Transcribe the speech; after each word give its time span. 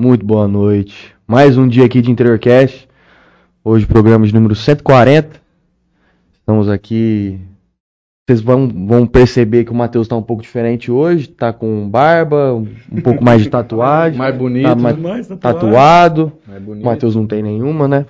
Muito 0.00 0.24
boa 0.24 0.48
noite. 0.48 1.14
Mais 1.26 1.58
um 1.58 1.68
dia 1.68 1.84
aqui 1.84 2.00
de 2.00 2.10
Interiorcast. 2.10 2.88
Hoje 3.62 3.84
programa 3.84 4.26
de 4.26 4.32
número 4.32 4.54
140. 4.54 5.38
Estamos 6.32 6.70
aqui. 6.70 7.38
Vocês 8.26 8.40
vão, 8.40 8.66
vão 8.66 9.06
perceber 9.06 9.64
que 9.64 9.70
o 9.70 9.74
Matheus 9.74 10.06
está 10.06 10.16
um 10.16 10.22
pouco 10.22 10.42
diferente 10.42 10.90
hoje. 10.90 11.28
Tá 11.28 11.52
com 11.52 11.86
barba, 11.86 12.54
um, 12.54 13.00
pouco 13.02 13.22
mais 13.22 13.42
de 13.42 13.50
tatuagem. 13.52 14.16
Mais 14.16 14.34
bonito, 14.34 14.68
tá 14.68 14.74
mais 14.74 14.96
mais 14.96 15.28
tatuado. 15.28 16.32
mais 16.48 16.62
O 16.62 16.64
bonito. 16.64 16.84
Matheus 16.86 17.14
não 17.14 17.26
tem 17.26 17.42
nenhuma, 17.42 17.86
né? 17.86 18.06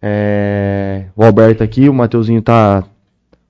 É, 0.00 1.08
O 1.14 1.22
Alberto 1.22 1.62
aqui, 1.62 1.90
o 1.90 1.92
Mateuzinho 1.94 2.40
tá 2.40 2.84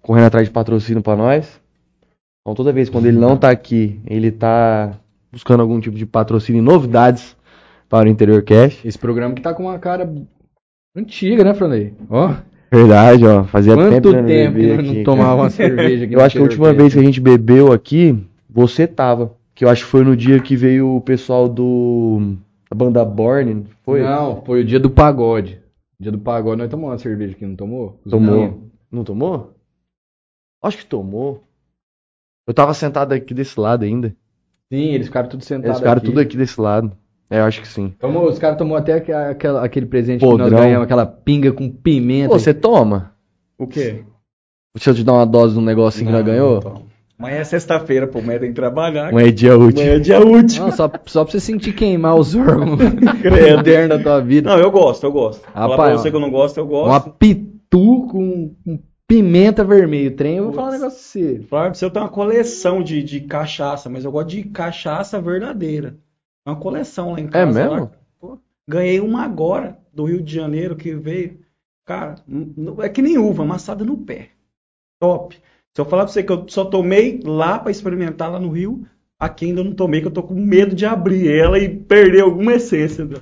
correndo 0.03 0.27
atrás 0.27 0.49
de 0.49 0.53
patrocínio 0.53 1.01
pra 1.01 1.15
nós. 1.15 1.61
Então 2.43 2.57
toda 2.57 2.73
vez 2.73 2.91
quando 2.91 3.07
ele 3.07 3.19
não 3.19 3.37
tá 3.37 3.51
aqui, 3.51 4.01
ele 4.05 4.33
tá 4.33 4.95
buscando 5.31 5.61
algum 5.61 5.79
tipo 5.79 5.97
de 5.97 6.05
patrocínio 6.05 6.59
e 6.59 6.63
novidades 6.63 7.38
para 7.89 8.07
o 8.09 8.11
Interior 8.11 8.43
Cash. 8.43 8.84
Esse 8.84 8.98
programa 8.98 9.34
que 9.34 9.43
tá 9.43 9.55
com 9.55 9.65
uma 9.65 9.78
cara 9.78 10.12
antiga, 10.96 11.45
né, 11.45 11.55
Franley? 11.55 11.95
Ó, 12.10 12.34
Verdade, 12.70 13.24
ó. 13.24 13.45
Fazia 13.45 13.74
quanto 13.74 13.91
tempo 13.91 14.12
não 14.12 14.27
tempo 14.27 14.56
que 14.59 14.66
não 14.66 14.74
aqui, 14.91 15.02
tomava 15.02 15.29
cara. 15.30 15.42
uma 15.42 15.51
cerveja 15.51 16.05
aqui 16.05 16.15
Eu 16.15 16.20
acho 16.20 16.34
que 16.34 16.38
a 16.38 16.43
última 16.43 16.73
vez 16.73 16.93
que 16.93 16.98
a 17.01 17.02
gente 17.02 17.20
bebeu 17.20 17.73
aqui, 17.73 18.19
você 18.48 18.87
tava. 18.87 19.34
Que 19.55 19.65
eu 19.65 19.70
acho 19.70 19.84
que 19.84 19.91
foi 19.91 20.05
no 20.05 20.15
dia 20.16 20.38
que 20.41 20.55
veio 20.55 20.96
o 20.96 21.01
pessoal 21.01 21.48
do. 21.48 22.37
da 22.70 22.77
banda 22.77 23.05
Born, 23.05 23.65
foi? 23.82 24.02
Não, 24.02 24.43
foi 24.45 24.60
o 24.60 24.65
dia 24.65 24.79
do 24.79 24.91
pagode. 24.91 25.60
Dia 25.98 26.12
do 26.12 26.18
pagode, 26.18 26.59
nós 26.60 26.70
tomamos 26.70 26.93
uma 26.93 26.98
cerveja 26.98 27.32
aqui, 27.32 27.45
não 27.46 27.57
tomou? 27.57 27.98
Os 28.05 28.10
Tomou. 28.12 28.34
meninos. 28.34 28.59
Não 28.93 29.02
tomou? 29.02 29.55
Acho 30.62 30.79
que 30.79 30.87
tomou. 30.87 31.43
Eu 32.46 32.55
tava 32.55 32.73
sentado 32.74 33.12
aqui 33.12 33.34
desse 33.34 33.59
lado 33.59 33.84
ainda. 33.84 34.15
Sim, 34.73 34.93
eles 34.93 35.07
ficaram 35.07 35.29
tudo 35.29 35.43
sentados 35.43 35.70
Eles 35.70 35.79
ficaram 35.79 35.98
aqui. 35.98 36.07
tudo 36.07 36.20
aqui 36.20 36.37
desse 36.37 36.60
lado. 36.60 36.93
É, 37.30 37.41
eu 37.41 37.45
acho 37.45 37.60
que 37.60 37.68
sim. 37.68 37.95
Tomou, 37.98 38.27
os 38.27 38.38
caras 38.38 38.56
tomou 38.56 38.77
até 38.77 38.95
aque- 38.95 39.12
aquela- 39.12 39.64
aquele 39.64 39.87
presente 39.87 40.20
que 40.20 40.27
Podrão. 40.27 40.48
nós 40.50 40.60
ganhamos, 40.60 40.84
aquela 40.84 41.05
pinga 41.06 41.52
com 41.52 41.70
pimenta. 41.70 42.30
Pô, 42.30 42.38
você 42.38 42.54
toma? 42.54 43.12
O 43.59 43.66
quê? 43.66 44.04
Deixa 44.74 44.90
eu 44.90 44.95
te 44.95 45.04
dar 45.04 45.12
uma 45.15 45.26
dose 45.26 45.54
de 45.54 45.60
um 45.60 45.62
negocinho 45.65 46.07
que 46.07 46.12
nós 46.12 46.24
ganhou? 46.24 46.60
Amanhã 47.18 47.38
é 47.38 47.45
sexta-feira, 47.45 48.07
pô, 48.07 48.20
amanhã 48.20 48.38
tem 48.38 48.51
que 48.51 48.54
trabalhar. 48.54 49.12
Um 49.12 49.18
é 49.18 49.30
dia 49.30 49.59
útil. 49.59 49.82
Amanhã 49.82 49.96
é 49.96 49.98
dia 49.98 50.20
útil. 50.20 50.62
Não, 50.62 50.70
só, 50.70 50.90
só 51.07 51.24
pra 51.24 51.32
você 51.32 51.40
sentir 51.40 51.73
queimar 51.73 52.15
os 52.15 52.35
órgãos 52.35 52.79
internos 53.60 53.88
da 53.88 53.98
tua 54.02 54.20
vida. 54.20 54.48
Não, 54.51 54.59
eu 54.59 54.70
gosto, 54.70 55.04
eu 55.04 55.13
gosto. 55.13 55.42
Falar 55.51 55.66
Rapaz, 55.70 55.90
pra 55.95 55.98
você 55.98 56.10
que 56.10 56.16
eu 56.16 56.20
não 56.20 56.30
gosto, 56.30 56.59
eu 56.59 56.66
gosto. 56.66 56.88
Uma 56.88 57.01
pitu 57.01 58.07
com, 58.09 58.54
com 58.65 58.79
pimenta 59.07 59.65
vermelho. 59.65 60.15
Trem, 60.15 60.37
eu 60.37 60.45
vou 60.45 60.52
falar 60.52 60.68
um 60.68 60.73
negócio 60.73 61.01
sério. 61.01 61.42
Falar 61.48 61.65
pra 61.70 61.74
você, 61.74 61.85
eu 61.85 61.90
tenho 61.90 62.04
uma 62.04 62.10
coleção 62.10 62.82
de, 62.82 63.02
de 63.02 63.20
cachaça, 63.23 63.90
mas 63.90 64.04
eu 64.04 64.12
gosto 64.12 64.28
de 64.28 64.44
cachaça 64.44 65.20
verdadeira. 65.20 65.97
É 66.49 66.50
uma 66.50 66.56
coleção 66.60 67.12
lá 67.12 67.21
em 67.21 67.27
casa. 67.27 67.60
mesmo? 67.60 67.81
lá. 67.84 67.91
Pô, 68.19 68.38
ganhei 68.66 69.00
uma 69.00 69.22
agora, 69.22 69.78
do 69.93 70.04
Rio 70.04 70.22
de 70.22 70.34
Janeiro, 70.34 70.75
que 70.77 70.94
veio. 70.94 71.41
Cara, 71.87 72.16
é 72.81 72.88
que 72.88 73.03
nem 73.03 73.19
uva, 73.19 73.43
amassada 73.43 73.84
no 73.84 73.97
pé. 73.99 74.28
Top. 75.00 75.37
Se 75.75 75.81
eu 75.81 75.84
falar 75.84 76.04
pra 76.04 76.12
você 76.12 76.22
que 76.22 76.32
eu 76.32 76.44
só 76.49 76.65
tomei 76.65 77.21
lá 77.25 77.59
pra 77.59 77.71
experimentar 77.71 78.31
lá 78.32 78.41
no 78.41 78.49
Rio, 78.50 78.84
aqui 79.19 79.44
ainda 79.47 79.62
não 79.62 79.72
tomei, 79.72 80.00
que 80.00 80.06
eu 80.06 80.10
tô 80.10 80.22
com 80.22 80.34
medo 80.34 80.75
de 80.75 80.84
abrir 80.87 81.31
ela 81.31 81.59
e 81.59 81.69
perder 81.69 82.22
alguma 82.22 82.54
essência. 82.54 83.04
né? 83.04 83.16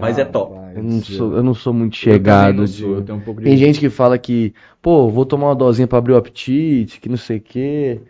Mas 0.00 0.18
é 0.18 0.24
top. 0.24 0.54
Eu 0.74 0.82
não 0.82 1.02
sou, 1.02 1.36
eu 1.36 1.42
não 1.42 1.54
sou 1.54 1.72
muito 1.72 1.96
chegado. 1.96 2.66
sou, 2.68 2.94
eu 2.96 3.02
tenho 3.02 3.18
um 3.18 3.20
pouco 3.22 3.40
de- 3.40 3.46
Tem 3.48 3.56
gente 3.56 3.80
que 3.80 3.90
fala 3.90 4.18
que, 4.18 4.54
pô, 4.80 5.08
vou 5.10 5.26
tomar 5.26 5.48
uma 5.48 5.56
dosinha 5.56 5.86
pra 5.86 5.98
abrir 5.98 6.12
o 6.12 6.16
apetite, 6.16 7.00
que 7.00 7.08
não 7.08 7.16
sei 7.16 7.38
o 7.38 7.40
quê. 7.42 8.00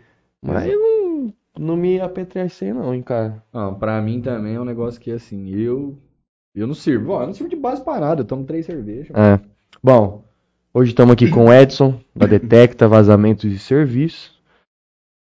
Mas 0.41 0.67
eu 0.67 0.88
não, 1.59 1.75
me 1.77 1.99
apetrechei 1.99 2.73
não, 2.73 2.93
hein, 2.93 3.01
cara. 3.01 3.43
Não, 3.53 3.75
pra 3.75 4.01
mim 4.01 4.21
também 4.21 4.55
é 4.55 4.61
um 4.61 4.65
negócio 4.65 4.99
que, 4.99 5.11
assim, 5.11 5.49
eu... 5.49 5.97
Eu 6.55 6.65
não 6.65 6.73
sirvo. 6.73 7.11
Ó, 7.11 7.21
eu 7.21 7.27
não 7.27 7.33
sirvo 7.33 7.49
de 7.49 7.55
base 7.55 7.83
pra 7.83 7.99
nada. 7.99 8.21
Eu 8.21 8.25
tomo 8.25 8.43
três 8.43 8.65
cervejas. 8.65 9.15
É. 9.15 9.39
Bom, 9.81 10.23
hoje 10.73 10.91
estamos 10.91 11.13
aqui 11.13 11.29
com 11.29 11.45
o 11.45 11.53
Edson, 11.53 11.99
da 12.15 12.25
Detecta 12.25 12.87
Vazamentos 12.87 13.45
e 13.45 13.59
Serviços. 13.59 14.37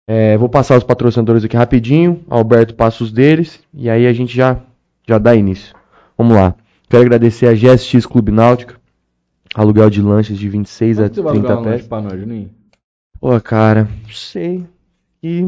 É, 0.09 0.37
vou 0.37 0.47
passar 0.47 0.77
os 0.77 0.83
patrocinadores 0.85 1.43
aqui 1.43 1.57
rapidinho. 1.57 2.23
Alberto 2.29 2.75
passa 2.75 3.03
os 3.03 3.11
deles. 3.11 3.61
E 3.73 3.89
aí 3.89 4.07
a 4.07 4.13
gente 4.13 4.33
já, 4.33 4.61
já 5.05 5.17
dá 5.17 5.35
início. 5.35 5.75
Vamos 6.17 6.33
lá. 6.33 6.55
Quero 6.89 7.03
agradecer 7.03 7.47
a 7.47 7.53
GSX 7.53 8.05
Clube 8.05 8.31
Náutica. 8.31 8.75
Aluguel 9.53 9.89
de 9.89 10.01
lanches 10.01 10.37
de 10.37 10.47
26 10.47 10.99
a 10.99 11.03
Quanto 11.03 11.15
você 11.15 11.21
vai 11.21 11.33
alugar 11.33 11.51
30 11.57 11.59
um 11.59 11.63
pés. 11.63 11.75
lanche 11.75 11.89
pra 11.89 12.01
nós, 12.01 12.19
Juninho? 12.19 12.49
Pô, 13.19 13.41
cara, 13.41 13.89
não 14.03 14.09
sei. 14.09 14.63
E 15.21 15.43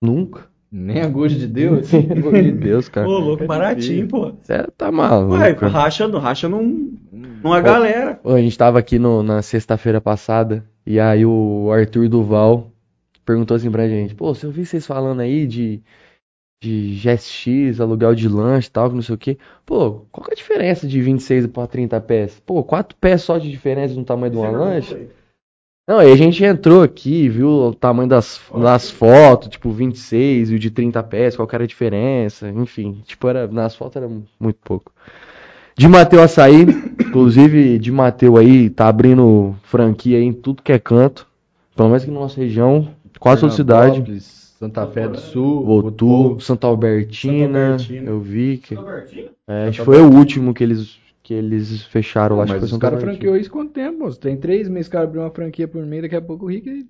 nunca. 0.00 0.48
Nem 0.72 1.00
a 1.02 1.08
gosto 1.08 1.36
de 1.36 1.46
Deus? 1.48 1.90
Pelo 1.90 2.28
amor 2.28 2.42
de 2.42 2.52
Deus, 2.52 2.88
cara. 2.88 3.06
Pô, 3.06 3.18
louco, 3.18 3.44
baratinho, 3.44 4.06
pô. 4.06 4.32
Você 4.40 4.62
tá 4.76 4.90
maluco. 4.92 5.34
Ué, 5.34 5.52
racha, 5.52 6.06
racha 6.18 6.48
num, 6.48 6.96
numa 7.12 7.60
galera. 7.60 8.14
Pô, 8.14 8.30
a 8.34 8.40
gente 8.40 8.56
tava 8.56 8.78
aqui 8.78 8.98
no- 8.98 9.22
na 9.22 9.42
sexta-feira 9.42 10.00
passada 10.00 10.64
e 10.86 11.00
aí 11.00 11.26
o 11.26 11.70
Arthur 11.72 12.08
Duval 12.08 12.70
perguntou 13.24 13.56
assim 13.56 13.70
pra 13.70 13.88
gente: 13.88 14.14
Pô, 14.14 14.32
se 14.34 14.46
eu 14.46 14.50
vi 14.52 14.64
vocês 14.64 14.86
falando 14.86 15.20
aí 15.20 15.44
de, 15.44 15.82
de 16.62 16.94
GSX, 16.94 17.80
aluguel 17.80 18.14
de 18.14 18.28
lanche 18.28 18.68
e 18.68 18.70
tal, 18.70 18.88
que 18.90 18.94
não 18.94 19.02
sei 19.02 19.14
o 19.16 19.18
quê. 19.18 19.38
Pô, 19.66 20.06
qual 20.12 20.24
que 20.24 20.30
é 20.30 20.34
a 20.34 20.36
diferença 20.36 20.86
de 20.86 21.02
26 21.02 21.48
pra 21.48 21.66
30 21.66 22.00
pés? 22.00 22.40
Pô, 22.46 22.62
4 22.62 22.96
pés 22.96 23.22
só 23.22 23.38
de 23.38 23.50
diferença 23.50 23.94
no 23.94 24.04
tamanho 24.04 24.32
de 24.32 24.38
uma 24.38 24.50
lanche? 24.64 24.94
Não, 25.90 25.98
aí 25.98 26.12
a 26.12 26.16
gente 26.16 26.44
entrou 26.44 26.84
aqui, 26.84 27.28
viu 27.28 27.48
o 27.48 27.74
tamanho 27.74 28.08
das, 28.08 28.40
das 28.62 28.88
fotos, 28.88 29.48
tipo 29.48 29.72
26 29.72 30.52
e 30.52 30.54
o 30.54 30.58
de 30.58 30.70
30 30.70 31.02
pés, 31.02 31.34
qual 31.34 31.48
que 31.48 31.56
era 31.56 31.64
a 31.64 31.66
diferença, 31.66 32.48
enfim, 32.48 33.02
tipo, 33.04 33.26
era, 33.26 33.48
nas 33.48 33.74
fotos 33.74 33.96
era 33.96 34.08
muito 34.38 34.58
pouco. 34.62 34.92
De 35.76 35.88
Mateu 35.88 36.22
Açaí, 36.22 36.62
inclusive 37.04 37.76
de 37.76 37.90
Mateu 37.90 38.36
aí, 38.36 38.70
tá 38.70 38.86
abrindo 38.86 39.56
franquia 39.64 40.18
aí 40.18 40.22
em 40.22 40.32
tudo 40.32 40.62
que 40.62 40.70
é 40.70 40.78
canto, 40.78 41.26
pelo 41.74 41.88
menos 41.88 42.04
aqui 42.04 42.12
na 42.12 42.20
nossa 42.20 42.40
região, 42.40 42.88
quase 43.18 43.40
toda 43.40 43.52
cidade. 43.52 44.20
Santa 44.60 44.86
Fé 44.86 45.08
do 45.08 45.18
Sul. 45.18 45.64
Votu, 45.64 46.38
Santa 46.38 46.68
Albertina, 46.68 47.78
Santa 47.78 47.82
Albertina. 47.82 48.10
eu 48.10 48.20
vi 48.20 48.58
que. 48.58 48.78
É, 49.48 49.66
acho 49.66 49.80
que 49.80 49.84
foi 49.84 50.00
o 50.00 50.08
último 50.08 50.54
que 50.54 50.62
eles, 50.62 50.99
que 51.30 51.34
eles 51.34 51.84
fecharam 51.84 52.38
lá, 52.38 52.42
acho 52.42 52.54
que 52.54 52.60
Mas 52.60 52.70
foi 52.70 52.76
os 52.76 52.80
caras 52.80 53.00
franqueou 53.00 53.36
isso 53.36 53.48
quanto 53.52 53.70
tempo, 53.70 54.00
moço? 54.00 54.18
Tem 54.18 54.36
três 54.36 54.68
meses 54.68 54.88
que 54.88 54.96
o 54.96 54.98
cara 54.98 55.04
abriu 55.04 55.22
uma 55.22 55.30
franquia 55.30 55.68
por 55.68 55.86
mês, 55.86 56.02
daqui 56.02 56.16
a 56.16 56.20
pouco 56.20 56.46
o 56.46 56.48
Rick... 56.48 56.88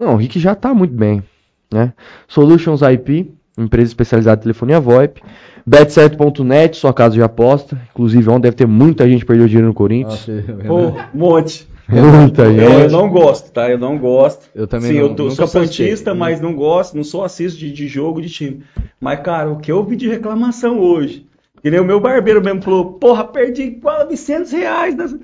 Não, 0.00 0.14
o 0.14 0.16
Rick 0.16 0.40
já 0.40 0.54
tá 0.54 0.72
muito 0.72 0.94
bem, 0.94 1.22
né? 1.70 1.92
Solutions 2.26 2.80
IP, 2.80 3.30
empresa 3.58 3.90
especializada 3.90 4.40
em 4.40 4.42
telefonia 4.44 4.80
VoIP. 4.80 5.20
Bet7.net, 5.68 6.78
sua 6.78 6.94
casa 6.94 7.14
de 7.14 7.22
aposta. 7.22 7.78
Inclusive, 7.92 8.30
ontem 8.30 8.40
deve 8.44 8.56
ter 8.56 8.66
muita 8.66 9.06
gente 9.06 9.20
que 9.20 9.26
perdeu 9.26 9.46
dinheiro 9.46 9.68
no 9.68 9.74
Corinthians. 9.74 10.26
Pô, 10.66 10.88
um 10.88 11.18
monte. 11.18 11.68
muita 11.86 12.44
Eu, 12.44 12.52
eu 12.54 12.80
gente. 12.80 12.92
não 12.92 13.10
gosto, 13.10 13.52
tá? 13.52 13.70
Eu 13.70 13.76
não 13.78 13.98
gosto. 13.98 14.48
Eu 14.54 14.66
também 14.66 14.92
Sim, 14.92 14.98
não, 15.00 15.02
eu 15.08 15.14
tô- 15.14 15.22
nunca 15.24 15.34
sou 15.34 15.46
santista, 15.46 16.14
mas 16.14 16.40
não 16.40 16.54
gosto, 16.54 16.96
não 16.96 17.04
sou 17.04 17.22
assisto 17.22 17.58
de, 17.60 17.70
de 17.70 17.86
jogo 17.86 18.22
de 18.22 18.30
time. 18.30 18.62
Mas, 18.98 19.20
cara, 19.20 19.50
o 19.50 19.58
que 19.58 19.70
eu 19.70 19.84
vi 19.84 19.94
de 19.94 20.08
reclamação 20.08 20.80
hoje? 20.80 21.26
Que 21.64 21.70
nem 21.70 21.80
o 21.80 21.84
meu 21.84 21.98
barbeiro 21.98 22.44
mesmo 22.44 22.60
falou, 22.60 22.92
porra, 22.98 23.24
perdi 23.24 23.80
900 23.82 24.52
reais. 24.52 24.94
nessa-" 24.94 25.18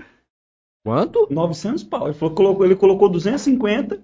Quanto? 0.85 1.27
900 1.31 1.85
pau. 1.85 2.07
Ele, 2.07 2.15
falou, 2.15 2.35
colocou, 2.35 2.65
ele 2.65 2.75
colocou 2.75 3.09
250 3.11 4.01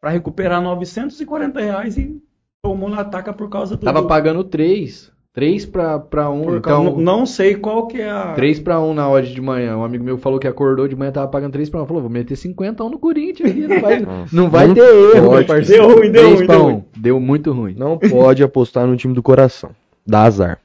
pra 0.00 0.10
recuperar 0.10 0.62
940 0.62 1.60
reais 1.60 1.96
e 1.98 2.22
tomou 2.64 2.88
na 2.88 3.04
taca 3.04 3.32
por 3.32 3.48
causa 3.50 3.76
do... 3.76 3.84
Tava 3.84 4.02
do- 4.02 4.06
pagando 4.08 4.44
três. 4.44 5.12
Três 5.32 5.66
pra, 5.66 5.98
pra 5.98 6.30
um, 6.30 6.42
por 6.42 6.58
então... 6.58 6.84
causa- 6.84 6.90
não, 6.92 7.00
não 7.18 7.26
sei 7.26 7.56
qual 7.56 7.88
que 7.88 8.00
é 8.00 8.08
a... 8.08 8.34
Três 8.34 8.60
pra 8.60 8.80
um 8.80 8.94
na 8.94 9.10
odd 9.10 9.34
de 9.34 9.40
manhã. 9.40 9.76
Um 9.76 9.82
amigo 9.82 10.04
meu 10.04 10.16
falou 10.16 10.38
que 10.38 10.46
acordou 10.46 10.86
de 10.86 10.94
manhã, 10.94 11.10
tava 11.10 11.26
pagando 11.26 11.50
três 11.54 11.68
pra 11.68 11.82
um. 11.82 11.86
Falou, 11.86 12.02
vou 12.02 12.10
meter 12.10 12.36
50 12.36 12.84
no 12.84 13.00
Corinthians 13.00 13.50
aqui. 13.50 13.66
Não 13.66 13.80
vai, 13.80 13.98
Nossa. 14.00 14.30
não 14.36 14.48
vai 14.48 14.68
Não 14.68 14.74
ter 14.74 15.16
erro, 15.16 15.26
pode. 15.30 15.38
meu 15.38 15.44
parceiro. 15.46 15.82
Deu 15.88 15.96
ruim, 15.96 16.12
deu 16.12 16.36
ruim, 16.36 16.46
deu 16.46 16.60
um. 16.60 16.62
ruim. 16.62 16.84
Deu 16.96 17.18
muito 17.20 17.50
ruim. 17.52 17.74
Não 17.76 17.98
pode 17.98 18.44
apostar 18.44 18.86
no 18.86 18.96
time 18.96 19.12
do 19.12 19.24
coração. 19.24 19.70
Dá 20.06 20.22
azar. 20.22 20.60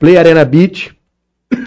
Play 0.00 0.16
Arena 0.16 0.44
Beach, 0.44 0.92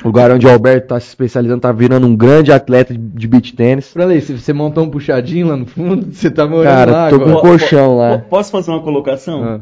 lugar 0.04 0.30
onde 0.31 0.46
o 0.46 0.50
Alberto 0.50 0.88
tá 0.88 1.00
se 1.00 1.08
especializando, 1.08 1.62
tá 1.62 1.72
virando 1.72 2.06
um 2.08 2.16
grande 2.16 2.52
atleta 2.52 2.94
de- 2.94 3.00
de 3.00 3.28
beach 3.28 3.56
tênis. 3.56 3.94
Pra 3.94 4.19
se 4.19 4.38
você 4.38 4.52
montou 4.52 4.84
um 4.84 4.90
puxadinho 4.90 5.48
lá 5.48 5.56
no 5.56 5.66
fundo, 5.66 6.12
você 6.12 6.30
tá 6.30 6.46
morando 6.46 6.66
Cara, 6.75 6.92
lá 6.92 7.10
tô 7.10 7.19
com 7.19 7.25
um 7.28 7.38
agora. 7.38 7.42
colchão 7.48 7.88
Po- 7.90 7.96
lá. 7.98 8.18
Posso 8.18 8.52
fazer 8.52 8.72
uma 8.72 8.81
colocação? 8.81 9.44
Ah. 9.44 9.62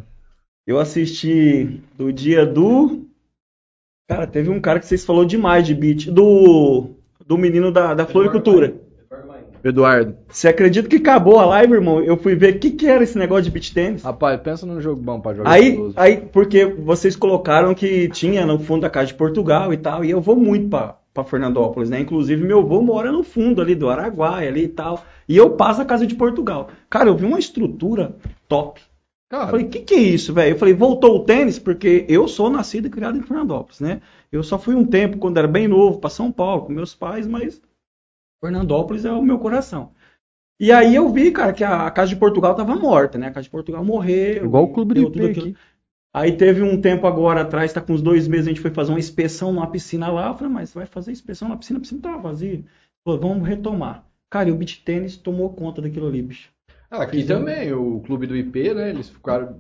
Eu 0.65 0.79
assisti 0.79 1.81
do 1.97 2.11
dia 2.13 2.45
do. 2.45 3.01
Cara, 4.09 4.25
teve 4.25 4.49
um 4.49 4.59
cara 4.59 4.79
que 4.79 4.85
vocês 4.85 5.03
falou 5.05 5.25
demais 5.25 5.65
de 5.67 5.75
beat. 5.75 6.09
Do. 6.09 6.91
Do 7.27 7.37
menino 7.37 7.71
da, 7.71 7.93
da 7.93 8.05
floricultura. 8.05 8.73
Eduardo. 9.63 10.15
Você 10.27 10.47
acredita 10.47 10.87
que 10.87 10.97
acabou 10.97 11.39
a 11.39 11.45
live, 11.45 11.73
irmão? 11.73 12.01
Eu 12.01 12.17
fui 12.17 12.35
ver 12.35 12.55
o 12.55 12.59
que, 12.59 12.71
que 12.71 12.87
era 12.87 13.03
esse 13.03 13.17
negócio 13.17 13.43
de 13.43 13.51
beat 13.51 13.73
tênis. 13.73 14.03
Rapaz, 14.03 14.39
pensa 14.41 14.65
num 14.65 14.81
jogo 14.81 15.01
bom 15.01 15.19
pra 15.19 15.33
jogar. 15.33 15.51
Aí, 15.51 15.77
aí, 15.95 16.17
porque 16.17 16.65
vocês 16.65 17.15
colocaram 17.15 17.73
que 17.73 18.09
tinha 18.09 18.45
no 18.45 18.59
fundo 18.59 18.81
da 18.81 18.89
casa 18.89 19.07
de 19.07 19.13
Portugal 19.13 19.73
e 19.73 19.77
tal, 19.77 20.03
e 20.03 20.11
eu 20.11 20.21
vou 20.21 20.35
muito 20.35 20.69
pra, 20.69 20.97
pra 21.13 21.23
Fernandópolis, 21.23 21.89
né? 21.89 21.99
Inclusive, 21.99 22.43
meu 22.43 22.59
avô 22.59 22.81
mora 22.81 23.11
no 23.11 23.23
fundo 23.23 23.61
ali 23.61 23.75
do 23.75 23.89
Araguaia 23.89 24.49
ali 24.49 24.63
e 24.63 24.69
tal, 24.69 25.03
e 25.27 25.37
eu 25.37 25.51
passo 25.51 25.81
a 25.81 25.85
casa 25.85 26.07
de 26.07 26.15
Portugal. 26.15 26.69
Cara, 26.89 27.09
eu 27.09 27.15
vi 27.15 27.25
uma 27.25 27.39
estrutura 27.39 28.15
top. 28.47 28.81
Eu 29.31 29.37
Cara, 29.37 29.51
falei, 29.51 29.65
o 29.65 29.69
que, 29.69 29.79
que 29.79 29.93
é 29.93 29.99
isso, 29.99 30.33
velho? 30.33 30.55
Eu 30.55 30.57
falei, 30.57 30.73
voltou 30.73 31.15
o 31.15 31.23
tênis, 31.23 31.57
porque 31.57 32.05
eu 32.09 32.27
sou 32.27 32.49
nascido 32.49 32.87
e 32.87 32.89
criado 32.89 33.17
em 33.17 33.21
Fernandópolis, 33.21 33.79
né? 33.79 34.01
Eu 34.29 34.43
só 34.43 34.59
fui 34.59 34.75
um 34.75 34.85
tempo, 34.85 35.17
quando 35.17 35.37
era 35.37 35.47
bem 35.47 35.69
novo, 35.69 35.99
para 35.99 36.09
São 36.09 36.31
Paulo 36.31 36.63
com 36.63 36.73
meus 36.73 36.93
pais, 36.93 37.25
mas 37.25 37.61
Fernandópolis 38.41 39.05
é 39.05 39.11
o 39.11 39.21
meu 39.21 39.39
coração. 39.39 39.93
E 40.59 40.71
aí 40.71 40.93
eu 40.95 41.09
vi, 41.09 41.31
cara, 41.31 41.53
que 41.53 41.63
a, 41.63 41.87
a 41.87 41.91
Casa 41.91 42.09
de 42.09 42.15
Portugal 42.15 42.55
tava 42.55 42.75
morta, 42.75 43.17
né? 43.17 43.27
A 43.27 43.31
Casa 43.31 43.45
de 43.45 43.49
Portugal 43.49 43.83
morreu. 43.85 44.45
Igual 44.45 44.63
o 44.65 44.73
Clube 44.73 44.99
IP 44.99 45.11
tudo 45.11 45.25
aquilo. 45.25 45.47
aqui. 45.47 45.57
Aí 46.13 46.35
teve 46.35 46.61
um 46.61 46.79
tempo 46.81 47.07
agora 47.07 47.41
atrás, 47.41 47.71
tá 47.71 47.79
com 47.79 47.93
uns 47.93 48.01
dois 48.01 48.27
meses, 48.27 48.47
a 48.47 48.49
gente 48.49 48.59
foi 48.59 48.71
fazer 48.71 48.91
uma 48.91 48.99
inspeção 48.99 49.53
numa 49.53 49.71
piscina 49.71 50.11
lá. 50.11 50.27
Eu 50.27 50.33
falei, 50.35 50.53
mas 50.53 50.69
você 50.69 50.79
vai 50.79 50.85
fazer 50.85 51.11
inspeção 51.11 51.47
na 51.47 51.55
piscina, 51.55 51.77
a 51.77 51.81
piscina 51.81 52.01
tava 52.01 52.21
vazia. 52.21 52.63
Falou, 53.05 53.19
vamos 53.19 53.47
retomar. 53.47 54.05
Cara, 54.29 54.49
e 54.49 54.51
o 54.51 54.55
beach 54.55 54.83
tênis 54.83 55.15
tomou 55.15 55.53
conta 55.53 55.81
daquilo 55.81 56.07
ali, 56.07 56.21
bicho. 56.21 56.49
Ah, 56.89 57.03
Aqui 57.03 57.23
também, 57.23 57.71
o 57.71 58.01
clube 58.01 58.27
do 58.27 58.35
IP, 58.35 58.73
né? 58.73 58.89
Eles 58.89 59.09
ficaram, 59.09 59.57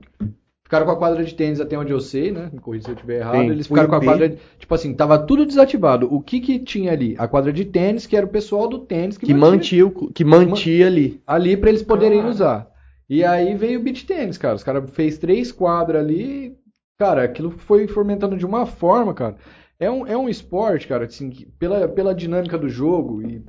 ficaram 0.71 0.85
com 0.85 0.91
a 0.93 0.97
quadra 0.97 1.21
de 1.25 1.35
tênis 1.35 1.59
até 1.59 1.77
onde 1.77 1.91
eu 1.91 1.99
sei, 1.99 2.31
né? 2.31 2.49
Me 2.53 2.59
corrija 2.61 2.85
se 2.85 2.91
eu 2.91 2.95
estiver 2.95 3.19
errado. 3.19 3.41
Sim, 3.41 3.49
eles 3.49 3.65
o 3.65 3.69
ficaram 3.69 3.89
com 3.89 3.95
a 3.95 4.01
quadra. 4.01 4.29
de- 4.29 4.37
Tipo 4.57 4.73
assim, 4.73 4.93
tava 4.93 5.19
tudo 5.19 5.45
desativado. 5.45 6.07
O 6.13 6.21
que 6.21 6.39
que 6.39 6.59
tinha 6.59 6.93
ali? 6.93 7.13
A 7.17 7.27
quadra 7.27 7.51
de 7.51 7.65
tênis, 7.65 8.07
que 8.07 8.15
era 8.15 8.25
o 8.25 8.29
pessoal 8.29 8.69
do 8.69 8.79
tênis 8.79 9.17
que, 9.17 9.25
Que 9.25 9.33
mantia, 9.33 9.83
que 10.15 10.23
mantia 10.23 10.87
ali. 10.87 11.21
ali 11.27 11.57
pra 11.57 11.67
eles 11.69 11.83
poderem 11.83 12.19
Cara. 12.19 12.31
usar. 12.31 12.71
E 13.09 13.21
aí 13.21 13.53
veio 13.55 13.81
o 13.81 13.83
beach 13.83 14.05
tênis, 14.05 14.37
cara. 14.37 14.55
Os 14.55 14.63
caras 14.63 14.89
fez 14.91 15.17
três 15.17 15.51
quadras 15.51 16.01
ali. 16.01 16.55
Cara, 16.97 17.23
aquilo 17.23 17.51
foi 17.51 17.85
fomentando 17.87 18.37
de 18.37 18.45
uma 18.45 18.65
forma, 18.65 19.13
cara. 19.13 19.35
É 19.77 19.91
um, 19.91 20.07
é 20.07 20.15
um 20.17 20.29
esporte, 20.29 20.87
cara, 20.87 21.03
assim, 21.03 21.29
que 21.29 21.45
pela, 21.59 21.85
pela 21.89 22.15
dinâmica 22.15 22.57
do 22.57 22.69
jogo 22.69 23.21
e 23.27 23.43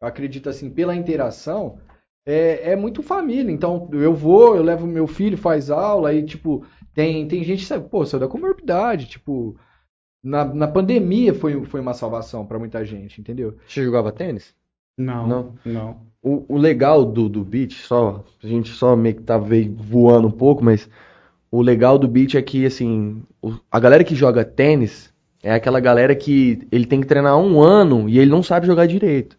acredito 0.00 0.48
assim, 0.48 0.70
pela 0.70 0.96
interação, 0.96 1.76
é, 2.26 2.72
é 2.72 2.76
muito 2.76 3.02
família. 3.02 3.50
Então, 3.52 3.88
eu 3.92 4.14
vou, 4.14 4.56
eu 4.56 4.62
levo 4.62 4.86
meu 4.86 5.06
filho, 5.06 5.36
faz 5.36 5.70
aula, 5.70 6.10
aí, 6.10 6.24
tipo, 6.24 6.64
tem, 6.94 7.26
tem 7.26 7.42
gente, 7.44 7.64
sabe, 7.66 7.88
pô, 7.88 8.04
saiu 8.06 8.20
da 8.20 8.28
comorbidade, 8.28 9.06
tipo, 9.06 9.56
na, 10.22 10.44
na 10.44 10.68
pandemia 10.68 11.34
foi, 11.34 11.64
foi 11.66 11.80
uma 11.80 11.94
salvação 11.94 12.46
pra 12.46 12.58
muita 12.58 12.84
gente, 12.84 13.20
entendeu? 13.20 13.56
Você 13.66 13.84
jogava 13.84 14.12
tênis? 14.12 14.54
Não, 14.96 15.28
Não. 15.28 15.54
não. 15.64 16.12
O, 16.22 16.54
o 16.54 16.56
legal 16.58 17.04
do, 17.04 17.28
do 17.28 17.44
beat, 17.44 17.72
só, 17.74 18.24
a 18.42 18.46
gente 18.46 18.70
só 18.70 18.94
meio 18.94 19.16
que 19.16 19.22
tá 19.22 19.36
voando 19.38 20.28
um 20.28 20.30
pouco, 20.30 20.64
mas 20.64 20.88
o 21.50 21.62
legal 21.62 21.98
do 21.98 22.08
beat 22.08 22.34
é 22.36 22.42
que, 22.42 22.64
assim, 22.66 23.22
o- 23.42 23.54
a 23.70 23.80
galera 23.80 24.04
que 24.04 24.14
joga 24.14 24.44
tênis 24.44 25.12
é 25.42 25.52
aquela 25.52 25.80
galera 25.80 26.14
que 26.14 26.66
ele 26.70 26.86
tem 26.86 27.00
que 27.00 27.06
treinar 27.06 27.36
um 27.38 27.60
ano 27.60 28.08
e 28.08 28.18
ele 28.18 28.30
não 28.30 28.42
sabe 28.42 28.66
jogar 28.66 28.86
direito. 28.86 29.36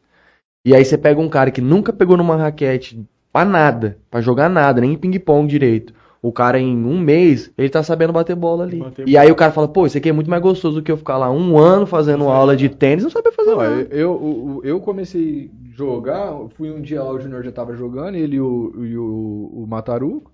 E 0.65 0.73
aí 0.73 0.83
você 0.85 0.97
pega 0.97 1.19
um 1.19 1.29
cara 1.29 1.51
que 1.51 1.61
nunca 1.61 1.91
pegou 1.91 2.15
numa 2.17 2.35
raquete 2.35 3.03
pra 3.31 3.43
nada, 3.43 3.97
pra 4.09 4.21
jogar 4.21 4.49
nada, 4.49 4.79
nem 4.81 4.97
ping-pong 4.97 5.47
direito. 5.47 5.93
O 6.21 6.31
cara 6.31 6.57
em 6.57 6.73
um 6.85 6.97
mês, 6.97 7.51
ele 7.57 7.69
tá 7.69 7.83
sabendo 7.83 8.13
bater 8.13 8.33
bola 8.35 8.63
ali. 8.63 8.79
Bater 8.79 9.05
E 9.07 9.17
aí 9.17 9.29
o 9.29 9.35
cara 9.35 9.51
fala, 9.51 9.67
pô, 9.67 9.85
isso 9.85 9.97
aqui 9.97 10.07
é 10.07 10.13
muito 10.13 10.29
mais 10.29 10.41
gostoso 10.41 10.75
do 10.79 10.83
que 10.83 10.89
eu 10.89 10.95
ficar 10.95 11.17
lá 11.17 11.29
um 11.29 11.57
ano 11.57 11.85
fazendo 11.85 12.23
aula 12.29 12.55
de 12.55 12.69
tênis 12.69 13.03
e 13.03 13.05
não 13.05 13.11
saber 13.11 13.31
fazer 13.33 13.51
Não, 13.51 13.57
nada. 13.57 13.87
eu, 13.91 14.61
eu, 14.61 14.61
eu 14.63 14.79
comecei 14.79 15.51
a 15.51 15.75
jogar, 15.75 16.33
fui 16.55 16.71
um 16.71 16.81
dia 16.81 17.03
lá, 17.03 17.11
o 17.11 17.19
Júnior 17.19 17.43
já 17.43 17.51
tava 17.51 17.75
jogando, 17.75 18.15
ele 18.15 18.37
e 18.37 18.39
o, 18.41 18.85
e 18.85 18.97
o, 18.97 19.51
o 19.53 19.67
Mataruco. 19.67 20.31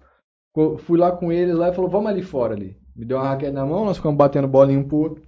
Co- 0.53 0.77
Fui 0.77 0.99
lá 0.99 1.11
com 1.11 1.31
eles 1.31 1.55
lá 1.55 1.69
e 1.69 1.73
falou, 1.73 1.89
vamos 1.89 2.11
ali 2.11 2.21
fora 2.21 2.53
ali. 2.53 2.77
Me 2.95 3.03
deu 3.05 3.17
uma 3.17 3.29
raquete 3.29 3.51
na 3.53 3.65
mão, 3.65 3.83
nós 3.85 3.97
ficamos 3.97 4.17
batendo 4.17 4.47
bolinha 4.47 4.79
um 4.79 4.83
pro 4.83 4.97
outro. 4.97 5.23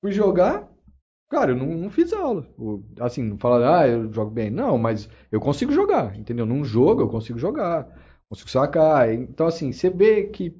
Fui 0.00 0.12
jogar, 0.12 0.68
cara, 1.32 1.52
eu 1.52 1.56
não, 1.56 1.66
não 1.66 1.90
fiz 1.90 2.12
aula. 2.12 2.46
O- 2.58 2.82
Assim, 3.00 3.22
não 3.22 3.38
fala, 3.38 3.80
ah, 3.82 3.88
eu 3.88 4.12
jogo 4.12 4.30
bem. 4.30 4.50
Não, 4.50 4.78
mas 4.78 5.08
eu 5.30 5.40
consigo 5.40 5.72
jogar, 5.72 6.16
entendeu? 6.18 6.46
Num 6.46 6.64
jogo 6.64 7.02
eu 7.02 7.08
consigo 7.08 7.38
jogar, 7.38 7.88
consigo 8.28 8.50
sacar. 8.50 9.12
Então, 9.12 9.46
assim, 9.46 9.72
você 9.72 9.90
vê 9.90 10.24
que 10.28 10.54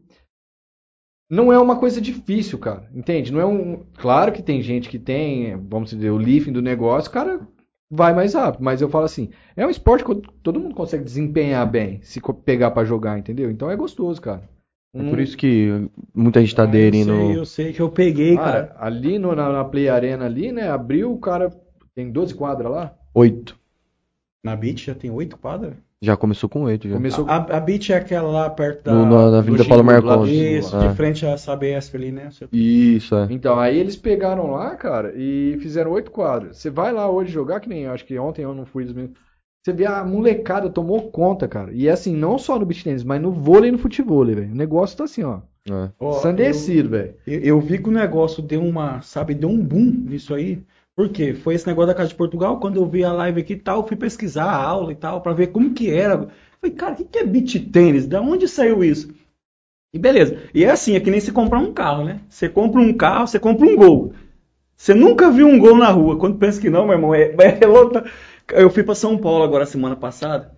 não 1.31 1.53
é 1.53 1.59
uma 1.59 1.79
coisa 1.79 2.01
difícil, 2.01 2.59
cara. 2.59 2.89
Entende? 2.95 3.33
Não 3.33 3.41
é 3.41 3.47
um. 3.47 3.85
Claro 3.97 4.33
que 4.33 4.43
tem 4.43 4.61
gente 4.63 4.89
que 4.89 4.99
tem, 4.99 5.57
vamos 5.69 5.91
dizer, 5.91 6.11
o 6.11 6.19
lifting 6.19 6.53
do 6.53 6.63
negócio, 6.63 7.11
o 7.11 7.13
cara 7.15 7.47
vai 7.91 8.15
mais 8.15 8.35
rápido. 8.35 8.63
Mas 8.63 8.81
eu 8.83 8.89
falo 8.89 9.05
assim, 9.07 9.31
é 9.57 9.67
um 9.67 9.71
esporte 9.71 10.05
que 10.05 10.15
todo 10.43 10.61
mundo 10.61 10.75
consegue 10.75 11.05
desempenhar 11.05 11.69
bem, 11.71 12.01
se 12.03 12.21
pegar 12.45 12.71
pra 12.71 12.85
jogar, 12.85 13.19
entendeu? 13.19 13.51
Então 13.51 13.71
é 13.71 13.77
gostoso, 13.77 14.21
cara. 14.21 14.49
É 14.95 15.03
por 15.09 15.19
isso 15.21 15.37
que 15.37 15.89
muita 16.15 16.41
gente 16.41 16.55
tá 16.55 16.65
aderindo. 16.65 17.13
Eu 17.13 17.27
sei, 17.27 17.39
eu 17.39 17.45
sei 17.47 17.73
que 17.73 17.81
eu 17.81 17.89
peguei, 17.89 18.37
cara. 18.37 18.67
Cara, 18.67 18.77
ali 18.79 19.19
no- 19.19 19.35
na, 19.35 19.51
na 19.51 19.65
Play 19.65 19.89
Arena 19.89 20.27
ali, 20.27 20.53
né? 20.53 20.69
Abriu, 20.71 21.11
o 21.13 21.19
cara 21.19 21.51
tem 21.95 22.11
12 22.11 22.35
quadras 22.35 22.71
lá. 22.71 22.95
Oito. 23.15 23.59
Na 24.45 24.55
Beach 24.57 24.85
já 24.87 24.95
tem 24.95 25.11
oito 25.11 25.39
quadras? 25.39 25.75
Já 26.05 26.17
começou 26.17 26.49
com 26.49 26.63
oito, 26.65 26.89
já. 26.89 26.95
Começou 26.97 27.25
A, 27.29 27.37
a 27.37 27.61
Beach 27.61 27.93
é 27.93 27.97
aquela 27.97 28.29
lá 28.29 28.51
perto 28.51 28.83
da. 28.85 28.93
No- 28.93 29.07
na, 29.07 29.31
na 29.31 29.39
Avenida 29.39 29.65
Paulo 29.65 29.85
Marcondes. 29.85 30.35
Chico, 30.35 30.45
Isso, 30.59 30.77
Ah. 30.77 30.89
de 30.89 30.95
frente 30.97 31.25
a 31.25 31.39
Sabesp 31.39 31.95
ali, 31.97 32.11
né? 32.11 32.29
Você- 32.31 32.49
Isso, 32.53 33.15
é. 33.15 33.29
Então, 33.31 33.59
aí 33.59 33.79
eles 33.79 33.95
pegaram 33.97 34.51
lá, 34.51 34.75
cara, 34.75 35.13
e 35.17 35.57
fizeram 35.61 35.93
oito 35.93 36.11
quadras. 36.11 36.57
Você 36.59 36.69
vai 36.71 36.93
lá 36.93 37.09
hoje 37.09 37.31
jogar, 37.33 37.61
que 37.61 37.69
nem 37.69 37.87
acho 37.87 38.05
que 38.05 38.19
ontem 38.19 38.43
eu 38.43 38.53
não 38.53 38.67
fui. 38.67 38.85
domingo. 38.85 39.13
Você 39.63 39.73
vê 39.73 39.87
a 39.87 40.05
molecada 40.05 40.69
tomou 40.69 41.11
conta, 41.11 41.47
cara. 41.47 41.73
E 41.73 41.87
é 41.87 41.93
assim, 41.93 42.17
não 42.17 42.37
só 42.37 42.59
no 42.59 42.67
beach 42.67 42.83
tennis, 42.83 43.05
mas 43.05 43.23
no 43.23 43.31
vôlei 43.31 43.69
e 43.69 43.73
no 43.73 43.79
futebol, 43.79 44.27
velho. 44.27 44.51
O 44.51 44.57
negócio 44.57 44.97
tá 44.97 45.05
assim, 45.05 45.23
ó. 45.23 45.41
É. 45.71 45.91
Ó, 46.01 46.15
Sandecido, 46.15 46.89
velho. 46.89 47.15
Eu, 47.25 47.41
eu 47.41 47.61
vi 47.61 47.79
que 47.79 47.89
o 47.89 47.93
negócio 47.93 48.43
deu 48.43 48.61
uma, 48.61 49.01
sabe, 49.03 49.35
deu 49.35 49.49
um 49.49 49.63
boom 49.63 50.05
nisso 50.09 50.35
aí. 50.35 50.61
Por 50.97 51.09
quê? 51.09 51.33
Foi 51.33 51.55
esse 51.55 51.67
negócio 51.67 51.87
da 51.87 51.95
Casa 51.95 52.09
de 52.09 52.17
Portugal, 52.17 52.59
quando 52.59 52.77
eu 52.77 52.87
vi 52.87 53.05
a 53.05 53.13
live 53.13 53.41
aqui 53.41 53.53
e 53.53 53.59
tal, 53.59 53.79
eu 53.79 53.87
fui 53.87 53.97
pesquisar 53.97 54.45
a 54.45 54.63
aula 54.63 54.91
e 54.91 54.97
tal, 54.97 55.21
pra 55.21 55.33
ver 55.33 55.49
como 55.49 55.73
que 55.73 55.91
era. 55.91 56.29
Falei, 56.61 56.77
cara, 56.77 56.95
o 56.95 56.97
que 56.97 57.05
que 57.05 57.19
é 57.19 57.25
beach 57.25 57.61
tênis? 57.61 58.07
Da 58.07 58.21
onde 58.21 58.49
saiu 58.49 58.83
isso? 58.83 59.15
E 59.95 59.99
beleza. 59.99 60.39
E 60.53 60.65
é 60.65 60.71
assim, 60.71 60.97
é 60.97 61.01
que 61.01 61.11
nem 61.11 61.21
você 61.21 61.31
comprar 61.31 61.61
um 61.61 61.73
carro, 61.73 62.05
né? 62.05 62.21
Você 62.29 62.49
compra 62.49 62.81
um 62.81 62.93
carro, 62.93 63.29
você 63.29 63.39
compra 63.39 63.67
um 63.67 63.77
gol. 63.77 64.13
Você 64.77 64.95
nunca 64.95 65.31
viu 65.31 65.47
um 65.47 65.59
gol 65.59 65.77
na 65.77 65.91
rua. 65.91 66.19
Quando 66.19 66.39
pensa 66.39 66.61
que 66.61 66.69
não, 66.69 66.85
meu 66.85 66.95
irmão, 66.95 67.15
é, 67.15 67.35
é 67.61 67.69
outra. 67.69 68.05
Eu 68.53 68.71
fui 68.71 68.83
pra 68.83 68.95
São 68.95 69.17
Paulo 69.19 69.43
agora 69.43 69.65
semana 69.67 69.97
passada. 69.97 70.57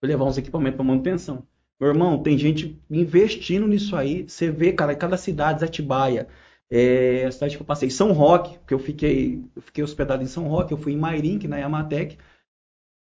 Fui 0.00 0.08
levar 0.08 0.24
uns 0.24 0.38
equipamentos 0.38 0.76
pra 0.76 0.84
manutenção. 0.84 1.46
Meu 1.80 1.90
irmão, 1.90 2.22
tem 2.22 2.36
gente 2.36 2.80
investindo 2.90 3.66
nisso 3.66 3.96
aí. 3.96 4.28
Você 4.28 4.50
vê, 4.50 4.72
cara, 4.72 4.92
em 4.92 4.98
cada 4.98 5.16
cidade, 5.16 5.64
Atibaia, 5.64 6.28
é, 6.70 7.24
a 7.24 7.32
cidade 7.32 7.56
que 7.56 7.62
eu 7.62 7.66
passei, 7.66 7.90
São 7.90 8.12
Roque, 8.12 8.58
porque 8.58 8.74
eu 8.74 8.78
fiquei, 8.78 9.42
eu 9.56 9.62
fiquei 9.62 9.82
hospedado 9.82 10.22
em 10.22 10.26
São 10.26 10.46
Roque, 10.46 10.72
eu 10.72 10.78
fui 10.78 10.92
em 10.92 10.98
Mairink, 10.98 11.48
na 11.48 11.58
Yamatec. 11.58 12.18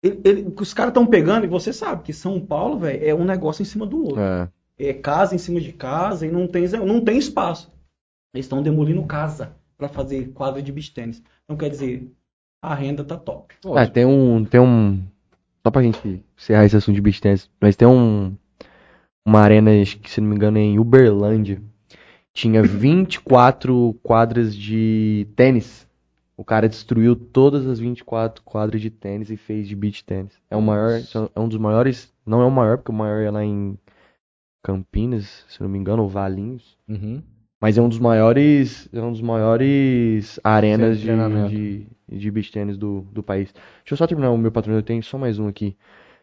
Ele- 0.02 0.20
ele- 0.24 0.54
os 0.58 0.72
caras 0.72 0.90
estão 0.90 1.06
pegando, 1.06 1.44
e 1.44 1.48
você 1.48 1.72
sabe 1.72 2.02
que 2.02 2.12
São 2.12 2.40
Paulo, 2.40 2.78
velho, 2.78 3.04
é 3.04 3.14
um 3.14 3.24
negócio 3.24 3.62
em 3.62 3.66
cima 3.66 3.86
do 3.86 4.02
outro. 4.04 4.20
É. 4.20 4.48
É 4.78 4.94
casa 4.94 5.34
em 5.34 5.38
cima 5.38 5.60
de 5.60 5.72
casa 5.72 6.26
e 6.26 6.30
não 6.30 6.46
tem, 6.46 6.66
não 6.68 7.04
tem 7.04 7.18
espaço. 7.18 7.70
Eles 8.32 8.46
estão 8.46 8.62
demolindo 8.62 9.04
casa 9.04 9.56
para 9.76 9.88
fazer 9.88 10.32
quadra 10.32 10.62
de 10.62 10.72
beach 10.72 10.94
tênis. 10.94 11.22
Então, 11.44 11.56
quer 11.56 11.68
dizer, 11.68 12.10
a 12.62 12.74
renda 12.74 13.04
tá 13.04 13.16
top. 13.16 13.54
É, 13.76 13.86
tem 13.86 14.04
um, 14.04 14.44
tem 14.44 14.60
um, 14.60 15.02
só 15.62 15.70
pra 15.70 15.82
gente 15.82 16.24
encerrar 16.36 16.64
esse 16.64 16.76
assunto 16.76 16.94
de 16.94 17.00
beach 17.00 17.20
tennis, 17.20 17.50
mas 17.60 17.76
tem 17.76 17.88
um, 17.88 18.34
uma 19.24 19.40
arena, 19.40 19.70
acho 19.80 19.98
que 19.98 20.10
se 20.10 20.20
não 20.20 20.28
me 20.28 20.36
engano 20.36 20.58
é 20.58 20.62
em 20.62 20.78
Uberlândia, 20.78 21.62
tinha 22.32 22.62
24 22.62 23.94
quadras 24.02 24.54
de 24.54 25.26
tênis. 25.36 25.88
O 26.36 26.44
cara 26.44 26.68
destruiu 26.68 27.14
todas 27.14 27.66
as 27.66 27.78
24 27.78 28.42
quadras 28.42 28.80
de 28.80 28.88
tênis 28.88 29.30
e 29.30 29.36
fez 29.36 29.68
de 29.68 29.76
beach 29.76 30.02
tênis. 30.04 30.32
É 30.50 30.56
o 30.56 30.62
maior, 30.62 31.00
é 31.34 31.40
um 31.40 31.48
dos 31.48 31.58
maiores, 31.58 32.10
não 32.24 32.40
é 32.40 32.46
o 32.46 32.50
maior, 32.50 32.78
porque 32.78 32.90
o 32.90 32.94
maior 32.94 33.22
é 33.22 33.30
lá 33.30 33.44
em 33.44 33.78
Campinas, 34.62 35.44
se 35.48 35.60
não 35.60 35.68
me 35.68 35.78
engano, 35.78 36.02
ou 36.02 36.08
Valinhos. 36.08 36.78
Uhum. 36.88 37.22
Mas 37.60 37.76
é 37.76 37.82
um 37.82 37.88
dos 37.90 37.98
maiores, 37.98 38.88
é 38.90 39.02
um 39.02 39.12
dos 39.12 39.20
maiores 39.20 40.40
arenas 40.42 40.98
de 40.98 41.06
de. 41.48 41.86
De, 42.10 42.30
beach 42.30 42.50
tennis 42.52 42.76
do, 42.76 43.02
do 43.12 43.22
país. 43.22 43.52
Deixa 43.52 43.92
eu 43.92 43.96
só 43.96 44.06
terminar 44.06 44.30
o 44.30 44.38
meu 44.38 44.50
patrocínio, 44.52 44.78
eu 44.80 44.82
tenho 44.84 45.02
só 45.02 45.16
mais 45.18 45.38
um 45.38 45.48
aqui. 45.48 45.76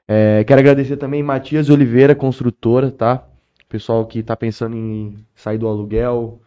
É, 0.08 0.44
quero 0.46 0.60
agradecer 0.60 0.98
também 0.98 1.22
Matias 1.24 1.70
Oliveira, 1.70 2.16
construtora, 2.16 2.92
tá? 2.92 3.26
Pessoal 3.70 4.06
que 4.06 4.24
tá 4.24 4.36
pensando 4.36 4.76
em 4.76 5.18
sair 5.36 5.58
do 5.58 5.68
aluguel, 5.68 6.42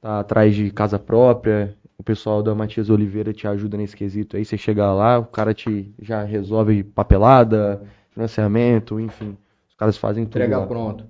tá 0.00 0.20
atrás 0.20 0.54
de 0.54 0.70
casa 0.70 0.98
própria. 0.98 1.74
O 1.98 2.02
pessoal 2.02 2.42
da 2.42 2.54
Matias 2.54 2.90
Oliveira 2.90 3.32
te 3.32 3.48
ajuda 3.48 3.78
nesse 3.78 3.96
quesito 3.96 4.36
aí. 4.36 4.44
Você 4.44 4.58
chega 4.58 4.92
lá, 4.92 5.18
o 5.18 5.24
cara 5.24 5.54
te 5.54 5.94
já 6.00 6.22
resolve 6.22 6.82
papelada, 6.84 7.82
financiamento, 8.10 9.00
enfim. 9.00 9.34
Os 9.68 9.74
caras 9.74 9.96
fazem 9.96 10.24
tudo 10.24 10.36
Entrega 10.36 10.58
lá. 10.58 10.66
pronto. 10.66 11.06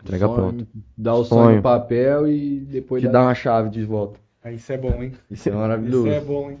Entrega 0.00 0.26
Sonho, 0.26 0.36
pronto. 0.36 0.66
Dá 0.96 1.14
o 1.14 1.24
Sonho. 1.24 1.42
sonho 1.44 1.56
no 1.56 1.62
papel 1.62 2.28
e 2.28 2.60
depois 2.60 3.02
Te 3.02 3.06
dá. 3.06 3.12
dá 3.12 3.22
uma 3.22 3.34
chave 3.34 3.68
de 3.70 3.84
volta. 3.84 4.20
Isso 4.52 4.72
é 4.72 4.76
bom, 4.78 5.02
hein? 5.02 5.12
Isso 5.30 5.48
é 5.48 5.52
maravilhoso. 5.52 6.06
Isso 6.08 6.16
é 6.16 6.20
bom, 6.20 6.50
hein? 6.50 6.58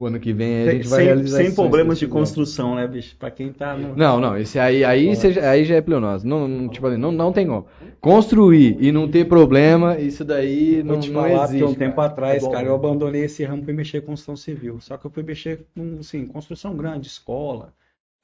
O 0.00 0.06
ano 0.06 0.18
que 0.18 0.32
vem 0.32 0.62
a 0.62 0.64
Sem, 0.64 0.76
gente 0.78 0.88
vai 0.88 0.98
sem- 1.00 1.06
realizar 1.06 1.36
sem 1.44 1.54
problemas 1.54 1.98
de 1.98 2.06
construção, 2.08 2.74
né, 2.74 2.88
bicho? 2.88 3.14
Pra 3.18 3.30
quem 3.30 3.52
tá 3.52 3.76
no. 3.76 3.94
Não, 3.94 4.18
não, 4.18 4.34
esse 4.38 4.58
aí, 4.58 4.82
aí, 4.82 5.12
aí 5.42 5.64
já 5.66 5.74
é 5.76 5.82
pleonose. 5.82 6.26
Não, 6.26 6.48
não, 6.48 6.68
tipo 6.70 6.86
assim, 6.86 6.96
não, 6.96 7.12
não 7.12 7.30
tem 7.32 7.46
como. 7.46 7.66
Construir 8.00 8.78
e 8.80 8.90
não 8.90 9.06
ter 9.10 9.26
problema, 9.28 9.98
isso 9.98 10.24
daí 10.24 10.80
Vou 10.82 10.94
não, 10.94 11.00
te 11.00 11.10
não 11.10 11.20
falar, 11.20 11.44
existe. 11.44 11.58
porque 11.58 11.74
um 11.74 11.78
tempo 11.78 11.96
cara. 11.96 12.08
atrás, 12.08 12.42
É 12.42 12.46
cara, 12.50 12.66
eu 12.66 12.72
mesmo. 12.72 12.74
abandonei 12.76 13.24
esse 13.24 13.44
ramo 13.44 13.60
e 13.60 13.64
fui 13.66 13.74
mexer 13.74 14.00
com 14.00 14.06
construção 14.06 14.36
civil. 14.36 14.80
Só 14.80 14.96
que 14.96 15.04
eu 15.06 15.10
fui 15.10 15.22
mexer 15.22 15.66
com, 15.76 15.98
assim, 16.00 16.24
construção 16.26 16.74
grande, 16.74 17.06
escola, 17.06 17.74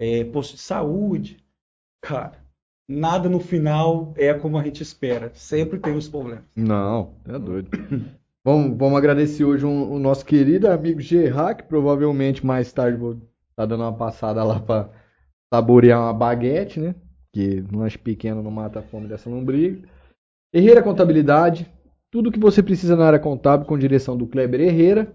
é, 0.01 0.25
posto 0.25 0.55
de 0.55 0.63
saúde. 0.63 1.37
Cara, 2.03 2.39
nada 2.89 3.29
no 3.29 3.39
final 3.39 4.15
é 4.17 4.33
como 4.33 4.57
a 4.57 4.65
gente 4.65 4.83
espera. 4.83 5.31
Sempre 5.35 5.79
tem 5.79 5.95
os 5.95 6.09
problemas. 6.09 6.45
Não, 6.57 7.13
é 7.29 7.39
doido. 7.39 7.69
vamos, 8.47 8.79
vamos 8.79 8.97
agradecer 8.97 9.45
hoje 9.45 9.67
um- 9.67 9.93
o 9.93 9.99
nosso 9.99 10.25
querido 10.25 10.69
amigo 10.69 11.01
Gerard, 11.01 11.63
que 11.63 11.69
provavelmente 11.69 12.47
mais 12.47 12.73
tarde 12.73 12.97
vou 12.97 13.17
tá 13.57 13.67
dando 13.67 13.83
uma 13.83 13.93
passada 13.93 14.45
lá 14.45 14.61
pra 14.61 14.89
saborear 15.53 16.01
uma 16.01 16.13
baguete, 16.13 16.79
né? 16.79 16.95
Que 17.33 17.65
lanche 17.73 17.99
pequeno 17.99 18.43
não 18.43 18.51
mata 18.51 18.79
a 18.79 18.83
fome 18.83 19.09
dessa 19.09 19.29
lombriga. 19.29 19.89
Herreira 20.53 20.83
Contabilidade, 20.83 21.69
tudo 22.11 22.31
que 22.31 22.39
você 22.39 22.63
precisa 22.63 22.95
na 22.95 23.07
área 23.07 23.19
contábil 23.19 23.67
com 23.67 23.77
direção 23.79 24.17
do 24.17 24.27
Kleber 24.27 24.61
Herrera. 24.61 25.13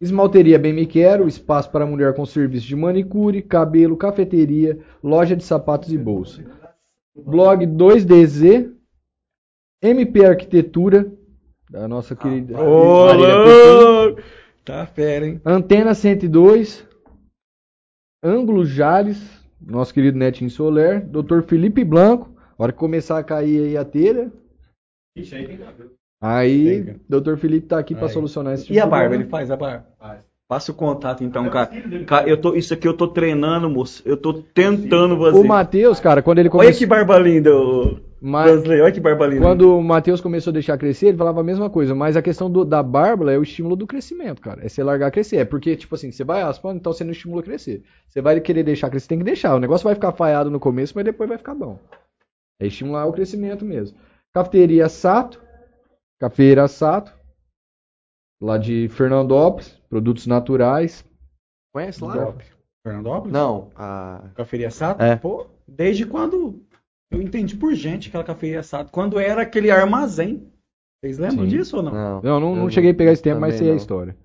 Esmalteria 0.00 0.58
Bem 0.58 0.72
Me 0.74 0.86
Quero, 0.86 1.26
espaço 1.26 1.70
para 1.70 1.86
mulher 1.86 2.14
com 2.14 2.24
serviço 2.26 2.66
de 2.66 2.76
manicure, 2.76 3.42
cabelo, 3.42 3.96
cafeteria, 3.96 4.78
loja 5.02 5.34
de 5.34 5.42
sapatos 5.42 5.90
e 5.92 5.98
bolsa. 5.98 6.44
Blog 7.14 7.66
2DZ, 7.66 8.70
MP 9.82 10.24
Arquitetura, 10.26 11.10
da 11.70 11.86
nossa 11.88 12.14
querida 12.14 12.58
Ô, 12.60 13.12
louco! 13.12 14.22
Tá 14.64 14.84
fera, 14.86 15.26
hein? 15.26 15.40
Antena 15.44 15.94
102, 15.94 16.86
Ângulo 18.22 18.64
Jales, 18.64 19.20
nosso 19.60 19.94
querido 19.94 20.18
Netinho 20.18 20.50
Soler, 20.50 21.06
Dr. 21.06 21.42
Felipe 21.42 21.84
Blanco, 21.84 22.34
hora 22.58 22.72
que 22.72 22.78
começar 22.78 23.18
a 23.18 23.22
cair 23.24 23.62
aí 23.62 23.76
a 23.76 23.84
telha, 23.84 24.32
aí 26.20 26.84
Tem, 26.84 27.00
Dr. 27.08 27.36
Felipe 27.36 27.66
tá 27.68 27.78
aqui 27.78 27.94
para 27.94 28.06
Aí. 28.06 28.12
solucionar 28.12 28.54
esse 28.54 28.64
tipo 28.64 28.74
E 28.74 28.80
a 28.80 28.84
de 28.84 28.90
barba? 28.90 29.04
problema. 29.04 29.22
Ele 29.22 29.30
faz 29.30 29.50
a 29.50 29.56
barba? 29.56 29.86
Passa 30.48 30.70
o 30.70 30.74
contato 30.74 31.24
então, 31.24 31.48
cara. 31.50 31.70
Cara, 32.06 32.28
eu 32.28 32.40
tô, 32.40 32.54
isso 32.54 32.72
aqui 32.72 32.86
eu 32.86 32.94
tô 32.94 33.08
treinando, 33.08 33.68
moço. 33.68 34.00
Eu 34.06 34.16
tô 34.16 34.32
tentando 34.32 35.18
fazer. 35.18 35.38
O 35.38 35.44
Matheus, 35.44 35.98
cara, 35.98 36.22
quando 36.22 36.38
ele 36.38 36.48
Olha 36.48 36.52
começou... 36.52 36.78
que 36.78 36.86
barba 36.86 37.18
linda, 37.18 37.52
ô. 37.56 37.98
Mas- 38.20 38.50
Wesley, 38.50 38.80
olha 38.80 38.92
que 38.92 39.00
barba 39.00 39.26
linda. 39.26 39.42
Quando 39.42 39.76
o 39.78 39.82
Matheus 39.82 40.20
começou 40.20 40.50
a 40.50 40.54
deixar 40.54 40.78
crescer, 40.78 41.08
ele 41.08 41.18
falava 41.18 41.40
a 41.40 41.44
mesma 41.44 41.68
coisa, 41.68 41.94
mas 41.94 42.16
a 42.16 42.22
questão 42.22 42.50
do- 42.50 42.64
da 42.64 42.82
barba 42.82 43.30
é 43.30 43.38
o 43.38 43.42
estímulo 43.42 43.76
do 43.76 43.86
crescimento, 43.86 44.40
cara. 44.40 44.64
É 44.64 44.68
você 44.68 44.82
largar 44.82 45.10
crescer. 45.10 45.36
É 45.36 45.44
porque, 45.44 45.76
tipo 45.76 45.94
assim, 45.94 46.10
você 46.10 46.24
vai 46.24 46.42
raspando, 46.42 46.78
então 46.78 46.92
você 46.92 47.04
não 47.04 47.12
estimula 47.12 47.42
a 47.42 47.44
crescer. 47.44 47.84
Você 48.08 48.22
vai 48.22 48.40
querer 48.40 48.62
deixar 48.62 48.88
crescer, 48.90 49.08
tem 49.08 49.18
que 49.18 49.24
deixar. 49.24 49.54
O 49.54 49.60
negócio 49.60 49.84
vai 49.84 49.94
ficar 49.94 50.12
falhado 50.12 50.50
no 50.50 50.58
começo, 50.58 50.92
mas 50.96 51.04
depois 51.04 51.28
vai 51.28 51.36
ficar 51.38 51.54
bom. 51.54 51.78
É 52.60 52.66
estimular 52.66 53.04
o 53.06 53.12
crescimento 53.12 53.64
mesmo. 53.64 53.98
Cafeteria 54.34 54.88
Sato. 54.88 55.42
Cafeira 56.18 56.66
Sato. 56.68 57.12
Lá 58.42 58.56
de 58.58 58.88
Fernandópolis. 58.88 59.78
Produtos 59.88 60.26
naturais. 60.26 61.04
Conhece 61.74 62.02
lá? 62.02 62.16
Top. 62.16 62.44
Fernandópolis? 62.86 63.32
Não, 63.32 63.70
a. 63.76 64.30
Cafeteria 64.34 64.70
Sato? 64.70 65.02
É. 65.02 65.16
Pô, 65.16 65.46
desde 65.66 66.06
quando 66.06 66.62
eu 67.10 67.22
entendi 67.22 67.56
por 67.56 67.74
gente 67.74 68.08
aquela 68.08 68.24
cafeteria 68.24 68.62
Sato. 68.62 68.90
Quando 68.90 69.18
era 69.18 69.42
aquele 69.42 69.70
armazém. 69.70 70.50
Vocês 71.00 71.18
lembram 71.18 71.44
Sim. 71.44 71.50
disso 71.50 71.76
ou 71.76 71.82
não? 71.82 71.92
Não, 71.92 72.22
Não, 72.22 72.40
não, 72.40 72.56
não 72.56 72.64
eu 72.64 72.70
cheguei 72.70 72.90
a 72.90 72.94
pegar 72.94 73.12
esse 73.12 73.22
tempo, 73.22 73.40
mas 73.40 73.56
sei 73.56 73.68
a 73.68 73.70
não. 73.70 73.76
história. 73.76 74.16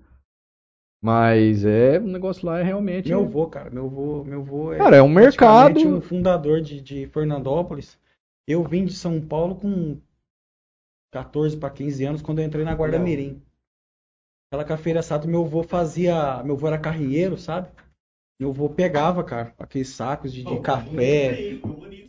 Mas 1.02 1.64
é, 1.64 1.98
o 1.98 2.06
negócio 2.06 2.46
lá 2.46 2.60
é 2.60 2.62
realmente. 2.62 3.08
Meu 3.08 3.22
avô, 3.24 3.46
cara, 3.48 3.70
meu 3.70 3.86
avô, 3.86 4.24
meu 4.24 4.40
avô 4.40 4.72
é, 4.72 4.78
Cara, 4.78 4.96
é 4.96 5.02
um 5.02 5.08
mercado. 5.08 5.80
um 5.80 6.00
fundador 6.00 6.60
de, 6.60 6.80
de 6.80 7.06
Fernandópolis. 7.08 7.98
Eu 8.46 8.62
vim 8.64 8.84
de 8.84 8.94
São 8.94 9.20
Paulo 9.20 9.56
com 9.56 10.00
14 11.12 11.56
para 11.56 11.70
15 11.70 12.04
anos 12.04 12.22
quando 12.22 12.38
eu 12.40 12.44
entrei 12.44 12.64
na 12.64 12.74
Guarda 12.74 12.98
Não. 12.98 13.04
Mirim. 13.04 13.42
Aquela 14.50 14.64
cafeira 14.64 15.02
Sato, 15.02 15.26
meu 15.28 15.44
avô 15.44 15.62
fazia, 15.62 16.42
meu 16.44 16.54
avô 16.54 16.66
era 16.68 16.78
carrinheiro, 16.78 17.36
sabe? 17.36 17.68
Meu 18.42 18.50
avô 18.50 18.68
pegava, 18.68 19.22
cara, 19.22 19.54
aqueles 19.56 19.90
sacos 19.90 20.32
de, 20.32 20.42
de 20.42 20.58
café, 20.58 21.60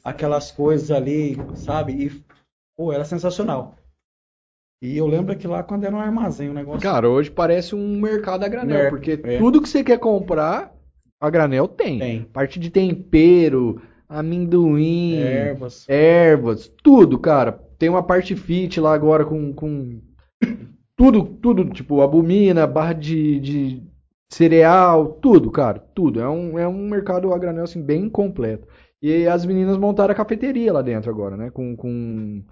aquelas 0.04 0.50
coisas 0.50 0.90
ali, 0.90 1.38
sabe? 1.54 1.94
E, 1.94 2.24
pô, 2.76 2.92
era 2.92 3.06
sensacional. 3.06 3.76
E 4.82 4.98
eu 4.98 5.06
lembro 5.06 5.38
que 5.38 5.46
lá 5.46 5.62
quando 5.62 5.84
era 5.84 5.96
um 5.96 6.00
armazém, 6.00 6.50
o 6.50 6.54
negócio. 6.54 6.82
Cara, 6.82 7.08
hoje 7.08 7.30
parece 7.30 7.76
um 7.76 8.02
mercado 8.02 8.44
a 8.44 8.48
granel, 8.48 8.88
É, 8.88 8.90
porque 8.90 9.12
é. 9.24 9.38
tudo 9.38 9.62
que 9.62 9.70
você 9.70 9.84
quer 9.84 10.00
comprar, 10.00 10.76
a 11.22 11.30
granel 11.30 11.68
tem. 11.68 12.00
Tem. 12.00 12.24
Parte 12.24 12.60
de 12.60 12.72
tempero, 12.72 13.80
amendoim, 14.10 15.18
ervas. 15.18 15.88
ervas, 15.88 16.68
tudo, 16.82 17.20
cara. 17.20 17.52
Tem 17.78 17.90
uma 17.90 18.02
parte 18.02 18.36
fit 18.36 18.80
lá 18.80 18.92
agora 18.92 19.24
com, 19.24 19.54
com 19.54 20.02
tudo, 20.98 21.26
tudo, 21.26 21.70
tipo, 21.70 22.02
abomina, 22.02 22.66
barra 22.66 22.94
de, 22.94 23.40
de 23.40 23.93
cereal, 24.34 25.14
tudo, 25.14 25.52
cara, 25.52 25.80
tudo. 25.80 26.20
É 26.20 26.28
um, 26.30 26.58
é 26.60 26.68
um 26.68 26.88
mercado 26.90 27.34
a 27.34 27.38
granel, 27.38 27.64
assim, 27.64 27.82
bem 27.82 28.10
completo. 28.10 28.68
E 29.02 29.28
as 29.28 29.46
meninas 29.46 29.78
montaram 29.78 30.14
a 30.14 30.16
cafeteria 30.16 30.72
lá 30.72 30.82
dentro 30.82 31.10
agora, 31.12 31.36
né? 31.36 31.50
Com, 31.50 31.76
com 31.76 32.44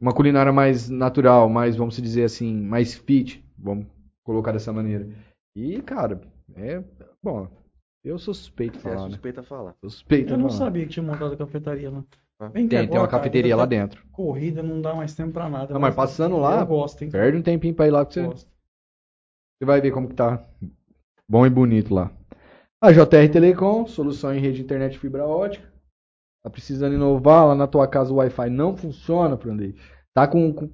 uma 0.00 0.12
culinária 0.12 0.52
mais 0.52 0.88
natural, 0.88 1.48
mais, 1.48 1.76
vamos 1.76 1.96
dizer 1.96 2.24
assim, 2.24 2.54
mais 2.60 2.94
fit, 2.94 3.44
vamos 3.56 3.86
colocar 4.24 4.52
dessa 4.52 4.72
maneira. 4.72 5.08
E, 5.56 5.80
cara, 5.82 6.20
é. 6.56 6.82
Bom, 7.22 7.48
eu 8.04 8.18
sou 8.18 8.34
suspeito 8.34 8.78
de 8.78 8.86
É 8.86 8.90
falar, 8.90 9.04
né? 9.04 9.10
suspeita 9.10 9.42
falar. 9.42 9.74
Sou 9.80 9.90
suspeito 9.90 10.32
Eu 10.32 10.38
não 10.38 10.48
falar. 10.48 10.58
sabia 10.58 10.84
que 10.84 10.90
tinha 10.90 11.02
montado 11.04 11.34
a 11.34 11.36
cafeteria 11.36 11.90
lá. 11.90 12.04
Ah. 12.40 12.48
Vem 12.48 12.66
cá 12.66 12.78
Tem, 12.78 12.88
tem 12.88 12.98
uma 12.98 13.08
cafeteria 13.08 13.54
lá 13.54 13.64
a 13.64 13.66
dentro. 13.66 14.02
Corrida 14.12 14.62
não 14.62 14.80
dá 14.80 14.94
mais 14.94 15.14
tempo 15.14 15.32
pra 15.32 15.48
nada. 15.48 15.72
Não, 15.74 15.80
mas 15.80 15.94
passando 15.94 16.36
lá, 16.38 16.64
gosto? 16.64 17.06
Perde 17.10 17.36
um 17.38 17.42
tempinho 17.42 17.74
pra 17.74 17.86
ir 17.86 17.90
lá 17.90 18.04
que 18.06 18.14
você, 18.14 18.22
Gosto. 18.22 18.48
você 19.58 19.64
vai 19.66 19.80
ver 19.80 19.92
como 19.92 20.08
que 20.08 20.14
tá 20.14 20.42
bom 21.30 21.46
e 21.46 21.50
bonito 21.50 21.94
lá. 21.94 22.10
A 22.82 22.90
JR 22.90 23.28
Telecom, 23.30 23.86
solução 23.86 24.34
em 24.34 24.40
rede 24.40 24.56
de 24.56 24.62
internet 24.62 24.98
fibra 24.98 25.24
ótica. 25.24 25.64
Tá 26.42 26.50
precisando 26.50 26.94
inovar, 26.94 27.46
lá 27.46 27.54
na 27.54 27.66
tua 27.68 27.86
casa 27.86 28.12
o 28.12 28.16
Wi-Fi 28.16 28.50
não 28.50 28.76
funciona, 28.76 29.36
Prandei. 29.36 29.76
Tá 30.12 30.26
com, 30.26 30.52
com, 30.52 30.70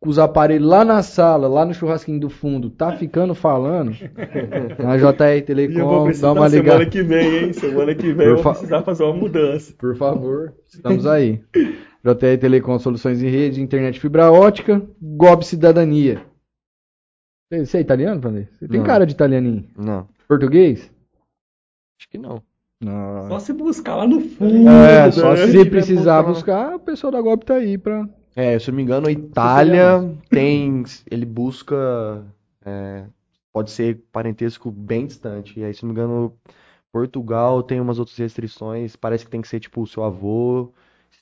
com 0.00 0.10
os 0.10 0.18
aparelhos 0.18 0.68
lá 0.68 0.84
na 0.84 1.02
sala, 1.02 1.48
lá 1.48 1.64
no 1.64 1.72
churrasquinho 1.72 2.20
do 2.20 2.28
fundo, 2.28 2.68
tá 2.68 2.92
ficando 2.96 3.34
falando. 3.34 3.92
Na 4.78 4.96
JR 4.98 5.40
E 5.72 5.78
eu 5.78 5.86
vou 5.86 6.04
Telecom, 6.04 6.04
precisar 6.04 6.34
dá 6.34 6.40
uma 6.40 6.50
semana 6.50 6.78
ligada. 6.78 6.90
que 6.90 7.02
vem, 7.02 7.36
hein? 7.38 7.52
Semana 7.52 7.94
que 7.94 8.12
vem 8.12 8.14
Por 8.14 8.22
eu 8.26 8.42
vou 8.42 8.52
precisar 8.52 8.82
fazer 8.82 9.04
uma 9.04 9.14
mudança. 9.14 9.72
Por 9.78 9.96
favor, 9.96 10.52
estamos 10.66 11.06
aí. 11.06 11.40
JR 12.04 12.38
Telecom, 12.40 12.78
soluções 12.78 13.22
em 13.22 13.30
rede, 13.30 13.62
internet 13.62 13.98
fibra 14.00 14.30
ótica, 14.30 14.82
GOB 15.00 15.46
Cidadania. 15.46 16.20
Você 17.58 17.66
você 17.66 17.78
é 17.78 17.80
italiano, 17.80 18.20
Prandei? 18.20 18.48
Você 18.58 18.68
tem 18.68 18.78
Não. 18.80 18.86
cara 18.86 19.06
de 19.06 19.12
italianinho. 19.12 19.68
Não, 19.76 20.08
Português? 20.28 20.90
acho 21.98 22.08
que 22.08 22.18
não. 22.18 22.42
Não. 22.80 23.28
Só 23.28 23.38
se 23.38 23.52
buscar 23.52 23.96
lá 23.96 24.06
no 24.06 24.20
fundo. 24.20 24.68
É, 24.68 25.06
né? 25.06 25.10
só 25.10 25.34
se 25.36 25.46
tiver 25.46 25.70
precisar 25.70 26.22
buscar, 26.22 26.74
o 26.74 26.80
pessoal 26.80 27.12
da 27.12 27.20
GOB 27.20 27.44
tá 27.44 27.54
aí 27.54 27.78
pra. 27.78 28.08
É, 28.36 28.58
se 28.58 28.68
eu 28.68 28.72
não 28.72 28.76
me 28.76 28.82
engano, 28.82 29.08
a 29.08 29.12
Itália 29.12 30.12
tem. 30.28 30.82
Ele 31.10 31.24
busca. 31.24 32.24
é, 32.64 33.04
pode 33.52 33.70
ser 33.70 34.02
parentesco 34.10 34.70
bem 34.70 35.06
distante. 35.06 35.58
E 35.58 35.64
aí, 35.64 35.72
se 35.72 35.84
eu 35.84 35.86
não 35.88 35.94
me 35.94 36.00
engano, 36.00 36.34
Portugal 36.92 37.62
tem 37.62 37.80
umas 37.80 37.98
outras 37.98 38.18
restrições. 38.18 38.96
Parece 38.96 39.24
que 39.24 39.30
tem 39.30 39.40
que 39.40 39.48
ser 39.48 39.60
tipo 39.60 39.80
o 39.80 39.86
seu 39.86 40.02
avô. 40.02 40.72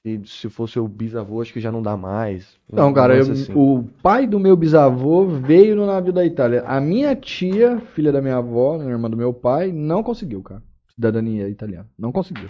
Se, 0.02 0.20
se 0.24 0.48
for 0.48 0.68
seu 0.68 0.86
bisavô, 0.88 1.40
acho 1.40 1.52
que 1.52 1.60
já 1.60 1.70
não 1.70 1.82
dá 1.82 1.96
mais. 1.96 2.56
Não, 2.72 2.92
cara, 2.92 3.16
eu- 3.16 3.32
assim. 3.32 3.52
o 3.54 3.84
pai 4.02 4.26
do 4.26 4.40
meu 4.40 4.56
bisavô 4.56 5.26
veio 5.26 5.76
no 5.76 5.86
navio 5.86 6.12
da 6.12 6.24
Itália. 6.24 6.62
A 6.66 6.80
minha 6.80 7.14
tia, 7.14 7.78
filha 7.94 8.10
da 8.10 8.20
minha 8.22 8.36
avó, 8.36 8.78
né, 8.78 8.86
irmã 8.90 9.08
do 9.08 9.16
meu 9.16 9.32
pai, 9.32 9.70
não 9.70 10.02
conseguiu, 10.02 10.42
cara. 10.42 10.62
Cidadania 10.94 11.48
italiana. 11.48 11.88
Não 11.98 12.10
conseguiu. 12.12 12.48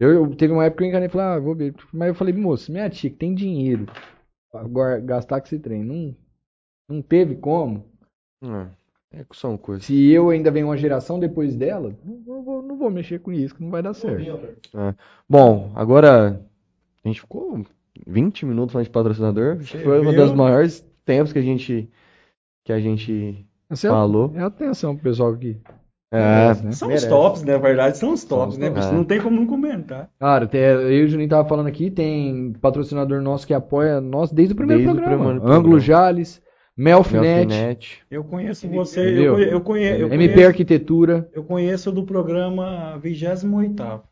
Eu, 0.00 0.10
eu- 0.10 0.34
teve 0.34 0.52
uma 0.52 0.64
época 0.64 0.78
que 0.78 0.84
eu 0.84 0.88
enganei 0.88 1.06
e 1.06 1.10
falei, 1.10 1.26
ah, 1.26 1.38
vou 1.38 1.54
ver. 1.54 1.74
Mas 1.92 2.08
eu 2.08 2.14
falei, 2.14 2.34
moço, 2.34 2.72
minha 2.72 2.90
tia 2.90 3.10
que 3.10 3.16
tem 3.16 3.34
dinheiro 3.34 3.86
pra 4.50 4.98
gastar 4.98 5.40
com 5.40 5.46
esse 5.46 5.58
trem. 5.58 5.84
Não, 5.84 6.16
não 6.88 7.00
teve 7.02 7.36
como. 7.36 7.84
É, 8.42 9.20
é, 9.20 9.26
são 9.32 9.56
coisas. 9.56 9.84
Se 9.84 10.10
eu 10.10 10.30
ainda 10.30 10.50
venho 10.50 10.66
uma 10.66 10.76
geração 10.76 11.20
depois 11.20 11.54
dela, 11.54 11.94
não 12.04 12.42
vou, 12.42 12.62
não 12.62 12.76
vou 12.76 12.90
mexer 12.90 13.20
com 13.20 13.32
isso, 13.32 13.54
que 13.54 13.62
não 13.62 13.70
vai 13.70 13.82
dar 13.82 13.94
certo. 13.94 14.18
Bom, 15.28 15.70
agora. 15.76 16.44
A 17.04 17.08
gente 17.08 17.20
ficou 17.20 17.64
20 18.06 18.46
minutos 18.46 18.72
falando 18.72 18.86
de 18.86 18.90
patrocinador. 18.92 19.56
Acho 19.60 19.72
que 19.72 19.78
Você 19.78 19.84
foi 19.84 20.00
um 20.00 20.10
viu? 20.10 20.16
dos 20.24 20.32
maiores 20.32 20.84
tempos 21.04 21.32
que 21.32 21.38
a 21.38 21.42
gente. 21.42 21.88
Que 22.64 22.72
a 22.72 22.78
gente 22.80 23.44
Essa 23.68 23.88
é, 23.88 23.90
falou. 23.90 24.32
é 24.36 24.40
atenção 24.42 24.94
pro 24.94 25.02
pessoal 25.04 25.32
aqui. 25.32 25.58
É, 26.14 26.54
né? 26.62 26.72
São 26.72 26.88
merece. 26.88 27.06
os 27.06 27.10
tops, 27.10 27.42
né? 27.42 27.52
Na 27.54 27.58
verdade, 27.58 27.96
são 27.98 28.12
os 28.12 28.22
tops, 28.22 28.54
os 28.54 28.58
né? 28.58 28.68
tops. 28.68 28.84
Você 28.84 28.94
Não 28.94 29.02
tem 29.04 29.20
como 29.20 29.34
não 29.34 29.46
comentar. 29.46 30.10
Cara, 30.20 30.46
tem- 30.46 30.60
eu 30.60 30.92
e 30.92 31.04
o 31.04 31.08
Juninho 31.08 31.28
tava 31.30 31.48
falando 31.48 31.66
aqui, 31.68 31.90
tem 31.90 32.52
patrocinador 32.60 33.20
nosso 33.22 33.46
que 33.46 33.54
apoia 33.54 34.00
nós 34.00 34.30
desde 34.30 34.52
o 34.52 34.56
primeiro 34.56 34.82
Desde 34.82 34.92
o 34.98 35.02
programa. 35.02 35.24
primeiro 35.24 35.44
Ângulo 35.46 35.76
programa. 35.76 35.80
Jales, 35.80 36.42
Melfinet, 36.76 37.46
Melfinet. 37.48 38.02
Eu 38.10 38.24
conheço 38.24 38.68
você, 38.68 39.00
eu, 39.26 39.60
conhe- 39.62 39.86
eu, 39.90 39.98
eu 40.00 40.12
MP 40.12 40.28
conheço, 40.34 40.46
Arquitetura. 40.48 41.28
eu 41.32 41.44
conheço 41.44 41.90
do 41.90 42.04
programa 42.04 42.98
28º. 43.02 44.02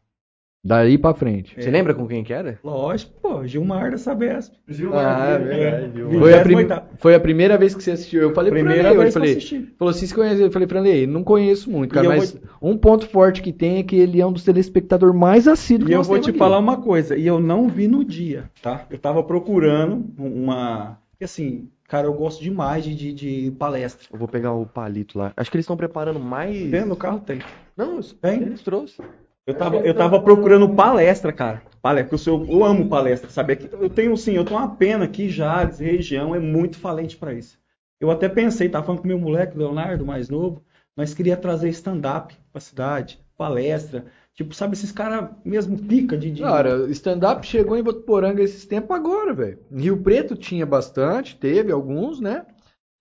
Daí 0.62 0.98
pra 0.98 1.14
frente. 1.14 1.54
Você 1.58 1.70
lembra 1.70 1.94
com 1.94 2.06
quem 2.06 2.22
que 2.22 2.34
era? 2.34 2.58
Lógico, 2.62 3.12
pô, 3.22 3.46
Gilmar 3.46 3.90
da 3.90 3.96
Sabesp. 3.96 4.52
Ah, 4.92 5.28
é 5.30 5.38
verdade. 5.38 6.02
Foi 6.18 6.34
a, 6.34 6.42
prim- 6.42 6.56
28ª. 6.58 6.82
foi 6.98 7.14
a 7.14 7.20
primeira 7.20 7.56
vez 7.56 7.74
que 7.74 7.82
você 7.82 7.92
assistiu. 7.92 8.20
Eu 8.20 8.34
falei 8.34 8.52
Primeira 8.52 8.80
pra 8.80 8.90
ele, 8.90 8.96
eu 8.98 9.00
vez 9.02 9.14
que 9.14 9.18
eu 9.18 9.22
falei, 9.22 9.36
assisti. 9.36 9.74
falou 9.78 9.90
assim, 9.90 10.06
você 10.06 10.14
conhece? 10.14 10.42
Eu 10.42 10.50
falei 10.52 10.68
pra 10.68 10.86
ele, 10.86 11.06
não 11.06 11.24
conheço 11.24 11.70
muito, 11.70 11.94
cara, 11.94 12.04
E 12.04 12.08
mas 12.10 12.36
um 12.60 12.76
ponto 12.76 13.08
forte 13.08 13.40
que 13.40 13.54
tem 13.54 13.78
é 13.78 13.82
que 13.82 13.96
ele 13.96 14.20
é 14.20 14.26
um 14.26 14.32
dos 14.32 14.44
telespectadores 14.44 15.14
mais 15.16 15.48
assíduos 15.48 15.88
que 15.88 15.94
E 15.94 15.96
eu 15.96 16.02
vou 16.02 16.18
te 16.18 16.28
aqui. 16.28 16.38
falar 16.38 16.58
uma 16.58 16.76
coisa, 16.76 17.16
e 17.16 17.26
eu 17.26 17.40
não 17.40 17.66
vi 17.66 17.88
no 17.88 18.04
dia, 18.04 18.50
tá? 18.62 18.84
Eu 18.90 18.98
tava 18.98 19.22
procurando 19.22 20.04
uma. 20.18 20.98
Assim, 21.22 21.70
cara, 21.88 22.06
eu 22.06 22.12
gosto 22.12 22.42
demais 22.42 22.84
de, 22.84 22.94
de, 22.94 23.12
de 23.14 23.50
palestra. 23.52 24.06
Eu 24.12 24.18
vou 24.18 24.28
pegar 24.28 24.52
o 24.52 24.66
palito 24.66 25.18
lá. 25.18 25.32
Acho 25.36 25.50
que 25.50 25.56
eles 25.56 25.64
estão 25.64 25.76
preparando 25.76 26.20
mais. 26.20 26.70
Dentro 26.70 26.90
do 26.90 26.96
carro 26.96 27.20
tem. 27.20 27.38
Não, 27.76 27.98
Tem? 28.20 28.42
eles 28.42 28.60
trouxeram. 28.62 29.08
Eu 29.50 29.54
tava, 29.54 29.76
eu 29.78 29.94
tava 29.94 30.20
procurando 30.20 30.68
palestra, 30.68 31.32
cara. 31.32 31.62
Palestra, 31.82 32.16
porque 32.16 32.30
eu, 32.30 32.46
eu 32.48 32.64
amo 32.64 32.88
palestra, 32.88 33.28
sabe? 33.30 33.58
Eu 33.80 33.90
tenho, 33.90 34.16
sim, 34.16 34.34
eu 34.34 34.44
tenho 34.44 34.60
uma 34.60 34.76
pena 34.76 35.08
que 35.08 35.28
Jales, 35.28 35.78
região, 35.78 36.34
é 36.34 36.38
muito 36.38 36.78
falente 36.78 37.16
pra 37.16 37.34
isso. 37.34 37.58
Eu 38.00 38.10
até 38.10 38.28
pensei, 38.28 38.68
tava 38.68 38.86
falando 38.86 39.02
com 39.02 39.08
meu 39.08 39.18
moleque, 39.18 39.58
Leonardo, 39.58 40.06
mais 40.06 40.28
novo, 40.28 40.62
nós 40.96 41.12
queria 41.14 41.36
trazer 41.36 41.68
stand-up 41.70 42.34
pra 42.52 42.60
cidade, 42.60 43.18
palestra. 43.36 44.04
Tipo, 44.34 44.54
sabe, 44.54 44.74
esses 44.74 44.92
caras 44.92 45.30
mesmo 45.44 45.76
pica 45.76 46.16
de. 46.16 46.30
de... 46.30 46.42
Cara, 46.42 46.86
stand-up 46.90 47.44
chegou 47.44 47.76
em 47.76 47.82
Votuporanga 47.82 48.42
esses 48.42 48.64
tempos 48.64 48.96
agora, 48.96 49.34
velho. 49.34 49.58
Rio 49.74 49.96
Preto 49.96 50.36
tinha 50.36 50.64
bastante, 50.64 51.36
teve 51.36 51.72
alguns, 51.72 52.20
né? 52.20 52.46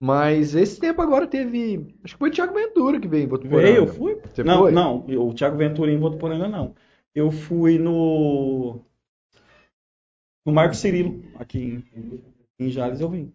Mas 0.02 0.56
esse 0.56 0.80
tempo 0.80 1.02
agora 1.02 1.28
teve. 1.28 1.94
Acho 2.04 2.14
que 2.16 2.20
foi 2.20 2.30
o 2.30 2.32
Thiago 2.32 2.54
Ventura 2.54 3.00
que 3.00 3.08
veio 3.08 3.26
em 3.26 3.28
Votuporanga. 3.28 3.68
Veio, 3.68 3.78
eu 3.84 3.88
fui. 3.88 4.18
Você 4.34 4.44
não, 4.44 4.60
foi? 4.60 4.72
não, 4.72 5.06
o 5.06 5.34
Thiago 5.34 5.58
Ventura 5.58 5.92
em 5.92 5.98
Votuporanga 5.98 6.48
não. 6.48 6.74
Eu 7.14 7.32
fui 7.32 7.78
no 7.78 8.80
no 10.46 10.54
Marco 10.54 10.74
Cirilo, 10.76 11.22
aqui 11.36 11.84
em, 11.94 12.24
em 12.58 12.70
Jales 12.70 13.02
eu 13.02 13.10
vim. 13.10 13.34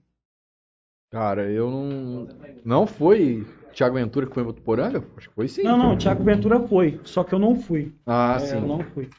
Cara, 1.11 1.51
eu 1.51 1.71
não. 1.71 2.29
Não 2.65 2.87
foi 2.87 3.47
Thiago 3.75 3.97
Ventura 3.97 4.27
que 4.27 4.33
foi 4.35 4.43
em 4.43 4.47
Votuporanga? 4.47 5.05
Acho 5.17 5.29
que 5.29 5.35
foi 5.35 5.49
sim. 5.49 5.63
Não, 5.63 5.77
não, 5.77 5.95
o 5.95 5.99
Thiago 5.99 6.25
Ventura 6.25 6.61
foi, 6.67 6.99
só 7.05 7.23
que 7.23 7.35
eu 7.35 7.39
não 7.39 7.57
fui. 7.57 7.93
Ah, 8.07 8.37
É, 8.37 8.47
sim. 8.47 8.55
eu 8.55 8.63
não 8.63 8.81
fui. 8.81 9.11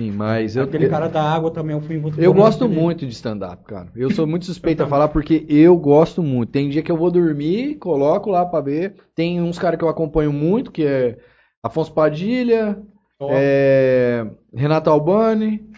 Sim, 0.00 0.12
mas 0.12 0.56
eu. 0.56 0.64
Aquele 0.64 0.88
cara 0.88 1.08
da 1.08 1.22
água 1.22 1.50
também 1.50 1.76
eu 1.76 1.82
fui 1.82 1.98
Votuporanga. 1.98 2.24
Eu 2.24 2.32
gosto 2.32 2.60
também. 2.60 2.78
muito 2.78 3.06
de 3.06 3.12
stand-up, 3.12 3.62
cara. 3.64 3.92
Eu 3.94 4.10
sou 4.10 4.26
muito 4.26 4.46
suspeito 4.46 4.82
a 4.82 4.86
falar 4.86 5.08
porque 5.08 5.44
eu 5.46 5.76
gosto 5.76 6.22
muito. 6.22 6.50
Tem 6.50 6.70
dia 6.70 6.82
que 6.82 6.90
eu 6.90 6.96
vou 6.96 7.10
dormir, 7.10 7.74
coloco 7.74 8.30
lá 8.30 8.46
pra 8.46 8.62
ver. 8.62 8.94
Tem 9.14 9.42
uns 9.42 9.58
caras 9.58 9.78
que 9.78 9.84
eu 9.84 9.90
acompanho 9.90 10.32
muito, 10.32 10.72
que 10.72 10.86
é 10.86 11.18
Afonso 11.62 11.92
Padilha, 11.92 12.82
Top. 13.18 13.30
é, 13.36 14.26
Renato 14.54 14.88
Albani, 14.88 15.70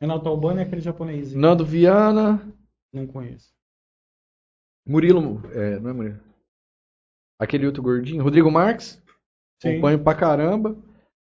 Renato 0.00 0.26
Albani 0.26 0.60
é 0.60 0.62
aquele 0.62 0.80
japonês. 0.80 1.34
Nando 1.34 1.66
Viana, 1.66 2.40
Não 2.90 3.06
conheço. 3.06 3.50
Murilo. 4.88 5.42
É, 5.52 5.78
não 5.78 5.90
é 5.90 5.92
Murilo. 5.92 6.20
Aquele 7.38 7.66
outro 7.66 7.82
gordinho, 7.82 8.22
Rodrigo 8.22 8.50
Marques. 8.50 9.02
Sim. 9.60 9.72
Acompanho 9.72 10.02
pra 10.02 10.14
caramba. 10.14 10.74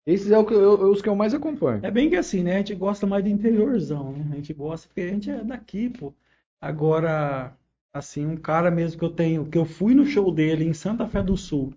Esses 0.06 0.32
é 0.32 0.38
o 0.38 0.46
que 0.46 0.54
eu- 0.54 0.92
os 0.92 1.02
que 1.02 1.10
eu 1.10 1.16
mais 1.16 1.34
acompanho. 1.34 1.86
É 1.86 1.92
bem 1.92 2.10
que 2.10 2.16
assim, 2.16 2.44
né? 2.44 2.56
A 2.56 2.58
gente 2.60 2.76
gosta 2.76 3.08
mais 3.08 3.24
do 3.24 3.30
interiorzão, 3.30 4.12
né? 4.12 4.26
A 4.34 4.36
gente 4.36 4.54
gosta 4.54 4.88
porque 4.88 5.02
a 5.02 5.08
gente 5.08 5.30
é 5.30 5.44
daqui, 5.44 5.90
pô. 5.90 6.14
Agora, 6.62 7.56
assim, 7.94 8.26
um 8.26 8.38
cara 8.38 8.70
mesmo 8.72 9.00
que 9.00 9.06
eu 9.06 9.10
tenho, 9.10 9.50
que 9.50 9.58
eu 9.58 9.66
fui 9.66 9.94
no 9.96 10.06
show 10.06 10.32
dele 10.32 10.66
em 10.66 10.74
Santa 10.74 11.08
Fé 11.08 11.22
do 11.24 11.36
Sul 11.38 11.74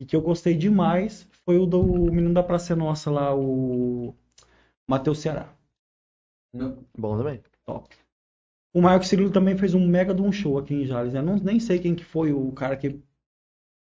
e 0.00 0.06
que 0.06 0.16
eu 0.16 0.22
gostei 0.22 0.54
demais 0.56 1.28
foi 1.44 1.58
o 1.58 1.66
do 1.66 1.82
menino 1.84 2.34
da 2.34 2.42
Praça 2.42 2.76
Nossa 2.76 3.10
lá, 3.10 3.34
o 3.34 4.14
Matheus 4.88 5.20
Ceará. 5.20 5.52
Bom 6.96 7.16
também. 7.16 7.42
Top. 7.64 7.88
O 8.74 8.82
Marco 8.82 9.04
Cirilo 9.06 9.30
também 9.32 9.56
fez 9.58 9.74
um 9.74 9.86
mega 9.86 10.14
de 10.14 10.22
um 10.22 10.32
show 10.32 10.58
aqui 10.58 10.74
em 10.74 10.86
Jales, 10.86 11.14
né? 11.14 11.22
Não, 11.22 11.36
nem 11.36 11.60
sei 11.60 11.78
quem 11.80 11.94
que 11.94 12.04
foi 12.04 12.32
o 12.32 12.52
cara 12.52 12.76
que 12.76 13.00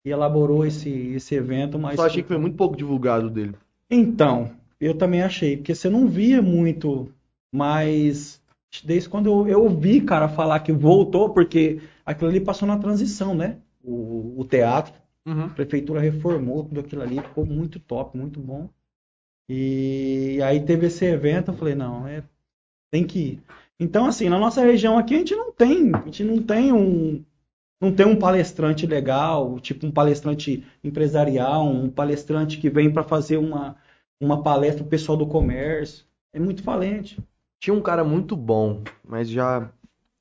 que 0.07 0.11
elaborou 0.11 0.65
esse, 0.65 0.89
esse 0.89 1.35
evento, 1.35 1.81
mas... 1.81 1.97
Só 1.97 2.07
achei 2.07 2.23
que 2.23 2.29
foi 2.29 2.39
muito 2.39 2.57
pouco 2.57 2.77
divulgado 2.77 3.29
dele. 3.29 3.57
Então, 3.91 4.53
eu 4.81 4.97
também 4.97 5.21
achei, 5.21 5.57
porque 5.57 5.75
você 5.75 5.91
não 5.91 6.07
via 6.07 6.41
muito, 6.41 7.13
mas 7.53 8.41
desde 8.85 9.09
quando 9.09 9.27
eu, 9.27 9.49
eu 9.49 9.65
ouvi 9.65 10.01
cara 10.01 10.29
falar 10.29 10.61
que 10.61 10.71
voltou, 10.71 11.31
porque 11.31 11.81
aquilo 12.05 12.31
ali 12.31 12.41
passou 12.41 12.69
na 12.69 12.79
transição, 12.79 13.35
né? 13.35 13.57
O, 13.83 14.37
o 14.39 14.45
teatro, 14.45 14.95
a 15.27 15.49
prefeitura 15.49 16.01
reformou 16.01 16.63
tudo 16.63 16.79
aquilo 16.79 17.03
ali, 17.03 17.21
ficou 17.21 17.45
muito 17.45 17.81
top, 17.81 18.17
muito 18.17 18.39
bom. 18.39 18.71
E 19.49 20.39
aí 20.41 20.61
teve 20.61 20.87
esse 20.87 21.05
evento, 21.05 21.51
eu 21.51 21.57
falei, 21.57 21.75
não, 21.75 22.07
é, 22.07 22.23
tem 22.93 23.05
que 23.05 23.19
ir. 23.19 23.43
Então, 23.81 24.07
assim, 24.07 24.29
na 24.29 24.39
nossa 24.39 24.63
região 24.63 24.97
aqui 24.97 25.17
a 25.17 25.19
gente 25.19 25.35
não 25.35 25.51
tem, 25.51 25.93
a 25.93 26.05
gente 26.05 26.23
não 26.23 26.41
tem 26.41 26.73
um, 26.73 27.25
não 27.81 27.93
tem 27.93 28.07
um 28.07 28.19
palestrante 28.19 28.87
legal, 28.87 29.61
tipo 29.61 29.87
um 29.87 29.91
palestrante 29.91 30.67
empresarial, 30.83 31.67
um 31.67 31.91
palestrante 31.91 32.59
que 32.59 32.71
vem 32.71 32.91
para 32.91 33.03
fazer 33.03 33.37
uma, 33.37 33.77
uma 34.21 34.43
palestra 34.43 34.83
pro 34.83 34.91
pessoal 34.91 35.19
do 35.19 35.27
comércio. 35.27 36.07
É 36.33 36.41
muito 36.41 36.63
falente. 36.63 37.19
Tinha 37.61 37.75
um 37.75 37.83
cara 37.83 38.05
muito 38.05 38.37
bom, 38.37 38.83
mas 39.05 39.29
já, 39.29 39.71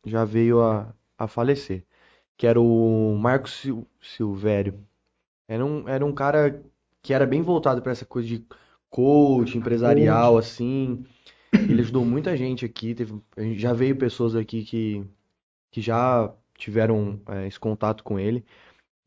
já 0.05 0.25
veio 0.25 0.61
a, 0.61 0.93
a 1.17 1.27
falecer. 1.27 1.83
Que 2.37 2.47
era 2.47 2.59
o 2.59 3.17
Marcos 3.17 3.53
Sil 3.55 3.87
Silvério. 4.01 4.77
Era 5.47 5.65
um, 5.65 5.87
era 5.87 6.05
um 6.05 6.13
cara 6.13 6.61
que 7.01 7.13
era 7.13 7.25
bem 7.25 7.41
voltado 7.41 7.81
para 7.81 7.91
essa 7.91 8.05
coisa 8.05 8.27
de 8.27 8.45
coach, 8.89 9.57
empresarial, 9.57 10.37
assim. 10.37 11.05
Ele 11.53 11.81
ajudou 11.81 12.03
muita 12.03 12.35
gente 12.35 12.65
aqui. 12.65 12.93
Teve, 12.93 13.21
já 13.55 13.71
veio 13.71 13.95
pessoas 13.95 14.35
aqui 14.35 14.63
que, 14.63 15.05
que 15.71 15.81
já 15.81 16.33
tiveram 16.57 17.19
é, 17.27 17.47
esse 17.47 17.59
contato 17.59 18.03
com 18.03 18.19
ele. 18.19 18.43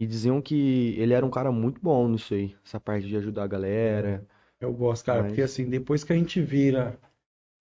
E 0.01 0.07
diziam 0.07 0.41
que 0.41 0.95
ele 0.97 1.13
era 1.13 1.27
um 1.27 1.31
cara 1.31 1.51
muito 1.51 1.81
bom 1.81 2.07
nisso 2.09 2.33
aí. 2.35 2.55
Essa 2.65 2.79
parte 2.79 3.07
de 3.09 3.17
ajudar 3.17 3.45
a 3.45 3.49
galera. 3.49 4.25
Eu 4.61 4.73
gosto, 4.73 5.05
cara, 5.07 5.23
Mas- 5.23 5.29
porque 5.33 5.43
assim, 5.43 5.69
depois 5.69 6.05
que 6.05 6.13
a 6.13 6.17
gente 6.17 6.41
vira, 6.41 6.97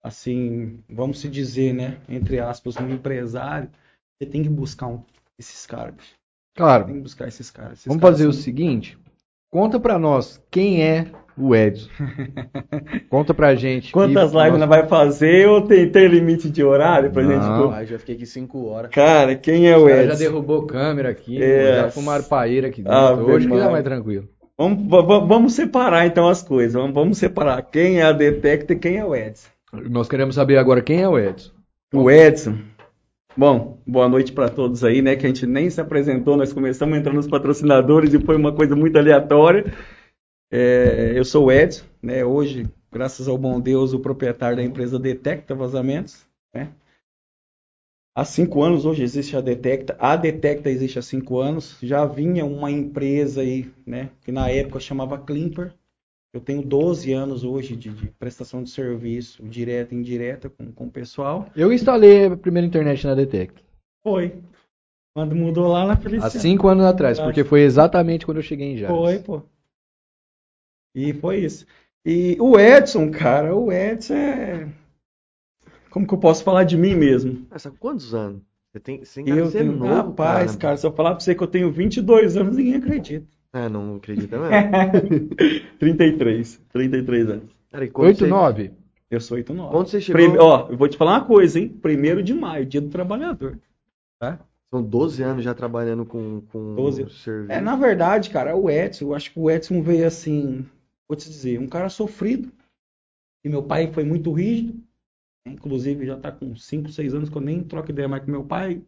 assim, 0.04 0.84
vamos 0.90 1.20
se 1.20 1.30
dizer, 1.30 1.74
né, 1.74 2.00
entre 2.08 2.40
aspas, 2.40 2.76
um 2.78 2.90
empresário, 2.90 3.70
você 4.22 4.30
tem 4.30 4.44
que 4.44 4.50
buscar 4.50 4.88
um- 4.88 5.04
esses 5.40 5.66
caras. 5.66 5.96
Claro. 6.56 6.86
Tem 6.86 6.96
que 6.96 7.02
buscar 7.02 7.28
esses 7.28 7.50
caras. 7.52 7.74
Esses 7.74 7.86
Vamos 7.88 8.02
caras 8.02 8.18
fazer 8.18 8.28
o 8.30 8.34
são- 8.34 8.42
seguinte. 8.42 8.98
Conta 9.52 9.80
pra 9.80 9.98
nós 9.98 10.42
quem 10.52 10.84
é 10.84 11.12
o 11.38 11.56
Edson. 11.56 11.90
Conta 13.10 13.34
pra 13.34 13.56
gente. 13.56 13.92
Quantas 13.92 14.34
E 14.34 14.38
lives 14.38 14.60
nós- 14.60 14.70
vai 14.70 14.88
fazer 14.88 15.48
ou 15.48 15.62
tem, 15.62 15.90
tem 15.90 16.08
limite 16.08 16.50
de 16.50 16.64
horário 16.64 17.12
pra 17.12 17.24
Não. 17.24 17.30
gente? 17.32 17.74
Ah, 17.74 17.86
já 17.86 18.00
fiquei 18.00 18.16
aqui 18.16 18.26
cinco 18.26 18.66
horas. 18.68 18.92
Cara, 18.92 19.36
quem 19.36 19.70
é 19.70 19.78
o 19.78 19.86
caras 19.86 19.98
já 20.06 20.12
Edson? 20.14 20.24
derrubou 20.24 20.66
câmera 20.66 21.10
aqui, 21.10 21.42
É. 21.42 21.76
já 21.84 21.90
fumaram 21.92 22.24
paeira 22.24 22.68
aqui 22.68 22.82
dentro. 22.82 23.26
Hoje 23.26 23.48
que 23.48 23.58
tá 23.58 23.70
mais 23.70 23.84
tranquilo. 23.84 24.28
Vamos, 24.58 24.88
va- 24.90 25.02
va- 25.02 25.20
vamos 25.20 25.54
separar 25.54 26.08
então 26.08 26.28
as 26.28 26.42
coisas. 26.42 26.74
Vamos, 26.74 26.94
vamos 26.94 27.18
separar 27.20 27.62
quem 27.62 28.00
é 28.00 28.04
a 28.04 28.12
Detecta 28.12 28.74
e 28.74 28.80
quem 28.80 28.98
é 28.98 29.06
o 29.06 29.16
Edson. 29.16 29.48
Nós 29.90 30.08
queremos 30.08 30.34
saber 30.36 30.58
agora 30.58 30.82
quem 30.82 31.02
é 31.02 31.08
o 31.08 31.18
Edson. 31.20 31.52
O 31.94 32.10
Edson. 32.10 32.56
Bom, 33.36 33.78
boa 33.86 34.10
noite 34.10 34.32
para 34.32 34.50
todos 34.50 34.84
aí, 34.84 35.00
né? 35.04 35.16
Que 35.16 35.26
a 35.28 35.30
gente 35.30 35.46
nem 35.46 35.70
se 35.70 35.80
apresentou, 35.80 36.36
nós 36.36 36.52
começamos 36.52 36.98
entrando 36.98 37.18
nos 37.18 37.28
patrocinadores 37.28 38.12
e 38.16 38.20
foi 38.20 38.36
uma 38.36 38.52
coisa 38.52 38.76
muito 38.76 38.98
aleatória. 38.98 39.66
É, 40.52 41.14
eu 41.16 41.26
sou 41.26 41.46
o 41.46 41.52
Edson, 41.52 41.86
né? 42.02 42.24
Hoje, 42.24 42.68
graças 42.92 43.28
ao 43.28 43.38
bom 43.38 43.60
Deus, 43.60 43.94
o 43.94 44.00
proprietário 44.00 44.58
da 44.58 44.64
empresa 44.64 44.98
Detecta 44.98 45.54
Vazamentos, 45.54 46.26
né? 46.54 46.72
Há 48.16 48.26
cinco 48.26 48.64
anos 48.64 48.84
hoje 48.84 49.04
existe 49.04 49.38
a 49.38 49.42
Detecta. 49.42 49.96
A 50.00 50.16
Detecta 50.16 50.72
existe 50.72 50.98
há 50.98 51.04
cinco 51.04 51.40
anos. 51.40 51.78
Já 51.84 52.04
vinha 52.04 52.46
uma 52.46 52.72
empresa 52.72 53.42
aí, 53.42 53.72
né? 53.86 54.10
Que 54.22 54.32
na 54.32 54.50
época 54.50 54.80
chamava 54.80 55.20
Climper. 55.20 55.72
Eu 56.34 56.42
tenho 56.42 56.64
12 56.64 57.14
anos 57.14 57.44
hoje 57.44 57.76
de, 57.76 57.90
de 57.90 58.08
prestação 58.08 58.64
de 58.64 58.72
serviço, 58.72 59.44
direta 59.44 59.94
e 59.94 59.98
indireta, 59.98 60.50
com, 60.50 60.72
com 60.72 60.86
o 60.86 60.92
pessoal. 60.92 61.48
Eu 61.56 61.72
instalei 61.72 62.26
a 62.26 62.36
primeira 62.36 62.68
internet 62.68 63.06
na 63.06 63.14
Detect. 63.14 63.64
Foi. 64.04 64.34
Quando 65.16 65.36
mudou 65.36 65.68
lá 65.68 65.86
na 65.86 65.94
Há 65.94 65.98
Feliciana. 65.98 66.30
cinco 66.30 66.68
anos 66.68 66.86
atrás, 66.86 67.20
porque 67.20 67.44
foi 67.44 67.62
exatamente 67.62 68.26
quando 68.26 68.38
eu 68.38 68.44
cheguei 68.44 68.74
em 68.74 68.78
Jales. 68.78 68.98
Foi, 68.98 69.20
pô. 69.20 69.42
E 70.98 71.14
foi 71.14 71.38
isso. 71.42 71.64
E 72.04 72.36
o 72.40 72.60
Edson, 72.60 73.12
cara, 73.12 73.56
o 73.56 73.72
Edson 73.72 74.16
é. 74.16 74.68
Como 75.92 76.08
que 76.08 76.14
eu 76.14 76.18
posso 76.18 76.44
falar 76.44 76.64
de 76.64 76.76
mim 76.76 76.96
mesmo? 76.96 77.46
Essa, 77.52 77.70
quantos 77.70 78.16
anos? 78.16 78.42
Você 78.72 78.80
tem, 78.80 79.06
você 79.06 79.22
tem 79.22 79.26
cara 79.26 79.40
Eu 79.40 79.52
ser 79.52 79.60
tenho. 79.60 79.74
novo, 79.74 79.94
Rapaz, 79.94 80.56
cara, 80.56 80.76
se 80.76 80.88
eu 80.88 80.92
falar 80.92 81.12
pra 81.12 81.20
você 81.20 81.36
que 81.36 81.44
eu 81.44 81.48
tenho 81.48 81.72
22 81.72 82.36
anos, 82.36 82.58
ninguém 82.58 82.76
acredita. 82.76 83.28
É, 83.54 83.70
não 83.70 83.98
acredita 83.98 84.40
mesmo. 84.40 85.30
33. 85.78 86.62
33 86.74 87.30
anos. 87.30 87.44
Cara, 87.72 87.86
e 87.86 87.90
quando 87.92 88.08
Oito, 88.08 88.20
você, 88.20 88.28
nove. 88.28 88.72
Eu 89.12 89.22
sou 89.22 89.38
8 89.38 89.54
9. 89.54 89.72
quando 89.72 89.88
você 89.88 90.02
chegou, 90.02 90.20
Prime... 90.22 90.38
Ó, 90.40 90.68
eu 90.72 90.78
vou 90.78 90.88
te 90.88 90.98
falar 90.98 91.20
uma 91.20 91.26
coisa, 91.26 91.60
hein? 91.60 91.70
Primeiro 91.70 92.24
de 92.24 92.34
maio, 92.34 92.66
dia 92.66 92.82
do 92.82 92.90
trabalhador. 92.90 93.60
são 94.72 94.82
12 94.82 95.22
anos 95.22 95.44
já 95.44 95.54
trabalhando 95.54 96.06
com, 96.06 96.42
com 96.52 96.74
12. 96.74 97.08
serviço. 97.12 97.52
É, 97.52 97.62
na 97.62 97.76
verdade, 97.76 98.32
cara, 98.32 98.56
o 98.56 98.68
Edson, 98.68 99.06
eu 99.06 99.14
acho 99.14 99.32
que 99.32 99.40
o 99.40 99.50
Edson 99.50 99.82
veio 99.82 100.08
assim, 100.08 100.66
vou 101.10 101.18
te 101.18 101.30
dizer, 101.30 101.60
um 101.60 101.68
cara 101.68 101.90
sofrido. 101.90 102.52
E 103.44 103.50
meu 103.50 103.64
pai 103.64 103.92
foi 103.92 104.04
muito 104.04 104.32
rígido. 104.32 104.84
Inclusive, 105.48 106.06
já 106.06 106.20
tá 106.20 106.32
com 106.32 106.56
5, 106.56 106.90
6 106.90 107.14
anos 107.14 107.30
que 107.30 107.38
eu 107.38 107.42
nem 107.42 107.64
troco 107.64 107.90
ideia 107.90 108.08
mais 108.08 108.24
com 108.24 108.32
meu 108.32 108.44
pai. 108.44 108.84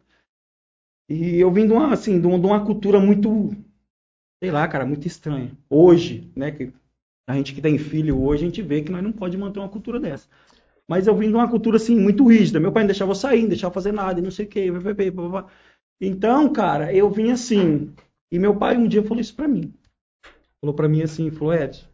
E 1.08 1.36
eu 1.36 1.50
vim 1.50 1.66
de 1.66 1.72
uma, 1.72 1.92
assim, 1.92 2.20
de 2.20 2.26
uma, 2.26 2.64
cultura 2.64 3.00
muito, 3.00 3.50
sei 4.42 4.50
lá, 4.50 4.68
cara, 4.68 4.86
muito 4.86 5.06
estranha. 5.06 5.56
Hoje, 5.68 6.30
né, 6.36 6.50
que 6.52 6.72
a 7.28 7.34
gente 7.34 7.54
que 7.54 7.62
tem 7.62 7.78
filho 7.78 8.22
hoje, 8.22 8.44
a 8.44 8.48
gente 8.48 8.62
vê 8.62 8.82
que 8.82 8.92
nós 8.92 9.02
não 9.02 9.12
pode 9.12 9.36
manter 9.36 9.58
uma 9.58 9.68
cultura 9.68 9.98
dessa. 9.98 10.28
Mas 10.88 11.06
eu 11.06 11.16
vim 11.16 11.28
de 11.28 11.34
uma 11.34 11.48
cultura, 11.48 11.76
assim, 11.76 11.98
muito 11.98 12.26
rígida. 12.26 12.60
Meu 12.60 12.72
pai 12.72 12.82
não 12.82 12.88
deixava 12.88 13.12
eu 13.12 13.16
sair, 13.16 13.42
não 13.42 13.48
deixava 13.48 13.70
eu 13.70 13.74
fazer 13.74 13.92
nada, 13.92 14.20
não 14.20 14.30
sei 14.30 14.46
o 14.46 14.48
quê. 14.48 14.70
blá, 14.70 14.80
blá, 14.92 15.28
blá. 15.28 15.50
Então, 16.00 16.52
cara, 16.52 16.94
eu 16.94 17.10
vim 17.10 17.30
assim. 17.30 17.92
E 18.32 18.38
meu 18.38 18.56
pai 18.56 18.76
um 18.76 18.86
dia 18.86 19.02
falou 19.02 19.20
isso 19.20 19.34
pra 19.34 19.48
mim. 19.48 19.72
Falou 20.60 20.74
pra 20.74 20.88
mim 20.88 21.02
assim, 21.02 21.30
falou, 21.30 21.54
Edson, 21.54 21.89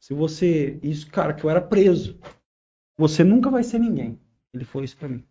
se 0.00 0.14
você... 0.14 0.78
Isso, 0.82 1.10
cara, 1.10 1.34
que 1.34 1.44
eu 1.44 1.50
era 1.50 1.60
preso. 1.60 2.18
Você 2.98 3.22
nunca 3.24 3.50
vai 3.50 3.62
ser 3.62 3.78
ninguém. 3.78 4.18
Ele 4.54 4.64
falou 4.64 4.84
isso 4.84 4.96
pra 4.96 5.08
mim. 5.08 5.24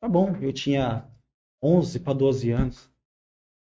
Tá 0.00 0.08
bom, 0.08 0.36
eu 0.40 0.52
tinha 0.52 1.04
11 1.62 2.00
para 2.00 2.12
12 2.12 2.50
anos. 2.50 2.90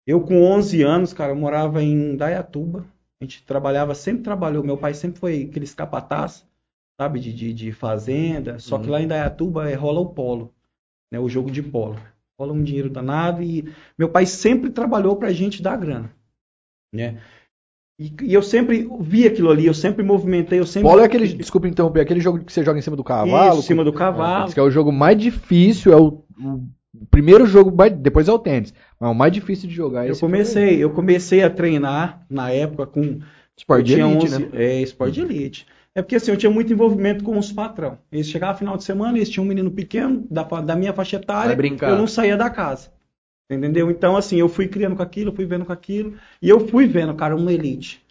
Eu 0.07 0.21
com 0.25 0.43
11 0.43 0.81
anos, 0.81 1.13
cara, 1.13 1.31
eu 1.31 1.35
morava 1.35 1.83
em 1.83 2.15
Dayatuba. 2.15 2.85
A 3.19 3.23
gente 3.23 3.43
trabalhava, 3.43 3.93
sempre 3.93 4.23
trabalhou. 4.23 4.63
Meu 4.63 4.77
pai 4.77 4.93
sempre 4.93 5.19
foi 5.19 5.43
aqueles 5.43 5.73
capataz, 5.75 6.45
sabe, 6.99 7.19
de, 7.19 7.31
de, 7.33 7.53
de 7.53 7.71
fazenda. 7.71 8.57
Só 8.59 8.79
que 8.79 8.85
Uhum. 8.85 8.91
lá 8.91 9.01
em 9.01 9.07
Dayatuba 9.07 9.69
é, 9.69 9.75
rola 9.75 9.99
o 9.99 10.13
polo, 10.13 10.53
né, 11.11 11.19
o 11.19 11.29
jogo 11.29 11.51
de 11.51 11.61
polo. 11.61 11.95
Rola 12.39 12.53
um 12.53 12.63
dinheiro 12.63 12.89
danado 12.89 13.43
e 13.43 13.71
meu 13.97 14.09
pai 14.09 14.25
sempre 14.25 14.71
trabalhou 14.71 15.15
pra 15.15 15.31
gente 15.31 15.61
dar 15.61 15.77
grana, 15.77 16.11
né? 16.91 17.21
E, 18.01 18.11
e 18.23 18.33
eu 18.33 18.41
sempre 18.41 18.89
vi 18.99 19.27
aquilo 19.27 19.51
ali, 19.51 19.67
eu 19.67 19.75
sempre 19.75 20.03
movimentei, 20.03 20.59
eu 20.59 20.65
sempre... 20.65 20.89
Polo 20.89 21.01
é 21.01 21.05
aquele, 21.05 21.27
desculpa 21.27 21.67
interromper, 21.67 21.99
aquele 21.99 22.19
jogo 22.19 22.39
que 22.43 22.51
você 22.51 22.63
joga 22.63 22.79
em 22.79 22.81
cima 22.81 22.95
do 22.95 23.03
cavalo. 23.03 23.51
Isso, 23.51 23.59
em 23.59 23.67
cima 23.67 23.83
do 23.83 23.93
cavalo. 23.93 24.51
Que 24.51 24.59
é 24.59 24.63
o 24.63 24.71
jogo 24.71 24.91
mais 24.91 25.15
difícil, 25.15 25.93
é 25.93 25.97
o, 25.97 26.23
o 26.43 27.05
primeiro 27.11 27.45
jogo, 27.45 27.71
depois 27.91 28.27
é 28.27 28.33
o 28.33 28.39
tênis. 28.39 28.73
Mas 28.99 29.11
o 29.11 29.13
mais 29.13 29.31
difícil 29.31 29.69
de 29.69 29.75
jogar 29.75 30.07
é 30.07 30.09
Eu 30.09 30.17
comecei, 30.17 30.83
eu 30.83 30.89
comecei 30.89 31.43
a 31.43 31.49
treinar 31.51 32.25
na 32.27 32.49
época 32.49 32.87
com 32.87 33.01
aí. 33.01 33.19
Esporte 33.55 33.85
de 33.85 34.01
elite, 34.01 34.25
11 34.25 34.39
né? 34.39 34.49
É, 34.53 34.81
esporte 34.81 35.13
de 35.13 35.21
elite. 35.21 35.67
É 35.93 36.01
porque 36.01 36.15
assim, 36.15 36.31
eu 36.31 36.37
tinha 36.37 36.49
muito 36.49 36.73
envolvimento 36.73 37.23
com 37.23 37.37
os 37.37 37.51
patrão. 37.51 37.99
Eles 38.11 38.25
chegavam 38.25 38.57
final 38.57 38.77
de 38.77 38.83
semana, 38.83 39.15
eles 39.15 39.29
tinham 39.29 39.45
um 39.45 39.47
menino 39.47 39.69
pequeno, 39.69 40.25
da, 40.31 40.41
da 40.41 40.75
minha 40.75 40.93
faixa 40.93 41.17
etária, 41.17 41.55
brincar. 41.55 41.91
eu 41.91 41.97
não 41.99 42.07
saía 42.07 42.35
da 42.35 42.49
casa. 42.49 42.89
Entendeu? 43.51 43.91
Então, 43.91 44.15
assim, 44.15 44.37
eu 44.37 44.47
fui 44.47 44.67
criando 44.67 44.95
com 44.95 45.03
aquilo, 45.03 45.35
fui 45.35 45.45
vendo 45.45 45.65
com 45.65 45.73
aquilo, 45.73 46.17
e 46.41 46.47
eu 46.47 46.67
fui 46.67 46.87
vendo, 46.87 47.13
cara, 47.15 47.35
uma 47.35 47.51
elite. 47.51 48.01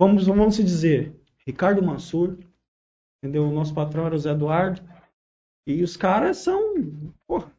Vamos, 0.00 0.26
vamos 0.26 0.56
se 0.56 0.64
dizer, 0.64 1.14
Ricardo 1.46 1.82
Mansur, 1.82 2.36
entendeu? 3.22 3.44
O 3.44 3.52
nosso 3.52 3.72
patrão 3.72 4.06
era 4.06 4.14
o 4.14 4.18
Zé 4.18 4.30
Eduardo, 4.30 4.82
e 5.66 5.82
os 5.82 5.96
caras 5.96 6.38
são, 6.38 6.74
porra. 7.26 7.52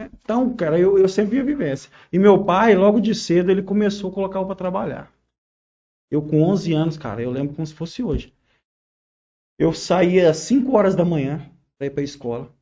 Então, 0.00 0.54
cara, 0.56 0.78
eu, 0.78 0.98
eu 0.98 1.08
sempre 1.08 1.32
via 1.32 1.44
vivência. 1.44 1.90
E 2.12 2.18
meu 2.18 2.44
pai, 2.44 2.74
logo 2.74 3.00
de 3.00 3.14
cedo, 3.14 3.50
ele 3.50 3.62
começou 3.62 4.10
a 4.10 4.14
colocar 4.14 4.38
eu 4.38 4.46
pra 4.46 4.54
trabalhar. 4.54 5.12
Eu 6.10 6.22
com 6.22 6.42
11 6.42 6.72
anos, 6.72 6.96
cara, 6.96 7.22
eu 7.22 7.30
lembro 7.30 7.54
como 7.54 7.66
se 7.66 7.74
fosse 7.74 8.02
hoje. 8.02 8.32
Eu 9.58 9.72
saía 9.72 10.30
às 10.30 10.38
5 10.38 10.76
horas 10.76 10.94
da 10.94 11.04
manhã 11.04 11.50
para 11.76 11.86
ir 11.86 11.90
para 11.90 12.02
escola. 12.02 12.52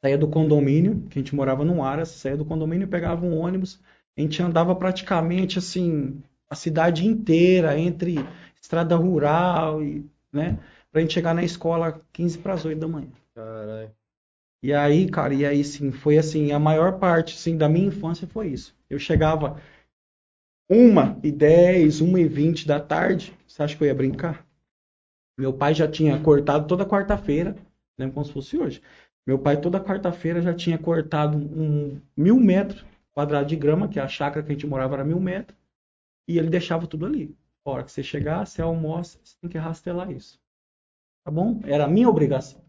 Saía 0.00 0.16
do 0.16 0.28
condomínio, 0.28 1.02
que 1.10 1.18
a 1.18 1.22
gente 1.22 1.34
morava 1.34 1.64
no 1.64 1.82
Aras, 1.82 2.10
saía 2.10 2.36
do 2.36 2.44
condomínio, 2.44 2.86
pegava 2.86 3.26
um 3.26 3.36
ônibus, 3.36 3.80
a 4.16 4.20
gente 4.20 4.40
andava 4.42 4.74
praticamente 4.74 5.58
assim 5.58 6.22
a 6.48 6.54
cidade 6.54 7.06
inteira 7.06 7.78
entre 7.78 8.16
estrada 8.60 8.96
rural 8.96 9.82
e, 9.82 10.04
né, 10.32 10.58
pra 10.90 11.00
gente 11.00 11.14
chegar 11.14 11.34
na 11.34 11.42
escola 11.42 12.00
15 12.12 12.38
para 12.38 12.54
as 12.54 12.64
8 12.64 12.78
da 12.78 12.88
manhã. 12.88 13.08
Caralho. 13.34 13.90
E 14.62 14.72
aí, 14.72 15.08
cara, 15.08 15.32
e 15.34 15.46
aí 15.46 15.62
sim, 15.62 15.92
foi 15.92 16.18
assim, 16.18 16.50
a 16.50 16.58
maior 16.58 16.98
parte 16.98 17.34
assim, 17.34 17.56
da 17.56 17.68
minha 17.68 17.86
infância 17.86 18.26
foi 18.26 18.48
isso. 18.48 18.74
Eu 18.90 18.98
chegava 18.98 19.60
uma 20.68 21.18
e 21.22 21.30
10, 21.30 22.00
uma 22.00 22.20
e 22.20 22.26
20 22.26 22.66
da 22.66 22.80
tarde, 22.80 23.32
você 23.46 23.62
acha 23.62 23.76
que 23.76 23.82
eu 23.84 23.88
ia 23.88 23.94
brincar? 23.94 24.44
Meu 25.38 25.52
pai 25.52 25.74
já 25.74 25.86
tinha 25.86 26.18
cortado 26.20 26.66
toda 26.66 26.84
quarta-feira, 26.84 27.56
lembra 27.96 28.14
como 28.14 28.26
se 28.26 28.32
fosse 28.32 28.58
hoje. 28.58 28.82
Meu 29.28 29.38
pai 29.38 29.60
toda 29.60 29.78
quarta-feira 29.78 30.40
já 30.40 30.54
tinha 30.54 30.78
cortado 30.78 31.36
um 31.36 32.00
mil 32.16 32.40
metros 32.40 32.82
quadrados 33.12 33.50
de 33.50 33.56
grama, 33.56 33.86
que 33.86 34.00
a 34.00 34.08
chácara 34.08 34.42
que 34.42 34.50
a 34.50 34.54
gente 34.54 34.66
morava 34.66 34.94
era 34.94 35.04
mil 35.04 35.20
metros, 35.20 35.54
e 36.26 36.38
ele 36.38 36.48
deixava 36.48 36.86
tudo 36.86 37.04
ali. 37.04 37.36
A 37.62 37.70
hora 37.70 37.84
que 37.84 37.92
você 37.92 38.02
chegar, 38.02 38.46
você 38.46 38.62
almoça, 38.62 39.18
você 39.22 39.36
tem 39.38 39.50
que 39.50 39.58
rastelar 39.58 40.10
isso. 40.10 40.40
Tá 41.26 41.30
bom? 41.30 41.60
Era 41.64 41.84
a 41.84 41.88
minha 41.88 42.08
obrigação. 42.08 42.64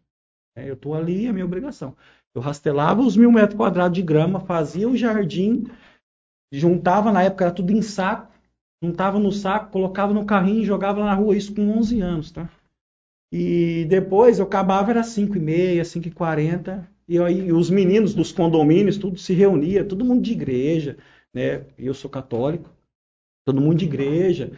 É, 0.53 0.69
eu 0.69 0.75
tô 0.75 0.93
ali, 0.93 1.27
é 1.27 1.31
minha 1.31 1.45
obrigação. 1.45 1.95
Eu 2.35 2.41
rastelava 2.41 3.01
os 3.03 3.15
mil 3.15 3.31
metros 3.31 3.55
quadrados 3.55 3.95
de 3.95 4.01
grama, 4.01 4.41
fazia 4.41 4.89
o 4.89 4.97
jardim, 4.97 5.63
juntava, 6.51 7.09
na 7.09 7.23
época 7.23 7.45
era 7.45 7.53
tudo 7.53 7.71
em 7.71 7.81
saco, 7.81 8.33
juntava 8.83 9.17
no 9.17 9.31
saco, 9.31 9.71
colocava 9.71 10.13
no 10.13 10.25
carrinho 10.25 10.63
e 10.63 10.65
jogava 10.65 11.05
na 11.05 11.13
rua, 11.13 11.37
isso 11.37 11.55
com 11.55 11.77
11 11.77 12.01
anos, 12.01 12.31
tá? 12.31 12.49
E 13.31 13.85
depois 13.85 14.39
eu 14.39 14.45
acabava, 14.45 14.91
era 14.91 15.03
5 15.03 15.37
e 15.37 15.39
meia, 15.39 15.85
5 15.85 16.07
e 16.07 16.11
40 16.11 16.89
e 17.09 17.17
aí 17.17 17.51
os 17.51 17.71
meninos 17.71 18.13
dos 18.13 18.31
condomínios, 18.31 18.95
tudo 18.95 19.17
se 19.17 19.33
reunia, 19.33 19.83
todo 19.83 20.05
mundo 20.05 20.21
de 20.21 20.31
igreja, 20.31 20.95
né? 21.33 21.65
Eu 21.75 21.91
sou 21.91 22.07
católico, 22.07 22.69
todo 23.43 23.59
mundo 23.59 23.79
de 23.79 23.85
igreja. 23.85 24.51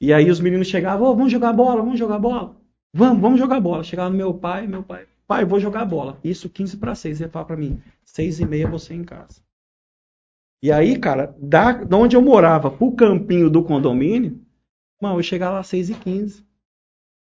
E 0.00 0.12
aí 0.12 0.30
os 0.30 0.38
meninos 0.38 0.68
chegavam, 0.68 1.08
"Ô, 1.08 1.16
vamos 1.16 1.32
jogar 1.32 1.52
bola, 1.52 1.82
vamos 1.82 1.98
jogar 1.98 2.20
bola. 2.20 2.56
Vamos, 2.94 3.20
vamos 3.20 3.40
jogar 3.40 3.60
bola. 3.60 3.82
Chegava 3.82 4.10
meu 4.10 4.32
pai, 4.32 4.68
meu 4.68 4.84
pai, 4.84 5.08
pai, 5.26 5.44
vou 5.44 5.58
jogar 5.58 5.84
bola. 5.86 6.20
Isso 6.22 6.48
15 6.48 6.76
para 6.76 6.94
6, 6.94 7.20
ele 7.20 7.30
fala 7.30 7.46
para 7.46 7.56
mim, 7.56 7.82
6 8.04 8.38
e 8.38 8.46
meia 8.46 8.68
você 8.68 8.94
em 8.94 9.02
casa. 9.02 9.42
E 10.62 10.70
aí, 10.70 10.96
cara, 11.00 11.34
da, 11.36 11.84
onde 11.96 12.14
eu 12.14 12.22
morava 12.22 12.70
pro 12.70 12.92
campinho 12.92 13.50
do 13.50 13.64
condomínio, 13.64 14.40
mano, 15.02 15.18
eu 15.18 15.22
chegava 15.24 15.58
às 15.58 15.66
6 15.66 15.90
e 15.90 15.94
15 15.94 16.47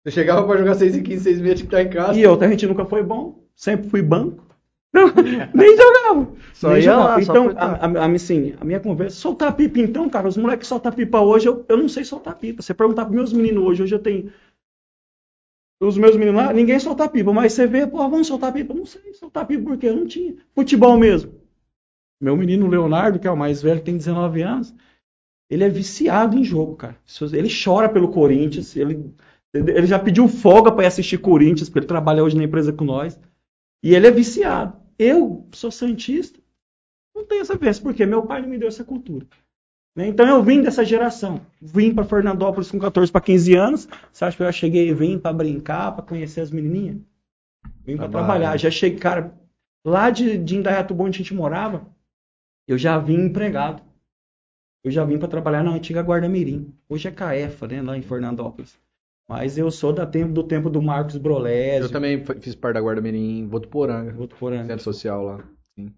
Você 0.04 0.12
chegava 0.12 0.46
pra 0.46 0.58
jogar 0.58 0.76
6 0.76 0.96
e 0.96 1.02
15, 1.02 1.24
6 1.24 1.40
e 1.40 1.42
meia, 1.42 1.56
tinha 1.56 1.68
que 1.68 1.76
estar 1.76 1.84
em 1.84 1.90
casa. 1.90 2.20
E 2.20 2.24
eu, 2.24 2.40
a 2.40 2.48
gente 2.48 2.66
nunca 2.66 2.86
foi 2.86 3.04
bom, 3.04 3.44
sempre 3.56 3.90
fui 3.90 4.02
banco. 4.02 4.44
Não, 4.92 5.08
nem 5.54 5.78
jogava. 5.78 6.34
Só 6.54 6.70
nem 6.70 6.78
ia 6.78 6.84
jogava. 6.84 7.10
lá, 7.10 7.22
só 7.22 7.32
então, 7.32 7.46
cortar. 7.46 7.66
a, 7.66 7.86
a, 7.86 8.06
a, 8.06 8.12
assim, 8.12 8.56
a 8.60 8.66
minha 8.66 8.80
conversa, 8.80 9.16
soltar 9.16 9.56
pipa 9.56 9.80
então, 9.80 10.10
cara, 10.10 10.28
os 10.28 10.38
moleques 10.38 10.68
soltam 10.68 10.92
pipa 10.92 11.22
hoje, 11.22 11.48
eu, 11.48 11.66
eu 11.70 11.78
não 11.78 11.88
sei 11.88 12.04
soltar 12.04 12.36
pipa. 12.36 12.62
Você 12.62 12.74
perguntar 12.74 13.06
pros 13.06 13.16
meus 13.16 13.34
meninos 13.34 13.64
hoje, 13.64 13.84
hoje 13.84 13.96
eu 13.96 14.00
tenho. 14.00 14.32
Os 15.80 15.98
meus 15.98 16.16
meninos 16.16 16.42
lá, 16.42 16.54
ninguém 16.54 16.80
solta 16.80 17.08
pipa, 17.08 17.32
mas 17.32 17.54
você 17.54 17.66
vê, 17.66 17.88
pô, 17.88 17.98
vamos 17.98 18.28
soltar 18.28 18.52
pipa. 18.54 18.74
Eu 18.74 18.78
não 18.78 18.86
sei 18.86 19.14
soltar 19.14 19.48
pipa 19.48 19.64
porque 19.64 19.88
eu 19.88 19.96
não 19.96 20.08
tinha. 20.08 20.36
Futebol 20.54 20.98
mesmo. 20.98 21.32
Meu 22.22 22.36
menino 22.36 22.68
Leonardo, 22.68 23.18
que 23.18 23.28
é 23.28 23.32
o 23.32 23.38
mais 23.38 23.64
velho, 23.64 23.82
tem 23.82 23.98
19 23.98 24.44
anos, 24.44 24.76
ele 25.50 25.64
é 25.64 25.70
viciado 25.70 26.38
em 26.38 26.44
jogo, 26.44 26.76
cara. 26.76 26.96
Ele 27.34 27.50
chora 27.52 27.90
pelo 27.90 28.12
Corinthians, 28.12 28.76
ele, 28.76 29.12
ele 29.54 29.86
já 29.86 30.00
pediu 30.00 30.28
folga 30.28 30.72
para 30.72 30.84
ir 30.84 30.88
assistir 30.88 31.18
Corinthians, 31.18 31.68
porque 31.68 31.80
ele 31.80 31.88
trabalha 31.88 32.24
hoje 32.24 32.38
na 32.38 32.44
empresa 32.44 32.72
com 32.72 32.86
nós. 32.86 33.20
E 33.84 33.94
ele 33.94 34.08
é 34.08 34.12
viciado. 34.12 34.78
Eu 34.98 35.48
sou 35.52 35.72
santista, 35.72 36.40
não 37.16 37.26
tenho 37.26 37.42
essa 37.42 37.56
vez, 37.56 37.80
porque 37.80 38.06
meu 38.06 38.24
pai 38.24 38.42
não 38.42 38.50
me 38.50 38.58
deu 38.58 38.68
essa 38.68 38.84
cultura. 38.84 39.26
Né? 39.96 40.08
Então 40.08 40.28
eu 40.28 40.42
vim 40.42 40.62
dessa 40.62 40.86
geração. 40.86 41.42
Vim 41.62 41.94
para 41.94 42.06
Fernandópolis 42.06 42.72
com 42.72 42.80
14 42.80 43.12
para 43.12 43.22
15 43.22 43.56
anos. 43.56 43.88
Você 44.12 44.24
acha 44.24 44.38
que 44.38 44.44
eu 44.44 44.48
já 44.48 44.52
cheguei 44.52 44.90
e 44.90 44.94
vim 44.94 45.20
para 45.20 45.34
brincar, 45.34 45.92
para 45.92 46.06
conhecer 46.06 46.42
as 46.42 46.52
menininhas? 46.52 46.98
Vim 47.84 47.98
para 47.98 48.10
trabalhar. 48.10 48.58
Já 48.58 48.72
cheguei, 48.72 49.00
cara, 49.00 49.34
lá 49.86 50.10
de, 50.10 50.38
de 50.38 50.56
Indaiatuba, 50.56 51.04
onde 51.04 51.16
a 51.16 51.24
gente 51.24 51.34
morava, 51.34 51.86
eu 52.68 52.78
já 52.78 52.98
vim 52.98 53.26
empregado. 53.26 53.82
Eu 54.84 54.92
já 54.92 55.04
vim 55.04 55.18
para 55.18 55.28
trabalhar 55.28 55.64
na 55.64 55.72
antiga 55.72 56.02
Guarda 56.02 56.30
Mirim. 56.30 56.74
Hoje 56.90 57.08
é 57.08 57.12
Caefa, 57.12 57.68
né, 57.68 57.82
lá 57.82 57.98
em 57.98 58.02
Fernandópolis. 58.02 58.80
Mas 59.32 59.58
eu 59.58 59.72
sou 59.72 59.94
da 59.94 60.06
tempo, 60.06 60.34
do 60.34 60.44
tempo 60.44 60.70
do 60.70 60.82
Marcos 60.82 61.16
Brolésio. 61.18 61.86
Eu 61.86 61.90
também 61.92 62.22
fiz 62.42 62.54
parte 62.54 62.74
da 62.74 62.82
Guarda 62.82 63.02
Mirim 63.02 63.40
em 63.40 63.48
Votuporanga, 63.48 64.12
Votuporanga. 64.12 64.66
centro 64.68 64.84
social 64.84 65.24
lá. 65.24 65.44
Sim. 65.74 65.94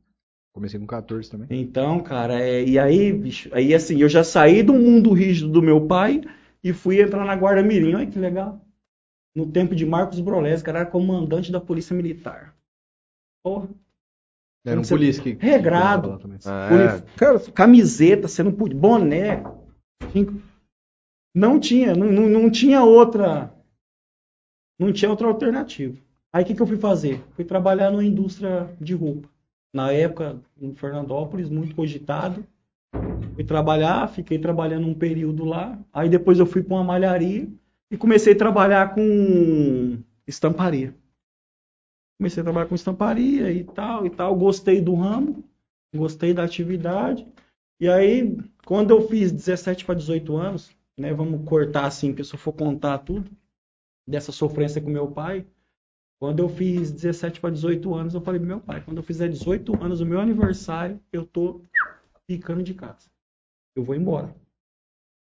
Comecei 0.54 0.80
com 0.80 0.86
14 0.86 1.32
também. 1.32 1.48
Então, 1.50 2.00
cara, 2.00 2.40
é, 2.40 2.64
e 2.64 2.78
aí, 2.78 3.12
bicho, 3.12 3.50
aí 3.52 3.74
assim, 3.74 3.98
eu 4.00 4.08
já 4.08 4.24
saí 4.24 4.62
do 4.62 4.74
mundo 4.74 5.12
rígido 5.14 5.52
do 5.52 5.64
meu 5.64 5.88
pai 5.88 6.22
e 6.64 6.72
fui 6.72 7.02
entrar 7.02 7.26
na 7.26 7.36
Guarda 7.36 7.64
Mirim. 7.64 7.96
Olha 7.96 8.06
que 8.06 8.20
legal. 8.20 8.62
No 9.36 9.48
tempo 9.52 9.76
de 9.76 9.84
Marcos 9.84 10.20
Brolésio, 10.20 10.64
cara, 10.64 10.82
era 10.82 10.90
comandante 10.90 11.52
da 11.52 11.60
Polícia 11.60 11.96
Militar. 11.96 12.54
Porra. 13.44 13.68
Era 14.64 14.80
um 14.80 14.84
polícia 14.84 15.24
que. 15.24 15.36
que 15.36 15.44
Regrado. 15.44 16.20
também. 16.20 16.38
Ah, 16.46 16.70
Uni- 16.72 17.04
cara, 17.18 17.40
camiseta, 17.52 18.28
você 18.28 18.44
não 18.44 18.52
podia. 18.52 18.78
Boné. 18.78 19.44
Tinha- 20.12 20.32
Não 21.34 21.60
tinha, 21.60 21.96
não, 21.96 22.12
não, 22.12 22.50
tinha 22.52 22.84
outra. 22.84 23.52
Não 24.80 24.94
tinha 24.94 25.10
outra 25.10 25.28
alternativa. 25.28 25.98
Aí 26.32 26.44
o 26.44 26.46
que, 26.46 26.54
que 26.54 26.62
eu 26.62 26.68
fui 26.68 26.78
fazer? 26.78 27.24
Fui 27.32 27.44
trabalhar 27.44 27.90
numa 27.90 28.04
indústria 28.04 28.76
de 28.80 28.94
roupa. 28.94 29.28
Na 29.74 29.92
época, 29.92 30.40
em 30.62 30.76
Fernandópolis, 30.76 31.50
muito 31.50 31.76
cogitado. 31.76 32.46
Fui 33.34 33.44
trabalhar, 33.44 34.08
fiquei 34.10 34.38
trabalhando 34.38 34.88
um 34.88 34.94
período 34.94 35.44
lá. 35.44 35.80
Aí 35.92 36.08
depois 36.08 36.38
eu 36.38 36.46
fui 36.46 36.62
para 36.62 36.76
uma 36.76 36.84
malharia 36.84 37.48
e 37.90 37.98
comecei 37.98 38.34
a 38.34 38.38
trabalhar 38.38 38.94
com 38.94 39.98
estamparia. 40.28 40.96
Comecei 42.20 42.42
a 42.42 42.44
trabalhar 42.44 42.68
com 42.68 42.76
estamparia 42.76 43.52
e 43.52 43.64
tal 43.64 44.06
e 44.06 44.10
tal, 44.10 44.36
gostei 44.36 44.80
do 44.80 44.94
ramo, 44.94 45.44
gostei 45.96 46.34
da 46.34 46.44
atividade. 46.44 47.28
E 47.80 47.90
aí, 47.90 48.38
quando 48.66 48.92
eu 48.92 49.08
fiz 49.08 49.32
17 49.32 49.84
para 49.84 49.96
18 49.96 50.38
anos, 50.38 50.72
né, 50.98 51.14
vamos 51.14 51.48
cortar 51.48 51.86
assim, 51.86 52.14
que 52.14 52.24
se 52.24 52.34
eu 52.34 52.40
for 52.40 52.54
contar 52.54 53.00
tudo 53.00 53.32
dessa 54.08 54.32
sofrência 54.32 54.82
com 54.82 54.90
meu 54.90 55.12
pai, 55.12 55.46
quando 56.20 56.40
eu 56.40 56.50
fiz 56.50 56.92
17 56.92 57.42
para 57.42 57.50
18 57.50 57.94
anos, 57.94 58.14
eu 58.14 58.22
falei 58.22 58.40
pro 58.40 58.48
meu 58.48 58.60
pai, 58.60 58.82
quando 58.84 58.98
eu 58.98 59.04
fizer 59.04 59.28
18 59.28 59.76
anos, 59.84 60.02
o 60.02 60.06
meu 60.06 60.20
aniversário, 60.20 61.00
eu 61.12 61.26
tô 61.26 61.62
ficando 62.28 62.64
de 62.64 62.74
casa. 62.74 63.10
Eu 63.76 63.84
vou 63.84 63.96
embora. 63.96 64.36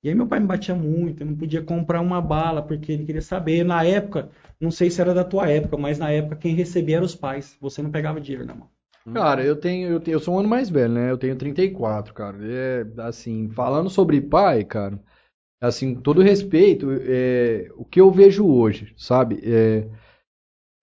E 0.05 0.09
aí 0.09 0.15
meu 0.15 0.27
pai 0.27 0.41
me 0.41 0.47
batia 0.47 0.75
muito, 0.75 1.23
eu 1.23 1.27
não 1.27 1.37
podia 1.37 1.63
comprar 1.63 2.01
uma 2.01 2.21
bala, 2.21 2.61
porque 2.61 2.91
ele 2.93 3.07
queria 3.07 3.23
saber. 3.23 3.65
Na 3.65 3.85
época, 3.85 4.31
não 4.61 4.71
sei 4.71 4.91
se 4.91 5.01
era 5.01 5.15
da 5.15 5.25
tua 5.25 5.49
época, 5.49 5.77
mas 5.77 5.99
na 5.99 6.11
época 6.11 6.37
quem 6.37 6.55
recebia 6.55 6.97
eram 6.97 7.07
os 7.07 7.15
pais. 7.15 7.57
Você 7.61 7.81
não 7.81 7.91
pegava 7.91 8.21
dinheiro 8.21 8.45
na 8.45 8.55
mão. 8.55 8.69
Cara, 9.13 9.45
eu 9.45 9.57
tenho, 9.57 9.89
eu 9.89 10.01
tenho, 10.01 10.17
eu 10.17 10.21
sou 10.21 10.35
um 10.35 10.39
ano 10.41 10.49
mais 10.49 10.69
velho, 10.71 10.93
né? 10.93 11.11
Eu 11.11 11.19
tenho 11.19 11.37
34, 11.37 12.15
cara. 12.15 12.39
É, 12.43 12.85
assim, 13.03 13.49
falando 13.51 13.91
sobre 13.91 14.21
pai, 14.21 14.65
cara, 14.65 14.99
assim, 15.63 15.95
todo 15.95 16.21
respeito, 16.23 16.89
é, 16.91 17.71
o 17.77 17.85
que 17.85 18.01
eu 18.01 18.11
vejo 18.11 18.47
hoje, 18.47 18.93
sabe? 18.97 19.41
É, 19.45 19.89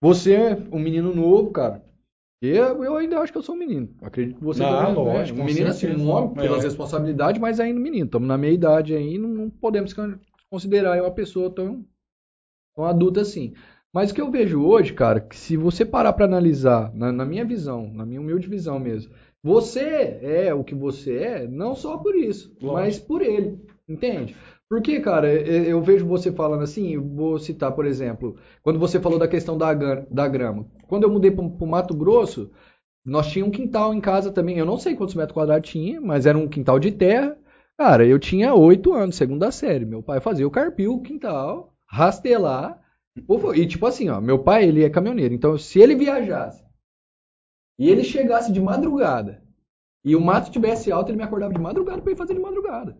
você 0.01 0.33
é 0.33 0.55
um 0.71 0.79
menino 0.79 1.13
novo, 1.13 1.51
cara. 1.51 1.83
Eu, 2.41 2.83
eu 2.85 2.95
ainda 2.95 3.19
acho 3.19 3.33
que 3.33 3.37
eu 3.37 3.43
sou 3.43 3.53
um 3.53 3.59
menino. 3.59 3.89
Acredito 4.01 4.37
que 4.37 4.43
você 4.43 4.63
Ah, 4.63 4.85
também, 4.85 5.03
né? 5.03 5.13
lógico, 5.13 5.37
Um 5.37 5.41
com 5.41 5.47
menino 5.47 5.69
assim, 5.69 5.87
um 5.93 6.09
homem, 6.09 6.31
É. 6.37 6.41
pelas 6.41 6.63
responsabilidades, 6.63 7.41
mas 7.41 7.59
ainda 7.59 7.79
um 7.79 7.83
menino. 7.83 8.05
Estamos 8.05 8.27
na 8.27 8.37
meia 8.37 8.53
idade 8.53 8.95
aí, 8.95 9.17
não, 9.17 9.27
não 9.29 9.49
podemos 9.49 9.93
considerar 10.49 11.01
uma 11.01 11.11
pessoa 11.11 11.49
tão, 11.49 11.85
tão 12.75 12.85
adulta 12.85 13.21
assim. 13.21 13.53
Mas 13.93 14.11
o 14.11 14.15
que 14.15 14.21
eu 14.21 14.31
vejo 14.31 14.63
hoje, 14.63 14.93
cara, 14.93 15.19
que 15.19 15.35
se 15.35 15.57
você 15.57 15.83
parar 15.83 16.13
pra 16.13 16.23
analisar, 16.25 16.93
na, 16.95 17.11
na 17.11 17.25
minha 17.25 17.43
visão, 17.43 17.91
na 17.91 18.05
minha 18.05 18.21
humilde 18.21 18.47
visão 18.47 18.79
mesmo, 18.79 19.11
você 19.43 20.19
é 20.21 20.53
o 20.53 20.63
que 20.63 20.75
você 20.75 21.17
é, 21.17 21.47
não 21.47 21.75
só 21.75 21.97
por 21.97 22.15
isso, 22.15 22.49
Lógico. 22.61 22.73
mas 22.73 22.99
por 22.99 23.21
ele, 23.21 23.59
entende? 23.87 24.35
Porque, 24.69 24.99
cara, 24.99 25.33
eu 25.33 25.81
vejo 25.81 26.05
você 26.05 26.31
falando 26.31 26.61
assim, 26.61 26.93
eu 26.93 27.03
vou 27.03 27.39
citar, 27.39 27.71
por 27.71 27.87
exemplo, 27.87 28.37
quando 28.61 28.77
você 28.77 28.99
falou 28.99 29.17
da 29.17 29.27
questão 29.27 29.57
da, 29.57 29.73
da 29.73 30.27
grama. 30.27 30.67
Quando 30.87 31.03
eu 31.03 31.09
mudei 31.09 31.31
para 31.31 31.43
o 31.43 31.67
Mato 31.67 31.95
Grosso, 31.95 32.51
nós 33.03 33.27
tínhamos 33.31 33.57
um 33.57 33.59
quintal 33.59 33.95
em 33.95 33.99
casa 33.99 34.31
também. 34.31 34.59
Eu 34.59 34.67
não 34.67 34.77
sei 34.77 34.95
quantos 34.95 35.15
metros 35.15 35.33
quadrados 35.33 35.67
tinha, 35.67 35.99
mas 35.99 36.27
era 36.27 36.37
um 36.37 36.47
quintal 36.47 36.77
de 36.77 36.91
terra. 36.91 37.35
Cara, 37.75 38.05
eu 38.05 38.19
tinha 38.19 38.53
oito 38.53 38.93
anos, 38.93 39.15
segunda 39.15 39.51
série. 39.51 39.85
Meu 39.85 40.03
pai 40.03 40.19
fazia 40.19 40.45
o 40.45 40.51
carpio, 40.51 40.93
o 40.93 41.01
quintal, 41.01 41.73
rastelar. 41.87 42.79
E 43.55 43.65
tipo 43.65 43.87
assim, 43.87 44.09
ó, 44.09 44.21
meu 44.21 44.37
pai, 44.37 44.65
ele 44.65 44.83
é 44.83 44.89
caminhoneiro. 44.89 45.33
Então, 45.33 45.57
se 45.57 45.79
ele 45.79 45.95
viajasse 45.95 46.63
e 47.79 47.89
ele 47.89 48.03
chegasse 48.03 48.51
de 48.51 48.61
madrugada 48.61 49.41
e 50.05 50.15
o 50.15 50.21
mato 50.21 50.51
tivesse 50.51 50.91
alto, 50.91 51.09
ele 51.09 51.17
me 51.17 51.23
acordava 51.23 51.53
de 51.53 51.59
madrugada 51.59 52.01
para 52.03 52.11
ir 52.11 52.15
fazer 52.15 52.35
de 52.35 52.39
madrugada. 52.39 52.95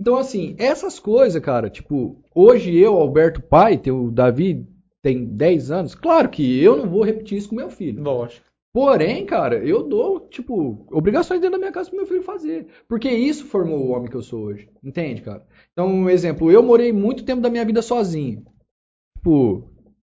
Então, 0.00 0.16
assim, 0.16 0.54
essas 0.58 0.98
coisas, 0.98 1.42
cara, 1.42 1.68
tipo, 1.68 2.16
hoje 2.34 2.74
eu, 2.76 2.94
Alberto 2.96 3.42
pai, 3.42 3.76
tem 3.76 3.92
o 3.92 4.10
Davi 4.10 4.66
tem 5.02 5.24
10 5.24 5.70
anos, 5.70 5.94
claro 5.94 6.28
que 6.28 6.62
eu 6.62 6.76
não 6.76 6.88
vou 6.88 7.02
repetir 7.02 7.38
isso 7.38 7.48
com 7.50 7.56
meu 7.56 7.70
filho. 7.70 8.02
Lógico. 8.02 8.44
Porém, 8.72 9.26
cara, 9.26 9.56
eu 9.56 9.82
dou, 9.82 10.20
tipo, 10.20 10.86
obrigações 10.92 11.40
dentro 11.40 11.52
da 11.52 11.58
minha 11.58 11.72
casa 11.72 11.88
pro 11.90 11.96
meu 11.98 12.06
filho 12.06 12.22
fazer. 12.22 12.66
Porque 12.88 13.08
isso 13.10 13.46
formou 13.46 13.78
o 13.78 13.90
homem 13.90 14.08
que 14.08 14.16
eu 14.16 14.22
sou 14.22 14.42
hoje. 14.44 14.68
Entende, 14.84 15.22
cara? 15.22 15.44
Então, 15.72 15.88
um 15.88 16.08
exemplo, 16.08 16.50
eu 16.52 16.62
morei 16.62 16.92
muito 16.92 17.24
tempo 17.24 17.42
da 17.42 17.50
minha 17.50 17.64
vida 17.64 17.82
sozinho. 17.82 18.44
Tipo, 19.18 19.68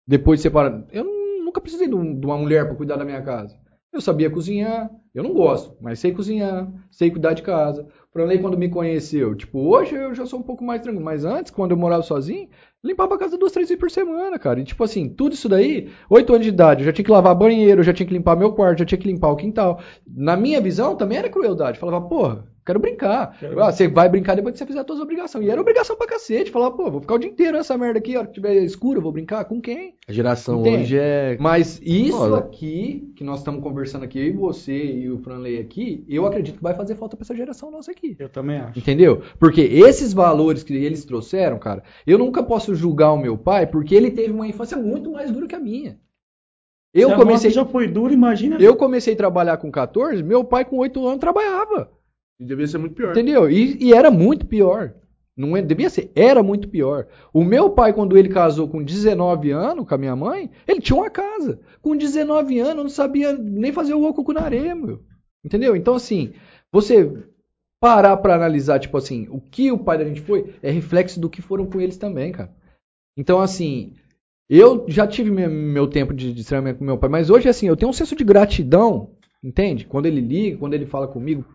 depois 0.07 0.39
de 0.39 0.43
separar. 0.43 0.85
Eu 0.91 1.03
nu- 1.03 1.45
nunca 1.45 1.61
precisei 1.61 1.87
de 1.87 1.93
um- 1.95 2.19
de 2.19 2.25
uma 2.25 2.37
mulher 2.37 2.65
pra 2.65 2.75
cuidar 2.75 2.95
da 2.97 3.05
minha 3.05 3.21
casa. 3.21 3.57
Eu 3.93 4.01
sabia 4.01 4.29
cozinhar, 4.29 4.89
eu 5.13 5.23
não 5.23 5.33
gosto, 5.33 5.75
mas 5.81 5.99
sei 5.99 6.11
cozinhar, 6.11 6.71
sei 6.91 7.09
cuidar 7.11 7.33
de 7.33 7.41
casa. 7.43 7.87
Franley, 8.17 8.39
quando 8.39 8.57
me 8.57 8.67
conheceu, 8.67 9.35
tipo, 9.35 9.59
hoje 9.59 9.93
eu 9.93 10.15
já 10.15 10.25
sou 10.25 10.39
um 10.39 10.43
pouco 10.43 10.63
mais 10.63 10.81
tranquilo, 10.81 11.05
mas 11.05 11.23
antes, 11.23 11.51
quando 11.51 11.71
eu 11.71 11.77
morava 11.77 12.01
sozinho, 12.01 12.49
limpava 12.83 13.13
a 13.13 13.17
casa 13.17 13.37
duas, 13.37 13.51
três 13.51 13.69
vezes 13.69 13.79
por 13.79 13.91
semana, 13.91 14.39
cara. 14.39 14.59
E 14.59 14.63
tipo 14.63 14.83
assim, 14.83 15.07
tudo 15.07 15.33
isso 15.33 15.47
daí, 15.47 15.91
oito 16.09 16.33
anos 16.33 16.43
de 16.43 16.51
idade, 16.51 16.81
eu 16.81 16.85
já 16.87 16.91
tinha 16.91 17.05
que 17.05 17.11
lavar 17.11 17.35
banheiro, 17.35 17.81
eu 17.81 17.83
já 17.83 17.93
tinha 17.93 18.07
que 18.07 18.13
limpar 18.13 18.35
meu 18.35 18.53
quarto, 18.53 18.79
já 18.79 18.85
tinha 18.85 18.97
que 18.97 19.07
limpar 19.07 19.29
o 19.29 19.35
quintal. 19.35 19.79
Na 20.07 20.35
minha 20.35 20.59
visão, 20.59 20.95
também 20.95 21.19
era 21.19 21.29
crueldade. 21.29 21.77
Falava, 21.77 22.07
porra, 22.09 22.47
quero 22.67 22.79
brincar. 22.79 23.35
Quero 23.39 23.59
Ah, 23.59 23.71
você 23.71 23.87
vai 23.87 24.07
brincar 24.07 24.35
depois 24.35 24.53
que 24.53 24.59
você 24.59 24.65
fizer 24.67 24.81
as 24.81 24.85
suas 24.85 24.99
obrigações. 24.99 25.45
E 25.45 25.49
era 25.49 25.59
obrigação 25.59 25.95
pra 25.95 26.05
cacete. 26.05 26.51
Falava, 26.51 26.75
pô, 26.77 26.91
vou 26.91 27.01
ficar 27.01 27.15
o 27.15 27.17
dia 27.17 27.29
inteiro 27.31 27.57
nessa 27.57 27.75
merda 27.77 27.97
aqui, 27.97 28.15
a 28.15 28.19
hora 28.19 28.27
que 28.27 28.33
tiver 28.35 28.53
escuro, 28.63 28.99
eu 28.99 29.01
vou 29.01 29.11
brincar 29.11 29.45
com 29.45 29.59
quem? 29.59 29.95
A 30.07 30.13
geração 30.13 30.59
Entende? 30.61 30.83
hoje 30.83 30.97
é. 30.99 31.37
Mas 31.39 31.81
isso 31.83 32.17
Foda. 32.17 32.37
aqui, 32.37 33.11
que 33.15 33.23
nós 33.23 33.39
estamos 33.39 33.63
conversando 33.63 34.03
aqui, 34.03 34.19
eu 34.19 34.25
e 34.27 34.31
você 34.31 34.73
e 34.77 35.09
o 35.09 35.17
Franley 35.17 35.57
aqui, 35.59 36.05
eu 36.07 36.25
acredito 36.27 36.57
que 36.57 36.63
vai 36.63 36.75
fazer 36.75 36.95
falta 36.95 37.15
pra 37.17 37.23
essa 37.23 37.35
geração 37.35 37.71
nossa 37.71 37.89
aqui. 37.91 38.15
Eu 38.19 38.29
também 38.29 38.57
acho. 38.59 38.77
Entendeu? 38.77 39.21
Porque 39.39 39.61
esses 39.61 40.13
valores 40.13 40.61
que 40.63 40.73
eles 40.75 41.05
trouxeram, 41.05 41.57
cara, 41.57 41.83
eu 42.05 42.17
nunca 42.17 42.43
posso 42.43 42.75
julgar 42.75 43.13
o 43.13 43.17
meu 43.17 43.37
pai 43.37 43.65
porque 43.65 43.95
ele 43.95 44.11
teve 44.11 44.31
uma 44.31 44.47
infância 44.47 44.77
muito 44.77 45.11
mais 45.11 45.31
dura 45.31 45.47
que 45.47 45.55
a 45.55 45.59
minha. 45.59 45.97
Eu 46.93 47.09
Se 47.09 47.13
a 47.13 47.17
comecei, 47.17 47.51
já 47.51 47.65
foi 47.65 47.87
duro, 47.87 48.13
imagina. 48.13 48.57
eu 48.59 48.75
comecei 48.75 49.13
a 49.13 49.17
trabalhar 49.17 49.57
com 49.57 49.69
14, 49.71 50.23
meu 50.23 50.43
pai 50.43 50.65
com 50.65 50.77
8 50.77 51.05
anos 51.05 51.19
trabalhava. 51.19 51.91
Devia 52.39 52.67
ser 52.67 52.77
muito 52.77 52.95
pior. 52.95 53.11
Entendeu? 53.11 53.49
E, 53.49 53.77
e 53.83 53.93
era 53.93 54.11
muito 54.11 54.45
pior. 54.45 54.93
Não 55.35 55.55
é, 55.55 55.61
devia 55.61 55.89
ser, 55.89 56.11
era 56.15 56.41
muito 56.41 56.67
pior. 56.67 57.07
O 57.31 57.43
meu 57.43 57.69
pai, 57.69 57.93
quando 57.93 58.17
ele 58.17 58.29
casou 58.29 58.67
com 58.67 58.83
19 58.83 59.51
anos 59.51 59.87
com 59.87 59.93
a 59.93 59.97
minha 59.97 60.15
mãe, 60.15 60.49
ele 60.67 60.81
tinha 60.81 60.97
uma 60.97 61.11
casa. 61.11 61.59
Com 61.79 61.95
19 61.95 62.59
anos, 62.59 62.83
não 62.83 62.89
sabia 62.89 63.33
nem 63.33 63.71
fazer 63.71 63.93
o 63.93 64.03
oco 64.03 64.33
na 64.33 64.41
areia, 64.41 64.73
meu. 64.73 65.03
Entendeu? 65.45 65.75
Então, 65.75 65.93
assim, 65.93 66.33
você 66.71 67.23
parar 67.79 68.17
pra 68.17 68.33
analisar, 68.33 68.79
tipo 68.79 68.97
assim, 68.97 69.27
o 69.29 69.39
que 69.39 69.71
o 69.71 69.77
pai 69.77 69.99
da 69.99 70.05
gente 70.05 70.21
foi, 70.21 70.55
é 70.63 70.71
reflexo 70.71 71.19
do 71.19 71.29
que 71.29 71.41
foram 71.41 71.67
com 71.67 71.79
eles 71.79 71.97
também, 71.97 72.31
cara. 72.31 72.51
Então, 73.15 73.39
assim, 73.39 73.93
eu 74.49 74.85
já 74.87 75.05
tive 75.05 75.29
meu, 75.29 75.49
meu 75.49 75.87
tempo 75.87 76.13
de 76.13 76.33
distanciamento 76.33 76.79
com 76.79 76.85
meu 76.85 76.97
pai, 76.97 77.09
mas 77.09 77.29
hoje, 77.29 77.47
assim, 77.47 77.67
eu 77.67 77.77
tenho 77.77 77.89
um 77.89 77.93
senso 77.93 78.15
de 78.15 78.23
gratidão, 78.23 79.11
entende? 79.43 79.85
Quando 79.85 80.07
ele 80.07 80.21
liga, 80.21 80.57
quando 80.57 80.73
ele 80.73 80.87
fala 80.87 81.07
comigo, 81.07 81.45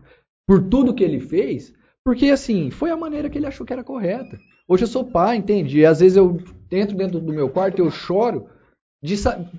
por 0.47 0.61
tudo 0.67 0.93
que 0.93 1.03
ele 1.03 1.19
fez, 1.19 1.73
porque, 2.03 2.27
assim, 2.29 2.69
foi 2.69 2.91
a 2.91 2.97
maneira 2.97 3.29
que 3.29 3.37
ele 3.37 3.45
achou 3.47 3.65
que 3.65 3.73
era 3.73 3.83
correta. 3.83 4.37
Hoje 4.67 4.83
eu 4.83 4.87
sou 4.87 5.05
pai, 5.05 5.37
entende? 5.37 5.79
E 5.79 5.85
às 5.85 5.99
vezes 5.99 6.17
eu 6.17 6.37
entro 6.71 6.95
dentro 6.95 7.19
do 7.19 7.31
meu 7.33 7.49
quarto 7.49 7.79
e 7.79 7.81
eu 7.81 7.91
choro 7.91 8.47
de 9.01 9.15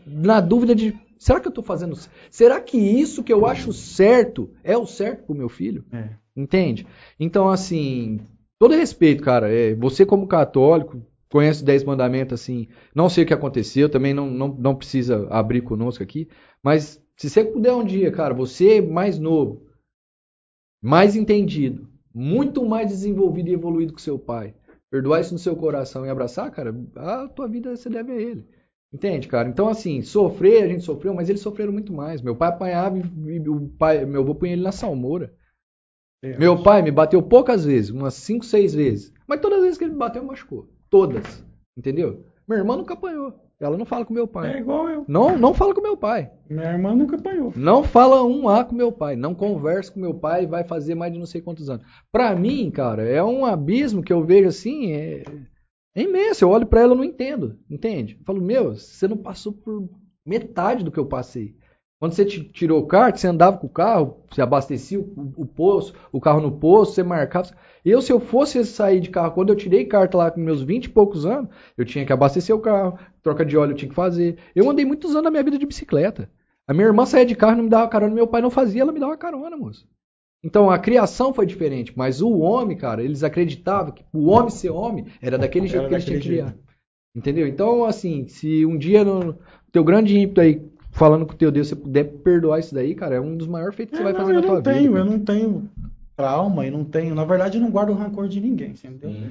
na 0.07 0.40
dúvida 0.40 0.75
de 0.75 0.94
será 1.18 1.38
que 1.38 1.47
eu 1.47 1.53
tô 1.53 1.62
fazendo 1.62 1.97
será 2.31 2.61
que 2.61 2.79
isso 2.79 3.23
que 3.23 3.33
eu 3.33 3.44
acho 3.47 3.73
certo 3.75 4.51
é 4.64 4.77
o 4.77 4.87
certo 4.87 5.25
pro 5.27 5.35
meu 5.35 5.51
filho 5.51 5.85
É. 5.92 6.09
entende 6.35 6.87
então 7.20 7.49
assim 7.49 8.20
todo 8.59 8.75
respeito 8.75 9.23
cara 9.23 9.53
é, 9.53 9.75
você 9.75 10.07
como 10.07 10.27
católico 10.27 11.03
conhece 11.31 11.59
os 11.59 11.62
dez 11.64 11.85
mandamentos 11.85 12.40
assim 12.40 12.68
não 12.94 13.11
sei 13.11 13.25
o 13.25 13.27
que 13.27 13.35
aconteceu 13.35 13.88
também 13.90 14.14
não, 14.14 14.31
não, 14.31 14.49
não 14.49 14.75
precisa 14.75 15.27
abrir 15.31 15.61
conosco 15.61 16.03
aqui 16.03 16.27
mas 16.62 16.99
se 17.16 17.29
você 17.29 17.44
puder 17.44 17.75
um 17.75 17.85
dia 17.85 18.11
cara 18.11 18.33
você 18.33 18.81
mais 18.81 19.18
novo 19.18 19.66
mais 20.85 21.16
entendido 21.16 21.88
muito 22.14 22.64
mais 22.64 22.88
desenvolvido 22.88 23.49
e 23.49 23.55
evoluído 23.55 23.94
que 23.94 24.01
seu 24.01 24.18
pai 24.18 24.55
perdoar 24.90 25.20
isso 25.20 25.33
no 25.33 25.40
seu 25.40 25.57
coração 25.57 26.07
e 26.07 26.09
abraçar, 26.09 26.49
cara, 26.53 26.73
a 26.94 27.27
tua 27.27 27.49
vida 27.49 27.75
você 27.75 27.90
deve 27.90 28.12
a 28.12 28.14
ele. 28.14 28.47
Entende, 28.92 29.27
cara? 29.27 29.49
Então, 29.49 29.68
assim, 29.68 30.03
sofrer, 30.03 30.62
a 30.62 30.68
gente 30.68 30.85
sofreu, 30.85 31.12
mas 31.12 31.29
eles 31.29 31.40
sofreram 31.40 31.73
muito 31.73 31.92
mais. 31.92 32.23
Meu 32.23 32.37
pai 32.37 32.51
apanhava 32.51 32.97
e, 32.97 33.40
o 33.49 33.68
pai, 33.70 34.05
meu 34.05 34.23
avô 34.23 34.37
punha 34.37 34.53
ele 34.53 34.62
na 34.62 34.70
salmoura. 34.70 35.35
É. 36.23 36.38
Meu 36.38 36.62
pai 36.62 36.81
me 36.81 36.92
bateu 36.92 37.20
poucas 37.20 37.64
vezes, 37.64 37.90
umas 37.90 38.14
5, 38.14 38.44
6 38.44 38.75
vezes. 38.75 39.12
Mas 39.27 39.40
todas 39.40 39.59
as 39.59 39.64
vezes 39.64 39.79
que 39.79 39.83
ele 39.83 39.94
me 39.94 39.99
bateu, 39.99 40.23
machucou. 40.23 40.68
Todas. 40.88 41.44
Entendeu? 41.77 42.25
Minha 42.47 42.61
irmã 42.61 42.77
nunca 42.77 42.94
apanhou. 42.94 43.35
Ela 43.66 43.77
não 43.79 43.85
fala 43.87 44.05
com 44.05 44.12
meu 44.14 44.24
É 44.24 44.29
pai. 44.29 44.59
igual 44.59 44.88
eu. 44.88 45.05
Não, 45.09 45.37
não 45.38 45.55
fala 45.55 45.74
com 45.74 45.81
meu 45.81 45.96
pai. 45.96 46.31
Minha 46.48 46.72
irmã 46.72 46.94
nunca 46.94 47.16
apanhou. 47.16 47.53
Não 47.57 47.83
fala 47.83 48.22
um 48.24 48.48
A 48.48 48.64
com 48.64 48.74
meu 48.74 48.92
pai, 48.92 49.16
não 49.16 49.35
conversa 49.35 49.92
com 49.92 50.00
meu 50.00 50.14
pai 50.14 50.44
e 50.44 50.46
vai 50.46 50.64
fazer 50.64 50.94
mais 50.94 51.12
de 51.12 51.18
não 51.18 51.27
sei 51.27 51.40
quantos 51.40 51.68
anos. 51.70 51.85
Pra 52.12 52.35
mim, 52.35 52.70
cara, 52.70 53.03
é 53.03 53.22
um 53.22 53.44
abismo 53.44 54.03
que 54.03 54.12
eu 54.12 54.24
vejo 54.24 54.48
assim, 54.48 54.92
é, 54.92 55.22
é 55.94 56.03
imenso. 56.03 56.44
Eu 56.44 56.50
olho 56.50 56.66
pra 56.66 56.81
ela 56.83 56.94
e 56.94 56.96
não 56.96 57.05
entendo, 57.05 57.59
entende? 57.70 58.16
Eu 58.18 58.24
falo, 58.24 58.40
meu, 58.42 58.74
você 58.74 59.09
não 59.09 59.16
passou 59.16 59.53
por 59.53 59.88
metade 60.27 60.83
do 60.85 60.90
que 60.90 60.98
eu 60.98 61.07
passei. 61.07 61.55
Quando 62.05 62.12
você 62.12 62.27
ti- 62.27 62.45
tirou 62.53 62.83
o 62.83 62.87
carro, 62.87 63.17
você 63.17 63.27
andava 63.27 63.57
com 63.57 63.67
o 63.67 63.71
carro, 63.71 64.19
você 64.31 64.43
abastecia 64.43 65.01
o, 65.01 65.33
o 65.38 65.47
poço, 65.47 65.95
o 66.12 66.21
carro 66.21 66.38
no 66.38 66.53
poço, 66.53 66.93
você 66.93 67.03
marcava. 67.03 67.49
Eu, 67.83 68.03
se 68.03 68.12
eu 68.12 68.21
fosse 68.21 68.62
sair 68.67 69.01
de 69.01 69.09
carro, 69.09 69.33
quando 69.33 69.49
eu 69.49 69.57
tirei 69.57 69.87
carta 69.87 70.19
lá 70.19 70.31
com 70.31 70.38
meus 70.38 70.61
20 70.61 70.85
e 70.85 70.88
poucos 70.90 71.25
anos, 71.25 71.49
eu 71.79 71.83
tinha 71.83 72.05
que 72.05 72.12
abastecer 72.12 72.55
o 72.55 72.61
carro, 72.61 72.99
troca 73.23 73.43
de 73.43 73.57
óleo 73.57 73.73
eu 73.73 73.77
tinha 73.77 73.88
que 73.88 73.95
fazer. 73.95 74.37
Eu 74.55 74.69
andei 74.69 74.85
muitos 74.85 75.12
anos 75.12 75.25
da 75.25 75.31
minha 75.31 75.43
vida 75.43 75.57
de 75.57 75.64
bicicleta. 75.64 76.29
A 76.69 76.75
minha 76.75 76.85
irmã 76.85 77.07
saía 77.07 77.25
de 77.25 77.35
carro 77.35 77.55
e 77.55 77.57
não 77.57 77.64
me 77.64 77.71
dava 77.71 77.88
carona, 77.88 78.14
meu 78.14 78.27
pai 78.27 78.43
não 78.43 78.51
fazia, 78.51 78.83
ela 78.83 78.93
me 78.93 79.01
dava 79.01 79.17
carona, 79.17 79.57
moço. 79.57 79.88
Então 80.45 80.71
a 80.71 80.79
criação 80.79 81.33
foi 81.33 81.47
diferente, 81.47 81.95
mas 81.97 82.21
o 82.21 82.37
homem, 82.38 82.77
cara, 82.77 83.03
eles 83.03 83.25
acreditavam 83.25 83.93
que 83.93 84.05
o 84.12 84.27
homem 84.27 84.51
ser 84.51 84.69
homem 84.69 85.07
era 85.23 85.38
daquele 85.38 85.67
jeito 85.67 85.81
Era 85.81 85.88
que 85.88 85.95
eles 85.95 86.05
tinham 86.05 86.21
que 86.21 86.29
criar. 86.29 86.55
Entendeu? 87.17 87.47
Então, 87.47 87.83
assim, 87.85 88.29
se 88.29 88.67
um 88.67 88.77
dia 88.77 89.05
no 89.05 89.38
teu 89.73 89.83
grande 89.83 90.19
ímpeto 90.19 90.40
aí, 90.40 90.61
falando 90.95 91.27
com 91.27 91.33
o 91.33 91.37
teu 91.37 91.51
Deus, 91.51 91.69
você 91.69 91.77
puder 91.77 92.05
perdoar 92.05 92.61
isso 92.61 92.75
daí, 92.75 92.95
cara, 92.95 93.17
é 93.17 93.21
um 93.21 93.37
dos 93.37 93.47
maiores 93.47 93.77
feitos 93.77 93.93
que 93.93 93.97
você 93.99 94.03
É, 94.03 94.13
vai 94.13 94.13
não, 94.13 94.21
fazer 94.21 94.33
eu 94.33 94.41
na 94.41 94.47
tua 94.47 94.55
não 94.57 94.63
tenho, 94.63 94.93
vida. 94.93 94.99
eu 94.99 95.05
não 95.05 95.19
tenho 95.21 95.71
trauma, 96.17 96.67
eu 96.67 96.73
não 96.73 96.85
tenho. 96.85 97.15
Na 97.15 97.25
verdade, 97.25 97.59
eu 97.59 97.63
não 97.63 97.71
guardo 97.71 97.93
rancor 97.93 98.29
de 98.29 98.41
ninguém, 98.41 98.75
você 98.75 98.89
entendeu? 98.89 99.31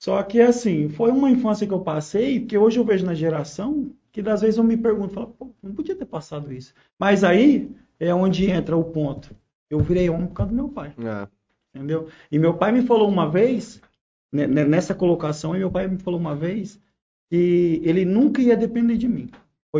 Só 0.00 0.22
que 0.22 0.40
assim, 0.40 0.88
foi 0.88 1.10
uma 1.10 1.30
infância 1.30 1.66
que 1.66 1.72
eu 1.74 1.80
passei, 1.80 2.44
que 2.46 2.56
hoje 2.58 2.78
eu 2.78 2.84
vejo 2.84 3.04
na 3.04 3.14
geração, 3.14 3.90
que 4.12 4.22
das 4.22 4.40
vezes 4.40 4.58
eu 4.58 4.64
me 4.64 4.76
pergunto, 4.76 5.14
falo, 5.14 5.28
pô, 5.28 5.50
não 5.62 5.74
podia 5.74 5.96
ter 5.96 6.06
passado 6.06 6.52
isso. 6.52 6.72
Mas 6.98 7.24
aí 7.24 7.70
é 7.98 8.14
onde 8.14 8.50
entra 8.50 8.76
o 8.76 8.84
ponto. 8.84 9.34
Eu 9.70 9.80
virei 9.80 10.08
homem 10.08 10.28
por 10.28 10.34
causa 10.34 10.50
do 10.52 10.56
meu 10.56 10.68
pai, 10.68 10.94
Ah, 10.98 11.28
entendeu? 11.74 12.08
E 12.30 12.38
meu 12.38 12.54
pai 12.56 12.72
me 12.72 12.82
falou 12.82 13.08
uma 13.08 13.28
vez, 13.30 13.80
né, 14.32 14.46
né, 14.46 14.64
nessa 14.64 14.94
colocação, 14.94 15.54
e 15.54 15.58
meu 15.58 15.70
pai 15.70 15.88
me 15.88 15.98
falou 15.98 16.18
uma 16.20 16.34
vez 16.34 16.80
que 17.30 17.80
ele 17.84 18.04
nunca 18.04 18.40
ia 18.42 18.56
depender 18.56 18.96
de 18.96 19.08
mim. 19.08 19.30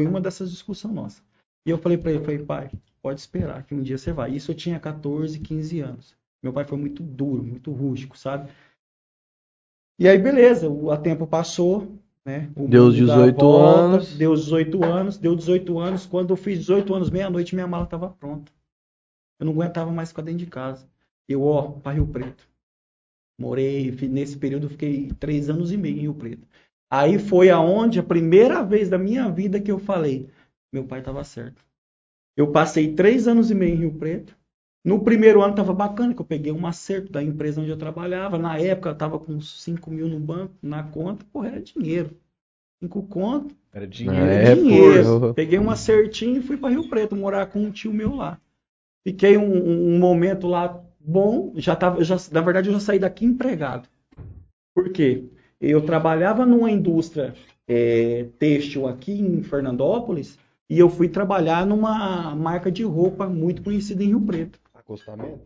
Foi 0.03 0.07
uma 0.07 0.21
dessas 0.21 0.51
discussões 0.51 0.95
nossas. 0.95 1.23
E 1.67 1.71
eu 1.71 1.79
falei 1.79 1.99
para 1.99 2.13
ele, 2.13 2.25
falei, 2.25 2.39
pai, 2.39 2.71
pode 3.03 3.21
esperar 3.21 3.63
que 3.65 3.75
um 3.75 3.83
dia 3.83 3.99
você 3.99 4.13
vai. 4.13 4.33
Isso 4.33 4.51
eu 4.51 4.55
tinha 4.55 4.79
14, 4.79 5.39
15 5.39 5.81
anos. 5.81 6.17
Meu 6.43 6.53
pai 6.53 6.65
foi 6.65 6.79
muito 6.79 7.03
duro, 7.03 7.43
muito 7.43 7.73
rústico, 7.73 8.17
sabe? 8.17 8.51
E 9.99 10.09
aí, 10.09 10.17
beleza, 10.17 10.69
o 10.69 10.91
a 10.91 10.97
tempo 10.97 11.27
passou, 11.27 11.99
né? 12.25 12.51
O 12.55 12.69
Deu 12.69 12.85
mundo 12.85 13.07
dá 13.07 13.17
18 13.17 13.41
volta, 13.41 13.81
anos. 13.81 14.17
Deu 14.17 14.35
18 14.35 14.85
anos, 14.85 15.19
deu 15.19 15.35
18 15.35 15.79
anos. 15.79 16.07
Quando 16.07 16.31
eu 16.31 16.37
fiz 16.37 16.59
18 16.61 16.95
anos, 16.95 17.11
meia-noite, 17.11 17.55
minha 17.55 17.67
mala 17.67 17.85
estava 17.85 18.09
pronta. 18.09 18.53
Eu 19.41 19.47
não 19.47 19.53
aguentava 19.53 19.91
mais 19.91 20.11
ficar 20.11 20.23
dentro 20.23 20.41
de 20.41 20.47
casa. 20.47 20.89
Eu, 21.29 21.43
ó, 21.43 21.73
para 21.73 21.93
Rio 21.93 22.07
Preto. 22.07 22.49
Morei, 23.41 23.91
nesse 24.09 24.37
período, 24.37 24.69
fiquei 24.69 25.13
três 25.19 25.49
anos 25.51 25.73
e 25.73 25.77
meio 25.77 25.97
em 25.97 26.01
Rio 26.01 26.15
Preto. 26.15 26.47
Aí 26.91 27.19
foi 27.19 27.51
aonde, 27.51 27.99
a 28.01 28.03
primeira 28.03 28.63
vez 28.63 28.89
da 28.89 28.99
minha 28.99 29.29
vida 29.31 29.61
que 29.61 29.71
eu 29.71 29.79
falei, 29.79 30.29
meu 30.73 30.85
pai 30.85 31.01
estava 31.01 31.23
certo. 31.25 31.63
Eu 32.37 32.53
passei 32.53 32.95
três 32.95 33.29
anos 33.29 33.51
e 33.51 33.55
meio 33.55 33.75
em 33.75 33.79
Rio 33.79 33.95
Preto. 33.95 34.37
No 34.85 35.03
primeiro 35.05 35.43
ano 35.43 35.53
estava 35.53 35.75
bacana, 35.75 36.15
que 36.15 36.21
eu 36.21 36.27
peguei 36.27 36.53
um 36.53 36.67
acerto 36.67 37.13
da 37.13 37.23
empresa 37.23 37.61
onde 37.61 37.71
eu 37.71 37.77
trabalhava. 37.77 38.39
Na 38.39 38.59
época 38.59 38.91
eu 38.91 38.93
estava 38.95 39.19
com 39.19 39.33
uns 39.33 39.61
5 39.63 39.91
mil 39.91 40.09
no 40.09 40.21
banco, 40.21 40.55
na 40.63 40.83
conta. 40.83 41.25
Porra, 41.33 41.49
era 41.49 41.61
dinheiro. 41.61 42.17
Cinco 42.83 43.03
conto, 43.03 43.57
Era 43.73 43.85
Na 43.85 43.91
dinheiro. 43.93 44.27
É, 44.31 44.55
dinheiro. 44.55 45.21
pô. 45.21 45.35
Peguei 45.35 45.59
um 45.59 45.71
acertinho 45.71 46.39
e 46.39 46.43
fui 46.43 46.57
para 46.57 46.71
Rio 46.71 46.89
Preto 46.89 47.17
morar 47.17 47.47
com 47.47 47.61
um 47.61 47.71
tio 47.73 47.93
meu 47.93 48.15
lá. 48.15 48.41
Fiquei 49.07 49.37
um, 49.39 49.95
um- 49.97 49.99
momento 49.99 50.47
lá 50.47 50.83
bom. 51.01 51.53
Já 51.57 51.77
tava, 51.77 52.03
já, 52.05 52.17
na 52.33 52.41
verdade, 52.41 52.69
eu 52.69 52.75
já 52.75 52.81
saí 52.81 52.99
daqui 52.99 53.25
empregado. 53.25 53.89
Por 54.75 54.93
quê? 54.93 55.25
Eu 55.61 55.85
trabalhava 55.85 56.47
numa 56.47 56.71
indústria 56.71 57.35
é, 57.67 58.29
têxtil 58.39 58.87
aqui 58.87 59.13
em 59.13 59.43
Fernandópolis 59.43 60.39
e 60.71 60.79
eu 60.79 60.89
fui 60.89 61.09
trabalhar 61.09 61.67
numa 61.67 62.35
marca 62.35 62.71
de 62.71 62.85
roupa 62.85 63.27
muito 63.27 63.63
conhecida 63.63 64.03
em 64.03 64.09
Rio 64.09 64.21
Preto. 64.21 64.61
acostamento? 64.75 65.41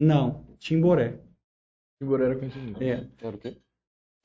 Não, 0.00 0.44
Timboré. 0.58 1.18
Timboré 2.00 2.24
era 2.24 2.36
conhecido. 2.36 2.82
É. 2.82 3.06
Era 3.20 3.36
o 3.36 3.38
quê? 3.38 3.56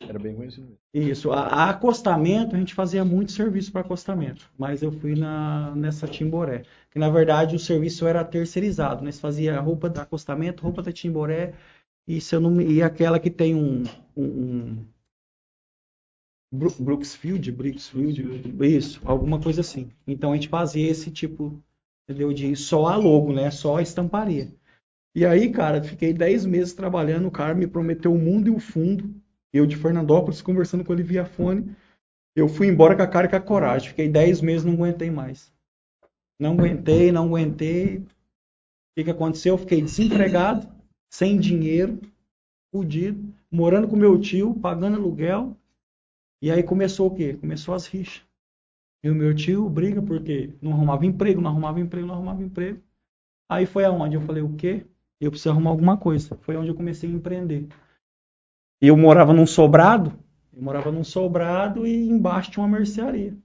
Era 0.08 0.20
bem 0.20 0.36
conhecido 0.36 0.68
mesmo. 0.68 0.80
Isso, 0.94 1.32
a, 1.32 1.42
a 1.42 1.70
acostamento, 1.70 2.56
a 2.56 2.60
gente 2.60 2.74
fazia 2.74 3.04
muito 3.04 3.32
serviço 3.32 3.72
para 3.72 3.82
acostamento, 3.82 4.52
mas 4.58 4.84
eu 4.84 4.92
fui 4.92 5.16
na, 5.16 5.74
nessa 5.76 6.08
Timboré, 6.08 6.64
que 6.92 7.00
na 7.00 7.10
verdade 7.10 7.56
o 7.56 7.60
serviço 7.60 8.06
era 8.06 8.24
terceirizado, 8.24 9.04
né? 9.04 9.12
Você 9.12 9.20
fazia 9.20 9.60
roupa 9.60 9.90
da 9.90 10.04
acostamento, 10.04 10.64
roupa 10.64 10.82
da 10.82 10.92
Timboré, 10.92 11.54
e, 12.08 12.20
se 12.20 12.36
eu 12.36 12.42
não, 12.42 12.60
e 12.60 12.84
aquela 12.84 13.20
que 13.20 13.30
tem 13.30 13.56
um, 13.56 13.84
um, 14.16 14.86
Brooksfield, 16.54 17.52
Brooksfield, 17.52 18.54
isso, 18.62 19.02
alguma 19.04 19.42
coisa 19.42 19.62
assim. 19.62 19.90
Então 20.06 20.32
a 20.32 20.36
gente 20.36 20.50
fazia 20.50 20.88
esse 20.88 21.10
tipo, 21.10 21.60
entendeu, 22.04 22.32
de 22.32 22.56
só 22.56 22.86
a 22.86 22.96
logo, 22.96 23.34
né? 23.34 23.50
Só 23.50 23.78
a 23.78 23.82
estamparia. 23.82 24.54
E 25.16 25.26
aí, 25.26 25.52
cara, 25.52 25.84
fiquei 25.84 26.14
10 26.14 26.46
meses 26.46 26.74
trabalhando, 26.74 27.28
o 27.28 27.32
cara 27.32 27.56
me 27.56 27.66
prometeu 27.66 28.14
o 28.14 28.20
mundo 28.20 28.48
e 28.48 28.52
o 28.52 28.60
fundo. 28.60 29.14
Eu 29.52 29.66
de 29.66 29.76
Fernandópolis 29.76 30.42
conversando 30.42 30.84
com 30.84 30.94
ele 30.94 31.02
via 31.02 31.26
fone. 31.26 31.76
Eu 32.36 32.48
fui 32.48 32.68
embora 32.68 32.96
com 32.96 33.02
a 33.02 33.08
cara 33.08 33.26
e 33.26 33.30
com 33.30 33.36
a 33.36 33.42
coragem. 33.42 33.90
Fiquei 33.90 34.08
10 34.08 34.42
meses, 34.42 34.66
não 34.66 34.74
aguentei 34.74 35.10
mais. 35.10 35.52
Não 36.40 36.54
aguentei, 36.54 37.12
não 37.12 37.26
aguentei. 37.26 37.98
O 37.98 38.06
que, 38.96 39.04
que 39.06 39.12
aconteceu? 39.12 39.56
Eu 39.56 39.60
fiquei 39.60 39.82
desempregado, 39.82 40.68
sem 41.12 41.40
dinheiro, 41.40 42.00
fudido, 42.72 43.34
morando 43.52 43.88
com 43.88 43.96
meu 43.96 44.20
tio, 44.20 44.54
pagando 44.56 44.98
aluguel. 44.98 45.56
E 46.44 46.52
aí 46.52 46.62
começou 46.62 47.08
o 47.08 47.16
quê? 47.16 47.36
Começou 47.36 47.74
as 47.74 47.88
rixas. 47.88 48.22
E 49.02 49.10
o 49.10 49.16
meu 49.16 49.34
tio 49.34 49.70
briga 49.70 50.02
porque 50.02 50.50
não 50.62 50.74
arrumava 50.74 51.06
emprego, 51.06 51.40
não 51.40 51.50
arrumava 51.50 51.80
emprego, 51.80 52.06
não 52.06 52.16
arrumava 52.16 52.44
emprego. 52.44 52.84
Aí 53.50 53.66
foi 53.66 53.86
aonde 53.86 54.18
eu 54.18 54.22
falei, 54.22 54.44
o 54.44 54.54
quê? 54.54 54.86
Eu 55.22 55.32
preciso 55.32 55.52
arrumar 55.52 55.70
alguma 55.70 55.96
coisa. 55.96 56.36
Foi 56.42 56.58
onde 56.58 56.68
eu 56.68 56.76
comecei 56.76 57.10
a 57.10 57.14
empreender. 57.14 57.70
Eu 58.82 58.98
morava 58.98 59.32
num 59.32 59.48
sobrado, 59.48 60.12
eu 60.54 60.62
morava 60.62 60.92
num 60.92 61.06
sobrado 61.06 61.88
e 61.88 62.10
embaixo 62.10 62.52
tinha 62.52 62.66
uma 62.66 62.78
mercearia. 62.78 63.38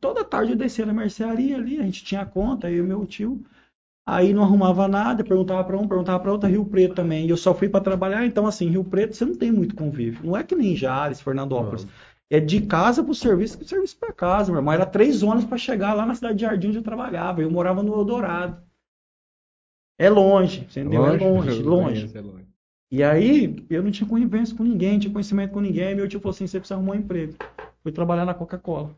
Toda 0.00 0.24
tarde 0.24 0.52
eu 0.52 0.56
descia 0.56 0.86
na 0.86 0.92
mercearia 0.92 1.56
ali, 1.56 1.80
a 1.80 1.82
gente 1.82 2.04
tinha 2.04 2.24
conta, 2.24 2.70
eu 2.70 2.84
e 2.84 2.86
meu 2.86 3.04
tio. 3.04 3.44
Aí 4.06 4.32
não 4.32 4.42
arrumava 4.42 4.88
nada, 4.88 5.22
perguntava 5.22 5.62
para 5.62 5.76
um, 5.78 5.86
perguntava 5.86 6.18
para 6.20 6.32
outro, 6.32 6.48
Rio 6.48 6.64
Preto 6.64 6.94
também. 6.94 7.26
E 7.26 7.30
eu 7.30 7.36
só 7.36 7.54
fui 7.54 7.68
para 7.68 7.84
trabalhar, 7.84 8.26
então 8.26 8.46
assim, 8.46 8.68
Rio 8.68 8.84
Preto 8.84 9.14
você 9.14 9.24
não 9.24 9.36
tem 9.36 9.52
muito 9.52 9.74
convívio. 9.74 10.24
Não 10.26 10.36
é 10.36 10.42
que 10.42 10.54
nem 10.54 10.74
Jales, 10.74 11.20
Fernandópolis. 11.20 11.86
É 12.32 12.38
de 12.40 12.62
casa 12.62 13.02
pro 13.02 13.14
serviço, 13.14 13.58
do 13.58 13.64
serviço 13.64 13.96
para 13.98 14.12
casa, 14.12 14.50
meu 14.52 14.60
irmão. 14.60 14.72
Era 14.72 14.86
três 14.86 15.22
horas 15.22 15.44
para 15.44 15.58
chegar 15.58 15.94
lá 15.94 16.06
na 16.06 16.14
cidade 16.14 16.36
de 16.36 16.42
Jardim 16.42 16.68
onde 16.68 16.78
eu 16.78 16.82
trabalhava. 16.82 17.42
Eu 17.42 17.50
morava 17.50 17.82
no 17.82 17.92
Eldorado. 17.92 18.62
É 19.98 20.08
longe, 20.08 20.60
entendeu? 20.62 21.06
É 21.06 21.16
longe, 21.18 21.60
Eu 21.60 21.66
longe. 21.68 21.94
conheço, 22.00 22.18
é 22.18 22.20
longe. 22.20 22.46
E 22.92 23.02
aí, 23.04 23.64
eu 23.68 23.82
não 23.82 23.90
tinha 23.90 24.08
convivência 24.08 24.56
com 24.56 24.64
ninguém, 24.64 24.92
não 24.94 25.00
tinha 25.00 25.12
conhecimento 25.12 25.52
com 25.52 25.60
ninguém. 25.60 25.94
Meu 25.94 26.08
tio 26.08 26.20
falou 26.20 26.30
assim: 26.30 26.46
você 26.46 26.58
precisa 26.58 26.74
arrumar 26.76 26.92
um 26.92 26.96
emprego. 26.98 27.34
Fui 27.82 27.92
trabalhar 27.92 28.24
na 28.24 28.34
Coca-Cola. 28.34 28.96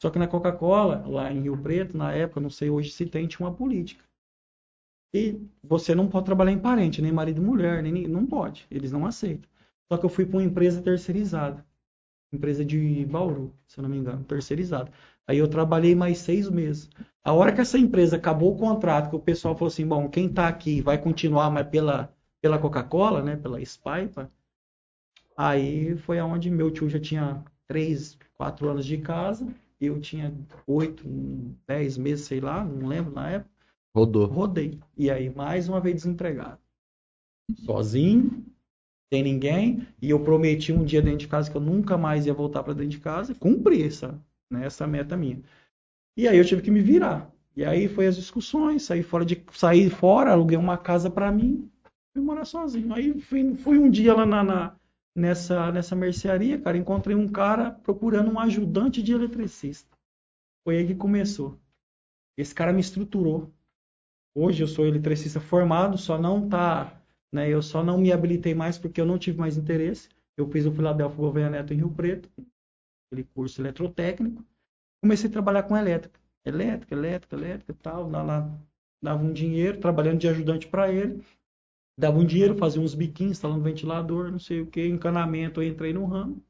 Só 0.00 0.10
que 0.10 0.18
na 0.18 0.28
Coca-Cola, 0.28 1.04
lá 1.06 1.32
em 1.32 1.40
Rio 1.40 1.56
Preto, 1.56 1.96
na 1.96 2.12
época, 2.12 2.40
não 2.40 2.50
sei 2.50 2.70
hoje 2.70 2.90
se 2.90 3.06
tem, 3.06 3.26
tinha 3.26 3.46
uma 3.46 3.54
política. 3.54 4.04
E 5.12 5.40
você 5.62 5.94
não 5.94 6.08
pode 6.08 6.26
trabalhar 6.26 6.52
em 6.52 6.58
parente, 6.58 7.00
nem 7.00 7.12
marido 7.12 7.40
e 7.40 7.44
mulher, 7.44 7.82
nem, 7.82 8.06
não 8.06 8.26
pode. 8.26 8.66
Eles 8.70 8.92
não 8.92 9.06
aceitam. 9.06 9.48
Só 9.90 9.96
que 9.96 10.04
eu 10.04 10.10
fui 10.10 10.26
para 10.26 10.36
uma 10.36 10.44
empresa 10.44 10.82
terceirizada. 10.82 11.64
Empresa 12.32 12.62
de 12.64 13.06
Bauru, 13.06 13.54
se 13.66 13.78
eu 13.78 13.82
não 13.82 13.88
me 13.88 13.96
engano, 13.96 14.22
terceirizada. 14.24 14.92
Aí 15.26 15.38
eu 15.38 15.48
trabalhei 15.48 15.94
mais 15.94 16.18
seis 16.18 16.48
meses. 16.50 16.90
A 17.24 17.32
hora 17.32 17.52
que 17.52 17.60
essa 17.60 17.78
empresa 17.78 18.16
acabou 18.16 18.54
o 18.54 18.58
contrato, 18.58 19.10
que 19.10 19.16
o 19.16 19.20
pessoal 19.20 19.54
falou 19.54 19.68
assim, 19.68 19.86
bom, 19.86 20.08
quem 20.08 20.26
está 20.26 20.46
aqui 20.46 20.82
vai 20.82 20.98
continuar, 20.98 21.50
mas 21.50 21.66
pela, 21.68 22.14
pela 22.40 22.58
Coca-Cola, 22.58 23.22
né, 23.22 23.36
pela 23.36 23.64
Spaipa, 23.64 24.30
aí 25.36 25.96
foi 25.98 26.18
aonde 26.18 26.50
meu 26.50 26.70
tio 26.70 26.88
já 26.88 27.00
tinha 27.00 27.42
três, 27.66 28.18
quatro 28.36 28.68
anos 28.68 28.84
de 28.84 28.98
casa, 28.98 29.46
eu 29.80 30.00
tinha 30.00 30.34
oito, 30.66 31.04
dez 31.66 31.96
meses, 31.96 32.26
sei 32.26 32.40
lá, 32.40 32.64
não 32.64 32.88
lembro 32.88 33.12
na 33.12 33.30
época, 33.30 33.50
Rodou. 33.98 34.26
rodei. 34.26 34.78
E 34.96 35.10
aí, 35.10 35.30
mais 35.30 35.68
uma 35.68 35.80
vez 35.80 35.96
desempregado. 35.96 36.58
Sozinho, 37.64 38.44
sem 39.12 39.22
ninguém, 39.22 39.86
e 40.02 40.10
eu 40.10 40.22
prometi 40.22 40.72
um 40.72 40.84
dia 40.84 41.00
dentro 41.02 41.20
de 41.20 41.28
casa 41.28 41.50
que 41.50 41.56
eu 41.56 41.60
nunca 41.60 41.96
mais 41.96 42.26
ia 42.26 42.34
voltar 42.34 42.62
para 42.62 42.74
dentro 42.74 42.90
de 42.90 43.00
casa, 43.00 43.34
cumpri 43.34 43.82
essa, 43.82 44.20
né, 44.50 44.66
essa 44.66 44.86
meta 44.86 45.16
minha. 45.16 45.42
E 46.16 46.28
aí 46.28 46.36
eu 46.38 46.44
tive 46.44 46.62
que 46.62 46.70
me 46.70 46.80
virar. 46.80 47.30
E 47.56 47.64
aí 47.64 47.88
foi 47.88 48.06
as 48.06 48.16
discussões, 48.16 48.82
saí 48.84 49.02
fora 49.02 49.24
de 49.24 49.42
saí 49.52 49.90
fora, 49.90 50.32
aluguei 50.32 50.58
uma 50.58 50.78
casa 50.78 51.10
para 51.10 51.32
mim, 51.32 51.70
fui 52.14 52.22
morar 52.22 52.44
sozinho. 52.44 52.94
Aí 52.94 53.20
fui, 53.20 53.54
fui 53.56 53.78
um 53.78 53.90
dia 53.90 54.14
lá 54.14 54.26
na, 54.26 54.44
na- 54.44 54.76
nessa 55.16 55.72
nessa 55.72 55.96
mercearia, 55.96 56.60
cara, 56.60 56.76
encontrei 56.78 57.16
um 57.16 57.28
cara 57.28 57.70
procurando 57.72 58.30
um 58.30 58.38
ajudante 58.38 59.02
de 59.02 59.12
eletricista. 59.12 59.96
Foi 60.64 60.78
aí 60.78 60.86
que 60.86 60.94
começou. 60.94 61.58
Esse 62.38 62.54
cara 62.54 62.72
me 62.72 62.80
estruturou. 62.80 63.52
Hoje 64.40 64.62
eu 64.62 64.68
sou 64.68 64.86
eletricista 64.86 65.40
formado, 65.40 65.98
só 65.98 66.16
não 66.16 66.48
tá, 66.48 67.02
né, 67.32 67.48
eu 67.48 67.60
só 67.60 67.82
não 67.82 67.98
me 67.98 68.12
habilitei 68.12 68.54
mais 68.54 68.78
porque 68.78 69.00
eu 69.00 69.04
não 69.04 69.18
tive 69.18 69.36
mais 69.36 69.56
interesse. 69.56 70.08
Eu 70.36 70.48
fiz 70.48 70.64
o 70.64 70.70
Filadélfia 70.70 71.16
Gouveia 71.16 71.50
Neto 71.50 71.74
em 71.74 71.78
Rio 71.78 71.90
Preto, 71.90 72.30
aquele 73.10 73.26
curso 73.34 73.60
eletrotécnico. 73.60 74.44
Comecei 75.02 75.28
a 75.28 75.32
trabalhar 75.32 75.64
com 75.64 75.76
elétrica, 75.76 76.20
elétrica, 76.44 76.94
elétrica, 76.94 77.34
elétrica, 77.34 77.74
tal, 77.82 78.08
lá, 78.08 78.22
lá 78.22 78.48
dava 79.02 79.24
um 79.24 79.32
dinheiro 79.32 79.80
trabalhando 79.80 80.20
de 80.20 80.28
ajudante 80.28 80.68
para 80.68 80.88
ele. 80.88 81.20
Dava 81.98 82.16
um 82.16 82.24
dinheiro, 82.24 82.56
fazia 82.56 82.80
uns 82.80 82.94
biquinhos, 82.94 83.32
instalando 83.32 83.64
ventilador, 83.64 84.30
não 84.30 84.38
sei 84.38 84.60
o 84.60 84.66
que, 84.66 84.86
encanamento, 84.86 85.60
eu 85.60 85.66
entrei 85.66 85.92
no 85.92 86.04
ramo. 86.04 86.40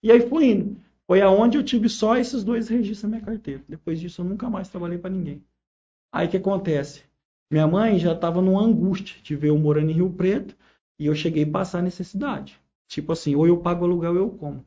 E 0.00 0.12
aí 0.12 0.28
fui 0.28 0.44
indo. 0.44 0.80
Foi 1.08 1.20
aonde 1.20 1.58
eu 1.58 1.64
tive 1.64 1.88
só 1.88 2.16
esses 2.16 2.44
dois 2.44 2.68
registros 2.68 3.02
na 3.02 3.16
minha 3.16 3.26
carteira. 3.26 3.64
Depois 3.68 3.98
disso 3.98 4.20
eu 4.20 4.26
nunca 4.26 4.48
mais 4.48 4.68
trabalhei 4.68 4.98
para 4.98 5.10
ninguém. 5.10 5.44
Aí 6.12 6.28
o 6.28 6.30
que 6.30 6.36
acontece? 6.36 7.10
Minha 7.52 7.68
mãe 7.68 8.00
já 8.00 8.14
estava 8.14 8.42
numa 8.42 8.62
angústia 8.62 9.22
de 9.22 9.36
ver 9.36 9.50
eu 9.50 9.58
morando 9.58 9.90
em 9.90 9.94
Rio 9.94 10.10
Preto 10.10 10.56
e 10.98 11.06
eu 11.06 11.14
cheguei 11.14 11.44
a 11.44 11.50
passar 11.50 11.82
necessidade. 11.82 12.60
Tipo 12.88 13.12
assim, 13.12 13.36
ou 13.36 13.46
eu 13.46 13.60
pago 13.60 13.84
aluguel 13.84 14.12
ou 14.12 14.18
eu 14.18 14.30
como. 14.30 14.66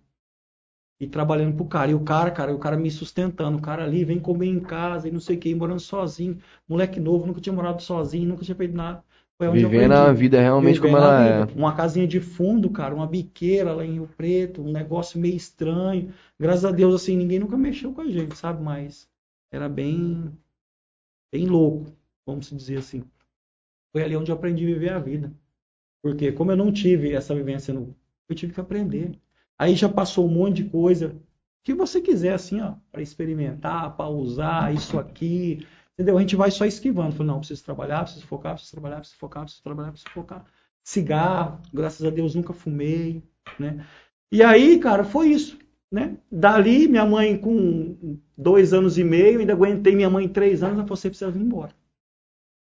e 0.99 1.07
trabalhando 1.07 1.55
pro 1.55 1.65
cara. 1.65 1.91
E 1.91 1.93
o 1.95 1.99
cara, 2.03 2.31
cara, 2.31 2.53
o 2.53 2.59
cara 2.59 2.77
me 2.77 2.89
sustentando, 2.89 3.57
o 3.57 3.61
cara 3.61 3.83
ali 3.83 4.03
vem 4.05 4.19
comer 4.19 4.47
em 4.47 4.59
casa 4.59 5.07
e 5.07 5.11
não 5.11 5.19
sei 5.19 5.35
o 5.37 5.39
que, 5.39 5.53
morando 5.53 5.79
sozinho, 5.79 6.39
moleque 6.67 6.99
novo, 6.99 7.25
nunca 7.25 7.41
tinha 7.41 7.53
morado 7.53 7.81
sozinho, 7.81 8.27
nunca 8.27 8.43
tinha 8.43 8.55
feito 8.55 8.75
nada. 8.75 9.03
Foi 9.37 9.49
Vivendo 9.51 9.91
a 9.91 10.13
vida 10.13 10.39
realmente 10.39 10.79
como 10.79 10.95
Vivendo 10.95 11.03
ela 11.03 11.19
a 11.19 11.25
é. 11.25 11.43
Uma 11.55 11.75
casinha 11.75 12.07
de 12.07 12.21
fundo, 12.21 12.69
cara, 12.69 12.95
uma 12.95 13.05
biqueira 13.07 13.73
lá 13.73 13.85
em 13.85 13.93
Rio 13.93 14.09
Preto, 14.15 14.61
um 14.61 14.71
negócio 14.71 15.19
meio 15.19 15.35
estranho. 15.35 16.13
Graças 16.39 16.63
a 16.63 16.71
Deus, 16.71 16.95
assim, 16.95 17.17
ninguém 17.17 17.39
nunca 17.39 17.57
mexeu 17.57 17.91
com 17.93 18.01
a 18.01 18.07
gente, 18.09 18.35
sabe? 18.37 18.63
Mas 18.63 19.09
era 19.51 19.67
bem, 19.67 20.31
bem 21.31 21.45
louco, 21.47 21.91
vamos 22.25 22.49
dizer 22.49 22.77
assim. 22.77 23.03
Foi 23.91 24.03
ali 24.03 24.15
onde 24.15 24.31
eu 24.31 24.35
aprendi 24.35 24.63
a 24.63 24.67
viver 24.67 24.93
a 24.93 24.99
vida. 24.99 25.31
Porque 26.01 26.31
como 26.31 26.51
eu 26.51 26.57
não 26.57 26.71
tive 26.71 27.13
essa 27.13 27.33
vivência, 27.33 27.73
no, 27.73 27.95
eu 28.29 28.35
tive 28.35 28.53
que 28.53 28.59
aprender. 28.59 29.17
Aí 29.57 29.75
já 29.75 29.89
passou 29.89 30.27
um 30.27 30.31
monte 30.31 30.63
de 30.63 30.69
coisa 30.69 31.15
que 31.63 31.73
você 31.73 31.99
quiser, 31.99 32.33
assim, 32.33 32.61
ó, 32.61 32.75
para 32.91 33.01
experimentar, 33.01 33.95
para 33.97 34.07
usar 34.07 34.73
isso 34.73 34.99
aqui, 34.99 35.65
entendeu? 35.93 36.17
A 36.17 36.21
gente 36.21 36.35
vai 36.35 36.51
só 36.51 36.65
esquivando. 36.65 37.13
Falei, 37.13 37.27
não, 37.27 37.39
preciso 37.39 37.63
trabalhar, 37.63 38.03
preciso 38.03 38.27
focar, 38.27 38.53
preciso 38.53 38.73
trabalhar, 38.73 38.97
preciso 38.97 39.17
focar, 39.17 39.43
preciso 39.43 39.63
trabalhar, 39.63 39.91
preciso 39.91 40.11
focar. 40.11 40.45
Cigarro, 40.83 41.59
graças 41.73 42.05
a 42.05 42.11
Deus 42.11 42.35
nunca 42.35 42.53
fumei, 42.53 43.23
né? 43.59 43.83
E 44.31 44.43
aí, 44.43 44.77
cara, 44.77 45.03
foi 45.03 45.29
isso, 45.29 45.57
né? 45.91 46.17
Dali, 46.31 46.87
minha 46.87 47.05
mãe 47.05 47.35
com 47.35 48.19
dois 48.37 48.73
anos 48.73 48.99
e 48.99 49.03
meio, 49.03 49.39
ainda 49.39 49.53
aguentei 49.53 49.95
minha 49.95 50.09
mãe 50.09 50.27
três 50.27 50.61
anos, 50.61 50.75
ela 50.75 50.83
falou, 50.83 50.97
você 50.97 51.09
precisa 51.09 51.31
vir 51.31 51.41
embora. 51.41 51.73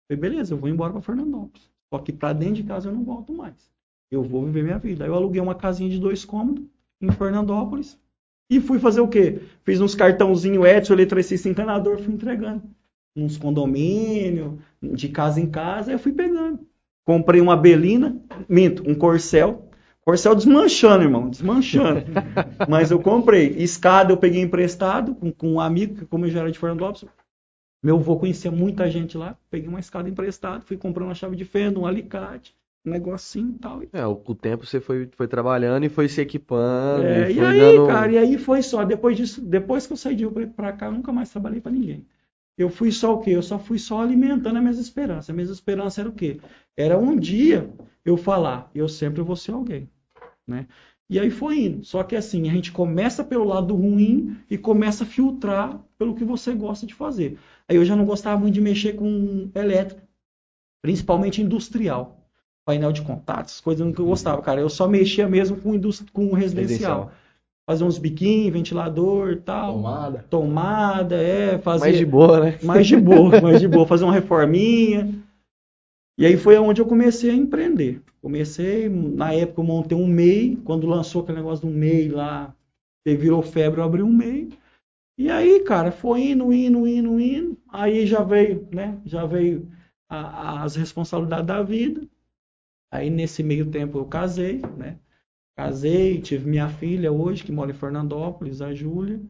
Falei, 0.07 0.21
beleza, 0.21 0.53
eu 0.53 0.57
vou 0.57 0.69
embora 0.69 0.91
para 0.91 1.01
Fernandópolis. 1.01 1.69
Só 1.93 1.99
que 1.99 2.11
para 2.11 2.33
dentro 2.33 2.55
de 2.55 2.63
casa 2.63 2.89
eu 2.89 2.93
não 2.93 3.03
volto 3.03 3.33
mais. 3.33 3.71
Eu 4.11 4.23
vou 4.23 4.45
viver 4.45 4.63
minha 4.63 4.77
vida. 4.77 5.03
Aí 5.03 5.09
eu 5.09 5.15
aluguei 5.15 5.41
uma 5.41 5.55
casinha 5.55 5.89
de 5.89 5.99
dois 5.99 6.25
cômodos 6.25 6.63
em 7.01 7.11
Fernandópolis 7.11 7.99
e 8.49 8.59
fui 8.59 8.79
fazer 8.79 9.01
o 9.01 9.07
quê? 9.07 9.41
Fiz 9.63 9.81
uns 9.81 9.95
cartãozinho 9.95 10.65
Edson, 10.65 10.93
eletricista, 10.93 11.49
encanador, 11.49 11.97
fui 11.99 12.13
entregando. 12.13 12.63
Uns 13.15 13.37
condomínios, 13.37 14.59
de 14.81 15.09
casa 15.09 15.39
em 15.39 15.47
casa, 15.47 15.91
eu 15.91 15.99
fui 15.99 16.11
pegando. 16.11 16.59
Comprei 17.05 17.41
uma 17.41 17.57
Belina, 17.57 18.19
minto, 18.47 18.89
um 18.89 18.95
Corcel. 18.95 19.69
Corcel 20.01 20.35
desmanchando, 20.35 21.03
irmão, 21.03 21.29
desmanchando. 21.29 22.03
Mas 22.67 22.91
eu 22.91 22.99
comprei. 22.99 23.55
Escada 23.57 24.11
eu 24.11 24.17
peguei 24.17 24.41
emprestado 24.41 25.15
com, 25.15 25.31
com 25.31 25.53
um 25.53 25.59
amigo, 25.59 25.95
que 25.95 26.05
como 26.05 26.25
eu 26.25 26.29
já 26.29 26.41
era 26.41 26.51
de 26.51 26.59
Fernandópolis, 26.59 27.05
meu 27.83 27.97
avô 27.97 28.17
conhecia 28.17 28.49
muita 28.49 28.89
gente 28.89 29.17
lá. 29.17 29.37
Peguei 29.51 29.67
uma 29.67 29.81
escada 29.81 30.07
emprestada, 30.07 30.61
fui 30.61 30.77
comprando 30.77 31.09
uma 31.09 31.15
chave 31.15 31.35
de 31.35 31.43
fenda, 31.43 31.77
um 31.77 31.85
alicate, 31.85 32.55
um 32.85 32.91
negocinho 32.91 33.49
e 33.49 33.59
tal. 33.59 33.81
É, 33.91 34.07
o, 34.07 34.15
tempo 34.33 34.65
você 34.65 34.79
foi, 34.79 35.09
foi 35.11 35.27
trabalhando 35.27 35.83
e 35.83 35.89
foi 35.89 36.07
se 36.07 36.21
equipando. 36.21 37.03
É, 37.03 37.29
e 37.29 37.35
e 37.35 37.39
aí, 37.41 37.59
dando... 37.59 37.87
cara, 37.87 38.11
e 38.13 38.17
aí 38.17 38.37
foi 38.37 38.63
só. 38.63 38.85
Depois 38.85 39.17
disso, 39.17 39.41
depois 39.41 39.85
que 39.85 39.91
eu 39.91 39.97
saí 39.97 40.15
de 40.15 40.23
Rio 40.23 40.31
Preto 40.31 40.53
pra 40.53 40.71
cá, 40.71 40.85
eu 40.85 40.93
nunca 40.93 41.11
mais 41.11 41.29
trabalhei 41.29 41.59
pra 41.59 41.71
ninguém. 41.71 42.05
Eu 42.57 42.69
fui 42.69 42.91
só 42.91 43.15
o 43.15 43.19
quê? 43.19 43.31
Eu 43.31 43.41
só 43.41 43.59
fui 43.59 43.77
só 43.77 44.01
alimentando 44.01 44.55
as 44.55 44.61
minhas 44.61 44.77
esperanças. 44.77 45.29
A 45.29 45.33
minha 45.33 45.45
esperança 45.51 46.01
era 46.01 46.09
o 46.09 46.13
quê? 46.13 46.39
Era 46.77 46.97
um 46.97 47.17
dia 47.17 47.69
eu 48.05 48.15
falar, 48.15 48.69
eu 48.73 48.87
sempre 48.87 49.21
vou 49.21 49.35
ser 49.35 49.51
alguém, 49.51 49.89
né? 50.47 50.67
E 51.09 51.19
aí 51.19 51.29
foi 51.29 51.59
indo. 51.59 51.83
Só 51.83 52.03
que 52.03 52.15
assim, 52.15 52.49
a 52.49 52.53
gente 52.53 52.71
começa 52.71 53.23
pelo 53.23 53.43
lado 53.43 53.75
ruim 53.75 54.37
e 54.49 54.57
começa 54.57 55.03
a 55.03 55.07
filtrar 55.07 55.79
pelo 55.97 56.15
que 56.15 56.23
você 56.23 56.53
gosta 56.53 56.85
de 56.85 56.93
fazer. 56.93 57.37
Aí 57.69 57.77
eu 57.77 57.85
já 57.85 57.95
não 57.95 58.05
gostava 58.05 58.39
muito 58.39 58.53
de 58.53 58.61
mexer 58.61 58.93
com 58.93 59.49
elétrico, 59.55 60.01
principalmente 60.81 61.41
industrial. 61.41 62.19
Painel 62.65 62.93
de 62.93 63.01
contatos, 63.01 63.59
coisas 63.59 63.93
que 63.93 63.99
eu 63.99 64.05
gostava, 64.05 64.41
cara. 64.41 64.61
Eu 64.61 64.69
só 64.69 64.87
mexia 64.87 65.27
mesmo 65.27 65.57
com, 65.57 65.75
indust... 65.75 66.05
com 66.13 66.33
residencial. 66.33 67.11
Fazer 67.69 67.83
uns 67.83 67.97
biquinhos, 67.97 68.53
ventilador 68.53 69.31
e 69.31 69.35
tal. 69.37 69.73
Tomada. 69.73 70.25
Tomada, 70.29 71.15
é, 71.15 71.57
fazer. 71.57 71.79
Mais 71.85 71.97
de 71.97 72.05
boa, 72.05 72.39
né? 72.39 72.59
Mais 72.63 72.87
de 72.87 72.97
boa, 72.97 73.41
mais 73.41 73.59
de 73.59 73.67
boa. 73.67 73.85
Fazer 73.85 74.05
uma 74.05 74.13
reforminha. 74.13 75.13
E 76.17 76.25
aí 76.25 76.37
foi 76.37 76.57
onde 76.57 76.81
eu 76.81 76.85
comecei 76.85 77.31
a 77.31 77.35
empreender. 77.35 78.01
Comecei, 78.21 78.87
na 78.87 79.33
época 79.33 79.61
eu 79.61 79.65
montei 79.65 79.97
um 79.97 80.07
MEI, 80.07 80.57
quando 80.63 80.87
lançou 80.87 81.21
aquele 81.21 81.39
negócio 81.39 81.67
do 81.67 81.73
MEI 81.73 82.09
lá, 82.09 82.55
virou 83.05 83.41
febre, 83.41 83.81
eu 83.81 83.83
abri 83.83 84.03
um 84.03 84.13
MEI. 84.13 84.49
E 85.17 85.29
aí, 85.29 85.59
cara, 85.63 85.91
foi 85.91 86.31
indo, 86.31 86.51
indo, 86.51 86.87
indo, 86.87 87.19
indo. 87.19 87.57
Aí 87.69 88.05
já 88.07 88.23
veio, 88.23 88.67
né? 88.73 88.99
Já 89.05 89.25
veio 89.25 89.67
a- 90.09 90.63
as 90.63 90.75
responsabilidades 90.75 91.45
da 91.47 91.61
vida. 91.63 92.07
Aí 92.91 93.09
nesse 93.09 93.43
meio 93.43 93.69
tempo 93.71 93.97
eu 93.99 94.05
casei, 94.05 94.61
né? 94.77 94.97
Casei, 95.55 96.21
tive 96.21 96.49
minha 96.49 96.69
filha 96.69 97.11
hoje, 97.11 97.43
que 97.43 97.51
mora 97.51 97.71
em 97.71 97.75
Fernandópolis, 97.75 98.61
a 98.61 98.73
Júlia. 98.73 99.21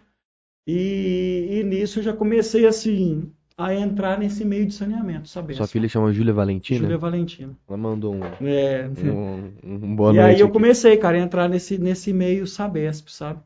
E, 0.68 1.48
e 1.52 1.64
nisso 1.64 2.00
eu 2.00 2.04
já 2.04 2.14
comecei 2.14 2.66
assim 2.66 3.32
a 3.58 3.74
entrar 3.74 4.20
nesse 4.20 4.46
meio 4.46 4.66
de 4.66 4.74
saneamento, 4.74 5.28
sabe? 5.30 5.54
Sua 5.56 5.68
filha 5.68 5.88
chama 5.90 6.12
Júlia 6.14 6.34
Valentina? 6.34 6.80
Júlia 6.80 6.98
Valentina. 6.98 7.58
Ela 7.68 7.78
mandou 7.78 8.14
um, 8.16 8.22
É, 8.42 8.88
um, 8.88 9.52
um 9.64 9.96
boa 9.96 10.12
e 10.14 10.20
aí 10.20 10.40
eu 10.40 10.48
aqui. 10.48 10.54
comecei, 10.54 10.98
cara, 10.98 11.18
a 11.18 11.22
entrar 11.22 11.50
nesse, 11.50 11.78
nesse 11.78 12.14
meio 12.14 12.48
Sabesp, 12.48 13.10
sabe? 13.12 13.42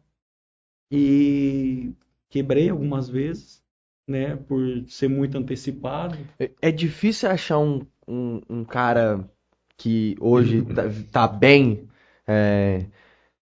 E 0.91 1.91
quebrei 2.29 2.69
algumas 2.69 3.09
vezes, 3.09 3.61
né? 4.07 4.35
Por 4.35 4.83
ser 4.87 5.07
muito 5.07 5.37
antecipado. 5.37 6.17
É- 6.39 6.51
É 6.61 6.71
difícil 6.71 7.29
achar 7.29 7.59
um, 7.59 7.85
um, 8.07 8.41
um 8.49 8.63
cara 8.63 9.29
que 9.77 10.15
hoje 10.19 10.61
tá, 10.73 10.83
tá 11.11 11.27
bem, 11.27 11.87
é, 12.27 12.85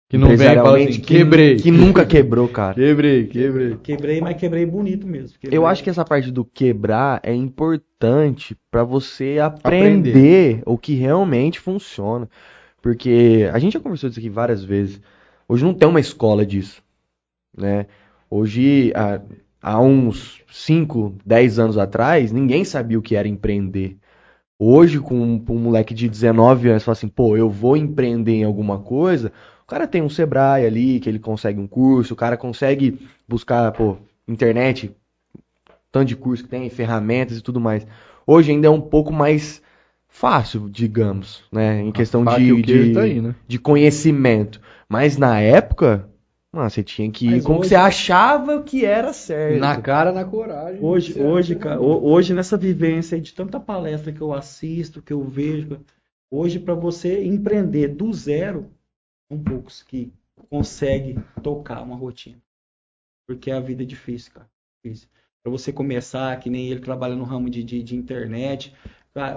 Que 0.09 0.17
não 0.17 0.35
vem 0.35 0.47
assim, 0.47 0.85
que, 0.87 0.99
quebrei. 1.01 1.55
que 1.57 1.71
nunca 1.71 2.05
quebrou, 2.05 2.47
cara. 2.47 2.73
Quebrei, 2.75 3.27
quebrei. 3.27 3.77
Quebrei, 3.77 4.21
mas 4.21 4.37
quebrei 4.37 4.65
bonito 4.65 5.07
mesmo. 5.07 5.37
Quebrei. 5.39 5.57
Eu 5.57 5.65
acho 5.65 5.83
que 5.83 5.89
essa 5.89 6.05
parte 6.05 6.31
do 6.31 6.43
quebrar 6.45 7.19
é 7.23 7.33
importante 7.33 8.55
pra 8.69 8.83
você 8.83 9.37
aprender, 9.39 10.61
o 10.65 10.77
que 10.77 10.93
realmente 10.93 11.59
funciona. 11.59 12.29
Porque 12.81 13.49
a 13.53 13.59
gente 13.59 13.73
já 13.73 13.79
conversou 13.79 14.09
disso 14.09 14.19
aqui 14.19 14.29
várias 14.29 14.63
vezes. 14.63 14.99
Hoje 15.47 15.63
não 15.63 15.73
tem 15.73 15.87
uma 15.87 15.99
escola 15.99 16.45
disso, 16.45 16.83
né? 17.57 17.85
Hoje, 18.35 18.91
há, 18.95 19.21
há 19.61 19.79
uns 19.79 20.41
5, 20.51 21.17
10 21.23 21.59
anos 21.59 21.77
atrás, 21.77 22.31
ninguém 22.31 22.65
sabia 22.65 22.97
o 22.97 23.01
que 23.01 23.15
era 23.15 23.27
empreender. 23.27 23.95
Hoje, 24.57 24.99
com 24.99 25.13
um, 25.13 25.45
um 25.49 25.59
moleque 25.59 25.93
de 25.93 26.09
19 26.09 26.67
anos, 26.67 26.83
fala 26.83 26.93
assim, 26.93 27.07
pô, 27.07 27.37
eu 27.37 27.47
vou 27.47 27.77
empreender 27.77 28.31
em 28.31 28.43
alguma 28.43 28.79
coisa. 28.79 29.31
O 29.61 29.67
cara 29.67 29.85
tem 29.85 30.01
um 30.01 30.09
Sebrae 30.09 30.65
ali, 30.65 30.99
que 30.99 31.07
ele 31.07 31.19
consegue 31.19 31.59
um 31.59 31.67
curso, 31.67 32.15
o 32.15 32.17
cara 32.17 32.35
consegue 32.35 33.07
buscar, 33.27 33.71
pô, 33.71 33.97
internet, 34.27 34.91
tanto 35.91 36.07
de 36.07 36.15
curso 36.15 36.43
que 36.43 36.49
tem, 36.49 36.67
ferramentas 36.71 37.37
e 37.37 37.41
tudo 37.41 37.59
mais. 37.59 37.85
Hoje 38.25 38.51
ainda 38.51 38.65
é 38.65 38.71
um 38.71 38.81
pouco 38.81 39.13
mais 39.13 39.61
fácil, 40.07 40.67
digamos, 40.71 41.43
né? 41.51 41.81
Em 41.81 41.91
questão 41.91 42.23
Faca 42.23 42.39
de, 42.39 42.63
queijo 42.63 42.87
de, 42.87 42.93
tá 42.93 43.01
aí, 43.01 43.21
né? 43.21 43.35
de 43.47 43.59
conhecimento. 43.59 44.59
Mas 44.89 45.17
na 45.17 45.39
época, 45.39 46.09
mano, 46.53 46.69
você 46.69 46.83
tinha 46.83 47.11
que 47.11 47.25
ir 47.25 47.31
Mas 47.31 47.45
com 47.45 47.53
o 47.53 47.55
que 47.55 47.59
hoje- 47.61 47.69
você 47.69 47.75
achava 47.75 48.63
que 48.63 48.85
era 48.85 49.11
certo. 49.11 49.59
Na 49.59 49.81
cara, 49.81 50.11
na 50.11 50.23
coragem. 50.23 50.81
Hoje, 50.83 51.19
hoje, 51.19 51.55
cara, 51.55 51.81
ho- 51.81 52.05
hoje 52.05 52.33
nessa 52.33 52.55
vivência 52.57 53.15
aí 53.15 53.21
de 53.21 53.33
tanta 53.33 53.59
palestra 53.59 54.11
que 54.13 54.21
eu 54.21 54.31
assisto, 54.33 55.01
que 55.01 55.11
eu 55.11 55.23
vejo, 55.23 55.79
hoje 56.31 56.59
para 56.59 56.73
você 56.75 57.23
empreender 57.25 57.89
do 57.89 58.13
zero, 58.13 58.69
são 59.31 59.41
poucos 59.43 59.83
que 59.83 60.13
conseguem 60.49 61.17
tocar 61.41 61.81
uma 61.81 61.95
rotina. 61.95 62.37
Porque 63.27 63.49
a 63.51 63.59
vida 63.59 63.83
é 63.83 63.85
difícil, 63.85 64.33
cara. 64.33 64.49
Difícil. 64.83 65.07
Para 65.41 65.51
você 65.51 65.73
começar, 65.73 66.39
que 66.39 66.49
nem 66.49 66.67
ele 66.69 66.79
trabalha 66.79 67.15
no 67.15 67.23
ramo 67.23 67.49
de, 67.49 67.63
de, 67.63 67.81
de 67.83 67.95
internet, 67.95 68.73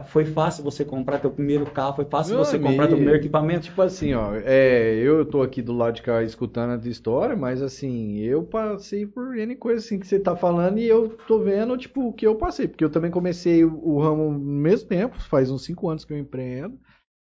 foi 0.08 0.24
fácil 0.24 0.64
você 0.64 0.84
comprar 0.84 1.18
teu 1.18 1.30
primeiro 1.30 1.66
carro, 1.70 1.96
foi 1.96 2.06
fácil 2.06 2.34
Meu 2.34 2.44
você 2.44 2.56
comprar 2.58 2.70
amigo. 2.70 2.88
teu 2.88 2.96
primeiro 2.96 3.18
equipamento. 3.20 3.66
Tipo 3.66 3.82
assim, 3.82 4.14
ó, 4.14 4.34
é, 4.34 4.94
eu 4.94 5.24
tô 5.26 5.42
aqui 5.42 5.60
do 5.60 5.72
lado 5.74 5.96
de 5.96 6.02
cá 6.02 6.22
escutando 6.22 6.72
a 6.72 6.78
tua 6.78 6.90
história, 6.90 7.36
mas 7.36 7.60
assim, 7.60 8.16
eu 8.20 8.42
passei 8.42 9.06
por 9.06 9.36
N 9.36 9.54
coisas 9.56 9.84
assim 9.84 9.98
que 9.98 10.06
você 10.06 10.18
tá 10.18 10.34
falando 10.34 10.78
e 10.78 10.88
eu 10.88 11.10
tô 11.28 11.40
vendo, 11.40 11.76
tipo, 11.76 12.08
o 12.08 12.12
que 12.12 12.26
eu 12.26 12.36
passei, 12.36 12.66
porque 12.66 12.84
eu 12.84 12.90
também 12.90 13.10
comecei 13.10 13.64
o, 13.64 13.78
o 13.86 14.00
ramo 14.00 14.32
no 14.32 14.38
mesmo 14.38 14.88
tempo, 14.88 15.20
faz 15.20 15.50
uns 15.50 15.64
5 15.64 15.88
anos 15.90 16.04
que 16.06 16.12
eu 16.12 16.18
empreendo, 16.18 16.78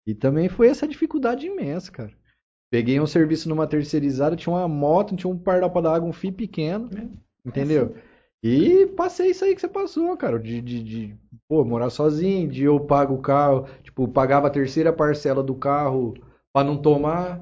e 0.08 0.14
também 0.14 0.48
foi 0.48 0.68
essa 0.68 0.88
dificuldade 0.88 1.48
imensa, 1.48 1.92
cara. 1.92 2.12
Peguei 2.72 3.00
um 3.00 3.08
serviço 3.08 3.50
numa 3.50 3.66
terceirizada, 3.66 4.36
tinha 4.36 4.54
uma 4.54 4.68
moto, 4.68 5.16
tinha 5.16 5.32
um 5.32 5.38
pardal 5.38 5.72
pra 5.72 5.96
água, 5.96 6.08
um 6.08 6.14
fio 6.14 6.32
pequeno, 6.32 6.90
É. 6.96 7.08
entendeu? 7.48 7.96
E 8.44 8.86
passei 8.96 9.32
isso 9.32 9.44
aí 9.44 9.56
que 9.56 9.62
você 9.62 9.68
passou, 9.68 10.16
cara, 10.16 10.38
de, 10.40 10.62
de, 10.62 10.84
de, 10.84 11.16
pô, 11.48 11.64
morar 11.66 11.90
sozinho, 11.90 12.48
de 12.48 12.64
eu 12.64 12.80
pago 12.80 13.16
o 13.16 13.22
carro, 13.22 13.66
tipo, 13.84 14.08
pagava 14.08 14.48
a 14.48 14.52
terceira 14.52 14.94
parcela 14.94 15.42
do 15.42 15.56
carro 15.56 16.14
pra 16.54 16.64
não 16.64 16.78
tomar, 16.78 17.42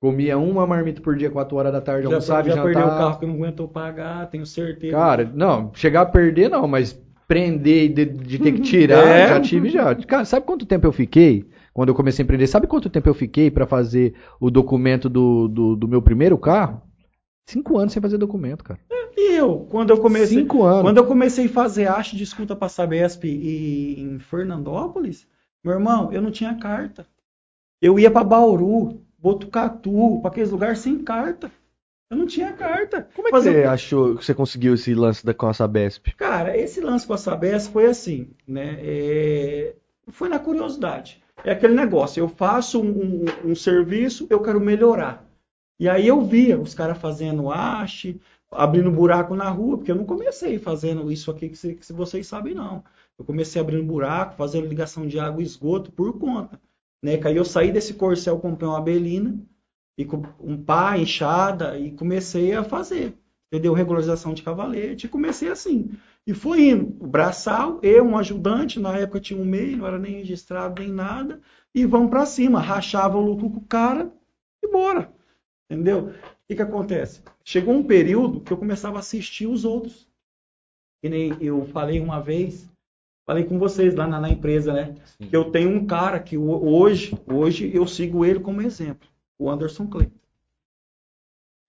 comia 0.00 0.36
uma 0.36 0.66
marmita 0.66 1.00
por 1.00 1.16
dia, 1.16 1.30
4 1.30 1.56
horas 1.56 1.72
da 1.72 1.80
tarde, 1.80 2.02
Já, 2.02 2.08
almoçava 2.08 2.50
já 2.50 2.62
perdeu 2.62 2.84
o 2.84 2.90
carro 2.90 3.18
que 3.18 3.26
não 3.26 3.34
aguentou 3.34 3.66
pagar, 3.66 4.28
tenho 4.28 4.44
certeza. 4.44 4.94
Cara, 4.94 5.30
não, 5.34 5.70
chegar 5.74 6.02
a 6.02 6.06
perder 6.06 6.50
não, 6.50 6.68
mas 6.68 7.00
prender 7.26 7.84
e 7.84 7.88
de, 7.88 8.04
de 8.04 8.38
ter 8.38 8.52
que 8.52 8.60
tirar, 8.62 9.06
É. 9.06 9.28
já 9.28 9.40
tive 9.40 9.70
já. 9.70 9.94
Cara, 9.94 10.26
sabe 10.26 10.44
quanto 10.44 10.66
tempo 10.66 10.86
eu 10.86 10.92
fiquei 10.92 11.48
quando 11.72 11.88
eu 11.88 11.94
comecei 11.94 12.22
a 12.22 12.24
empreender? 12.24 12.46
Sabe 12.46 12.66
quanto 12.66 12.90
tempo 12.90 13.08
eu 13.08 13.14
fiquei 13.14 13.50
pra 13.50 13.66
fazer 13.66 14.14
o 14.38 14.50
documento 14.50 15.08
do, 15.08 15.48
do, 15.48 15.76
do 15.76 15.88
meu 15.88 16.02
primeiro 16.02 16.36
carro? 16.36 16.82
Cinco 17.48 17.78
anos 17.78 17.92
sem 17.94 18.02
fazer 18.02 18.18
documento, 18.18 18.62
cara. 18.62 18.78
E 18.90 19.01
quando 19.70 19.90
eu 19.90 19.98
comecei, 20.00 20.38
Cinco 20.40 20.62
anos. 20.64 20.82
quando 20.82 20.96
eu 20.98 21.06
comecei 21.06 21.46
a 21.46 21.50
fazer 21.50 21.86
arte 21.86 22.16
de 22.16 22.22
escuta 22.24 22.54
para 22.56 22.68
Sabesp 22.68 23.24
e, 23.26 24.00
em 24.00 24.18
Fernandópolis, 24.18 25.26
meu 25.64 25.74
irmão, 25.74 26.12
eu 26.12 26.20
não 26.22 26.30
tinha 26.30 26.54
carta. 26.58 27.06
Eu 27.80 27.98
ia 27.98 28.10
para 28.10 28.24
Bauru, 28.24 29.00
Botucatu, 29.18 30.18
para 30.20 30.30
aqueles 30.30 30.50
lugares 30.50 30.78
sem 30.78 30.98
carta. 31.02 31.50
Eu 32.10 32.16
não 32.16 32.26
tinha 32.26 32.52
carta. 32.52 33.08
Como 33.14 33.28
é 33.28 33.30
que 33.30 33.36
Fazer- 33.36 33.52
você 33.62 33.64
achou 33.68 34.16
que 34.16 34.24
você 34.24 34.34
conseguiu 34.34 34.74
esse 34.74 34.94
lance 34.94 35.24
da, 35.24 35.32
com 35.32 35.46
a 35.46 35.54
Sabesp? 35.54 36.08
Cara, 36.16 36.56
esse 36.56 36.80
lance 36.80 37.06
com 37.06 37.14
a 37.14 37.18
Sabesp 37.18 37.72
foi 37.72 37.86
assim, 37.86 38.28
né? 38.46 38.76
É, 38.80 39.74
Foi 40.08 40.28
na 40.28 40.38
curiosidade. 40.38 41.22
É 41.44 41.52
aquele 41.52 41.74
negócio, 41.74 42.20
eu 42.20 42.28
faço 42.28 42.80
um, 42.82 43.24
um- 43.46 43.50
um 43.52 43.54
serviço, 43.54 44.26
eu 44.28 44.40
quero 44.40 44.60
melhorar. 44.60 45.24
E 45.80 45.88
aí 45.88 46.06
eu 46.06 46.20
via 46.22 46.60
os 46.60 46.74
caras 46.74 46.98
fazendo 46.98 47.50
haste, 47.50 48.20
abrindo 48.52 48.90
buraco 48.90 49.34
na 49.34 49.48
rua, 49.50 49.76
porque 49.78 49.90
eu 49.90 49.96
não 49.96 50.04
comecei 50.04 50.58
fazendo 50.58 51.10
isso 51.10 51.30
aqui 51.30 51.48
que, 51.48 51.56
cê- 51.56 51.74
que 51.74 51.92
vocês 51.92 52.26
sabem, 52.26 52.54
não. 52.54 52.84
Eu 53.18 53.24
comecei 53.24 53.60
abrindo 53.60 53.84
buraco, 53.84 54.34
fazendo 54.36 54.66
ligação 54.66 55.06
de 55.06 55.18
água 55.18 55.42
e 55.42 55.44
esgoto 55.44 55.90
por 55.92 56.18
conta. 56.18 56.60
Né? 57.02 57.20
Aí 57.24 57.36
eu 57.36 57.44
saí 57.44 57.72
desse 57.72 57.94
corcel, 57.94 58.38
comprei 58.38 58.68
uma 58.68 58.78
abelina, 58.78 59.38
e 59.98 60.04
com 60.04 60.22
um 60.40 60.56
pá, 60.62 60.96
enxada, 60.98 61.78
e 61.78 61.92
comecei 61.92 62.54
a 62.54 62.64
fazer. 62.64 63.14
Entendeu? 63.52 63.74
Regularização 63.74 64.32
de 64.32 64.42
cavalete, 64.42 65.06
e 65.06 65.10
comecei 65.10 65.50
assim. 65.50 65.90
E 66.26 66.32
fui 66.32 66.70
indo. 66.70 66.96
O 67.04 67.06
braçal, 67.06 67.78
eu, 67.82 68.04
um 68.04 68.16
ajudante, 68.16 68.80
na 68.80 68.96
época 68.96 69.20
tinha 69.20 69.38
um 69.40 69.44
meio, 69.44 69.76
não 69.76 69.86
era 69.86 69.98
nem 69.98 70.14
registrado 70.14 70.80
nem 70.80 70.90
nada, 70.90 71.40
e 71.74 71.84
vamos 71.84 72.08
pra 72.10 72.24
cima. 72.24 72.60
Rachava 72.60 73.18
o 73.18 73.20
lucro 73.20 73.50
com 73.50 73.58
o 73.58 73.64
cara 73.66 74.10
e 74.62 74.68
bora. 74.68 75.12
Entendeu? 75.70 76.12
O 76.52 76.54
que, 76.54 76.56
que 76.56 76.62
acontece? 76.70 77.22
Chegou 77.42 77.72
um 77.74 77.82
período 77.82 78.40
que 78.40 78.52
eu 78.52 78.58
começava 78.58 78.96
a 78.96 79.00
assistir 79.00 79.46
os 79.46 79.64
outros. 79.64 80.06
Que 81.00 81.08
nem 81.08 81.36
eu 81.40 81.64
falei 81.66 81.98
uma 81.98 82.20
vez, 82.20 82.68
falei 83.26 83.44
com 83.44 83.58
vocês 83.58 83.94
lá 83.94 84.06
na, 84.06 84.20
na 84.20 84.28
empresa, 84.28 84.72
né? 84.72 84.94
Que 85.18 85.34
eu 85.34 85.50
tenho 85.50 85.70
um 85.70 85.86
cara 85.86 86.20
que 86.20 86.36
ho- 86.36 86.62
hoje, 86.64 87.18
hoje 87.26 87.74
eu 87.74 87.86
sigo 87.86 88.24
ele 88.24 88.38
como 88.38 88.60
exemplo, 88.60 89.08
o 89.38 89.50
Anderson 89.50 89.86
Clayton. 89.86 90.12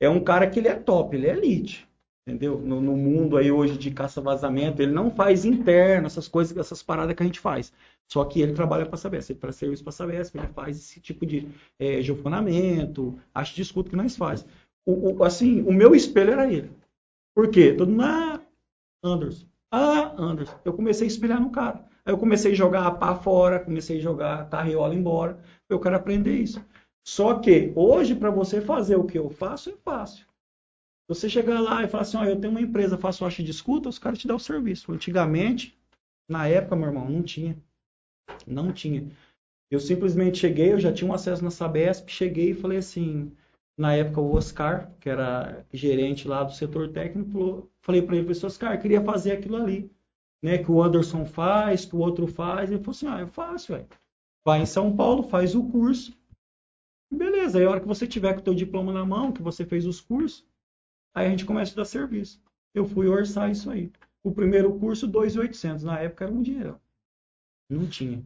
É 0.02 0.10
um 0.10 0.22
cara 0.24 0.50
que 0.50 0.60
ele 0.60 0.68
é 0.68 0.76
top, 0.76 1.16
ele 1.16 1.28
é 1.28 1.32
elite. 1.32 1.88
Entendeu? 2.26 2.58
No, 2.60 2.80
no 2.80 2.96
mundo 2.96 3.36
aí 3.36 3.52
hoje 3.52 3.78
de 3.78 3.92
caça-vazamento, 3.92 4.82
ele 4.82 4.94
não 4.94 5.12
faz 5.12 5.44
interno, 5.44 6.08
essas 6.08 6.28
coisas, 6.28 6.56
essas 6.58 6.82
paradas 6.82 7.14
que 7.16 7.22
a 7.22 7.26
gente 7.26 7.40
faz. 7.40 7.74
Só 8.08 8.24
que 8.24 8.42
ele 8.42 8.54
trabalha 8.54 8.86
para 8.86 8.96
Sabesp, 8.98 9.32
ele 9.32 9.40
presta 9.40 9.60
serviço 9.60 9.84
para 9.84 9.92
Sabesp, 9.92 10.38
ele 10.38 10.48
faz 10.48 10.78
esse 10.78 11.02
tipo 11.02 11.26
de 11.26 11.50
é, 11.80 12.02
geofonamento, 12.02 13.20
acho 13.34 13.56
de 13.56 13.74
que 13.90 13.96
nós 13.96 14.16
faz. 14.16 14.46
O, 14.86 15.18
o- 15.20 15.24
assim, 15.24 15.62
o 15.64 15.72
meu 15.74 15.96
espelho 15.96 16.34
era 16.34 16.52
ele. 16.52 16.72
Por 17.36 17.50
quê? 17.52 17.74
Todo 17.74 17.90
mundo, 17.92 18.04
ah, 18.04 18.42
Anderson, 19.04 19.48
ah, 19.72 20.16
Anderson. 20.22 20.60
Eu 20.66 20.74
comecei 20.74 21.08
a 21.08 21.12
espelhar 21.12 21.42
no 21.42 21.52
cara. 21.52 21.86
Aí 22.06 22.14
eu 22.14 22.18
comecei 22.18 22.52
a 22.54 22.56
jogar 22.56 22.88
a 22.88 22.92
pá 22.92 23.16
fora, 23.16 23.60
comecei 23.60 24.00
a 24.00 24.02
jogar 24.02 24.42
a 24.42 24.46
carriola 24.46 24.96
embora. 24.96 25.40
Eu 25.70 25.80
quero 25.80 25.96
aprender 25.96 26.38
isso. 26.38 26.64
Só 27.06 27.40
que 27.40 27.74
hoje, 27.76 28.16
para 28.16 28.32
você 28.32 28.62
fazer 28.62 28.96
o 28.98 29.06
que 29.06 29.18
eu 29.20 29.30
faço, 29.30 29.70
é 29.72 29.74
fácil. 29.84 30.26
Você 31.08 31.30
chegar 31.30 31.60
lá 31.62 31.84
e 31.84 31.88
falar 31.88 32.04
assim, 32.04 32.18
eu 32.26 32.40
tenho 32.40 32.52
uma 32.52 32.62
empresa, 32.62 32.98
faço 32.98 33.26
haste 33.26 33.44
de 33.44 33.52
escuta, 33.52 33.90
os 33.90 34.00
caras 34.00 34.20
te 34.20 34.28
dão 34.28 34.38
o 34.38 34.40
serviço. 34.40 34.92
Antigamente, 34.92 35.78
na 36.30 36.48
época, 36.48 36.76
meu 36.76 36.88
irmão, 36.88 37.10
não 37.10 37.24
tinha. 37.24 37.58
Não 38.48 38.72
tinha. 38.72 39.12
Eu 39.72 39.80
simplesmente 39.80 40.40
cheguei, 40.40 40.74
eu 40.74 40.80
já 40.80 40.94
tinha 40.94 41.10
um 41.10 41.14
acesso 41.14 41.44
na 41.44 41.52
Sabesp, 41.52 42.10
cheguei 42.10 42.52
e 42.52 42.56
falei 42.56 42.80
assim, 42.80 43.32
na 43.78 43.95
época 43.95 44.21
o 44.21 44.36
Oscar, 44.36 44.91
que 44.99 45.09
era 45.09 45.65
gerente 45.74 46.28
lá 46.28 46.43
do 46.43 46.53
setor 46.53 46.89
técnico, 46.91 47.69
falei 47.82 48.01
para 48.01 48.15
ele, 48.15 48.26
falei 48.26 48.38
assim, 48.38 48.45
Oscar, 48.45 48.82
queria 48.82 49.03
fazer 49.03 49.32
aquilo 49.34 49.57
ali, 49.57 49.91
né, 50.41 50.57
que 50.57 50.71
o 50.71 50.82
Anderson 50.82 51.26
faz, 51.26 51.86
que 51.86 51.95
o 51.95 51.99
outro 51.99 52.28
faz. 52.28 52.69
Ele 52.69 52.80
falou 52.80 52.91
assim, 52.91 53.07
ah, 53.07 53.19
eu 53.19 53.28
faço, 53.28 53.74
velho. 53.74 53.88
Vai 54.45 54.61
em 54.61 54.65
São 54.65 54.95
Paulo, 54.95 55.24
faz 55.24 55.55
o 55.55 55.63
curso. 55.69 56.13
Beleza, 57.11 57.59
aí 57.59 57.65
a 57.65 57.69
hora 57.69 57.80
que 57.80 57.88
você 57.88 58.07
tiver 58.07 58.34
com 58.34 58.39
o 58.39 58.43
teu 58.43 58.53
diploma 58.53 58.91
na 58.91 59.05
mão, 59.05 59.32
que 59.32 59.41
você 59.41 59.65
fez 59.65 59.86
os 59.86 60.01
cursos, 60.01 60.45
aí 61.13 61.28
a 61.28 61.30
gente 61.30 61.45
começa 61.45 61.74
a 61.74 61.76
dar 61.78 61.86
serviço. 61.86 62.41
Eu 62.74 62.86
fui 62.86 63.07
orçar 63.07 63.51
isso 63.51 63.69
aí. 63.69 63.91
O 64.24 64.32
primeiro 64.32 64.78
curso, 64.80 65.07
2.800. 65.07 65.84
Na 65.84 65.99
época 65.99 66.26
era 66.26 66.34
um 66.34 66.41
dinheiro. 66.41 66.80
Não 67.69 67.88
tinha. 67.88 68.24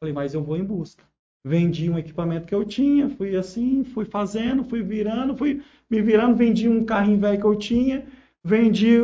Falei, 0.00 0.12
mas 0.12 0.34
eu 0.34 0.42
vou 0.42 0.56
em 0.56 0.64
busca. 0.64 1.04
Vendi 1.46 1.88
um 1.88 1.96
equipamento 1.96 2.44
que 2.44 2.54
eu 2.56 2.64
tinha, 2.64 3.08
fui 3.08 3.36
assim, 3.36 3.84
fui 3.84 4.04
fazendo, 4.04 4.64
fui 4.64 4.82
virando, 4.82 5.36
fui 5.36 5.62
me 5.88 6.02
virando, 6.02 6.34
vendi 6.34 6.68
um 6.68 6.84
carrinho 6.84 7.20
velho 7.20 7.38
que 7.40 7.46
eu 7.46 7.56
tinha, 7.56 8.04
vendi. 8.42 8.96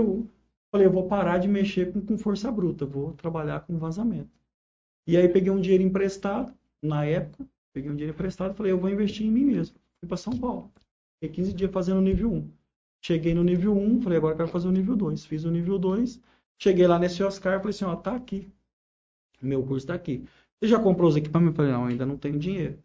Falei, 0.73 0.89
eu 0.89 0.91
vou 0.91 1.07
parar 1.07 1.39
de 1.39 1.47
mexer 1.47 1.93
com, 1.93 2.01
com 2.01 2.19
força 2.19 2.51
bruta, 2.51 2.85
vou 2.85 3.13
trabalhar 3.13 3.61
com 3.61 3.79
vazamento. 3.79 4.29
E 5.07 5.17
aí 5.17 5.29
peguei 5.29 5.53
um 5.53 5.61
dinheiro 5.61 5.85
emprestado, 5.85 6.53
na 6.83 7.05
época, 7.05 7.47
peguei 7.73 7.89
um 7.89 7.95
dinheiro 7.95 8.13
emprestado 8.13 8.57
falei, 8.57 8.73
eu 8.73 8.79
vou 8.79 8.91
investir 8.91 9.25
em 9.25 9.31
mim 9.31 9.45
mesmo. 9.45 9.77
Fui 10.01 10.09
para 10.09 10.17
São 10.17 10.37
Paulo. 10.37 10.69
Fiquei 11.21 11.37
15 11.37 11.53
dias 11.53 11.71
fazendo 11.71 12.01
nível 12.01 12.33
1. 12.33 12.51
Cheguei 13.05 13.35
no 13.35 13.45
nível 13.45 13.79
1, 13.79 14.03
falei, 14.03 14.19
agora 14.19 14.33
eu 14.33 14.39
quero 14.39 14.49
fazer 14.49 14.67
o 14.67 14.73
nível 14.73 14.97
2. 14.97 15.25
Fiz 15.27 15.45
o 15.45 15.51
nível 15.53 15.79
2, 15.79 16.21
cheguei 16.59 16.89
lá 16.89 16.99
nesse 16.99 17.23
Oscar, 17.23 17.61
falei 17.61 17.71
assim, 17.71 17.85
ó, 17.85 17.95
tá 17.95 18.17
aqui. 18.17 18.49
Meu 19.41 19.65
curso 19.65 19.87
tá 19.87 19.95
aqui. 19.95 20.25
Você 20.63 20.69
já 20.69 20.79
comprou 20.79 21.11
os 21.11 21.17
equipamentos? 21.17 21.59
Eu 21.59 21.65
falei, 21.65 21.73
não, 21.73 21.87
ainda 21.87 22.07
não 22.07 22.17
tenho 22.17 22.39
dinheiro. 22.39 22.79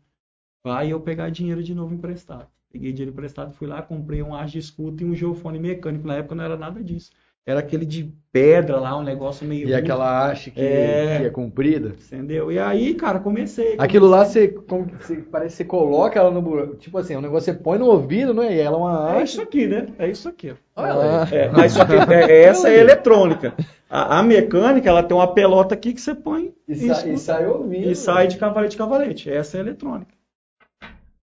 Vai 0.64 0.92
eu 0.92 1.00
pegar 1.00 1.30
dinheiro 1.30 1.62
de 1.64 1.76
novo 1.76 1.94
emprestado. 1.94 2.50
Peguei 2.72 2.92
dinheiro 2.92 3.12
emprestado, 3.12 3.54
fui 3.54 3.68
lá, 3.68 3.84
comprei 3.84 4.24
um 4.24 4.34
ar 4.34 4.48
de 4.48 4.58
escuta 4.58 5.04
e 5.04 5.06
um 5.06 5.14
geofone 5.14 5.60
mecânico. 5.60 6.08
Na 6.08 6.16
época 6.16 6.34
não 6.34 6.44
era 6.44 6.58
nada 6.58 6.84
disso. 6.84 7.12
Era 7.48 7.62
aquele 7.62 7.86
de 7.86 8.14
pedra 8.30 8.78
lá, 8.78 8.98
um 9.00 9.04
negócio 9.04 9.48
meio. 9.48 9.70
E 9.70 9.74
aquela 9.74 10.28
haste 10.30 10.52
que 10.52 10.60
É. 10.60 11.18
que 11.22 11.26
é 11.28 11.30
comprida. 11.30 11.94
Entendeu? 12.06 12.52
E 12.52 12.60
aí, 12.60 12.94
cara, 12.94 13.20
comecei. 13.22 13.76
Aquilo 13.78 14.06
lá, 14.06 14.26
você, 14.26 14.50
como 14.50 14.86
você- 15.00 15.16
parece 15.16 15.52
que 15.56 15.58
você 15.58 15.64
coloca 15.64 16.20
ela 16.20 16.30
no 16.30 16.42
buraco. 16.42 16.76
Tipo 16.76 16.98
assim, 16.98 17.14
é 17.14 17.18
um 17.18 17.22
negócio 17.22 17.46
você 17.54 17.58
põe 17.58 17.80
no 17.80 17.86
ouvido, 17.86 18.34
né? 18.34 18.54
E 18.54 18.60
ela 18.60 18.76
é 18.76 18.80
uma 18.80 19.10
É 19.16 19.22
haste. 19.22 19.32
isso 19.36 19.42
aqui, 19.42 19.66
né? 19.66 19.88
É 19.98 20.10
isso 20.10 20.28
aqui. 20.28 20.54
Olha 20.76 21.24
aí. 21.24 21.34
É, 21.38 21.50
mas 21.50 21.72
só 21.72 21.86
que 21.86 21.94
é- 21.94 22.42
essa 22.44 22.70
é 22.70 22.78
eletrônica. 22.80 23.54
A, 23.90 24.20
a 24.20 24.24
mecânica, 24.24 24.90
ela 24.90 25.02
tem 25.02 25.16
uma 25.16 25.34
pelota 25.34 25.74
aqui 25.74 25.94
que 25.94 26.02
você 26.02 26.14
põe 26.14 26.54
E, 26.68 26.74
e 26.74 26.94
sa- 26.94 27.08
e 27.08 27.18
sai 27.18 27.48
ouvindo. 27.48 27.90
E 27.90 27.96
sai 27.96 28.28
de 28.28 28.36
cavalete 28.36 28.76
a 28.76 28.80
cavalete. 28.80 29.32
Essa 29.32 29.56
é 29.58 29.62
eletrônica. 29.62 30.12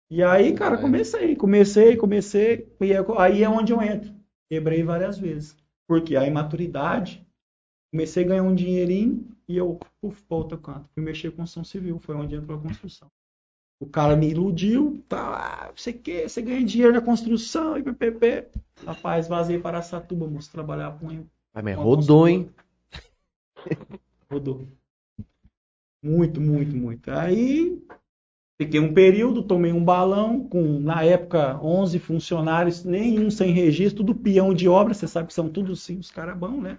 E 0.09 0.24
aí, 0.24 0.53
cara, 0.53 0.78
comecei, 0.78 1.36
comecei, 1.36 1.97
comecei. 1.97 2.68
E 2.80 2.93
é- 2.93 3.03
aí 3.18 3.43
é 3.43 3.49
onde 3.49 3.74
eu 3.74 3.82
entro. 3.82 4.11
Quebrei 4.49 4.82
várias 4.82 5.18
vezes. 5.18 5.55
Porque 5.88 6.16
a 6.16 6.26
imaturidade, 6.26 7.26
comecei 7.92 8.24
a 8.24 8.28
ganhar 8.28 8.44
um 8.44 8.56
dinheirinho 8.56 9.28
e 9.48 9.58
eu, 9.58 9.80
puf, 10.02 10.22
para 10.24 10.38
outro 10.38 10.58
canto. 10.58 10.90
Fui 10.94 11.04
mexer 11.04 11.32
com 11.32 11.38
construção 11.38 11.64
civil, 11.64 12.00
foi 12.00 12.16
onde 12.16 12.36
entrou 12.36 12.58
a 12.58 12.62
construção. 12.62 13.08
O 13.80 13.86
cara 13.86 14.16
me 14.16 14.30
iludiu, 14.30 15.04
tá, 15.08 15.68
ah, 15.68 15.72
você 15.76 15.92
quer, 15.92 16.30
você 16.30 16.42
ganha 16.42 16.64
dinheiro 16.64 16.94
na 16.94 17.02
construção, 17.02 17.78
e 17.78 17.84
ppp. 17.84 18.48
Rapaz, 18.86 19.28
vazei 19.28 19.60
para 19.60 19.82
Satuba, 19.82 20.28
moço, 20.28 20.52
trabalhar 20.52 20.98
com 20.98 21.08
Mas, 21.54 21.64
mas 21.64 21.76
uma 21.76 21.84
rodou, 21.84 22.28
hein? 22.28 22.50
Rodou. 24.32 24.66
Muito, 26.02 26.40
muito, 26.40 26.76
muito. 26.76 27.12
Aí 27.12 27.84
fiquei 28.58 28.80
um 28.80 28.93
período, 28.93 29.43
tomei 29.43 29.72
um 29.72 29.84
balão 29.84 30.39
com, 30.47 30.80
na 30.80 31.03
época, 31.03 31.60
11 31.62 31.99
funcionários, 31.99 32.84
nenhum 32.84 33.30
sem 33.30 33.51
registro, 33.51 33.97
tudo 34.03 34.16
peão 34.16 34.53
de 34.53 34.68
obra, 34.70 34.93
você 34.93 35.08
sabe 35.08 35.28
que 35.28 35.34
são 35.34 35.49
tudo 35.49 35.76
sim, 35.76 35.97
os 35.99 36.12
caras 36.12 36.38
bons, 36.38 36.62
né? 36.62 36.78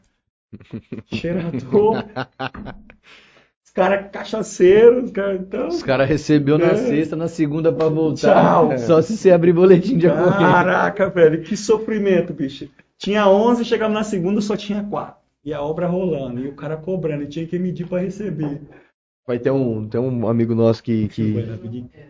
Cheirador. 1.13 2.05
os 3.65 3.71
caras 3.73 4.11
cachaceiros, 4.11 5.05
os 5.05 5.11
caras 5.11 5.41
então. 5.41 5.69
Os 5.69 5.83
caras 5.83 6.09
recebeu 6.09 6.57
na 6.59 6.67
É. 6.69 6.77
sexta, 6.77 7.17
na 7.17 7.29
segunda 7.29 7.73
pra 7.73 7.89
voltar. 7.89 8.35
Tchau. 8.35 8.79
Só 8.79 9.03
se 9.03 9.17
você 9.17 9.31
abrir 9.31 9.53
boletim 9.53 9.99
de 9.99 10.07
ocorrência. 10.07 10.39
Caraca, 10.39 11.11
velho, 11.11 11.43
que 11.43 11.57
sofrimento, 11.57 12.33
bicho. 12.33 12.69
Tinha 12.99 13.29
11, 13.29 13.65
chegava 13.65 13.93
na 13.93 14.03
segunda, 14.05 14.41
só 14.41 14.57
tinha 14.57 14.83
4. 14.83 15.17
E 15.45 15.53
a 15.53 15.63
obra 15.63 15.87
rolando, 15.87 16.41
e 16.41 16.49
o 16.49 16.55
cara 16.55 16.77
cobrando, 16.77 17.23
e 17.25 17.29
tinha 17.29 17.47
que 17.47 17.59
medir 17.59 17.87
para 17.87 18.03
receber. 18.03 18.63
Vai 19.27 19.39
ter 19.39 19.51
um, 19.51 19.89
tem 19.89 20.01
um 20.01 20.29
amigo 20.29 20.55
nosso 20.55 20.83
que. 20.83 21.09
que... 21.09 21.35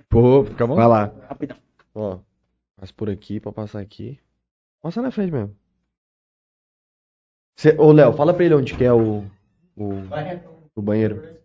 Pô, 0.09 0.45
fica 0.45 0.67
bom. 0.67 0.75
Vai 0.75 0.87
lá. 0.87 1.13
Rapidão. 1.29 1.57
Ó, 1.95 2.19
passa 2.77 2.93
por 2.93 3.09
aqui 3.09 3.41
pra 3.41 3.53
passar 3.53 3.81
aqui. 3.81 4.19
Passa 4.83 5.01
na 5.01 5.11
frente 5.11 5.33
mesmo. 5.33 5.57
Cê, 7.59 7.75
ô, 7.79 7.91
Léo, 7.91 8.13
fala 8.13 8.35
pra 8.35 8.45
ele 8.45 8.55
onde 8.55 8.77
que 8.77 8.85
é 8.85 8.93
o, 8.93 9.25
o, 9.75 9.93
o 10.75 10.83
banheiro. 10.83 11.37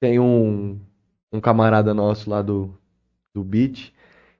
Tem 0.00 0.18
um, 0.18 0.80
um 1.32 1.40
camarada 1.40 1.94
nosso 1.94 2.28
lá 2.28 2.42
do, 2.42 2.76
do 3.32 3.44
beat 3.44 3.92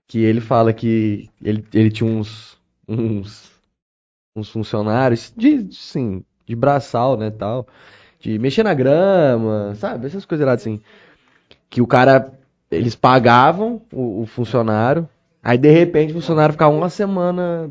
que 0.08 0.18
ele 0.18 0.40
fala 0.40 0.72
que 0.72 1.30
ele, 1.40 1.64
ele 1.72 1.88
tinha 1.88 2.10
uns, 2.10 2.60
uns, 2.88 3.48
uns 4.34 4.50
funcionários 4.50 5.32
de, 5.36 5.72
sim, 5.72 6.24
de 6.44 6.56
braçal, 6.56 7.16
né, 7.16 7.30
tal, 7.30 7.68
de 8.20 8.38
mexer 8.38 8.62
na 8.62 8.74
grama, 8.74 9.74
sabe, 9.76 10.06
essas 10.06 10.24
coisas 10.26 10.44
erradas 10.46 10.62
assim. 10.62 10.80
Que 11.70 11.80
o 11.80 11.86
cara, 11.86 12.32
eles 12.70 12.94
pagavam 12.94 13.82
o, 13.92 14.22
o 14.22 14.26
funcionário 14.26 15.08
Aí 15.42 15.58
de 15.58 15.70
repente 15.70 16.12
o 16.12 16.16
funcionário 16.16 16.52
ficava 16.52 16.74
uma 16.74 16.90
semana 16.90 17.70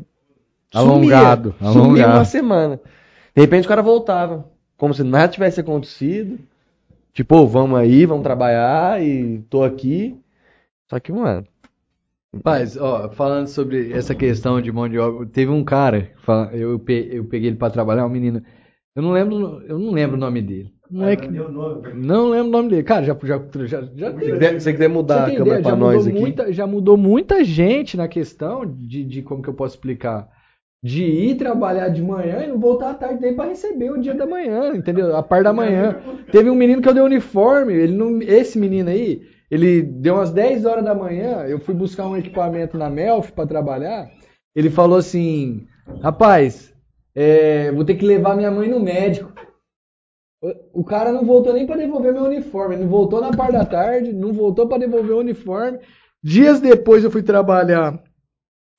Alongado, 0.72 1.54
sumia, 1.54 1.72
sumia 1.72 2.06
alongado. 2.06 2.08
uma 2.08 2.24
semana. 2.24 2.80
De 3.34 3.42
repente 3.42 3.66
o 3.66 3.68
cara 3.68 3.82
voltava, 3.82 4.48
como 4.76 4.94
se 4.94 5.04
nada 5.04 5.28
tivesse 5.32 5.60
acontecido. 5.60 6.38
Tipo, 7.14 7.36
"Ô, 7.38 7.46
vamos 7.48 7.78
aí, 7.78 8.06
vamos 8.06 8.24
trabalhar 8.24 9.02
e 9.02 9.40
tô 9.50 9.64
aqui. 9.64 10.16
Só 10.90 11.00
que, 11.00 11.12
mano, 11.12 11.46
Mas, 12.44 12.76
ó, 12.76 13.10
falando 13.10 13.48
sobre 13.48 13.92
essa 13.92 14.14
questão 14.14 14.60
de 14.60 14.70
mão 14.70 14.88
de 14.88 14.98
obra, 14.98 15.26
teve 15.26 15.50
um 15.50 15.64
cara, 15.64 16.10
eu, 16.52 16.78
pe- 16.78 17.08
eu 17.12 17.24
peguei 17.24 17.48
ele 17.50 17.56
pra 17.56 17.70
trabalhar, 17.70 18.06
um 18.06 18.08
menino, 18.08 18.42
eu 18.96 19.02
não 19.02 19.12
lembro, 19.12 19.62
eu 19.66 19.78
não 19.78 19.92
lembro 19.92 20.16
o 20.16 20.20
nome 20.20 20.42
dele. 20.42 20.72
Não 20.90 21.06
é 21.06 21.14
que, 21.14 21.28
não 21.28 22.30
lembro 22.30 22.48
o 22.48 22.50
nome 22.50 22.70
dele. 22.70 22.82
Cara, 22.82 23.04
já 23.04 23.16
já 23.22 23.38
já, 23.64 23.88
já 23.94 24.12
se 24.12 24.18
quiser, 24.18 24.60
se 24.60 24.72
quiser 24.72 24.88
mudar 24.88 25.26
Você 25.26 25.34
a 25.34 25.38
câmera 25.38 25.62
já 25.62 25.76
nós 25.76 25.96
mudou 25.98 26.10
aqui. 26.10 26.20
muita, 26.20 26.52
já 26.52 26.66
mudou 26.66 26.96
muita 26.96 27.44
gente 27.44 27.96
na 27.96 28.08
questão 28.08 28.66
de, 28.66 29.04
de 29.04 29.22
como 29.22 29.42
que 29.42 29.48
eu 29.48 29.54
posso 29.54 29.76
explicar. 29.76 30.28
De 30.82 31.04
ir 31.04 31.36
trabalhar 31.36 31.90
de 31.90 32.02
manhã 32.02 32.42
e 32.42 32.48
não 32.48 32.58
voltar 32.58 32.90
à 32.90 32.94
tarde 32.94 33.20
nem 33.20 33.34
para 33.36 33.50
receber 33.50 33.92
o 33.92 34.00
dia 34.00 34.14
da 34.14 34.26
manhã, 34.26 34.74
entendeu? 34.74 35.14
A 35.14 35.22
par 35.22 35.44
da 35.44 35.52
manhã. 35.52 36.00
Teve 36.32 36.48
um 36.50 36.54
menino 36.54 36.80
que 36.82 36.88
eu 36.88 36.94
dei 36.94 37.02
uniforme, 37.02 37.74
ele 37.74 37.94
não, 37.94 38.20
esse 38.22 38.58
menino 38.58 38.88
aí, 38.88 39.20
ele 39.50 39.82
deu 39.82 40.14
umas 40.14 40.32
10 40.32 40.64
horas 40.64 40.82
da 40.82 40.94
manhã, 40.94 41.44
eu 41.44 41.60
fui 41.60 41.74
buscar 41.74 42.06
um 42.06 42.16
equipamento 42.16 42.78
na 42.78 42.88
Melf 42.88 43.30
para 43.30 43.46
trabalhar. 43.46 44.08
Ele 44.56 44.70
falou 44.70 44.96
assim: 44.98 45.66
"Rapaz, 46.02 46.69
é, 47.14 47.70
vou 47.72 47.84
ter 47.84 47.94
que 47.94 48.06
levar 48.06 48.36
minha 48.36 48.50
mãe 48.50 48.68
no 48.68 48.80
médico". 48.80 49.32
O- 50.42 50.80
O 50.80 50.84
cara 50.84 51.12
não 51.12 51.24
voltou 51.24 51.52
nem 51.52 51.66
para 51.66 51.76
devolver 51.76 52.12
meu 52.12 52.24
uniforme. 52.24 52.74
Ele 52.74 52.84
não 52.84 52.90
voltou 52.90 53.20
na 53.20 53.30
parte 53.30 53.52
da 53.52 53.64
tarde, 53.64 54.12
não 54.12 54.32
voltou 54.32 54.66
para 54.68 54.78
devolver 54.78 55.14
o 55.16 55.20
uniforme. 55.20 55.78
Dias 56.22 56.60
depois 56.60 57.04
eu 57.04 57.10
fui 57.10 57.22
trabalhar 57.22 58.02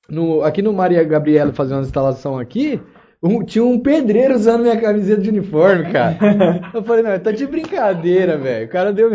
no- 0.08 0.42
aqui 0.42 0.60
no 0.62 0.72
Maria 0.72 1.02
Gabriela 1.04 1.52
fazendo 1.52 1.78
uma 1.78 1.84
instalação 1.84 2.38
aqui. 2.38 2.80
um- 3.24 3.44
tinha 3.44 3.62
um 3.64 3.78
pedreiro 3.78 4.34
usando 4.34 4.62
minha 4.62 4.80
camiseta 4.80 5.22
de 5.22 5.28
uniforme, 5.30 5.92
cara. 5.92 6.18
Eu 6.74 6.82
falei, 6.82 7.04
não, 7.04 7.16
tá 7.20 7.30
de 7.30 7.46
brincadeira, 7.46 8.36
velho. 8.36 8.66
O 8.66 8.68
cara 8.68 8.92
deu. 8.92 9.10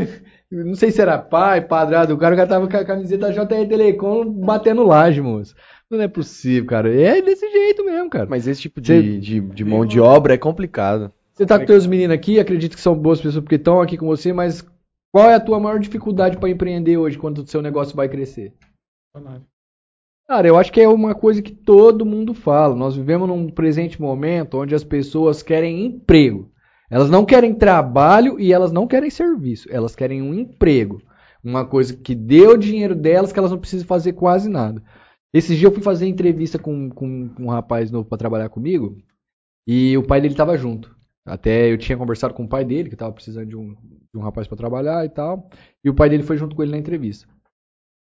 Não 0.50 0.76
sei 0.76 0.92
se 0.92 1.02
era 1.02 1.18
pai, 1.18 1.60
padrado, 1.60 2.14
o 2.14 2.18
cara 2.18 2.34
já 2.34 2.48
tava 2.48 2.70
com 2.70 2.78
a 2.78 2.86
camiseta 2.86 3.34
JR 3.34 3.68
Telecom 3.68 4.24
batendo 4.32 4.84
laje, 4.88 5.20
moço. 5.20 5.54
Não 5.90 6.02
é 6.02 6.08
possível, 6.08 6.68
cara. 6.68 6.94
É 6.94 7.22
desse 7.22 7.50
jeito 7.50 7.84
mesmo, 7.84 8.10
cara. 8.10 8.28
Mas 8.30 8.48
esse 8.48 8.62
tipo 8.62 8.82
de, 8.82 9.20
de, 9.20 9.40
de 9.40 9.66
mão 9.66 9.86
de 9.86 10.00
obra 10.00 10.34
é 10.34 10.38
complicado. 10.38 11.12
Você 11.34 11.46
tá 11.46 11.60
com 11.60 11.66
teus 11.66 11.86
meninos 11.86 12.16
aqui, 12.16 12.40
acredito 12.40 12.76
que 12.76 12.82
são 12.82 12.98
boas 12.98 13.22
pessoas 13.22 13.44
porque 13.44 13.56
estão 13.56 13.80
aqui 13.80 13.96
com 13.96 14.08
você, 14.08 14.34
mas 14.34 14.66
qual 15.12 15.30
é 15.30 15.36
a 15.36 15.40
tua 15.40 15.60
maior 15.60 15.80
dificuldade 15.80 16.38
para 16.38 16.50
empreender 16.50 16.98
hoje 16.98 17.18
quando 17.18 17.40
o 17.40 17.48
seu 17.48 17.62
negócio 17.62 17.96
vai 17.96 18.10
crescer? 18.10 18.54
Cara, 20.28 20.48
eu 20.48 20.58
acho 20.58 20.74
que 20.74 20.82
é 20.82 20.88
uma 20.88 21.16
coisa 21.16 21.42
que 21.42 21.54
todo 21.54 22.06
mundo 22.06 22.34
fala. 22.34 22.76
Nós 22.76 22.96
vivemos 22.96 23.28
num 23.28 23.50
presente 23.50 24.02
momento 24.02 24.58
onde 24.58 24.76
as 24.76 24.84
pessoas 24.84 25.42
querem 25.42 25.86
emprego. 25.86 26.52
Elas 26.90 27.10
não 27.10 27.24
querem 27.24 27.54
trabalho 27.54 28.40
e 28.40 28.52
elas 28.52 28.72
não 28.72 28.88
querem 28.88 29.10
serviço. 29.10 29.68
Elas 29.72 29.96
querem 29.96 30.22
um 30.22 30.34
emprego. 30.34 31.02
Uma 31.44 31.66
coisa 31.66 31.96
que 31.96 32.14
dê 32.14 32.46
o 32.46 32.58
dinheiro 32.58 32.96
delas 32.96 33.32
que 33.32 33.40
elas 33.40 33.52
não 33.52 33.60
precisam 33.60 33.88
fazer 33.88 34.14
quase 34.14 34.50
nada. 34.50 34.84
Esses 35.38 35.58
dias 35.58 35.70
eu 35.70 35.72
fui 35.72 35.84
fazer 35.84 36.08
entrevista 36.08 36.58
com, 36.58 36.90
com 36.90 37.30
um 37.40 37.48
rapaz 37.48 37.92
novo 37.92 38.10
para 38.10 38.18
trabalhar 38.18 38.50
comigo 38.50 38.98
e 39.68 39.96
o 39.96 40.02
pai 40.02 40.20
dele 40.20 40.34
tava 40.34 40.58
junto. 40.58 40.96
Até 41.24 41.72
eu 41.72 41.78
tinha 41.78 41.98
conversado 41.98 42.34
com 42.34 42.46
o 42.46 42.48
pai 42.48 42.66
dele, 42.66 42.90
que 42.90 42.96
tava 42.96 43.12
precisando 43.12 43.48
de 43.48 43.56
um, 43.56 43.74
de 43.74 44.18
um 44.18 44.22
rapaz 44.22 44.48
para 44.48 44.58
trabalhar 44.58 45.06
e 45.06 45.10
tal. 45.10 45.48
E 45.84 45.90
o 45.90 45.94
pai 45.94 46.10
dele 46.10 46.24
foi 46.24 46.38
junto 46.38 46.56
com 46.56 46.64
ele 46.64 46.72
na 46.72 46.78
entrevista. 46.78 47.28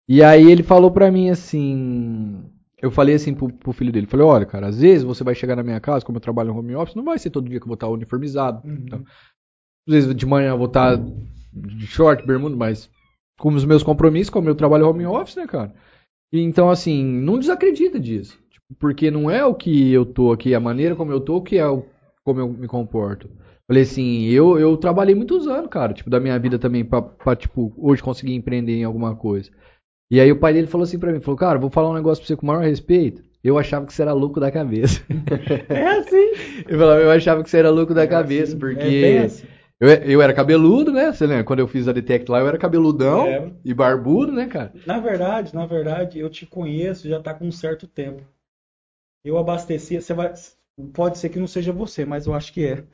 E 0.06 0.22
aí 0.22 0.48
ele 0.48 0.62
falou 0.62 0.92
pra 0.92 1.10
mim 1.10 1.28
assim. 1.28 2.44
Eu 2.80 2.92
falei 2.92 3.16
assim 3.16 3.34
pro, 3.34 3.52
pro 3.52 3.72
filho 3.72 3.90
dele, 3.90 4.06
falei, 4.06 4.24
olha, 4.24 4.46
cara, 4.46 4.68
às 4.68 4.78
vezes 4.80 5.02
você 5.02 5.24
vai 5.24 5.34
chegar 5.34 5.56
na 5.56 5.64
minha 5.64 5.80
casa, 5.80 6.04
como 6.04 6.18
eu 6.18 6.22
trabalho 6.22 6.52
no 6.52 6.58
home 6.60 6.76
office, 6.76 6.94
não 6.94 7.02
vai 7.02 7.18
ser 7.18 7.30
todo 7.30 7.48
dia 7.48 7.58
que 7.58 7.64
eu 7.64 7.68
vou 7.68 7.74
estar 7.74 7.88
uniformizado. 7.88 8.62
Então, 8.64 9.02
às 9.88 9.92
vezes 9.92 10.14
de 10.14 10.26
manhã 10.26 10.50
eu 10.50 10.58
vou 10.58 10.68
estar 10.68 10.96
de 11.52 11.86
short, 11.88 12.24
bermuda, 12.24 12.54
mas 12.54 12.88
com 13.40 13.48
os 13.48 13.64
meus 13.64 13.82
compromissos, 13.82 14.30
como 14.30 14.48
eu 14.48 14.54
trabalho 14.54 14.88
home 14.88 15.04
office, 15.06 15.34
né, 15.34 15.46
cara? 15.46 15.74
E 16.32 16.40
então, 16.40 16.68
assim, 16.70 17.04
não 17.04 17.38
desacredita 17.38 17.98
disso. 17.98 18.38
Tipo, 18.50 18.66
porque 18.78 19.10
não 19.10 19.30
é 19.30 19.44
o 19.44 19.54
que 19.54 19.92
eu 19.92 20.04
tô 20.04 20.32
aqui, 20.32 20.54
a 20.54 20.60
maneira 20.60 20.94
como 20.94 21.10
eu 21.10 21.20
tô, 21.20 21.40
que 21.40 21.56
é 21.56 21.66
o, 21.66 21.84
como 22.24 22.40
eu 22.40 22.48
me 22.48 22.66
comporto. 22.66 23.28
Falei 23.66 23.82
assim, 23.82 24.24
eu, 24.24 24.58
eu 24.58 24.76
trabalhei 24.76 25.14
muitos 25.14 25.46
anos, 25.46 25.68
cara, 25.70 25.92
tipo, 25.92 26.08
da 26.08 26.18
minha 26.18 26.38
vida 26.38 26.58
também, 26.58 26.84
pra, 26.84 27.02
pra, 27.02 27.36
tipo, 27.36 27.72
hoje 27.76 28.02
conseguir 28.02 28.34
empreender 28.34 28.74
em 28.74 28.84
alguma 28.84 29.14
coisa. 29.14 29.50
E 30.10 30.20
aí 30.20 30.32
o 30.32 30.38
pai 30.38 30.54
dele 30.54 30.66
falou 30.66 30.84
assim 30.84 30.98
pra 30.98 31.12
mim, 31.12 31.20
falou, 31.20 31.36
cara, 31.36 31.58
vou 31.58 31.68
falar 31.68 31.90
um 31.90 31.94
negócio 31.94 32.22
pra 32.22 32.28
você 32.28 32.36
com 32.36 32.44
o 32.44 32.46
maior 32.46 32.64
respeito. 32.64 33.22
Eu 33.44 33.58
achava 33.58 33.86
que 33.86 33.92
você 33.92 34.02
era 34.02 34.12
louco 34.12 34.40
da 34.40 34.50
cabeça. 34.50 35.02
É 35.68 35.86
assim. 35.98 36.32
Eu, 36.66 36.78
falava, 36.78 37.00
eu 37.00 37.10
achava 37.10 37.42
que 37.42 37.50
você 37.50 37.58
era 37.58 37.70
louco 37.70 37.94
da 37.94 38.06
cabeça, 38.06 38.52
assim, 38.52 38.58
porque 38.58 38.82
é 38.82 39.18
assim. 39.24 39.46
Eu, 39.80 39.88
eu 39.88 40.22
era 40.22 40.34
cabeludo, 40.34 40.92
né? 40.92 41.12
Você 41.12 41.26
lembra? 41.26 41.44
Quando 41.44 41.60
eu 41.60 41.68
fiz 41.68 41.86
a 41.88 41.92
Detect 41.92 42.30
lá, 42.30 42.40
eu 42.40 42.48
era 42.48 42.58
cabeludão 42.58 43.24
Lembro. 43.24 43.56
e 43.64 43.72
barbudo, 43.72 44.32
né, 44.32 44.46
cara? 44.46 44.72
Na 44.86 44.98
verdade, 44.98 45.54
na 45.54 45.66
verdade, 45.66 46.18
eu 46.18 46.28
te 46.28 46.46
conheço 46.46 47.08
já 47.08 47.20
tá 47.20 47.34
com 47.34 47.46
um 47.46 47.52
certo 47.52 47.86
tempo. 47.86 48.22
Eu 49.24 49.36
abastecia, 49.38 50.00
você 50.00 50.14
vai, 50.14 50.32
pode 50.92 51.18
ser 51.18 51.28
que 51.28 51.38
não 51.38 51.46
seja 51.46 51.72
você, 51.72 52.04
mas 52.04 52.26
eu 52.26 52.34
acho 52.34 52.52
que 52.52 52.64
é. 52.64 52.84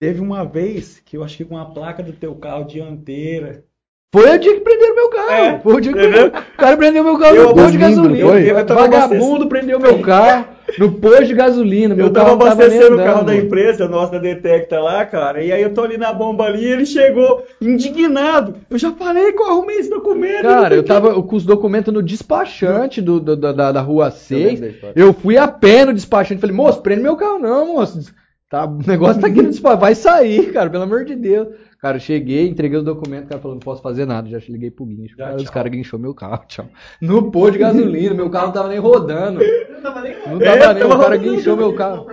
Teve 0.00 0.20
uma 0.20 0.44
vez 0.44 1.00
que 1.00 1.16
eu 1.16 1.22
acho 1.22 1.36
que 1.36 1.44
com 1.44 1.58
a 1.58 1.70
placa 1.72 2.02
do 2.02 2.12
teu 2.12 2.34
carro 2.36 2.64
dianteira, 2.64 3.66
Foi 4.12 4.28
o 4.34 4.38
dia 4.40 4.54
que 4.54 4.60
prenderam 4.60 4.94
meu 4.96 5.08
carro. 5.08 5.30
É, 5.30 5.60
foi 5.60 5.74
o 5.74 5.80
dia 5.80 5.92
que 5.92 5.98
entendeu? 6.00 6.26
o 6.26 6.56
cara 6.56 6.76
prendeu 6.76 7.04
meu 7.04 7.16
carro 7.16 7.36
Eu 7.36 7.48
no 7.48 7.54
posto 7.54 7.70
de 7.70 7.78
gasolina. 7.78 8.28
foi? 8.28 8.52
Vagabundo 8.52 9.46
prendeu 9.48 9.78
meu 9.78 10.00
carro 10.00 10.46
no 10.78 10.92
posto 10.94 11.24
de 11.26 11.34
gasolina. 11.34 11.94
Meu 11.94 12.06
eu 12.06 12.12
tava 12.12 12.26
carro 12.26 12.38
não 12.38 12.44
tava 12.48 12.52
abastecendo 12.64 12.94
o 12.96 13.04
carro 13.04 13.24
da 13.24 13.36
empresa, 13.36 13.88
nossa, 13.88 14.10
da 14.12 14.18
Detecta 14.18 14.80
lá, 14.80 15.04
cara, 15.06 15.44
e 15.44 15.52
aí 15.52 15.62
eu 15.62 15.72
tô 15.72 15.82
ali 15.82 15.96
na 15.96 16.12
bomba 16.12 16.44
ali 16.46 16.64
e 16.64 16.72
ele 16.72 16.86
chegou 16.86 17.44
indignado. 17.60 18.56
Eu 18.68 18.78
já 18.78 18.90
falei 18.90 19.32
que 19.32 19.40
eu 19.40 19.46
arrumei 19.46 19.76
esse 19.76 19.90
documento. 19.90 20.42
Cara, 20.42 20.74
eu 20.74 20.82
tava 20.82 21.22
com 21.22 21.36
os 21.36 21.44
documentos 21.44 21.94
no 21.94 22.02
despachante 22.02 23.00
do, 23.00 23.20
do- 23.20 23.36
da, 23.36 23.52
da, 23.52 23.70
da 23.72 23.80
rua 23.80 24.10
6. 24.10 24.44
lembro 24.44 24.60
da 24.60 24.66
história. 24.68 24.92
Eu 24.96 25.12
fui 25.12 25.38
a 25.38 25.46
pé 25.46 25.84
no 25.84 25.94
despachante. 25.94 26.40
Falei, 26.40 26.56
moço, 26.56 26.82
prende 26.82 27.02
meu 27.02 27.14
carro 27.14 27.38
não, 27.38 27.74
moço. 27.74 28.12
Tá, 28.50 28.64
o 28.66 28.78
negócio 28.84 29.20
tá 29.20 29.28
aqui 29.28 29.40
no 29.40 29.48
despachante. 29.48 29.80
Vai 29.80 29.94
sair, 29.94 30.52
cara, 30.52 30.68
pelo 30.68 30.82
amor 30.82 31.04
de 31.04 31.14
Deus. 31.14 31.48
Cara, 31.80 31.96
eu 31.96 32.00
cheguei, 32.00 32.48
entreguei 32.48 32.76
o 32.78 32.82
documento, 32.82 33.26
o 33.26 33.28
cara 33.28 33.40
falou, 33.40 33.54
não 33.54 33.60
posso 33.60 33.80
fazer 33.80 34.04
nada. 34.04 34.28
Já 34.28 34.38
liguei 34.48 34.70
pro 34.72 34.84
guincho. 34.84 35.16
Já, 35.16 35.26
Cara, 35.26 35.36
os 35.36 35.48
caras 35.48 35.70
guinchou 35.72 35.98
meu 36.00 36.12
carro, 36.12 36.42
tchau. 36.48 36.66
No 37.00 37.30
posto 37.30 37.52
de 37.52 37.58
gasolina, 37.60 38.12
meu 38.12 38.28
carro 38.28 38.46
não 38.46 38.52
tava 38.52 38.68
nem 38.68 38.78
rodando. 38.78 39.38
Não 39.80 39.82
tava 39.82 40.02
nem 40.02 40.12
Não 40.26 40.42
É, 40.42 40.58
tava 40.58 40.74
nem, 40.74 40.82
tava 40.82 40.94
o 40.94 40.98
cara 41.00 41.16
rodando. 41.16 41.36
guinchou 41.36 41.56
meu 41.56 41.74
carro. 41.74 42.06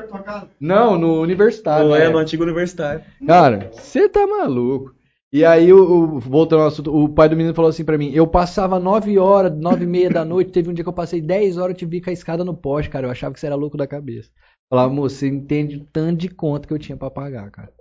Não, 0.60 0.98
no 0.98 1.20
universitário. 1.22 1.90
Não 1.90 1.96
né? 1.96 2.06
é, 2.06 2.10
no 2.10 2.18
antigo 2.18 2.44
universitário. 2.44 3.02
Cara, 3.26 3.70
você 3.74 4.08
tá 4.08 4.26
maluco. 4.26 4.96
E 5.34 5.44
aí, 5.44 5.74
o, 5.74 5.78
o- 6.16 6.20
voltando 6.22 6.62
ao 6.62 6.68
assunto, 6.70 6.96
o 6.96 7.10
pai 7.10 7.28
do 7.28 7.36
menino 7.36 7.54
falou 7.54 7.68
assim 7.68 7.84
pra 7.84 7.98
mim: 7.98 8.12
eu 8.14 8.26
passava 8.26 8.80
9 8.80 9.18
horas, 9.20 9.52
9 9.54 9.84
e 9.84 9.88
meia 9.88 10.10
da 10.10 10.24
noite. 10.24 10.52
Teve 10.52 10.70
um 10.70 10.74
dia 10.74 10.84
que 10.84 10.90
eu 10.90 10.94
passei 10.94 11.20
10 11.20 11.58
horas 11.58 11.76
e 11.76 11.80
te 11.80 11.86
vi 11.86 12.00
com 12.00 12.10
a 12.10 12.14
escada 12.14 12.46
no 12.46 12.56
poste, 12.56 12.90
cara. 12.90 13.08
Eu 13.08 13.12
achava 13.12 13.34
que 13.34 13.40
você 13.42 13.48
era 13.48 13.56
louco 13.56 13.76
da 13.76 13.86
cabeça. 13.86 14.30
Falava, 14.70 14.94
moço, 14.94 15.16
você 15.16 15.28
entende 15.28 15.78
o 15.78 15.86
tanto 15.86 16.20
de 16.20 16.30
conta 16.30 16.68
que 16.68 16.74
eu 16.74 16.80
tinha 16.80 16.98
pra 16.98 17.10
pagar, 17.10 17.50
cara. 17.52 17.72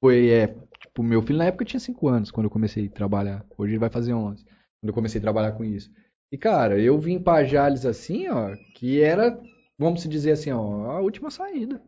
Foi, 0.00 0.30
é, 0.30 0.48
tipo, 0.80 1.02
meu 1.02 1.22
filho 1.22 1.38
na 1.38 1.46
época 1.46 1.64
tinha 1.64 1.80
5 1.80 2.08
anos 2.08 2.30
quando 2.30 2.46
eu 2.46 2.50
comecei 2.50 2.86
a 2.86 2.90
trabalhar. 2.90 3.44
Hoje 3.58 3.72
ele 3.72 3.78
vai 3.80 3.90
fazer 3.90 4.14
11. 4.14 4.44
Quando 4.44 4.88
eu 4.88 4.94
comecei 4.94 5.18
a 5.18 5.22
trabalhar 5.22 5.52
com 5.52 5.64
isso. 5.64 5.90
E, 6.30 6.38
cara, 6.38 6.78
eu 6.80 6.98
vim 6.98 7.18
pra 7.18 7.44
Jales 7.44 7.84
assim, 7.86 8.28
ó, 8.28 8.54
que 8.74 9.00
era, 9.02 9.40
vamos 9.78 10.02
se 10.02 10.08
dizer 10.08 10.32
assim, 10.32 10.52
ó, 10.52 10.90
a 10.90 11.00
última 11.00 11.30
saída. 11.30 11.80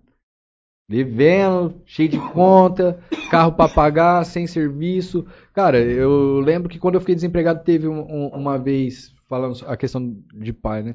Devendo, 0.89 1.83
cheio 1.85 2.09
de 2.09 2.19
conta, 2.33 2.99
carro 3.31 3.53
pra 3.53 3.69
pagar, 3.69 4.25
sem 4.25 4.47
serviço. 4.47 5.27
Cara, 5.53 5.79
eu 5.79 6.41
lembro 6.41 6.69
que 6.69 6.79
quando 6.79 6.95
eu 6.95 7.01
fiquei 7.01 7.15
desempregado 7.15 7.63
teve 7.63 7.87
um- 7.87 8.01
um- 8.11 8.29
uma 8.29 8.59
vez, 8.59 9.15
falando 9.29 9.55
a 9.67 9.77
questão 9.77 10.17
de 10.35 10.53
pai, 10.53 10.83
né? 10.83 10.95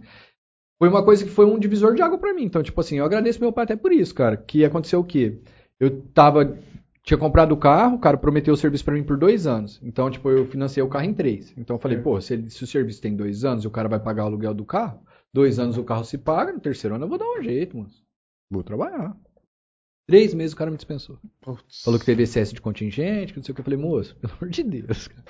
Foi 0.83 0.89
uma 0.89 1.01
coisa 1.05 1.23
que 1.23 1.29
foi 1.29 1.45
um 1.45 1.57
divisor 1.57 1.95
de 1.95 2.01
água 2.01 2.17
pra 2.17 2.33
mim. 2.33 2.43
Então, 2.43 2.61
tipo 2.61 2.77
assim, 2.81 2.97
eu 2.97 3.05
agradeço 3.05 3.39
meu 3.39 3.53
pai 3.53 3.63
até 3.63 3.73
por 3.73 3.93
isso, 3.93 4.13
cara. 4.13 4.35
Que 4.35 4.65
aconteceu 4.65 4.99
o 4.99 5.03
quê? 5.05 5.39
Eu 5.79 6.01
tava. 6.13 6.57
Tinha 7.03 7.17
comprado 7.17 7.53
o 7.53 7.57
carro, 7.57 7.95
o 7.95 7.99
cara 7.99 8.17
prometeu 8.17 8.53
o 8.53 8.57
serviço 8.57 8.83
pra 8.83 8.93
mim 8.93 9.01
por 9.03 9.15
dois 9.17 9.47
anos. 9.47 9.79
Então, 9.81 10.11
tipo, 10.11 10.29
eu 10.29 10.45
financei 10.45 10.83
o 10.83 10.89
carro 10.89 11.05
em 11.05 11.13
três. 11.13 11.53
Então 11.57 11.77
eu 11.77 11.79
falei, 11.79 11.99
pô, 11.99 12.19
se, 12.19 12.33
ele- 12.33 12.49
se 12.49 12.61
o 12.65 12.67
serviço 12.67 13.01
tem 13.01 13.15
dois 13.15 13.45
anos 13.45 13.63
e 13.63 13.67
o 13.67 13.71
cara 13.71 13.87
vai 13.87 13.97
pagar 13.97 14.23
o 14.23 14.27
aluguel 14.27 14.53
do 14.53 14.65
carro, 14.65 14.99
dois 15.33 15.57
anos 15.57 15.77
o 15.77 15.85
carro 15.85 16.03
se 16.03 16.17
paga, 16.17 16.51
no 16.51 16.59
terceiro 16.59 16.95
ano 16.97 17.05
eu 17.05 17.09
vou 17.09 17.17
dar 17.17 17.29
um 17.31 17.41
jeito, 17.41 17.77
moço. 17.77 18.03
Vou 18.51 18.61
trabalhar. 18.61 19.15
Três 20.05 20.33
meses 20.33 20.51
o 20.53 20.57
cara 20.57 20.69
me 20.69 20.75
dispensou. 20.75 21.17
Falou 21.85 21.97
que 21.97 22.05
teve 22.05 22.23
excesso 22.23 22.53
de 22.53 22.59
contingente, 22.59 23.31
que 23.31 23.39
não 23.39 23.43
sei 23.45 23.53
o 23.53 23.55
que. 23.55 23.61
Eu 23.61 23.65
falei, 23.65 23.79
moço, 23.79 24.17
pelo 24.17 24.33
amor 24.33 24.49
de 24.49 24.63
Deus, 24.63 25.07
cara. 25.07 25.23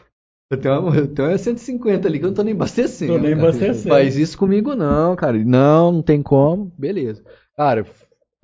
Eu 0.52 0.60
tenho, 0.60 0.80
uma, 0.80 0.96
eu 0.96 1.08
tenho 1.08 1.30
uma 1.30 1.38
150 1.38 2.08
ali 2.08 2.20
que 2.20 2.26
eu 2.26 2.30
não 2.30 2.36
tô 2.36 2.44
nem 2.44 2.54
abastecendo. 2.54 3.14
Tô 3.14 3.20
nem 3.20 3.36
cara. 3.36 3.48
abastecendo. 3.48 3.90
Faz 3.90 4.18
isso 4.18 4.38
comigo 4.38 4.76
não, 4.76 5.16
cara. 5.16 5.38
Não, 5.38 5.92
não 5.92 6.02
tem 6.02 6.22
como. 6.22 6.72
Beleza. 6.78 7.24
Cara, 7.56 7.86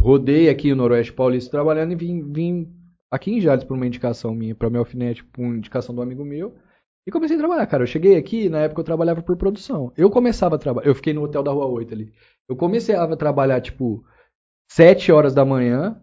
rodei 0.02 0.50
aqui 0.50 0.72
o 0.72 0.76
Noroeste 0.76 1.14
Paulista 1.14 1.52
trabalhando 1.52 1.92
e 1.92 1.96
vim, 1.96 2.32
vim 2.32 2.74
aqui 3.12 3.32
em 3.32 3.42
Jales 3.42 3.64
por 3.64 3.76
uma 3.76 3.86
indicação 3.86 4.34
minha, 4.34 4.56
pra 4.56 4.70
minha 4.70 4.80
alfinete, 4.80 5.24
por 5.24 5.42
uma 5.42 5.56
indicação 5.56 5.94
do 5.94 6.02
amigo 6.02 6.24
meu. 6.24 6.56
E 7.08 7.12
comecei 7.12 7.36
a 7.36 7.40
trabalhar, 7.40 7.66
cara. 7.68 7.84
Eu 7.84 7.88
cheguei 7.88 8.16
aqui, 8.16 8.50
na 8.50 8.60
época 8.60 8.82
eu 8.82 8.86
trabalhava 8.86 9.22
por 9.22 9.36
produção. 9.36 9.92
Eu 9.98 10.10
começava 10.10 10.56
a 10.56 10.60
trabalhar, 10.60 10.88
eu 10.88 10.96
fiquei 10.96 11.14
no 11.14 11.24
hotel 11.24 11.44
da 11.44 11.52
Rua 11.52 11.66
8 11.66 11.94
ali. 11.94 12.14
Eu 12.48 12.56
comecei 12.56 12.96
a 12.96 13.16
trabalhar, 13.16 13.62
tipo, 13.62 14.04
7 14.72 15.12
horas 15.12 15.34
da 15.34 15.46
manhã. 15.46 16.02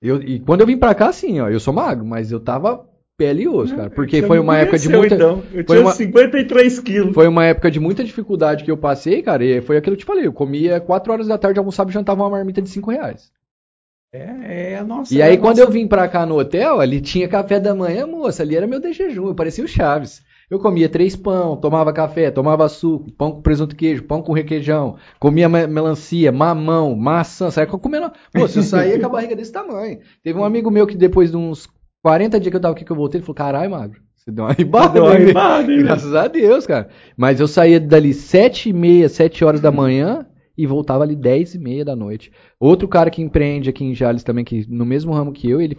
Eu, 0.00 0.22
e 0.22 0.40
quando 0.40 0.60
eu 0.60 0.66
vim 0.66 0.78
pra 0.78 0.94
cá, 0.94 1.08
assim, 1.08 1.40
ó, 1.40 1.48
eu 1.48 1.58
sou 1.58 1.74
magro, 1.74 2.06
mas 2.06 2.30
eu 2.30 2.38
tava 2.38 2.87
pele 3.18 3.42
e 3.42 3.48
osso, 3.48 3.74
cara. 3.76 3.90
Porque 3.90 4.22
foi 4.22 4.38
uma 4.38 4.56
época 4.56 4.78
de 4.78 4.88
muita. 4.88 5.14
Então. 5.16 5.42
Eu 5.52 5.64
foi 5.64 5.76
tinha 5.76 5.80
uma- 5.80 5.92
53 5.92 6.78
quilos. 6.80 7.12
Foi 7.14 7.26
uma 7.26 7.44
época 7.44 7.70
de 7.70 7.80
muita 7.80 8.04
dificuldade 8.04 8.62
que 8.64 8.70
eu 8.70 8.76
passei, 8.76 9.20
cara, 9.20 9.44
e 9.44 9.60
foi 9.60 9.76
aquilo 9.76 9.96
que 9.96 10.02
eu 10.02 10.04
te 10.04 10.06
falei. 10.06 10.24
Eu 10.26 10.32
comia 10.32 10.80
4 10.80 11.12
horas 11.12 11.26
da 11.26 11.36
tarde, 11.36 11.58
almoçava 11.58 11.90
e 11.90 11.92
jantava 11.92 12.22
uma 12.22 12.30
marmita 12.30 12.62
de 12.62 12.70
5 12.70 12.90
reais. 12.92 13.30
É, 14.14 14.72
é 14.72 14.78
a 14.78 14.84
nossa. 14.84 15.12
E 15.12 15.20
é 15.20 15.24
aí, 15.24 15.34
a 15.34 15.38
quando 15.38 15.58
nossa- 15.58 15.68
eu 15.68 15.70
vim 15.70 15.86
pra 15.86 16.08
cá 16.08 16.24
no 16.24 16.38
hotel, 16.38 16.80
ali 16.80 17.00
tinha 17.00 17.28
café 17.28 17.60
da 17.60 17.74
manhã, 17.74 18.06
moça, 18.06 18.42
ali 18.42 18.56
era 18.56 18.66
meu 18.66 18.80
de 18.80 18.92
jejum, 18.92 19.26
eu 19.28 19.34
parecia 19.34 19.62
o 19.64 19.68
Chaves. 19.68 20.22
Eu 20.50 20.58
comia 20.58 20.88
três 20.88 21.14
pão, 21.14 21.58
tomava 21.58 21.92
café, 21.92 22.30
tomava 22.30 22.66
suco, 22.70 23.12
pão 23.12 23.32
com 23.32 23.42
presunto 23.42 23.74
e 23.74 23.76
queijo, 23.76 24.04
pão 24.04 24.22
com 24.22 24.32
requeijão, 24.32 24.96
comia 25.20 25.46
me- 25.46 25.66
melancia, 25.66 26.32
mamão, 26.32 26.96
maçã, 26.96 27.50
saia 27.50 27.66
comendo. 27.66 28.10
Moça, 28.34 28.60
eu 28.60 28.62
saía 28.62 28.98
com 28.98 29.04
a 29.04 29.10
barriga 29.10 29.36
desse 29.36 29.52
tamanho. 29.52 29.98
Teve 30.24 30.38
um 30.38 30.44
amigo 30.44 30.70
meu 30.70 30.86
que 30.86 30.96
depois 30.96 31.30
de 31.30 31.36
uns 31.36 31.68
40 32.02 32.38
dias 32.40 32.50
que 32.50 32.56
eu 32.56 32.60
tava 32.60 32.74
aqui 32.74 32.84
que 32.84 32.92
eu 32.92 32.96
voltei, 32.96 33.18
ele 33.18 33.24
falou: 33.24 33.34
caralho, 33.36 33.70
magro, 33.70 34.00
você 34.14 34.30
deu 34.30 34.44
uma 34.44 34.52
ribada, 34.52 34.94
Deu 34.94 35.04
uma 35.04 35.14
ribada, 35.14 35.72
hein, 35.72 35.82
Graças 35.84 36.14
a 36.14 36.28
Deus, 36.28 36.66
cara. 36.66 36.88
Mas 37.16 37.40
eu 37.40 37.48
saía 37.48 37.80
dali 37.80 38.12
sete 38.14 38.68
e 38.70 38.72
meia, 38.72 39.08
sete 39.08 39.44
horas 39.44 39.60
da 39.60 39.70
manhã 39.70 40.26
e 40.56 40.66
voltava 40.66 41.04
ali 41.04 41.14
dez 41.14 41.54
e 41.54 41.58
meia 41.58 41.84
da 41.84 41.94
noite. 41.94 42.32
Outro 42.58 42.88
cara 42.88 43.10
que 43.10 43.22
empreende 43.22 43.70
aqui 43.70 43.84
em 43.84 43.94
Jales 43.94 44.24
também, 44.24 44.44
que 44.44 44.66
no 44.68 44.84
mesmo 44.84 45.12
ramo 45.12 45.32
que 45.32 45.48
eu, 45.48 45.60
ele 45.60 45.76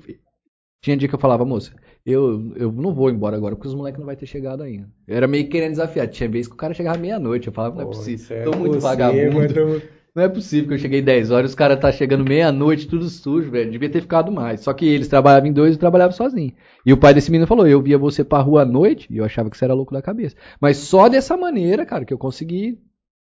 tinha 0.81 0.95
dia 0.95 1.09
que 1.09 1.15
eu 1.15 1.19
falava, 1.19 1.43
moça, 1.43 1.73
eu, 2.05 2.53
eu 2.55 2.71
não 2.71 2.93
vou 2.93 3.09
embora 3.09 3.35
agora, 3.35 3.55
porque 3.55 3.67
os 3.67 3.75
moleques 3.75 3.99
não 3.99 4.05
vai 4.05 4.15
ter 4.15 4.25
chegado 4.25 4.63
ainda. 4.63 4.89
Eu 5.07 5.17
era 5.17 5.27
meio 5.27 5.49
querendo 5.49 5.71
desafiar. 5.71 6.07
Tinha 6.07 6.29
vez 6.29 6.47
que 6.47 6.53
o 6.53 6.57
cara 6.57 6.73
chegava 6.73 6.97
meia-noite. 6.97 7.47
Eu 7.47 7.53
falava, 7.53 7.75
não 7.75 7.81
é 7.83 7.85
possível. 7.85 8.37
é 8.37 8.43
Tô 8.43 8.57
muito 8.57 8.79
vagabundo. 8.79 9.53
tô- 9.53 9.98
Não 10.15 10.23
é 10.23 10.27
possível 10.29 10.67
que 10.67 10.73
eu 10.73 10.77
cheguei 10.79 11.01
10 11.01 11.29
horas 11.31 11.51
e 11.51 11.53
os 11.53 11.55
caras 11.55 11.79
tá 11.79 11.91
chegando 11.91 12.23
meia-noite, 12.27 12.87
tudo 12.87 13.07
sujo, 13.07 13.51
velho. 13.51 13.71
Devia 13.71 13.89
ter 13.89 14.01
ficado 14.01 14.31
mais. 14.31 14.61
Só 14.61 14.73
que 14.73 14.85
eles 14.85 15.07
trabalhavam 15.07 15.47
em 15.49 15.53
dois 15.53 15.71
e 15.71 15.75
eu 15.75 15.79
trabalhava 15.79 16.11
sozinho. 16.11 16.51
E 16.85 16.91
o 16.91 16.97
pai 16.97 17.13
desse 17.13 17.29
menino 17.31 17.47
falou: 17.47 17.67
eu 17.67 17.81
via 17.81 17.97
você 17.97 18.23
pra 18.23 18.39
rua 18.41 18.63
à 18.63 18.65
noite 18.65 19.07
e 19.09 19.17
eu 19.17 19.25
achava 19.25 19.49
que 19.49 19.57
você 19.57 19.65
era 19.65 19.73
louco 19.73 19.93
da 19.93 20.01
cabeça. 20.01 20.35
Mas 20.59 20.77
só 20.77 21.07
dessa 21.07 21.37
maneira, 21.37 21.85
cara, 21.85 22.05
que 22.05 22.13
eu 22.13 22.17
consegui 22.17 22.79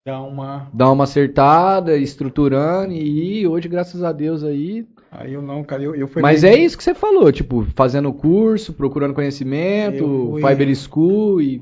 Dá 0.05 0.19
uma. 0.21 0.69
dar 0.74 0.91
uma 0.91 1.03
acertada, 1.05 1.95
estruturando 1.95 2.91
e. 2.93 3.47
Hoje, 3.47 3.69
graças 3.69 4.03
a 4.03 4.11
Deus, 4.11 4.43
aí. 4.43 4.86
Aí 5.11 5.32
eu 5.34 5.41
não, 5.43 5.63
cara, 5.63 5.84
eu, 5.84 5.93
eu 5.95 6.07
fui 6.07 6.21
Mas 6.24 6.41
meio- 6.41 6.55
é 6.55 6.57
isso 6.59 6.76
que 6.76 6.84
você 6.84 6.95
falou, 6.95 7.32
tipo, 7.32 7.65
fazendo 7.76 8.11
curso, 8.11 8.74
procurando 8.74 9.13
conhecimento, 9.13 10.30
fui- 10.32 10.41
Fiber 10.41 10.76
School 10.76 11.41
e. 11.41 11.61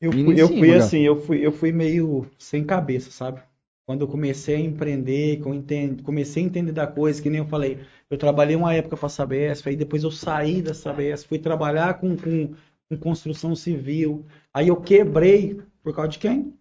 Eu 0.00 0.12
fui, 0.12 0.40
eu 0.40 0.48
fui 0.48 0.74
assim, 0.74 1.00
eu 1.00 1.16
fui, 1.16 1.46
eu 1.46 1.52
fui 1.52 1.72
meio 1.72 2.26
sem 2.36 2.64
cabeça, 2.64 3.10
sabe? 3.10 3.40
Quando 3.86 4.02
eu 4.02 4.08
comecei 4.08 4.54
a 4.54 4.60
empreender, 4.60 5.40
comecei 6.04 6.42
a 6.42 6.46
entender 6.46 6.72
da 6.72 6.86
coisa, 6.86 7.20
que 7.20 7.28
nem 7.28 7.40
eu 7.40 7.46
falei, 7.46 7.78
eu 8.08 8.16
trabalhei 8.16 8.54
uma 8.54 8.72
época 8.72 8.96
para 8.96 9.06
a 9.06 9.10
Sabesp, 9.10 9.68
aí 9.68 9.76
depois 9.76 10.04
eu 10.04 10.10
saí 10.10 10.62
da 10.62 10.72
Sabesp, 10.72 11.28
fui 11.28 11.38
trabalhar 11.38 11.94
com, 11.94 12.16
com, 12.16 12.54
com 12.88 12.96
construção 12.98 13.56
civil, 13.56 14.24
aí 14.54 14.68
eu 14.68 14.76
quebrei 14.76 15.60
por 15.82 15.94
causa 15.94 16.10
de 16.12 16.18
quem? 16.20 16.54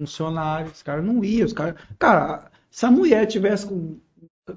Funcionários, 0.00 0.72
os 0.72 0.82
caras 0.82 1.04
não 1.04 1.24
iam, 1.24 1.46
os 1.46 1.52
caras... 1.52 1.76
Cara, 1.98 2.50
se 2.70 2.84
a 2.84 2.90
mulher 2.90 3.24
tivesse 3.26 3.66
com, 3.66 3.96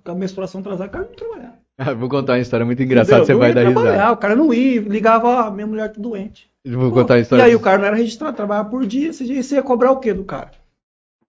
com 0.03 0.11
a 0.11 0.15
menstruação 0.15 0.61
atrasada, 0.61 0.89
o 0.89 0.91
cara 0.91 1.05
não 1.05 1.13
trabalhava. 1.13 1.57
Vou 1.99 2.09
contar 2.09 2.33
uma 2.33 2.39
história 2.39 2.65
muito 2.65 2.81
engraçada, 2.81 3.23
você 3.23 3.35
vai 3.35 3.53
dar 3.53 3.67
risada. 3.67 4.11
O 4.11 4.17
cara 4.17 4.35
não 4.35 4.51
ia, 4.51 4.81
ligava, 4.81 5.27
ó, 5.27 5.51
minha 5.51 5.67
mulher 5.67 5.93
tá 5.93 6.01
doente. 6.01 6.49
Vou 6.67 6.89
Pô, 6.89 6.95
contar 6.95 7.19
E 7.19 7.21
história. 7.21 7.45
aí 7.45 7.55
o 7.55 7.59
cara 7.59 7.77
não 7.77 7.85
era 7.85 7.95
registrado, 7.95 8.35
trabalhava 8.35 8.69
por 8.69 8.85
dia, 8.85 9.09
esse 9.09 9.23
dia 9.23 9.41
você 9.43 9.55
ia 9.55 9.63
cobrar 9.63 9.91
o 9.91 9.99
quê 9.99 10.13
do 10.13 10.25
cara? 10.25 10.51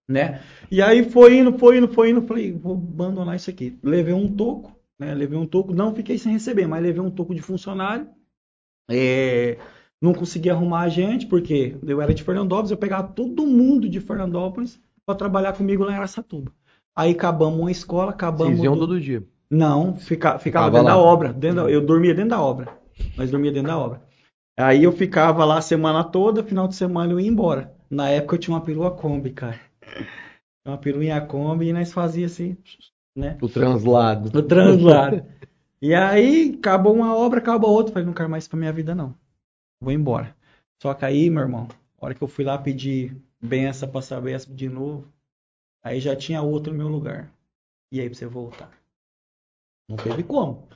Né? 0.08 0.40
E 0.70 0.82
aí 0.82 1.08
foi 1.10 1.38
indo, 1.38 1.58
foi 1.58 1.78
indo, 1.78 1.88
foi 1.88 2.10
indo, 2.10 2.22
falei, 2.22 2.52
vou 2.52 2.74
abandonar 2.74 3.36
isso 3.36 3.48
aqui. 3.50 3.78
Levei 3.82 4.12
um 4.14 4.28
toco, 4.34 4.76
né? 4.98 5.14
Levei 5.14 5.38
um 5.38 5.46
toco, 5.46 5.74
não 5.74 5.94
fiquei 5.94 6.18
sem 6.18 6.32
receber, 6.32 6.66
mas 6.66 6.82
levei 6.82 7.00
um 7.00 7.10
toco 7.10 7.34
de 7.34 7.40
funcionário. 7.40 8.06
É, 8.90 9.58
não 10.00 10.14
consegui 10.14 10.50
arrumar 10.50 10.82
a 10.82 10.88
gente, 10.88 11.26
porque 11.26 11.76
eu 11.86 12.00
era 12.00 12.14
de 12.14 12.22
Fernandópolis, 12.22 12.70
eu 12.70 12.76
pegava 12.76 13.08
todo 13.08 13.46
mundo 13.46 13.88
de 13.88 14.00
Fernandópolis 14.00 14.80
para 15.04 15.14
trabalhar 15.14 15.52
comigo 15.54 15.84
lá 15.84 15.92
em 15.92 15.96
Aracatuba. 15.96 16.52
Aí 16.96 17.12
acabamos 17.12 17.58
uma 17.60 17.70
escola, 17.70 18.10
acabamos. 18.10 18.52
Vocês 18.54 18.64
iam 18.64 18.74
do- 18.74 18.80
todo 18.80 19.00
dia. 19.00 19.22
não, 19.50 19.96
fica, 19.96 20.38
ficava 20.38 20.70
dentro 20.70 20.86
lá. 20.86 20.92
da 20.92 20.98
obra. 20.98 21.32
Dentro 21.32 21.64
da- 21.64 21.70
eu 21.70 21.80
dormia 21.84 22.14
dentro 22.14 22.30
da 22.30 22.42
obra. 22.42 22.68
Nós 23.16 23.30
dormia 23.30 23.52
dentro 23.52 23.68
da 23.68 23.78
obra. 23.78 24.02
Aí 24.58 24.82
eu 24.82 24.90
ficava 24.92 25.44
lá 25.44 25.58
a 25.58 25.62
semana 25.62 26.02
toda, 26.02 26.42
final 26.42 26.66
de 26.66 26.74
semana 26.74 27.12
eu 27.12 27.20
ia 27.20 27.28
embora. 27.28 27.72
Na 27.88 28.08
época 28.10 28.34
eu 28.34 28.40
tinha 28.40 28.54
uma 28.54 28.60
perua 28.60 28.90
Kombi, 28.90 29.30
cara. 29.30 29.58
Uma 30.68 30.76
peruinha 30.76 31.18
Kombi 31.18 31.68
e 31.68 31.72
nós 31.72 31.90
fazia 31.94 32.26
assim, 32.26 32.54
né? 33.16 33.38
O 33.40 33.48
translado. 33.48 34.30
No 34.30 34.42
translado. 34.42 35.24
E 35.80 35.94
aí 35.94 36.54
acabou 36.58 36.94
uma 36.94 37.16
obra, 37.16 37.38
acabou 37.38 37.70
outra. 37.70 37.94
Falei, 37.94 38.04
não 38.04 38.12
quero 38.12 38.28
mais 38.28 38.44
isso 38.44 38.50
pra 38.50 38.58
minha 38.58 38.72
vida, 38.72 38.94
não. 38.94 39.14
Vou 39.80 39.92
embora. 39.92 40.36
Só 40.82 40.92
que 40.92 41.06
aí, 41.06 41.30
meu 41.30 41.42
irmão, 41.42 41.68
a 41.98 42.04
hora 42.04 42.14
que 42.14 42.22
eu 42.22 42.28
fui 42.28 42.44
lá 42.44 42.58
pedir 42.58 43.16
benção 43.40 43.88
pra 43.88 44.02
Sabesp 44.02 44.52
de 44.52 44.68
novo, 44.68 45.10
aí 45.82 46.00
já 46.00 46.14
tinha 46.14 46.42
outro 46.42 46.70
no 46.70 46.78
meu 46.78 46.88
lugar. 46.88 47.32
E 47.90 47.98
aí 47.98 48.10
pra 48.10 48.18
você 48.18 48.26
voltar? 48.26 48.70
Não 49.88 49.96
teve 49.96 50.22
como. 50.22 50.68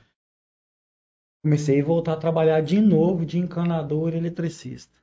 Comecei 1.43 1.81
a 1.81 1.85
voltar 1.85 2.13
a 2.13 2.17
trabalhar 2.17 2.61
de 2.61 2.81
novo 2.81 3.27
de 3.27 3.37
encanador 3.37 4.15
e 4.15 4.17
eletricista. 4.17 5.02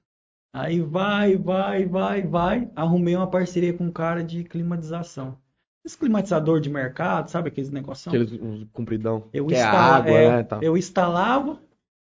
Aí 0.53 0.81
vai, 0.81 1.37
vai, 1.37 1.87
vai, 1.87 2.23
vai. 2.23 2.71
Arrumei 2.75 3.15
uma 3.15 3.31
parceria 3.31 3.73
com 3.73 3.85
um 3.85 3.93
cara 3.93 4.23
de 4.23 4.43
climatização. 4.45 5.39
Esse 5.85 5.97
climatizador 5.97 6.61
de 6.61 6.69
mercado, 6.69 7.31
sabe 7.31 7.49
aqueles 7.49 7.71
negócios? 7.71 8.13
Aqueles 8.13 8.67
compridão. 8.73 9.29
Eu, 9.33 9.47
que 9.47 9.55
é 9.55 9.59
instala- 9.59 9.97
água, 9.97 10.11
é, 10.11 10.29
né? 10.29 10.43
Tá. 10.43 10.59
eu 10.61 10.77
instalava, 10.77 11.59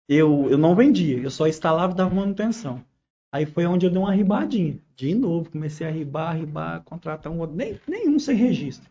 eu, 0.08 0.48
eu 0.50 0.58
não 0.58 0.74
vendia, 0.74 1.18
eu 1.18 1.30
só 1.30 1.46
instalava 1.46 1.92
e 1.92 1.96
dava 1.96 2.14
manutenção. 2.14 2.82
Aí 3.30 3.44
foi 3.44 3.66
onde 3.66 3.86
eu 3.86 3.90
dei 3.90 3.98
uma 3.98 4.12
ribadinha. 4.12 4.78
De 4.96 5.14
novo, 5.14 5.50
comecei 5.50 5.86
a 5.86 5.90
ribar, 5.90 6.36
ribar, 6.36 6.82
contratar 6.82 7.30
um 7.30 7.38
outro. 7.38 7.54
Nem, 7.54 7.78
nenhum 7.86 8.18
sem 8.18 8.34
registro. 8.34 8.88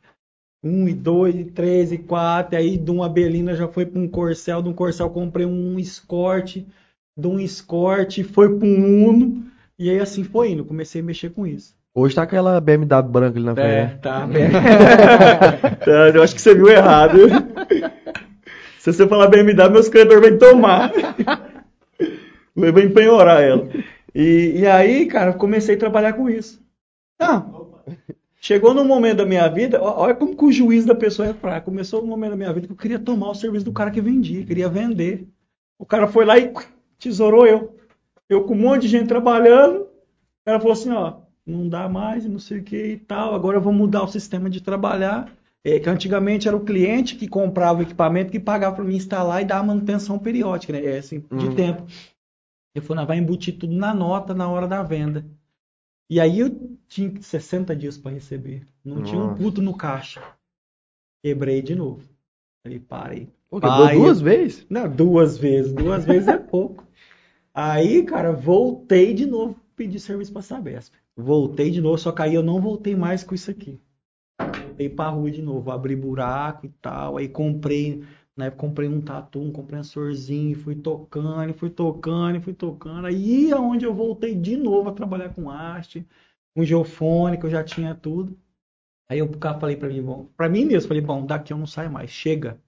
Um 0.64 0.88
e 0.88 0.94
dois, 0.94 1.36
e 1.36 1.46
três 1.46 1.92
e 1.92 1.98
quatro. 1.98 2.58
Aí 2.58 2.78
de 2.78 2.92
uma 2.92 3.10
Belina 3.10 3.56
já 3.56 3.68
foi 3.68 3.86
para 3.86 4.00
um 4.00 4.08
Corcel. 4.08 4.62
De 4.62 4.70
um 4.70 4.74
Corcel 4.74 5.10
comprei 5.10 5.46
um 5.46 5.80
Escort. 5.80 6.64
De 7.18 7.28
um 7.28 7.40
Escort 7.40 8.22
foi 8.24 8.58
para 8.58 8.68
um 8.68 9.08
Uno. 9.10 9.44
E 9.80 9.90
aí 9.90 10.00
assim 10.00 10.24
foi 10.24 10.52
indo. 10.52 10.64
Comecei 10.66 11.02
a 11.02 11.04
mexer 11.04 11.30
com 11.32 11.46
isso. 11.48 11.76
Hoje 11.96 12.14
tá 12.14 12.22
aquela 12.24 12.62
BMW 12.62 13.04
branca 13.10 13.38
ali 13.40 13.46
na 13.46 13.54
É, 13.54 13.88
frente. 13.88 14.02
tá 14.02 14.26
bem. 14.28 14.50
Tá, 14.52 16.10
eu 16.14 16.22
acho 16.22 16.36
que 16.36 16.42
você 16.42 16.54
viu 16.54 16.70
errado. 16.70 17.18
Se 18.80 18.94
você 18.94 19.08
falar 19.08 19.28
BMW, 19.28 19.70
meus 19.72 19.90
credores 19.90 20.30
vão 20.30 20.38
tomar. 20.38 20.92
Vão 22.56 22.80
empenhorar 22.80 23.42
ela. 23.44 23.68
E, 24.16 24.54
e 24.62 24.66
aí, 24.66 25.06
cara, 25.06 25.32
comecei 25.34 25.76
a 25.76 25.78
trabalhar 25.78 26.14
com 26.14 26.28
isso. 26.28 26.60
Ah, 27.20 27.46
chegou 28.42 28.74
num 28.74 28.84
momento 28.86 29.18
da 29.18 29.26
minha 29.28 29.48
vida, 29.48 29.80
olha 29.82 30.16
como 30.16 30.36
que 30.36 30.44
o 30.46 30.52
juiz 30.52 30.84
da 30.86 30.96
pessoa 30.96 31.28
é 31.28 31.34
fraco. 31.36 31.66
Começou 31.70 32.02
um 32.04 32.08
momento 32.08 32.32
da 32.32 32.36
minha 32.38 32.52
vida 32.54 32.66
que 32.66 32.74
eu 32.74 32.78
queria 32.78 32.98
tomar 32.98 33.30
o 33.30 33.36
serviço 33.36 33.66
do 33.66 33.72
cara 33.72 33.92
que 33.92 34.02
vendia, 34.02 34.44
queria 34.44 34.68
vender. 34.70 35.28
O 35.78 35.86
cara 35.86 36.08
foi 36.08 36.26
lá 36.26 36.38
e 36.40 36.52
tesourou 37.00 37.46
eu. 37.46 37.78
Eu 38.30 38.44
com 38.46 38.54
um 38.54 38.58
monte 38.58 38.84
de 38.84 38.88
gente 38.90 39.08
trabalhando. 39.08 39.88
Cara 40.46 40.60
falou 40.60 40.74
assim, 40.74 40.92
ó, 40.92 41.22
não 41.46 41.68
dá 41.68 41.88
mais, 41.88 42.26
não 42.26 42.40
sei 42.40 42.60
o 42.60 42.64
que 42.64 42.76
e 42.94 42.98
tal. 42.98 43.34
Agora 43.34 43.58
eu 43.58 43.62
vou 43.62 43.74
mudar 43.74 44.04
o 44.04 44.08
sistema 44.08 44.50
de 44.50 44.62
trabalhar. 44.62 45.32
É, 45.64 45.80
que 45.80 45.90
antigamente 45.90 46.48
era 46.48 46.56
o 46.56 46.64
cliente 46.64 47.18
que 47.18 47.28
comprava 47.28 47.80
o 47.80 47.82
equipamento 47.82 48.32
que 48.32 48.40
pagava 48.40 48.76
para 48.78 48.86
mim 48.86 48.96
instalar 48.96 49.42
e 49.42 49.46
dar 49.46 49.58
a 49.60 49.64
manutenção 49.64 50.18
periódica, 50.18 50.72
né? 50.72 50.86
É 50.86 50.98
assim, 51.00 51.20
de 51.32 51.48
Uhum. 51.48 51.56
tempo. 51.56 51.84
Eu 52.74 52.82
falei, 52.82 53.02
não, 53.02 53.08
vai 53.08 53.18
embutir 53.18 53.58
tudo 53.58 53.74
na 53.76 53.94
nota 53.94 54.34
na 54.34 54.48
hora 54.48 54.66
da 54.68 54.82
venda. 54.82 55.26
E 56.10 56.22
aí 56.22 56.40
eu 56.40 56.78
tinha 56.88 57.22
60 57.22 57.76
dias 57.76 57.98
para 57.98 58.12
receber. 58.14 58.66
Não 58.86 59.02
tinha 59.02 59.20
um 59.20 59.26
Nossa. 59.28 59.44
puto 59.44 59.62
no 59.62 59.76
caixa. 59.76 60.22
Quebrei 61.22 61.62
de 61.62 61.76
novo. 61.76 62.08
Falei, 62.64 62.80
parei. 62.80 63.28
Pô, 63.50 63.60
quebrou 63.60 63.90
duas 63.90 64.22
vezes? 64.22 64.66
Não, 64.70 64.90
duas 64.90 65.38
vezes. 65.38 65.74
Duas 65.74 66.06
vezes 66.06 66.30
é 66.30 66.38
pouco. 66.38 66.87
Aí, 67.60 68.04
cara, 68.04 68.32
voltei 68.32 69.16
de 69.16 69.26
novo, 69.26 69.60
pedi 69.76 70.00
serviço 70.00 70.32
pra 70.32 70.44
Sabesp. 70.44 70.94
Voltei 71.16 71.72
de 71.72 71.82
novo, 71.82 71.98
só 71.98 72.12
que 72.12 72.22
aí 72.22 72.36
eu 72.36 72.44
não 72.44 72.62
voltei 72.62 72.96
mais 72.96 73.24
com 73.24 73.34
isso 73.34 73.50
aqui. 73.50 73.82
Voltei 74.68 74.88
pra 74.88 75.10
rua 75.10 75.32
de 75.32 75.42
novo, 75.42 75.72
abri 75.72 75.96
buraco 75.96 76.68
e 76.68 76.70
tal. 76.80 77.18
Aí 77.18 77.28
comprei, 77.28 78.04
na 78.36 78.52
comprei 78.52 78.88
um 78.88 79.02
tatu, 79.02 79.40
um 79.42 79.52
compressorzinho, 79.52 80.56
fui 80.56 80.76
tocando, 80.76 81.52
fui 81.56 81.72
tocando, 81.72 82.40
fui 82.42 82.54
tocando. 82.54 83.08
Aí 83.08 83.50
é 83.50 83.56
onde 83.56 83.86
eu 83.86 83.94
voltei 83.96 84.36
de 84.36 84.56
novo 84.56 84.90
a 84.90 84.94
trabalhar 84.94 85.34
com 85.34 85.50
haste, 85.50 86.08
com 86.56 86.64
geofone, 86.64 87.40
que 87.40 87.46
eu 87.48 87.50
já 87.50 87.64
tinha 87.64 87.96
tudo. 87.96 88.38
Aí 89.10 89.18
eu 89.18 89.32
falei 89.60 89.76
pra 89.76 89.90
mim, 89.90 90.04
bom, 90.04 90.30
pra 90.38 90.48
mim 90.48 90.64
mesmo, 90.64 90.90
falei, 90.90 91.02
bom, 91.02 91.26
daqui 91.26 91.52
eu 91.54 91.58
não 91.58 91.66
saio 91.66 91.92
mais, 91.92 92.12
chega. 92.12 92.62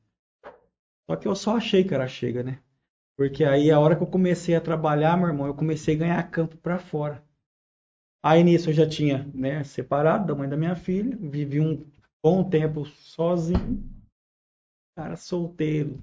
Só 1.07 1.15
que 1.15 1.27
eu 1.27 1.35
só 1.35 1.57
achei 1.57 1.83
que 1.83 1.93
era 1.93 2.07
chega, 2.07 2.41
né? 2.41 2.59
Porque 3.19 3.43
aí 3.43 3.69
a 3.69 3.77
hora 3.77 3.97
que 3.97 4.01
eu 4.01 4.07
comecei 4.07 4.55
a 4.55 4.61
trabalhar, 4.61 5.17
meu 5.17 5.27
irmão, 5.27 5.45
eu 5.45 5.53
comecei 5.53 5.93
a 5.93 5.97
ganhar 5.97 6.31
campo 6.31 6.55
pra 6.55 6.79
fora. 6.79 7.21
Aí 8.23 8.41
nisso 8.45 8.69
eu 8.69 8.73
já 8.73 8.87
tinha, 8.87 9.29
né, 9.33 9.61
separado 9.65 10.25
da 10.25 10.33
mãe 10.33 10.47
da 10.47 10.55
minha 10.55 10.73
filha, 10.73 11.17
vivi 11.19 11.59
um 11.59 11.85
bom 12.23 12.49
tempo 12.49 12.85
sozinho, 12.85 13.83
cara 14.95 15.17
solteiro, 15.17 16.01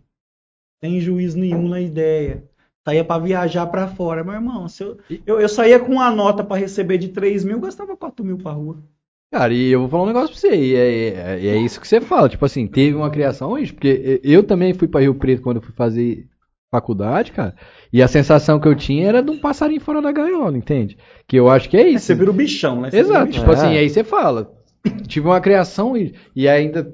sem 0.85 1.01
juízo 1.01 1.39
nenhum 1.39 1.67
na 1.67 1.81
ideia. 1.81 2.45
Saía 2.87 3.03
pra 3.03 3.19
viajar 3.19 3.67
pra 3.69 3.89
fora, 3.89 4.23
meu 4.23 4.35
irmão. 4.35 4.67
Eu, 4.79 4.99
eu, 5.27 5.41
eu 5.41 5.49
saía 5.49 5.81
com 5.81 5.93
uma 5.93 6.11
nota 6.11 6.45
pra 6.45 6.59
receber 6.59 6.99
de 6.99 7.09
3 7.09 7.45
mil, 7.45 7.59
gastava 7.61 7.97
4 7.97 8.23
mil 8.23 8.37
pra 8.37 8.53
rua. 8.53 8.77
Cara, 9.33 9.55
e 9.55 9.71
eu 9.71 9.81
vou 9.81 9.89
falar 9.89 10.03
um 10.03 10.09
negócio 10.09 10.29
pra 10.29 10.39
você, 10.39 10.55
e 10.55 10.77
é, 10.77 11.09
é, 11.09 11.47
é 11.47 11.57
isso 11.57 11.81
que 11.81 11.89
você 11.89 11.99
fala, 11.99 12.29
tipo 12.29 12.45
assim, 12.45 12.67
teve 12.67 12.95
uma 12.95 13.11
criação 13.11 13.53
hoje, 13.53 13.73
porque 13.73 14.21
eu 14.23 14.45
também 14.45 14.75
fui 14.75 14.87
pra 14.87 15.01
Rio 15.01 15.15
Preto 15.15 15.41
quando 15.41 15.57
eu 15.57 15.63
fui 15.63 15.73
fazer 15.73 16.29
faculdade, 16.71 17.33
cara, 17.33 17.55
e 17.93 18.03
a 18.03 18.09
sensação 18.09 18.59
que 18.61 18.67
eu 18.69 18.75
tinha 18.75 19.07
era 19.09 19.23
de 19.23 19.31
um 19.31 19.39
passarinho 19.39 19.81
fora 19.81 20.03
da 20.03 20.13
gaiola, 20.13 20.57
entende? 20.57 20.97
Que 21.27 21.37
eu 21.37 21.49
acho 21.49 21.69
que 21.69 21.77
é 21.77 21.89
isso. 21.89 22.07
Você 22.07 22.15
vira 22.15 22.31
o 22.31 22.35
bichão, 22.35 22.81
né? 22.81 22.91
Você 22.91 22.99
Exato, 22.99 23.27
bichão. 23.27 23.41
tipo 23.43 23.53
assim, 23.53 23.75
É. 23.75 23.79
aí 23.79 23.89
você 23.89 24.03
fala, 24.05 24.53
tive 25.07 25.27
uma 25.27 25.41
criação 25.41 25.97
e, 25.97 26.15
e 26.35 26.49
ainda 26.49 26.93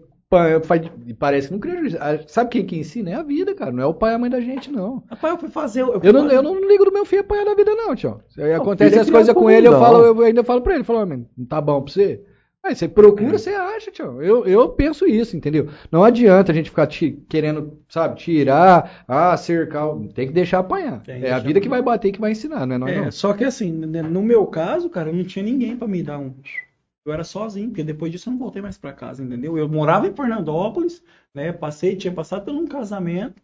e 1.06 1.12
parece 1.12 1.48
que 1.48 1.52
não 1.52 1.60
cria 1.60 1.76
juízo. 1.78 1.98
Ah, 2.00 2.18
Sabe 2.26 2.48
quem 2.48 2.64
que 2.64 2.78
ensina? 2.78 3.10
É 3.10 3.14
a 3.14 3.22
vida, 3.22 3.54
cara, 3.54 3.70
não 3.70 3.82
é 3.82 3.86
o 3.86 3.92
pai 3.92 4.12
e 4.12 4.14
a 4.14 4.18
mãe 4.18 4.30
da 4.30 4.40
gente, 4.40 4.70
não. 4.72 5.02
Rapaz, 5.10 5.34
eu 5.34 5.38
fui 5.40 5.50
fazer. 5.50 5.82
Eu, 5.82 6.00
fui 6.00 6.08
Eu 6.08 6.12
não, 6.14 6.22
fazer- 6.22 6.36
eu 6.36 6.42
não 6.42 6.58
ligo 6.66 6.86
do 6.86 6.92
meu 6.92 7.04
filho 7.04 7.20
apanhar 7.20 7.44
da 7.44 7.54
vida, 7.54 7.74
não, 7.74 7.94
tio. 7.94 8.18
Acontece 8.56 8.90
filho 8.92 8.98
é 8.98 9.02
as 9.02 9.10
coisas 9.10 9.34
com 9.34 9.50
ele, 9.50 9.68
eu, 9.68 9.72
falo, 9.72 10.02
eu 10.04 10.18
ainda 10.22 10.42
falo 10.42 10.62
pra 10.62 10.74
ele, 10.74 10.84
falo, 10.84 11.00
"Ah, 11.00 11.06
"Mano, 11.06 11.26
não 11.36 11.44
tá 11.44 11.60
bom 11.60 11.82
pra 11.82 11.92
você? 11.92 12.22
Aí 12.64 12.76
você 12.76 12.88
procura, 12.88 13.38
você 13.38 13.50
acha, 13.50 13.90
tio. 13.90 14.22
Eu, 14.22 14.46
eu 14.46 14.68
penso 14.68 15.04
isso, 15.04 15.36
entendeu? 15.36 15.68
Não 15.90 16.04
adianta 16.04 16.52
a 16.52 16.54
gente 16.54 16.70
ficar 16.70 16.86
querendo, 16.86 17.78
sabe, 17.88 18.20
tirar, 18.20 19.04
ah, 19.08 19.36
cercar. 19.36 19.88
Tem 20.14 20.28
que 20.28 20.32
deixar 20.32 20.60
apanhar. 20.60 21.02
Tem 21.02 21.16
é 21.16 21.18
a 21.18 21.20
deixar 21.20 21.38
vida 21.40 21.60
que 21.60 21.68
vai 21.68 21.80
apanhar. 21.80 21.96
bater 21.96 22.08
e 22.08 22.12
que 22.12 22.20
vai 22.20 22.30
ensinar, 22.30 22.64
não 22.64 22.86
é 22.86 22.94
É, 22.94 23.00
não. 23.02 23.10
só 23.10 23.32
que 23.32 23.42
assim, 23.44 23.72
né, 23.72 24.00
no 24.00 24.22
meu 24.22 24.46
caso, 24.46 24.88
cara, 24.88 25.10
eu 25.10 25.14
não 25.14 25.24
tinha 25.24 25.44
ninguém 25.44 25.76
pra 25.76 25.88
me 25.88 26.04
dar 26.04 26.18
um. 26.18 26.32
Eu 27.04 27.12
era 27.12 27.24
sozinho, 27.24 27.68
porque 27.68 27.82
depois 27.82 28.12
disso 28.12 28.28
eu 28.28 28.32
não 28.32 28.38
voltei 28.38 28.62
mais 28.62 28.78
pra 28.78 28.92
casa, 28.92 29.24
entendeu? 29.24 29.58
Eu 29.58 29.68
morava 29.68 30.06
em 30.06 30.14
Fernandópolis, 30.14 31.02
né? 31.34 31.50
Passei, 31.52 31.96
tinha 31.96 32.12
passado 32.12 32.44
por 32.44 32.54
um 32.54 32.64
casamento, 32.64 33.42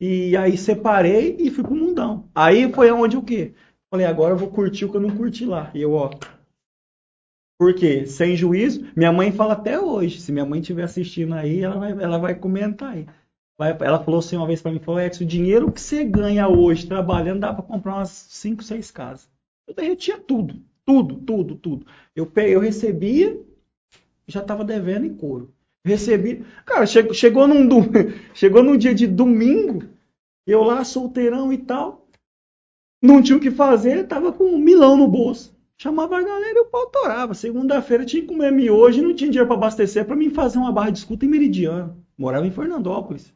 e 0.00 0.36
aí 0.36 0.56
separei 0.58 1.36
e 1.38 1.48
fui 1.48 1.62
pro 1.62 1.76
mundão. 1.76 2.28
Aí 2.34 2.72
foi 2.72 2.90
onde 2.90 3.16
o 3.16 3.22
quê? 3.22 3.52
Falei, 3.88 4.04
agora 4.04 4.34
eu 4.34 4.38
vou 4.38 4.48
curtir 4.48 4.84
o 4.84 4.90
que 4.90 4.96
eu 4.96 5.00
não 5.00 5.10
curti 5.16 5.44
lá. 5.44 5.70
E 5.74 5.80
eu, 5.80 5.92
ó. 5.92 6.10
Por 7.58 7.74
quê? 7.74 8.06
Sem 8.06 8.36
juízo. 8.36 8.86
Minha 8.96 9.12
mãe 9.12 9.32
fala 9.32 9.54
até 9.54 9.78
hoje. 9.80 10.20
Se 10.20 10.30
minha 10.32 10.44
mãe 10.46 10.60
estiver 10.60 10.84
assistindo 10.84 11.34
aí, 11.34 11.60
ela 11.62 11.76
vai, 11.78 11.90
ela 11.92 12.18
vai 12.18 12.34
comentar 12.34 12.92
aí. 12.92 13.06
Vai- 13.58 13.76
ela 13.80 14.02
falou 14.02 14.20
assim 14.20 14.36
uma 14.36 14.46
vez 14.46 14.62
pra 14.62 14.70
mim, 14.70 14.78
falou, 14.78 15.00
Ex, 15.00 15.20
o 15.20 15.24
dinheiro 15.24 15.72
que 15.72 15.80
você 15.80 16.04
ganha 16.04 16.48
hoje 16.48 16.86
trabalhando 16.86 17.40
dá 17.40 17.52
pra 17.52 17.62
comprar 17.64 17.94
umas 17.96 18.10
5, 18.10 18.62
6 18.62 18.90
casas. 18.90 19.28
Eu 19.66 19.74
derretia 19.74 20.16
tudo, 20.18 20.62
tudo, 20.86 21.16
tudo, 21.16 21.56
tudo. 21.56 21.86
Eu, 22.14 22.30
eu 22.36 22.60
recebia, 22.60 23.36
já 24.28 24.42
tava 24.42 24.64
devendo 24.64 25.06
em 25.06 25.14
couro. 25.14 25.52
Recebi, 25.84 26.44
cara, 26.66 26.86
che- 26.86 27.14
chegou 27.14 27.48
num, 27.48 27.68
chegou 28.34 28.62
num 28.62 28.76
dia 28.76 28.94
de 28.94 29.06
domingo, 29.06 29.84
eu 30.46 30.62
lá 30.62 30.84
solteirão 30.84 31.52
e 31.52 31.58
tal, 31.58 32.06
não 33.02 33.22
tinha 33.22 33.36
o 33.38 33.40
que 33.40 33.50
fazer, 33.50 34.06
tava 34.06 34.32
com 34.32 34.44
um 34.44 34.58
milão 34.58 34.96
no 34.96 35.08
bolso. 35.08 35.57
Chamava 35.80 36.18
a 36.18 36.22
galera 36.22 36.58
e 36.58 36.62
o 36.62 36.66
pau 36.66 36.86
torava. 36.90 37.34
Segunda-feira 37.34 38.04
tinha 38.04 38.22
que 38.22 38.28
comer 38.28 38.50
miojo 38.50 38.98
e 38.98 39.02
não 39.02 39.14
tinha 39.14 39.30
dinheiro 39.30 39.46
pra 39.46 39.56
abastecer 39.56 40.04
pra 40.04 40.16
mim 40.16 40.30
fazer 40.30 40.58
uma 40.58 40.72
barra 40.72 40.90
de 40.90 40.98
escuta 40.98 41.24
em 41.24 41.28
Meridiano. 41.28 42.04
Morava 42.16 42.46
em 42.46 42.50
Fernandópolis. 42.50 43.32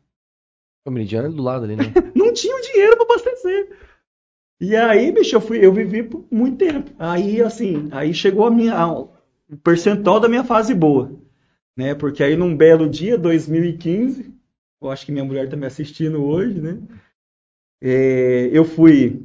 O 0.85 0.91
Meridiano 0.91 1.29
é 1.29 1.31
do 1.31 1.43
lado 1.43 1.65
ali, 1.65 1.77
né? 1.77 1.85
Não 2.17 2.33
tinha 2.33 2.61
dinheiro 2.63 2.97
pra 2.97 3.05
abastecer. 3.05 3.79
E 4.61 4.75
aí, 4.75 5.13
bicho, 5.13 5.37
eu, 5.37 5.41
fui, 5.41 5.65
eu 5.65 5.73
vivi 5.73 6.03
por 6.03 6.25
muito 6.31 6.57
tempo. 6.57 6.91
Aí, 6.99 7.41
assim, 7.41 7.89
aí 7.93 8.13
chegou 8.13 8.45
a 8.47 8.51
minha, 8.51 8.75
a- 8.75 8.93
o 9.01 9.09
percentual 9.63 10.19
da 10.19 10.29
minha 10.29 10.43
fase 10.43 10.75
boa. 10.75 11.13
Né? 11.77 11.95
Porque 11.95 12.23
aí, 12.25 12.37
num 12.37 12.57
belo 12.57 12.89
dia, 12.89 13.17
2015, 13.17 14.35
eu 14.81 14.91
acho 14.91 15.07
que 15.07 15.13
minha 15.13 15.25
mulher 15.25 15.49
tá 15.49 15.57
me 15.57 15.67
assistindo 15.67 16.25
hoje, 16.25 16.61
né? 16.61 16.79
É, 17.81 18.51
eu 18.53 18.65
fui, 18.65 19.23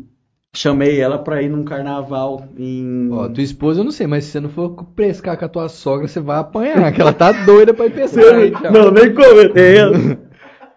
chamei 0.55 0.99
ela 0.99 1.17
pra 1.19 1.41
ir 1.41 1.49
num 1.49 1.63
carnaval 1.63 2.47
em. 2.57 3.09
Ó, 3.11 3.27
tua 3.29 3.43
esposa 3.43 3.81
eu 3.81 3.83
não 3.83 3.91
sei, 3.91 4.07
mas 4.07 4.25
se 4.25 4.31
você 4.31 4.39
não 4.39 4.49
for 4.49 4.71
pescar 4.95 5.37
com 5.37 5.45
a 5.45 5.49
tua 5.49 5.69
sogra, 5.69 6.07
você 6.07 6.19
vai 6.19 6.39
apanhar, 6.39 6.91
que 6.91 7.01
ela 7.01 7.13
tá 7.13 7.31
doida 7.31 7.73
pra 7.73 7.85
ir 7.85 7.91
pescar. 7.93 8.35
aí, 8.35 8.51
tio. 8.51 8.71
Não, 8.71 8.91
nem 8.91 9.13
comentei. 9.13 9.77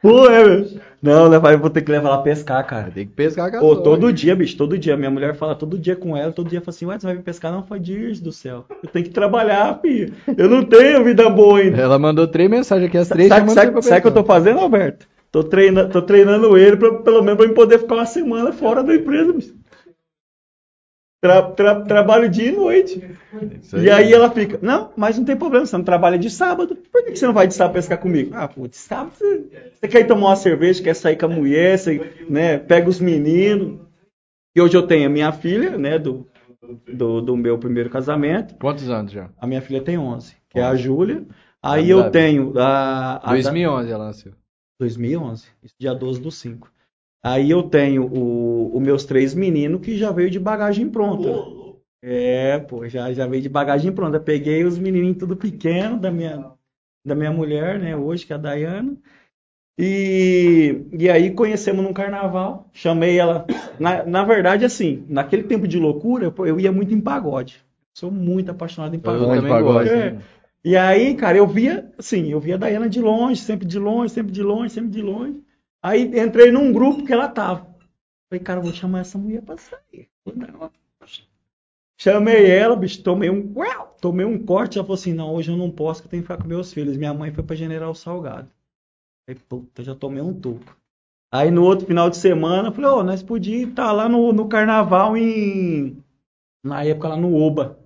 Pô, 0.02 0.26
é, 0.28 0.44
meu. 0.44 0.66
Não, 1.02 1.30
né, 1.30 1.40
pai, 1.40 1.54
eu 1.54 1.58
vou 1.58 1.70
ter 1.70 1.80
que 1.80 1.90
levar 1.90 2.08
ela 2.08 2.18
a 2.18 2.22
pescar, 2.22 2.66
cara. 2.66 2.90
Tem 2.90 3.06
que 3.06 3.12
pescar 3.14 3.50
com 3.50 3.56
a 3.56 3.60
Ô, 3.62 3.68
sogra. 3.74 3.84
todo 3.84 4.12
dia, 4.12 4.36
bicho, 4.36 4.54
todo 4.56 4.76
dia. 4.76 4.98
Minha 4.98 5.10
mulher 5.10 5.34
fala 5.34 5.54
todo 5.54 5.78
dia 5.78 5.96
com 5.96 6.14
ela, 6.14 6.30
todo 6.30 6.50
dia 6.50 6.60
fala 6.60 6.70
assim, 6.74 6.84
ué, 6.84 6.98
você 6.98 7.06
vai 7.06 7.16
vir 7.16 7.22
pescar? 7.22 7.50
Não, 7.50 7.62
foi 7.62 7.80
Deus 7.80 8.20
do 8.20 8.30
céu. 8.30 8.66
Eu 8.82 8.88
tenho 8.90 9.06
que 9.06 9.10
trabalhar, 9.10 9.78
filho. 9.80 10.12
Eu 10.36 10.48
não 10.48 10.62
tenho 10.62 11.02
vida 11.02 11.28
boa 11.30 11.58
ainda. 11.58 11.80
Ela 11.80 11.98
mandou 11.98 12.26
três 12.28 12.50
mensagens 12.50 12.86
aqui, 12.86 12.98
as 12.98 13.08
três 13.08 13.28
Sabe, 13.28 13.40
chamando 13.40 13.54
sabe, 13.54 13.66
você 13.68 13.72
pra 13.72 13.82
sabe 13.82 13.98
o 13.98 14.02
que 14.02 14.08
eu 14.08 14.22
tô 14.22 14.24
fazendo, 14.24 14.60
Alberto? 14.60 15.06
Tô 15.32 15.42
treinando, 15.44 15.90
tô 15.90 16.02
treinando 16.02 16.58
ele 16.58 16.76
pra, 16.76 16.92
pelo 16.92 17.22
menos 17.22 17.38
pra 17.38 17.46
eu 17.46 17.54
poder 17.54 17.78
ficar 17.78 17.94
uma 17.94 18.04
semana 18.06 18.52
fora 18.52 18.82
da 18.82 18.94
empresa, 18.94 19.32
bicho. 19.32 19.54
Tra- 21.22 21.42
tra- 21.52 21.82
trabalho 21.82 22.30
dia 22.30 22.48
e 22.48 22.52
noite. 22.52 23.04
Isso 23.60 23.76
E 23.76 23.90
aí 23.90 24.10
ela 24.12 24.30
fica, 24.30 24.58
não, 24.62 24.90
mas 24.96 25.18
não 25.18 25.24
tem 25.24 25.36
problema, 25.36 25.66
você 25.66 25.76
não 25.76 25.84
trabalha 25.84 26.18
de 26.18 26.30
sábado. 26.30 26.74
Por 26.74 27.04
que 27.04 27.14
você 27.14 27.26
não 27.26 27.34
vai 27.34 27.46
de 27.46 27.52
sábado 27.54 27.74
pescar 27.74 27.98
comigo? 27.98 28.30
Ah, 28.34 28.48
pô, 28.48 28.66
de 28.66 28.76
sábado 28.76 29.12
você, 29.14 29.70
você 29.74 29.88
quer 29.88 30.00
ir 30.00 30.06
tomar 30.06 30.28
uma 30.28 30.36
cerveja, 30.36 30.82
quer 30.82 30.94
sair 30.94 31.16
com 31.16 31.26
a 31.26 31.28
mulher, 31.28 31.78
você, 31.78 32.00
né, 32.28 32.56
pega 32.58 32.88
os 32.88 32.98
meninos. 33.00 33.80
E 34.56 34.60
hoje 34.62 34.74
eu 34.76 34.86
tenho 34.86 35.06
a 35.06 35.12
minha 35.12 35.30
filha, 35.30 35.76
né, 35.76 35.98
do, 35.98 36.26
do, 36.90 37.20
do 37.20 37.36
meu 37.36 37.58
primeiro 37.58 37.90
casamento. 37.90 38.54
Quantos 38.54 38.88
anos 38.88 39.12
já? 39.12 39.28
A 39.38 39.46
minha 39.46 39.60
filha 39.60 39.82
tem 39.82 39.98
11, 39.98 40.34
que 40.48 40.58
é 40.58 40.62
a 40.62 40.74
Júlia. 40.74 41.26
Aí 41.62 41.90
eu 41.90 42.10
tenho 42.10 42.58
a, 42.58 43.16
a 43.22 43.32
2011 43.32 43.92
ela 43.92 44.06
nasceu. 44.06 44.32
2011, 44.80 45.46
isso 45.62 45.74
dia 45.78 45.94
12 45.94 46.18
do 46.18 46.30
5. 46.30 46.72
Aí 47.22 47.50
eu 47.50 47.62
tenho 47.62 48.06
o- 48.06 48.76
os 48.76 48.82
meus 48.82 49.04
três 49.04 49.34
meninos 49.34 49.80
que 49.80 49.96
já 49.96 50.10
veio 50.10 50.30
de 50.30 50.38
bagagem 50.40 50.88
pronta. 50.88 51.28
É, 52.02 52.58
pô, 52.60 52.88
já, 52.88 53.12
já 53.12 53.26
veio 53.26 53.42
de 53.42 53.48
bagagem 53.48 53.92
pronta. 53.92 54.18
Peguei 54.18 54.64
os 54.64 54.78
menininhos 54.78 55.18
tudo 55.18 55.36
pequeno 55.36 55.98
da 55.98 56.10
minha, 56.10 56.50
da 57.04 57.14
minha 57.14 57.30
mulher, 57.30 57.78
né, 57.78 57.94
hoje, 57.96 58.24
que 58.26 58.32
é 58.32 58.36
a 58.36 58.38
Dayana. 58.38 58.96
E, 59.78 60.82
e 60.92 61.08
aí 61.08 61.30
conhecemos 61.30 61.82
num 61.82 61.92
carnaval, 61.92 62.68
chamei 62.72 63.18
ela. 63.18 63.46
Na, 63.78 64.04
na 64.04 64.24
verdade, 64.24 64.64
assim, 64.64 65.04
naquele 65.08 65.44
tempo 65.44 65.66
de 65.66 65.78
loucura, 65.78 66.30
pô, 66.30 66.44
eu 66.44 66.60
ia 66.60 66.70
muito 66.70 66.92
em 66.92 67.00
pagode. 67.00 67.64
Sou 67.94 68.10
muito 68.10 68.50
apaixonado 68.50 68.94
em 68.94 68.98
Eu 68.98 69.02
pagode. 69.02 69.36
também 69.36 69.52
pagode. 69.52 69.88
É. 69.90 70.18
E 70.62 70.76
aí, 70.76 71.14
cara, 71.14 71.38
eu 71.38 71.46
via, 71.46 71.90
assim, 71.98 72.30
eu 72.30 72.38
via 72.38 72.56
a 72.56 72.58
Dayana 72.58 72.88
de 72.88 73.00
longe, 73.00 73.40
sempre 73.40 73.66
de 73.66 73.78
longe, 73.78 74.12
sempre 74.12 74.32
de 74.32 74.42
longe, 74.42 74.70
sempre 74.74 74.90
de 74.90 75.00
longe. 75.00 75.34
Aí 75.82 76.02
entrei 76.18 76.50
num 76.52 76.72
grupo 76.72 77.04
que 77.04 77.12
ela 77.12 77.28
tava. 77.28 77.74
Falei, 78.28 78.44
cara, 78.44 78.60
vou 78.60 78.72
chamar 78.72 79.00
essa 79.00 79.18
mulher 79.18 79.42
pra 79.42 79.56
sair. 79.56 80.08
Chamei 81.98 82.50
ela, 82.50 82.76
bicho, 82.76 83.02
tomei 83.02 83.28
um, 83.28 83.52
tomei 84.00 84.24
um 84.24 84.42
corte. 84.42 84.78
Ela 84.78 84.86
falou 84.86 84.98
assim: 84.98 85.12
não, 85.12 85.34
hoje 85.34 85.50
eu 85.50 85.56
não 85.56 85.70
posso, 85.70 86.00
que 86.00 86.06
eu 86.06 86.10
tenho 86.10 86.22
que 86.22 86.28
ficar 86.28 86.42
com 86.42 86.48
meus 86.48 86.72
filhos. 86.72 86.96
Minha 86.96 87.12
mãe 87.12 87.32
foi 87.32 87.42
pra 87.42 87.56
General 87.56 87.94
Salgado. 87.94 88.48
Falei, 89.26 89.42
puta, 89.48 89.82
já 89.82 89.94
tomei 89.94 90.22
um 90.22 90.38
toco. 90.38 90.76
Aí 91.32 91.50
no 91.50 91.62
outro 91.62 91.86
final 91.86 92.10
de 92.10 92.16
semana, 92.16 92.68
eu 92.68 92.72
falei, 92.72 92.90
ó, 92.90 93.02
nós 93.02 93.22
podíamos 93.22 93.70
estar 93.70 93.92
lá 93.92 94.08
no, 94.08 94.32
no 94.32 94.48
carnaval 94.48 95.16
em. 95.16 96.02
Na 96.64 96.84
época 96.84 97.08
lá 97.08 97.16
no 97.16 97.34
Oba. 97.34 97.79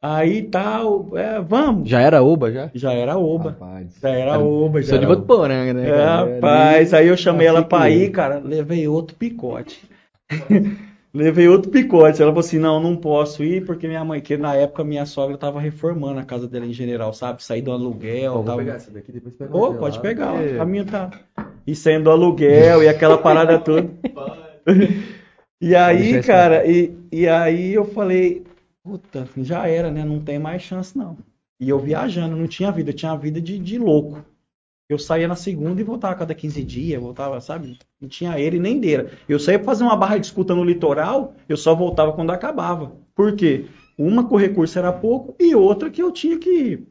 Aí 0.00 0.42
tal, 0.42 1.08
é, 1.16 1.40
vamos. 1.40 1.88
Já 1.88 2.00
era 2.00 2.22
Oba 2.22 2.52
já? 2.52 2.70
Já 2.72 2.92
era 2.92 3.16
Oba. 3.18 3.50
Rapaz. 3.50 3.96
Já 4.00 4.10
era 4.10 4.38
Oba, 4.38 4.80
já 4.80 4.90
Sou 4.90 4.98
de 4.98 5.04
era 5.04 5.14
Votuporanga, 5.14 5.74
né? 5.74 5.88
é, 5.88 6.04
rapaz, 6.04 6.94
aí 6.94 7.08
eu 7.08 7.16
chamei 7.16 7.48
ela 7.48 7.60
assim 7.60 7.68
pra 7.68 7.90
ir, 7.90 8.10
cara, 8.12 8.38
levei 8.38 8.86
outro 8.86 9.16
picote. 9.16 9.82
levei 11.12 11.48
outro 11.48 11.70
picote. 11.70 12.22
Ela 12.22 12.30
falou 12.30 12.46
assim: 12.46 12.58
não, 12.60 12.78
não 12.80 12.94
posso 12.94 13.42
ir, 13.42 13.64
porque 13.64 13.88
minha 13.88 14.04
mãe, 14.04 14.20
que 14.20 14.36
na 14.36 14.54
época 14.54 14.84
minha 14.84 15.04
sogra 15.04 15.36
tava 15.36 15.60
reformando 15.60 16.20
a 16.20 16.24
casa 16.24 16.46
dela 16.46 16.66
em 16.66 16.72
general, 16.72 17.12
sabe? 17.12 17.42
Sair 17.42 17.62
do 17.62 17.72
aluguel. 17.72 18.44
Tava... 18.44 18.58
pegar 18.58 18.74
essa 18.74 18.92
daqui, 18.92 19.10
depois 19.10 19.34
pega 19.34 19.56
Ô, 19.56 19.70
uma 19.70 19.78
pode 19.78 19.98
pegar, 20.00 20.32
ó, 20.34 20.38
É. 20.38 20.60
a 20.60 20.64
minha 20.64 20.84
tá. 20.84 21.10
E 21.66 21.74
saindo 21.74 22.04
do 22.04 22.10
aluguel 22.12 22.84
e 22.84 22.88
aquela 22.88 23.18
parada 23.18 23.58
toda. 23.58 23.88
E 25.60 25.74
aí, 25.74 26.22
cara, 26.22 26.64
e, 26.70 26.96
e 27.10 27.26
aí 27.26 27.74
eu 27.74 27.84
falei, 27.84 28.44
puta, 28.88 29.28
já 29.36 29.68
era, 29.68 29.90
né? 29.90 30.02
Não 30.02 30.18
tem 30.18 30.38
mais 30.38 30.62
chance, 30.62 30.96
não. 30.96 31.18
E 31.60 31.68
eu 31.68 31.78
viajando, 31.78 32.36
não 32.36 32.46
tinha 32.46 32.72
vida, 32.72 32.90
eu 32.90 32.94
tinha 32.94 33.14
vida 33.16 33.40
de, 33.40 33.58
de 33.58 33.78
louco. 33.78 34.24
Eu 34.88 34.98
saía 34.98 35.28
na 35.28 35.36
segunda 35.36 35.78
e 35.80 35.84
voltava 35.84 36.14
a 36.14 36.16
cada 36.16 36.34
15 36.34 36.64
dias, 36.64 37.00
voltava, 37.00 37.38
sabe? 37.42 37.78
Não 38.00 38.08
tinha 38.08 38.38
ele 38.38 38.58
nem 38.58 38.80
deira. 38.80 39.12
Eu 39.28 39.38
saía 39.38 39.58
pra 39.58 39.66
fazer 39.66 39.84
uma 39.84 39.96
barra 39.96 40.16
de 40.16 40.24
escuta 40.24 40.54
no 40.54 40.64
litoral, 40.64 41.34
eu 41.46 41.58
só 41.58 41.74
voltava 41.74 42.14
quando 42.14 42.30
acabava. 42.30 42.92
Por 43.14 43.36
quê? 43.36 43.66
Uma 43.98 44.26
que 44.26 44.32
o 44.32 44.38
recurso 44.38 44.78
era 44.78 44.90
pouco 44.90 45.36
e 45.38 45.54
outra 45.54 45.90
que 45.90 46.02
eu 46.02 46.10
tinha 46.10 46.38
que 46.38 46.86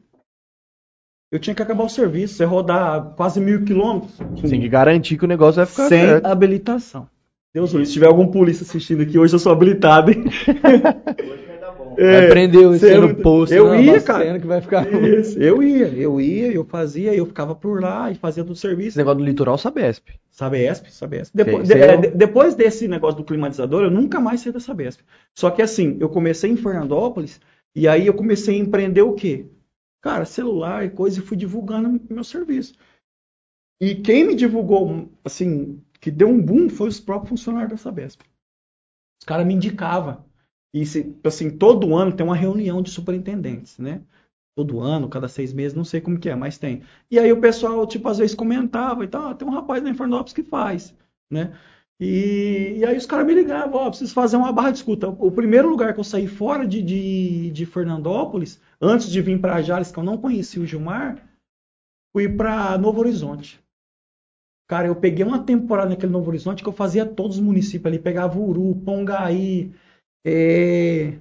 eu 1.32 1.40
tinha 1.40 1.54
que 1.54 1.62
acabar 1.62 1.84
o 1.84 1.88
serviço. 1.88 2.34
Você 2.34 2.44
rodar 2.44 3.14
quase 3.16 3.40
mil 3.40 3.64
quilômetros 3.64 4.16
Tem 4.48 4.60
que 4.60 4.68
garantir 4.68 5.18
que 5.18 5.24
o 5.24 5.28
negócio 5.28 5.56
vai 5.56 5.66
ficar 5.66 5.88
sem 5.88 6.00
certo. 6.00 6.26
habilitação. 6.26 7.08
Deus, 7.52 7.72
Luiz, 7.72 7.88
se 7.88 7.94
tiver 7.94 8.06
algum 8.06 8.28
polícia 8.28 8.62
assistindo 8.62 9.02
aqui, 9.02 9.18
hoje 9.18 9.34
eu 9.34 9.38
sou 9.38 9.50
habilitado, 9.50 10.12
hein? 10.12 10.24
É, 12.00 12.20
Vai 12.20 12.28
prender 12.28 12.62
você 12.68 12.78
você- 12.78 12.98
no 12.98 13.14
posto. 13.16 13.52
eu 13.52 13.74
ia, 13.74 14.00
cara. 14.00 14.38
que 14.38 14.46
vai 14.46 14.60
ficar. 14.60 14.86
Isso, 15.02 15.36
eu 15.42 15.60
ia, 15.60 15.88
eu 15.88 16.20
ia, 16.20 16.52
eu 16.52 16.64
fazia, 16.64 17.12
eu 17.12 17.26
ficava 17.26 17.56
por 17.56 17.82
lá 17.82 18.08
e 18.08 18.14
fazia 18.14 18.44
todo 18.44 18.52
o 18.52 18.56
serviço. 18.56 18.90
Esse 18.90 18.98
negócio 18.98 19.18
do 19.18 19.24
litoral 19.24 19.58
Sabesp. 19.58 20.08
Sabesp, 20.30 20.86
Sabesp. 20.92 21.32
Depois, 21.34 21.66
de- 21.66 21.74
é, 21.74 21.96
de- 21.96 22.10
depois 22.10 22.54
desse 22.54 22.86
negócio 22.86 23.16
do 23.16 23.24
climatizador, 23.24 23.82
eu 23.82 23.90
nunca 23.90 24.20
mais 24.20 24.40
saí 24.40 24.52
da 24.52 24.60
Sabesp. 24.60 25.00
Só 25.34 25.50
que 25.50 25.60
assim, 25.60 25.96
eu 25.98 26.08
comecei 26.08 26.48
em 26.50 26.56
Fernandópolis 26.56 27.40
e 27.74 27.88
aí 27.88 28.06
eu 28.06 28.14
comecei 28.14 28.54
a 28.54 28.58
empreender 28.60 29.02
o 29.02 29.14
quê? 29.14 29.46
Cara, 30.00 30.24
celular 30.24 30.84
e 30.84 30.90
coisa, 30.90 31.18
e 31.18 31.22
fui 31.22 31.36
divulgando 31.36 32.00
meu 32.08 32.22
serviço. 32.22 32.74
E 33.80 33.96
quem 33.96 34.24
me 34.24 34.36
divulgou, 34.36 35.08
assim, 35.24 35.82
que 36.00 36.12
deu 36.12 36.28
um 36.28 36.40
boom 36.40 36.68
foi 36.68 36.88
os 36.88 37.00
próprios 37.00 37.30
funcionários 37.30 37.70
da 37.72 37.76
Sabesp. 37.76 38.20
Os 39.20 39.26
caras 39.26 39.44
me 39.44 39.54
indicavam. 39.54 40.27
E, 40.72 40.84
se- 40.86 41.16
assim, 41.24 41.50
todo 41.50 41.96
ano 41.96 42.12
tem 42.14 42.24
uma 42.26 42.36
reunião 42.36 42.82
de 42.82 42.90
superintendentes, 42.90 43.78
né? 43.78 44.02
Todo 44.56 44.80
ano, 44.80 45.08
cada 45.08 45.28
seis 45.28 45.52
meses, 45.52 45.74
não 45.76 45.84
sei 45.84 46.00
como 46.00 46.18
que 46.18 46.28
é, 46.28 46.34
mas 46.34 46.58
tem. 46.58 46.82
E 47.10 47.18
aí 47.18 47.32
o 47.32 47.40
pessoal, 47.40 47.86
tipo, 47.86 48.08
às 48.08 48.18
vezes 48.18 48.34
comentava 48.34 49.04
e 49.04 49.08
tal, 49.08 49.28
"Ah, 49.28 49.34
tem 49.34 49.46
um 49.48 49.52
rapaz 49.52 49.82
na 49.82 49.90
Infernópolis 49.90 50.32
que 50.32 50.42
faz, 50.42 50.94
né? 51.30 51.56
E, 52.00 52.74
e 52.78 52.84
aí 52.84 52.96
os 52.96 53.06
caras 53.06 53.26
me 53.26 53.34
ligavam, 53.34 53.74
ó, 53.80 53.88
preciso 53.90 54.14
fazer 54.14 54.36
uma 54.36 54.52
barra 54.52 54.70
de 54.70 54.78
escuta. 54.78 55.08
O 55.08 55.30
primeiro 55.32 55.68
lugar 55.68 55.94
que 55.94 56.00
eu 56.00 56.04
saí 56.04 56.26
fora 56.28 56.66
de, 56.66 56.82
de, 56.82 57.50
de 57.50 57.66
Fernandópolis, 57.66 58.60
antes 58.80 59.08
de 59.10 59.20
vir 59.22 59.40
para 59.40 59.62
Jales, 59.62 59.90
que 59.90 59.98
eu 59.98 60.04
não 60.04 60.18
conhecia 60.18 60.62
o 60.62 60.66
Gilmar, 60.66 61.22
fui 62.12 62.28
para 62.28 62.78
Novo 62.78 63.00
Horizonte. 63.00 63.60
Cara, 64.68 64.86
eu 64.86 64.94
peguei 64.96 65.24
uma 65.24 65.42
temporada 65.44 65.88
naquele 65.90 66.12
Novo 66.12 66.28
Horizonte 66.28 66.62
que 66.62 66.68
eu 66.68 66.72
fazia 66.72 67.04
todos 67.06 67.36
os 67.38 67.42
municípios 67.42 67.86
ali, 67.86 67.98
pegava 67.98 68.38
Uru, 68.38 68.74
Pongaí, 68.84 69.72
é, 70.24 71.18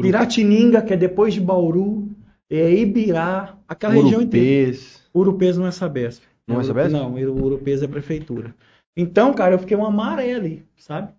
Piratininga, 0.00 0.82
que 0.82 0.94
é 0.94 0.96
depois 0.96 1.34
de 1.34 1.40
Bauru, 1.40 2.08
é, 2.48 2.70
Ibirá, 2.72 3.58
aquela 3.66 3.94
região 3.94 4.20
inteira. 4.22 4.46
Urupês. 4.46 5.08
Urupês 5.14 5.56
não 5.58 5.66
é 5.66 5.70
Sabesp. 5.70 6.22
Não 6.46 6.56
é 6.56 6.58
Uru- 6.58 6.66
Sabesp? 6.66 6.92
Não, 6.92 7.14
Urupês 7.14 7.82
é 7.82 7.88
prefeitura. 7.88 8.54
Então, 8.96 9.32
cara, 9.34 9.54
eu 9.54 9.58
fiquei 9.58 9.76
uma 9.76 9.90
maré 9.90 10.34
ali, 10.34 10.66
sabe? 10.76 11.12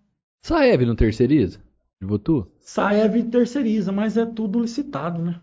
Saeb 0.43 0.85
não 0.85 0.95
terceiriza? 0.95 1.59
De 2.01 2.07
Votu? 2.07 2.49
Saev 2.59 3.23
terceiriza, 3.29 3.91
mas 3.91 4.15
é 4.15 4.25
tudo 4.25 4.59
licitado, 4.59 5.21
né? 5.21 5.41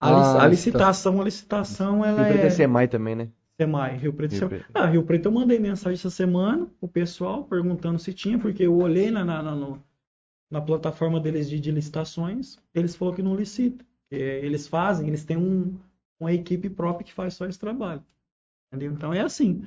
A, 0.00 0.08
Ah, 0.10 0.44
a 0.44 0.46
licita- 0.48 0.78
licitação, 0.78 1.20
a 1.20 1.24
licitação, 1.24 2.04
ela 2.04 2.26
é... 2.26 2.46
é 2.46 2.50
SEMAI 2.50 2.88
também, 2.88 3.14
né? 3.14 3.28
Semai, 3.60 3.96
Rio 3.98 4.12
Preto. 4.12 4.32
Rio 4.32 4.48
Preto. 4.48 4.70
Ah, 4.74 4.86
Rio 4.86 5.02
Preto 5.04 5.26
eu 5.26 5.32
mandei 5.32 5.58
mensagem 5.58 5.94
essa 5.98 6.08
semana, 6.10 6.66
o 6.80 6.88
pessoal 6.88 7.44
perguntando 7.44 7.98
se 7.98 8.12
tinha, 8.14 8.38
porque 8.38 8.62
eu 8.62 8.74
olhei 8.76 9.10
na, 9.10 9.22
na, 9.24 9.42
na, 9.42 9.78
na 10.50 10.60
plataforma 10.62 11.20
deles 11.20 11.48
de, 11.48 11.60
de 11.60 11.70
licitações, 11.70 12.58
eles 12.74 12.96
falaram 12.96 13.16
que 13.16 13.22
não 13.22 13.36
licita. 13.36 13.84
que 14.10 14.16
eles 14.16 14.66
fazem, 14.66 15.08
eles 15.08 15.24
têm 15.24 15.36
um, 15.36 15.74
uma 16.18 16.32
equipe 16.32 16.70
própria 16.70 17.04
que 17.04 17.12
faz 17.12 17.34
só 17.34 17.46
esse 17.46 17.58
trabalho. 17.58 18.02
Entendeu? 18.72 18.92
Então 18.92 19.12
é 19.12 19.20
assim. 19.20 19.62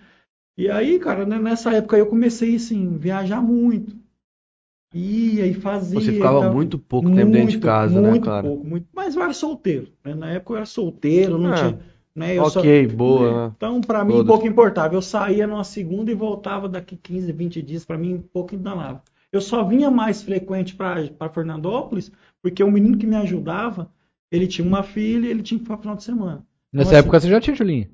E 0.58 0.70
aí, 0.70 1.00
cara, 1.00 1.26
né, 1.26 1.40
nessa 1.40 1.74
época 1.74 1.98
eu 1.98 2.08
comecei 2.08 2.56
assim, 2.56 2.98
viajar 2.98 3.42
muito. 3.42 3.96
Ia 4.94 5.48
e 5.48 5.54
fazia. 5.56 6.00
Você 6.00 6.14
ficava 6.14 6.42
tal. 6.42 6.54
muito 6.54 6.78
pouco 6.78 7.08
tempo 7.10 7.32
dentro 7.32 7.48
de 7.50 7.54
Muito, 7.58 7.60
casa, 7.60 8.00
né, 8.02 8.10
muito 8.12 8.26
cara? 8.26 8.48
pouco, 8.48 8.64
muito. 8.66 8.88
Mas 8.94 9.16
eu 9.16 9.24
era 9.24 9.34
solteiro. 9.34 9.92
né? 10.04 10.14
Na 10.14 10.30
época 10.32 10.54
eu 10.54 10.58
era 10.58 10.66
solteiro, 10.66 11.38
não 11.38 11.52
Ah, 11.52 11.56
tinha. 11.56 11.93
Né? 12.16 12.36
Eu 12.38 12.50
só- 12.50 12.60
Ok, 12.60 12.88
boa. 12.88 13.48
né? 13.48 13.54
então, 13.58 13.82
pra 13.82 14.06
mim, 14.06 14.24
pouco 14.26 14.46
importava. 14.48 14.94
Eu 14.94 15.02
saía 15.02 15.48
numa 15.48 15.64
segunda 15.64 16.12
e 16.12 16.16
voltava 16.16 16.70
daqui 16.70 16.96
15, 16.96 17.32
20 17.32 17.62
dias. 17.62 17.84
Pra 17.86 17.98
mim, 17.98 18.24
pouco 18.32 18.56
danava. 18.56 19.02
Eu 19.32 19.42
só 19.42 19.64
vinha 19.64 19.90
mais 19.90 20.22
frequente 20.22 20.76
pra 20.76 21.30
Fernandópolis 21.34 22.12
porque 22.42 22.64
o 22.64 22.72
menino 22.72 22.98
que 22.98 23.08
me 23.08 23.16
ajudava, 23.16 23.90
ele 24.32 24.46
tinha 24.46 24.68
uma 24.68 24.84
filha 24.84 25.26
e 25.28 25.32
ele 25.32 25.42
tinha 25.42 25.58
que 25.58 25.66
ir 25.66 25.68
para 25.68 25.78
final 25.78 25.96
de 25.96 26.04
semana. 26.04 26.46
Nessa 26.72 26.90
Então, 26.92 27.00
época 27.00 27.20
você 27.20 27.30
já 27.30 27.42
tinha 27.42 27.56
Julinho. 27.56 27.88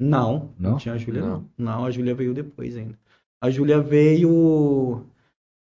Não, 0.00 0.50
não, 0.58 0.72
Não? 0.72 0.76
tinha 0.78 0.94
a 0.94 0.98
Júlia, 0.98 1.20
Não. 1.22 1.28
não. 1.56 1.74
Não, 1.76 1.84
a 1.84 1.90
Júlia 1.92 2.14
veio 2.14 2.34
depois 2.34 2.76
ainda. 2.76 2.98
A 3.40 3.48
Júlia 3.50 3.80
veio. 3.80 5.04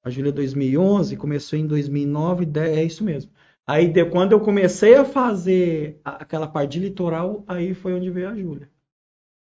A 0.05 0.09
Júlia 0.11 0.33
2011, 0.33 1.17
começou 1.17 1.59
em 1.59 1.67
2009, 1.67 2.45
10, 2.47 2.77
é 2.79 2.83
isso 2.85 3.05
mesmo. 3.05 3.31
Aí, 3.67 3.89
de, 3.89 4.05
quando 4.05 4.33
eu 4.33 4.41
comecei 4.41 4.95
a 4.95 5.05
fazer 5.05 6.01
aquela 6.05 6.47
parte 6.49 6.73
de 6.73 6.81
litoral, 6.81 7.45
aí 7.47 7.75
foi 7.75 7.95
onde 7.95 8.11
veio 8.11 8.29
a 8.29 8.37
Júlia. 8.37 8.69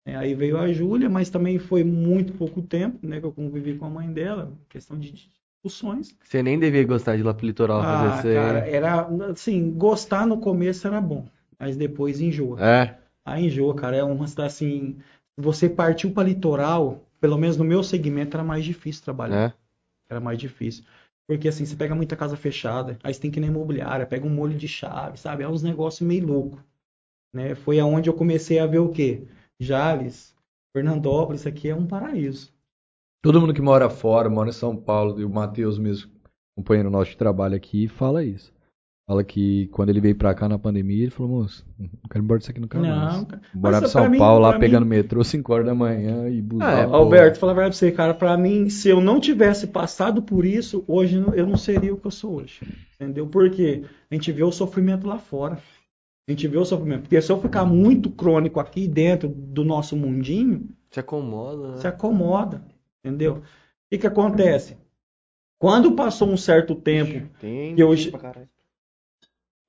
É, 0.05 0.15
aí 0.15 0.33
veio 0.33 0.57
a 0.57 0.71
Júlia, 0.71 1.09
mas 1.09 1.29
também 1.29 1.59
foi 1.59 1.83
muito 1.83 2.33
pouco 2.33 2.61
tempo, 2.61 3.05
né, 3.05 3.19
que 3.19 3.25
eu 3.25 3.31
convivi 3.31 3.77
com 3.77 3.85
a 3.85 3.89
mãe 3.89 4.11
dela, 4.11 4.51
questão 4.67 4.97
de 4.97 5.11
discussões. 5.11 6.15
Você 6.23 6.41
nem 6.41 6.57
devia 6.57 6.83
gostar 6.83 7.15
de 7.15 7.21
ir 7.21 7.23
lá 7.23 7.33
pro 7.33 7.45
litoral 7.45 7.81
Ah, 7.81 8.11
fazer 8.11 8.29
isso 8.29 8.39
cara, 8.39 8.63
aí. 8.63 8.73
era, 8.73 9.07
assim, 9.31 9.71
gostar 9.71 10.25
no 10.25 10.39
começo 10.39 10.87
era 10.87 10.99
bom, 10.99 11.27
mas 11.59 11.77
depois 11.77 12.19
enjoa. 12.19 12.59
É. 12.59 12.97
Aí 13.23 13.45
enjoa, 13.45 13.75
cara. 13.75 13.97
É 13.97 14.03
uma 14.03 14.27
cidade 14.27 14.47
assim. 14.47 14.97
Você 15.37 15.69
partiu 15.69 16.11
para 16.11 16.27
litoral, 16.27 17.03
pelo 17.19 17.37
menos 17.37 17.57
no 17.57 17.63
meu 17.63 17.83
segmento, 17.83 18.35
era 18.35 18.43
mais 18.43 18.65
difícil 18.65 19.03
trabalhar. 19.03 19.49
É. 19.49 19.53
Era 20.09 20.19
mais 20.19 20.39
difícil. 20.39 20.83
Porque 21.27 21.47
assim, 21.47 21.65
você 21.65 21.75
pega 21.75 21.95
muita 21.95 22.15
casa 22.15 22.35
fechada, 22.35 22.97
aí 23.03 23.13
você 23.13 23.21
tem 23.21 23.31
que 23.31 23.39
ir 23.39 23.41
na 23.41 23.47
imobiliária, 23.47 24.05
pega 24.05 24.25
um 24.25 24.33
molho 24.33 24.57
de 24.57 24.67
chave, 24.67 25.17
sabe? 25.17 25.43
É 25.43 25.47
uns 25.47 25.63
negócios 25.63 26.05
meio 26.07 26.25
louco. 26.25 26.63
Né? 27.33 27.55
Foi 27.55 27.79
aonde 27.79 28.09
eu 28.09 28.13
comecei 28.13 28.59
a 28.59 28.65
ver 28.65 28.79
o 28.79 28.89
quê? 28.89 29.27
Jales, 29.59 30.35
Fernandópolis, 30.75 31.41
isso 31.41 31.49
aqui 31.49 31.69
é 31.69 31.75
um 31.75 31.87
paraíso. 31.87 32.53
Todo 33.23 33.39
mundo 33.39 33.53
que 33.53 33.61
mora 33.61 33.89
fora, 33.89 34.29
mora 34.29 34.49
em 34.49 34.53
São 34.53 34.75
Paulo, 34.75 35.19
e 35.19 35.23
o 35.23 35.29
Matheus 35.29 35.77
mesmo, 35.77 36.11
companheiro 36.57 36.89
nosso 36.89 37.11
de 37.11 37.17
trabalho 37.17 37.55
aqui, 37.55 37.87
fala 37.87 38.23
isso. 38.23 38.51
Fala 39.11 39.25
que 39.25 39.67
quando 39.73 39.89
ele 39.89 39.99
veio 39.99 40.15
pra 40.15 40.33
cá 40.33 40.47
na 40.47 40.57
pandemia, 40.57 41.01
ele 41.03 41.11
falou, 41.11 41.41
moço, 41.41 41.65
não 41.77 41.89
quero 42.09 42.23
ir 42.23 42.23
embora 42.23 42.39
disso 42.39 42.49
aqui 42.49 42.61
nunca 42.61 42.79
mais. 42.79 43.13
Não, 43.13 43.25
cara. 43.25 43.41
Morava 43.53 43.79
em 43.79 43.81
Mas, 43.81 43.91
pra 43.91 44.01
São 44.01 44.09
mim- 44.09 44.17
Paulo, 44.17 44.39
lá 44.41 44.51
pra 44.51 44.59
pegando 44.59 44.85
mim- 44.85 44.95
metrô 44.95 45.21
5 45.21 45.51
horas 45.51 45.65
da 45.65 45.75
manhã 45.75 46.29
e 46.29 46.41
busão. 46.41 46.65
Ah, 46.65 46.79
é. 46.79 46.83
Alberto, 46.85 47.37
falar 47.37 47.53
pra 47.53 47.69
você, 47.69 47.91
cara, 47.91 48.13
pra 48.13 48.37
mim, 48.37 48.69
se 48.69 48.87
eu 48.87 49.01
não 49.01 49.19
tivesse 49.19 49.67
passado 49.67 50.21
por 50.21 50.45
isso, 50.45 50.85
hoje 50.87 51.21
eu 51.35 51.45
não 51.45 51.57
seria 51.57 51.93
o 51.93 51.97
que 51.97 52.07
eu 52.07 52.11
sou 52.11 52.35
hoje. 52.35 52.61
Entendeu? 52.95 53.27
Porque 53.27 53.83
a 54.09 54.15
gente 54.15 54.31
vê 54.31 54.43
o 54.45 54.51
sofrimento 54.53 55.05
lá 55.05 55.17
fora. 55.19 55.57
A 56.25 56.31
gente 56.31 56.47
vê 56.47 56.57
o 56.57 56.63
sofrimento. 56.63 57.01
Porque 57.01 57.21
se 57.21 57.29
eu 57.33 57.41
ficar 57.41 57.65
muito 57.65 58.09
crônico 58.11 58.61
aqui 58.61 58.87
dentro 58.87 59.27
do 59.27 59.65
nosso 59.65 59.97
mundinho, 59.97 60.69
Se 60.89 61.01
acomoda, 61.01 61.71
né? 61.71 61.77
se 61.79 61.85
acomoda. 61.87 62.63
Entendeu? 63.03 63.33
O 63.39 63.41
que 63.91 63.97
que 63.97 64.07
acontece? 64.07 64.77
Quando 65.59 65.91
passou 65.97 66.29
um 66.29 66.37
certo 66.37 66.73
tempo 66.75 67.27
Tem 67.41 67.75
caralho. 68.17 68.47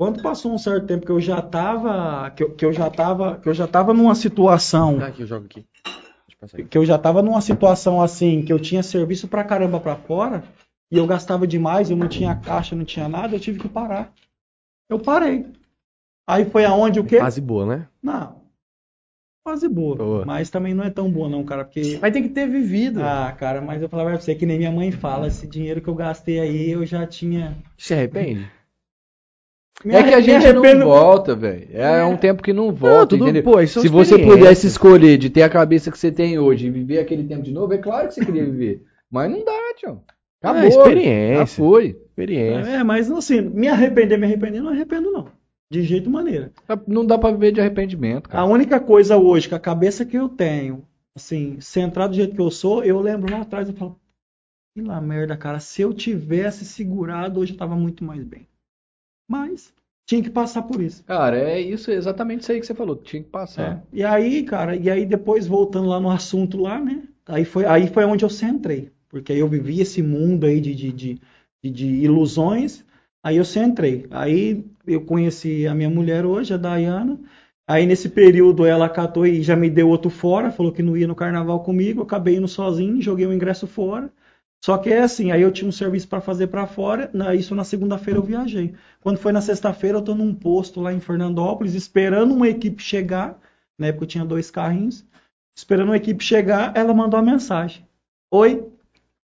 Quando 0.02 0.20
passou 0.20 0.52
um 0.52 0.58
certo 0.58 0.84
tempo 0.84 1.06
que 1.06 1.12
eu 1.12 1.20
já 1.20 1.40
tava, 1.40 2.28
que 2.32 2.42
eu, 2.42 2.50
que 2.56 2.64
eu 2.66 2.72
já 2.72 2.90
tava, 2.90 3.36
que 3.36 3.48
eu 3.48 3.54
já 3.54 3.68
tava 3.68 3.94
numa 3.94 4.16
situação, 4.16 4.98
Ah, 5.00 5.06
aqui 5.06 5.22
eu 5.22 5.26
jogo 5.28 5.46
aqui. 5.46 5.64
Deixa 5.84 5.94
eu 6.32 6.38
passar 6.40 6.56
aqui. 6.58 6.66
que 6.68 6.76
eu 6.76 6.84
já 6.84 6.98
tava 6.98 7.22
numa 7.22 7.40
situação 7.40 8.02
assim, 8.02 8.42
que 8.42 8.52
eu 8.52 8.58
tinha 8.58 8.82
serviço 8.82 9.28
pra 9.28 9.44
caramba 9.44 9.78
pra 9.78 9.94
fora, 9.94 10.42
e 10.90 10.98
eu 10.98 11.06
gastava 11.06 11.46
demais, 11.46 11.88
eu 11.88 11.96
não 11.96 12.08
tinha 12.08 12.34
caixa, 12.34 12.74
não 12.74 12.84
tinha 12.84 13.08
nada, 13.08 13.36
eu 13.36 13.38
tive 13.38 13.60
que 13.60 13.68
parar. 13.68 14.12
Eu 14.90 14.98
parei. 14.98 15.46
Aí 16.28 16.46
foi 16.46 16.64
aonde 16.64 16.98
o 16.98 17.04
quê? 17.04 17.20
Fase 17.20 17.40
boa, 17.40 17.64
né? 17.64 17.86
Não. 18.02 18.42
Quase 19.46 19.68
boa, 19.68 19.94
Boa. 19.94 20.24
mas 20.26 20.50
também 20.50 20.74
não 20.74 20.82
é 20.82 20.90
tão 20.90 21.08
boa 21.08 21.28
não, 21.28 21.44
cara, 21.44 21.64
porque 21.64 21.96
Mas 22.02 22.12
tem 22.12 22.24
que 22.24 22.28
ter 22.30 22.48
vivido. 22.48 23.00
ah, 23.04 23.30
cara, 23.38 23.60
mas 23.60 23.80
eu 23.80 23.88
falava 23.88 24.10
pra 24.10 24.20
você 24.20 24.34
que 24.34 24.46
nem 24.46 24.58
minha 24.58 24.72
mãe 24.72 24.90
fala, 24.90 25.28
esse 25.28 25.46
dinheiro 25.46 25.80
que 25.80 25.86
eu 25.88 25.94
gastei 25.94 26.40
aí, 26.40 26.70
eu 26.72 26.84
já 26.84 27.06
tinha 27.06 27.56
Se 27.78 27.94
arrepende? 27.94 28.50
Me 29.84 29.94
É 29.94 30.02
que 30.02 30.14
a 30.14 30.20
gente 30.20 30.52
não 30.52 30.62
arrependo- 30.62 30.84
volta, 30.84 31.34
velho. 31.34 31.68
É 31.72 32.04
um 32.04 32.16
tempo 32.16 32.42
que 32.42 32.52
não 32.52 32.72
volta, 32.72 33.08
tudo- 33.08 33.24
entendeu? 33.24 33.42
pô, 33.42 33.60
isso 33.60 33.78
é 33.80 33.82
Se 33.82 33.88
você 33.88 34.18
pudesse 34.18 34.66
escolher 34.66 35.18
de 35.18 35.28
ter 35.28 35.42
a 35.42 35.48
cabeça 35.48 35.90
que 35.90 35.98
você 35.98 36.10
tem 36.12 36.38
hoje 36.38 36.66
e 36.66 36.70
viver 36.70 36.98
aquele 36.98 37.24
tempo 37.24 37.42
de 37.42 37.52
novo, 37.52 37.72
é 37.74 37.78
claro 37.78 38.08
que 38.08 38.14
você 38.14 38.24
queria 38.24 38.44
viver. 38.44 38.84
Mas 39.10 39.30
não 39.30 39.44
dá, 39.44 39.52
tio. 39.76 40.00
Acabou. 40.40 40.62
É, 40.62 40.68
experiência. 40.68 41.36
Já 41.36 41.46
foi. 41.46 41.86
Experiência. 42.08 42.70
É, 42.70 42.84
mas 42.84 43.10
assim, 43.10 43.40
me 43.40 43.68
arrepender, 43.68 44.16
me 44.18 44.26
arrepender, 44.26 44.60
não 44.60 44.70
arrependo 44.70 45.10
não. 45.10 45.26
De 45.70 45.82
jeito 45.82 46.10
maneira. 46.10 46.52
Não 46.86 47.04
dá 47.06 47.16
pra 47.18 47.30
viver 47.30 47.52
de 47.52 47.60
arrependimento, 47.60 48.26
A 48.26 48.30
cara. 48.30 48.44
única 48.44 48.78
coisa 48.78 49.16
hoje, 49.16 49.48
com 49.48 49.54
a 49.54 49.60
cabeça 49.60 50.04
que 50.04 50.16
eu 50.16 50.28
tenho, 50.28 50.84
assim, 51.16 51.56
centrado 51.60 52.10
do 52.10 52.16
jeito 52.16 52.34
que 52.34 52.40
eu 52.40 52.50
sou, 52.50 52.84
eu 52.84 53.00
lembro 53.00 53.32
lá 53.32 53.40
atrás 53.40 53.68
e 53.68 53.72
falo, 53.72 53.96
que 54.76 54.82
lá 54.82 55.00
merda, 55.00 55.36
cara, 55.36 55.60
se 55.60 55.80
eu 55.82 55.92
tivesse 55.94 56.64
segurado, 56.64 57.40
hoje 57.40 57.52
eu 57.52 57.58
tava 57.58 57.74
muito 57.74 58.04
mais 58.04 58.22
bem. 58.22 58.46
Mas, 59.32 59.72
tinha 60.04 60.22
que 60.22 60.28
passar 60.28 60.60
por 60.60 60.82
isso. 60.82 61.02
Cara, 61.04 61.38
é 61.38 61.58
isso, 61.58 61.90
é 61.90 61.94
exatamente 61.94 62.42
isso 62.42 62.52
aí 62.52 62.60
que 62.60 62.66
você 62.66 62.74
falou. 62.74 62.96
Tinha 62.96 63.22
que 63.22 63.30
passar. 63.30 63.62
É. 63.62 63.80
E 63.94 64.04
aí, 64.04 64.42
cara, 64.42 64.76
e 64.76 64.90
aí 64.90 65.06
depois 65.06 65.46
voltando 65.46 65.88
lá 65.88 65.98
no 65.98 66.10
assunto 66.10 66.58
lá, 66.60 66.78
né? 66.78 67.04
Aí 67.26 67.46
foi, 67.46 67.64
aí 67.64 67.88
foi 67.88 68.04
onde 68.04 68.26
eu 68.26 68.28
centrei. 68.28 68.90
Porque 69.08 69.32
aí 69.32 69.38
eu 69.38 69.48
vivi 69.48 69.80
esse 69.80 70.02
mundo 70.02 70.44
aí 70.44 70.60
de, 70.60 70.74
de, 70.74 70.92
de, 70.92 71.20
de, 71.64 71.86
ilusões, 71.86 72.84
aí 73.24 73.38
eu 73.38 73.44
centrei. 73.44 74.06
Aí 74.10 74.62
eu 74.86 75.00
conheci 75.00 75.66
a 75.66 75.74
minha 75.74 75.88
mulher 75.88 76.26
hoje, 76.26 76.52
a 76.52 76.58
Dayana. 76.58 77.18
Aí 77.66 77.86
nesse 77.86 78.10
período 78.10 78.66
ela 78.66 78.90
catou 78.90 79.26
e 79.26 79.42
já 79.42 79.56
me 79.56 79.70
deu 79.70 79.88
outro 79.88 80.10
fora, 80.10 80.50
falou 80.50 80.72
que 80.72 80.82
não 80.82 80.94
ia 80.94 81.08
no 81.08 81.14
carnaval 81.14 81.60
comigo, 81.60 82.00
eu 82.00 82.04
acabei 82.04 82.36
indo 82.36 82.48
sozinho, 82.48 83.00
joguei 83.00 83.24
o 83.24 83.32
ingresso 83.32 83.66
fora. 83.66 84.12
Só 84.64 84.78
que 84.78 84.90
é 84.90 85.02
assim, 85.02 85.32
aí 85.32 85.42
eu 85.42 85.50
tinha 85.50 85.68
um 85.68 85.72
serviço 85.72 86.06
para 86.06 86.20
fazer 86.20 86.46
para 86.46 86.66
fora, 86.66 87.10
na- 87.12 87.34
isso 87.34 87.52
na 87.54 87.64
segunda-feira 87.64 88.18
eu 88.18 88.22
viajei. 88.22 88.74
Quando 89.00 89.18
foi 89.18 89.32
na 89.32 89.40
sexta-feira, 89.40 89.98
eu 89.98 90.02
tô 90.02 90.14
num 90.14 90.32
posto 90.32 90.80
lá 90.80 90.92
em 90.92 91.00
Fernandópolis, 91.00 91.74
esperando 91.74 92.32
uma 92.32 92.48
equipe 92.48 92.80
chegar, 92.80 93.40
na 93.76 93.88
época 93.88 94.04
eu 94.04 94.08
tinha 94.08 94.24
dois 94.24 94.50
carrinhos, 94.52 95.04
esperando 95.56 95.88
uma 95.88 95.96
equipe 95.96 96.22
chegar, 96.22 96.72
ela 96.76 96.94
mandou 96.94 97.18
uma 97.18 97.32
mensagem. 97.32 97.84
Oi? 98.30 98.64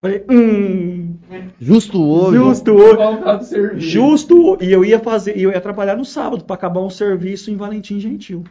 Falei, 0.03 0.24
hum, 0.28 1.16
Justo 1.59 2.03
hoje. 2.03 2.37
justo 2.37 2.72
hoje. 2.72 2.97
Falta 2.97 3.37
de 3.39 3.45
serviço. 3.47 3.87
Justo, 3.89 4.59
e 4.61 4.70
eu 4.70 4.85
ia 4.85 4.99
fazer, 5.01 5.39
eu 5.39 5.51
ia 5.51 5.61
trabalhar 5.61 5.97
no 5.97 6.05
sábado 6.05 6.45
para 6.45 6.57
acabar 6.57 6.80
um 6.80 6.91
serviço 6.91 7.51
em 7.51 7.57
Valentim 7.57 7.99
Gentil. 7.99 8.45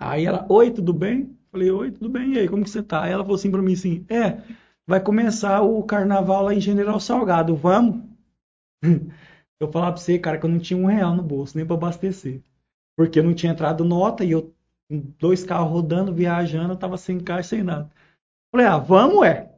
Aí 0.00 0.24
ela, 0.24 0.46
oi, 0.48 0.70
tudo 0.70 0.92
bem? 0.92 1.36
Falei, 1.50 1.70
oi, 1.70 1.90
tudo 1.90 2.08
bem? 2.08 2.34
E 2.34 2.38
aí, 2.38 2.48
como 2.48 2.64
que 2.64 2.70
você 2.70 2.82
tá? 2.82 3.02
Aí 3.02 3.12
ela 3.12 3.22
falou 3.22 3.36
assim 3.36 3.50
para 3.50 3.62
mim 3.62 3.72
assim, 3.74 4.04
é, 4.08 4.38
vai 4.86 5.00
começar 5.00 5.62
o 5.62 5.82
carnaval 5.82 6.44
lá 6.44 6.54
em 6.54 6.60
General 6.60 6.98
Salgado, 7.00 7.56
vamos? 7.56 8.02
Eu 9.60 9.70
falava 9.70 9.92
pra 9.92 10.00
você, 10.00 10.18
cara, 10.18 10.36
que 10.36 10.44
eu 10.44 10.50
não 10.50 10.58
tinha 10.58 10.76
um 10.78 10.84
real 10.84 11.14
no 11.14 11.22
bolso, 11.22 11.56
nem 11.56 11.64
para 11.64 11.76
abastecer. 11.76 12.42
Porque 12.96 13.18
eu 13.18 13.22
não 13.22 13.32
tinha 13.32 13.52
entrado 13.52 13.84
nota 13.84 14.24
e 14.24 14.32
eu, 14.32 14.52
dois 14.90 15.44
carros 15.44 15.70
rodando, 15.70 16.12
viajando, 16.12 16.72
eu 16.74 16.76
tava 16.76 16.96
sem 16.98 17.18
caixa, 17.20 17.50
sem 17.50 17.62
nada. 17.62 17.90
Falei, 18.52 18.66
ah, 18.66 18.78
vamos, 18.78 19.24
é. 19.24 19.50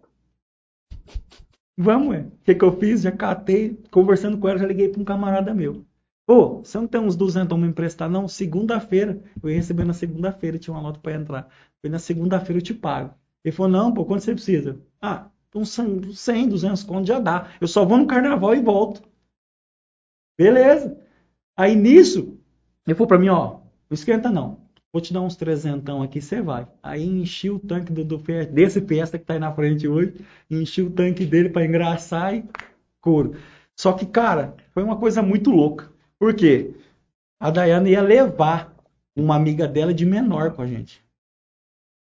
Vamos, 1.76 2.14
é. 2.14 2.20
O 2.20 2.30
que, 2.44 2.54
que 2.54 2.64
eu 2.64 2.78
fiz? 2.78 3.02
Já 3.02 3.10
catei, 3.10 3.82
conversando 3.90 4.38
com 4.38 4.48
ela, 4.48 4.58
já 4.58 4.66
liguei 4.66 4.88
para 4.88 5.00
um 5.00 5.04
camarada 5.04 5.52
meu. 5.54 5.84
Pô, 6.26 6.58
você 6.58 6.78
não 6.78 6.86
tem 6.86 7.00
uns 7.00 7.16
200 7.16 7.48
pra 7.48 7.56
me 7.56 7.66
emprestar, 7.66 8.08
não? 8.08 8.28
Segunda-feira, 8.28 9.22
eu 9.42 9.50
ia 9.50 9.56
receber 9.56 9.84
na 9.84 9.92
segunda-feira, 9.92 10.58
tinha 10.58 10.74
uma 10.74 10.82
nota 10.82 11.00
para 11.00 11.14
entrar. 11.14 11.42
Falei, 11.80 11.92
na 11.92 11.98
segunda-feira 11.98 12.58
eu 12.58 12.64
te 12.64 12.74
pago. 12.74 13.14
Ele 13.46 13.54
falou, 13.54 13.70
não, 13.70 13.94
pô, 13.94 14.04
quanto 14.04 14.24
você 14.24 14.34
precisa? 14.34 14.80
Ah, 15.00 15.30
uns 15.54 15.70
100, 15.70 16.12
100, 16.12 16.48
200 16.48 16.82
conto 16.82 17.06
já 17.06 17.20
dá. 17.20 17.48
Eu 17.60 17.68
só 17.68 17.84
vou 17.84 17.96
no 17.96 18.06
carnaval 18.06 18.56
e 18.56 18.60
volto. 18.60 19.00
Beleza. 20.36 20.98
Aí 21.56 21.76
nisso, 21.76 22.40
ele 22.84 22.96
falou 22.96 23.06
pra 23.06 23.18
mim, 23.18 23.28
ó, 23.28 23.60
não 23.88 23.94
esquenta 23.94 24.30
não. 24.30 24.66
Vou 24.92 25.00
te 25.00 25.12
dar 25.12 25.20
uns 25.20 25.36
trezentão 25.36 26.02
aqui, 26.02 26.20
você 26.20 26.42
vai. 26.42 26.66
Aí 26.82 27.04
enchi 27.04 27.48
o 27.48 27.60
tanque 27.60 27.92
do, 27.92 28.04
do 28.04 28.18
desse 28.50 28.80
Fiesta 28.80 29.16
que 29.16 29.24
tá 29.24 29.34
aí 29.34 29.38
na 29.38 29.54
frente 29.54 29.86
hoje, 29.86 30.26
enchi 30.50 30.82
o 30.82 30.90
tanque 30.90 31.24
dele 31.24 31.48
pra 31.48 31.64
engraçar 31.64 32.34
e 32.34 32.44
couro. 33.00 33.36
Só 33.76 33.92
que, 33.92 34.06
cara, 34.06 34.56
foi 34.74 34.82
uma 34.82 34.98
coisa 34.98 35.22
muito 35.22 35.52
louca. 35.52 35.88
Por 36.18 36.34
quê? 36.34 36.74
A 37.38 37.52
Dayana 37.52 37.88
ia 37.88 38.02
levar 38.02 38.74
uma 39.14 39.36
amiga 39.36 39.68
dela 39.68 39.94
de 39.94 40.04
menor 40.04 40.52
com 40.52 40.62
a 40.62 40.66
gente. 40.66 41.05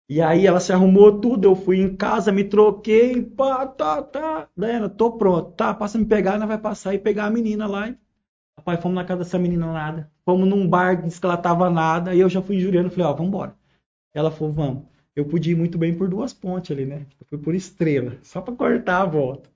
E 0.08 0.22
aí 0.22 0.46
ela 0.46 0.60
se 0.60 0.72
arrumou 0.72 1.20
tudo, 1.20 1.46
eu 1.48 1.56
fui 1.56 1.80
em 1.80 1.96
casa, 1.96 2.32
me 2.32 2.44
troquei, 2.44 3.22
pá, 3.24 3.66
tá, 3.66 4.04
tá. 4.04 4.48
Dayana, 4.56 4.88
tô 4.90 5.18
pronto. 5.18 5.52
Tá, 5.54 5.74
passa 5.74 5.98
me 5.98 6.06
pegar, 6.06 6.36
ela 6.36 6.46
vai 6.46 6.58
passar 6.60 6.94
e 6.94 7.00
pegar 7.00 7.26
a 7.26 7.30
menina 7.32 7.66
lá. 7.68 7.94
Rapaz, 8.58 8.82
fomos 8.82 8.96
na 8.96 9.06
casa 9.06 9.20
dessa 9.24 9.40
menina 9.40 9.72
nada. 9.74 10.12
Fomos 10.26 10.48
num 10.48 10.68
bar, 10.68 11.02
disse 11.04 11.20
que 11.20 11.26
ela 11.26 11.38
tava 11.38 11.70
nada. 11.70 12.16
E 12.16 12.20
eu 12.20 12.30
já 12.30 12.42
fui 12.42 12.58
injuriando, 12.58 12.90
falei, 12.92 13.06
ó, 13.08 13.14
vambora. 13.14 13.56
Ela 14.14 14.32
falou, 14.32 14.54
vamos. 14.54 14.84
Eu 15.16 15.26
podia 15.26 15.54
ir 15.54 15.58
muito 15.58 15.78
bem 15.78 15.96
por 15.98 16.10
duas 16.10 16.34
pontes 16.34 16.72
ali, 16.72 16.86
né? 16.86 17.06
Eu 17.22 17.28
fui 17.28 17.38
por 17.38 17.56
estrela, 17.56 18.18
só 18.24 18.42
pra 18.42 18.56
cortar 18.56 19.02
a 19.02 19.06
volta. 19.06 19.50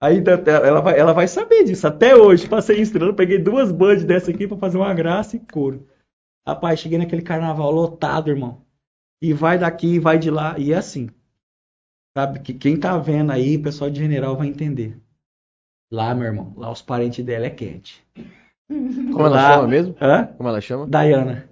Aí 0.00 0.20
da- 0.20 0.34
ela 0.66 0.80
vai, 0.80 0.98
ela 0.98 1.12
vai 1.14 1.28
saber 1.28 1.64
disso. 1.64 1.86
Até 1.86 2.16
hoje, 2.16 2.48
passei 2.48 2.78
em 2.78 2.82
estrela, 2.82 3.14
peguei 3.14 3.38
duas 3.38 3.72
bandas 3.72 4.04
dessa 4.04 4.30
aqui 4.30 4.46
pra 4.48 4.58
fazer 4.58 4.78
uma 4.78 4.94
graça 4.94 5.36
e 5.36 5.40
couro. 5.40 5.86
Rapaz, 6.46 6.80
cheguei 6.80 6.98
naquele 6.98 7.22
carnaval 7.22 7.70
lotado, 7.72 8.30
irmão. 8.30 8.65
E 9.22 9.32
vai 9.32 9.58
daqui, 9.58 9.94
e 9.94 9.98
vai 9.98 10.18
de 10.18 10.30
lá. 10.30 10.58
E 10.58 10.72
é 10.72 10.76
assim. 10.76 11.08
Sabe? 12.16 12.40
Que 12.40 12.54
quem 12.54 12.78
tá 12.78 12.96
vendo 12.98 13.30
aí, 13.32 13.56
o 13.56 13.62
pessoal 13.62 13.90
de 13.90 13.98
general 13.98 14.36
vai 14.36 14.46
entender. 14.48 14.96
Lá, 15.90 16.14
meu 16.14 16.26
irmão, 16.26 16.52
lá 16.56 16.70
os 16.70 16.82
parentes 16.82 17.24
dela 17.24 17.46
é 17.46 17.50
quente. 17.50 18.04
Como 18.68 19.20
ela 19.20 19.28
Lá- 19.28 19.54
chama 19.54 19.68
mesmo? 19.68 19.96
Hã? 20.00 20.26
Como 20.36 20.48
ela 20.48 20.60
chama? 20.60 20.86
Dayana. 20.86 21.48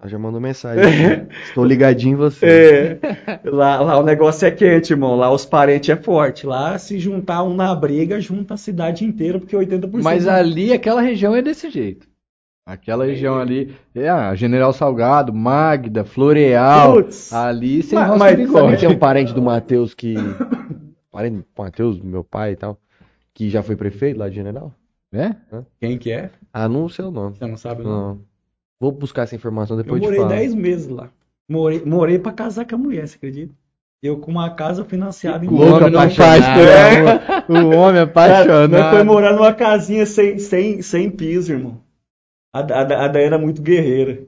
Ela 0.00 0.08
já 0.08 0.18
mandou 0.18 0.40
mensagem. 0.40 0.84
Estou 1.48 1.64
ligadinho 1.64 2.12
em 2.12 2.16
você. 2.16 3.00
É, 3.26 3.40
lá, 3.50 3.80
lá 3.80 3.98
o 3.98 4.04
negócio 4.04 4.46
é 4.46 4.50
quente, 4.52 4.92
irmão. 4.92 5.16
Lá 5.16 5.32
os 5.32 5.44
parentes 5.44 5.90
é 5.90 5.96
forte. 5.96 6.46
Lá, 6.46 6.78
se 6.78 7.00
juntar 7.00 7.42
um 7.42 7.52
na 7.52 7.74
briga, 7.74 8.20
junta 8.20 8.54
a 8.54 8.56
cidade 8.56 9.04
inteira, 9.04 9.40
porque 9.40 9.56
80%. 9.56 10.00
Mas 10.00 10.28
ali, 10.28 10.72
aquela 10.72 11.00
região 11.00 11.34
é 11.34 11.42
desse 11.42 11.68
jeito. 11.68 12.06
Aquela 12.70 13.06
região 13.06 13.38
ali, 13.38 13.74
é 13.94 14.10
a 14.10 14.34
General 14.34 14.70
Salgado, 14.74 15.32
Magda, 15.32 16.04
Floreal, 16.04 16.92
Putz. 16.96 17.32
ali 17.32 17.82
sem 17.82 17.98
Mas- 17.98 18.08
mas- 18.18 18.50
Sabe 18.50 18.74
que 18.74 18.80
tem 18.80 18.88
um 18.90 18.98
parente 19.00 19.32
do 19.32 19.40
Matheus 19.40 19.94
que. 19.94 20.14
Parente 21.10 21.36
do 21.38 21.44
Matheus, 21.62 21.98
meu 21.98 22.22
pai 22.22 22.52
e 22.52 22.56
tal. 22.56 22.78
Que 23.32 23.48
já 23.48 23.62
foi 23.62 23.74
prefeito 23.74 24.18
lá 24.18 24.28
de 24.28 24.34
General? 24.34 24.70
É? 25.12 25.34
Quem 25.80 25.96
que 25.96 26.12
é? 26.12 26.28
Ah, 26.52 26.68
não 26.68 26.88
sei 26.90 27.06
o 27.06 27.10
nome. 27.10 27.36
Você 27.36 27.46
não 27.46 27.56
sabe, 27.56 27.82
não. 27.82 27.90
Não. 27.90 28.18
Vou 28.78 28.92
buscar 28.92 29.22
essa 29.22 29.34
informação 29.34 29.76
Eu 29.78 29.82
depois 29.82 30.00
de 30.02 30.06
morei 30.06 30.20
falar. 30.20 30.34
10 30.36 30.54
meses 30.54 30.88
lá. 30.88 31.08
Morei, 31.48 31.82
morei 31.84 32.18
pra 32.18 32.32
casar 32.32 32.66
com 32.66 32.74
a 32.74 32.78
mulher, 32.78 33.08
você 33.08 33.16
acredita? 33.16 33.54
Eu 34.02 34.18
com 34.18 34.30
uma 34.30 34.50
casa 34.50 34.84
financiada 34.84 35.44
em 35.44 35.48
O 35.48 35.54
homem 35.60 35.90
não 35.90 36.10
faz 36.10 36.44
É. 36.44 37.44
O 37.50 37.70
homem 37.74 37.94
Cara, 37.94 38.02
apaixonado. 38.02 38.70
nós 38.70 38.90
foi 38.90 39.02
morar 39.04 39.32
numa 39.32 39.52
casinha 39.54 40.04
sem, 40.04 40.38
sem, 40.38 40.82
sem 40.82 41.10
piso, 41.10 41.50
irmão. 41.52 41.80
A, 42.52 42.60
a, 42.60 43.06
a 43.06 43.20
é 43.20 43.38
muito 43.38 43.62
guerreira. 43.62 44.26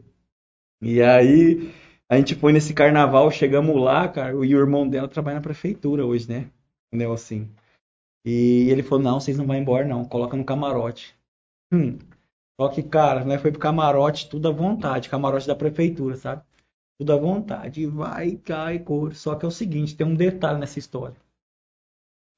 E 0.82 1.02
aí, 1.02 1.72
a 2.08 2.16
gente 2.16 2.34
foi 2.34 2.52
nesse 2.52 2.74
carnaval, 2.74 3.30
chegamos 3.30 3.80
lá, 3.80 4.08
cara, 4.08 4.32
e 4.32 4.54
o 4.54 4.58
irmão 4.58 4.88
dela 4.88 5.08
trabalha 5.08 5.36
na 5.36 5.42
prefeitura 5.42 6.04
hoje, 6.04 6.28
né? 6.28 6.50
O 6.92 6.96
Nelson. 6.96 7.46
E 8.24 8.68
ele 8.70 8.82
falou, 8.82 9.04
não, 9.04 9.20
vocês 9.20 9.38
não 9.38 9.46
vão 9.46 9.56
embora, 9.56 9.86
não. 9.86 10.04
Coloca 10.04 10.36
no 10.36 10.44
camarote. 10.44 11.16
Hum. 11.72 11.98
Só 12.60 12.68
que, 12.68 12.82
cara, 12.82 13.24
né, 13.24 13.38
foi 13.38 13.50
pro 13.50 13.60
camarote 13.60 14.28
tudo 14.28 14.48
à 14.48 14.50
vontade, 14.52 15.08
camarote 15.08 15.46
da 15.46 15.54
prefeitura, 15.54 16.16
sabe? 16.16 16.42
Tudo 16.98 17.12
à 17.12 17.16
vontade. 17.16 17.86
Vai, 17.86 18.36
cai, 18.36 18.78
cor. 18.80 19.14
Só 19.14 19.34
que 19.34 19.44
é 19.44 19.48
o 19.48 19.52
seguinte, 19.52 19.96
tem 19.96 20.06
um 20.06 20.14
detalhe 20.14 20.58
nessa 20.58 20.78
história. 20.78 21.16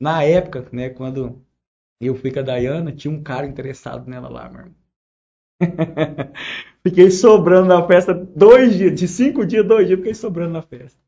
Na 0.00 0.22
época, 0.22 0.68
né, 0.72 0.90
quando 0.90 1.42
eu 2.00 2.14
fui 2.14 2.30
com 2.30 2.40
a 2.40 2.42
Dayana, 2.42 2.92
tinha 2.92 3.12
um 3.12 3.22
cara 3.22 3.46
interessado 3.46 4.08
nela 4.08 4.28
lá, 4.28 4.48
meu 4.48 4.60
irmão. 4.60 4.81
fiquei 6.82 7.10
sobrando 7.10 7.68
na 7.68 7.86
festa 7.86 8.14
dois 8.14 8.76
dias, 8.76 8.98
de 8.98 9.08
cinco 9.08 9.44
dias, 9.46 9.66
dois 9.66 9.86
dias, 9.86 9.98
fiquei 9.98 10.14
sobrando 10.14 10.52
na 10.52 10.62
festa. 10.62 11.00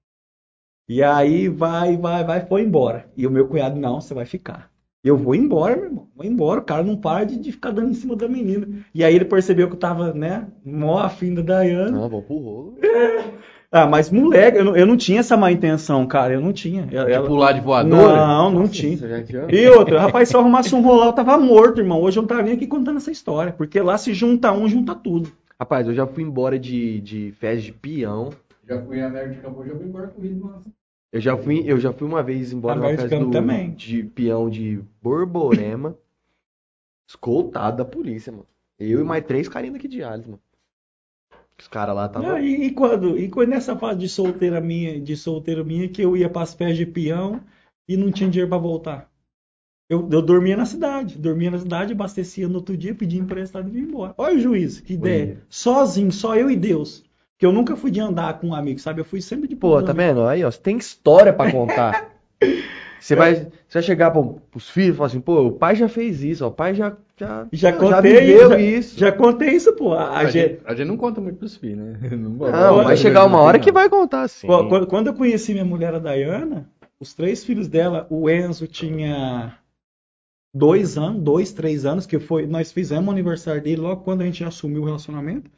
E 0.89 1.03
aí 1.03 1.49
vai, 1.49 1.97
vai, 1.97 2.25
vai, 2.25 2.47
foi 2.47 2.63
embora. 2.63 3.11
E 3.17 3.27
o 3.27 3.31
meu 3.31 3.49
cunhado, 3.49 3.81
não, 3.81 4.01
você 4.01 4.13
vai 4.13 4.27
ficar. 4.27 4.71
Eu 5.03 5.17
vou 5.17 5.35
embora, 5.35 5.77
meu 5.77 5.85
irmão. 5.87 6.09
Vou 6.15 6.25
embora. 6.25 6.61
O 6.61 6.65
cara 6.65 6.83
não 6.83 6.97
para 6.97 7.25
de, 7.25 7.39
de 7.39 7.53
ficar 7.53 7.71
dando 7.71 7.91
em 7.91 7.95
cima 7.95 8.17
da 8.17 8.29
menina. 8.29 8.85
E 8.95 9.05
aí 9.05 9.15
ele 9.15 9.25
percebeu 9.25 9.69
que 9.69 9.75
eu 9.75 9.79
tava, 9.79 10.13
né, 10.13 10.47
mó 10.65 10.99
afim 10.99 11.35
da 11.35 11.43
Dayana. 11.43 11.91
Não, 11.91 12.09
vou 12.09 12.23
pro 12.23 12.37
rolo. 12.37 12.79
Ah, 13.77 13.87
mas 13.89 14.09
moleque, 14.09 14.59
eu 14.59 14.65
não, 14.65 14.77
eu 14.77 14.87
não 14.87 14.97
tinha 14.97 15.19
essa 15.19 15.37
má 15.37 15.51
intenção, 15.51 16.07
cara. 16.07 16.33
Eu 16.35 16.41
não 16.41 16.53
tinha. 16.53 16.87
Ela- 16.93 17.23
De 17.23 17.27
pular 17.27 17.51
de 17.53 17.61
voadora? 17.61 18.17
Não, 18.27 18.51
não 18.51 18.67
já 18.67 18.73
tinha? 18.73 19.47
E 19.51 19.69
outra, 19.69 20.01
rapaz, 20.01 20.29
se 20.29 20.37
eu 20.37 20.41
arrumasse 20.41 20.73
um 20.77 20.81
rolar, 20.81 21.07
eu 21.07 21.13
tava 21.13 21.37
morto, 21.39 21.81
irmão. 21.81 22.01
Hoje 22.01 22.17
eu 22.19 22.23
não 22.23 22.29
tava 22.29 22.43
nem 22.43 22.53
aqui 22.55 22.69
contando 22.69 22.99
essa 22.99 23.11
história. 23.11 23.53
Porque 23.53 23.81
lá 23.81 23.99
se 23.99 24.15
junta 24.15 24.53
um, 24.53 24.69
junta 24.69 24.95
tudo. 24.95 25.33
Rapaz, 25.59 25.89
eu 25.89 25.95
já 25.95 26.07
fui 26.07 26.23
embora 26.23 26.57
de, 26.57 27.01
de 27.01 27.33
festa 27.33 27.63
de 27.63 27.73
peão. 27.73 28.31
Já 28.69 28.81
fui 28.81 29.01
a 29.03 29.09
Nerd 29.11 29.35
de 29.35 29.41
Campo, 29.41 29.65
já 29.67 29.75
fui 29.75 29.87
embora 29.87 30.07
com 30.07 30.21
o 30.21 30.25
Rio 30.25 30.37
Massa. 30.37 30.71
Eu 31.13 31.21
já 31.21 31.37
fui, 31.37 31.65
eu 31.67 31.79
já 31.81 31.93
fui 31.93 32.07
uma 32.07 32.23
vez 32.23 32.53
embora 32.53 32.75
A 32.75 32.77
numa 32.77 32.89
Nerd 32.89 33.01
festa 33.03 33.19
do, 33.19 33.31
também. 33.33 33.71
de 33.73 34.05
peão 34.05 34.49
de 34.49 34.81
Borborema, 35.03 35.97
escoltado 37.09 37.77
da 37.79 37.85
polícia, 37.85 38.31
mano. 38.33 38.47
Eu 38.79 39.01
e 39.01 39.05
mais 39.05 39.25
três 39.25 39.49
carinhos 39.49 39.75
daqui 39.75 39.89
de 39.89 40.03
Alice, 40.03 40.29
mano. 40.29 40.41
Os 41.65 41.69
caras 41.69 41.97
lá 41.97 42.05
estavam. 42.05 42.37
Ah, 42.37 42.41
e, 42.43 42.67
e 42.67 42.71
quando, 42.73 43.19
e 43.19 43.27
quando 43.27 43.49
nessa 43.49 43.75
fase 43.75 43.99
de 43.99 44.07
solteira 44.07 44.61
minha, 44.61 45.01
de 45.01 45.17
solteiro 45.17 45.65
minha, 45.65 45.89
que 45.89 46.03
eu 46.03 46.15
ia 46.15 46.29
pras 46.29 46.53
festas 46.53 46.77
de 46.77 46.85
peão 46.85 47.41
e 47.89 47.97
não 47.97 48.13
tinha 48.13 48.29
dinheiro 48.29 48.51
pra 48.51 48.59
voltar. 48.59 49.09
Eu, 49.89 50.07
eu 50.13 50.21
dormia 50.21 50.59
na 50.59 50.67
cidade, 50.67 51.17
dormia 51.17 51.51
na 51.51 51.59
cidade, 51.59 51.95
abastecia 51.95 52.47
no 52.49 52.57
outro 52.57 52.77
dia, 52.77 52.95
pedia 52.95 53.19
emprestado 53.19 53.67
e 53.67 53.73
vinha 53.73 53.85
embora. 53.85 54.15
Olha 54.19 54.37
o 54.37 54.41
juiz, 54.41 54.79
que 54.79 54.93
ideia. 54.93 55.39
Sozinho, 55.49 56.13
só 56.13 56.37
eu 56.37 56.51
e 56.51 56.57
Deus. 56.57 57.03
Que 57.39 57.47
eu 57.47 57.53
nunca 57.53 57.75
fui 57.77 57.91
de 57.91 57.99
andar 57.99 58.39
com 58.39 58.49
um 58.49 58.55
amigo, 58.55 58.79
sabe? 58.79 59.01
Eu 59.01 59.05
fui 59.07 59.23
sempre 59.23 59.49
de 59.49 59.57
Pô, 59.57 59.83
tá 59.83 59.93
amigos. 59.93 60.05
vendo? 60.05 60.27
Aí, 60.27 60.45
ó, 60.45 60.51
você 60.51 60.61
tem 60.61 60.77
história 60.77 61.33
pra 61.33 61.51
contar. 61.51 62.13
Você 63.05 63.15
vai, 63.15 63.35
você 63.35 63.51
vai 63.75 63.83
chegar 63.83 64.11
pro, 64.11 64.41
pros 64.51 64.71
filhos 64.71 64.95
e 64.95 64.97
falar 64.97 65.07
assim, 65.09 65.21
pô, 65.21 65.43
o 65.43 65.53
pai 65.53 65.77
já 65.77 65.89
fez 65.89 66.23
isso, 66.25 66.43
ó, 66.45 66.49
o 66.49 66.53
pai 66.53 66.75
já 66.75 66.97
já, 67.19 67.47
Já 67.53 67.71
já 67.71 67.79
contei 67.79 68.21
viveu 68.21 68.51
já, 68.51 68.61
isso. 68.61 68.99
Já 68.99 69.13
contei 69.13 69.51
isso, 69.51 69.73
pô. 69.77 69.93
A, 69.93 70.19
A, 70.19 70.25
gente, 70.25 70.33
gente, 70.33 70.61
a 70.65 70.75
gente 70.75 70.89
não 70.89 70.97
conta 70.97 71.21
muito 71.21 71.37
pros 71.37 71.57
filhos, 71.57 71.79
né? 71.79 71.99
Não, 72.17 72.31
Não, 72.31 72.83
vai 72.83 72.97
chegar 72.97 73.25
uma 73.27 73.41
hora 73.41 73.59
que 73.59 73.71
vai 73.71 73.89
contar 73.91 74.27
sim. 74.29 74.47
Qu- 74.47 74.69
Quando, 74.69 74.87
quando 74.87 75.07
eu 75.09 75.15
conheci 75.15 75.53
minha 75.53 75.65
mulher, 75.65 75.95
a 75.95 75.99
Dayana, 75.99 76.69
os 76.99 77.13
três 77.13 77.45
filhos 77.45 77.69
dela, 77.69 78.07
o 78.11 78.29
Enzo 78.31 78.67
tinha 78.67 79.59
dois 80.55 80.97
anos, 80.97 81.23
dois, 81.23 81.53
três 81.53 81.85
anos, 81.85 82.07
que 82.07 82.19
foi, 82.19 82.47
nós 82.47 82.73
fizemos 82.73 83.07
o 83.09 83.11
aniversário 83.11 83.63
dele 83.63 83.81
logo 83.83 84.03
quando 84.03 84.23
a 84.23 84.25
gente 84.25 84.43
assumiu 84.45 84.83
o 84.83 84.87
relacionamento. 84.87 85.51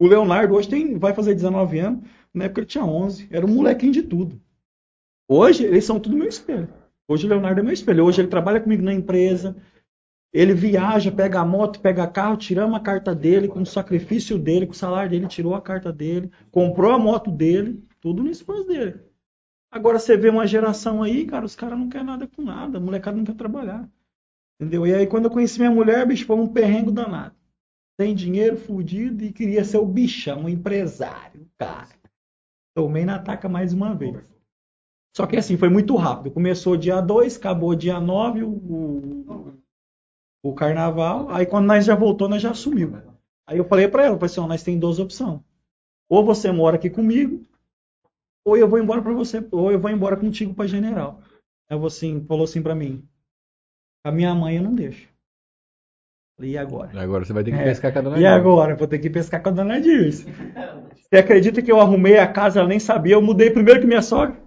O 0.00 0.06
Leonardo 0.06 0.54
hoje 0.54 0.68
tem, 0.68 0.98
vai 0.98 1.12
fazer 1.14 1.34
19 1.34 1.78
anos, 1.78 2.04
na 2.32 2.44
época 2.44 2.60
ele 2.60 2.66
tinha 2.66 2.84
11, 2.84 3.28
era 3.30 3.44
um 3.46 3.48
molequinho 3.54 3.92
de 3.92 4.02
tudo. 4.02 4.40
Hoje 5.28 5.64
eles 5.64 5.84
são 5.84 5.98
tudo 5.98 6.16
meu 6.16 6.28
espelho. 6.28 6.68
Hoje 7.08 7.26
o 7.26 7.28
Leonardo 7.28 7.60
é 7.60 7.62
meu 7.62 7.72
espelho. 7.72 8.04
Hoje 8.04 8.20
ele 8.20 8.28
trabalha 8.28 8.60
comigo 8.60 8.82
na 8.82 8.92
empresa, 8.92 9.56
ele 10.34 10.52
viaja, 10.52 11.12
pega 11.12 11.38
a 11.38 11.44
moto, 11.44 11.80
pega 11.80 12.08
carro, 12.08 12.36
tiramos 12.36 12.76
a 12.76 12.80
carta 12.80 13.14
dele, 13.14 13.46
com 13.46 13.62
o 13.62 13.66
sacrifício 13.66 14.36
dele, 14.36 14.66
com 14.66 14.72
o 14.72 14.76
salário 14.76 15.10
dele, 15.10 15.28
tirou 15.28 15.54
a 15.54 15.62
carta 15.62 15.92
dele, 15.92 16.28
comprou 16.50 16.90
a 16.90 16.98
moto 16.98 17.30
dele, 17.30 17.86
tudo 18.00 18.20
no 18.20 18.30
esforço 18.30 18.64
dele. 18.64 19.00
Agora 19.70 19.96
você 19.98 20.16
vê 20.16 20.28
uma 20.28 20.44
geração 20.44 21.04
aí, 21.04 21.24
cara, 21.24 21.44
os 21.44 21.54
caras 21.54 21.78
não 21.78 21.88
querem 21.88 22.06
nada 22.06 22.26
com 22.26 22.42
nada, 22.42 22.78
a 22.78 22.80
molecada 22.80 23.16
não 23.16 23.24
quer 23.24 23.36
trabalhar. 23.36 23.88
Entendeu? 24.60 24.84
E 24.84 24.92
aí 24.92 25.06
quando 25.06 25.26
eu 25.26 25.30
conheci 25.30 25.60
minha 25.60 25.70
mulher, 25.70 26.04
bicho, 26.04 26.26
foi 26.26 26.36
um 26.36 26.48
perrengo 26.48 26.90
danado. 26.90 27.36
Tem 27.96 28.12
dinheiro, 28.12 28.56
fudido, 28.56 29.22
e 29.22 29.32
queria 29.32 29.64
ser 29.64 29.78
o 29.78 29.86
bichão, 29.86 30.46
o 30.46 30.48
empresário, 30.48 31.48
cara. 31.56 31.94
Tomei 32.74 33.04
na 33.04 33.20
taca 33.20 33.48
mais 33.48 33.72
uma 33.72 33.94
vez. 33.94 34.33
Só 35.16 35.26
que 35.26 35.36
assim, 35.36 35.56
foi 35.56 35.68
muito 35.68 35.94
rápido. 35.94 36.32
Começou 36.32 36.76
dia 36.76 37.00
2, 37.00 37.36
acabou 37.36 37.74
dia 37.74 38.00
9, 38.00 38.42
o, 38.42 38.50
o, 38.50 39.54
o 40.42 40.54
carnaval. 40.54 41.30
Aí 41.30 41.46
quando 41.46 41.66
nós 41.66 41.84
já 41.84 41.94
voltou, 41.94 42.28
nós 42.28 42.42
já 42.42 42.50
assumiu. 42.50 42.92
Aí 43.46 43.58
eu 43.58 43.64
falei 43.64 43.86
pra 43.86 44.04
ela, 44.04 44.16
falei 44.16 44.26
assim, 44.26 44.40
ó, 44.40 44.46
nós 44.46 44.62
tem 44.62 44.78
duas 44.78 44.98
opções. 44.98 45.40
Ou 46.08 46.24
você 46.24 46.50
mora 46.50 46.76
aqui 46.76 46.90
comigo, 46.90 47.46
ou 48.44 48.56
eu 48.56 48.68
vou 48.68 48.78
embora 48.78 49.00
para 49.00 49.12
você, 49.12 49.46
ou 49.52 49.70
eu 49.70 49.78
vou 49.78 49.90
embora 49.90 50.16
contigo 50.16 50.52
para 50.52 50.66
General. 50.66 51.20
Você 51.70 52.06
assim, 52.06 52.24
falou 52.26 52.44
assim 52.44 52.62
para 52.62 52.74
mim, 52.74 53.06
a 54.04 54.10
minha 54.12 54.34
mãe 54.34 54.56
eu 54.56 54.62
não 54.62 54.74
deixo. 54.74 55.08
Falei, 56.36 56.52
e 56.52 56.58
agora? 56.58 57.00
Agora 57.00 57.24
você 57.24 57.32
vai 57.32 57.44
ter 57.44 57.52
que 57.52 57.56
É. 57.56 57.64
pescar 57.64 57.92
com 57.92 57.98
a 58.00 58.02
dona 58.02 58.18
E 58.18 58.26
agora? 58.26 58.74
Vou 58.74 58.88
ter 58.88 58.98
que 58.98 59.08
pescar 59.08 59.42
com 59.42 59.48
a 59.48 59.52
dona 59.52 59.80
Dirce. 59.80 60.26
Você 60.96 61.16
acredita 61.16 61.62
que 61.62 61.70
eu 61.70 61.80
arrumei 61.80 62.18
a 62.18 62.26
casa, 62.26 62.58
ela 62.58 62.68
nem 62.68 62.80
sabia? 62.80 63.14
Eu 63.14 63.22
mudei 63.22 63.50
primeiro 63.50 63.80
que 63.80 63.86
minha 63.86 64.02
sogra. 64.02 64.43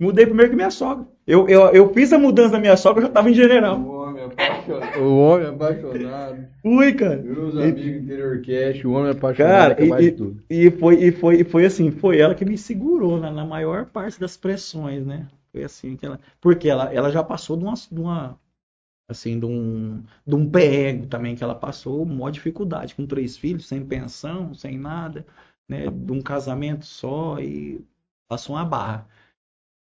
Mudei 0.00 0.26
primeiro 0.26 0.50
que 0.50 0.56
minha 0.56 0.70
sogra. 0.70 1.06
Eu, 1.26 1.48
eu, 1.48 1.62
eu 1.74 1.92
fiz 1.92 2.12
a 2.12 2.18
mudança 2.18 2.50
da 2.50 2.60
minha 2.60 2.76
sogra, 2.76 3.00
eu 3.00 3.02
já 3.06 3.08
estava 3.08 3.30
em 3.30 3.34
general. 3.34 3.80
O 3.80 3.90
homem 3.90 4.24
apaixonado. 4.24 5.00
O 5.00 5.18
homem 5.18 5.46
apaixonado. 5.48 6.48
Fui, 6.62 6.92
cara. 6.94 7.16
Meus 7.20 7.56
amigos 7.56 7.84
interior 7.84 8.40
cash, 8.42 8.84
o 8.84 8.92
homem 8.92 9.10
apaixonado 9.10 9.76
Cara, 9.76 9.82
é 9.82 9.86
e, 9.86 9.96
de 9.96 10.12
tudo. 10.12 10.42
e, 10.48 10.66
e 10.66 10.70
foi, 10.70 10.94
e, 11.02 11.12
foi, 11.12 11.40
e 11.40 11.44
foi 11.44 11.66
assim, 11.66 11.90
foi 11.90 12.18
ela 12.18 12.34
que 12.34 12.44
me 12.44 12.56
segurou 12.56 13.18
na, 13.18 13.30
na 13.30 13.44
maior 13.44 13.86
parte 13.86 14.20
das 14.20 14.36
pressões, 14.36 15.04
né? 15.04 15.28
Foi 15.50 15.64
assim, 15.64 15.96
que 15.96 16.06
ela, 16.06 16.20
porque 16.40 16.68
ela, 16.68 16.92
ela 16.94 17.10
já 17.10 17.24
passou 17.24 17.56
de 17.56 17.64
uma, 17.64 17.74
de 17.74 18.00
uma 18.00 18.38
assim, 19.08 19.40
de 19.40 19.46
um, 19.46 20.02
de 20.26 20.34
um 20.34 20.48
perrengue 20.48 21.06
também 21.08 21.34
que 21.34 21.42
ela 21.42 21.54
passou, 21.54 22.04
maior 22.04 22.30
dificuldade, 22.30 22.94
com 22.94 23.06
três 23.06 23.36
filhos, 23.36 23.66
sem 23.66 23.84
pensão, 23.84 24.54
sem 24.54 24.78
nada, 24.78 25.26
né? 25.68 25.86
De 25.90 26.12
um 26.12 26.20
casamento 26.20 26.86
só 26.86 27.40
e 27.40 27.84
passou 28.28 28.54
uma 28.54 28.64
barra. 28.64 29.08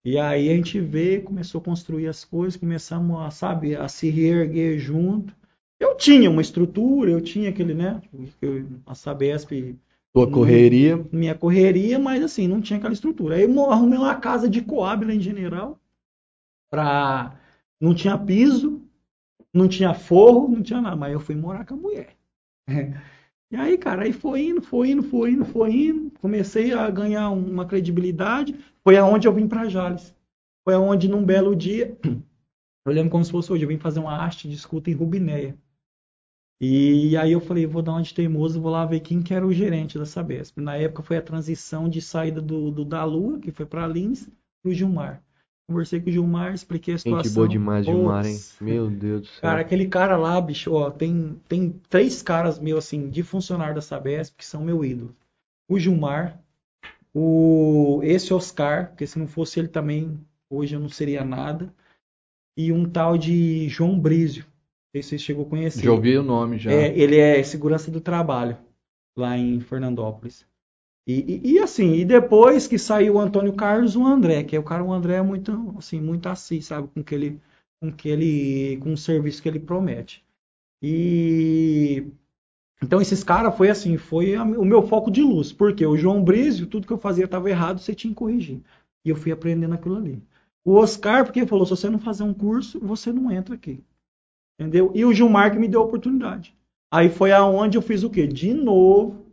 E 0.06 0.20
aí 0.20 0.52
a 0.52 0.56
gente 0.56 0.80
vê, 0.80 1.20
começou 1.20 1.60
a 1.60 1.64
construir 1.64 2.06
as 2.08 2.24
coisas, 2.24 2.56
começamos 2.56 3.20
a, 3.22 3.32
sabe, 3.32 3.76
a 3.76 3.88
se 3.88 4.08
reerguer 4.08 4.78
junto. 4.78 5.36
Eu 5.80 5.98
tinha 5.98 6.30
uma 6.30 6.44
estrutura, 6.44 7.10
eu 7.10 7.20
tinha 7.20 7.50
aquele, 7.50 7.74
né? 7.74 8.00
A 8.86 8.94
Sabesp, 8.94 9.76
Tua 10.14 10.30
correria. 10.32 11.04
minha 11.12 11.34
correria, 11.34 11.98
mas 11.98 12.24
assim, 12.24 12.48
não 12.48 12.62
tinha 12.62 12.78
aquela 12.78 12.94
estrutura. 12.94 13.36
Aí 13.36 13.44
eu 13.44 13.72
arrumei 13.72 13.98
uma 13.98 14.16
casa 14.16 14.48
de 14.48 14.62
Coab 14.62 15.04
lá 15.04 15.14
em 15.14 15.20
General, 15.20 15.80
pra... 16.70 17.36
não 17.82 17.96
tinha 17.96 18.16
piso, 18.16 18.82
não 19.52 19.68
tinha 19.68 19.96
forro, 19.96 20.48
não 20.48 20.62
tinha 20.62 20.82
nada, 20.82 20.96
mas 20.96 21.14
eu 21.14 21.20
fui 21.20 21.34
morar 21.34 21.66
com 21.66 21.74
a 21.74 21.78
mulher. 21.78 22.16
E 23.52 23.56
aí, 23.56 23.78
cara, 23.78 24.04
aí 24.04 24.12
foi 24.12 24.48
indo, 24.48 24.62
foi 24.62 24.90
indo, 24.90 25.04
foi 25.04 25.32
indo, 25.32 25.46
foi 25.46 25.72
indo. 25.72 26.12
Comecei 26.20 26.74
a 26.74 26.90
ganhar 26.90 27.30
uma 27.30 27.66
credibilidade. 27.66 28.56
Foi 28.84 28.98
aonde 28.98 29.28
eu 29.28 29.34
vim 29.34 29.48
para 29.48 29.70
Jales. 29.70 30.16
Foi 30.64 30.74
aonde, 30.74 31.08
num 31.08 31.24
belo 31.24 31.56
dia, 31.56 31.98
eu 32.86 32.92
lembro 32.92 33.12
como 33.12 33.24
se 33.24 33.32
fosse 33.32 33.54
hoje, 33.54 33.64
eu 33.64 33.70
vim 33.70 33.78
fazer 33.78 34.00
uma 34.00 34.18
arte 34.18 34.50
de 34.50 34.56
escuta 34.56 34.90
em 34.90 34.94
Rubinéia. 34.94 35.58
E 36.60 37.18
aí 37.18 37.34
eu 37.34 37.42
falei, 37.42 37.66
vou 37.66 37.82
dar 37.82 37.92
uma 37.92 38.02
de 38.02 38.14
teimoso, 38.14 38.62
vou 38.62 38.72
lá 38.72 38.86
ver 38.86 39.02
quem 39.02 39.22
que 39.22 39.34
era 39.34 39.46
o 39.46 39.54
gerente 39.54 39.98
da 39.98 40.06
Sabesp. 40.06 40.58
Na 40.60 40.76
época 40.76 41.04
foi 41.04 41.18
a 41.18 41.22
transição 41.22 41.90
de 41.90 42.02
saída 42.02 42.42
do, 42.42 42.72
do 42.72 42.86
da 42.86 43.04
Lua, 43.04 43.40
que 43.40 43.52
foi 43.52 43.66
para 43.66 43.86
Lins, 43.88 44.30
pro 44.64 44.74
Gilmar. 44.74 45.22
Conversei 45.68 46.00
com 46.00 46.10
o 46.10 46.14
Gilmar, 46.14 46.54
expliquei 46.54 46.94
a 46.94 46.98
situação. 46.98 47.24
Gente 47.24 47.34
boa 47.34 47.48
demais, 47.48 47.86
Gilmar, 47.86 48.26
hein? 48.26 48.40
Meu 48.62 48.90
Deus 48.90 49.22
do 49.22 49.28
céu. 49.28 49.42
Cara, 49.42 49.62
aquele 49.62 49.88
cara 49.88 50.16
lá, 50.16 50.40
bicho, 50.40 50.72
ó, 50.72 50.92
tem, 50.92 51.42
tem 51.48 51.70
três 51.90 52.22
caras 52.22 52.60
meus, 52.60 52.86
assim, 52.86 53.10
de 53.10 53.24
funcionário 53.24 53.74
da 53.74 53.82
Sabesp 53.82 54.36
que 54.38 54.46
são 54.46 54.64
meu 54.64 54.86
ídolo. 54.86 55.16
O 55.68 55.80
Gilmar, 55.80 56.40
o, 57.14 58.00
esse 58.04 58.32
Oscar, 58.32 58.90
porque 58.90 59.08
se 59.08 59.18
não 59.18 59.28
fosse 59.28 59.60
ele 59.60 59.68
também, 59.68 60.20
hoje 60.50 60.76
eu 60.76 60.80
não 60.80 60.90
seria 60.90 61.26
nada. 61.26 61.74
E 62.56 62.72
um 62.72 62.88
tal 62.88 63.18
de 63.18 63.68
João 63.68 64.00
Brizio. 64.00 64.44
Não 64.44 65.02
sei 65.02 65.04
se 65.04 65.10
você 65.10 65.18
chegou 65.18 65.46
a 65.46 65.50
conhecer. 65.50 65.84
Já 65.84 65.92
ouvi 65.92 66.16
o 66.16 66.24
nome 66.24 66.60
já. 66.60 66.72
É, 66.72 66.98
ele 66.98 67.18
é 67.18 67.42
segurança 67.42 67.90
do 67.90 68.00
trabalho 68.00 68.56
lá 69.18 69.36
em 69.36 69.60
Fernandópolis. 69.60 70.46
E, 71.08 71.14
e- 71.46 71.52
e, 71.54 71.60
assim, 71.60 71.94
e 71.94 72.06
depois 72.06 72.68
que 72.68 72.80
saiu 72.80 73.16
o 73.16 73.20
Antônio 73.20 73.54
Carlos, 73.54 73.96
o 73.96 74.06
André, 74.06 74.44
que 74.44 74.56
é 74.56 74.60
o 74.60 74.64
cara, 74.64 74.84
o 74.84 74.92
André 74.94 75.16
é 75.16 75.22
muito, 75.22 75.74
assim, 75.78 76.02
muito 76.02 76.28
assim, 76.28 76.62
sabe, 76.62 76.88
com 76.90 77.04
que 77.04 77.14
ele, 77.14 77.40
com 77.80 77.92
que 77.92 78.10
ele, 78.10 78.78
com 78.78 78.94
o 78.94 78.98
serviço 78.98 79.42
que 79.42 79.48
ele 79.50 79.60
promete. 79.60 80.24
E 80.82 82.06
então 82.84 83.02
esses 83.02 83.24
caras 83.24 83.56
foi 83.58 83.70
assim, 83.70 83.98
foi 83.98 84.38
o 84.38 84.66
meu 84.66 84.84
foco 84.84 85.12
de 85.12 85.22
luz, 85.22 85.52
porque 85.54 85.86
o 85.86 85.98
João 85.98 86.24
Brizio, 86.24 86.68
tudo 86.68 86.88
que 86.88 86.94
eu 86.94 86.98
fazia 86.98 87.26
estava 87.26 87.50
errado, 87.50 87.80
você 87.80 87.96
tinha 87.96 88.12
que 88.12 88.18
corrigir. 88.18 88.62
E 89.06 89.10
eu 89.10 89.16
fui 89.16 89.32
aprendendo 89.32 89.74
aquilo 89.76 89.98
ali. 89.98 90.22
O 90.66 90.76
Oscar, 90.76 91.26
porque 91.26 91.40
ele 91.40 91.48
falou, 91.48 91.66
se 91.66 91.72
você 91.72 91.90
não 91.90 92.00
fazer 92.00 92.24
um 92.24 92.34
curso, 92.34 92.80
você 92.80 93.12
não 93.14 93.32
entra 93.32 93.56
aqui. 93.56 93.84
Entendeu? 94.60 94.92
E 94.96 95.04
o 95.06 95.14
Gilmar 95.14 95.52
que 95.52 95.60
me 95.60 95.68
deu 95.68 95.82
a 95.82 95.86
oportunidade. 95.86 96.56
Aí 96.92 97.10
foi 97.10 97.32
aonde 97.32 97.78
eu 97.78 97.82
fiz 97.82 98.04
o 98.04 98.10
quê? 98.10 98.26
De 98.28 98.54
novo, 98.54 99.26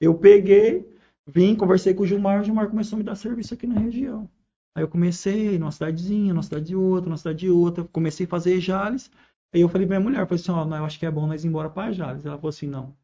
eu 0.00 0.14
peguei, 0.14 0.86
vim, 1.26 1.54
conversei 1.56 1.94
com 1.94 2.02
o 2.02 2.06
Gilmar, 2.06 2.40
o 2.40 2.44
Gilmar 2.44 2.68
começou 2.68 2.96
a 2.96 2.98
me 2.98 3.04
dar 3.04 3.16
serviço 3.16 3.54
aqui 3.54 3.66
na 3.66 3.80
região. 3.80 4.28
Aí 4.74 4.82
eu 4.82 4.88
comecei 4.88 5.58
numa 5.58 5.72
cidadezinha, 5.72 6.34
numa 6.34 6.42
cidade 6.42 6.66
de 6.66 6.76
outra, 6.76 7.08
numa 7.08 7.16
cidade 7.16 7.38
de 7.38 7.50
outra, 7.50 7.84
comecei 7.84 8.26
a 8.26 8.28
fazer 8.28 8.60
Jales. 8.60 9.10
Aí 9.54 9.62
eu 9.62 9.68
falei 9.68 9.86
pra 9.86 9.98
minha 9.98 10.10
mulher, 10.10 10.26
falei 10.26 10.40
assim, 10.40 10.52
ó, 10.52 10.64
não, 10.64 10.76
eu 10.76 10.84
acho 10.84 10.98
que 10.98 11.06
é 11.06 11.10
bom 11.10 11.26
nós 11.26 11.44
ir 11.44 11.48
embora 11.48 11.70
pra 11.70 11.92
Jales. 11.92 12.26
Ela 12.26 12.36
falou 12.36 12.50
assim, 12.50 12.66
não, 12.66 12.94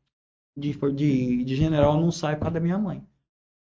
de, 0.57 0.73
de, 0.95 1.45
de 1.45 1.57
general 1.57 1.99
não 1.99 2.11
sai 2.11 2.37
por 2.37 2.43
causa 2.43 2.55
da 2.55 2.61
minha 2.61 2.79
mãe. 2.79 3.03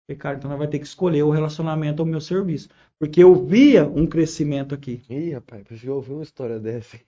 Falei, 0.08 0.18
cara, 0.18 0.38
então 0.38 0.50
nós 0.50 0.58
vai 0.58 0.68
ter 0.68 0.80
que 0.80 0.86
escolher 0.86 1.24
o 1.24 1.30
relacionamento 1.30 2.02
ao 2.02 2.06
meu 2.06 2.22
serviço. 2.22 2.70
Porque 2.98 3.22
eu 3.22 3.36
via 3.36 3.86
um 3.86 4.08
crescimento 4.08 4.74
aqui. 4.74 5.04
Ih, 5.10 5.34
rapaz, 5.34 5.66
eu 5.70 5.78
já 5.78 5.94
ouvi 5.94 6.14
uma 6.14 6.24
história 6.24 6.60
dessa. 6.60 6.98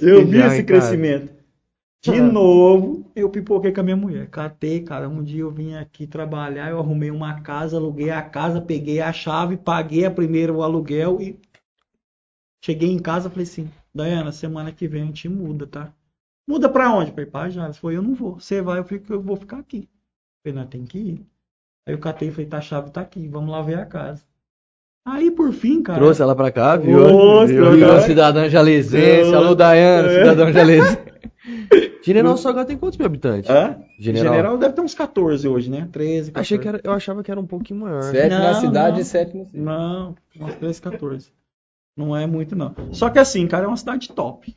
Eu 0.00 0.26
vi 0.26 0.38
esse 0.40 0.62
crescimento. 0.62 1.32
De 2.12 2.20
Ah. 2.20 2.22
novo, 2.22 3.10
eu 3.16 3.30
pipoquei 3.30 3.72
com 3.72 3.80
a 3.80 3.82
minha 3.82 3.96
mulher. 3.96 4.28
Catei, 4.28 4.82
cara. 4.82 5.08
Um 5.08 5.22
dia 5.22 5.40
eu 5.40 5.50
vim 5.50 5.74
aqui 5.74 6.06
trabalhar, 6.06 6.68
eu 6.70 6.78
arrumei 6.78 7.10
uma 7.10 7.40
casa, 7.40 7.78
aluguei 7.78 8.10
a 8.10 8.20
casa, 8.20 8.60
peguei 8.60 9.00
a 9.00 9.10
chave, 9.10 9.56
paguei 9.56 10.04
a 10.04 10.10
primeiro 10.10 10.56
o 10.56 10.62
aluguel 10.62 11.18
e 11.20 11.38
cheguei 12.62 12.90
em 12.90 12.98
casa 12.98 13.30
falei 13.30 13.44
assim: 13.44 13.70
Dayana, 13.94 14.32
semana 14.32 14.70
que 14.70 14.86
vem 14.86 15.02
a 15.02 15.06
gente 15.06 15.28
muda, 15.30 15.66
tá? 15.66 15.92
Muda 16.46 16.68
pra 16.68 16.92
onde? 16.92 17.10
Falei, 17.10 17.24
pá, 17.26 17.48
já. 17.48 17.64
Ela 17.64 17.72
falou, 17.72 17.92
eu 17.96 18.02
não 18.02 18.12
vou. 18.14 18.38
Você 18.38 18.60
vai, 18.60 18.78
eu, 18.78 18.84
fico, 18.84 19.10
eu 19.10 19.22
vou 19.22 19.36
ficar 19.36 19.58
aqui. 19.60 19.88
Falei, 20.44 20.58
não, 20.60 20.66
tem 20.66 20.84
que 20.84 20.98
ir. 20.98 21.26
Aí 21.88 21.94
eu 21.94 21.98
catei 21.98 22.28
e 22.28 22.30
falei, 22.30 22.46
tá, 22.46 22.58
a 22.58 22.60
chave 22.60 22.90
tá 22.90 23.00
aqui, 23.00 23.26
vamos 23.28 23.50
lá 23.50 23.62
ver 23.62 23.78
a 23.78 23.86
casa. 23.86 24.22
Aí, 25.06 25.30
por 25.30 25.52
fim, 25.54 25.82
cara. 25.82 25.98
Trouxe 25.98 26.20
ela 26.20 26.34
pra 26.36 26.50
cá, 26.52 26.76
viu? 26.76 26.98
Trouxe, 26.98 27.54
Viu? 27.54 27.72
Viu? 27.72 28.00
cidadão 28.02 28.46
jalesense. 28.48 29.34
Alô, 29.34 29.54
Dayana, 29.54 30.08
É. 30.10 30.18
cidadão 30.18 30.52
jalesense. 30.52 30.98
General 32.04 32.36
Salgado 32.36 32.68
tem 32.68 32.76
quantos 32.76 32.98
mil 32.98 33.06
habitantes? 33.06 33.50
Hã? 33.50 33.78
General. 33.98 34.32
General 34.32 34.58
deve 34.58 34.74
ter 34.74 34.80
uns 34.82 34.94
14 34.94 35.48
hoje, 35.48 35.70
né? 35.70 35.88
13, 35.90 36.32
14. 36.32 36.40
Achei 36.40 36.58
que 36.58 36.68
era, 36.68 36.80
eu 36.84 36.92
achava 36.92 37.22
que 37.22 37.30
era 37.30 37.40
um 37.40 37.46
pouquinho 37.46 37.80
maior. 37.80 38.02
Sete 38.02 38.28
na 38.28 38.52
Não, 38.52 38.60
cidade 38.60 38.94
não. 38.94 39.00
e 39.00 39.04
sete 39.04 39.36
no 39.36 39.44
centro. 39.44 39.62
Não, 39.62 40.14
uns 40.40 40.54
13, 40.56 40.82
14. 40.82 41.32
Não 41.96 42.16
é 42.16 42.26
muito, 42.26 42.54
não. 42.54 42.74
Só 42.92 43.08
que 43.08 43.18
assim, 43.18 43.46
cara, 43.46 43.64
é 43.64 43.68
uma 43.68 43.76
cidade 43.76 44.10
top. 44.10 44.54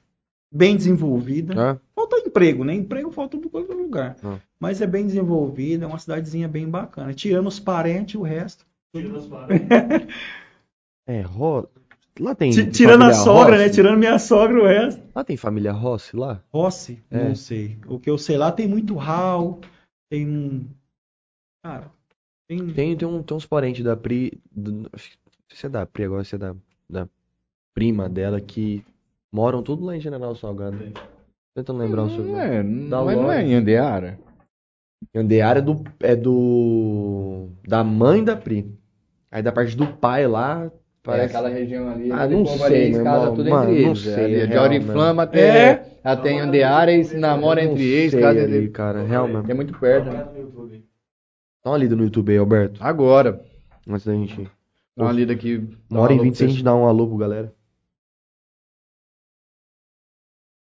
Bem 0.51 0.75
desenvolvida. 0.75 1.71
Ah, 1.71 1.77
Falta 1.93 2.17
emprego, 2.17 2.63
né? 2.63 2.73
Emprego 2.73 3.11
falta 3.11 3.35
em 3.35 3.41
todo 3.41 3.73
lugar. 3.73 4.15
Ah. 4.23 4.37
Mas 4.59 4.81
é 4.81 4.87
bem 4.87 5.05
desenvolvida, 5.05 5.85
é 5.85 5.87
uma 5.87 5.99
cidadezinha 5.99 6.47
bem 6.47 6.69
bacana. 6.69 7.13
Tirando 7.13 7.47
os 7.47 7.59
parentes, 7.59 8.15
o 8.15 8.21
resto. 8.21 8.65
é, 11.05 11.21
Ro... 11.21 11.69
Lá 12.19 12.33
tem 12.35 12.49
Ti- 12.51 12.69
Tirando 12.71 13.03
a 13.03 13.13
sogra, 13.13 13.57
né? 13.57 13.63
Rossi? 13.65 13.75
Tirando 13.75 13.97
minha 13.99 14.17
sogra, 14.19 14.59
o 14.61 14.65
resto. 14.65 15.01
Lá 15.15 15.23
tem 15.23 15.37
família 15.37 15.71
Rossi 15.71 16.15
lá? 16.15 16.41
Rossi? 16.51 17.03
É. 17.11 17.27
Não 17.29 17.35
sei. 17.35 17.77
O 17.87 17.99
que 17.99 18.09
eu 18.09 18.17
sei 18.17 18.37
lá 18.37 18.51
tem 18.51 18.67
muito 18.67 18.99
Hal, 18.99 19.59
tem 20.09 20.27
um. 20.27 20.65
Cara, 21.63 21.91
tem. 22.47 22.67
Tem, 22.73 22.95
tem, 22.97 23.07
um, 23.07 23.21
tem 23.21 23.37
uns 23.37 23.45
parentes 23.45 23.83
da 23.83 23.95
Pri. 23.95 24.39
do- 24.51 24.89
se 25.53 25.65
é 25.65 25.69
da 25.69 25.85
Pri 25.85 26.03
agora, 26.05 26.23
se 26.23 26.35
é 26.35 26.37
da, 26.37 26.55
da 26.89 27.07
prima 27.73 28.07
dela 28.09 28.39
que 28.41 28.83
moram 29.31 29.61
tudo 29.61 29.85
lá 29.85 29.95
em 29.95 29.99
General 30.01 30.35
Salgado. 30.35 30.77
Tentando 31.55 31.79
lembrar 31.79 32.03
o 32.03 32.09
sobrenome. 32.09 32.85
É, 32.85 32.89
Da 32.89 33.03
mas 33.03 33.17
não 33.17 33.31
é 33.31 33.43
em 33.43 33.55
Andeara? 33.55 34.19
Andeara 35.15 35.59
é 35.59 35.61
do, 35.61 35.83
é 35.99 36.15
do. 36.15 37.49
Da 37.67 37.83
mãe 37.83 38.23
da 38.23 38.35
Pri. 38.35 38.71
Aí 39.31 39.41
da 39.43 39.51
parte 39.51 39.75
do 39.75 39.87
pai 39.87 40.25
lá, 40.27 40.71
É 41.07 41.17
parece. 41.17 41.35
aquela 41.37 41.49
região 41.49 41.89
ali. 41.89 42.11
Ah, 42.11 42.27
não 42.27 42.45
sei, 42.45 42.63
ali, 42.85 42.91
meu 42.95 43.03
casa 43.03 43.19
irmão. 43.21 43.35
tudo 43.35 43.49
Mano, 43.49 43.69
entre 43.71 43.81
não 43.83 43.89
eles. 43.91 43.99
sei, 44.01 44.35
é, 44.35 44.39
é 44.41 44.47
de 44.47 44.57
Oriflama 44.57 45.23
até, 45.23 45.69
É. 45.71 45.97
até 46.03 46.31
em 46.31 46.39
Andeara 46.39 46.91
e 46.93 47.03
se 47.03 47.17
namora 47.17 47.63
Não 47.63 47.71
entre 47.71 47.83
eles. 47.85 48.11
sei 48.11 48.21
Casa 48.21 48.39
ali, 48.43 48.51
dele. 48.51 48.69
cara, 48.69 49.03
real 49.03 49.27
mesmo. 49.27 49.49
É 49.49 49.53
muito 49.53 49.77
perto, 49.79 50.05
né? 50.09 50.27
Dá 51.63 51.71
uma 51.71 51.77
lida 51.77 51.95
no 51.95 52.03
YouTube 52.03 52.31
aí, 52.31 52.37
Alberto. 52.37 52.83
Agora. 52.83 53.43
Antes 53.87 54.05
da 54.05 54.13
gente. 54.13 54.49
Dá 54.95 55.03
uma 55.05 55.11
lida 55.11 55.33
aqui. 55.33 55.67
Uma 55.89 56.01
hora 56.01 56.13
e 56.13 56.19
vinte 56.19 56.43
a 56.43 56.47
gente 56.47 56.63
dá 56.63 56.75
um 56.75 56.85
alô 56.87 57.07
pro 57.07 57.17
galera. 57.17 57.53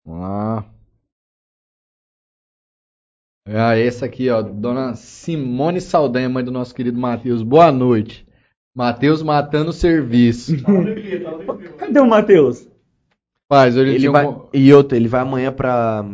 Vamos 0.04 0.20
lá. 0.22 0.64
Ah, 3.46 3.76
esse 3.76 4.04
aqui, 4.04 4.30
ó. 4.30 4.40
Dona 4.42 4.94
Simone 4.94 5.80
Saldanha, 5.80 6.28
mãe 6.28 6.42
do 6.44 6.50
nosso 6.50 6.74
querido 6.74 6.98
Matheus. 6.98 7.42
Boa 7.42 7.70
noite. 7.70 8.23
Matheus 8.74 9.22
matando 9.22 9.70
o 9.70 9.72
serviço. 9.72 10.56
Cadê 11.78 12.00
o 12.00 12.06
Matheus? 12.08 12.66
Hoje 13.50 13.78
Ele 13.94 14.08
um 14.08 14.12
vai... 14.12 14.24
co- 14.26 14.48
E 14.52 14.72
outra, 14.72 14.96
ele 14.96 15.06
vai 15.06 15.20
amanhã 15.20 15.52
pra 15.52 16.04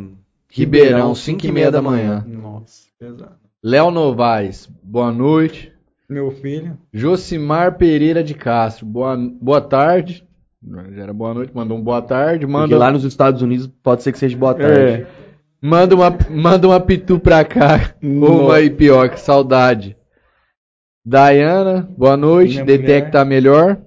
Ribeirão, 0.49 1.15
5 1.15 1.45
e 1.47 1.51
meia 1.51 1.71
da 1.71 1.81
manhã. 1.81 2.23
Nossa, 2.27 2.83
pesado. 2.99 3.31
Léo 3.63 3.89
Novaes, 3.89 4.69
boa 4.83 5.11
noite. 5.11 5.71
Meu 6.07 6.29
filho. 6.29 6.77
Josimar 6.93 7.77
Pereira 7.77 8.23
de 8.23 8.33
Castro, 8.35 8.85
boa, 8.85 9.17
boa 9.17 9.61
tarde. 9.61 10.23
Já 10.93 11.03
era 11.03 11.13
boa 11.13 11.33
noite, 11.33 11.51
mandou 11.55 11.77
um 11.77 11.81
boa 11.81 12.01
tarde. 12.01 12.45
Porque 12.45 12.51
Manda, 12.51 12.77
lá 12.77 12.91
nos 12.91 13.03
Estados 13.03 13.41
Unidos 13.41 13.67
pode 13.81 14.03
ser 14.03 14.11
que 14.11 14.19
seja 14.19 14.37
boa 14.37 14.53
tarde. 14.53 15.01
É. 15.03 15.07
manda, 15.61 15.95
uma, 15.95 16.15
manda 16.29 16.67
uma 16.67 16.79
pitu 16.79 17.17
pra 17.17 17.43
cá. 17.43 17.95
Uma 18.03 18.59
e 18.61 18.69
pior, 18.69 19.09
que 19.09 19.19
saudade. 19.19 19.95
Dayana, 21.05 21.89
boa 21.97 22.15
noite. 22.15 22.53
Minha 22.53 22.65
Detecta 22.65 23.25
melhor. 23.25 23.77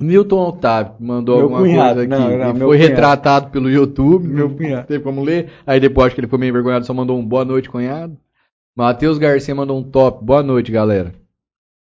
Milton 0.00 0.48
Otávio 0.48 0.94
mandou 0.98 1.36
Meu 1.36 1.44
alguma 1.44 1.60
cunhado, 1.60 1.94
coisa 1.94 2.02
aqui. 2.02 2.10
não, 2.10 2.38
não, 2.38 2.56
foi 2.68 2.76
cunhado. 2.76 2.90
retratado 2.90 3.50
pelo 3.50 3.70
YouTube. 3.70 4.26
Meu 4.26 4.50
cunhado. 4.50 4.86
teve 4.88 5.04
como 5.04 5.22
ler. 5.22 5.50
Aí 5.64 5.78
depois 5.78 6.06
acho 6.06 6.16
que 6.16 6.20
ele 6.20 6.26
foi 6.26 6.40
meio 6.40 6.50
envergonhado, 6.50 6.84
só 6.84 6.92
mandou 6.92 7.16
um 7.16 7.24
boa 7.24 7.44
noite, 7.44 7.70
cunhado. 7.70 8.16
Matheus 8.76 9.16
Garcia 9.16 9.54
mandou 9.54 9.78
um 9.78 9.82
top. 9.82 10.24
Boa 10.24 10.42
noite, 10.42 10.72
galera. 10.72 11.14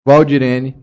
Valdirene. 0.04 0.74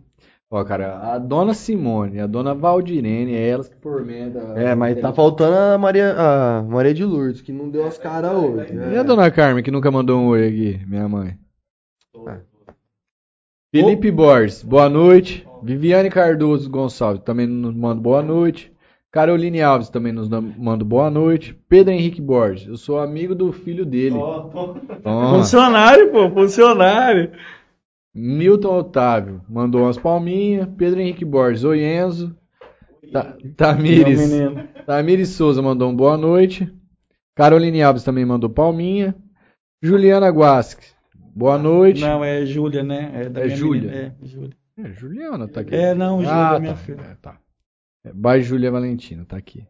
Ó, 0.50 0.64
cara, 0.64 1.14
a 1.14 1.18
dona 1.18 1.54
Simone, 1.54 2.22
a 2.22 2.28
dona 2.28 2.54
Valdirene, 2.54 3.34
é 3.34 3.50
elas 3.50 3.68
que 3.68 3.76
fomentam. 3.82 4.56
É, 4.56 4.74
mas 4.74 4.98
tá 5.02 5.12
faltando 5.12 5.58
a 5.58 5.78
Maria, 5.78 6.16
a 6.18 6.64
Maria 6.64 6.94
de 6.94 7.04
Lourdes, 7.04 7.42
que 7.42 7.52
não 7.52 7.70
deu 7.70 7.86
as 7.86 7.98
caras 7.98 8.32
hoje. 8.32 8.74
E 8.74 8.96
a 8.96 9.04
dona 9.04 9.30
Carmen, 9.30 9.62
que 9.62 9.72
nunca 9.72 9.92
mandou 9.92 10.18
um 10.18 10.28
oi 10.28 10.48
aqui, 10.48 10.80
minha 10.88 11.10
mãe? 11.10 11.38
Ah. 12.26 12.38
Felipe 13.72 14.12
Borges, 14.12 14.64
boa 14.64 14.90
noite. 14.90 15.46
Viviane 15.64 16.10
Cardoso 16.10 16.70
Gonçalves 16.70 17.24
também 17.24 17.48
nos 17.48 17.76
manda 17.76 18.00
boa 18.02 18.22
noite. 18.22 18.72
Caroline 19.12 19.62
Alves 19.62 19.90
também 19.90 20.14
nos 20.14 20.30
manda 20.30 20.84
boa 20.86 21.10
noite. 21.10 21.58
Pedro 21.68 21.94
Henrique 21.94 22.22
Borges, 22.22 22.68
eu 22.68 22.78
sou 22.78 23.00
amigo 23.00 23.34
do 23.34 23.52
filho 23.52 23.86
dele. 23.86 24.16
Toma. 25.04 25.38
Funcionário, 25.38 26.12
pô, 26.12 26.30
funcionário. 26.30 27.32
Milton 28.14 28.78
Otávio 28.80 29.42
mandou 29.50 29.82
umas 29.84 29.98
palminhas. 29.98 30.68
Pedro 30.78 31.00
Henrique 31.02 31.26
Borges, 31.26 31.64
oi 31.64 31.84
Enzo. 31.84 32.36
Ta- 33.12 33.36
Tamires, 33.56 34.30
menino. 34.30 34.68
Tamires 34.86 35.30
Souza 35.30 35.62
mandou 35.62 35.90
um 35.90 35.96
boa 35.96 36.18
noite. 36.18 36.72
Caroline 37.36 37.82
Alves 37.82 38.04
também 38.04 38.26
mandou 38.26 38.50
palminha. 38.50 39.16
Juliana 39.82 40.28
Guasque, 40.30 40.88
boa 41.38 41.58
noite. 41.58 42.02
Não, 42.02 42.24
é 42.24 42.46
Júlia, 42.46 42.84
né? 42.84 43.12
É, 43.14 43.30
da 43.30 43.42
É 43.42 43.46
minha 43.46 43.56
Júlia? 43.56 43.82
menina. 43.92 44.16
É, 44.22 44.26
Júlia. 44.26 44.50
É, 44.80 44.92
Juliana 44.92 45.48
tá 45.48 45.62
aqui. 45.62 45.76
É, 45.76 45.94
não, 45.96 46.18
Júlia, 46.18 46.34
ah, 46.34 46.60
minha 46.60 46.74
tá. 46.74 46.78
filha. 46.78 47.02
É, 47.02 47.16
tá. 47.22 47.38
É, 48.06 48.12
by 48.14 48.42
Júlia 48.42 48.72
Valentina, 48.72 49.26
tá 49.26 49.38
aqui. 49.38 49.64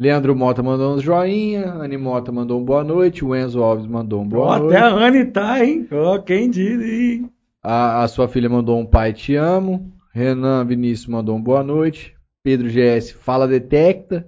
Leandro 0.00 0.34
Mota 0.34 0.62
mandou 0.62 0.94
uns 0.94 1.02
joinha. 1.02 1.66
Anne 1.74 1.96
Mota 1.96 2.32
mandou 2.32 2.60
um 2.60 2.64
boa 2.64 2.82
noite. 2.82 3.24
O 3.24 3.36
Enzo 3.36 3.62
Alves 3.62 3.86
mandou 3.86 4.20
um 4.22 4.28
boa 4.28 4.56
até 4.56 4.62
noite. 4.64 4.76
a 4.76 4.88
Anne 4.88 5.24
tá, 5.26 5.64
hein? 5.64 5.86
Ó, 5.92 6.18
quem 6.18 6.50
diz, 6.50 6.80
hein? 6.82 7.30
A, 7.62 8.02
a 8.02 8.08
sua 8.08 8.26
filha 8.26 8.48
mandou 8.48 8.78
um 8.78 8.86
pai 8.86 9.12
te 9.12 9.36
amo. 9.36 9.92
Renan 10.12 10.64
Vinícius 10.64 11.06
mandou 11.06 11.36
um 11.36 11.42
boa 11.42 11.62
noite. 11.62 12.14
Pedro 12.42 12.68
GS 12.68 13.12
fala 13.12 13.46
detecta. 13.46 14.26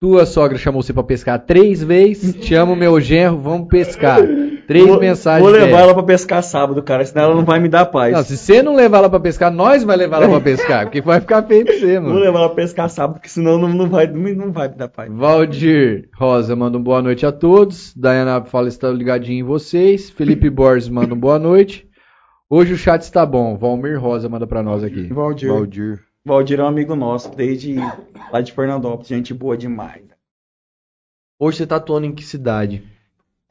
Tua 0.00 0.24
sogra 0.26 0.56
chamou 0.56 0.82
você 0.82 0.92
pra 0.92 1.02
pescar 1.02 1.44
três 1.44 1.82
vezes. 1.82 2.34
Te 2.34 2.54
amo, 2.54 2.74
meu 2.76 2.98
genro, 3.00 3.38
vamos 3.38 3.68
pescar. 3.68 4.20
Três 4.66 4.86
Vou- 4.86 4.98
mensagens. 4.98 5.42
Vou 5.42 5.50
levar 5.52 5.66
dela. 5.66 5.80
ela 5.82 5.94
pra 5.94 6.02
pescar 6.02 6.42
sábado, 6.42 6.82
cara, 6.82 7.04
senão 7.04 7.24
ela 7.26 7.34
não 7.36 7.44
vai 7.44 7.60
me 7.60 7.68
dar 7.68 7.86
paz. 7.86 8.12
Não, 8.12 8.22
se 8.24 8.36
você 8.36 8.62
não 8.62 8.74
levar 8.74 8.98
ela 8.98 9.08
pra 9.08 9.20
pescar, 9.20 9.50
nós 9.50 9.84
vai 9.84 9.96
levar 9.96 10.16
ela 10.22 10.28
pra 10.28 10.40
pescar. 10.40 10.84
Porque 10.86 11.00
vai 11.00 11.20
ficar 11.20 11.42
feio 11.44 11.64
pra 11.64 11.74
você, 11.74 12.00
Vou 12.00 12.08
mano. 12.08 12.20
levar 12.20 12.38
ela 12.40 12.48
pra 12.48 12.56
pescar 12.56 12.90
sábado, 12.90 13.14
porque 13.14 13.28
senão 13.28 13.58
não, 13.58 13.68
não, 13.68 13.88
vai, 13.88 14.06
não 14.08 14.50
vai 14.52 14.68
me 14.68 14.74
dar 14.74 14.88
paz. 14.88 15.10
Valdir 15.12 16.08
Rosa 16.18 16.56
manda 16.56 16.76
um 16.78 16.82
boa 16.82 17.00
noite 17.00 17.24
a 17.24 17.30
todos. 17.30 17.94
Dayana 17.96 18.44
fala 18.44 18.66
está 18.68 18.88
ligadinho 18.90 19.38
em 19.40 19.42
vocês. 19.46 20.10
Felipe 20.10 20.50
Borges 20.50 20.88
manda 20.88 21.14
um 21.14 21.18
boa 21.18 21.38
noite. 21.38 21.86
Hoje 22.50 22.72
o 22.74 22.76
chat 22.76 23.02
está 23.02 23.24
bom. 23.24 23.56
Valmir 23.56 24.00
Rosa 24.00 24.28
manda 24.28 24.46
pra 24.46 24.62
nós 24.62 24.82
aqui. 24.82 25.04
Valdir. 25.12 25.48
Valdir. 25.48 26.00
Valdir 26.24 26.58
é 26.58 26.62
um 26.64 26.66
amigo 26.66 26.96
nosso, 26.96 27.30
desde 27.36 27.76
lá 28.32 28.40
de 28.40 28.52
Fernandópolis, 28.52 29.06
gente 29.06 29.32
boa 29.32 29.56
demais. 29.56 30.02
Hoje 31.38 31.58
você 31.58 31.66
tá 31.66 31.76
atuando 31.76 32.06
em 32.06 32.12
que 32.12 32.24
cidade? 32.24 32.82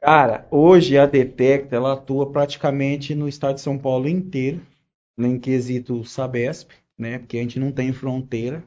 Cara, 0.06 0.48
hoje 0.52 0.99
a 0.99 1.07
Detecta, 1.07 1.76
ela 1.76 1.94
atua 1.94 2.32
praticamente 2.32 3.15
no 3.15 3.27
estado 3.27 3.56
de 3.56 3.61
São 3.61 3.76
Paulo 3.76 4.07
inteiro, 4.07 4.61
em 5.18 5.40
quesito 5.40 6.06
Sabesp, 6.06 6.69
né, 6.95 7.18
porque 7.18 7.40
a 7.40 7.41
gente 7.41 7.60
não 7.60 7.72
tem 7.72 7.91
fronteira. 7.91 8.64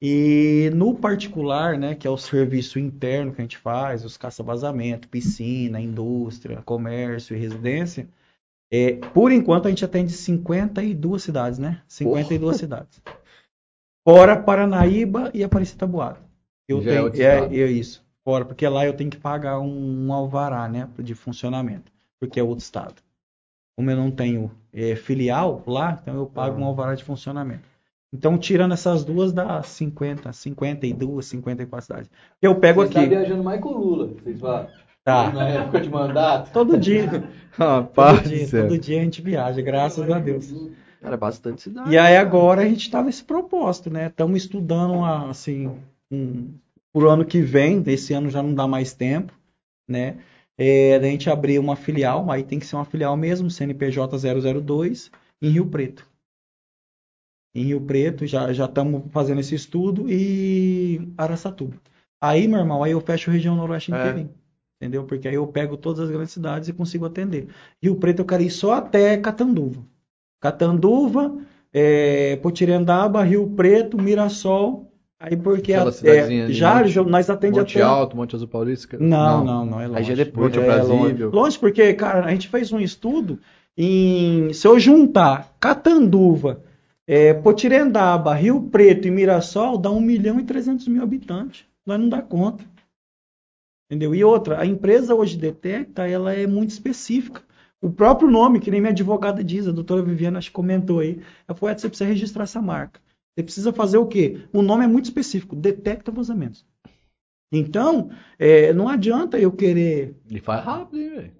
E 0.00 0.70
no 0.76 0.94
particular, 0.94 1.76
né, 1.76 1.96
que 1.96 2.06
é 2.06 2.10
o 2.10 2.16
serviço 2.16 2.78
interno 2.78 3.34
que 3.34 3.40
a 3.40 3.42
gente 3.42 3.58
faz, 3.58 4.04
os 4.04 4.16
caça-vazamento, 4.16 5.08
piscina, 5.08 5.80
indústria, 5.80 6.62
comércio 6.62 7.36
e 7.36 7.40
residência, 7.40 8.08
é, 8.70 8.92
por 9.12 9.32
enquanto 9.32 9.66
a 9.66 9.70
gente 9.70 9.84
atende 9.84 10.12
52 10.12 11.20
cidades, 11.20 11.58
né? 11.58 11.82
52 11.88 12.56
cidades. 12.56 13.02
Fora 14.06 14.40
Paranaíba 14.40 15.32
e 15.34 15.42
Aparecida-Boada. 15.42 16.20
Eu 16.68 16.80
Já 16.80 16.92
é 16.92 16.94
tenho, 16.94 17.06
é, 17.08 17.34
estado. 17.34 17.54
é 17.54 17.66
isso. 17.72 18.07
Fora, 18.28 18.44
porque 18.44 18.68
lá 18.68 18.84
eu 18.84 18.92
tenho 18.92 19.08
que 19.08 19.16
pagar 19.16 19.58
um, 19.58 20.06
um 20.06 20.12
alvará, 20.12 20.68
né, 20.68 20.86
de 20.98 21.14
funcionamento, 21.14 21.90
porque 22.20 22.38
é 22.38 22.42
outro 22.42 22.62
estado. 22.62 22.96
Como 23.74 23.90
eu 23.90 23.96
não 23.96 24.10
tenho 24.10 24.50
é, 24.70 24.94
filial 24.94 25.62
lá, 25.66 25.98
então 26.02 26.14
eu 26.14 26.26
pago 26.26 26.60
um 26.60 26.64
alvará 26.66 26.94
de 26.94 27.02
funcionamento. 27.02 27.66
Então, 28.12 28.36
tirando 28.36 28.74
essas 28.74 29.02
duas, 29.02 29.32
dá 29.32 29.62
50, 29.62 30.30
52, 30.30 31.24
54 31.24 31.86
cidades. 31.86 32.10
Eu 32.42 32.54
pego 32.56 32.82
Você 32.82 32.92
tá 32.92 33.00
aqui. 33.00 33.08
viajando 33.08 33.42
mais 33.42 33.62
com 33.62 33.70
o 33.70 33.78
Lula, 33.78 34.08
vocês 34.08 34.38
falam. 34.38 34.68
Tá. 35.02 35.32
Na 35.32 35.48
época 35.48 35.80
de 35.80 35.88
mandato. 35.88 36.52
Todo 36.52 36.76
dia. 36.76 37.24
Rapaz 37.56 38.20
todo, 38.20 38.28
do 38.28 38.36
dia 38.36 38.62
todo 38.62 38.78
dia 38.78 39.00
a 39.00 39.04
gente 39.04 39.22
viaja, 39.22 39.62
graças 39.62 40.10
a 40.10 40.18
Deus. 40.18 40.52
Cara, 41.00 41.16
bastante 41.16 41.62
cidade. 41.62 41.90
E 41.90 41.96
aí 41.96 42.18
agora 42.18 42.60
a 42.60 42.66
gente 42.66 42.82
está 42.82 43.02
nesse 43.02 43.24
propósito, 43.24 43.88
né? 43.88 44.08
Estamos 44.08 44.36
estudando 44.36 45.02
assim, 45.02 45.78
um, 46.10 46.52
pro 46.92 47.10
ano 47.10 47.24
que 47.24 47.40
vem, 47.40 47.82
esse 47.86 48.12
ano 48.12 48.30
já 48.30 48.42
não 48.42 48.54
dá 48.54 48.66
mais 48.66 48.92
tempo, 48.92 49.32
né? 49.88 50.18
É, 50.56 50.98
da 50.98 51.06
gente 51.06 51.30
abrir 51.30 51.58
uma 51.58 51.76
filial, 51.76 52.30
aí 52.30 52.42
tem 52.42 52.58
que 52.58 52.66
ser 52.66 52.76
uma 52.76 52.84
filial 52.84 53.16
mesmo, 53.16 53.50
CNPJ 53.50 54.18
002, 54.18 55.10
em 55.40 55.50
Rio 55.50 55.66
Preto. 55.66 56.06
Em 57.54 57.64
Rio 57.64 57.80
Preto, 57.80 58.26
já 58.26 58.52
já 58.52 58.64
estamos 58.66 59.04
fazendo 59.12 59.40
esse 59.40 59.54
estudo 59.54 60.06
e 60.10 61.00
Araçatuba. 61.16 61.76
Aí, 62.20 62.48
meu 62.48 62.58
irmão, 62.58 62.82
aí 62.82 62.92
eu 62.92 63.00
fecho 63.00 63.30
a 63.30 63.32
região 63.32 63.54
noroeste 63.54 63.92
É. 63.92 63.96
inteirinho. 63.96 64.34
Entendeu? 64.80 65.04
Porque 65.04 65.26
aí 65.26 65.34
eu 65.34 65.46
pego 65.46 65.76
todas 65.76 66.00
as 66.00 66.10
grandes 66.10 66.32
cidades 66.32 66.68
e 66.68 66.72
consigo 66.72 67.04
atender. 67.04 67.48
Rio 67.82 67.96
Preto 67.96 68.20
eu 68.20 68.24
quero 68.24 68.42
ir 68.42 68.50
só 68.50 68.74
até 68.74 69.16
Catanduva. 69.16 69.84
Catanduva, 70.40 71.36
é, 71.72 72.36
Potirendaba, 72.36 73.22
Rio 73.24 73.48
Preto, 73.50 74.00
Mirassol. 74.00 74.87
Aí 75.20 75.36
porque 75.36 75.72
Aquela 75.72 75.90
é, 76.14 76.52
já 76.52 76.76
Monte- 76.84 77.10
nós 77.10 77.28
atendemos 77.28 77.58
Monte 77.64 77.78
até. 77.78 77.84
Alto, 77.84 78.16
Monte 78.16 78.36
Azul 78.36 78.46
Paulista. 78.46 78.96
Não, 79.00 79.44
não, 79.44 79.66
não, 79.66 79.80
é 79.80 79.86
longe. 79.88 79.98
Aí 79.98 80.04
já 80.04 80.12
é 80.12 80.16
depois, 80.16 80.54
é 80.56 80.60
Brasília. 80.60 80.96
longe. 80.96 81.24
Longe 81.24 81.58
porque, 81.58 81.92
cara, 81.94 82.24
a 82.24 82.30
gente 82.30 82.46
fez 82.48 82.72
um 82.72 82.78
estudo 82.78 83.40
em 83.76 84.52
se 84.52 84.66
eu 84.66 84.78
juntar 84.78 85.56
Catanduva, 85.58 86.62
é, 87.06 87.34
Potirendaba, 87.34 88.32
Rio 88.34 88.62
Preto 88.62 89.08
e 89.08 89.10
Mirassol, 89.10 89.76
dá 89.76 89.90
1 89.90 90.00
milhão 90.00 90.38
e 90.38 90.44
300 90.44 90.86
mil 90.86 91.02
habitantes. 91.02 91.64
Nós 91.84 91.98
não 91.98 92.08
dá 92.08 92.22
conta. 92.22 92.64
Entendeu? 93.90 94.14
E 94.14 94.22
outra, 94.22 94.60
a 94.60 94.66
empresa 94.66 95.14
hoje 95.14 95.36
detecta, 95.36 96.06
ela 96.06 96.32
é 96.32 96.46
muito 96.46 96.70
específica. 96.70 97.42
O 97.80 97.90
próprio 97.90 98.30
nome, 98.30 98.60
que 98.60 98.70
nem 98.70 98.80
minha 98.80 98.92
advogada 98.92 99.42
diz, 99.42 99.66
a 99.66 99.72
doutora 99.72 100.02
Viviana 100.02 100.38
acho 100.38 100.48
que 100.50 100.54
comentou 100.54 101.00
aí, 101.00 101.20
ela 101.46 101.56
falou, 101.56 101.72
"Edson, 101.72 101.82
você 101.82 101.88
precisa 101.88 102.08
registrar 102.08 102.44
essa 102.44 102.60
marca. 102.60 103.00
Você 103.38 103.42
precisa 103.44 103.72
fazer 103.72 103.98
o 103.98 104.06
quê? 104.06 104.40
O 104.52 104.62
nome 104.62 104.84
é 104.84 104.88
muito 104.88 105.04
específico, 105.04 105.54
detecta 105.54 106.10
vazamentos. 106.10 106.66
Então, 107.52 108.10
é, 108.36 108.72
não 108.72 108.88
adianta 108.88 109.38
eu 109.38 109.52
querer 109.52 110.16
E 110.28 110.40
faz 110.40 110.64
rápido, 110.64 110.98
hein, 110.98 111.10
velho? 111.10 111.32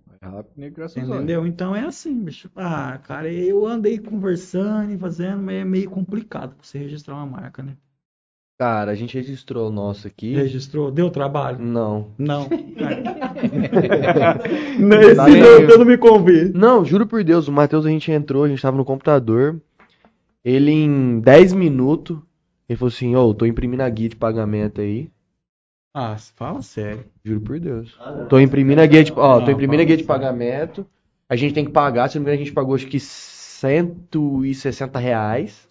Entendeu? 0.97 1.45
Então 1.45 1.75
é 1.75 1.85
assim, 1.85 2.15
bicho. 2.23 2.49
Ah, 2.55 2.99
cara, 3.03 3.29
eu 3.33 3.67
andei 3.67 3.99
conversando 3.99 4.93
e 4.93 4.97
fazendo, 4.99 5.43
mas 5.43 5.57
é 5.57 5.65
meio 5.65 5.91
complicado 5.91 6.55
você 6.63 6.79
registrar 6.79 7.17
uma 7.17 7.27
marca, 7.27 7.65
né? 7.65 7.77
Cara, 8.61 8.93
a 8.93 8.95
gente 8.95 9.15
registrou 9.15 9.69
o 9.69 9.73
nosso 9.73 10.07
aqui. 10.07 10.35
Registrou? 10.37 10.93
Deu 10.93 11.11
trabalho? 11.11 11.59
Não. 11.59 12.13
Não. 12.17 12.49
Tá 14.89 15.03
Esse 15.03 15.23
nem- 15.31 15.43
não, 15.43 15.61
eu 15.61 15.79
não 15.79 15.85
me 15.85 15.99
convido. 15.99 16.57
Não, 16.57 16.85
juro 16.85 17.07
por 17.07 17.25
Deus, 17.25 17.49
o 17.49 17.53
Matheus 17.53 17.85
a 17.85 17.89
gente 17.89 18.11
entrou, 18.13 18.45
a 18.45 18.49
gente 18.49 18.63
tava 18.63 18.77
no 18.77 18.85
computador. 18.85 19.61
Ele 20.45 20.71
em 20.71 21.21
10 21.21 21.53
minutos, 21.53 22.19
ele 22.69 22.77
falou 22.77 22.93
assim, 22.93 23.17
ô, 23.17 23.35
tô 23.35 23.47
imprimindo 23.47 23.83
a 23.83 23.89
guia 23.89 24.09
de 24.09 24.17
pagamento 24.17 24.81
aí. 24.81 25.11
Ah, 25.95 26.17
fala 26.37 26.63
sério. 26.63 27.05
Juro 27.25 27.41
por 27.41 27.59
Deus. 27.59 27.99
Tô 28.29 28.39
imprimindo 28.39 28.81
a 28.81 28.87
guia 28.87 29.03
de, 29.03 29.13
ó, 29.13 29.41
tô 29.41 29.51
imprimindo 29.51 29.83
a 29.83 29.85
guia 29.85 29.97
de 29.97 30.05
pagamento. 30.05 30.87
A 31.29 31.37
gente 31.37 31.55
tem 31.55 31.65
que 31.65 31.73
pagar, 31.73 32.09
se 32.09 32.17
não 32.17 32.25
me 32.25 32.31
engano, 32.31 32.43
a 32.43 32.45
gente 32.45 32.55
pagou 32.55 32.75
acho 32.75 32.87
que 32.87 33.01
160 33.01 34.99
reais 34.99 35.67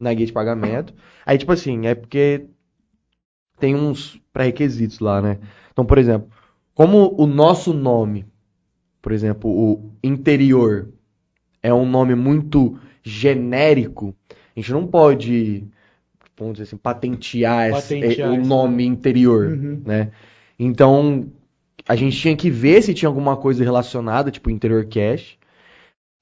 na 0.00 0.12
guia 0.12 0.26
de 0.26 0.32
pagamento. 0.32 0.92
Aí, 1.24 1.38
tipo 1.38 1.52
assim, 1.52 1.86
é 1.86 1.94
porque 1.94 2.46
tem 3.58 3.76
uns 3.76 4.20
pré-requisitos 4.32 4.98
lá, 4.98 5.22
né? 5.22 5.38
Então, 5.70 5.86
por 5.86 5.96
exemplo, 5.96 6.28
como 6.74 7.14
o 7.16 7.26
nosso 7.26 7.72
nome, 7.72 8.26
por 9.00 9.12
exemplo, 9.12 9.48
o 9.48 9.92
interior, 10.02 10.88
é 11.62 11.72
um 11.72 11.88
nome 11.88 12.14
muito 12.14 12.78
genérico, 13.02 14.14
a 14.30 14.60
gente 14.60 14.72
não 14.72 14.86
pode, 14.86 15.64
vamos 16.38 16.54
dizer 16.54 16.64
assim, 16.64 16.76
patentear, 16.76 17.70
esse- 17.70 17.94
Patentear 18.00 18.30
o 18.30 18.34
isso, 18.40 18.48
nome 18.48 18.84
interior, 18.84 19.46
Uhum. 19.48 19.82
né? 19.84 20.10
Então, 20.58 21.26
a 21.88 21.96
gente 21.96 22.16
tinha 22.16 22.36
que 22.36 22.50
ver 22.50 22.82
se 22.82 22.94
tinha 22.94 23.08
alguma 23.08 23.36
coisa 23.36 23.64
relacionada, 23.64 24.30
tipo 24.30 24.50
interior 24.50 24.84
cache. 24.86 25.36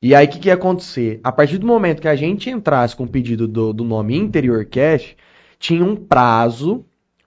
E 0.02 0.14
aí, 0.14 0.26
o 0.26 0.30
que, 0.30 0.38
que 0.38 0.48
ia 0.48 0.54
acontecer? 0.54 1.20
A 1.22 1.30
partir 1.30 1.58
do 1.58 1.66
momento 1.66 2.00
que 2.00 2.08
a 2.08 2.16
gente 2.16 2.48
entrasse 2.48 2.96
com 2.96 3.04
o 3.04 3.08
pedido 3.08 3.46
do, 3.46 3.72
do 3.72 3.84
nome 3.84 4.16
interior 4.16 4.64
cache, 4.64 5.14
tinha 5.58 5.84
um 5.84 5.94
prazo 5.94 6.84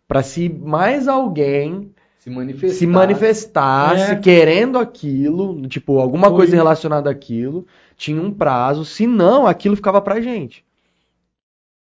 para 0.07 0.23
se 0.23 0.49
mais 0.49 1.07
alguém 1.07 1.91
Se 2.17 2.31
manifestar. 2.31 2.75
se 2.77 2.87
manifestasse 2.87 4.11
É. 4.13 4.15
querendo 4.15 4.79
aquilo, 4.79 5.61
tipo, 5.67 5.99
alguma 5.99 6.29
Foi. 6.29 6.37
coisa 6.37 6.55
relacionada 6.55 7.11
àquilo, 7.11 7.67
tinha 8.03 8.21
um 8.21 8.31
prazo, 8.33 8.83
se 8.83 9.07
não, 9.07 9.47
aquilo 9.47 9.75
ficava 9.77 10.01
pra 10.01 10.19
gente. 10.19 10.65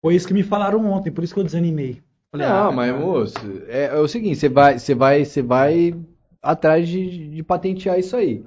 Foi 0.03 0.15
isso 0.15 0.27
que 0.27 0.35
me 0.35 0.43
falaram 0.43 0.85
ontem, 0.91 1.11
por 1.13 1.23
isso 1.23 1.33
que 1.33 1.39
eu 1.41 1.45
desanimei. 1.45 2.01
Falei, 2.33 2.49
Não, 2.49 2.69
ah, 2.69 2.73
mas 2.73 2.99
moço, 2.99 3.35
é, 3.69 3.87
é 3.87 3.97
o 3.99 4.09
seguinte, 4.09 4.37
você 4.37 4.49
vai, 4.49 4.79
você 4.79 4.95
vai, 4.95 5.25
você 5.25 5.43
vai 5.43 5.95
atrás 6.43 6.89
de, 6.89 7.29
de 7.31 7.43
patentear 7.43 7.99
isso 7.99 8.17
aí. 8.17 8.43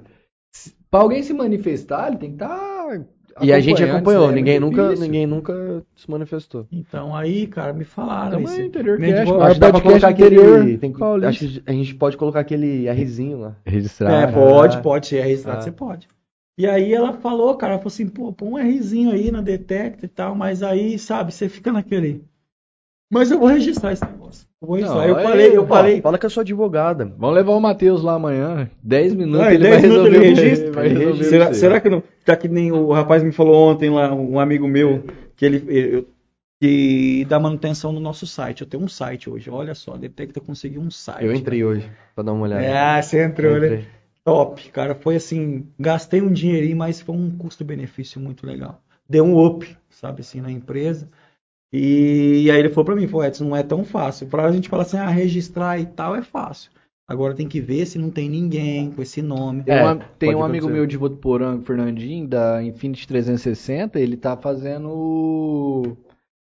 Se- 0.54 0.74
Pra 0.90 1.00
alguém 1.00 1.22
se 1.22 1.32
manifestar, 1.32 2.08
ele 2.08 2.18
tem 2.18 2.36
que 2.36 2.42
estar 2.44 3.00
E 3.40 3.52
a 3.52 3.58
gente 3.60 3.82
acompanhou, 3.82 4.30
é 4.30 4.32
ninguém 4.34 4.60
nunca, 4.60 4.94
ninguém 4.94 5.26
nunca 5.26 5.82
se 5.96 6.08
manifestou. 6.10 6.66
Então 6.70 7.14
aí, 7.16 7.46
cara, 7.46 7.72
me 7.72 7.84
falaram. 7.84 8.40
Então, 8.40 8.52
é 8.54 8.64
interior 8.66 8.98
cast, 8.98 9.32
Acho 9.32 9.54
que 9.54 9.60
dá 9.60 9.70
pra 9.70 9.80
podcast 9.80 9.82
colocar 9.82 10.10
interior 10.12 10.60
aquele, 10.60 10.78
tem 10.78 10.92
que- 10.92 10.98
paulista. 10.98 11.28
acho 11.30 11.38
que 11.48 11.62
a 11.66 11.72
gente 11.72 11.94
pode 11.96 12.16
colocar 12.16 12.40
aquele 12.40 12.88
Rzinho 12.92 13.38
lá. 13.38 13.56
Registrar. 13.66 14.22
É, 14.22 14.26
pode, 14.32 14.80
pode 14.82 15.06
ser 15.08 15.20
registrado, 15.22 15.58
Ah. 15.58 15.62
você 15.62 15.72
pode. 15.72 16.08
E 16.56 16.66
aí 16.66 16.92
ela 16.94 17.12
falou, 17.14 17.56
cara, 17.56 17.72
ela 17.74 17.80
falou 17.82 17.92
assim, 17.92 18.08
pô, 18.08 18.32
põe 18.32 18.48
um 18.50 18.56
Rzinho 18.76 19.10
aí 19.10 19.30
na 19.30 19.40
Detecta 19.40 20.06
e 20.06 20.08
tal, 20.08 20.34
mas 20.34 20.62
aí, 20.62 20.98
sabe, 20.98 21.32
você 21.34 21.48
fica 21.48 21.72
naquele. 21.72 22.22
Mas 23.12 23.30
eu 23.30 23.38
vou 23.38 23.48
registrar 23.48 23.92
esse 23.92 24.04
negócio. 24.04 24.46
Eu 24.62 24.68
vou 24.68 24.76
registrar. 24.76 25.00
Não, 25.02 25.08
eu 25.08 25.16
aí- 25.16 25.22
falei, 25.24 25.56
eu 25.56 25.62
ó, 25.62 25.66
falei. 25.66 26.00
Fala 26.00 26.18
que 26.18 26.26
eu 26.26 26.30
sou 26.30 26.40
advogada. 26.42 27.04
Vamos 27.18 27.34
levar 27.34 27.52
o 27.52 27.60
Matheus 27.60 28.02
lá 28.02 28.14
amanhã. 28.14 28.70
10 28.82 29.14
minutos 29.14 29.46
Ah, 29.46 29.50
em 29.52 29.54
ele 29.56 29.64
10 29.64 29.74
vai 29.74 29.82
minutos 29.90 30.10
resolver. 30.12 30.26
ele 30.26 30.32
o- 30.40 30.42
registra? 30.44 30.72
vai 30.72 30.88
resolver 30.88 31.24
Será, 31.24 31.54
será 31.54 31.80
que 31.80 31.90
não. 31.90 32.02
Já 32.26 32.36
que 32.36 32.48
nem 32.48 32.72
o 32.72 32.92
rapaz 32.92 33.22
me 33.22 33.32
falou 33.32 33.70
ontem 33.70 33.90
lá, 33.90 34.12
um 34.14 34.38
amigo 34.38 34.66
meu, 34.66 35.04
que 35.36 35.44
ele. 35.44 35.64
eu- 35.68 36.06
que 36.62 37.26
dá 37.28 37.38
manutenção 37.38 37.92
no 37.92 38.00
nosso 38.00 38.26
site. 38.26 38.62
Eu 38.62 38.66
tenho 38.66 38.82
um 38.82 38.88
site 38.88 39.28
hoje. 39.28 39.50
Olha 39.50 39.74
só, 39.74 39.96
Detecta 39.96 40.40
conseguiu 40.40 40.80
um 40.80 40.90
site. 40.90 41.24
Eu 41.24 41.34
entrei 41.34 41.62
hoje 41.64 41.90
pra 42.14 42.24
dar 42.24 42.32
uma 42.32 42.44
olhada. 42.44 42.62
É, 42.62 43.02
você 43.02 43.22
entrou, 43.22 43.58
né? 43.60 43.84
Top, 44.24 44.70
cara. 44.70 44.94
Foi 44.94 45.16
assim, 45.16 45.66
gastei 45.78 46.22
um 46.22 46.32
dinheirinho, 46.32 46.76
mas 46.76 47.00
foi 47.00 47.14
um 47.14 47.30
custo-benefício 47.36 48.20
muito 48.20 48.46
legal. 48.46 48.82
Deu 49.08 49.24
um 49.24 49.44
up, 49.44 49.76
sabe 49.90 50.22
assim, 50.22 50.40
na 50.40 50.50
empresa. 50.50 51.08
E, 51.72 52.48
aí 52.50 52.58
ele 52.58 52.68
falou 52.70 52.84
pra 52.84 52.96
mim, 52.96 53.06
falou, 53.08 53.26
Edson, 53.26 53.44
não 53.44 53.56
é 53.56 53.62
tão 53.62 53.84
fácil. 53.84 54.28
Pra 54.28 54.50
gente 54.52 54.68
falar 54.68 54.82
assim, 54.84 54.96
ah, 54.96 55.08
registrar 55.08 55.78
e 55.78 55.86
tal 55.86 56.14
é 56.14 56.22
fácil. 56.22 56.70
Agora 57.06 57.34
tem 57.34 57.46
que 57.46 57.60
ver 57.60 57.84
se 57.84 57.98
não 57.98 58.10
tem 58.10 58.30
ninguém 58.30 58.90
com 58.90 59.02
esse 59.02 59.20
nome. 59.20 59.62
Tem, 59.62 59.74
É, 59.74 59.84
um, 59.84 59.98
tem 60.18 60.34
um 60.34 60.42
amigo 60.42 60.68
meu 60.68 60.86
de 60.86 60.96
Votuporanga, 60.96 61.62
Fernandinho, 61.62 62.26
da 62.26 62.62
Infinity 62.62 63.06
360, 63.06 64.00
ele 64.00 64.16
tá 64.16 64.36
fazendo. 64.36 65.96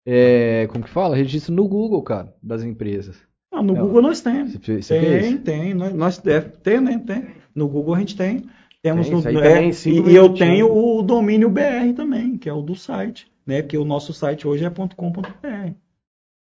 É, 0.06 0.68
como 0.70 0.84
que 0.84 0.90
fala? 0.90 1.16
Registro 1.16 1.52
no 1.52 1.66
Google, 1.66 2.00
cara, 2.02 2.32
das 2.40 2.62
empresas. 2.62 3.16
Ah, 3.52 3.60
no 3.60 3.74
Não. 3.74 3.86
Google 3.86 4.02
nós 4.02 4.20
temos. 4.20 4.52
Você, 4.52 4.82
você 4.82 5.00
Tem, 5.00 5.20
fez? 5.20 5.40
tem. 5.42 5.74
Nós, 5.74 5.94
nós 5.94 6.26
é, 6.26 6.40
tem, 6.40 6.80
né? 6.80 7.02
Tem. 7.04 7.35
No 7.56 7.66
Google 7.66 7.94
a 7.94 7.98
gente 7.98 8.14
tem. 8.14 8.44
Temos 8.82 9.08
Tem, 9.08 9.32
no, 9.32 9.40
é, 9.40 9.68
e, 9.68 10.12
e 10.12 10.14
eu 10.14 10.32
tenho 10.32 10.72
o 10.72 11.02
domínio 11.02 11.50
BR 11.50 11.92
também, 11.96 12.38
que 12.38 12.48
é 12.48 12.52
o 12.52 12.62
do 12.62 12.76
site, 12.76 13.26
né? 13.44 13.60
Que 13.62 13.76
o 13.76 13.84
nosso 13.84 14.12
site 14.12 14.46
hoje 14.46 14.64
é 14.64 14.70
.com.br. 14.70 15.72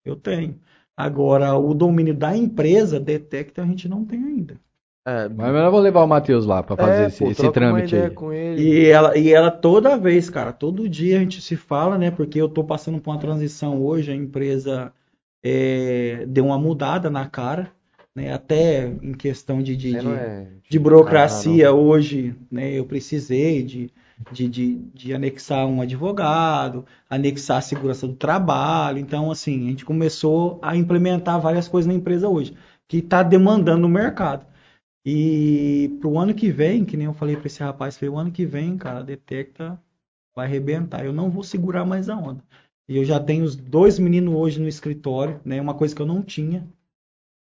Eu 0.04 0.18
tenho. 0.18 0.60
Agora, 0.98 1.56
o 1.56 1.74
domínio 1.74 2.14
da 2.14 2.36
empresa, 2.36 3.00
Detecta, 3.00 3.62
a 3.62 3.66
gente 3.66 3.88
não 3.88 4.04
tem 4.04 4.22
ainda. 4.22 4.60
É, 5.08 5.30
Mas 5.30 5.56
eu 5.56 5.72
vou 5.72 5.80
levar 5.80 6.04
o 6.04 6.08
Matheus 6.08 6.46
lá 6.48 6.64
pra 6.64 6.76
fazer 6.76 7.04
é, 7.04 7.08
esse, 7.08 7.24
pô, 7.24 7.30
esse 7.30 7.52
trâmite 7.52 7.96
aí. 7.96 8.10
com 8.10 8.34
ele. 8.34 8.62
E 8.62 8.86
ela, 8.88 9.16
e 9.16 9.32
ela 9.32 9.52
toda 9.52 9.98
vez, 9.98 10.30
cara, 10.32 10.52
todo 10.52 10.90
dia 10.90 11.18
a 11.18 11.20
gente 11.20 11.42
se 11.42 11.56
fala, 11.56 11.96
né? 11.98 12.10
Porque 12.10 12.42
eu 12.42 12.50
tô 12.50 12.64
passando 12.64 13.00
por 13.00 13.12
uma 13.12 13.20
transição 13.20 13.84
hoje, 13.84 14.12
a 14.12 14.16
empresa 14.16 14.92
é, 15.44 16.26
deu 16.28 16.48
uma 16.48 16.58
mudada 16.58 17.10
na 17.10 17.28
cara, 17.28 17.72
né? 18.16 18.34
Até 18.34 18.88
em 18.88 19.14
questão 19.14 19.62
de, 19.62 19.76
de, 19.76 19.96
de- 19.96 20.18
é- 20.18 20.48
de 20.70 20.80
burocracia 20.80 21.70
Ah, 21.70 21.74
hoje, 21.74 22.36
né? 22.52 22.72
Eu 22.74 22.86
precisei 22.86 23.64
de, 23.64 23.92
de, 24.32 24.48
de, 24.50 24.76
de 24.94 25.14
anexar 25.14 25.68
um 25.68 25.82
advogado, 25.82 26.86
anexar 27.10 27.58
a 27.58 27.62
segurança 27.62 28.08
do 28.08 28.16
trabalho. 28.16 28.98
Então, 29.00 29.32
assim, 29.32 29.68
a 29.68 29.70
gente 29.72 29.86
começou 29.86 30.60
a 30.64 30.76
implementar 30.76 31.40
várias 31.40 31.68
coisas 31.68 31.88
na 31.88 31.94
empresa 31.94 32.28
hoje, 32.30 32.56
que 32.88 32.98
está 32.98 33.22
demandando 33.24 33.86
o 33.86 33.90
mercado. 33.90 34.46
E 35.06 35.98
pro 36.02 36.18
ano 36.18 36.34
que 36.34 36.52
vem, 36.52 36.84
que 36.86 36.98
nem 36.98 37.06
eu 37.06 37.14
falei 37.14 37.36
para 37.38 37.48
esse 37.48 37.62
rapaz, 37.64 37.98
foi 37.98 38.10
o 38.10 38.18
ano 38.18 38.32
que 38.32 38.46
vem, 38.46 38.78
cara, 38.78 39.00
a 39.00 39.04
Detecta 39.04 39.80
vai 40.36 40.48
arrebentar. 40.48 41.06
Eu 41.06 41.14
não 41.14 41.30
vou 41.30 41.44
segurar 41.44 41.86
mais 41.86 42.10
a 42.10 42.18
onda. 42.18 42.44
E 42.88 42.98
eu 42.98 43.06
já 43.06 43.20
tenho 43.20 43.44
os 43.46 43.56
dois 43.56 44.00
meninos 44.00 44.34
hoje 44.36 44.60
no 44.62 44.68
escritório, 44.68 45.40
né? 45.46 45.62
Uma 45.62 45.74
coisa 45.76 45.96
que 45.96 46.02
eu 46.02 46.06
não 46.06 46.22
tinha. 46.24 46.68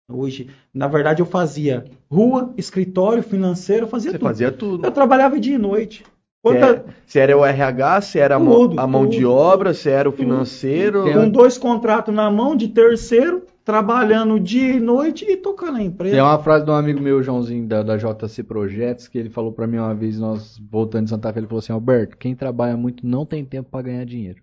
Hoje, 0.09 0.49
na 0.73 0.87
verdade, 0.87 1.21
eu 1.21 1.25
fazia 1.25 1.83
rua, 2.09 2.53
escritório, 2.57 3.21
financeiro, 3.21 3.83
eu 3.85 3.89
fazia 3.89 4.11
Você 4.11 4.17
tudo. 4.17 4.27
fazia 4.27 4.51
tudo. 4.51 4.85
Eu 4.85 4.91
trabalhava 4.91 5.39
dia 5.39 5.55
e 5.55 5.59
noite. 5.59 6.03
Se 6.03 6.05
Quanta- 6.41 6.65
era, 6.65 6.85
se 7.05 7.19
era 7.19 7.37
o 7.37 7.43
RH, 7.45 8.01
se 8.01 8.19
era 8.19 8.35
a 8.35 8.39
mão, 8.39 8.53
Tudo, 8.53 8.79
a 8.79 8.87
mão 8.87 9.05
de 9.05 9.17
tudo, 9.17 9.31
obra, 9.33 9.73
se 9.73 9.89
era 9.89 10.07
o 10.07 10.13
financeiro. 10.13 11.03
Com 11.11 11.29
dois 11.29 11.57
contratos 11.57 12.13
na 12.15 12.31
mão 12.31 12.55
de 12.55 12.69
terceiro, 12.69 13.43
trabalhando 13.65 14.39
dia 14.39 14.75
e 14.75 14.79
noite 14.79 15.25
e 15.29 15.35
tocando 15.35 15.77
a 15.77 15.83
empresa. 15.83 16.15
Tem 16.15 16.23
uma 16.23 16.39
frase 16.39 16.63
de 16.63 16.71
um 16.71 16.75
amigo 16.75 17.01
meu, 17.01 17.21
Joãozinho, 17.21 17.67
da, 17.67 17.83
da 17.83 17.97
JC 17.97 18.43
Projetos, 18.43 19.09
que 19.09 19.17
ele 19.17 19.29
falou 19.29 19.51
pra 19.51 19.67
mim 19.67 19.75
uma 19.77 19.93
vez, 19.93 20.17
nós 20.17 20.57
voltando 20.71 21.03
de 21.05 21.09
Santa 21.09 21.33
Fé, 21.33 21.39
ele 21.39 21.47
falou 21.47 21.59
assim, 21.59 21.73
Alberto, 21.73 22.15
quem 22.15 22.33
trabalha 22.33 22.77
muito 22.77 23.05
não 23.05 23.25
tem 23.25 23.43
tempo 23.43 23.69
pra 23.69 23.81
ganhar 23.81 24.05
dinheiro. 24.05 24.41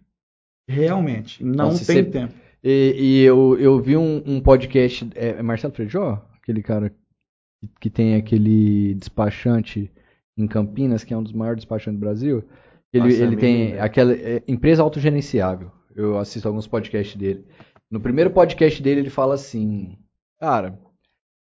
Realmente, 0.69 1.43
não 1.43 1.67
Nossa, 1.69 1.87
tem 1.87 1.97
você- 1.97 2.11
tempo. 2.11 2.35
E, 2.65 2.95
e 2.97 3.21
eu, 3.23 3.59
eu 3.61 3.79
vi 3.79 3.95
um, 3.95 4.23
um 4.25 4.41
podcast, 4.41 5.07
é, 5.15 5.29
é 5.29 5.43
Marcelo 5.43 5.75
Frejó? 5.75 6.19
Aquele 6.41 6.63
cara 6.63 6.89
que, 6.89 7.69
que 7.79 7.91
tem 7.91 8.15
aquele 8.15 8.95
despachante 8.95 9.93
em 10.35 10.47
Campinas, 10.47 11.05
que 11.05 11.13
é 11.13 11.17
um 11.17 11.23
dos 11.23 11.35
maiores 11.35 11.59
despachantes 11.59 12.01
do 12.01 12.05
Brasil. 12.05 12.43
Ele, 12.91 13.05
Nossa, 13.05 13.23
ele 13.23 13.37
tem 13.37 13.79
aquela 13.79 14.15
é, 14.15 14.43
empresa 14.49 14.83
autogerenciável. 14.83 15.71
Eu 15.95 16.17
assisto 16.17 16.49
alguns 16.49 16.67
podcasts 16.67 17.15
dele. 17.17 17.45
No 17.91 18.01
primeiro 18.01 18.31
podcast 18.31 18.83
dele, 18.83 19.01
ele 19.01 19.11
fala 19.11 19.35
assim: 19.35 19.99
Cara, 20.41 20.79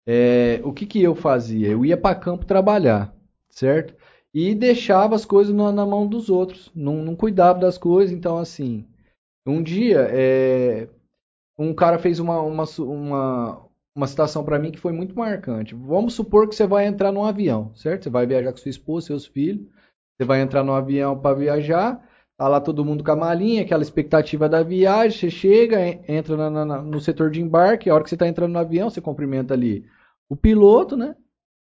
é, 0.05 0.61
o 0.65 0.73
que 0.73 0.86
que 0.86 1.01
eu 1.01 1.15
fazia? 1.15 1.69
Eu 1.69 1.85
ia 1.85 1.97
para 1.97 2.16
campo 2.16 2.44
trabalhar, 2.44 3.15
certo? 3.49 3.94
E 4.35 4.57
deixava 4.57 5.15
as 5.15 5.24
coisas 5.24 5.55
na, 5.55 5.70
na 5.70 5.86
mão 5.86 6.05
dos 6.05 6.28
outros. 6.28 6.69
Não, 6.74 6.97
não 6.97 7.15
cuidava 7.15 7.61
das 7.61 7.78
coisas. 7.78 8.12
Então, 8.12 8.39
assim, 8.39 8.86
um 9.47 9.62
dia, 9.62 10.09
é, 10.11 10.89
um 11.62 11.74
cara 11.74 11.98
fez 11.98 12.18
uma, 12.18 12.40
uma, 12.40 12.64
uma, 12.78 13.66
uma 13.94 14.06
citação 14.06 14.44
para 14.44 14.59
mim 14.59 14.70
que 14.72 14.78
foi 14.80 14.93
muito 14.93 15.16
marcante. 15.16 15.74
Vamos 15.74 16.14
supor 16.14 16.48
que 16.48 16.55
você 16.55 16.66
vai 16.66 16.86
entrar 16.86 17.12
num 17.12 17.24
avião, 17.24 17.74
certo? 17.74 18.05
Você 18.05 18.10
vai 18.10 18.26
viajar 18.26 18.52
com 18.52 18.59
sua 18.59 18.70
esposa, 18.70 19.06
seus 19.09 19.26
filhos. 19.26 19.66
Você 20.18 20.26
vai 20.26 20.40
entrar 20.40 20.62
no 20.64 20.72
avião 20.74 21.18
para 21.18 21.36
viajar. 21.36 22.06
Tá 22.39 22.48
lá 22.48 22.60
todo 22.60 22.84
mundo 22.84 23.05
com 23.05 23.10
a 23.12 23.16
malinha, 23.16 23.62
aquela 23.62 23.82
expectativa 23.82 24.48
da 24.48 24.62
viagem. 24.62 25.18
Você 25.18 25.30
chega, 25.30 25.80
en- 25.86 26.05
entra 26.09 26.36
na- 26.51 26.64
na- 26.64 26.82
no 26.82 27.01
setor 27.01 27.30
de 27.30 27.40
embarque. 27.40 27.90
A 27.90 27.94
hora 27.94 28.05
que 28.05 28.10
você 28.10 28.16
tá 28.16 28.26
entrando 28.28 28.52
no 28.52 28.59
avião, 28.59 28.90
você 28.90 29.01
cumprimenta 29.01 29.55
ali 29.55 29.86
o 30.28 30.36
piloto, 30.36 30.97
né? 30.97 31.14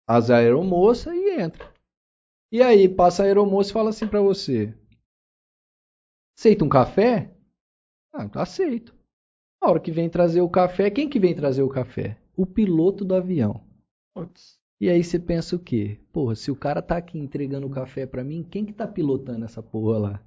as 0.09 0.31
aeromoças 0.31 1.15
e 1.15 1.40
entra. 1.40 1.70
E 2.52 2.62
aí 2.62 2.89
passa 2.89 3.23
a 3.23 3.27
aeromoça 3.27 3.70
e 3.70 3.73
fala 3.73 3.90
assim 3.90 4.06
pra 4.06 4.20
você: 4.20 4.74
Aceita 6.39 6.65
um 6.65 6.69
café? 6.69 7.31
Ah, 8.15 8.28
aceito. 8.40 8.94
A 9.61 9.71
hora 9.71 9.81
que 9.81 9.91
vem 9.91 10.09
trazer 10.09 10.41
o 10.41 10.49
café, 10.49 10.91
quem 10.91 11.09
que 11.09 11.19
vem 11.19 11.35
trazer 11.35 11.63
o 11.63 11.69
café? 11.69 12.17
O 12.37 12.47
piloto 12.47 13.05
do 13.05 13.15
avião. 13.15 13.61
Putz. 14.15 14.59
E 14.81 14.89
aí 14.89 15.03
você 15.03 15.19
pensa 15.19 15.57
o 15.57 15.59
quê? 15.59 15.99
Porra, 16.13 16.37
se 16.37 16.51
o 16.51 16.57
cara 16.57 16.81
tá 16.81 16.97
aqui 16.97 17.19
entregando 17.19 17.67
o 17.67 17.71
café 17.71 18.07
pra 18.07 18.23
mim, 18.23 18.47
quem 18.49 18.65
que 18.65 18.73
tá 18.73 18.87
pilotando 18.87 19.45
essa 19.45 19.61
porra 19.61 19.99
lá? 19.99 20.21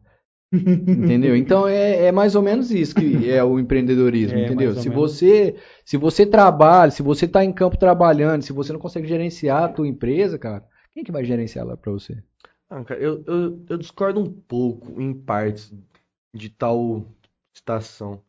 Entendeu? 0.53 1.33
Então 1.35 1.65
é, 1.65 2.07
é 2.07 2.11
mais 2.11 2.35
ou 2.35 2.41
menos 2.41 2.71
isso 2.71 2.93
que 2.93 3.29
é 3.29 3.41
o 3.41 3.57
empreendedorismo, 3.57 4.37
É, 4.39 4.45
entendeu? 4.45 4.75
Se 4.75 4.89
menos. 4.89 5.13
você, 5.13 5.55
se 5.85 5.95
você 5.95 6.25
trabalha, 6.25 6.91
se 6.91 7.01
você 7.01 7.25
tá 7.25 7.45
em 7.45 7.53
campo 7.53 7.77
trabalhando, 7.77 8.41
se 8.41 8.51
você 8.51 8.73
não 8.73 8.79
consegue 8.79 9.07
gerenciar 9.07 9.63
a 9.63 9.69
tua 9.69 9.87
empresa, 9.87 10.37
cara, 10.37 10.65
quem 10.91 11.05
que 11.05 11.11
vai 11.11 11.23
gerenciar 11.23 11.65
lá 11.65 11.77
pra 11.77 11.93
você? 11.93 12.21
Ah, 12.69 12.83
cara, 12.83 12.99
eu, 12.99 13.23
eu, 13.25 13.65
eu 13.69 13.77
discordo 13.77 14.19
um 14.19 14.29
pouco, 14.29 15.01
em 15.01 15.13
partes, 15.13 15.73
de 16.33 16.49
tal 16.49 17.05
situação. 17.53 18.21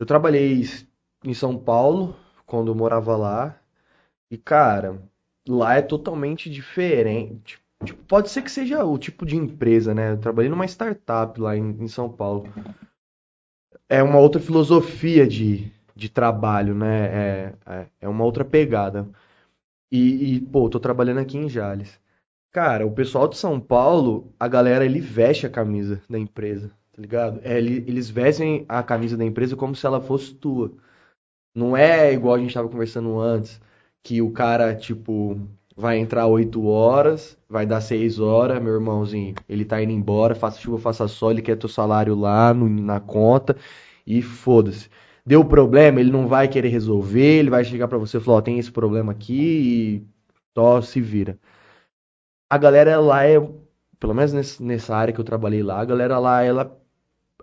Eu 0.00 0.06
trabalhei 0.06 0.64
em 1.22 1.34
São 1.34 1.58
Paulo, 1.58 2.16
quando 2.46 2.70
eu 2.70 2.74
morava 2.74 3.14
lá, 3.18 3.60
e, 4.30 4.38
cara, 4.38 5.02
lá 5.46 5.74
é 5.74 5.82
totalmente 5.82 6.48
diferente. 6.48 7.60
Tipo, 7.84 8.02
pode 8.04 8.30
ser 8.30 8.40
que 8.40 8.50
seja 8.50 8.82
o 8.82 8.96
tipo 8.96 9.26
de 9.26 9.36
empresa, 9.36 9.92
né? 9.94 10.12
Eu 10.12 10.18
trabalhei 10.18 10.50
numa 10.50 10.64
startup 10.64 11.38
lá 11.38 11.54
em, 11.54 11.82
em 11.82 11.86
São 11.86 12.10
Paulo. 12.10 12.48
É 13.90 14.02
uma 14.02 14.18
outra 14.18 14.40
filosofia 14.40 15.26
de, 15.26 15.70
de 15.94 16.08
trabalho, 16.08 16.74
né? 16.74 17.04
É, 17.04 17.54
é, 17.66 17.86
é 18.00 18.08
uma 18.08 18.24
outra 18.24 18.42
pegada. 18.42 19.06
E, 19.92 20.36
e, 20.36 20.40
pô, 20.40 20.70
tô 20.70 20.80
trabalhando 20.80 21.20
aqui 21.20 21.36
em 21.36 21.46
Jales. 21.46 22.00
Cara, 22.50 22.86
o 22.86 22.92
pessoal 22.92 23.28
de 23.28 23.36
São 23.36 23.60
Paulo, 23.60 24.32
a 24.40 24.48
galera, 24.48 24.82
ele 24.82 24.98
veste 24.98 25.46
a 25.46 25.50
camisa 25.50 26.02
da 26.08 26.18
empresa, 26.18 26.72
ligado? 27.00 27.40
É, 27.42 27.58
ele- 27.58 27.84
eles 27.86 28.10
vestem 28.10 28.64
a 28.68 28.82
camisa 28.82 29.16
da 29.16 29.24
empresa 29.24 29.56
como 29.56 29.74
se 29.74 29.86
ela 29.86 30.00
fosse 30.00 30.34
tua. 30.34 30.72
Não 31.54 31.76
é 31.76 32.12
igual 32.12 32.36
a 32.36 32.38
gente 32.38 32.54
tava 32.54 32.68
conversando 32.68 33.18
antes, 33.20 33.60
que 34.02 34.22
o 34.22 34.30
cara, 34.32 34.74
tipo, 34.76 35.38
vai 35.76 35.98
entrar 35.98 36.26
8 36.26 36.64
horas, 36.66 37.38
vai 37.48 37.66
dar 37.66 37.80
6 37.80 38.18
horas, 38.20 38.62
meu 38.62 38.74
irmãozinho, 38.74 39.34
ele 39.48 39.64
tá 39.64 39.82
indo 39.82 39.92
embora, 39.92 40.34
faça 40.34 40.60
chuva, 40.60 40.78
faça 40.78 41.08
sol, 41.08 41.32
ele 41.32 41.42
quer 41.42 41.56
teu 41.58 41.68
salário 41.68 42.14
lá 42.16 42.54
no- 42.54 42.68
na 42.68 43.00
conta 43.00 43.56
e 44.06 44.22
foda-se. 44.22 44.88
Deu 45.26 45.44
problema, 45.44 46.00
ele 46.00 46.10
não 46.12 46.26
vai 46.28 46.48
querer 46.48 46.68
resolver, 46.70 47.38
ele 47.40 47.50
vai 47.50 47.64
chegar 47.64 47.88
pra 47.88 47.98
você 47.98 48.18
e 48.18 48.20
falar, 48.20 48.38
ó, 48.38 48.42
tem 48.42 48.58
esse 48.58 48.72
problema 48.72 49.12
aqui 49.12 50.02
e 50.04 50.06
só 50.56 50.80
se 50.82 51.00
vira. 51.00 51.38
A 52.48 52.58
galera 52.58 53.00
lá 53.00 53.24
é, 53.24 53.38
pelo 53.98 54.14
menos 54.14 54.58
nessa 54.60 54.94
área 54.96 55.12
que 55.14 55.20
eu 55.20 55.24
trabalhei 55.24 55.62
lá, 55.62 55.80
a 55.80 55.84
galera 55.84 56.18
lá, 56.18 56.42
ela, 56.42 56.79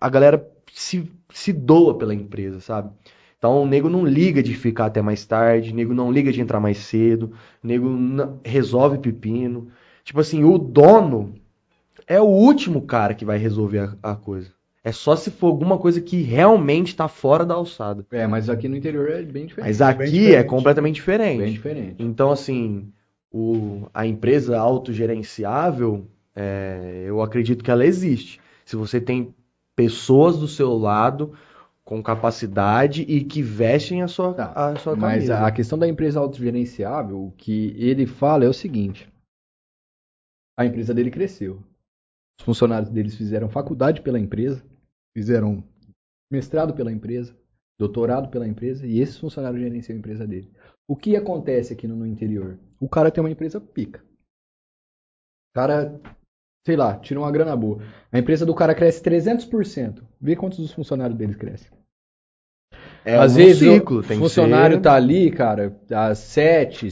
a 0.02 0.10
galera 0.10 0.48
se, 0.74 1.10
se 1.34 1.52
doa 1.54 1.98
pela 1.98 2.14
empresa, 2.14 2.60
sabe? 2.60 2.92
Então 3.38 3.62
o 3.64 3.68
nego 3.68 3.90
não 3.90 4.06
liga 4.06 4.42
de 4.42 4.54
ficar 4.56 4.88
até 4.88 5.02
mais 5.02 5.26
tarde, 5.26 5.72
o 5.72 5.76
nego 5.76 5.94
não 5.94 6.12
liga 6.12 6.32
de 6.32 6.42
entrar 6.42 6.60
mais 6.60 6.78
cedo, 6.80 7.34
o 7.64 7.68
nego 7.68 7.90
não- 7.90 8.40
resolve 8.44 8.98
pepino. 8.98 9.68
Tipo 10.04 10.20
assim, 10.22 10.44
o 10.44 10.58
dono 10.58 11.34
é 12.08 12.20
o 12.20 12.26
último 12.26 12.82
cara 12.82 13.14
que 13.14 13.26
vai 13.26 13.38
resolver 13.38 13.80
a, 14.02 14.12
a 14.12 14.16
coisa. 14.16 14.52
É 14.84 14.92
só 14.92 15.16
se 15.16 15.30
for 15.30 15.48
alguma 15.48 15.78
coisa 15.78 16.00
que 16.00 16.22
realmente 16.22 16.96
tá 16.96 17.08
fora 17.10 17.46
da 17.46 17.54
alçada. 17.54 18.06
É, 18.10 18.26
mas 18.26 18.50
aqui 18.50 18.70
no 18.70 18.76
interior 18.78 19.10
é 19.10 19.22
bem 19.22 19.46
diferente. 19.46 19.68
Mas 19.68 19.82
aqui 19.82 20.06
diferente. 20.06 20.36
é 20.36 20.44
completamente 20.44 20.94
Bem 20.94 20.94
diferente. 20.94 21.52
diferente. 21.52 21.96
Então, 22.00 22.32
assim, 22.32 22.90
o, 23.30 23.88
a 23.94 24.08
empresa 24.08 24.58
autogerenciável, 24.58 26.08
é, 26.34 27.04
eu 27.06 27.22
acredito 27.22 27.64
que 27.64 27.72
ela 27.72 27.86
existe. 27.86 28.40
Se 28.64 28.78
você 28.78 29.02
tem 29.02 29.34
pessoas 29.78 30.38
do 30.40 30.48
seu 30.48 30.76
lado 30.76 31.38
com 31.86 32.04
capacidade 32.04 33.04
e 33.04 33.24
que 33.24 33.42
vestem 33.42 34.02
a 34.02 34.08
sua, 34.10 34.34
Tá, 34.34 34.72
a 34.72 34.76
sua 34.76 34.96
Mas 34.96 35.28
camisa. 35.28 35.46
a 35.46 35.52
questão 35.52 35.78
da 35.80 35.88
empresa 35.88 36.20
autogerenciável, 36.20 37.28
o 37.28 37.32
que 37.32 37.74
ele 37.78 38.06
fala 38.06 38.44
é 38.44 38.50
o 38.50 38.54
seguinte: 38.54 39.08
a 40.58 40.66
empresa 40.66 40.94
dele 40.94 41.12
cresceu. 41.12 41.64
Os 42.40 42.46
funcionários 42.46 42.90
deles 42.90 43.16
fizeram 43.16 43.50
faculdade 43.50 44.02
pela 44.02 44.20
empresa, 44.20 44.66
fizeram 45.16 45.64
mestrado 46.32 46.74
pela 46.74 46.92
empresa, 46.92 47.36
doutorado 47.80 48.30
pela 48.30 48.48
empresa, 48.48 48.86
e 48.86 49.00
esses 49.00 49.18
funcionários 49.18 49.62
gerenciam 49.62 49.96
a 49.96 50.00
empresa 50.00 50.28
dele. 50.28 50.52
O 50.88 50.96
que 50.96 51.16
acontece 51.16 51.74
aqui 51.74 51.88
no, 51.88 51.96
no 51.96 52.06
interior? 52.06 52.60
O 52.80 52.90
cara 52.90 53.12
tem 53.12 53.24
uma 53.24 53.32
empresa 53.32 53.62
pica. 53.62 54.04
O 55.52 55.56
cara, 55.56 56.00
sei 56.68 56.76
lá, 56.76 56.98
tira 56.98 57.18
uma 57.18 57.32
grana 57.32 57.56
boa. 57.56 57.80
A 58.12 58.20
empresa 58.20 58.46
do 58.46 58.54
cara 58.54 58.76
cresce 58.76 59.02
300%. 59.02 60.04
Vê 60.20 60.36
quantos 60.36 60.60
dos 60.60 60.74
funcionários 60.74 61.18
deles 61.18 61.38
crescem. 61.38 61.72
É 63.06 63.16
Às 63.16 63.32
um 63.32 63.36
vezes 63.38 63.60
ciclo, 63.60 64.00
o 64.00 64.04
funcionário 64.04 64.76
ser- 64.76 64.82
tá 64.82 64.94
ali, 64.96 65.32
cara, 65.32 65.74
há 65.90 66.14
sete, 66.14 66.90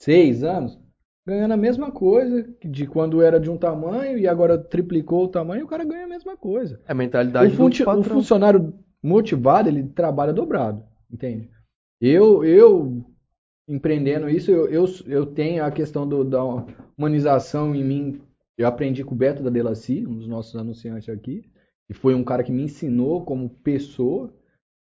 seis 0.00 0.44
anos, 0.44 0.78
ganhando 1.26 1.52
a 1.54 1.56
mesma 1.56 1.90
coisa 1.90 2.48
de 2.64 2.86
quando 2.86 3.20
era 3.20 3.40
de 3.40 3.50
um 3.50 3.56
tamanho 3.56 4.16
e 4.16 4.28
agora 4.28 4.56
triplicou 4.56 5.24
o 5.24 5.28
tamanho, 5.28 5.64
o 5.64 5.68
cara 5.68 5.84
ganha 5.84 6.04
a 6.04 6.08
mesma 6.08 6.36
coisa. 6.36 6.80
É 6.86 6.92
a 6.92 6.94
mentalidade 6.94 7.52
O, 7.52 7.56
funci- 7.56 7.78
do 7.78 7.82
o 7.82 7.86
patrão. 7.86 8.14
funcionário 8.14 8.74
motivado, 9.02 9.68
ele 9.68 9.82
trabalha 9.88 10.32
dobrado, 10.32 10.84
entende? 11.12 11.50
Eu, 12.00 12.44
eu 12.44 13.04
empreendendo 13.68 14.30
isso, 14.30 14.52
eu, 14.52 14.68
eu, 14.68 14.84
eu 15.06 15.26
tenho 15.26 15.64
a 15.64 15.70
questão 15.72 16.06
do- 16.08 16.24
da 16.24 16.40
humanização 16.96 17.74
em 17.74 17.82
mim. 17.84 18.20
Eu 18.60 18.66
aprendi 18.66 19.02
com 19.02 19.14
o 19.14 19.18
Beto 19.18 19.42
da 19.42 19.48
Delacy, 19.48 20.06
um 20.06 20.18
dos 20.18 20.28
nossos 20.28 20.54
anunciantes 20.54 21.08
aqui, 21.08 21.42
e 21.88 21.94
foi 21.94 22.14
um 22.14 22.22
cara 22.22 22.42
que 22.42 22.52
me 22.52 22.62
ensinou 22.62 23.24
como 23.24 23.48
pessoa. 23.48 24.30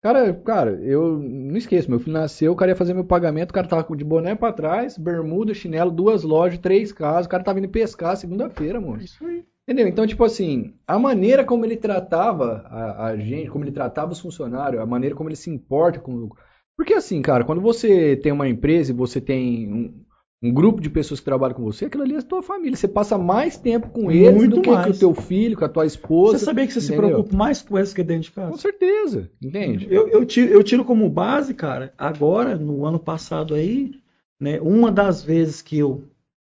Cara, 0.03 0.31
cara, 0.35 0.71
eu 0.83 1.17
não 1.17 1.57
esqueço, 1.57 1.89
meu 1.89 1.99
filho 1.99 2.13
nasceu, 2.13 2.51
o 2.51 2.55
cara 2.55 2.73
ia 2.73 2.75
fazer 2.75 2.93
meu 2.93 3.03
pagamento, 3.03 3.49
o 3.49 3.53
cara 3.55 3.67
tava 3.67 3.97
de 3.97 4.03
boné 4.03 4.35
pra 4.35 4.53
trás, 4.53 4.99
bermuda, 4.99 5.51
chinelo, 5.55 5.89
duas 5.89 6.21
lojas, 6.21 6.59
três 6.59 6.91
casas, 6.91 7.25
o 7.25 7.29
cara 7.29 7.43
tava 7.43 7.57
indo 7.57 7.67
pescar 7.67 8.15
segunda-feira, 8.15 8.77
amor. 8.77 9.01
Isso 9.01 9.25
aí. 9.25 9.43
Entendeu? 9.67 9.87
Então, 9.87 10.05
tipo 10.05 10.23
assim, 10.23 10.75
a 10.85 10.99
maneira 10.99 11.43
como 11.43 11.65
ele 11.65 11.75
tratava 11.75 12.67
a, 12.67 13.07
a 13.07 13.17
gente, 13.17 13.49
como 13.49 13.63
ele 13.63 13.71
tratava 13.71 14.11
os 14.11 14.19
funcionários, 14.19 14.79
a 14.79 14.85
maneira 14.85 15.15
como 15.15 15.27
ele 15.27 15.35
se 15.35 15.49
importa 15.49 15.99
com. 15.99 16.29
Porque 16.77 16.93
assim, 16.93 17.19
cara, 17.19 17.43
quando 17.43 17.61
você 17.61 18.15
tem 18.15 18.31
uma 18.31 18.47
empresa 18.47 18.91
e 18.91 18.95
você 18.95 19.19
tem 19.19 19.73
um, 19.73 20.05
um 20.43 20.53
grupo 20.53 20.81
de 20.81 20.89
pessoas 20.89 21.19
que 21.19 21.25
trabalham 21.25 21.55
com 21.55 21.63
você, 21.63 21.85
aquilo 21.85 22.03
ali 22.03 22.15
é 22.15 22.19
a 22.19 22.21
tua 22.21 22.43
família. 22.43 22.75
Você 22.75 22.87
passa 22.87 23.17
mais 23.17 23.57
tempo 23.57 23.89
com 23.89 24.11
eles 24.11 24.35
Muito 24.35 24.57
do 24.57 24.61
que 24.61 24.69
com 24.69 24.75
mais. 24.75 24.95
o 24.95 24.99
teu 24.99 25.13
filho, 25.13 25.57
com 25.57 25.65
a 25.65 25.69
tua 25.69 25.85
esposa. 25.85 26.37
Você 26.37 26.45
sabia 26.45 26.67
que 26.67 26.73
você 26.73 26.81
se 26.81 26.93
entendeu? 26.93 27.09
preocupa 27.09 27.35
mais 27.35 27.61
com 27.61 27.77
eles 27.77 27.93
que 27.93 28.03
dentro 28.03 28.23
de 28.23 28.31
Com 28.31 28.41
casa? 28.41 28.57
certeza, 28.57 29.31
entende? 29.41 29.87
Eu, 29.89 30.07
eu, 30.09 30.25
tiro, 30.25 30.51
eu 30.51 30.63
tiro 30.63 30.85
como 30.85 31.09
base, 31.09 31.53
cara, 31.53 31.93
agora, 31.97 32.55
no 32.55 32.85
ano 32.85 32.99
passado 32.99 33.55
aí, 33.55 33.91
né, 34.39 34.59
uma 34.61 34.91
das 34.91 35.23
vezes 35.23 35.61
que 35.61 35.77
eu 35.77 36.03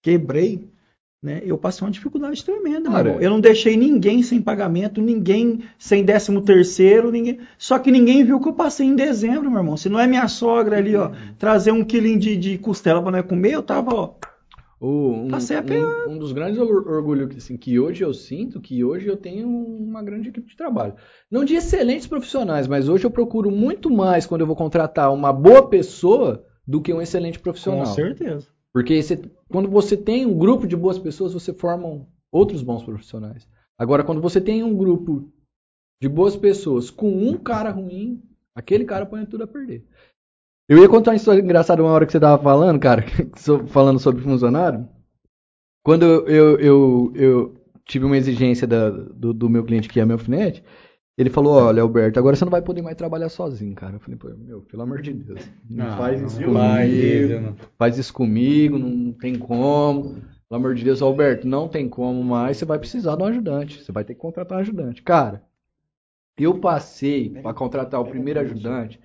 quebrei, 0.04 0.70
né, 1.22 1.42
eu 1.44 1.58
passei 1.58 1.86
uma 1.86 1.92
dificuldade 1.92 2.44
tremenda, 2.46 2.90
Cara. 2.90 3.18
Eu 3.22 3.30
não 3.30 3.42
deixei 3.42 3.76
ninguém 3.76 4.24
sem 4.24 4.42
pagamento, 4.42 5.02
ninguém 5.02 5.62
sem 5.78 6.04
décimo 6.04 6.42
terceiro, 6.42 7.12
ninguém. 7.12 7.40
Só 7.58 7.78
que 7.78 7.92
ninguém 7.92 8.24
viu 8.24 8.40
que 8.40 8.48
eu 8.48 8.54
passei 8.54 8.88
em 8.88 8.96
dezembro, 8.96 9.50
meu 9.52 9.60
irmão. 9.60 9.76
Se 9.76 9.90
não 9.90 10.00
é 10.00 10.08
minha 10.08 10.28
sogra 10.30 10.78
ali, 10.78 10.96
ó, 10.96 11.12
trazer 11.38 11.72
um 11.72 11.84
quilinho 11.84 12.20
de, 12.20 12.38
de 12.38 12.58
costela 12.58 13.02
pra 13.02 13.12
nós 13.12 13.26
comer, 13.26 13.52
eu 13.54 13.62
tava, 13.64 13.94
ó. 13.94 14.14
O- 14.82 15.12
um, 15.26 15.28
Passei 15.28 15.58
a 15.58 15.62
um, 16.08 16.14
um 16.14 16.18
dos 16.18 16.32
grandes 16.32 16.58
or- 16.58 16.88
orgulhos 16.88 17.36
assim, 17.36 17.58
que 17.58 17.78
hoje 17.78 18.02
eu 18.02 18.14
sinto, 18.14 18.62
que 18.62 18.82
hoje 18.82 19.08
eu 19.08 19.18
tenho 19.18 19.46
uma 19.50 20.02
grande 20.02 20.30
equipe 20.30 20.48
de 20.48 20.56
trabalho. 20.56 20.94
Não 21.30 21.44
de 21.44 21.54
excelentes 21.56 22.08
profissionais, 22.08 22.66
mas 22.66 22.88
hoje 22.88 23.04
eu 23.04 23.12
procuro 23.12 23.52
muito 23.52 23.90
mais 23.90 24.26
quando 24.26 24.40
eu 24.40 24.48
vou 24.48 24.56
contratar 24.56 25.14
uma 25.14 25.34
boa 25.34 25.68
pessoa 25.68 26.46
do 26.66 26.80
que 26.80 26.94
um 26.94 27.02
excelente 27.02 27.40
profissional. 27.40 27.84
Com 27.88 27.94
certeza. 27.94 28.48
Porque 28.72 29.04
você- 29.04 29.20
quando 29.50 29.70
você 29.70 29.98
tem 29.98 30.26
um 30.26 30.38
grupo 30.38 30.68
de 30.68 30.76
boas 30.76 30.98
pessoas, 30.98 31.34
você 31.34 31.54
forma 31.54 32.08
outros 32.32 32.62
bons 32.64 32.84
profissionais. 32.84 33.48
Agora, 33.78 34.04
quando 34.04 34.22
você 34.22 34.40
tem 34.40 34.64
um 34.64 34.76
grupo 34.76 35.32
de 36.02 36.08
boas 36.08 36.36
pessoas 36.36 36.90
com 36.90 37.10
um 37.10 37.38
cara 37.38 37.72
ruim, 37.72 38.22
aquele 38.56 38.86
cara 38.86 39.06
põe 39.06 39.26
tudo 39.26 39.44
a 39.44 39.48
perder. 39.48 39.86
Eu 40.70 40.78
ia 40.78 40.88
contar 40.88 41.12
uma 41.12 41.18
história 41.18 41.42
engraçada 41.42 41.82
uma 41.82 41.92
hora 41.92 42.06
que 42.06 42.12
você 42.12 42.20
tava 42.20 42.42
falando, 42.42 42.80
cara, 42.80 43.04
falando 43.68 44.00
sobre 44.00 44.22
funcionário. 44.22 44.88
Quando 45.84 46.04
eu, 46.06 46.28
eu, 46.28 46.60
eu, 46.60 47.14
eu 47.16 47.56
tive 47.86 48.06
uma 48.06 48.18
exigência 48.18 48.68
da- 48.68 48.90
do, 48.92 49.34
do 49.34 49.50
meu 49.50 49.64
cliente 49.64 49.90
que 49.90 50.00
é 50.00 50.06
meu 50.06 50.16
alfinete, 50.16 50.64
ele 51.22 51.30
falou, 51.30 51.54
olha, 51.54 51.82
Alberto, 51.82 52.18
agora 52.18 52.36
você 52.36 52.46
não 52.46 52.52
vai 52.52 52.62
poder 52.62 52.82
mais 52.82 52.96
trabalhar 52.96 53.30
sozinho, 53.30 53.76
cara. 53.76 53.96
Eu 53.96 54.00
falei, 54.00 54.18
pô, 54.18 54.30
meu, 54.38 54.62
pelo 54.62 54.84
amor 54.84 55.02
de 55.02 55.14
Deus, 55.14 55.42
não, 55.70 55.98
faz 55.98 56.22
isso 56.22 56.42
comigo, 56.42 57.56
faz 57.78 57.98
isso 57.98 58.14
comigo, 58.14 58.80
não 58.80 59.12
tem 59.12 59.38
como. 59.38 60.16
Pelo 60.48 60.62
amor 60.62 60.74
de 60.76 60.84
Deus, 60.84 61.02
Alberto, 61.02 61.48
não 61.48 61.68
tem 61.68 61.88
como 61.88 62.24
mais, 62.24 62.58
você 62.58 62.66
vai 62.66 62.80
precisar 62.80 63.16
de 63.16 63.24
um 63.24 63.28
ajudante. 63.28 63.84
Você 63.84 63.92
vai 63.92 64.04
ter 64.04 64.16
que 64.16 64.20
contratar 64.20 64.58
um 64.58 64.62
ajudante. 64.62 65.04
Cara, 65.04 65.44
eu 66.38 66.58
passei 66.58 67.30
para 67.30 67.54
contratar 67.54 68.00
o 68.00 68.06
primeiro 68.06 68.40
ajudante 68.40 69.00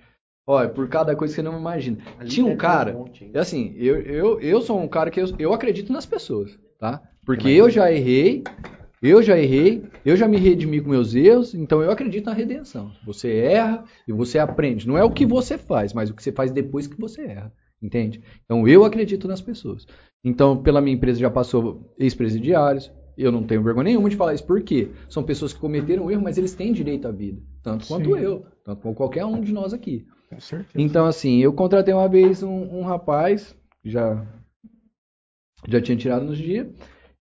Olha, 0.47 0.69
por 0.69 0.87
cada 0.87 1.15
coisa 1.15 1.33
que 1.33 1.41
você 1.41 1.41
não 1.41 1.57
imagina. 1.57 1.97
Tinha 2.25 2.45
um 2.45 2.55
cara, 2.55 2.95
é 3.33 3.39
assim, 3.39 3.73
eu, 3.77 3.99
eu, 4.01 4.39
eu 4.39 4.61
sou 4.61 4.79
um 4.79 4.87
cara 4.87 5.09
que 5.09 5.19
eu, 5.19 5.25
eu 5.39 5.53
acredito 5.53 5.91
nas 5.91 6.05
pessoas, 6.05 6.55
tá? 6.77 7.01
Porque 7.25 7.49
eu 7.49 7.67
já 7.67 7.91
errei, 7.91 8.43
eu 9.07 9.21
já 9.21 9.37
errei, 9.37 9.83
eu 10.05 10.15
já 10.15 10.27
me 10.27 10.37
redimi 10.37 10.81
com 10.81 10.89
meus 10.89 11.13
erros, 11.15 11.53
então 11.53 11.81
eu 11.81 11.91
acredito 11.91 12.25
na 12.25 12.33
redenção. 12.33 12.91
Você 13.05 13.33
erra 13.35 13.83
e 14.07 14.11
você 14.11 14.39
aprende. 14.39 14.87
Não 14.87 14.97
é 14.97 15.03
o 15.03 15.11
que 15.11 15.25
você 15.25 15.57
faz, 15.57 15.93
mas 15.93 16.09
o 16.09 16.13
que 16.13 16.23
você 16.23 16.31
faz 16.31 16.51
depois 16.51 16.87
que 16.87 16.99
você 16.99 17.21
erra. 17.21 17.53
Entende? 17.81 18.21
Então 18.43 18.67
eu 18.67 18.83
acredito 18.83 19.27
nas 19.27 19.41
pessoas. 19.41 19.85
Então, 20.23 20.57
pela 20.57 20.81
minha 20.81 20.95
empresa 20.95 21.19
já 21.19 21.29
passou 21.29 21.93
ex-presidiários. 21.99 22.91
Eu 23.17 23.31
não 23.31 23.43
tenho 23.43 23.63
vergonha 23.63 23.85
nenhuma 23.85 24.09
de 24.09 24.15
falar 24.15 24.33
isso, 24.33 24.45
porque 24.45 24.89
são 25.07 25.23
pessoas 25.23 25.53
que 25.53 25.59
cometeram 25.59 26.09
erro, 26.09 26.23
mas 26.23 26.37
eles 26.37 26.53
têm 26.53 26.73
direito 26.73 27.07
à 27.07 27.11
vida. 27.11 27.41
Tanto 27.61 27.87
quanto 27.87 28.15
Sim. 28.15 28.19
eu, 28.21 28.45
tanto 28.63 28.81
como 28.81 28.95
qualquer 28.95 29.23
um 29.23 29.39
de 29.39 29.53
nós 29.53 29.71
aqui. 29.71 30.05
Com 30.29 30.39
certeza. 30.39 30.71
Então, 30.75 31.05
assim, 31.05 31.39
eu 31.41 31.53
contratei 31.53 31.93
uma 31.93 32.09
vez 32.09 32.41
um, 32.43 32.79
um 32.79 32.81
rapaz, 32.81 33.55
já, 33.83 34.25
já 35.67 35.79
tinha 35.79 35.95
tirado 35.95 36.25
nos 36.25 36.37
dias, 36.37 36.67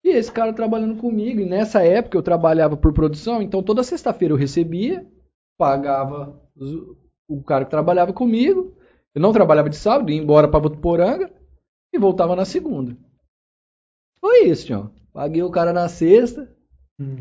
e 0.04 0.10
esse 0.10 0.30
cara 0.30 0.52
trabalhando 0.52 0.96
comigo, 0.96 1.40
e 1.40 1.46
nessa 1.46 1.82
época 1.82 2.16
eu 2.18 2.22
trabalhava 2.22 2.76
por 2.76 2.92
produção, 2.92 3.40
então 3.40 3.62
toda 3.62 3.82
sexta-feira 3.82 4.34
eu 4.34 4.38
recebia, 4.38 5.06
pagava 5.58 6.38
o 7.26 7.42
cara 7.42 7.64
que 7.64 7.70
trabalhava 7.70 8.12
comigo, 8.12 8.76
eu 9.14 9.22
não 9.22 9.32
trabalhava 9.32 9.70
de 9.70 9.76
sábado, 9.76 10.10
ia 10.10 10.20
embora 10.20 10.46
para 10.46 10.60
Votuporanga 10.60 11.32
e 11.92 11.98
voltava 11.98 12.36
na 12.36 12.44
segunda. 12.44 12.94
Foi 14.20 14.44
isso, 14.44 14.66
Tião. 14.66 14.90
Paguei 15.12 15.42
o 15.42 15.50
cara 15.50 15.72
na 15.72 15.88
sexta, 15.88 16.52
Hum, 17.00 17.16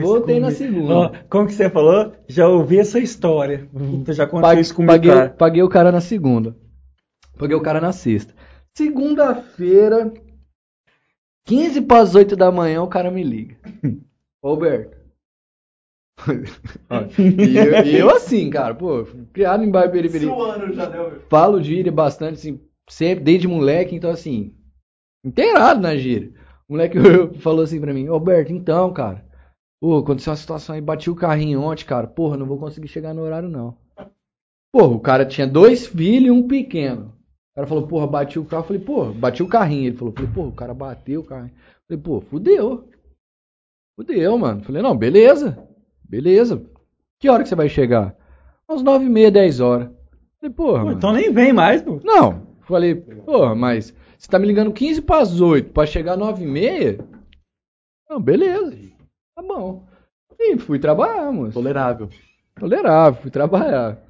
voltei 0.00 0.40
na 0.40 0.50
segunda. 0.50 0.94
Ó, 0.94 1.12
como 1.30 1.46
que 1.46 1.52
você 1.52 1.70
falou? 1.70 2.12
Já 2.26 2.48
ouvi 2.48 2.78
essa 2.80 2.98
história. 2.98 3.68
Puta, 3.72 4.12
já 4.12 4.26
Paguei, 4.26 4.60
isso 4.62 4.74
comigo, 4.74 4.92
paguei, 4.92 5.10
cara. 5.12 5.30
paguei 5.30 5.62
o 5.62 5.68
cara 5.68 5.92
na 5.92 6.00
segunda. 6.00 6.56
Paguei 7.38 7.56
o 7.56 7.62
cara 7.62 7.80
na 7.80 7.92
sexta. 7.92 8.34
Segunda-feira, 8.76 10.12
15 11.46 11.82
para 11.82 12.02
as 12.02 12.14
8 12.14 12.36
da 12.36 12.50
manhã, 12.50 12.82
o 12.82 12.88
cara 12.88 13.10
me 13.10 13.22
liga. 13.22 13.56
Roberto. 14.42 15.02
e, 17.18 17.56
eu, 17.56 17.84
e 17.84 17.98
eu 17.98 18.10
assim, 18.14 18.50
cara, 18.50 18.74
pô, 18.74 19.04
criado 19.32 19.64
em 19.64 19.70
já 20.72 20.86
deu. 20.86 21.22
Falo 21.28 21.62
gíria 21.62 21.90
bastante, 21.90 22.34
assim, 22.34 22.60
sempre, 22.88 23.24
desde 23.24 23.48
moleque, 23.48 23.94
então 23.94 24.10
assim, 24.10 24.54
inteirado 25.24 25.80
na 25.80 25.96
gíria. 25.96 26.32
O 26.68 26.74
moleque 26.74 26.98
falou 27.40 27.64
assim 27.64 27.80
pra 27.80 27.92
mim, 27.92 28.06
Roberto, 28.06 28.52
então, 28.52 28.92
cara, 28.92 29.24
pô, 29.80 29.98
aconteceu 29.98 30.30
uma 30.30 30.36
situação 30.36 30.74
aí, 30.74 30.80
bati 30.80 31.10
o 31.10 31.16
carrinho 31.16 31.60
ontem, 31.60 31.84
cara, 31.84 32.06
porra, 32.06 32.36
não 32.36 32.46
vou 32.46 32.58
conseguir 32.58 32.88
chegar 32.88 33.14
no 33.14 33.22
horário, 33.22 33.48
não. 33.48 33.76
Porra, 34.72 34.88
o 34.88 35.00
cara 35.00 35.26
tinha 35.26 35.46
dois 35.46 35.86
filhos 35.86 36.28
e 36.28 36.30
um 36.30 36.46
pequeno. 36.46 37.14
O 37.52 37.54
cara 37.54 37.66
falou, 37.66 37.86
porra, 37.86 38.06
bati 38.06 38.38
o 38.38 38.44
carro, 38.46 38.62
eu 38.62 38.66
falei, 38.66 38.82
porra, 38.82 39.12
bati 39.12 39.42
o 39.42 39.48
carrinho. 39.48 39.88
Ele 39.88 39.96
falou, 39.96 40.14
falei, 40.14 40.30
porra, 40.32 40.48
o 40.48 40.52
cara 40.52 40.72
bateu 40.74 41.20
o 41.20 41.24
carrinho. 41.24 41.52
Eu 41.54 41.82
falei, 41.86 42.02
pô, 42.02 42.20
fudeu. 42.22 42.88
Fudeu, 43.94 44.38
mano. 44.38 44.62
Falei, 44.62 44.80
não, 44.82 44.96
beleza, 44.96 45.58
beleza. 46.02 46.64
Que 47.20 47.28
hora 47.28 47.42
que 47.42 47.48
você 47.48 47.54
vai 47.54 47.68
chegar? 47.68 48.16
Umas 48.66 48.82
nove 48.82 49.04
e 49.04 49.08
meia, 49.08 49.30
dez 49.30 49.60
horas. 49.60 49.90
Falei, 50.40 50.54
porra, 50.54 50.78
Pô, 50.78 50.84
mano. 50.86 50.96
então 50.96 51.12
nem 51.12 51.30
vem 51.30 51.52
mais, 51.52 51.82
pô. 51.82 52.00
Não, 52.02 52.46
falei, 52.62 52.94
porra, 52.94 53.54
mas 53.54 53.94
você 54.18 54.28
tá 54.28 54.38
me 54.38 54.46
ligando 54.46 54.72
15 54.72 55.02
para 55.02 55.20
as 55.20 55.38
8 55.40 55.72
pra 55.72 55.84
chegar 55.84 56.16
9 56.16 56.42
e 56.42 56.46
meia? 56.46 56.98
Não, 58.08 58.18
beleza. 58.20 58.74
Tá 59.36 59.42
bom. 59.42 59.86
E 60.40 60.56
fui 60.58 60.78
trabalhar, 60.78 61.30
moço. 61.30 61.52
Tolerável. 61.52 62.08
Tolerável, 62.58 63.20
fui 63.20 63.30
trabalhar. 63.30 64.02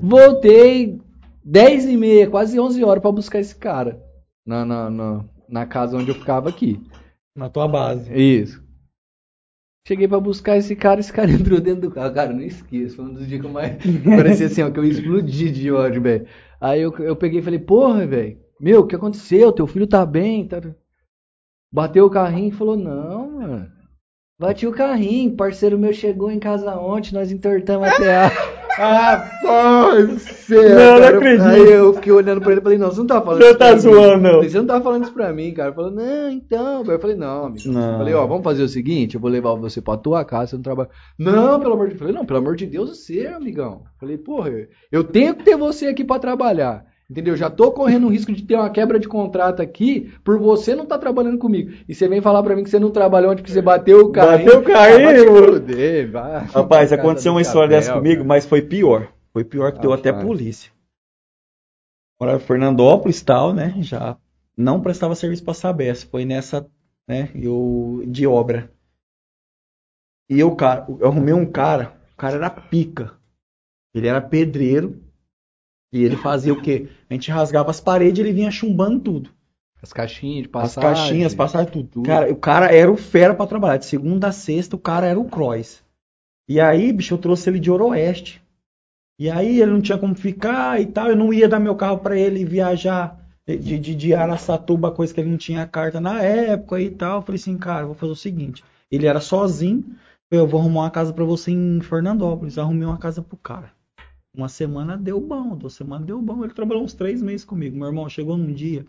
Voltei 0.00 1.00
10 1.44 1.86
e 1.86 1.96
meia, 1.96 2.30
quase 2.30 2.58
11 2.58 2.84
horas 2.84 3.02
pra 3.02 3.12
buscar 3.12 3.40
esse 3.40 3.54
cara. 3.54 4.02
Na, 4.46 4.64
na, 4.64 4.90
na, 4.90 5.24
na 5.48 5.66
casa 5.66 5.96
onde 5.96 6.10
eu 6.10 6.14
ficava 6.14 6.48
aqui. 6.48 6.80
Na 7.36 7.48
tua 7.48 7.66
base. 7.66 8.12
Isso. 8.12 8.62
Cheguei 9.86 10.06
pra 10.06 10.20
buscar 10.20 10.56
esse 10.56 10.76
cara, 10.76 11.00
esse 11.00 11.12
cara 11.12 11.30
entrou 11.32 11.60
dentro 11.60 11.82
do 11.82 11.90
carro. 11.90 12.14
Cara, 12.14 12.32
não 12.32 12.42
esqueço, 12.42 12.96
foi 12.96 13.04
um 13.04 13.14
dos 13.14 13.26
dias 13.26 13.40
que 13.40 13.46
eu 13.46 13.50
mais. 13.50 13.76
Parecia 14.04 14.46
assim, 14.46 14.62
ó, 14.62 14.70
que 14.70 14.78
eu 14.78 14.84
explodi 14.84 15.50
de 15.50 15.72
ódio, 15.72 16.02
velho. 16.02 16.26
Aí 16.60 16.80
eu, 16.80 16.96
eu 16.98 17.16
peguei 17.16 17.40
e 17.40 17.42
falei, 17.42 17.58
porra, 17.58 18.06
velho, 18.06 18.38
meu, 18.60 18.80
o 18.80 18.86
que 18.86 18.94
aconteceu? 18.94 19.52
Teu 19.52 19.66
filho 19.66 19.86
tá 19.86 20.06
bem? 20.06 20.46
Tá... 20.46 20.60
Bateu 21.72 22.06
o 22.06 22.10
carrinho 22.10 22.48
e 22.48 22.56
falou, 22.56 22.76
não, 22.76 23.32
mano. 23.32 23.81
Bati 24.42 24.66
o 24.66 24.72
carrinho, 24.72 25.36
parceiro 25.36 25.78
meu 25.78 25.92
chegou 25.92 26.28
em 26.28 26.40
casa 26.40 26.74
ontem, 26.74 27.14
nós 27.14 27.30
entortamos 27.30 27.86
até 27.86 28.16
a. 28.16 28.26
Rapaz, 28.74 30.22
céu, 30.22 30.62
Não, 30.68 30.98
não 30.98 31.06
acredito. 31.06 31.44
Aí 31.46 31.72
eu 31.72 31.94
fiquei 31.94 32.10
olhando 32.10 32.40
pra 32.40 32.50
ele 32.50 32.60
e 32.60 32.62
falei, 32.64 32.78
não, 32.78 32.90
você 32.90 32.98
não 32.98 33.06
tá 33.06 33.20
falando 33.20 33.40
Não 33.40 33.48
isso 33.50 33.58
tá 33.58 33.66
pra 33.66 33.74
mim. 33.74 33.80
zoando, 33.80 34.22
não. 34.22 34.42
Você 34.42 34.58
não 34.58 34.66
tá 34.66 34.80
falando 34.80 35.02
isso 35.04 35.12
pra 35.12 35.32
mim, 35.32 35.54
cara. 35.54 35.68
Ele 35.68 35.76
falou, 35.76 35.90
não, 35.92 36.30
então. 36.30 36.82
Eu 36.84 36.98
falei, 36.98 37.14
não, 37.14 37.44
amigo. 37.44 37.68
Não. 37.70 37.92
Eu 37.92 37.98
falei, 37.98 38.14
ó, 38.14 38.26
vamos 38.26 38.42
fazer 38.42 38.62
o 38.64 38.68
seguinte, 38.68 39.14
eu 39.14 39.20
vou 39.20 39.30
levar 39.30 39.54
você 39.54 39.80
pra 39.80 39.96
tua 39.96 40.24
casa, 40.24 40.46
você 40.48 40.56
não 40.56 40.62
trabalha. 40.62 40.88
Não, 41.16 41.60
pelo 41.60 41.74
amor 41.74 41.88
de 41.88 41.90
Deus. 41.90 42.00
Eu 42.00 42.06
falei, 42.06 42.14
não, 42.14 42.26
pelo 42.26 42.38
amor 42.40 42.56
de 42.56 42.66
Deus, 42.66 42.90
você, 42.98 43.26
amigão. 43.28 43.82
Eu 43.84 44.00
falei, 44.00 44.18
porra, 44.18 44.50
eu 44.90 45.04
tenho 45.04 45.36
que 45.36 45.44
ter 45.44 45.56
você 45.56 45.86
aqui 45.86 46.02
pra 46.02 46.18
trabalhar. 46.18 46.84
Entendeu? 47.10 47.36
Já 47.36 47.50
tô 47.50 47.70
correndo 47.72 48.06
o 48.06 48.10
risco 48.10 48.32
de 48.32 48.42
ter 48.42 48.54
uma 48.54 48.70
quebra 48.70 48.98
de 48.98 49.06
contrato 49.06 49.60
aqui 49.60 50.12
por 50.24 50.38
você 50.38 50.74
não 50.74 50.86
tá 50.86 50.98
trabalhando 50.98 51.36
comigo. 51.38 51.72
E 51.86 51.94
você 51.94 52.08
vem 52.08 52.22
falar 52.22 52.42
pra 52.42 52.56
mim 52.56 52.64
que 52.64 52.70
você 52.70 52.78
não 52.78 52.90
trabalhou 52.90 53.32
onde 53.32 53.42
que 53.42 53.50
você 53.50 53.60
bateu 53.60 54.06
o 54.06 54.12
carrinho. 54.12 54.46
Bateu 54.46 54.60
o 54.60 54.64
carrinho, 54.64 56.16
Ah. 56.16 56.38
Rapaz, 56.38 56.92
aconteceu 56.92 57.32
uma 57.32 57.42
história 57.42 57.68
dessa 57.68 57.92
comigo, 57.92 58.16
cara. 58.18 58.28
mas 58.28 58.46
foi 58.46 58.62
pior. 58.62 59.12
Foi 59.32 59.44
pior 59.44 59.72
que 59.72 59.80
deu 59.80 59.92
até 59.92 60.08
a 60.08 60.12
Rapaz. 60.12 60.26
polícia. 60.28 60.72
Morava 62.20 62.38
em 62.42 62.46
Fernandópolis 62.46 63.20
e 63.20 63.24
tal, 63.24 63.52
né? 63.52 63.74
Já 63.80 64.16
não 64.56 64.80
prestava 64.80 65.14
serviço 65.14 65.44
pra 65.44 65.54
Sabesp. 65.54 66.08
Foi 66.10 66.24
nessa, 66.24 66.66
né? 67.08 67.30
Eu, 67.34 68.04
de 68.06 68.26
obra. 68.26 68.70
E 70.30 70.38
eu, 70.40 70.54
cara, 70.54 70.86
eu 70.88 71.06
arrumei 71.08 71.34
um 71.34 71.44
cara, 71.44 71.94
o 72.12 72.16
cara 72.16 72.36
era 72.36 72.48
pica. 72.48 73.12
Ele 73.94 74.06
era 74.06 74.20
pedreiro. 74.20 75.01
E 75.92 76.02
ele 76.02 76.16
fazia 76.16 76.52
o 76.52 76.60
quê? 76.60 76.88
A 77.10 77.14
gente 77.14 77.30
rasgava 77.30 77.70
as 77.70 77.80
paredes 77.80 78.18
e 78.18 78.22
ele 78.22 78.32
vinha 78.32 78.50
chumbando 78.50 78.98
tudo. 79.00 79.30
As 79.82 79.92
caixinhas 79.92 80.42
de 80.44 80.48
As 80.48 80.52
passagem. 80.52 80.82
caixinhas, 80.94 81.34
passagem, 81.34 81.70
tudo. 81.70 81.88
tudo. 81.88 82.06
Cara, 82.06 82.32
o 82.32 82.36
cara 82.36 82.74
era 82.74 82.90
o 82.90 82.96
fera 82.96 83.34
pra 83.34 83.46
trabalhar. 83.46 83.76
De 83.78 83.86
segunda 83.86 84.28
a 84.28 84.32
sexta, 84.32 84.76
o 84.76 84.78
cara 84.78 85.06
era 85.06 85.18
o 85.18 85.24
Cross. 85.28 85.82
E 86.48 86.60
aí, 86.60 86.92
bicho, 86.92 87.14
eu 87.14 87.18
trouxe 87.18 87.50
ele 87.50 87.58
de 87.58 87.70
Oroeste. 87.70 88.40
E 89.18 89.28
aí, 89.28 89.60
ele 89.60 89.72
não 89.72 89.80
tinha 89.80 89.98
como 89.98 90.14
ficar 90.14 90.80
e 90.80 90.86
tal. 90.86 91.08
Eu 91.08 91.16
não 91.16 91.32
ia 91.32 91.48
dar 91.48 91.58
meu 91.60 91.74
carro 91.74 91.98
pra 91.98 92.16
ele 92.16 92.44
viajar 92.44 93.20
de, 93.46 93.78
de, 93.78 93.94
de 93.94 94.14
Araçatuba, 94.14 94.92
coisa 94.92 95.12
que 95.12 95.20
ele 95.20 95.30
não 95.30 95.36
tinha 95.36 95.66
carta 95.66 96.00
na 96.00 96.22
época 96.22 96.80
e 96.80 96.88
tal. 96.90 97.18
Eu 97.18 97.22
falei 97.22 97.40
assim, 97.40 97.58
cara, 97.58 97.84
vou 97.84 97.94
fazer 97.94 98.12
o 98.12 98.16
seguinte. 98.16 98.64
Ele 98.90 99.06
era 99.06 99.20
sozinho. 99.20 99.84
Eu 100.30 100.46
vou 100.46 100.60
arrumar 100.60 100.82
uma 100.82 100.90
casa 100.90 101.12
pra 101.12 101.24
você 101.24 101.50
em 101.50 101.80
Fernandópolis. 101.80 102.56
Arrumei 102.56 102.86
uma 102.86 102.98
casa 102.98 103.20
pro 103.20 103.36
cara. 103.36 103.70
Uma 104.34 104.48
semana 104.48 104.96
deu 104.96 105.20
bom, 105.20 105.56
duas 105.56 105.74
semanas 105.74 106.06
deu 106.06 106.20
bom. 106.20 106.42
Ele 106.42 106.54
trabalhou 106.54 106.82
uns 106.82 106.94
três 106.94 107.20
meses 107.20 107.44
comigo. 107.44 107.76
Meu 107.76 107.88
irmão 107.88 108.08
chegou 108.08 108.36
num 108.36 108.52
dia. 108.52 108.86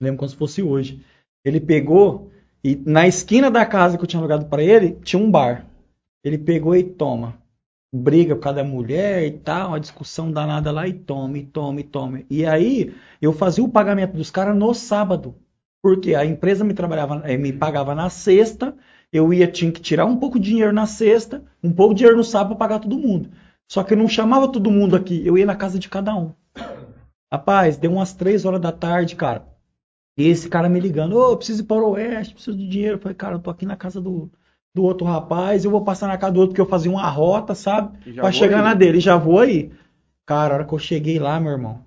Lembro 0.00 0.18
como 0.18 0.28
se 0.28 0.36
fosse 0.36 0.62
hoje. 0.62 1.04
Ele 1.44 1.60
pegou 1.60 2.30
e 2.64 2.76
na 2.76 3.06
esquina 3.06 3.50
da 3.50 3.66
casa 3.66 3.98
que 3.98 4.02
eu 4.02 4.08
tinha 4.08 4.18
alugado 4.18 4.46
para 4.46 4.62
ele, 4.62 4.92
tinha 5.02 5.20
um 5.20 5.30
bar. 5.30 5.66
Ele 6.24 6.38
pegou 6.38 6.74
e 6.74 6.82
toma. 6.82 7.38
Briga 7.94 8.34
por 8.34 8.42
causa 8.42 8.62
da 8.62 8.64
mulher 8.64 9.24
e 9.24 9.32
tal, 9.32 9.68
uma 9.68 9.78
discussão 9.78 10.32
danada 10.32 10.72
lá 10.72 10.88
e 10.88 10.94
toma, 10.94 11.38
e 11.38 11.44
toma, 11.44 11.80
e 11.80 11.84
toma. 11.84 12.22
E 12.28 12.44
aí 12.46 12.94
eu 13.20 13.32
fazia 13.32 13.62
o 13.62 13.68
pagamento 13.68 14.16
dos 14.16 14.30
caras 14.30 14.56
no 14.56 14.72
sábado. 14.74 15.34
Porque 15.82 16.14
a 16.14 16.24
empresa 16.24 16.64
me 16.64 16.72
trabalhava, 16.72 17.22
eh, 17.26 17.36
me 17.36 17.52
pagava 17.52 17.94
na 17.94 18.08
sexta, 18.08 18.74
eu 19.12 19.32
ia 19.32 19.46
tinha 19.46 19.70
que 19.70 19.82
tirar 19.82 20.06
um 20.06 20.16
pouco 20.16 20.40
de 20.40 20.48
dinheiro 20.48 20.72
na 20.72 20.86
sexta, 20.86 21.44
um 21.62 21.70
pouco 21.70 21.92
de 21.92 21.98
dinheiro 21.98 22.16
no 22.16 22.24
sábado 22.24 22.56
para 22.56 22.68
pagar 22.68 22.78
todo 22.80 22.98
mundo. 22.98 23.30
Só 23.70 23.82
que 23.82 23.94
eu 23.94 23.98
não 23.98 24.08
chamava 24.08 24.50
todo 24.50 24.70
mundo 24.70 24.94
aqui, 24.96 25.26
eu 25.26 25.36
ia 25.38 25.46
na 25.46 25.56
casa 25.56 25.78
de 25.78 25.88
cada 25.88 26.14
um. 26.14 26.32
Rapaz, 27.32 27.76
deu 27.76 27.92
umas 27.92 28.12
três 28.12 28.44
horas 28.44 28.60
da 28.60 28.70
tarde, 28.70 29.16
cara. 29.16 29.46
E 30.16 30.28
esse 30.28 30.48
cara 30.48 30.68
me 30.68 30.78
ligando, 30.78 31.18
ô, 31.18 31.36
preciso 31.36 31.62
ir 31.62 31.66
para 31.66 31.82
o 31.82 31.90
oeste, 31.92 32.34
preciso 32.34 32.56
de 32.56 32.68
dinheiro. 32.68 32.96
Eu 32.96 33.00
falei, 33.00 33.16
cara, 33.16 33.34
eu 33.34 33.40
tô 33.40 33.50
aqui 33.50 33.66
na 33.66 33.76
casa 33.76 34.00
do, 34.00 34.30
do 34.72 34.84
outro 34.84 35.06
rapaz, 35.06 35.64
eu 35.64 35.70
vou 35.70 35.82
passar 35.82 36.06
na 36.06 36.16
casa 36.16 36.32
do 36.32 36.40
outro 36.40 36.52
porque 36.52 36.60
eu 36.60 36.66
fazia 36.70 36.90
uma 36.90 37.08
rota, 37.08 37.54
sabe? 37.54 37.98
Pra 38.14 38.30
chegar 38.30 38.58
aí. 38.58 38.64
na 38.64 38.74
dele, 38.74 39.00
já 39.00 39.16
vou 39.16 39.40
aí. 39.40 39.72
Cara, 40.24 40.54
a 40.54 40.56
hora 40.58 40.64
que 40.64 40.72
eu 40.72 40.78
cheguei 40.78 41.18
lá, 41.18 41.40
meu 41.40 41.52
irmão, 41.52 41.84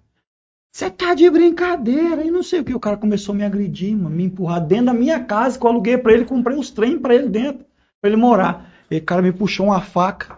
você 0.73 0.89
tá 0.91 1.13
de 1.15 1.29
brincadeira 1.29 2.23
e 2.23 2.29
não 2.29 2.43
sei 2.43 2.59
o 2.59 2.63
que. 2.63 2.75
O 2.75 2.79
cara 2.79 2.97
começou 2.97 3.33
a 3.33 3.37
me 3.37 3.45
agredir, 3.45 3.95
mano, 3.95 4.15
me 4.15 4.25
empurrar 4.25 4.59
dentro 4.65 4.87
da 4.87 4.93
minha 4.93 5.19
casa 5.23 5.57
que 5.57 5.65
eu 5.65 5.69
aluguei 5.69 5.97
pra 5.97 6.13
ele, 6.13 6.25
comprei 6.25 6.57
uns 6.57 6.69
trem 6.69 6.99
pra 6.99 7.15
ele 7.15 7.29
dentro, 7.29 7.65
pra 8.01 8.09
ele 8.09 8.17
morar. 8.17 8.69
E 8.91 8.97
o 8.97 9.03
cara 9.03 9.21
me 9.21 9.31
puxou 9.31 9.67
uma 9.67 9.81
faca. 9.81 10.37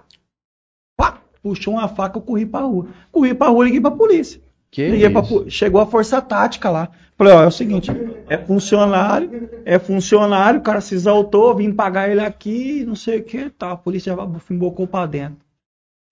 Puxou 1.41 1.75
uma 1.75 1.87
faca, 1.87 2.17
eu 2.17 2.21
corri 2.21 2.45
pra 2.45 2.61
rua. 2.61 2.87
Corri 3.11 3.33
pra 3.33 3.47
rua 3.47 3.63
e 3.63 3.67
liguei 3.67 3.81
pra 3.81 3.91
polícia. 3.91 4.41
Que 4.71 4.87
Liguei 4.87 5.09
pra 5.09 5.23
Chegou 5.49 5.81
a 5.81 5.85
força 5.85 6.21
tática 6.21 6.69
lá. 6.69 6.89
Falei, 7.17 7.33
ó, 7.33 7.43
é 7.43 7.47
o 7.47 7.51
seguinte, 7.51 7.91
é 8.29 8.37
funcionário, 8.37 9.49
é 9.65 9.77
funcionário, 9.77 10.61
o 10.61 10.63
cara 10.63 10.79
se 10.79 10.95
exaltou, 10.95 11.53
vim 11.53 11.73
pagar 11.73 12.09
ele 12.09 12.21
aqui, 12.21 12.85
não 12.85 12.95
sei 12.95 13.19
o 13.19 13.23
que, 13.23 13.49
tá. 13.49 13.71
A 13.71 13.75
polícia 13.75 14.15
já 14.15 14.27
embocou 14.49 14.87
pra 14.87 15.05
dentro. 15.05 15.37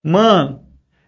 Mano, 0.04 0.60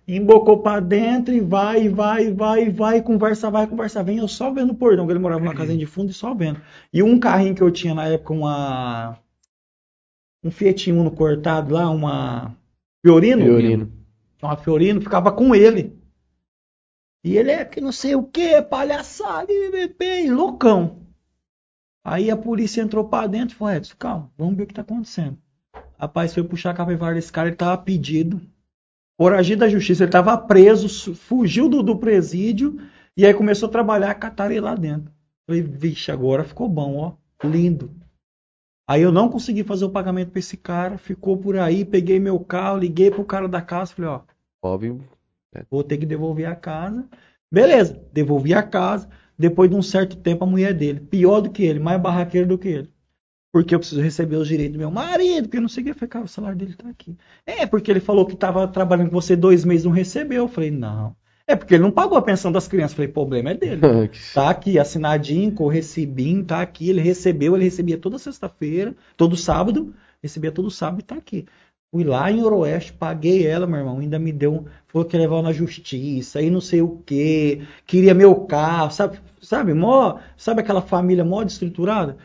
embocou 0.08 0.62
pra 0.62 0.80
dentro 0.80 1.34
e 1.34 1.40
vai, 1.40 1.88
vai, 1.88 2.32
vai, 2.32 2.70
vai, 2.70 3.02
conversa 3.02 3.50
vai, 3.50 3.66
conversa 3.66 4.02
vem. 4.02 4.18
Eu 4.18 4.28
só 4.28 4.50
vendo 4.50 4.72
o 4.72 4.74
portão, 4.74 5.04
que 5.04 5.12
ele 5.12 5.18
morava 5.18 5.44
numa 5.44 5.54
casinha 5.54 5.76
de 5.76 5.84
fundo 5.84 6.10
e 6.10 6.14
só 6.14 6.32
vendo. 6.32 6.62
E 6.90 7.02
um 7.02 7.18
carrinho 7.18 7.54
que 7.54 7.62
eu 7.62 7.70
tinha 7.70 7.94
na 7.94 8.06
época, 8.06 8.32
uma. 8.32 9.18
Um 10.42 10.50
Fiat 10.50 10.90
Uno 10.90 11.10
cortado 11.10 11.74
lá, 11.74 11.90
uma. 11.90 12.56
Fiorino? 13.04 13.42
Fiorino. 13.42 13.92
Uma 14.42 14.56
Fiorino, 14.56 15.00
ficava 15.00 15.30
com 15.32 15.54
ele. 15.54 15.98
E 17.22 17.36
ele 17.36 17.50
é 17.50 17.64
que 17.64 17.80
não 17.80 17.92
sei 17.92 18.14
o 18.14 18.22
que, 18.22 18.62
palhaçada, 18.62 19.46
bebê, 19.70 20.30
loucão. 20.30 21.06
Aí 22.02 22.30
a 22.30 22.36
polícia 22.36 22.80
entrou 22.80 23.08
pra 23.08 23.26
dentro 23.26 23.54
e 23.54 23.58
falou, 23.58 23.74
Edson, 23.74 23.94
calma, 23.98 24.32
vamos 24.38 24.56
ver 24.56 24.62
o 24.62 24.66
que 24.66 24.74
tá 24.74 24.80
acontecendo. 24.80 25.38
Rapaz, 25.98 26.32
foi 26.32 26.42
puxar 26.42 26.70
a 26.70 26.74
capivara 26.74 27.14
desse 27.14 27.30
cara, 27.30 27.48
ele 27.48 27.56
tava 27.56 27.76
pedido. 27.82 28.40
Foragido 29.20 29.60
da 29.60 29.68
justiça, 29.68 30.04
ele 30.04 30.10
tava 30.10 30.36
preso, 30.38 31.14
fugiu 31.14 31.68
do, 31.68 31.82
do 31.82 31.98
presídio 31.98 32.80
e 33.14 33.26
aí 33.26 33.34
começou 33.34 33.68
a 33.68 33.72
trabalhar, 33.72 34.14
cataram 34.14 34.52
ele 34.52 34.62
lá 34.62 34.74
dentro. 34.74 35.12
Falei, 35.46 35.60
vixe, 35.60 36.10
agora 36.10 36.42
ficou 36.42 36.66
bom, 36.66 36.96
ó, 36.96 37.46
lindo. 37.46 37.94
Aí 38.90 39.02
eu 39.02 39.12
não 39.12 39.28
consegui 39.28 39.62
fazer 39.62 39.84
o 39.84 39.90
pagamento 39.90 40.32
pra 40.32 40.40
esse 40.40 40.56
cara, 40.56 40.98
ficou 40.98 41.36
por 41.36 41.56
aí, 41.56 41.84
peguei 41.84 42.18
meu 42.18 42.40
carro, 42.40 42.76
liguei 42.76 43.08
pro 43.08 43.24
cara 43.24 43.46
da 43.46 43.62
casa, 43.62 43.94
falei, 43.94 44.10
ó, 44.10 44.22
Óbvio. 44.60 45.04
vou 45.70 45.84
ter 45.84 45.96
que 45.96 46.04
devolver 46.04 46.46
a 46.46 46.56
casa. 46.56 47.08
Beleza, 47.48 48.04
devolvi 48.12 48.52
a 48.52 48.64
casa. 48.64 49.08
Depois 49.38 49.70
de 49.70 49.76
um 49.76 49.80
certo 49.80 50.16
tempo, 50.16 50.42
a 50.42 50.46
mulher 50.48 50.74
dele, 50.74 50.98
pior 50.98 51.40
do 51.40 51.52
que 51.52 51.62
ele, 51.62 51.78
mais 51.78 52.02
barraqueiro 52.02 52.48
do 52.48 52.58
que 52.58 52.66
ele. 52.66 52.90
Porque 53.52 53.76
eu 53.76 53.78
preciso 53.78 54.00
receber 54.00 54.34
os 54.34 54.48
direitos 54.48 54.72
do 54.72 54.80
meu 54.80 54.90
marido, 54.90 55.44
porque 55.44 55.58
eu 55.58 55.62
não 55.62 55.68
sei 55.68 55.82
o 55.82 55.84
que. 55.84 55.90
Eu 55.92 55.94
falei, 55.94 56.08
cara, 56.08 56.24
o 56.24 56.28
salário 56.28 56.58
dele 56.58 56.74
tá 56.74 56.88
aqui. 56.88 57.16
É, 57.46 57.66
porque 57.66 57.92
ele 57.92 58.00
falou 58.00 58.26
que 58.26 58.34
tava 58.34 58.66
trabalhando 58.66 59.10
com 59.10 59.20
você 59.20 59.36
dois 59.36 59.64
meses 59.64 59.84
e 59.84 59.86
não 59.86 59.94
recebeu. 59.94 60.42
Eu 60.42 60.48
falei, 60.48 60.72
não. 60.72 61.14
É 61.50 61.56
porque 61.56 61.74
ele 61.74 61.82
não 61.82 61.90
pagou 61.90 62.16
a 62.16 62.22
pensão 62.22 62.50
das 62.52 62.66
crianças. 62.68 62.92
Eu 62.92 62.96
falei, 62.96 63.12
problema 63.12 63.50
é 63.50 63.54
dele. 63.54 63.80
Tá 64.34 64.50
aqui, 64.50 64.78
assinadinho, 64.78 65.52
com 65.52 65.64
o 65.64 65.68
recibinho, 65.68 66.44
tá 66.44 66.60
aqui. 66.60 66.88
Ele 66.90 67.00
recebeu, 67.00 67.54
ele 67.54 67.64
recebia 67.64 67.98
toda 67.98 68.18
sexta-feira, 68.18 68.94
todo 69.16 69.36
sábado, 69.36 69.94
recebia 70.22 70.52
todo 70.52 70.70
sábado 70.70 71.00
e 71.00 71.04
tá 71.04 71.14
aqui. 71.16 71.46
Fui 71.92 72.04
lá 72.04 72.30
em 72.30 72.40
Oroeste, 72.44 72.92
paguei 72.92 73.44
ela, 73.44 73.66
meu 73.66 73.78
irmão, 73.80 73.98
ainda 73.98 74.16
me 74.16 74.30
deu, 74.30 74.52
um- 74.54 74.64
falou 74.86 75.06
que 75.08 75.16
ia 75.16 75.20
levar 75.22 75.42
na 75.42 75.52
justiça, 75.52 76.38
aí 76.38 76.48
não 76.48 76.60
sei 76.60 76.80
o 76.82 77.02
quê, 77.04 77.62
queria 77.84 78.14
meu 78.14 78.32
carro, 78.46 78.92
sabe, 78.92 79.18
sabe, 79.42 79.74
mó, 79.74 80.18
sabe 80.36 80.60
aquela 80.60 80.80
família 80.82 81.24
mó 81.24 81.42
desestruturada? 81.42 82.16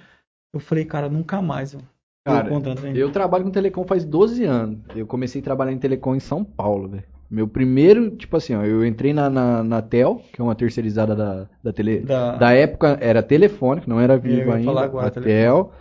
Eu 0.53 0.59
falei, 0.59 0.85
cara, 0.85 1.09
nunca 1.09 1.41
mais. 1.41 1.73
Eu, 1.73 1.81
Cara, 2.23 2.47
eu? 2.47 2.51
Eu 2.95 3.11
trabalho 3.11 3.43
com 3.43 3.49
telecom 3.49 3.83
faz 3.85 4.05
12 4.05 4.43
anos. 4.43 4.79
Eu 4.95 5.07
comecei 5.07 5.41
a 5.41 5.43
trabalhar 5.43 5.71
em 5.71 5.79
telecom 5.79 6.15
em 6.15 6.19
São 6.19 6.43
Paulo, 6.43 6.87
velho. 6.89 7.03
Meu 7.29 7.47
primeiro, 7.47 8.11
tipo 8.11 8.37
assim, 8.37 8.53
ó, 8.55 8.63
eu 8.63 8.85
entrei 8.85 9.13
na, 9.13 9.29
na, 9.29 9.63
na 9.63 9.81
Tel, 9.81 10.21
que 10.31 10.39
é 10.39 10.43
uma 10.43 10.53
terceirizada 10.55 11.15
da, 11.15 11.49
da 11.63 11.73
tele. 11.73 11.99
Da- 12.01 12.35
Da 12.35 12.51
época 12.53 12.97
era 13.01 13.23
telefônica, 13.23 13.87
não 13.89 13.99
era 13.99 14.17
vivo 14.17 14.51
ainda. 14.51 14.65
falar 14.65 14.83
agora, 14.83 15.07
a. 15.07 15.11
Tel. 15.11 15.71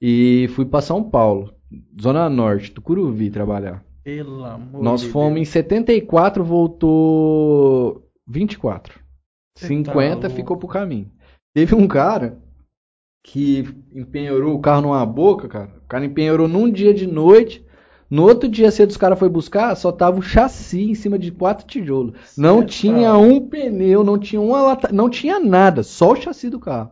E 0.00 0.48
fui 0.54 0.64
pra 0.64 0.80
São 0.80 1.02
Paulo, 1.02 1.52
Zona 2.00 2.28
Norte, 2.28 2.70
Tucuruvi, 2.72 3.30
trabalhar. 3.30 3.82
Pelo 4.04 4.44
amor 4.44 4.82
Nós 4.82 5.00
de 5.02 5.08
fomos 5.08 5.32
em 5.32 5.42
Deus. 5.42 5.48
74, 5.48 6.42
voltou 6.42 8.02
24. 8.26 8.98
Você 9.56 9.66
50 9.66 10.28
tá 10.28 10.34
ficou 10.34 10.56
pro 10.56 10.68
caminho. 10.68 11.10
Teve 11.54 11.74
um 11.74 11.86
cara 11.88 12.38
que 13.24 13.64
empenhorou 13.94 14.54
o 14.54 14.60
carro 14.60 14.82
numa 14.82 15.04
boca, 15.04 15.48
cara. 15.48 15.70
O 15.84 15.88
cara 15.88 16.04
empenhorou 16.04 16.46
num 16.48 16.70
dia 16.70 16.94
de 16.94 17.06
noite. 17.06 17.64
No 18.10 18.24
outro 18.24 18.48
dia 18.48 18.70
cedo 18.70 18.90
os 18.90 18.96
caras 18.96 19.18
foi 19.18 19.28
buscar, 19.28 19.74
só 19.76 19.92
tava 19.92 20.18
o 20.18 20.22
chassi 20.22 20.90
em 20.90 20.94
cima 20.94 21.18
de 21.18 21.30
quatro 21.30 21.66
tijolos. 21.66 22.36
Não 22.36 22.60
Cê 22.60 22.66
tinha 22.66 23.16
um 23.18 23.46
pneu, 23.46 24.02
não 24.02 24.18
tinha 24.18 24.40
uma 24.40 24.62
lata, 24.62 24.90
não 24.90 25.10
tinha 25.10 25.38
nada, 25.38 25.82
só 25.82 26.12
o 26.12 26.16
chassi 26.16 26.48
do 26.48 26.58
carro. 26.58 26.90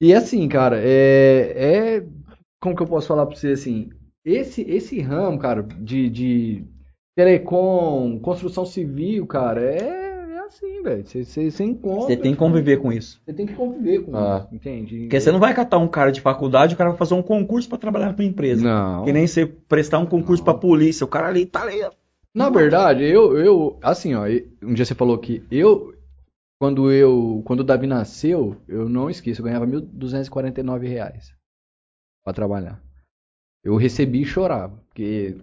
E 0.00 0.14
assim, 0.14 0.48
cara, 0.48 0.80
é, 0.80 1.54
é 1.56 2.06
como 2.60 2.76
que 2.76 2.82
eu 2.82 2.86
posso 2.86 3.08
falar 3.08 3.26
pra 3.26 3.34
você 3.34 3.48
assim, 3.52 3.90
esse 4.24 4.62
esse 4.62 5.00
ramo, 5.00 5.38
cara, 5.38 5.62
de, 5.62 6.08
de 6.08 6.64
telecom, 7.16 8.18
construção 8.20 8.64
civil, 8.64 9.26
cara, 9.26 9.60
é 9.60 10.01
assim, 10.52 10.82
velho. 10.82 11.04
Você- 11.06 11.64
encontra. 11.64 12.06
Você 12.06 12.16
tem 12.16 12.32
que 12.32 12.38
conviver 12.38 12.76
com 12.78 12.92
isso. 12.92 13.20
Você 13.24 13.32
tem 13.32 13.46
que 13.46 13.54
conviver 13.54 14.00
com 14.04 14.16
Ah. 14.16 14.42
isso, 14.44 14.54
entende? 14.54 15.00
Porque 15.00 15.20
você 15.20 15.32
não 15.32 15.40
vai 15.40 15.54
catar 15.54 15.78
um 15.78 15.88
cara 15.88 16.10
de 16.12 16.20
faculdade, 16.20 16.74
o 16.74 16.78
cara 16.78 16.90
vai 16.90 16.98
fazer 16.98 17.14
um 17.14 17.22
concurso 17.22 17.68
pra 17.68 17.78
trabalhar 17.78 18.12
tua 18.14 18.24
empresa. 18.24 18.62
Não. 18.62 19.04
Que 19.04 19.12
nem 19.12 19.26
você 19.26 19.46
prestar 19.46 19.98
um 19.98 20.06
concurso 20.06 20.42
pra 20.44 20.54
polícia. 20.54 21.04
O 21.04 21.08
cara 21.08 21.28
ali 21.28 21.46
tá 21.46 21.62
ali. 21.62 21.80
Na 22.34 22.48
verdade, 22.48 23.04
eu, 23.04 23.36
eu, 23.36 23.78
assim, 23.82 24.14
ó, 24.14 24.24
um 24.62 24.72
dia 24.72 24.84
você 24.84 24.94
falou 24.94 25.18
que 25.18 25.44
eu, 25.50 25.94
quando 26.60 26.90
eu, 26.90 27.42
quando 27.44 27.60
o 27.60 27.64
Davi 27.64 27.86
nasceu, 27.86 28.56
eu 28.66 28.88
não 28.88 29.10
esqueço, 29.10 29.40
eu 29.40 29.44
ganhava 29.44 29.66
1.249 29.66 30.86
reais 30.86 31.34
pra 32.24 32.32
trabalhar. 32.32 32.80
Eu 33.62 33.76
recebi 33.76 34.22
e 34.22 34.24
chorava, 34.24 34.76
porque 34.88 35.36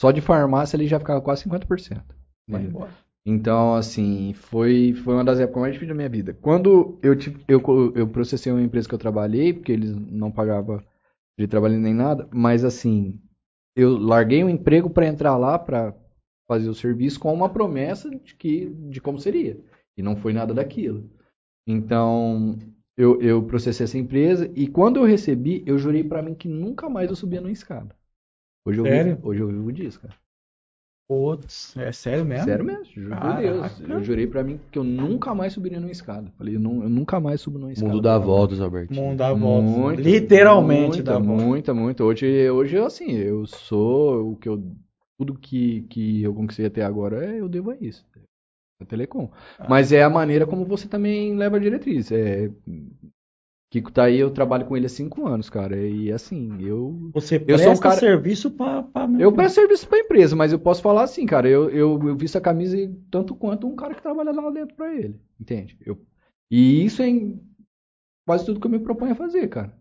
só 0.00 0.10
de 0.10 0.20
farmácia 0.20 0.76
ele 0.76 0.86
já 0.88 0.98
ficava 0.98 1.20
quase 1.20 1.44
50%. 1.44 2.02
Vai 2.48 2.62
embora. 2.62 2.90
Então, 3.26 3.74
assim, 3.74 4.32
foi, 4.32 4.94
foi 4.94 5.14
uma 5.14 5.24
das 5.24 5.38
épocas 5.38 5.60
mais 5.60 5.72
difíceis 5.74 5.90
da 5.90 5.94
minha 5.94 6.08
vida. 6.08 6.32
Quando 6.40 6.98
eu, 7.02 7.14
tive, 7.16 7.44
eu, 7.46 7.60
co- 7.60 7.92
eu 7.94 8.08
processei 8.08 8.50
uma 8.50 8.62
empresa 8.62 8.88
que 8.88 8.94
eu 8.94 8.98
trabalhei, 8.98 9.52
porque 9.52 9.72
eles 9.72 9.94
não 9.94 10.30
pagavam 10.30 10.82
de 11.38 11.46
trabalho 11.48 11.78
nem 11.78 11.94
nada, 11.94 12.28
mas 12.32 12.64
assim, 12.64 13.20
eu 13.76 13.98
larguei 13.98 14.44
o 14.44 14.50
emprego 14.50 14.90
para 14.90 15.06
entrar 15.06 15.36
lá 15.38 15.58
para 15.58 15.94
fazer 16.48 16.68
o 16.68 16.74
serviço 16.74 17.20
com 17.20 17.32
uma 17.34 17.48
promessa 17.48 18.10
de 18.10 18.34
que 18.36 18.70
de 18.90 19.00
como 19.00 19.18
seria. 19.18 19.58
E 19.96 20.02
não 20.02 20.16
foi 20.16 20.32
nada 20.32 20.54
daquilo. 20.54 21.10
Então, 21.66 22.58
eu, 22.96 23.20
eu 23.22 23.42
processei 23.44 23.84
essa 23.84 23.98
empresa 23.98 24.50
e 24.56 24.68
quando 24.68 24.98
eu 24.98 25.04
recebi, 25.04 25.62
eu 25.66 25.78
jurei 25.78 26.04
para 26.04 26.22
mim 26.22 26.34
que 26.34 26.48
nunca 26.48 26.88
mais 26.88 27.10
eu 27.10 27.16
subia 27.16 27.40
numa 27.40 27.52
escada. 27.52 27.94
Hoje 28.66 28.80
eu 28.80 28.86
Sério? 28.86 29.16
vivo, 29.16 29.28
hoje 29.28 29.40
eu 29.42 29.48
vivo 29.48 29.72
disso, 29.72 30.00
cara. 30.00 30.16
Putz, 31.08 31.74
é 31.78 31.90
sério 31.90 32.22
mesmo? 32.24 32.44
Sério 32.44 32.64
mesmo, 32.64 32.84
juro 32.84 33.16
por. 33.16 33.36
Deus. 33.38 33.80
Eu 33.88 34.04
jurei 34.04 34.26
pra 34.26 34.44
mim 34.44 34.60
que 34.70 34.78
eu 34.78 34.84
nunca 34.84 35.34
mais 35.34 35.54
subiria 35.54 35.80
numa 35.80 35.90
escada. 35.90 36.30
Falei, 36.36 36.56
eu, 36.56 36.60
não- 36.60 36.82
eu 36.82 36.88
nunca 36.90 37.18
mais 37.18 37.40
subo 37.40 37.58
numa 37.58 37.72
escada. 37.72 37.90
Mundo 37.90 38.02
dá 38.02 38.18
voltas, 38.18 38.60
Albertinho. 38.60 39.00
Mundo 39.02 39.16
dá 39.16 39.32
volta. 39.32 39.62
Muito, 39.66 40.00
Literalmente 40.02 40.86
muita, 40.96 41.02
dá 41.02 41.18
volta. 41.18 41.44
Muita, 41.44 41.74
muita. 41.74 42.04
Hoje, 42.04 42.50
hoje, 42.50 42.76
assim, 42.76 43.12
eu 43.12 43.46
sou 43.46 44.32
o 44.32 44.36
que 44.36 44.48
eu. 44.50 44.62
Tudo 45.18 45.34
que, 45.34 45.80
que 45.88 46.22
eu 46.22 46.34
conquistei 46.34 46.66
até 46.66 46.82
agora, 46.84 47.24
é, 47.24 47.40
eu 47.40 47.48
devo 47.48 47.70
a 47.70 47.76
isso. 47.80 48.04
A 48.80 48.84
Telecom. 48.84 49.30
Ah. 49.58 49.66
Mas 49.68 49.90
é 49.90 50.02
a 50.04 50.10
maneira 50.10 50.46
como 50.46 50.64
você 50.64 50.86
também 50.86 51.34
leva 51.34 51.56
a 51.56 51.58
diretriz. 51.58 52.12
É, 52.12 52.50
Kiko 53.70 53.92
tá 53.92 54.04
aí, 54.04 54.18
eu 54.18 54.30
trabalho 54.30 54.64
com 54.64 54.74
ele 54.76 54.86
há 54.86 54.88
cinco 54.88 55.26
anos, 55.26 55.50
cara. 55.50 55.76
E 55.76 56.10
assim, 56.10 56.56
eu. 56.64 57.10
Você 57.12 57.36
Eu 57.36 57.40
presta 57.40 57.64
sou 57.66 57.74
um 57.74 57.78
cara- 57.78 57.96
serviço 58.00 58.50
pra... 58.50 58.82
pra... 58.82 59.06
Eu 59.18 59.30
presto 59.32 59.56
serviço 59.56 59.86
pra 59.86 59.98
empresa, 59.98 60.34
mas 60.34 60.52
eu 60.52 60.58
posso 60.58 60.80
falar 60.80 61.02
assim, 61.02 61.26
cara, 61.26 61.46
eu, 61.48 61.68
eu, 61.68 62.00
eu 62.08 62.16
visto 62.16 62.36
a 62.36 62.40
camisa 62.40 62.76
tanto 63.10 63.34
quanto 63.34 63.66
um 63.66 63.76
cara 63.76 63.94
que 63.94 64.00
trabalha 64.02 64.32
lá 64.32 64.50
dentro 64.50 64.74
pra 64.74 64.94
ele, 64.94 65.20
entende? 65.38 65.76
Eu, 65.84 65.98
e 66.50 66.82
isso 66.84 67.02
é 67.02 67.08
em 67.08 67.38
quase 68.26 68.46
tudo 68.46 68.58
que 68.58 68.66
eu 68.66 68.70
me 68.70 68.78
proponho 68.78 69.12
a 69.12 69.16
fazer, 69.16 69.46
cara. 69.48 69.72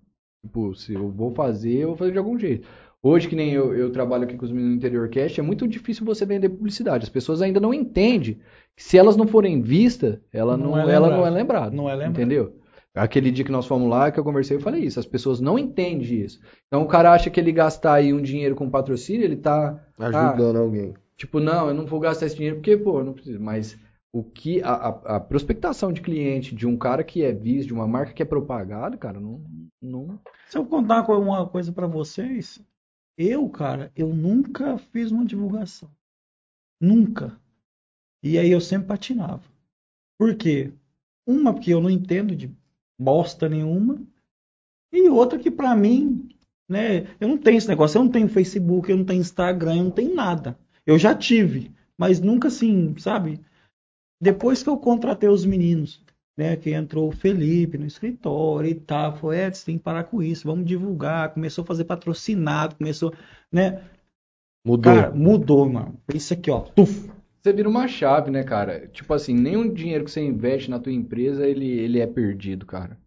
Tipo, 0.46 0.76
se 0.76 0.94
eu 0.94 1.10
vou 1.10 1.32
fazer, 1.32 1.78
eu 1.78 1.88
vou 1.90 1.98
fazer 1.98 2.12
de 2.12 2.18
algum 2.18 2.38
jeito. 2.38 2.68
Hoje, 3.02 3.30
que 3.30 3.36
nem 3.38 3.54
eu, 3.54 3.74
eu 3.74 3.90
trabalho 3.92 4.24
aqui 4.24 4.36
com 4.36 4.44
os 4.44 4.52
meninos 4.52 4.74
do 4.74 4.78
Interior 4.80 5.08
Cast, 5.08 5.40
é 5.40 5.44
muito 5.44 5.66
difícil 5.68 6.06
você 6.06 6.26
vender 6.26 6.50
publicidade. 6.50 7.04
As 7.04 7.10
pessoas 7.10 7.42
ainda 7.42 7.60
não 7.60 7.74
entendem 7.74 8.40
que 8.76 8.84
se 8.84 8.98
elas 8.98 9.16
não 9.16 9.28
forem 9.28 9.62
vistas, 9.62 10.20
ela 10.34 10.58
Não 10.58 10.72
não, 10.72 10.78
é 10.78 10.82
ela 10.94 11.08
lembrado. 11.08 11.18
não 11.20 11.26
é 11.26 11.30
lembrada. 11.30 11.76
Não 11.76 11.90
é 11.90 11.94
lembrado. 11.96 12.12
Entendeu? 12.12 12.57
Aquele 12.98 13.32
dia 13.32 13.45
que 13.45 13.52
nós 13.52 13.65
fomos 13.65 13.90
lá, 13.90 14.11
que 14.11 14.19
eu 14.19 14.24
conversei, 14.24 14.57
eu 14.57 14.61
falei 14.61 14.84
isso. 14.84 14.99
As 14.99 15.06
pessoas 15.06 15.40
não 15.40 15.57
entendem 15.57 16.22
isso. 16.22 16.40
Então 16.68 16.82
o 16.82 16.88
cara 16.88 17.11
acha 17.14 17.30
que 17.30 17.40
ele 17.40 17.52
gastar 17.52 17.94
aí 17.95 18.14
um 18.14 18.22
dinheiro 18.22 18.56
com 18.56 18.69
patrocínio, 18.69 19.24
ele 19.24 19.38
tá 19.38 19.84
Ajudando 19.99 20.57
alguém. 20.57 20.94
Tipo, 21.15 21.40
não, 21.40 21.68
eu 21.69 21.74
não 21.74 21.86
vou 21.86 21.99
gastar 21.99 22.26
esse 22.28 22.36
dinheiro 22.36 22.57
porque, 22.57 22.78
pô, 22.78 22.99
eu 22.99 23.03
não 23.06 23.14
preciso. 23.14 23.40
Mas 23.40 23.78
o 24.14 24.24
que 24.24 24.61
a, 24.61 24.72
a, 24.72 25.15
a 25.15 25.19
prospectação 25.19 25.91
de 25.91 26.02
cliente 26.02 26.56
de 26.56 26.68
um 26.68 26.78
cara 26.78 27.03
que 27.03 27.24
é 27.24 27.32
visto, 27.32 27.68
de 27.68 27.74
uma 27.74 27.88
marca 27.88 28.14
que 28.14 28.22
é 28.22 28.26
propagada, 28.26 28.95
cara, 28.98 29.19
não, 29.19 29.41
não. 29.82 30.19
Se 30.49 30.57
eu 30.57 30.65
contar 30.65 30.95
uma 30.98 31.06
co- 31.06 31.18
uma 31.19 31.48
coisa 31.48 31.72
pra 31.72 31.88
vocês, 31.88 32.60
eu, 33.18 33.49
cara, 33.49 33.91
eu 33.95 34.07
nunca 34.14 34.78
fiz 34.78 35.11
uma 35.11 35.26
divulgação. 35.26 35.90
Nunca. 36.80 37.40
E 38.24 38.38
aí 38.38 38.52
eu 38.52 38.61
sempre 38.61 38.88
patinava. 38.88 39.44
Por 40.19 40.36
quê? 40.36 40.72
Uma, 41.26 41.53
porque 41.53 41.74
eu 41.74 41.82
não 41.82 41.90
entendo 41.90 42.36
de 42.36 42.56
bosta 42.99 43.48
nenhuma. 43.48 44.02
E 44.91 45.10
outra 45.10 45.38
que 45.38 45.52
pra 45.52 45.76
mim, 45.76 46.30
né, 46.69 47.07
eu 47.19 47.28
não 47.28 47.38
tenho 47.38 47.57
esse 47.57 47.68
negócio, 47.68 47.98
eu 47.98 48.03
não 48.03 48.11
tenho 48.11 48.30
Facebook, 48.30 48.90
eu 48.90 48.98
não 48.98 49.06
tenho 49.06 49.22
Instagram, 49.22 49.78
eu 49.78 49.84
não 49.86 49.91
tenho 49.91 50.15
nada. 50.15 50.57
Eu 50.86 50.98
já 50.98 51.14
tive, 51.14 51.72
mas 51.98 52.19
nunca 52.19 52.48
assim, 52.48 52.95
sabe? 52.98 53.41
Depois 54.22 54.64
que 54.64 54.69
eu 54.69 54.78
contratei 54.78 55.30
os 55.30 55.45
meninos, 55.45 56.03
né, 56.38 56.56
que 56.56 56.72
entrou 56.72 57.10
o 57.10 57.11
Felipe 57.15 57.78
no 57.78 57.86
escritório 57.86 58.69
e 58.69 58.76
tal, 58.76 59.15
falou, 59.15 59.34
é, 59.34 59.52
você 59.52 59.65
tem 59.65 59.78
que 59.78 59.84
parar 59.84 60.06
com 60.06 60.22
isso, 60.22 60.48
vamos 60.48 60.65
divulgar, 60.65 61.34
começou 61.34 61.64
a 61.64 61.68
fazer 61.68 61.86
patrocinado, 61.86 62.76
começou, 62.76 63.14
né, 63.52 63.84
Mudou. 64.65 64.94
cara, 64.94 65.11
mudou, 65.11 65.68
mano, 65.69 65.99
isso 66.14 66.34
aqui, 66.34 66.52
ó, 66.52 66.61
tuf, 66.61 67.10
Você 67.48 67.53
vira 67.53 67.69
uma 67.69 67.88
chave, 67.88 68.30
né, 68.30 68.44
cara? 68.44 68.90
Tipo 68.90 69.14
assim, 69.14 69.34
nenhum 69.34 69.72
dinheiro 69.72 70.03
que 70.03 70.11
você 70.11 70.22
investe 70.22 70.69
na 70.69 70.80
tua 70.80 70.91
empresa, 70.91 71.48
ele, 71.48 71.65
ele 71.65 71.99
é 71.99 72.06
perdido, 72.06 72.65
cara. 72.65 72.98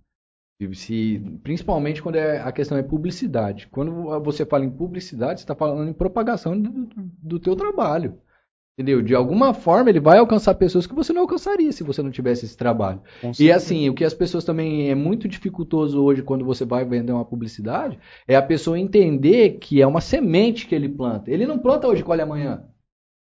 Se- 0.74 1.22
principalmente 1.42 2.02
quando 2.02 2.16
é, 2.16 2.38
a 2.40 2.50
questão 2.50 2.78
é 2.78 2.82
publicidade. 2.82 3.68
Quando 3.70 3.92
você 4.22 4.46
fala 4.46 4.64
em 4.64 4.70
publicidade, 4.70 5.40
você 5.40 5.44
está 5.44 5.54
falando 5.54 5.90
em 5.90 5.92
propagação 5.92 6.58
do, 6.58 6.88
do 7.22 7.38
teu 7.38 7.54
trabalho. 7.54 8.18
Entendeu? 8.78 9.02
De 9.02 9.14
alguma 9.14 9.52
forma 9.52 9.90
ele 9.90 10.00
vai 10.00 10.16
alcançar 10.16 10.54
pessoas 10.54 10.86
que 10.86 10.94
você 10.94 11.12
não 11.12 11.20
alcançaria 11.22 11.70
se 11.70 11.82
você 11.84 12.02
não 12.02 12.10
tivesse 12.10 12.46
esse 12.46 12.56
trabalho. 12.56 13.02
E 13.42 13.52
assim, 13.52 13.90
o 13.90 13.94
que 13.94 14.04
as 14.04 14.14
pessoas 14.14 14.42
também 14.42 14.88
é 14.90 14.94
muito 14.94 15.28
dificultoso 15.28 16.02
hoje 16.02 16.22
quando 16.22 16.46
você 16.46 16.64
vai 16.64 16.82
vender 16.82 17.12
uma 17.12 17.26
publicidade 17.26 17.98
é 18.26 18.36
a 18.36 18.42
pessoa 18.42 18.78
entender 18.78 19.58
que 19.58 19.82
é 19.82 19.86
uma 19.86 20.00
semente 20.00 20.66
que 20.66 20.74
ele 20.74 20.88
planta. 20.88 21.30
Ele 21.30 21.44
não 21.46 21.58
planta 21.58 21.86
hoje 21.88 22.02
colhe 22.02 22.22
amanhã. 22.22 22.64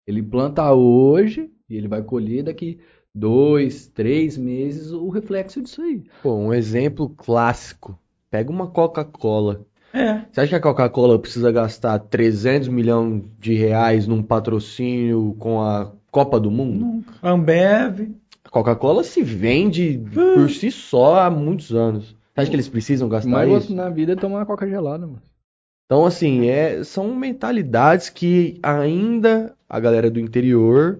Ele 0.10 0.24
planta 0.24 0.74
hoje 0.74 1.52
e 1.70 1.78
ele 1.78 1.88
vai 1.88 2.02
colher 2.02 2.42
daqui 2.42 2.80
dois, 3.14 3.86
três 3.86 4.36
meses 4.40 4.92
o 4.92 5.08
reflexo 5.10 5.62
disso 5.62 5.84
aí. 5.84 6.02
Pô, 6.24 6.34
um 6.34 6.52
exemplo 6.52 7.10
clássico. 7.10 7.96
Pega 8.32 8.50
uma 8.50 8.66
Coca-Cola. 8.66 9.62
É. 9.94 10.22
Você 10.32 10.42
acha 10.42 10.50
que 10.50 10.56
a 10.56 10.60
Coca-Cola 10.60 11.20
precisa 11.20 11.52
gastar 11.52 12.00
300 12.00 12.70
milhões 12.70 13.24
de 13.40 13.54
reais 13.54 14.08
num 14.08 14.24
patrocínio 14.24 15.36
com 15.38 15.62
a 15.62 15.92
Copa 16.10 16.40
do 16.40 16.50
Mundo? 16.50 16.80
Nunca. 16.86 17.14
Ambev. 17.22 18.10
A 18.44 18.50
Coca-Cola 18.50 19.04
se 19.04 19.22
vende 19.22 20.02
por 20.12 20.50
si 20.50 20.72
só 20.72 21.20
há 21.22 21.30
muitos 21.30 21.72
anos. 21.72 22.16
Você 22.34 22.42
acha 22.42 22.50
que 22.50 22.56
eles 22.56 22.68
precisam 22.68 23.08
gastar 23.08 23.30
Mas 23.30 23.66
isso? 23.66 23.76
na 23.76 23.90
vida 23.90 24.14
é 24.14 24.16
tomar 24.16 24.38
uma 24.40 24.46
coca 24.48 24.68
gelada, 24.68 25.06
mano. 25.06 25.22
Então, 25.90 26.06
assim, 26.06 26.48
é, 26.48 26.84
são 26.84 27.16
mentalidades 27.16 28.12
que 28.12 28.60
ainda 28.62 29.56
a 29.68 29.80
galera 29.80 30.12
do 30.12 30.20
interior. 30.20 31.00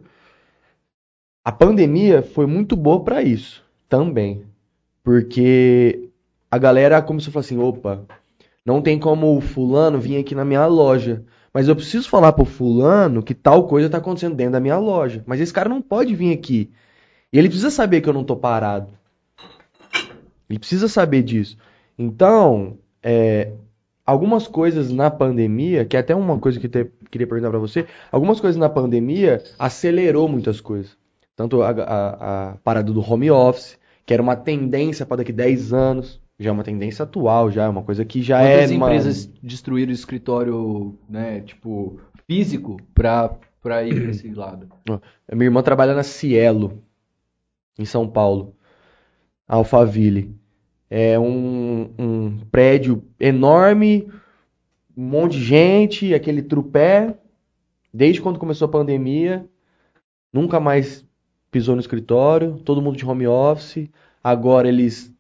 A 1.46 1.52
pandemia 1.52 2.24
foi 2.24 2.48
muito 2.48 2.76
boa 2.76 3.04
pra 3.04 3.22
isso 3.22 3.64
também. 3.88 4.44
Porque 5.04 6.10
a 6.50 6.58
galera 6.58 7.04
começou 7.04 7.30
a 7.30 7.34
falar 7.34 7.46
assim: 7.46 7.60
opa, 7.60 8.04
não 8.66 8.82
tem 8.82 8.98
como 8.98 9.38
o 9.38 9.42
fulano 9.42 10.00
vir 10.00 10.18
aqui 10.18 10.34
na 10.34 10.44
minha 10.44 10.66
loja. 10.66 11.24
Mas 11.54 11.68
eu 11.68 11.76
preciso 11.76 12.10
falar 12.10 12.34
pro 12.34 12.44
fulano 12.44 13.22
que 13.22 13.36
tal 13.36 13.68
coisa 13.68 13.92
tá 13.92 14.00
acontecendo 14.00 14.36
dentro 14.36 14.54
da 14.54 14.60
minha 14.60 14.80
loja. 14.80 15.24
Mas 15.28 15.40
esse 15.40 15.54
cara 15.54 15.70
não 15.70 15.84
pode 15.84 16.16
vir 16.16 16.34
aqui. 16.34 16.72
E 17.32 17.38
ele 17.38 17.48
precisa 17.48 17.70
saber 17.70 18.02
que 18.02 18.10
eu 18.10 18.14
não 18.14 18.24
tô 18.24 18.36
parado. 18.36 18.92
Ele 20.50 20.58
precisa 20.58 20.88
saber 20.88 21.22
disso. 21.22 21.60
Então, 21.96 22.80
é, 23.04 23.52
algumas 24.10 24.48
coisas 24.48 24.92
na 24.92 25.10
pandemia, 25.12 25.86
que 25.86 25.96
é 25.98 26.00
até 26.00 26.16
uma 26.16 26.40
coisa 26.40 26.60
que 26.60 26.68
eu 26.68 26.92
queria 27.12 27.28
perguntar 27.28 27.50
pra 27.50 27.60
você, 27.60 27.86
algumas 28.12 28.40
coisas 28.40 28.58
na 28.60 28.70
pandemia 28.70 29.44
acelerou 29.58 30.28
muitas 30.28 30.62
coisas. 30.62 30.98
Tanto 31.36 31.62
a, 31.62 31.70
a- 31.72 32.50
a 32.52 32.58
parada 32.58 32.92
do 32.92 33.02
home 33.02 33.32
office, 33.32 33.78
que 34.06 34.14
era 34.14 34.22
uma 34.22 34.36
tendência 34.36 35.06
para 35.06 35.18
daqui 35.18 35.32
10 35.32 35.72
anos, 35.74 36.20
já 36.40 36.50
é 36.50 36.54
uma 36.54 36.64
tendência 36.64 37.04
atual, 37.04 37.52
já 37.52 37.66
é 37.66 37.70
uma 37.70 37.84
coisa 37.84 38.04
que 38.06 38.22
já 38.22 38.40
Quantas 38.40 38.72
é 38.72 38.74
empresas 38.74 39.26
destruíram 39.42 39.92
o 39.92 39.94
escritório, 39.94 40.98
né, 41.10 41.42
tipo, 41.42 42.00
físico 42.28 42.78
pra, 42.94 43.30
pra 43.62 43.84
ir 43.84 43.94
pra 44.02 44.12
esse 44.12 44.32
lado? 44.34 44.68
Minha 45.32 45.46
irmã 45.46 45.62
trabalha 45.62 45.94
na 45.94 46.04
Cielo, 46.04 46.82
em 47.78 47.86
São 47.86 48.08
Paulo, 48.08 48.56
Alphaville. 49.48 50.39
É 50.90 51.20
um, 51.20 51.90
um 51.98 52.38
prédio 52.52 53.04
enorme, 53.20 54.12
um 54.98 55.04
monte 55.04 55.34
de 55.38 55.44
gente, 55.44 56.14
aquele 56.14 56.42
trupé. 56.42 57.16
Desde 57.94 58.22
quando 58.22 58.40
começou 58.40 58.66
a 58.66 58.72
pandemia, 58.72 59.48
nunca 60.34 60.60
mais 60.60 61.06
pisou 61.52 61.76
no 61.76 61.82
escritório, 61.82 62.58
todo 62.66 62.82
mundo 62.82 62.98
de 62.98 63.06
home 63.06 63.28
office. 63.28 63.90
Agora 64.24 64.68
eles 64.68 65.14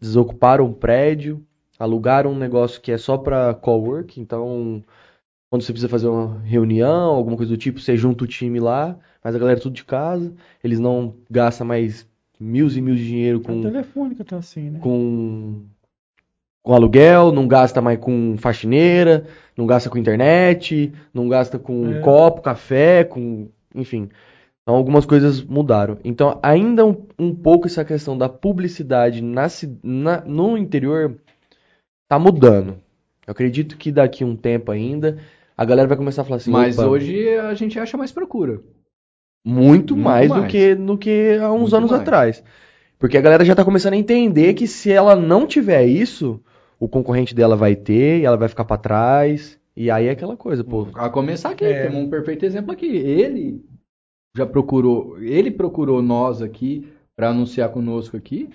desocuparam 0.00 0.66
o 0.66 0.74
prédio, 0.74 1.44
alugaram 1.78 2.32
um 2.32 2.38
negócio 2.38 2.80
que 2.80 2.92
é 2.92 2.98
só 2.98 3.16
para 3.16 3.54
cowork, 3.54 4.20
então 4.20 4.82
quando 5.50 5.62
você 5.62 5.72
precisa 5.72 5.88
fazer 5.88 6.08
uma 6.08 6.38
reunião, 6.40 7.14
alguma 7.14 7.36
coisa 7.36 7.52
do 7.52 7.58
tipo, 7.58 7.80
você 7.80 7.96
junta 7.96 8.24
o 8.24 8.26
time 8.26 8.60
lá, 8.60 8.98
mas 9.24 9.34
a 9.34 9.38
galera 9.38 9.58
é 9.58 9.62
tudo 9.62 9.74
de 9.74 9.84
casa, 9.84 10.32
eles 10.62 10.78
não 10.78 11.16
gastam 11.30 11.66
mais 11.66 12.06
mil 12.38 12.68
e 12.68 12.80
mil 12.80 12.94
de 12.94 13.06
dinheiro 13.06 13.40
A 13.40 13.42
com, 13.42 13.60
telefônica 13.62 14.24
tá 14.24 14.36
assim, 14.36 14.70
né? 14.70 14.78
com, 14.80 15.62
com 16.62 16.74
aluguel, 16.74 17.32
não 17.32 17.46
gasta 17.48 17.80
mais 17.80 17.98
com 17.98 18.36
faxineira, 18.38 19.26
não 19.56 19.66
gasta 19.66 19.88
com 19.90 19.98
internet, 19.98 20.92
não 21.12 21.28
gasta 21.28 21.58
com 21.58 21.94
É. 21.94 22.00
copo, 22.00 22.42
café, 22.42 23.04
com, 23.04 23.48
enfim. 23.74 24.08
Então 24.62 24.76
algumas 24.76 25.06
coisas 25.06 25.42
mudaram. 25.42 25.98
Então 26.04 26.38
ainda 26.42 26.84
um, 26.84 27.06
um 27.18 27.34
pouco 27.34 27.66
essa 27.66 27.84
questão 27.84 28.16
da 28.18 28.28
publicidade 28.28 29.22
na, 29.22 29.46
na- 29.82 30.20
no 30.20 30.58
interior 30.58 31.16
tá 32.08 32.18
mudando. 32.18 32.76
Eu 33.26 33.32
acredito 33.32 33.76
que 33.76 33.90
daqui 33.92 34.24
um 34.24 34.36
tempo 34.36 34.70
ainda 34.70 35.18
a 35.56 35.64
galera 35.64 35.88
vai 35.88 35.96
começar 35.96 36.22
a 36.22 36.24
falar 36.24 36.36
assim, 36.36 36.50
Mas 36.50 36.78
"Opa, 36.78 36.88
hoje 36.88 37.28
a 37.38 37.52
gente 37.54 37.78
acha 37.78 37.96
mais 37.96 38.12
procura. 38.12 38.60
Muito 39.48 39.94
Muito 39.94 39.96
mais 39.96 40.28
do 40.28 40.38
mais. 40.40 40.52
que 40.52 40.74
do 40.74 40.98
que 40.98 41.38
há 41.40 41.50
uns 41.52 41.60
Muito 41.60 41.76
anos 41.76 41.90
mais. 41.90 42.02
atrás. 42.02 42.44
Porque 42.98 43.16
a 43.16 43.20
galera 43.20 43.44
já 43.44 43.54
tá 43.54 43.64
começando 43.64 43.94
a 43.94 43.96
entender 43.96 44.54
que 44.54 44.66
se 44.66 44.90
ela 44.92 45.14
não 45.16 45.46
tiver 45.46 45.86
isso, 45.86 46.40
o 46.78 46.88
concorrente 46.88 47.34
dela 47.34 47.56
vai 47.56 47.74
ter 47.76 48.20
e 48.20 48.24
ela 48.24 48.36
vai 48.36 48.48
ficar 48.48 48.64
pra 48.64 48.76
trás. 48.76 49.58
E 49.76 49.90
aí 49.90 50.06
é 50.06 50.10
aquela 50.10 50.36
coisa, 50.36 50.64
pô. 50.64 50.88
A 50.94 51.08
começar 51.08 51.50
aqui, 51.50 51.64
É. 51.64 51.82
temos 51.84 51.98
um 52.04 52.10
perfeito 52.10 52.44
exemplo 52.44 52.72
aqui. 52.72 52.86
Ele 52.96 53.62
já 54.36 54.44
procurou, 54.44 55.16
ele 55.22 55.50
procurou 55.50 56.02
nós 56.02 56.42
aqui 56.42 56.88
pra 57.16 57.30
anunciar 57.30 57.68
conosco 57.70 58.16
aqui, 58.16 58.48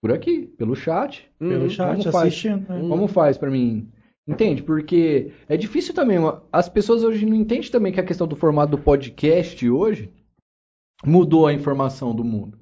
por 0.00 0.12
aqui, 0.12 0.42
pelo 0.56 0.76
chat. 0.76 1.28
Pelo 1.38 1.64
Hum, 1.66 1.70
chat, 1.70 1.90
como 1.96 2.12
faz? 2.12 2.28
assistindo. 2.28 2.68
né? 2.68 2.88
Como 2.88 3.08
faz 3.08 3.36
pra 3.36 3.50
mim? 3.50 3.88
Entende? 4.26 4.62
Porque 4.62 5.32
é 5.48 5.56
difícil 5.56 5.94
também. 5.94 6.16
As 6.50 6.68
pessoas 6.68 7.04
hoje 7.04 7.26
não 7.26 7.34
entendem 7.36 7.70
também 7.70 7.92
que 7.92 8.00
a 8.00 8.04
questão 8.06 8.26
do 8.26 8.36
formato 8.36 8.70
do 8.76 8.82
podcast 8.82 9.68
hoje 9.68 10.10
mudou 11.04 11.46
a 11.46 11.52
informação 11.52 12.14
do 12.14 12.24
mundo. 12.24 12.58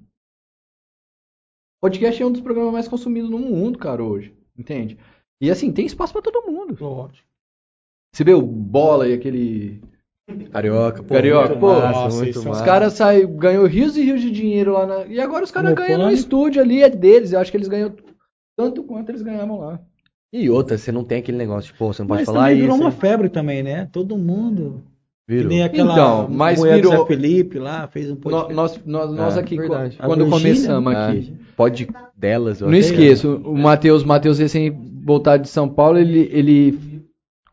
Podcast 1.80 2.22
é 2.22 2.26
um 2.26 2.32
dos 2.32 2.40
programas 2.40 2.72
mais 2.72 2.88
consumidos 2.88 3.30
no 3.30 3.38
mundo, 3.38 3.78
cara, 3.78 4.02
hoje. 4.02 4.34
Entende? 4.56 4.98
E 5.40 5.50
assim, 5.50 5.72
tem 5.72 5.86
espaço 5.86 6.12
pra 6.12 6.22
todo 6.22 6.46
mundo. 6.50 6.76
Lógico. 6.80 7.26
Você 8.14 8.24
vê 8.24 8.34
o 8.34 8.42
Bola 8.42 9.08
e 9.08 9.14
aquele. 9.14 9.80
Carioca, 10.52 11.02
pô. 11.02 11.14
Carioca, 11.14 11.56
pô, 11.58 11.68
massa, 11.68 11.90
nossa, 11.92 12.16
muito 12.24 12.48
é- 12.48 12.50
Os 12.50 12.60
caras 12.62 12.92
saem, 12.92 13.36
ganhou 13.36 13.66
rios 13.66 13.96
e 13.96 14.02
rios 14.02 14.20
de 14.20 14.30
dinheiro 14.30 14.72
lá 14.72 14.86
na. 14.86 15.06
E 15.06 15.20
agora 15.20 15.44
os 15.44 15.50
caras 15.50 15.74
ganham 15.74 15.98
no 15.98 16.10
estúdio 16.12 16.62
ali, 16.62 16.82
é 16.82 16.90
deles. 16.90 17.32
Eu 17.32 17.40
acho 17.40 17.50
que 17.50 17.56
eles 17.56 17.68
ganham 17.68 17.94
tanto 18.56 18.84
quanto 18.84 19.08
eles 19.10 19.22
ganhavam 19.22 19.58
lá. 19.58 19.80
E 20.32 20.48
outra, 20.48 20.78
você 20.78 20.90
não 20.90 21.04
tem 21.04 21.18
aquele 21.18 21.36
negócio, 21.36 21.66
tipo, 21.66 21.78
pô, 21.78 21.92
você 21.92 22.02
não 22.02 22.06
pode 22.08 22.20
Mas 22.20 22.26
falar 22.26 22.40
também 22.44 22.54
isso. 22.54 22.62
virou 22.62 22.76
uma 22.80 22.90
febre 22.90 23.28
também, 23.28 23.62
né? 23.62 23.86
Todo 23.92 24.16
mundo. 24.16 24.82
Que 25.28 25.34
Virou. 25.36 25.48
nem 25.50 25.62
aquela 25.62 25.92
Então, 25.92 26.28
mas 26.30 26.60
virou- 26.60 26.92
Zé 26.96 27.06
Felipe 27.06 27.58
lá, 27.58 27.86
fez 27.86 28.06
um 28.10 28.14
No- 28.14 28.16
podcast. 28.16 28.54
Nós, 28.54 28.80
nós, 28.84 29.12
nós 29.14 29.36
É, 29.36 29.40
aqui, 29.40 29.56
verdade. 29.56 29.96
quando 30.02 30.26
começamos 30.28 30.94
Ah, 30.94 31.08
aqui. 31.10 31.32
Pode 31.56 31.88
delas, 32.16 32.60
eu 32.60 32.66
Não 32.68 32.76
acho. 32.76 32.88
esqueço, 32.90 33.36
o 33.44 33.56
Matheus, 33.56 34.02
Matheus 34.04 34.38
recém 34.38 34.70
voltado 35.04 35.42
de 35.42 35.48
São 35.48 35.68
Paulo, 35.68 35.98
ele, 35.98 36.28
ele 36.32 36.91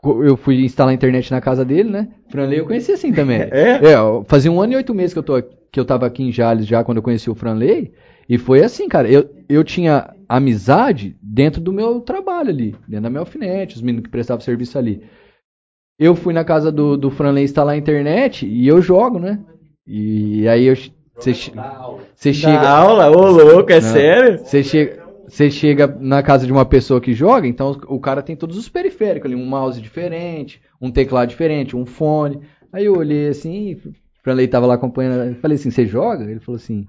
eu 0.04 0.38
fui 0.38 0.64
instalar 0.64 0.92
a 0.92 0.96
internet 0.96 1.30
na 1.32 1.42
casa 1.42 1.66
dele, 1.66 1.90
né? 1.90 2.08
Franley 2.30 2.60
eu 2.60 2.66
conheci 2.66 2.92
assim 2.92 3.12
também. 3.12 3.40
É? 3.52 3.92
É, 3.92 3.96
fazia 4.26 4.52
um 4.52 4.62
ano 4.62 4.74
e 4.74 4.76
oito 4.78 4.94
meses 4.94 5.14
que 5.14 5.20
eu, 5.20 5.24
tô, 5.24 5.42
que 5.42 5.80
eu 5.80 5.86
tava 5.86 6.06
aqui 6.06 6.24
em 6.24 6.32
Jales 6.32 6.66
já, 6.66 6.84
quando 6.84 6.98
eu 6.98 7.04
conheci 7.04 7.30
o 7.30 7.36
Franley, 7.36 7.92
e 8.28 8.38
foi 8.38 8.64
assim, 8.64 8.88
cara, 8.88 9.10
eu, 9.10 9.30
eu 9.50 9.64
tinha 9.64 10.14
amizade 10.28 11.18
dentro 11.22 11.60
do 11.60 11.74
meu 11.74 12.00
trabalho 12.00 12.50
ali, 12.50 12.76
dentro 12.88 13.04
da 13.04 13.10
minha 13.10 13.20
alfinete, 13.22 13.76
os 13.76 13.82
meninos 13.82 14.06
que 14.06 14.12
prestavam 14.12 14.42
serviço 14.42 14.78
ali. 14.78 15.02
Eu 16.00 16.16
fui 16.16 16.34
na 16.34 16.46
casa 16.46 16.72
do, 16.72 16.96
do 16.96 17.10
Franley 17.10 17.44
instalar 17.44 17.74
a 17.76 17.78
internet 17.78 18.46
e 18.46 18.68
eu 18.68 18.82
jogo, 18.82 19.20
né? 19.20 19.40
E 19.86 20.48
aí 20.48 20.66
eu... 20.66 20.76
Você 21.18 21.34
che- 21.34 21.52
você 22.16 22.34
chega... 22.34 22.70
aula, 22.70 23.10
ô 23.10 23.30
louco, 23.32 23.72
é 23.72 23.82
Não. 23.82 23.88
sério? 23.90 24.38
Você 24.38 24.64
chega, 24.64 25.09
você 25.30 25.50
chega 25.52 25.88
na 26.00 26.22
casa 26.24 26.46
de 26.46 26.52
uma 26.52 26.66
pessoa 26.66 27.00
que 27.00 27.14
joga, 27.14 27.48
então 27.48 27.80
o 27.88 28.00
cara 28.00 28.22
tem 28.22 28.36
todos 28.36 28.58
os 28.58 28.68
periféricos 28.68 29.32
ali, 29.32 29.42
um 29.42 29.46
mouse 29.46 29.82
diferente, 29.82 30.62
um 30.82 30.92
teclado 30.92 31.30
diferente, 31.30 31.76
um 31.76 31.86
fone. 31.86 32.42
Aí 32.74 32.86
eu 32.86 32.96
olhei 32.98 33.28
assim, 33.30 33.74
o 33.74 33.94
Franley 34.24 34.48
tava 34.48 34.66
lá 34.66 34.76
acompanhando, 34.76 35.30
eu 35.30 35.36
falei 35.36 35.56
assim, 35.56 35.72
você 35.72 35.86
joga? 35.86 36.24
Ele 36.24 36.40
falou 36.40 36.58
assim, 36.58 36.86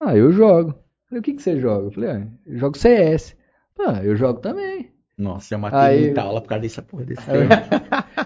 ah, 0.00 0.16
eu 0.16 0.32
jogo. 0.32 0.70
Eu 0.70 1.08
falei, 1.08 1.20
o 1.20 1.22
que 1.22 1.34
que 1.34 1.42
você 1.42 1.58
joga? 1.58 1.86
Eu 1.86 1.90
falei, 1.92 2.10
ah, 2.10 2.26
eu 2.46 2.58
jogo 2.58 2.78
CS. 2.78 3.36
Ah, 3.78 4.00
eu 4.04 4.16
jogo 4.16 4.40
também. 4.40 4.90
Nossa, 5.16 5.54
eu 5.54 5.58
matei 5.58 5.78
Aí- 5.78 6.04
muita 6.06 6.22
aula 6.22 6.40
por 6.40 6.48
causa 6.48 6.62
dessa 6.62 6.82
porra 6.82 7.04
desse 7.04 7.22
Aí, 7.30 7.48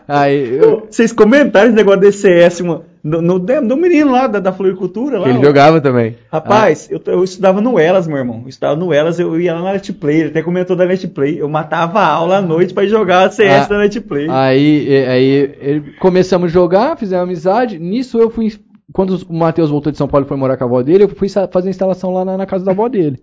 aí 0.09 0.57
eu, 0.57 0.87
Vocês 0.87 1.13
comentaram 1.13 1.67
esse 1.69 1.77
negócio 1.77 2.01
desse 2.01 2.21
CS, 2.23 2.61
mano, 2.63 2.85
no, 3.03 3.23
no, 3.23 3.39
do 3.39 3.77
menino 3.77 4.13
lá 4.13 4.27
da, 4.27 4.41
da 4.41 4.53
floricultura 4.53 5.19
lá. 5.19 5.29
Ele 5.29 5.39
ó. 5.39 5.43
jogava 5.43 5.81
também. 5.81 6.17
Rapaz, 6.31 6.89
eu, 6.91 7.01
eu 7.07 7.25
estudava 7.25 7.61
no 7.61 7.79
Elas, 7.79 8.07
meu 8.07 8.19
irmão. 8.19 8.41
Eu 8.43 8.49
estudava 8.49 8.77
no 8.77 8.93
Elas, 8.93 9.19
eu 9.19 9.41
ia 9.41 9.55
lá 9.55 9.63
na 9.63 9.73
Netplay, 9.73 10.21
ele 10.21 10.29
até 10.31 10.43
comentou 10.43 10.77
da 10.77 10.87
Netplay. 10.87 11.41
Eu 11.41 11.49
matava 11.49 12.01
a 12.01 12.09
aula 12.09 12.39
à 12.39 12.43
noite 12.43 12.75
pra 12.75 12.87
jogar 12.87 13.31
CS 13.31 13.67
Ah, 13.67 13.75
na 13.75 13.79
Netplay. 13.81 14.29
aí, 14.29 15.07
aí 15.07 15.83
começamos 15.99 16.51
a 16.51 16.53
jogar, 16.53 16.97
fizemos 16.97 17.23
amizade. 17.23 17.79
Nisso 17.79 18.19
eu 18.19 18.31
fui 18.31 18.53
quando 18.93 19.17
o 19.29 19.35
Matheus 19.35 19.71
voltou 19.71 19.93
de 19.93 19.99
São 19.99 20.09
Paulo 20.09 20.25
e 20.25 20.29
foi 20.29 20.37
morar 20.37 20.57
com 20.57 20.65
a 20.65 20.67
avó 20.67 20.83
dele, 20.83 21.05
eu 21.05 21.09
fui 21.09 21.29
fazer 21.29 21.69
instalação 21.69 22.11
lá 22.13 22.25
na, 22.25 22.37
na 22.39 22.47
casa 22.47 22.65
da 22.65 22.73
avó 22.73 22.89
dele. 22.89 23.23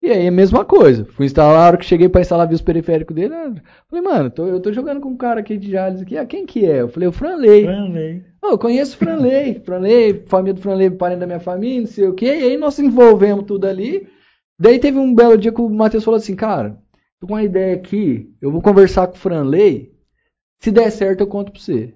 E 0.00 0.08
aí, 0.10 0.28
a 0.28 0.30
mesma 0.30 0.64
coisa. 0.64 1.04
Fui 1.06 1.26
instalar, 1.26 1.56
a 1.56 1.66
hora 1.66 1.76
que 1.76 1.84
cheguei 1.84 2.08
pra 2.08 2.20
instalar, 2.20 2.48
vi 2.48 2.54
os 2.54 2.62
periféricos 2.62 3.14
dele. 3.16 3.34
Falei, 3.88 4.04
mano, 4.04 4.30
tô- 4.30 4.46
eu 4.46 4.60
tô 4.60 4.72
jogando 4.72 5.00
com 5.00 5.08
um 5.10 5.16
cara 5.16 5.40
aqui 5.40 5.56
de 5.56 5.70
Jales 5.72 6.00
aqui. 6.02 6.16
Ah, 6.16 6.24
quem 6.24 6.46
que 6.46 6.64
é? 6.64 6.82
Eu 6.82 6.88
falei, 6.88 7.08
o 7.08 7.12
Franley. 7.12 7.64
Franley. 7.64 8.24
Oh, 8.42 8.50
eu 8.50 8.58
conheço 8.58 8.94
o 8.94 8.98
Franley. 8.98 9.60
Franley, 9.64 10.22
família 10.26 10.54
do 10.54 10.60
Franley, 10.60 10.90
parente 10.90 11.20
da 11.20 11.26
minha 11.26 11.40
família, 11.40 11.80
não 11.80 11.88
sei 11.88 12.06
o 12.06 12.14
quê. 12.14 12.26
E 12.26 12.44
aí 12.44 12.56
nós 12.56 12.78
envolvemos 12.78 13.44
tudo 13.44 13.66
ali. 13.66 14.06
Daí 14.58 14.78
teve 14.78 14.98
um 14.98 15.12
belo 15.14 15.36
dia 15.36 15.52
que 15.52 15.60
o 15.60 15.68
Matheus 15.68 16.04
falou 16.04 16.18
assim, 16.18 16.36
cara, 16.36 16.78
tô 17.20 17.26
com 17.26 17.34
uma 17.34 17.42
ideia 17.42 17.74
aqui, 17.74 18.32
eu 18.40 18.50
vou 18.52 18.62
conversar 18.62 19.06
com 19.08 19.14
o 19.14 19.18
Franley. 19.18 19.92
Se 20.60 20.70
der 20.70 20.90
certo, 20.90 21.20
eu 21.20 21.26
conto 21.26 21.50
pra 21.52 21.60
você. 21.60 21.92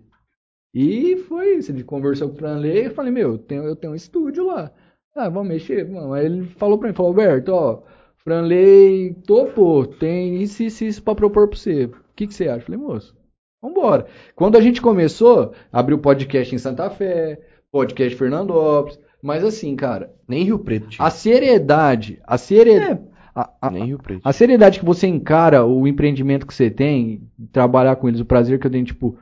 E 0.75 1.17
foi 1.29 1.57
isso. 1.57 1.71
Ele 1.71 1.85
conversou 1.85 2.29
com 2.29 2.35
o 2.35 2.39
Franley. 2.39 2.87
Eu 2.87 2.91
falei, 2.95 3.13
meu, 3.13 3.33
eu 3.33 3.39
tenho, 3.39 3.63
eu 3.65 3.77
tenho 3.77 3.93
um 3.93 3.97
estúdio 3.97 4.47
lá. 4.47 4.73
Ah, 5.15 5.29
vamos 5.29 5.49
mexer. 5.49 5.89
Mano. 5.89 6.13
Aí 6.13 6.27
ele 6.27 6.45
falou 6.57 6.79
pra 6.79 6.89
mim, 6.89 6.95
falou, 6.95 7.11
Alberto, 7.11 7.53
ó, 7.53 7.83
Franley 8.25 9.15
topou, 9.27 9.87
tem 9.87 10.41
isso, 10.43 10.63
isso, 10.63 10.85
isso 10.85 11.03
pra 11.03 11.15
propor 11.15 11.49
pra 11.49 11.57
você. 11.59 11.85
O 11.87 11.93
que, 12.17 12.27
que 12.27 12.35
você 12.35 12.49
acha? 12.49 12.61
Eu 12.63 12.67
falei, 12.67 12.81
moço, 12.81 13.15
vambora. 13.63 14.07
Quando 14.35 14.57
a 14.57 14.61
gente 14.61 14.81
começou, 14.81 15.53
abriu 15.73 15.99
podcast 15.99 16.55
em 16.55 16.59
Santa 16.59 16.89
Fé, 16.91 17.41
podcast 17.71 18.17
Fernandópolis. 18.17 18.99
Mas 19.23 19.45
assim, 19.45 19.77
cara, 19.77 20.13
Nem 20.27 20.43
Rio 20.45 20.59
Preto, 20.59 20.89
tinha. 20.89 21.07
a 21.07 21.11
seriedade, 21.11 22.19
a 22.27 22.37
seriedade. 22.37 23.01
A, 23.35 23.51
a- 23.63 23.71
Nem 23.71 23.85
Rio 23.87 23.99
Preto. 23.99 24.21
a 24.25 24.33
seriedade 24.33 24.79
que 24.81 24.85
você 24.85 25.07
encara 25.07 25.65
o 25.65 25.87
empreendimento 25.87 26.47
que 26.47 26.53
você 26.53 26.69
tem, 26.71 27.23
trabalhar 27.53 27.95
com 27.97 28.09
eles, 28.09 28.21
o 28.21 28.25
prazer 28.25 28.59
que 28.59 28.67
eu 28.67 28.71
tenho, 28.71 28.85
tipo. 28.85 29.17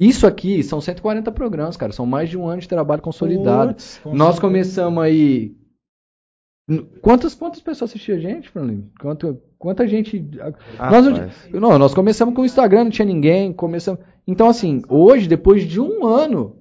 Isso 0.00 0.26
aqui 0.26 0.62
são 0.62 0.80
140 0.80 1.32
programas, 1.32 1.76
cara. 1.76 1.92
São 1.92 2.06
mais 2.06 2.30
de 2.30 2.38
um 2.38 2.46
ano 2.46 2.60
de 2.60 2.68
trabalho 2.68 3.02
consolidado. 3.02 3.72
Putz, 3.72 3.98
com 4.02 4.10
Nós 4.10 4.34
certeza. 4.34 4.40
começamos 4.40 5.02
aí. 5.02 5.56
Quantas, 7.00 7.34
quantas 7.34 7.60
pessoas 7.60 7.90
assistiam 7.90 8.18
a 8.18 8.20
gente, 8.20 8.48
Franlin? 8.50 8.90
Quanto, 9.00 9.40
quanta 9.58 9.88
gente. 9.88 10.20
Nós, 10.20 10.54
Rapaz. 10.76 11.50
não, 11.52 11.78
nós 11.78 11.94
começamos 11.94 12.34
com 12.34 12.42
o 12.42 12.46
Instagram, 12.46 12.84
não 12.84 12.90
tinha 12.90 13.06
ninguém. 13.06 13.52
Começamos... 13.52 14.00
Então, 14.26 14.48
assim, 14.48 14.82
hoje, 14.88 15.26
depois 15.26 15.64
de 15.64 15.80
um 15.80 16.06
ano 16.06 16.56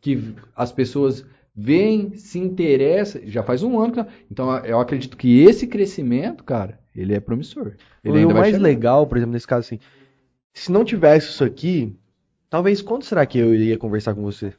que 0.00 0.34
as 0.56 0.72
pessoas 0.72 1.24
veem, 1.54 2.16
se 2.16 2.38
interessam, 2.38 3.20
já 3.26 3.42
faz 3.42 3.62
um 3.62 3.78
ano 3.78 3.92
que. 3.92 4.06
Então, 4.30 4.56
eu 4.64 4.80
acredito 4.80 5.16
que 5.16 5.40
esse 5.42 5.66
crescimento, 5.66 6.42
cara, 6.42 6.80
ele 6.96 7.14
é 7.14 7.20
promissor. 7.20 7.74
Ele 8.02 8.16
E 8.16 8.20
ainda 8.20 8.32
o 8.32 8.36
mais 8.36 8.52
chegar. 8.54 8.62
legal, 8.62 9.06
por 9.06 9.18
exemplo, 9.18 9.34
nesse 9.34 9.46
caso 9.46 9.66
assim, 9.66 9.78
se 10.54 10.72
não 10.72 10.82
tivesse 10.84 11.28
isso 11.28 11.44
aqui, 11.44 11.94
talvez 12.50 12.82
quando 12.82 13.04
será 13.04 13.24
que 13.24 13.38
eu 13.38 13.54
iria 13.54 13.78
conversar 13.78 14.14
com 14.14 14.22
você? 14.22 14.52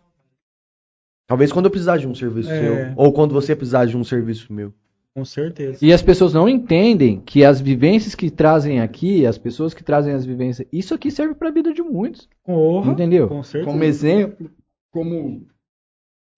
Talvez 1.27 1.51
quando 1.51 1.65
eu 1.65 1.71
precisar 1.71 1.97
de 1.97 2.07
um 2.07 2.15
serviço 2.15 2.49
É. 2.49 2.59
seu, 2.59 2.93
ou 2.95 3.13
quando 3.13 3.33
você 3.33 3.55
precisar 3.55 3.85
de 3.85 3.95
um 3.95 4.03
serviço 4.03 4.51
meu. 4.51 4.73
Com 5.13 5.25
certeza. 5.25 5.85
E 5.85 5.91
as 5.91 6.01
pessoas 6.01 6.33
não 6.33 6.47
entendem 6.47 7.19
que 7.19 7.43
as 7.43 7.59
vivências 7.59 8.15
que 8.15 8.31
trazem 8.31 8.79
aqui, 8.79 9.25
as 9.25 9.37
pessoas 9.37 9.73
que 9.73 9.83
trazem 9.83 10.13
as 10.13 10.25
vivências, 10.25 10.65
isso 10.71 10.93
aqui 10.93 11.11
serve 11.11 11.35
pra 11.35 11.51
vida 11.51 11.73
de 11.73 11.81
muitos. 11.81 12.29
Porra, 12.45 12.93
Entendeu? 12.93 13.27
Com 13.27 13.43
certeza. 13.43 13.69
Como 13.71 13.83
exemplo, 13.83 14.49
como. 14.89 15.45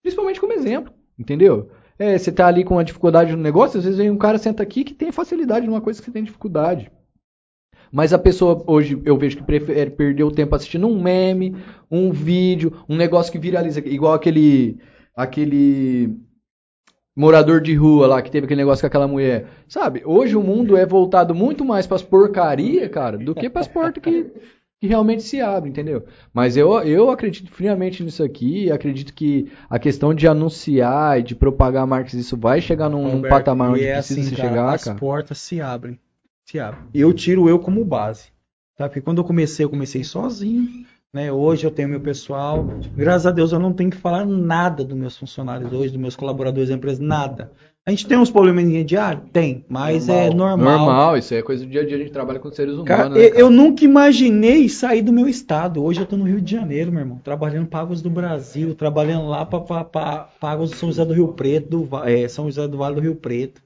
Principalmente 0.02 0.40
como 0.40 0.52
exemplo, 0.52 0.92
entendeu? 1.18 1.70
É, 1.98 2.18
você 2.18 2.32
tá 2.32 2.46
ali 2.48 2.64
com 2.64 2.74
uma 2.74 2.84
dificuldade 2.84 3.30
no 3.30 3.40
negócio, 3.42 3.78
às 3.78 3.84
vezes 3.84 3.98
vem 3.98 4.10
um 4.10 4.18
cara 4.18 4.38
senta 4.38 4.62
aqui 4.62 4.82
que 4.82 4.92
tem 4.92 5.12
facilidade 5.12 5.66
numa 5.66 5.80
coisa 5.80 6.00
que 6.00 6.06
você 6.06 6.12
tem 6.12 6.24
dificuldade. 6.24 6.90
Mas 7.94 8.12
a 8.12 8.18
pessoa 8.18 8.60
hoje 8.66 9.00
eu 9.04 9.16
vejo 9.16 9.36
que 9.36 9.44
prefere 9.44 9.88
perder 9.88 10.24
o 10.24 10.32
tempo 10.32 10.52
assistindo 10.56 10.88
um 10.88 11.00
meme, 11.00 11.54
um 11.88 12.10
vídeo, 12.10 12.72
um 12.88 12.96
negócio 12.96 13.30
que 13.30 13.38
viraliza, 13.38 13.78
igual 13.86 14.14
aquele 14.14 14.78
aquele 15.14 16.12
morador 17.14 17.60
de 17.60 17.72
rua 17.72 18.08
lá 18.08 18.20
que 18.20 18.32
teve 18.32 18.46
aquele 18.46 18.62
negócio 18.62 18.82
com 18.82 18.88
aquela 18.88 19.06
mulher. 19.06 19.46
Sabe? 19.68 20.02
Hoje 20.04 20.36
o 20.36 20.42
mundo 20.42 20.76
é 20.76 20.84
voltado 20.84 21.36
muito 21.36 21.64
mais 21.64 21.86
pras 21.86 22.02
porcaria, 22.02 22.88
cara, 22.88 23.16
do 23.16 23.32
que 23.32 23.48
pras 23.48 23.68
portas 23.68 24.02
que, 24.02 24.26
que 24.80 24.88
realmente 24.88 25.22
se 25.22 25.40
abrem, 25.40 25.70
entendeu? 25.70 26.04
Mas 26.32 26.56
eu, 26.56 26.72
eu 26.80 27.10
acredito 27.10 27.52
friamente 27.52 28.02
nisso 28.02 28.24
aqui, 28.24 28.72
acredito 28.72 29.14
que 29.14 29.48
a 29.70 29.78
questão 29.78 30.12
de 30.12 30.26
anunciar 30.26 31.20
e 31.20 31.22
de 31.22 31.36
propagar 31.36 31.86
marcas, 31.86 32.14
isso 32.14 32.36
vai 32.36 32.60
chegar 32.60 32.88
num, 32.88 33.04
num 33.04 33.10
Roberto, 33.12 33.30
patamar 33.30 33.70
onde 33.70 33.86
é 33.86 33.92
precisa 33.92 34.20
assim, 34.20 34.30
se 34.30 34.34
cara, 34.34 34.48
chegar, 34.48 34.74
as 34.74 34.82
cara. 34.82 34.98
portas 34.98 35.38
se 35.38 35.60
abrem. 35.60 35.96
Se 36.44 36.58
abrem. 36.58 36.84
Eu 36.92 37.12
tiro 37.12 37.48
eu 37.48 37.58
como 37.58 37.84
base. 37.84 38.28
Tá? 38.76 38.88
Porque 38.88 39.00
quando 39.00 39.18
eu 39.18 39.24
comecei, 39.24 39.64
eu 39.64 39.70
comecei 39.70 40.04
sozinho. 40.04 40.84
Né? 41.12 41.30
Hoje 41.30 41.64
eu 41.64 41.70
tenho 41.70 41.88
meu 41.88 42.00
pessoal. 42.00 42.66
Graças 42.96 43.26
a 43.26 43.30
Deus 43.30 43.52
eu 43.52 43.60
não 43.60 43.72
tenho 43.72 43.90
que 43.90 43.96
falar 43.96 44.26
nada 44.26 44.84
dos 44.84 44.96
meus 44.96 45.16
funcionários 45.16 45.72
hoje, 45.72 45.92
dos 45.92 46.00
meus 46.00 46.16
colaboradores 46.16 46.68
da 46.68 46.74
empresa, 46.74 47.02
nada. 47.02 47.52
A 47.86 47.90
gente 47.90 48.06
tem 48.06 48.16
uns 48.16 48.30
probleminha 48.30 48.82
diários? 48.82 49.24
Tem, 49.30 49.64
mas 49.68 50.08
é 50.08 50.30
normal. 50.30 50.78
Normal, 50.78 51.18
isso 51.18 51.34
é 51.34 51.42
coisa 51.42 51.64
do 51.64 51.70
dia 51.70 51.82
a 51.82 51.86
dia, 51.86 51.96
a 51.96 52.00
gente 52.00 52.12
trabalha 52.12 52.40
com 52.40 52.50
seres 52.50 52.72
humanos, 52.72 52.88
Cara, 52.88 53.08
né, 53.10 53.26
eu, 53.26 53.28
cara? 53.28 53.40
eu 53.42 53.50
nunca 53.50 53.84
imaginei 53.84 54.70
sair 54.70 55.02
do 55.02 55.12
meu 55.12 55.28
estado. 55.28 55.84
Hoje 55.84 56.00
eu 56.00 56.06
tô 56.06 56.16
no 56.16 56.24
Rio 56.24 56.40
de 56.40 56.50
Janeiro, 56.50 56.90
meu 56.90 57.00
irmão, 57.00 57.20
trabalhando 57.22 57.68
Pagos 57.68 58.00
do 58.00 58.08
Brasil, 58.08 58.74
trabalhando 58.74 59.28
lá 59.28 59.44
para 59.44 60.28
Pagos 60.40 60.70
do 60.70 60.76
São 60.76 60.88
José 60.88 61.04
do 61.04 61.12
Rio 61.12 61.28
Preto, 61.28 61.86
do, 61.86 62.04
é, 62.04 62.26
São 62.26 62.46
José 62.46 62.66
do 62.66 62.78
Vale 62.78 62.94
do 62.94 63.02
Rio 63.02 63.16
Preto. 63.16 63.62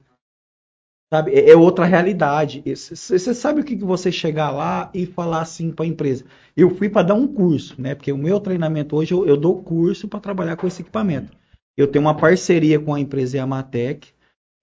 Sabe, 1.11 1.31
é, 1.31 1.51
é 1.51 1.57
outra 1.57 1.85
realidade. 1.85 2.63
Você 2.65 3.33
sabe 3.33 3.61
o 3.61 3.63
que, 3.63 3.75
que 3.75 3.83
você 3.83 4.11
chegar 4.11 4.51
lá 4.51 4.91
e 4.93 5.05
falar 5.05 5.41
assim 5.41 5.71
para 5.71 5.85
a 5.85 5.87
empresa? 5.87 6.25
Eu 6.55 6.69
fui 6.69 6.87
para 6.87 7.07
dar 7.07 7.15
um 7.15 7.27
curso, 7.27 7.81
né? 7.81 7.95
Porque 7.95 8.11
o 8.11 8.17
meu 8.17 8.39
treinamento 8.39 8.95
hoje 8.95 9.13
eu, 9.13 9.25
eu 9.25 9.35
dou 9.35 9.63
curso 9.63 10.07
para 10.07 10.19
trabalhar 10.19 10.55
com 10.55 10.67
esse 10.67 10.81
equipamento. 10.81 11.35
Eu 11.75 11.87
tenho 11.87 12.05
uma 12.05 12.15
parceria 12.15 12.79
com 12.79 12.93
a 12.93 12.99
empresa 12.99 13.37
Yamatec, 13.37 14.09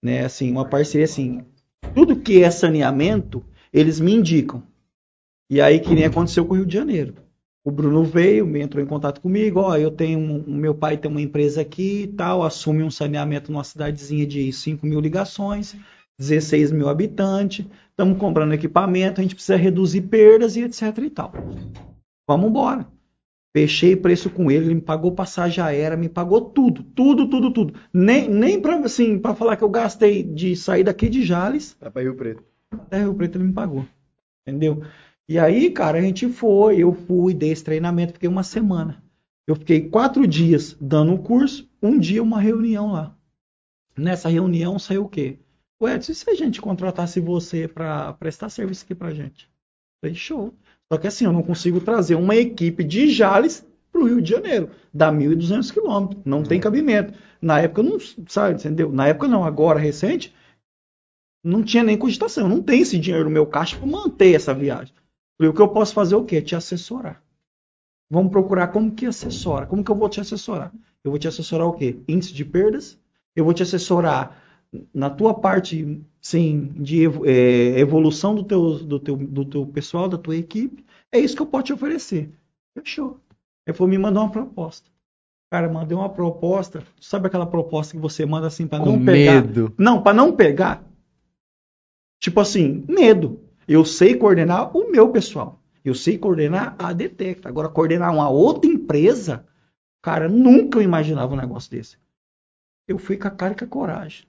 né? 0.03 0.23
Assim, 0.23 0.51
uma 0.51 0.67
parceria 0.67 1.05
assim, 1.05 1.43
tudo 1.93 2.15
que 2.15 2.41
é 2.41 2.49
saneamento, 2.49 3.43
eles 3.73 3.99
me 3.99 4.13
indicam. 4.13 4.63
E 5.49 5.59
aí 5.59 5.79
que 5.79 5.95
nem 5.95 6.05
aconteceu 6.05 6.45
com 6.45 6.53
o 6.53 6.57
Rio 6.57 6.65
de 6.65 6.73
Janeiro. 6.73 7.15
O 7.65 7.71
Bruno 7.71 8.03
veio, 8.05 8.55
entrou 8.55 8.81
em 8.81 8.87
contato 8.87 9.19
comigo, 9.19 9.59
ó, 9.59 9.75
eu 9.75 9.91
tenho 9.91 10.17
um, 10.17 10.43
meu 10.47 10.73
pai 10.73 10.95
tem 10.95 11.11
uma 11.11 11.21
empresa 11.21 11.59
aqui 11.59 12.03
e 12.03 12.07
tal, 12.07 12.43
assume 12.43 12.81
um 12.81 12.89
saneamento 12.89 13.51
numa 13.51 13.63
cidadezinha 13.65 14.25
de 14.25 14.53
5 14.53 14.85
mil 14.85 15.01
ligações, 15.01 15.75
16 16.19 16.71
mil 16.71 16.89
habitantes, 16.89 17.65
estamos 17.89 18.17
comprando 18.17 18.53
equipamento, 18.53 19.19
a 19.19 19.23
gente 19.23 19.35
precisa 19.35 19.55
reduzir 19.55 20.01
perdas 20.01 20.55
e 20.55 20.61
etc 20.63 20.97
e 20.97 21.09
tal. 21.09 21.31
Vamos 22.27 22.49
embora. 22.49 22.87
Fechei 23.55 23.95
preço 23.95 24.29
com 24.29 24.51
ele, 24.51 24.65
ele 24.65 24.75
me 24.75 24.81
pagou 24.81 25.11
passagem 25.11 25.63
aérea, 25.63 25.97
me 25.97 26.09
pagou 26.09 26.41
tudo, 26.41 26.83
tudo, 26.83 27.27
tudo, 27.27 27.51
tudo. 27.51 27.73
Nem, 27.93 28.29
nem 28.29 28.61
para 28.61 28.77
assim, 28.79 29.17
pra 29.17 29.33
falar 29.33 29.55
que 29.55 29.63
eu 29.63 29.69
gastei 29.69 30.21
de 30.21 30.55
sair 30.55 30.83
daqui 30.83 31.09
de 31.09 31.23
Jales, 31.23 31.73
Tá 31.79 31.89
pra 31.89 32.01
Rio 32.01 32.15
Preto. 32.15 32.43
até 32.71 32.99
Rio 32.99 33.15
Preto 33.15 33.37
ele 33.37 33.45
me 33.45 33.53
pagou. 33.53 33.85
Entendeu? 34.45 34.83
E 35.29 35.39
aí, 35.39 35.71
cara, 35.71 35.97
a 35.97 36.01
gente 36.01 36.27
foi, 36.29 36.77
eu 36.77 36.93
fui, 36.93 37.33
dei 37.33 37.51
esse 37.51 37.63
treinamento, 37.63 38.13
fiquei 38.13 38.29
uma 38.29 38.43
semana. 38.43 39.03
Eu 39.47 39.55
fiquei 39.55 39.89
quatro 39.89 40.27
dias 40.27 40.77
dando 40.79 41.13
o 41.13 41.19
curso, 41.19 41.67
um 41.81 41.97
dia 41.97 42.21
uma 42.21 42.39
reunião 42.39 42.91
lá. 42.91 43.15
Nessa 43.97 44.29
reunião 44.29 44.77
saiu 44.77 45.05
o 45.05 45.09
quê? 45.09 45.39
Ué, 45.81 45.97
e 45.97 46.01
se 46.01 46.29
a 46.29 46.33
gente 46.33 46.59
contratasse 46.59 47.19
você 47.19 47.67
para 47.67 48.13
prestar 48.13 48.49
serviço 48.49 48.83
aqui 48.83 48.95
pra 48.95 49.13
gente? 49.13 49.49
Falei, 50.01 50.15
show. 50.15 50.53
Só 50.91 50.97
que 50.97 51.07
assim, 51.07 51.25
eu 51.25 51.33
não 51.33 51.43
consigo 51.43 51.79
trazer 51.79 52.15
uma 52.15 52.35
equipe 52.35 52.83
de 52.83 53.09
Jales 53.09 53.65
pro 53.91 54.05
Rio 54.05 54.21
de 54.21 54.31
Janeiro. 54.31 54.71
Dá 54.93 55.11
1.200 55.11 55.71
quilômetros. 55.71 56.21
Não 56.25 56.43
tem 56.43 56.59
cabimento. 56.59 57.13
Na 57.41 57.59
época, 57.59 57.83
não 57.83 57.97
sabe, 58.27 58.55
entendeu? 58.55 58.91
Na 58.91 59.07
época 59.07 59.27
não, 59.27 59.43
agora, 59.43 59.79
recente, 59.79 60.33
não 61.43 61.63
tinha 61.63 61.83
nem 61.83 61.97
cogitação. 61.97 62.45
Eu 62.45 62.49
não 62.49 62.61
tenho 62.61 62.81
esse 62.81 62.97
dinheiro 62.97 63.25
no 63.25 63.31
meu 63.31 63.45
caixa 63.45 63.77
para 63.77 63.85
manter 63.85 64.33
essa 64.33 64.53
viagem. 64.53 64.93
Falei, 65.37 65.51
o 65.51 65.53
que 65.53 65.61
eu 65.61 65.69
posso 65.69 65.93
fazer 65.93 66.15
é 66.15 66.17
o 66.17 66.25
quê? 66.25 66.41
Te 66.41 66.55
assessorar. 66.55 67.21
Vamos 68.09 68.31
procurar 68.31 68.69
como 68.69 68.95
que 68.95 69.05
assessora. 69.05 69.67
Como 69.67 69.83
que 69.83 69.91
eu 69.91 69.95
vou 69.95 70.09
te 70.09 70.19
assessorar? 70.19 70.73
Eu 71.03 71.11
vou 71.11 71.19
te 71.19 71.27
assessorar 71.27 71.67
o 71.67 71.73
quê? 71.73 71.99
Índice 72.07 72.33
de 72.33 72.43
perdas. 72.43 72.97
Eu 73.35 73.43
vou 73.45 73.53
te 73.53 73.61
assessorar 73.61 74.46
na 74.93 75.09
tua 75.09 75.33
parte, 75.33 76.01
sim, 76.21 76.71
de 76.75 77.05
é, 77.25 77.79
evolução 77.79 78.35
do 78.35 78.43
teu, 78.43 78.79
do, 78.79 78.99
teu, 78.99 79.15
do 79.15 79.45
teu 79.45 79.65
pessoal, 79.65 80.07
da 80.07 80.17
tua 80.17 80.35
equipe. 80.35 80.85
É 81.11 81.19
isso 81.19 81.35
que 81.35 81.41
eu 81.41 81.45
posso 81.47 81.65
te 81.65 81.73
oferecer. 81.73 82.29
Fechou. 82.77 83.19
Ele 83.65 83.75
falou, 83.75 83.89
me 83.89 83.97
mandou 83.97 84.23
uma 84.23 84.31
proposta. 84.31 84.89
Cara, 85.49 85.69
mandei 85.71 85.97
uma 85.97 86.09
proposta. 86.09 86.83
Sabe 86.99 87.27
aquela 87.27 87.45
proposta 87.45 87.93
que 87.93 88.01
você 88.01 88.25
manda 88.25 88.47
assim 88.47 88.67
para 88.67 88.79
não 88.79 88.99
Com 88.99 89.05
pegar? 89.05 89.41
medo. 89.41 89.73
Não, 89.77 90.01
para 90.01 90.13
não 90.13 90.35
pegar. 90.35 90.83
Tipo 92.19 92.41
assim, 92.41 92.85
medo. 92.87 93.39
Eu 93.67 93.85
sei 93.85 94.15
coordenar 94.15 94.75
o 94.75 94.91
meu 94.91 95.09
pessoal. 95.09 95.61
Eu 95.83 95.95
sei 95.95 96.17
coordenar 96.17 96.75
a 96.77 96.91
Detecta. 96.91 97.47
Agora, 97.47 97.69
coordenar 97.69 98.13
uma 98.13 98.29
outra 98.29 98.69
empresa, 98.69 99.45
cara, 100.01 100.27
nunca 100.27 100.79
eu 100.79 100.83
imaginava 100.83 101.33
um 101.33 101.37
negócio 101.37 101.71
desse. 101.71 101.97
Eu 102.87 102.97
fui 102.97 103.17
com 103.17 103.27
a 103.27 103.31
cara 103.31 103.53
e 103.53 103.57
com 103.57 103.65
a 103.65 103.67
coragem. 103.67 104.25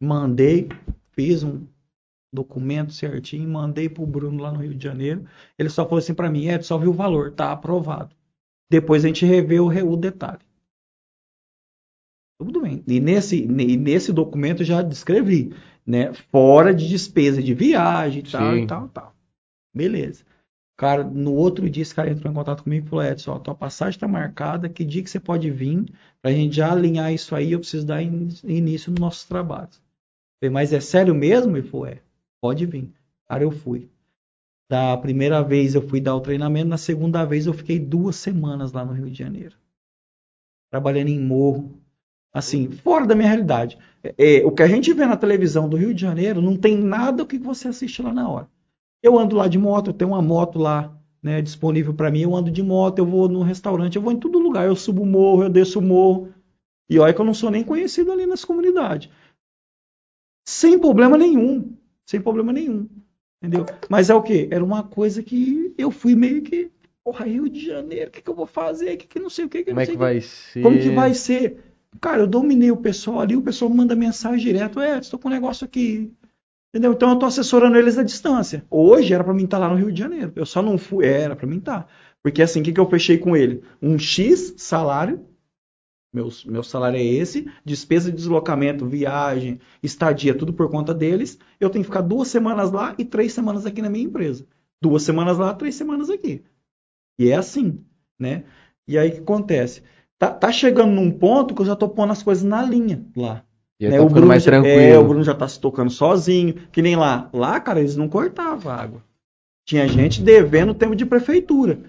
Mandei, 0.00 0.68
fiz 1.12 1.42
um 1.42 1.66
documento 2.32 2.92
certinho, 2.92 3.48
mandei 3.48 3.88
pro 3.88 4.06
Bruno 4.06 4.42
lá 4.42 4.52
no 4.52 4.60
Rio 4.60 4.74
de 4.74 4.82
Janeiro. 4.82 5.26
Ele 5.58 5.68
só 5.68 5.84
falou 5.84 5.98
assim 5.98 6.14
para 6.14 6.30
mim, 6.30 6.46
Ed, 6.46 6.64
só 6.64 6.78
viu 6.78 6.90
o 6.90 6.94
valor, 6.94 7.32
tá 7.32 7.52
aprovado. 7.52 8.14
Depois 8.70 9.04
a 9.04 9.08
gente 9.08 9.26
revê 9.26 9.60
o, 9.60 9.66
o 9.66 9.96
detalhe. 9.96 10.40
Tudo 12.38 12.62
bem. 12.62 12.82
E 12.86 13.00
nesse, 13.00 13.44
e 13.44 13.76
nesse 13.76 14.12
documento 14.12 14.62
eu 14.62 14.66
já 14.66 14.80
descrevi, 14.80 15.52
né? 15.86 16.14
Fora 16.14 16.72
de 16.72 16.88
despesa 16.88 17.42
de 17.42 17.52
viagem 17.52 18.20
e 18.20 18.30
tal, 18.30 18.54
Sim. 18.54 18.62
e 18.62 18.66
tal, 18.66 18.88
tal. 18.88 19.14
Beleza. 19.74 20.24
Cara, 20.78 21.04
no 21.04 21.34
outro 21.34 21.68
dia 21.68 21.82
esse 21.82 21.94
cara 21.94 22.10
entrou 22.10 22.32
em 22.32 22.34
contato 22.34 22.62
comigo 22.64 22.86
e 22.86 22.88
falou, 22.88 23.04
Edson, 23.04 23.32
ó, 23.32 23.38
tua 23.38 23.54
passagem 23.54 24.00
tá 24.00 24.08
marcada, 24.08 24.68
que 24.68 24.84
dia 24.84 25.02
que 25.02 25.10
você 25.10 25.20
pode 25.20 25.50
vir 25.50 25.84
pra 26.22 26.32
gente 26.32 26.56
já 26.56 26.72
alinhar 26.72 27.12
isso 27.12 27.34
aí, 27.36 27.52
eu 27.52 27.60
preciso 27.60 27.86
dar 27.86 28.02
in- 28.02 28.30
início 28.44 28.90
nos 28.90 29.00
nossos 29.00 29.24
trabalhos. 29.24 29.82
Falei, 30.40 30.52
mas 30.52 30.72
é 30.72 30.80
sério 30.80 31.14
mesmo? 31.14 31.56
Ele 31.56 31.68
falou, 31.68 31.86
é, 31.86 32.00
pode 32.40 32.64
vir. 32.64 32.90
Cara, 33.28 33.44
eu 33.44 33.50
fui. 33.50 33.88
Da 34.68 34.96
primeira 34.96 35.42
vez 35.42 35.74
eu 35.74 35.82
fui 35.82 36.00
dar 36.00 36.16
o 36.16 36.20
treinamento, 36.20 36.68
na 36.68 36.78
segunda 36.78 37.24
vez 37.24 37.46
eu 37.46 37.52
fiquei 37.52 37.78
duas 37.78 38.16
semanas 38.16 38.72
lá 38.72 38.84
no 38.84 38.92
Rio 38.92 39.10
de 39.10 39.18
Janeiro. 39.18 39.56
Trabalhando 40.70 41.08
em 41.08 41.20
morro. 41.20 41.78
Assim, 42.32 42.70
fora 42.70 43.06
da 43.06 43.14
minha 43.14 43.28
realidade. 43.28 43.76
É, 44.02 44.38
é, 44.38 44.46
o 44.46 44.52
que 44.52 44.62
a 44.62 44.68
gente 44.68 44.92
vê 44.92 45.04
na 45.04 45.16
televisão 45.16 45.68
do 45.68 45.76
Rio 45.76 45.92
de 45.92 46.00
Janeiro 46.00 46.40
não 46.40 46.56
tem 46.56 46.76
nada 46.76 47.18
do 47.18 47.26
que 47.26 47.38
você 47.38 47.68
assiste 47.68 48.00
lá 48.00 48.12
na 48.12 48.28
hora. 48.28 48.48
Eu 49.02 49.18
ando 49.18 49.36
lá 49.36 49.48
de 49.48 49.58
moto, 49.58 49.88
eu 49.88 49.94
tenho 49.94 50.12
uma 50.12 50.22
moto 50.22 50.58
lá 50.58 50.96
né, 51.22 51.42
disponível 51.42 51.92
para 51.92 52.10
mim, 52.10 52.20
eu 52.20 52.34
ando 52.34 52.50
de 52.50 52.62
moto, 52.62 52.98
eu 52.98 53.06
vou 53.06 53.28
no 53.28 53.42
restaurante, 53.42 53.96
eu 53.96 54.02
vou 54.02 54.12
em 54.12 54.18
todo 54.18 54.38
lugar, 54.38 54.66
eu 54.66 54.76
subo 54.76 55.02
o 55.02 55.06
morro, 55.06 55.42
eu 55.42 55.50
desço 55.50 55.80
o 55.80 55.82
morro. 55.82 56.32
E 56.88 56.98
olha 56.98 57.12
que 57.12 57.20
eu 57.20 57.24
não 57.24 57.34
sou 57.34 57.50
nem 57.50 57.62
conhecido 57.62 58.10
ali 58.10 58.26
nessa 58.26 58.46
comunidade. 58.46 59.10
Sem 60.50 60.80
problema 60.80 61.16
nenhum. 61.16 61.76
Sem 62.04 62.20
problema 62.20 62.52
nenhum. 62.52 62.88
Entendeu? 63.40 63.64
Mas 63.88 64.10
é 64.10 64.14
o 64.14 64.20
quê? 64.20 64.48
Era 64.50 64.64
uma 64.64 64.82
coisa 64.82 65.22
que 65.22 65.72
eu 65.78 65.92
fui 65.92 66.16
meio 66.16 66.42
que. 66.42 66.72
Porra, 67.04 67.24
Rio 67.24 67.48
de 67.48 67.64
Janeiro, 67.64 68.08
o 68.08 68.12
que, 68.12 68.20
que 68.20 68.28
eu 68.28 68.34
vou 68.34 68.46
fazer? 68.46 68.94
O 68.94 68.98
que, 68.98 69.06
que 69.06 69.20
não 69.20 69.30
sei 69.30 69.44
o 69.44 69.48
que, 69.48 69.58
que 69.58 69.64
Como 69.66 69.76
não 69.76 69.82
é 69.82 69.86
que 69.86 69.92
que. 69.92 69.98
vai 69.98 70.20
ser? 70.20 70.62
Como 70.62 70.76
que 70.76 70.90
vai 70.90 71.14
ser? 71.14 71.58
Cara, 72.00 72.22
eu 72.22 72.26
dominei 72.26 72.70
o 72.72 72.76
pessoal 72.76 73.20
ali, 73.20 73.36
o 73.36 73.42
pessoal 73.42 73.70
manda 73.70 73.94
mensagem 73.94 74.40
direto, 74.40 74.80
é, 74.80 74.98
estou 74.98 75.20
com 75.20 75.28
um 75.28 75.32
negócio 75.32 75.64
aqui. 75.64 76.12
Entendeu? 76.74 76.92
Então 76.92 77.10
eu 77.10 77.16
tô 77.16 77.26
assessorando 77.26 77.76
eles 77.76 77.96
à 77.96 78.02
distância. 78.02 78.64
Hoje 78.68 79.14
era 79.14 79.22
para 79.22 79.32
mim 79.32 79.44
estar 79.44 79.58
lá 79.58 79.68
no 79.68 79.76
Rio 79.76 79.92
de 79.92 79.98
Janeiro. 80.00 80.32
Eu 80.34 80.44
só 80.44 80.60
não 80.60 80.76
fui, 80.76 81.06
é, 81.06 81.22
era 81.22 81.36
para 81.36 81.46
mim 81.46 81.58
estar. 81.58 81.88
Porque 82.22 82.42
assim, 82.42 82.60
o 82.60 82.64
que, 82.64 82.72
que 82.72 82.80
eu 82.80 82.90
fechei 82.90 83.18
com 83.18 83.36
ele? 83.36 83.62
Um 83.80 83.98
X 83.98 84.54
salário, 84.56 85.24
meu, 86.12 86.28
meu 86.46 86.62
salário 86.62 86.98
é 86.98 87.04
esse, 87.04 87.48
despesa 87.64 88.10
de 88.10 88.16
deslocamento, 88.16 88.86
viagem, 88.86 89.60
estadia, 89.82 90.34
tudo 90.34 90.52
por 90.52 90.68
conta 90.68 90.92
deles. 90.92 91.38
Eu 91.58 91.70
tenho 91.70 91.84
que 91.84 91.90
ficar 91.90 92.02
duas 92.02 92.28
semanas 92.28 92.70
lá 92.70 92.94
e 92.98 93.04
três 93.04 93.32
semanas 93.32 93.64
aqui 93.64 93.80
na 93.80 93.90
minha 93.90 94.04
empresa. 94.04 94.46
Duas 94.82 95.02
semanas 95.02 95.38
lá, 95.38 95.54
três 95.54 95.74
semanas 95.74 96.10
aqui. 96.10 96.42
E 97.18 97.30
é 97.30 97.36
assim, 97.36 97.84
né? 98.18 98.44
E 98.88 98.98
aí 98.98 99.10
o 99.10 99.12
que 99.12 99.20
acontece? 99.20 99.82
Tá, 100.18 100.32
tá 100.32 100.50
chegando 100.50 100.92
num 100.92 101.10
ponto 101.10 101.54
que 101.54 101.62
eu 101.62 101.66
já 101.66 101.76
tô 101.76 101.88
pondo 101.88 102.12
as 102.12 102.22
coisas 102.22 102.42
na 102.44 102.62
linha 102.62 103.04
lá. 103.16 103.44
Né? 103.80 103.98
tá 103.98 104.08
ficando 104.08 104.26
mais 104.26 104.42
já, 104.42 104.50
tranquilo. 104.50 104.78
É, 104.78 104.98
o 104.98 105.04
Bruno 105.04 105.24
já 105.24 105.34
tá 105.34 105.48
se 105.48 105.58
tocando 105.58 105.90
sozinho. 105.90 106.54
Que 106.70 106.82
nem 106.82 106.96
lá. 106.96 107.30
Lá, 107.32 107.58
cara, 107.58 107.80
eles 107.80 107.96
não 107.96 108.08
cortavam 108.08 108.70
água. 108.70 109.02
Tinha 109.64 109.88
gente 109.88 110.20
devendo 110.20 110.74
tempo 110.74 110.94
de 110.94 111.06
prefeitura. 111.06 111.80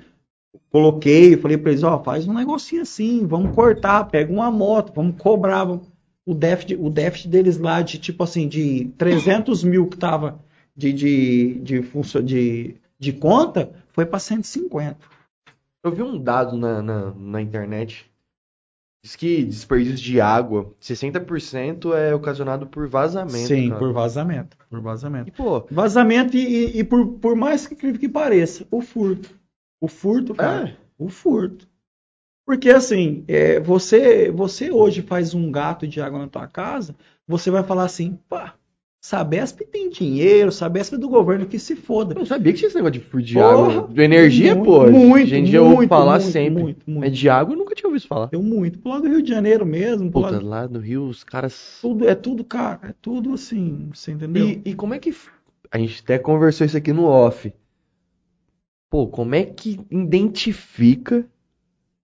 Coloquei, 0.70 1.38
falei 1.38 1.58
pra 1.58 1.72
eles, 1.72 1.84
ó, 1.84 2.02
faz 2.04 2.28
um 2.28 2.34
negocinho 2.34 2.82
assim, 2.82 3.26
vamos 3.26 3.54
cortar, 3.56 4.06
pega 4.06 4.32
uma 4.32 4.50
moto, 4.52 4.94
vamos 4.94 5.16
cobrar. 5.22 5.64
vamos- 5.66 5.90
O 6.26 6.34
déficit, 6.34 6.76
o 6.80 6.90
déficit 6.90 7.30
deles 7.30 7.58
lá 7.58 7.82
de, 7.82 7.98
tipo 7.98 8.24
assim, 8.24 8.48
de 8.48 8.86
300 8.98 9.64
mil 9.64 9.88
que 9.88 9.98
tava 9.98 10.40
de, 10.76 10.94
de, 10.94 11.54
de, 11.62 11.82
funcio- 11.82 12.22
de, 12.22 12.76
de 13.00 13.12
conta, 13.12 13.72
foi 13.90 14.06
pra 14.06 14.20
150. 14.20 14.98
Eu 15.84 15.92
vi 15.92 16.04
um 16.04 16.18
dado 16.22 16.56
na, 16.56 16.82
na, 16.82 17.12
na 17.16 17.42
internet. 17.42 18.06
Diz 19.04 19.16
que 19.16 19.44
desperdício 19.44 19.98
de 19.98 20.22
água, 20.22 20.72
60% 20.80 21.92
é 21.96 22.14
ocasionado 22.14 22.68
por 22.68 22.88
vazamento. 22.88 23.48
Sim, 23.48 23.70
cara. 23.70 23.80
por 23.80 23.92
vazamento. 23.92 24.56
Por 24.70 24.80
vazamento. 24.80 25.28
E, 25.30 25.32
pô, 25.32 25.66
Vazamento 25.72 26.38
e, 26.38 26.46
e- 26.46 26.80
e 26.80 26.84
por, 26.84 27.08
por 27.14 27.36
mais 27.36 27.66
que 27.66 27.74
incrível 27.74 28.00
que 28.00 28.08
pareça, 28.08 28.64
o 28.70 28.80
furto. 28.80 29.41
O 29.82 29.88
furto, 29.88 30.34
cara. 30.36 30.70
É? 30.70 30.78
O 30.98 31.10
furto. 31.10 31.68
Porque 32.46 32.70
assim, 32.70 33.24
é, 33.28 33.60
você, 33.60 34.32
você 34.32 34.72
hoje 34.72 35.02
faz 35.02 35.34
um 35.34 35.52
gato 35.52 35.88
de 35.88 36.00
água 36.02 36.20
na 36.20 36.28
tua 36.28 36.48
casa, 36.48 36.96
você 37.28 37.50
vai 37.52 37.64
falar 37.64 37.86
assim, 37.86 38.18
pá, 38.30 38.56
Sabesp 39.04 39.62
tem 39.66 39.90
dinheiro, 39.90 40.52
Sabesp 40.52 40.94
é 40.94 40.98
do 40.98 41.10
governo 41.10 41.46
que 41.48 41.58
se 41.58 41.76
foda. 41.76 42.14
eu 42.14 42.20
não 42.20 42.26
sabia 42.26 42.52
que 42.54 42.60
tinha 42.60 42.68
esse 42.68 42.76
negócio 42.76 43.00
de 43.00 43.06
furo 43.06 43.24
de 43.24 43.34
Porra, 43.36 43.80
água. 43.80 43.88
De 43.88 44.02
energia, 44.02 44.56
muito, 44.56 44.66
pô. 44.70 44.92
muito, 44.92 45.28
gente 45.28 45.52
já 45.52 45.62
ouve 45.62 45.76
muito, 45.78 45.90
falar 45.90 46.20
muito, 46.20 46.32
sempre. 46.32 46.64
muito, 46.64 46.84
muito. 46.90 47.00
Mas 47.10 47.18
de 47.18 47.30
água 47.30 47.54
eu 47.54 47.58
nunca 47.58 47.74
tinha 47.74 47.88
ouvido 47.88 48.08
falar. 48.08 48.28
Deu 48.28 48.44
muito. 48.44 48.80
Pro 48.80 48.92
lado 48.92 49.04
do 49.04 49.10
Rio 49.10 49.22
de 49.24 49.30
Janeiro 49.30 49.66
mesmo, 49.66 50.12
Puta, 50.12 50.32
lado- 50.32 50.46
lá 50.46 50.68
no 50.68 50.80
Rio 50.80 51.06
os 51.06 51.24
caras. 51.24 51.80
tudo, 51.82 52.08
é 52.08 52.14
tudo, 52.14 52.44
cara, 52.44 52.90
é 52.90 52.94
tudo 53.02 53.34
assim, 53.34 53.90
você 53.94 54.12
entendeu? 54.12 54.48
E, 54.48 54.62
e 54.66 54.76
como 54.76 54.94
é 54.94 55.00
que. 55.00 55.16
A 55.72 55.78
gente 55.80 56.02
até 56.04 56.20
conversou 56.20 56.66
isso 56.66 56.78
aqui 56.78 56.92
no 56.92 57.06
off. 57.06 57.52
Pô, 58.92 59.08
como 59.08 59.34
é 59.34 59.44
que 59.44 59.80
identifica 59.90 61.28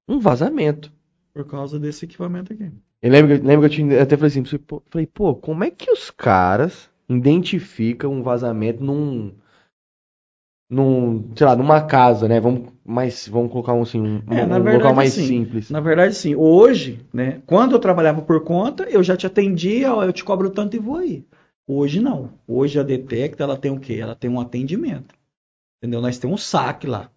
um 0.08 0.20
vazamento? 0.20 0.92
Por 1.34 1.48
causa 1.48 1.80
desse 1.80 2.04
equipamento 2.04 2.52
aqui. 2.52 2.70
Eu 3.02 3.12
lembro, 3.12 3.40
que- 3.40 3.46
lembro 3.48 3.62
que 3.70 3.74
eu 3.74 3.78
tinha, 3.78 4.02
até 4.04 4.16
falei 4.16 4.28
assim, 4.30 4.44
falei, 4.90 5.08
pô, 5.08 5.36
como 5.36 5.64
é 5.64 5.72
que 5.72 5.92
os 5.92 6.12
caras 6.12 6.90
identificam 7.10 8.12
um 8.12 8.22
vazamento 8.24 8.84
num, 8.84 9.34
num, 10.70 11.34
sei 11.36 11.46
lá, 11.48 11.56
numa 11.56 11.82
casa, 11.86 12.28
né? 12.28 12.40
Vamos 12.40 12.72
mais, 12.86 13.28
vamos 13.28 13.52
colocar 13.52 13.74
um 13.74 13.82
assim, 13.84 14.00
um, 14.02 14.22
É, 14.30 14.46
um 14.46 14.46
na 14.46 14.60
local 14.72 14.94
verdade, 14.94 14.94
mais 14.94 15.14
assim, 15.14 15.26
simples. 15.26 15.70
Na 15.70 15.80
verdade, 15.80 16.16
sim. 16.16 16.36
Hoje, 16.36 17.00
né? 17.14 17.42
Quando 17.46 17.74
eu 17.74 17.80
trabalhava 17.80 18.22
por 18.22 18.44
conta, 18.44 18.84
eu 18.90 19.04
já 19.04 19.16
te 19.18 19.26
atendia, 19.28 19.88
eu 19.88 20.14
te 20.14 20.24
cobro 20.24 20.50
tanto 20.50 20.76
e 20.76 20.80
vou 20.80 20.98
aí. 20.98 21.26
Hoje 21.68 22.00
não. 22.00 22.32
Hoje 22.48 22.80
a 22.80 22.84
Detecta, 22.84 23.44
ela 23.44 23.58
tem 23.58 23.72
o 23.72 23.80
quê? 23.80 23.96
Ela 24.02 24.16
tem 24.16 24.30
um 24.30 24.40
atendimento. 24.40 25.16
Entendeu? 25.78 26.02
Nós 26.02 26.18
temos 26.18 26.42
um 26.42 26.44
saque 26.44 26.88
lá. 26.88 27.10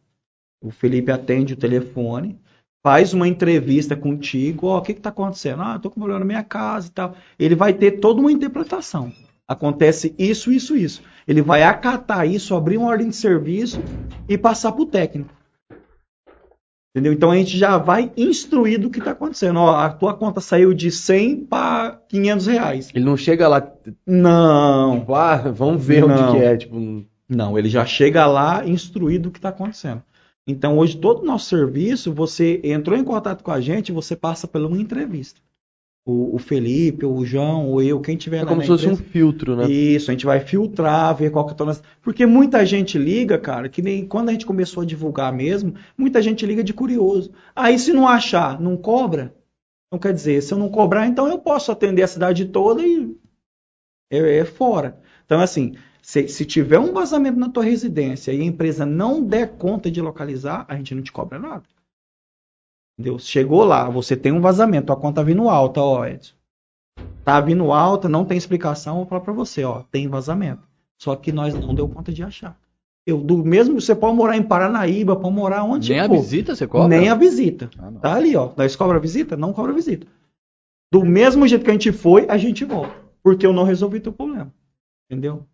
O 0.62 0.70
Felipe 0.70 1.10
atende 1.10 1.54
o 1.54 1.56
telefone, 1.56 2.38
faz 2.82 3.14
uma 3.14 3.26
entrevista 3.26 3.96
contigo, 3.96 4.66
ó, 4.66 4.78
o 4.78 4.82
que 4.82 4.94
que 4.94 5.00
tá 5.00 5.08
acontecendo? 5.08 5.62
Ah, 5.62 5.78
tô 5.78 5.90
com 5.90 6.00
problema 6.00 6.20
na 6.20 6.26
minha 6.26 6.44
casa 6.44 6.88
e 6.88 6.90
tal. 6.90 7.14
Ele 7.38 7.54
vai 7.54 7.72
ter 7.72 7.92
toda 7.92 8.20
uma 8.20 8.30
interpretação. 8.32 9.12
Acontece 9.48 10.14
isso, 10.18 10.52
isso, 10.52 10.76
isso. 10.76 11.02
Ele 11.26 11.42
vai 11.42 11.62
acatar 11.62 12.28
isso, 12.28 12.54
abrir 12.54 12.76
uma 12.76 12.88
ordem 12.88 13.08
de 13.08 13.16
serviço 13.16 13.80
e 14.28 14.36
passar 14.38 14.72
pro 14.72 14.86
técnico. 14.86 15.30
Entendeu? 16.94 17.12
Então 17.12 17.30
a 17.30 17.36
gente 17.36 17.56
já 17.56 17.78
vai 17.78 18.12
instruir 18.16 18.78
do 18.78 18.90
que 18.90 18.98
está 18.98 19.12
acontecendo. 19.12 19.58
Ó, 19.60 19.76
a 19.76 19.90
tua 19.90 20.12
conta 20.14 20.40
saiu 20.40 20.74
de 20.74 20.90
100 20.90 21.46
para 21.46 22.00
500 22.08 22.46
reais. 22.46 22.90
Ele 22.94 23.04
não 23.04 23.16
chega 23.16 23.46
lá, 23.48 23.72
Não, 24.06 24.98
tipo, 25.00 25.14
ah, 25.14 25.36
vamos 25.36 25.84
ver 25.84 26.04
onde 26.04 26.20
Não. 26.20 26.32
que 26.32 26.38
é, 26.38 26.56
tipo, 26.56 27.04
não, 27.30 27.58
ele 27.58 27.68
já 27.68 27.86
chega 27.86 28.26
lá 28.26 28.66
instruído 28.66 29.24
do 29.24 29.30
que 29.30 29.38
está 29.38 29.50
acontecendo. 29.50 30.02
Então 30.46 30.78
hoje 30.78 30.96
todo 30.96 31.22
o 31.22 31.26
nosso 31.26 31.46
serviço, 31.46 32.12
você 32.12 32.60
entrou 32.64 32.98
em 32.98 33.04
contato 33.04 33.44
com 33.44 33.50
a 33.50 33.60
gente, 33.60 33.92
você 33.92 34.16
passa 34.16 34.48
por 34.48 34.60
uma 34.60 34.80
entrevista. 34.80 35.40
O, 36.04 36.34
o 36.34 36.38
Felipe, 36.38 37.04
o 37.04 37.24
João, 37.24 37.68
ou 37.68 37.82
eu, 37.82 38.00
quem 38.00 38.16
tiver 38.16 38.38
é 38.38 38.44
como 38.44 38.56
na 38.56 38.62
se 38.62 38.68
fosse 38.68 38.88
um 38.88 38.96
filtro, 38.96 39.54
né? 39.54 39.70
Isso, 39.70 40.10
a 40.10 40.14
gente 40.14 40.24
vai 40.24 40.40
filtrar, 40.40 41.14
ver 41.14 41.30
qual 41.30 41.46
que 41.46 41.52
é 41.52 41.56
a 41.62 41.66
nossa... 41.66 41.82
Porque 42.02 42.24
muita 42.24 42.64
gente 42.64 42.98
liga, 42.98 43.38
cara, 43.38 43.68
que 43.68 43.82
nem 43.82 44.06
quando 44.06 44.30
a 44.30 44.32
gente 44.32 44.46
começou 44.46 44.82
a 44.82 44.86
divulgar 44.86 45.32
mesmo, 45.32 45.74
muita 45.96 46.22
gente 46.22 46.44
liga 46.46 46.64
de 46.64 46.72
curioso. 46.72 47.30
Aí 47.54 47.78
se 47.78 47.92
não 47.92 48.08
achar, 48.08 48.58
não 48.60 48.76
cobra? 48.76 49.34
Então 49.86 50.00
quer 50.00 50.14
dizer, 50.14 50.42
se 50.42 50.54
eu 50.54 50.58
não 50.58 50.70
cobrar, 50.70 51.06
então 51.06 51.28
eu 51.28 51.38
posso 51.38 51.70
atender 51.70 52.02
a 52.02 52.08
cidade 52.08 52.46
toda 52.46 52.82
e 52.82 53.14
é, 54.10 54.38
é 54.38 54.44
fora. 54.44 54.98
Então 55.26 55.38
assim, 55.40 55.74
se, 56.10 56.26
se 56.26 56.44
tiver 56.44 56.80
um 56.80 56.92
vazamento 56.92 57.38
na 57.38 57.48
tua 57.48 57.62
residência 57.62 58.32
e 58.32 58.40
a 58.40 58.44
empresa 58.44 58.84
não 58.84 59.22
der 59.22 59.56
conta 59.56 59.88
de 59.88 60.02
localizar, 60.02 60.66
a 60.68 60.74
gente 60.74 60.92
não 60.92 61.04
te 61.04 61.12
cobra 61.12 61.38
nada. 61.38 61.62
Entendeu? 62.98 63.16
Chegou 63.16 63.62
lá, 63.62 63.88
você 63.88 64.16
tem 64.16 64.32
um 64.32 64.40
vazamento, 64.40 64.92
a 64.92 64.96
conta 64.96 65.22
vindo 65.22 65.48
alta, 65.48 65.80
ó, 65.80 66.04
Edson. 66.04 66.34
Tá 67.24 67.40
vindo 67.40 67.70
alta, 67.70 68.08
não 68.08 68.24
tem 68.24 68.36
explicação, 68.36 68.94
eu 68.94 68.98
vou 69.02 69.06
falar 69.06 69.20
pra 69.20 69.32
você, 69.32 69.62
ó, 69.62 69.84
tem 69.84 70.08
vazamento. 70.08 70.68
Só 71.00 71.14
que 71.14 71.30
nós 71.30 71.54
não 71.54 71.76
deu 71.76 71.88
conta 71.88 72.12
de 72.12 72.24
achar. 72.24 72.58
Eu, 73.06 73.18
do 73.18 73.44
mesmo, 73.44 73.80
você 73.80 73.94
pode 73.94 74.16
morar 74.16 74.36
em 74.36 74.42
Paranaíba, 74.42 75.14
pode 75.14 75.34
morar 75.36 75.62
onde 75.62 75.90
Nem 75.90 76.00
a 76.00 76.08
for. 76.08 76.16
visita 76.16 76.56
você 76.56 76.66
cobra? 76.66 76.88
Nem 76.88 77.08
a 77.08 77.14
visita. 77.14 77.70
Ah. 77.78 77.92
Tá 78.02 78.14
ali, 78.16 78.34
ó. 78.34 78.50
Nós 78.56 78.74
cobra 78.74 78.96
a 78.96 79.00
visita? 79.00 79.36
Não 79.36 79.52
cobra 79.52 79.70
a 79.70 79.76
visita. 79.76 80.08
Do 80.92 81.04
mesmo 81.04 81.46
jeito 81.46 81.64
que 81.64 81.70
a 81.70 81.74
gente 81.74 81.92
foi, 81.92 82.28
a 82.28 82.36
gente 82.36 82.64
volta. 82.64 82.96
Porque 83.22 83.46
eu 83.46 83.52
não 83.52 83.62
resolvi 83.62 84.00
teu 84.00 84.12
problema. 84.12 84.52
Entendeu? 85.08 85.46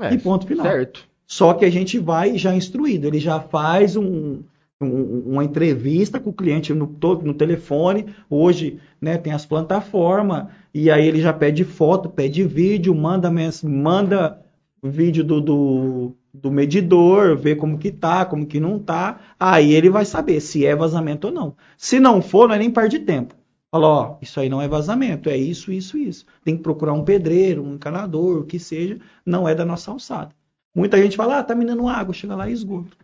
É, 0.00 0.12
e 0.14 0.18
ponto 0.18 0.46
final. 0.46 0.66
certo. 0.66 1.06
Só 1.26 1.54
que 1.54 1.64
a 1.64 1.70
gente 1.70 1.98
vai 1.98 2.36
já 2.36 2.54
instruído. 2.54 3.06
Ele 3.06 3.18
já 3.18 3.40
faz 3.40 3.96
um- 3.96 4.42
um- 4.80 5.22
uma 5.26 5.44
entrevista 5.44 6.20
com 6.20 6.30
o 6.30 6.34
cliente 6.34 6.72
no, 6.74 6.86
no 7.22 7.34
telefone. 7.34 8.06
Hoje 8.28 8.78
né, 9.00 9.16
tem 9.16 9.32
as 9.32 9.46
plataformas. 9.46 10.46
E 10.72 10.90
aí 10.90 11.06
ele 11.06 11.20
já 11.20 11.32
pede 11.32 11.64
foto, 11.64 12.08
pede 12.08 12.44
vídeo, 12.44 12.94
manda, 12.94 13.30
manda 13.62 14.40
vídeo 14.82 15.24
do, 15.24 15.40
do, 15.40 16.12
do 16.32 16.50
medidor, 16.50 17.36
ver 17.36 17.56
como 17.56 17.78
que 17.78 17.90
tá, 17.90 18.24
como 18.26 18.46
que 18.46 18.60
não 18.60 18.78
tá. 18.78 19.20
Aí 19.40 19.72
ele 19.72 19.88
vai 19.88 20.04
saber 20.04 20.40
se 20.40 20.66
é 20.66 20.74
vazamento 20.76 21.28
ou 21.28 21.32
não. 21.32 21.56
Se 21.76 21.98
não 21.98 22.20
for, 22.20 22.48
nós 22.48 22.58
nem 22.58 22.70
perde 22.70 22.98
tempo. 22.98 23.34
Fala, 23.74 23.88
ó, 23.88 24.18
isso 24.22 24.38
aí 24.38 24.48
não 24.48 24.62
é 24.62 24.68
vazamento, 24.68 25.28
é 25.28 25.36
isso, 25.36 25.72
isso, 25.72 25.98
isso. 25.98 26.24
Tem 26.44 26.56
que 26.56 26.62
procurar 26.62 26.92
um 26.92 27.02
pedreiro, 27.02 27.60
um 27.60 27.74
encanador, 27.74 28.38
o 28.38 28.44
que 28.44 28.56
seja, 28.56 29.00
não 29.26 29.48
é 29.48 29.52
da 29.52 29.64
nossa 29.64 29.90
alçada. 29.90 30.32
Muita 30.72 30.96
gente 31.02 31.16
fala, 31.16 31.40
ah, 31.40 31.42
tá 31.42 31.56
minando 31.56 31.88
água, 31.88 32.14
chega 32.14 32.36
lá 32.36 32.48
e 32.48 32.52
esgoto. 32.52 32.96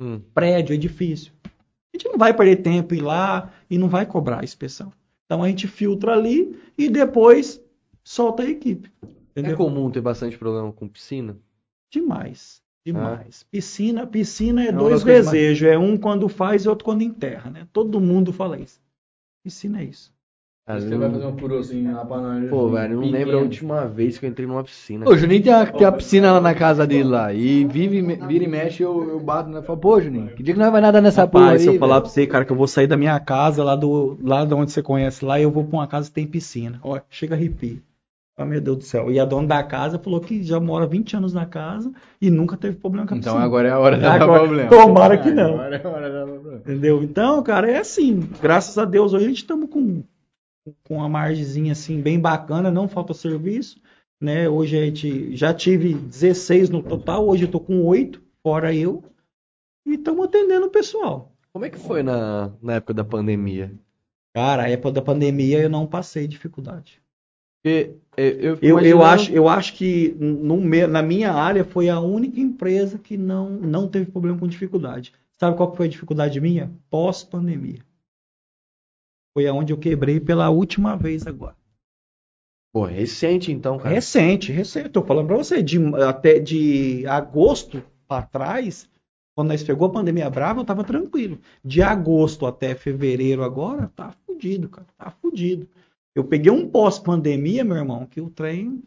Hum. 0.00 0.20
Prédio, 0.34 0.74
edifício. 0.74 1.32
A 1.44 1.48
gente 1.96 2.08
não 2.08 2.18
vai 2.18 2.34
perder 2.34 2.56
tempo 2.56 2.92
ir 2.92 3.02
lá 3.02 3.52
e 3.70 3.78
não 3.78 3.88
vai 3.88 4.04
cobrar 4.04 4.40
a 4.40 4.42
inspeção. 4.44 4.92
Então 5.26 5.44
a 5.44 5.48
gente 5.48 5.68
filtra 5.68 6.14
ali 6.14 6.58
e 6.76 6.88
depois 6.88 7.62
solta 8.02 8.42
a 8.42 8.50
equipe. 8.50 8.90
É 9.04 9.40
Entendeu? 9.40 9.56
comum 9.56 9.92
ter 9.92 10.00
bastante 10.00 10.36
problema 10.36 10.72
com 10.72 10.88
piscina? 10.88 11.36
Demais. 11.88 12.60
Demais. 12.84 13.44
Piscina, 13.44 14.04
piscina 14.04 14.64
é 14.64 14.70
uma 14.72 14.80
dois 14.80 15.04
coisas 15.04 15.26
mais- 15.26 15.38
desejos. 15.38 15.68
É 15.68 15.78
um 15.78 15.96
quando 15.96 16.28
faz 16.28 16.64
e 16.64 16.68
outro 16.68 16.84
quando 16.84 17.02
enterra, 17.02 17.48
né? 17.48 17.68
Todo 17.72 18.00
mundo 18.00 18.32
fala 18.32 18.58
isso. 18.58 18.80
Piscina 19.44 19.80
é 19.80 19.84
isso. 19.84 20.15
Cara, 20.66 20.80
Você 20.80 20.96
vai 20.96 21.10
fazer 21.10 21.26
um 21.26 21.38
furozinho 21.38 21.94
lá 21.94 22.04
pra 22.04 22.16
nós. 22.20 22.50
Pô, 22.50 22.56
Juninho, 22.68 22.72
velho, 22.72 22.92
eu 22.92 22.96
não 22.96 23.02
pequeno. 23.02 23.18
lembro 23.18 23.38
a 23.38 23.42
última 23.42 23.86
vez 23.86 24.18
que 24.18 24.26
eu 24.26 24.30
entrei 24.30 24.48
numa 24.48 24.64
piscina. 24.64 25.08
Ô, 25.08 25.12
o 25.12 25.16
Juninho 25.16 25.40
tem 25.44 25.52
a, 25.52 25.64
tem 25.64 25.86
a 25.86 25.92
piscina 25.92 26.32
lá 26.32 26.40
na 26.40 26.54
casa 26.56 26.84
dele 26.84 27.04
lá. 27.08 27.32
E 27.32 27.64
vive, 27.64 28.02
vira 28.02 28.42
e 28.44 28.48
mexe, 28.48 28.82
eu, 28.82 29.08
eu 29.10 29.20
bato 29.20 29.48
né? 29.48 29.62
Falo, 29.62 29.78
pô, 29.78 30.00
Juninho, 30.00 30.28
que 30.34 30.42
dia 30.42 30.54
que 30.54 30.58
nós 30.60 30.72
vai 30.72 30.80
nadar 30.80 31.00
nessa 31.00 31.24
porra 31.24 31.44
aí? 31.44 31.48
Rapaz, 31.50 31.62
se 31.62 31.68
eu 31.68 31.78
falar 31.78 31.94
velho? 31.94 32.02
pra 32.02 32.10
você, 32.10 32.26
cara, 32.26 32.44
que 32.44 32.50
eu 32.50 32.56
vou 32.56 32.66
sair 32.66 32.88
da 32.88 32.96
minha 32.96 33.18
casa, 33.20 33.62
lá 33.62 33.76
do 33.76 34.18
lá 34.20 34.44
de 34.44 34.54
onde 34.54 34.72
você 34.72 34.82
conhece 34.82 35.24
lá, 35.24 35.38
e 35.38 35.44
eu 35.44 35.52
vou 35.52 35.62
pra 35.64 35.78
uma 35.78 35.86
casa 35.86 36.08
que 36.08 36.14
tem 36.14 36.26
piscina. 36.26 36.80
Ó, 36.82 36.98
chega 37.08 37.36
a 37.36 37.38
arrepio. 37.38 37.80
Ah, 38.36 38.44
meu 38.44 38.60
Deus 38.60 38.78
do 38.78 38.82
céu. 38.84 39.10
E 39.10 39.20
a 39.20 39.24
dona 39.24 39.46
da 39.46 39.62
casa 39.62 40.00
falou 40.00 40.20
que 40.20 40.42
já 40.42 40.58
mora 40.58 40.84
20 40.84 41.16
anos 41.16 41.32
na 41.32 41.46
casa 41.46 41.90
e 42.20 42.28
nunca 42.28 42.56
teve 42.56 42.74
problema 42.76 43.06
com 43.06 43.14
a 43.14 43.16
Então 43.18 43.32
piscina. 43.34 43.46
agora 43.46 43.68
é 43.68 43.70
a 43.70 43.78
hora 43.78 43.96
de 43.96 44.02
dar 44.02 44.20
Agora, 44.20 44.40
problema. 44.40 44.68
tomara 44.68 45.16
que 45.16 45.30
não. 45.30 45.54
Agora 45.54 45.76
é 45.76 45.86
a 45.86 45.88
hora 45.88 46.06
de 46.08 46.12
dar 46.16 46.26
problema. 46.26 46.58
Entendeu? 46.58 47.02
Então, 47.04 47.40
cara, 47.44 47.70
é 47.70 47.78
assim. 47.78 48.28
Graças 48.42 48.76
a 48.76 48.84
Deus, 48.84 49.14
hoje 49.14 49.24
a 49.24 49.28
gente 49.28 49.38
estamos 49.38 49.70
com, 49.70 50.02
com 50.84 50.96
uma 50.96 51.08
margenzinha 51.08 51.72
assim 51.72 52.00
bem 52.00 52.18
bacana, 52.18 52.70
não 52.70 52.88
falta 52.88 53.14
serviço. 53.14 53.80
Né? 54.20 54.48
Hoje 54.48 54.78
a 54.78 54.84
gente 54.84 55.36
já 55.36 55.52
tive 55.52 55.94
16 55.94 56.70
no 56.70 56.82
total, 56.82 57.28
hoje 57.28 57.44
eu 57.44 57.50
tô 57.50 57.60
com 57.60 57.84
8, 57.84 58.22
fora 58.42 58.74
eu. 58.74 59.04
E 59.84 59.94
estamos 59.94 60.24
atendendo 60.24 60.66
o 60.66 60.70
pessoal. 60.70 61.32
Como 61.52 61.64
é 61.64 61.70
que 61.70 61.78
foi 61.78 62.02
na, 62.02 62.52
na 62.60 62.74
época 62.74 62.94
da 62.94 63.04
pandemia? 63.04 63.72
Cara, 64.34 64.64
a 64.64 64.70
época 64.70 64.92
da 64.92 65.02
pandemia 65.02 65.60
eu 65.60 65.70
não 65.70 65.86
passei 65.86 66.26
dificuldade. 66.26 67.00
Porque 67.62 67.96
eu, 68.16 68.58
eu, 68.60 68.80
Eu, 68.80 69.02
acho, 69.02 69.32
eu 69.32 69.48
acho 69.48 69.74
que 69.74 70.14
no, 70.20 70.56
na 70.86 71.02
minha 71.02 71.32
área 71.32 71.64
foi 71.64 71.88
a 71.88 71.98
única 71.98 72.40
empresa 72.40 72.98
que 72.98 73.16
não, 73.16 73.50
não 73.50 73.88
teve 73.88 74.10
problema 74.10 74.38
com 74.38 74.46
dificuldade. 74.46 75.12
Sabe 75.38 75.56
qual 75.56 75.74
foi 75.74 75.86
a 75.86 75.90
dificuldade 75.90 76.40
minha? 76.40 76.70
Pós-pandemia. 76.88 77.80
Foi 79.36 79.46
aonde 79.46 79.70
eu 79.70 79.76
quebrei 79.76 80.18
pela 80.18 80.48
última 80.48 80.96
vez 80.96 81.26
agora. 81.26 81.54
Pô, 82.72 82.86
recente 82.86 83.52
então, 83.52 83.76
cara. 83.76 83.94
Recente, 83.94 84.50
recente. 84.50 84.88
Tô 84.88 85.02
falando 85.02 85.26
pra 85.26 85.36
você, 85.36 85.62
de, 85.62 85.76
até 85.96 86.38
de 86.38 87.06
agosto 87.06 87.82
pra 88.08 88.22
trás, 88.22 88.88
quando 89.34 89.48
nós 89.48 89.62
pegou 89.62 89.88
a 89.88 89.92
pandemia 89.92 90.30
brava, 90.30 90.60
eu 90.60 90.64
tava 90.64 90.82
tranquilo. 90.82 91.38
De 91.62 91.82
agosto 91.82 92.46
até 92.46 92.74
fevereiro 92.74 93.44
agora, 93.44 93.92
tá 93.94 94.10
fudido, 94.24 94.70
cara. 94.70 94.86
Tá 94.96 95.10
fudido. 95.10 95.68
Eu 96.14 96.24
peguei 96.24 96.50
um 96.50 96.66
pós-pandemia, 96.66 97.62
meu 97.62 97.76
irmão, 97.76 98.06
que 98.06 98.22
o 98.22 98.30
trem. 98.30 98.82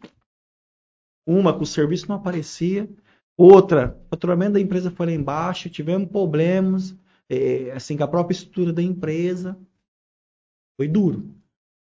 Uma, 1.24 1.56
que 1.56 1.62
o 1.62 1.66
serviço 1.66 2.08
não 2.08 2.16
aparecia. 2.16 2.90
Outra, 3.38 3.96
o 4.06 4.08
faturamento 4.08 4.54
da 4.54 4.60
empresa 4.60 4.90
foi 4.90 5.06
lá 5.06 5.12
embaixo, 5.12 5.70
tivemos 5.70 6.08
problemas, 6.08 6.96
é, 7.28 7.70
assim, 7.70 7.96
com 7.96 8.02
a 8.02 8.08
própria 8.08 8.34
estrutura 8.34 8.72
da 8.72 8.82
empresa. 8.82 9.56
Foi 10.80 10.88
duro. 10.88 11.26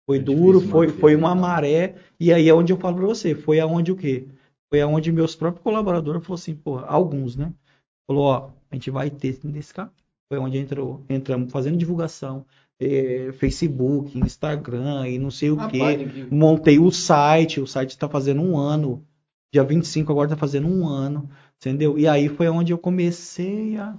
Foi 0.06 0.18
É 0.18 0.20
duro, 0.20 0.58
difícil 0.58 0.70
foi, 0.70 0.88
foi 0.88 1.12
né, 1.12 1.18
uma 1.18 1.34
maré. 1.34 1.94
E 2.20 2.30
aí 2.30 2.46
é 2.46 2.52
onde 2.52 2.74
eu 2.74 2.76
falo 2.76 2.96
pra 2.96 3.06
você, 3.06 3.34
foi 3.34 3.58
aonde 3.58 3.90
o 3.90 3.96
quê? 3.96 4.26
Foi 4.68 4.82
aonde 4.82 5.10
meus 5.10 5.34
próprios 5.34 5.62
colaboradores 5.62 6.20
falaram 6.22 6.34
assim, 6.34 6.54
pô, 6.54 6.76
alguns, 6.78 7.34
né? 7.34 7.54
Falou, 8.06 8.24
ó, 8.24 8.50
a 8.70 8.74
gente 8.74 8.90
vai 8.90 9.08
ter 9.08 9.38
nesse 9.44 9.72
carro. 9.72 9.90
Foi 10.30 10.38
onde 10.38 10.58
entrou, 10.58 11.02
entramos 11.08 11.50
fazendo 11.50 11.78
divulgação, 11.78 12.44
eh, 12.78 13.32
Facebook, 13.32 14.18
Instagram 14.18 15.08
e 15.08 15.18
não 15.18 15.30
sei 15.30 15.50
o. 15.50 15.54
Rapaz, 15.56 15.96
que- 15.96 16.34
Montei 16.34 16.78
o 16.78 16.90
site, 16.90 17.60
o 17.60 17.66
site 17.66 17.90
está 17.90 18.10
fazendo 18.10 18.42
um 18.42 18.58
ano. 18.58 19.02
Dia 19.54 19.64
25 19.64 20.12
agora 20.12 20.26
está 20.26 20.36
fazendo 20.36 20.68
um 20.68 20.86
ano, 20.86 21.30
entendeu? 21.56 21.98
E 21.98 22.06
aí 22.06 22.28
foi 22.28 22.46
onde 22.48 22.74
eu 22.74 22.78
comecei 22.78 23.78
a, 23.78 23.96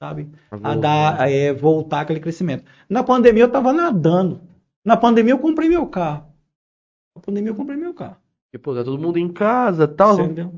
sabe, 0.00 0.30
a 0.50 0.74
dar, 0.74 1.30
é, 1.30 1.52
voltar 1.52 2.00
aquele 2.00 2.20
crescimento. 2.20 2.64
Na 2.88 3.02
pandemia 3.04 3.42
eu 3.42 3.48
estava 3.48 3.70
nadando. 3.70 4.40
Na 4.82 4.96
pandemia 4.96 5.34
eu 5.34 5.38
comprei 5.38 5.68
meu 5.68 5.86
carro. 5.86 6.24
Na 7.14 7.20
pandemia 7.20 7.50
eu 7.50 7.54
comprei 7.54 7.76
meu 7.76 7.92
carro. 7.92 8.16
Porque, 8.46 8.58
pô, 8.58 8.74
tá 8.74 8.82
todo 8.82 9.00
mundo 9.00 9.18
em 9.18 9.28
casa 9.28 9.84
e 9.84 9.88
tal. 9.88 10.18
Entendeu? 10.18 10.54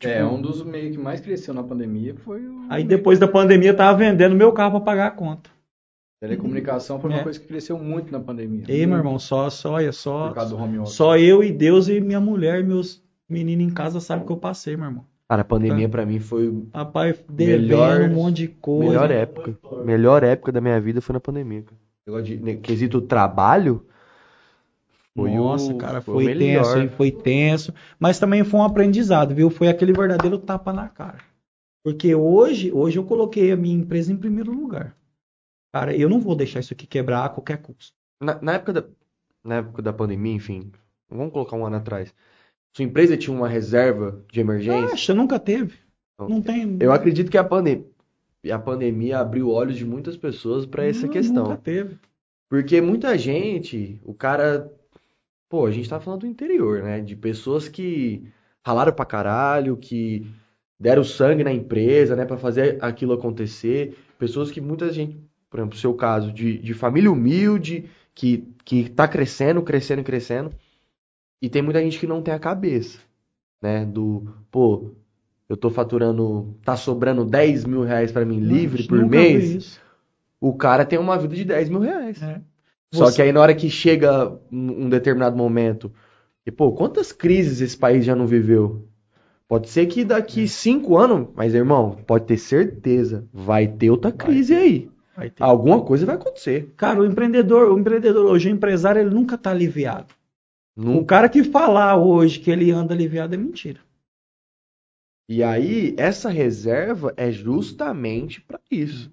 É, 0.00 0.22
um 0.22 0.40
dos 0.40 0.62
meio 0.62 0.92
que 0.92 0.98
mais 0.98 1.20
cresceu 1.22 1.54
na 1.54 1.62
pandemia 1.62 2.14
foi 2.16 2.46
o. 2.46 2.66
Aí 2.68 2.84
depois 2.84 3.18
da 3.18 3.26
pandemia 3.26 3.70
eu 3.70 3.76
tava 3.76 3.96
vendendo 3.96 4.36
meu 4.36 4.52
carro 4.52 4.72
para 4.72 4.80
pagar 4.80 5.06
a 5.06 5.10
conta. 5.10 5.48
Telecomunicação 6.20 7.00
foi 7.00 7.10
uma 7.10 7.20
É. 7.20 7.22
coisa 7.22 7.40
que 7.40 7.46
cresceu 7.46 7.78
muito 7.78 8.12
na 8.12 8.20
pandemia. 8.20 8.64
Ei, 8.68 8.84
meu 8.86 8.98
irmão, 8.98 9.18
só, 9.18 9.48
só, 9.48 9.72
olha, 9.72 9.92
só, 9.92 10.34
só 10.84 11.16
eu 11.16 11.42
e 11.42 11.50
Deus 11.50 11.88
e 11.88 12.00
minha 12.00 12.20
mulher 12.20 12.60
e 12.60 12.62
meus 12.62 13.02
meninos 13.28 13.64
em 13.66 13.70
casa 13.70 14.00
sabem 14.00 14.24
o 14.24 14.26
que 14.26 14.32
eu 14.32 14.36
passei, 14.36 14.76
meu 14.76 14.86
irmão. 14.86 15.04
Cara, 15.28 15.42
a 15.42 15.44
pandemia 15.44 15.88
pra 15.88 16.06
mim 16.06 16.20
foi 16.20 16.64
Rapaz, 16.72 17.22
Melhor- 17.28 18.02
um 18.02 18.14
monte 18.14 18.36
de 18.36 18.48
coisa. 18.48 18.88
melhor 18.90 19.10
época. 19.10 19.58
Melhor 19.84 20.22
época 20.22 20.52
da 20.52 20.60
minha 20.60 20.80
vida 20.80 21.00
foi 21.00 21.12
na 21.14 21.20
pandemia, 21.20 21.62
cara. 21.62 21.76
Negócio 22.06 22.38
de 22.38 22.56
quesito 22.58 23.00
trabalho. 23.00 23.84
Foi 25.16 25.30
Nossa, 25.32 25.72
o- 25.72 25.78
cara, 25.78 26.00
foi 26.00 26.24
foi, 26.26 26.34
tenso, 26.38 26.78
hein? 26.78 26.88
foi 26.88 27.10
tenso. 27.10 27.74
Mas 27.98 28.18
também 28.18 28.44
foi 28.44 28.60
um 28.60 28.64
aprendizado, 28.64 29.34
viu? 29.34 29.50
Foi 29.50 29.66
aquele 29.68 29.92
verdadeiro 29.92 30.38
tapa 30.38 30.72
na 30.72 30.88
cara. 30.88 31.18
Porque 31.82 32.14
hoje, 32.14 32.70
hoje 32.72 32.98
eu 32.98 33.04
coloquei 33.04 33.50
a 33.50 33.56
minha 33.56 33.76
empresa 33.76 34.12
em 34.12 34.16
primeiro 34.16 34.52
lugar. 34.52 34.94
Cara, 35.74 35.96
eu 35.96 36.08
não 36.08 36.20
vou 36.20 36.36
deixar 36.36 36.60
isso 36.60 36.72
aqui 36.72 36.86
quebrar 36.86 37.24
a 37.24 37.28
qualquer 37.28 37.58
custo. 37.58 37.94
Na, 38.20 38.40
na 38.40 38.54
época 38.54 38.72
da, 38.74 38.84
na 39.42 39.54
época 39.56 39.82
da 39.82 39.92
pandemia, 39.92 40.34
enfim, 40.34 40.70
vamos 41.10 41.32
colocar 41.32 41.56
um 41.56 41.64
ano 41.66 41.76
atrás. 41.76 42.14
Sua 42.76 42.84
empresa 42.84 43.16
tinha 43.16 43.34
uma 43.34 43.48
reserva 43.48 44.22
de 44.30 44.38
emergência? 44.38 44.92
Acha, 44.92 45.14
nunca 45.14 45.38
teve. 45.38 45.78
Não. 46.18 46.28
Não 46.28 46.42
tem. 46.42 46.76
Eu 46.78 46.92
acredito 46.92 47.30
que 47.30 47.38
a, 47.38 47.42
pandem 47.42 47.86
a 48.52 48.58
pandemia 48.58 49.18
abriu 49.18 49.48
olhos 49.48 49.78
de 49.78 49.84
muitas 49.86 50.14
pessoas 50.14 50.66
pra 50.66 50.84
essa 50.84 51.06
Não, 51.06 51.08
questão. 51.08 51.44
Nunca 51.44 51.56
teve. 51.56 51.96
Porque 52.50 52.78
muita 52.82 53.16
gente, 53.16 53.98
o 54.04 54.12
cara. 54.12 54.70
Pô, 55.48 55.64
a 55.64 55.70
gente 55.70 55.88
tá 55.88 55.98
falando 55.98 56.20
do 56.20 56.26
interior, 56.26 56.82
né? 56.82 57.00
De 57.00 57.16
pessoas 57.16 57.66
que 57.66 58.28
ralaram 58.62 58.92
pra 58.92 59.06
caralho, 59.06 59.78
que 59.78 60.26
deram 60.78 61.02
sangue 61.02 61.42
na 61.42 61.52
empresa, 61.54 62.14
né? 62.14 62.26
Pra 62.26 62.36
fazer 62.36 62.76
aquilo 62.82 63.14
acontecer. 63.14 63.96
Pessoas 64.18 64.50
que 64.50 64.60
muita 64.60 64.92
gente, 64.92 65.16
por 65.48 65.60
exemplo, 65.60 65.78
o 65.78 65.80
seu 65.80 65.94
caso, 65.94 66.30
de, 66.30 66.58
de 66.58 66.74
família 66.74 67.10
humilde, 67.10 67.88
que, 68.14 68.46
que 68.66 68.90
tá 68.90 69.08
crescendo, 69.08 69.62
crescendo, 69.62 70.02
crescendo. 70.02 70.50
E 71.40 71.48
tem 71.48 71.62
muita 71.62 71.80
gente 71.82 71.98
que 71.98 72.06
não 72.06 72.22
tem 72.22 72.32
a 72.34 72.38
cabeça, 72.38 72.98
né? 73.62 73.84
Do, 73.84 74.24
pô, 74.50 74.90
eu 75.48 75.56
tô 75.56 75.70
faturando, 75.70 76.54
tá 76.64 76.76
sobrando 76.76 77.24
10 77.24 77.64
mil 77.64 77.82
reais 77.82 78.10
pra 78.10 78.24
mim 78.24 78.40
livre 78.40 78.78
Mas 78.78 78.86
por 78.86 79.06
mês. 79.06 79.80
O 80.40 80.54
cara 80.54 80.84
tem 80.84 80.98
uma 80.98 81.18
vida 81.18 81.34
de 81.34 81.44
10 81.44 81.68
mil 81.68 81.80
reais. 81.80 82.22
É. 82.22 82.40
Só 82.92 83.06
Você- 83.06 83.16
que 83.16 83.22
aí 83.22 83.32
na 83.32 83.40
hora 83.40 83.54
que 83.54 83.68
chega 83.68 84.38
um 84.50 84.88
determinado 84.88 85.36
momento, 85.36 85.92
e 86.46 86.50
pô, 86.50 86.72
quantas 86.72 87.12
crises 87.12 87.60
esse 87.60 87.76
país 87.76 88.04
já 88.04 88.14
não 88.14 88.26
viveu? 88.26 88.86
Pode 89.48 89.68
ser 89.68 89.86
que 89.86 90.04
daqui 90.04 90.44
É. 90.44 90.46
cinco 90.46 90.96
anos, 90.96 91.28
mas 91.34 91.54
irmão, 91.54 91.98
pode 92.06 92.24
ter 92.26 92.36
certeza, 92.38 93.26
vai 93.32 93.66
ter 93.68 93.90
outra 93.90 94.10
crise 94.10 94.54
aí. 94.54 94.90
Ter. 95.16 95.32
Alguma 95.40 95.80
coisa 95.82 96.04
vai 96.04 96.16
acontecer. 96.16 96.72
Cara, 96.76 97.00
o 97.00 97.06
empreendedor, 97.06 97.70
o 97.72 97.78
empreendedor 97.78 98.26
hoje, 98.26 98.48
o 98.48 98.52
empresário, 98.52 99.00
ele 99.00 99.14
nunca 99.14 99.38
tá 99.38 99.50
aliviado. 99.50 100.14
O 100.76 100.84
Nunca. 100.84 101.04
cara 101.04 101.28
que 101.28 101.44
falar 101.44 101.96
hoje 101.96 102.40
que 102.40 102.50
ele 102.50 102.70
anda 102.72 102.92
aliviado 102.94 103.34
é 103.34 103.38
mentira. 103.38 103.80
E 105.28 105.42
aí, 105.42 105.94
essa 105.98 106.28
reserva 106.30 107.12
é 107.16 107.30
justamente 107.30 108.40
para 108.40 108.60
isso. 108.70 109.10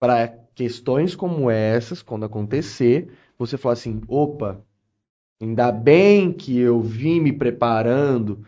Para 0.00 0.28
questões 0.54 1.14
como 1.16 1.50
essas, 1.50 2.02
quando 2.02 2.24
acontecer, 2.24 3.12
você 3.38 3.56
falar 3.56 3.74
assim: 3.74 4.00
opa, 4.08 4.60
ainda 5.42 5.72
bem 5.72 6.32
que 6.32 6.58
eu 6.58 6.80
vim 6.80 7.20
me 7.20 7.32
preparando 7.32 8.44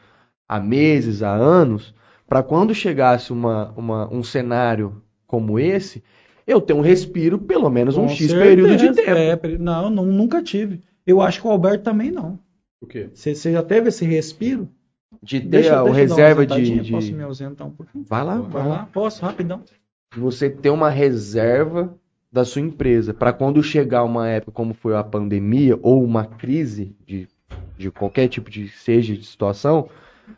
há 0.48 0.60
meses, 0.60 1.22
há 1.22 1.34
anos, 1.34 1.94
para 2.28 2.42
quando 2.42 2.74
chegasse 2.74 3.32
uma, 3.32 3.72
uma- 3.72 4.12
um 4.14 4.22
cenário 4.24 5.02
como 5.26 5.58
esse, 5.58 6.02
eu 6.46 6.60
ter 6.60 6.74
um 6.74 6.80
respiro, 6.82 7.38
pelo 7.38 7.70
menos 7.70 7.96
um 7.98 8.06
Com 8.06 8.08
X 8.08 8.34
período 8.34 8.76
de 8.76 8.90
certeza. 8.90 9.02
tempo. 9.02 9.34
É, 9.46 9.58
não, 9.58 9.88
não, 9.88 10.04
nunca 10.04 10.42
tive. 10.42 10.82
Eu 11.06 11.20
acho 11.22 11.40
que 11.40 11.46
o 11.46 11.50
Alberto 11.50 11.84
também 11.84 12.10
não. 12.10 12.38
O 12.84 12.86
quê? 12.86 13.08
Você 13.14 13.34
você 13.34 13.50
já 13.52 13.62
teve 13.62 13.88
esse 13.88 14.04
respiro? 14.04 14.68
De 15.22 15.40
ter 15.40 15.46
Deixa, 15.48 15.80
a 15.80 15.82
deixa 15.82 16.00
eu 16.02 16.08
dar 16.08 16.14
uma 16.14 16.24
reserva 16.26 16.46
de, 16.46 16.80
de- 16.80 16.92
Posso 16.92 17.14
me 17.14 17.22
ausentar 17.22 17.66
um 17.66 17.70
pouquinho? 17.70 18.04
Vai 18.06 18.22
lá, 18.24 18.40
Vai 18.40 18.68
lá, 18.68 18.86
posso, 18.92 19.24
rapidão. 19.24 19.62
você 20.14 20.50
ter 20.50 20.68
uma 20.70 20.90
reserva 20.90 21.96
da 22.30 22.44
sua 22.44 22.60
empresa, 22.60 23.14
para 23.14 23.32
quando 23.32 23.62
chegar 23.62 24.04
uma 24.04 24.28
época 24.28 24.52
como 24.52 24.74
foi 24.74 24.94
a 24.96 25.02
pandemia 25.04 25.78
ou 25.80 26.02
uma 26.04 26.26
crise 26.26 26.94
de, 27.06 27.26
de 27.78 27.90
qualquer 27.90 28.28
tipo 28.28 28.50
de 28.50 28.68
seja 28.68 29.14
de 29.16 29.24
situação, 29.24 29.88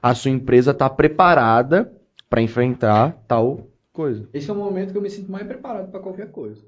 a 0.03 0.15
sua 0.15 0.31
empresa 0.31 0.73
tá 0.75 0.89
preparada 0.91 1.91
para 2.29 2.43
enfrentar 2.43 3.17
tal 3.27 3.67
coisa. 3.93 4.29
Esse 4.33 4.51
é 4.51 4.53
o 4.53 4.57
momento 4.57 4.93
que 4.93 4.99
eu 4.99 5.03
me 5.03 5.09
sinto 5.11 5.33
mais 5.33 5.47
preparado 5.47 5.91
para 5.91 6.01
qualquer 6.01 6.31
coisa. 6.31 6.63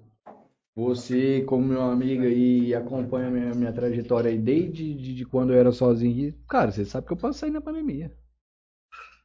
Você, 0.79 1.43
como 1.43 1.67
meu 1.67 1.83
amigo 1.83 2.23
aí, 2.23 2.73
acompanha 2.73 3.29
minha, 3.29 3.53
minha 3.53 3.73
trajetória 3.73 4.31
aí 4.31 4.39
desde 4.39 4.95
de, 4.95 5.13
de 5.13 5.25
quando 5.27 5.53
eu 5.53 5.59
era 5.59 5.73
sozinho. 5.73 6.33
Cara, 6.49 6.71
você 6.71 6.85
sabe 6.85 7.05
que 7.05 7.13
eu 7.13 7.17
passei 7.17 7.51
na 7.51 7.61
pandemia. 7.61 8.13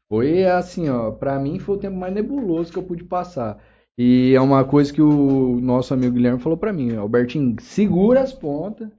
Foi 0.09 0.45
assim, 0.45 0.89
ó, 0.89 1.11
pra 1.11 1.37
mim 1.37 1.59
foi 1.59 1.75
o 1.75 1.79
tempo 1.79 1.95
mais 1.95 2.11
nebuloso 2.11 2.71
que 2.73 2.79
eu 2.79 2.83
pude 2.83 3.03
passar. 3.03 3.63
E 3.95 4.33
é 4.35 4.41
uma 4.41 4.65
coisa 4.65 4.91
que 4.91 4.99
o 4.99 5.59
nosso 5.61 5.93
amigo 5.93 6.15
Guilherme 6.15 6.39
falou 6.39 6.57
pra 6.57 6.73
mim, 6.73 6.95
Albertinho, 6.95 7.55
segura 7.61 8.21
as 8.21 8.33
pontas, 8.33 8.89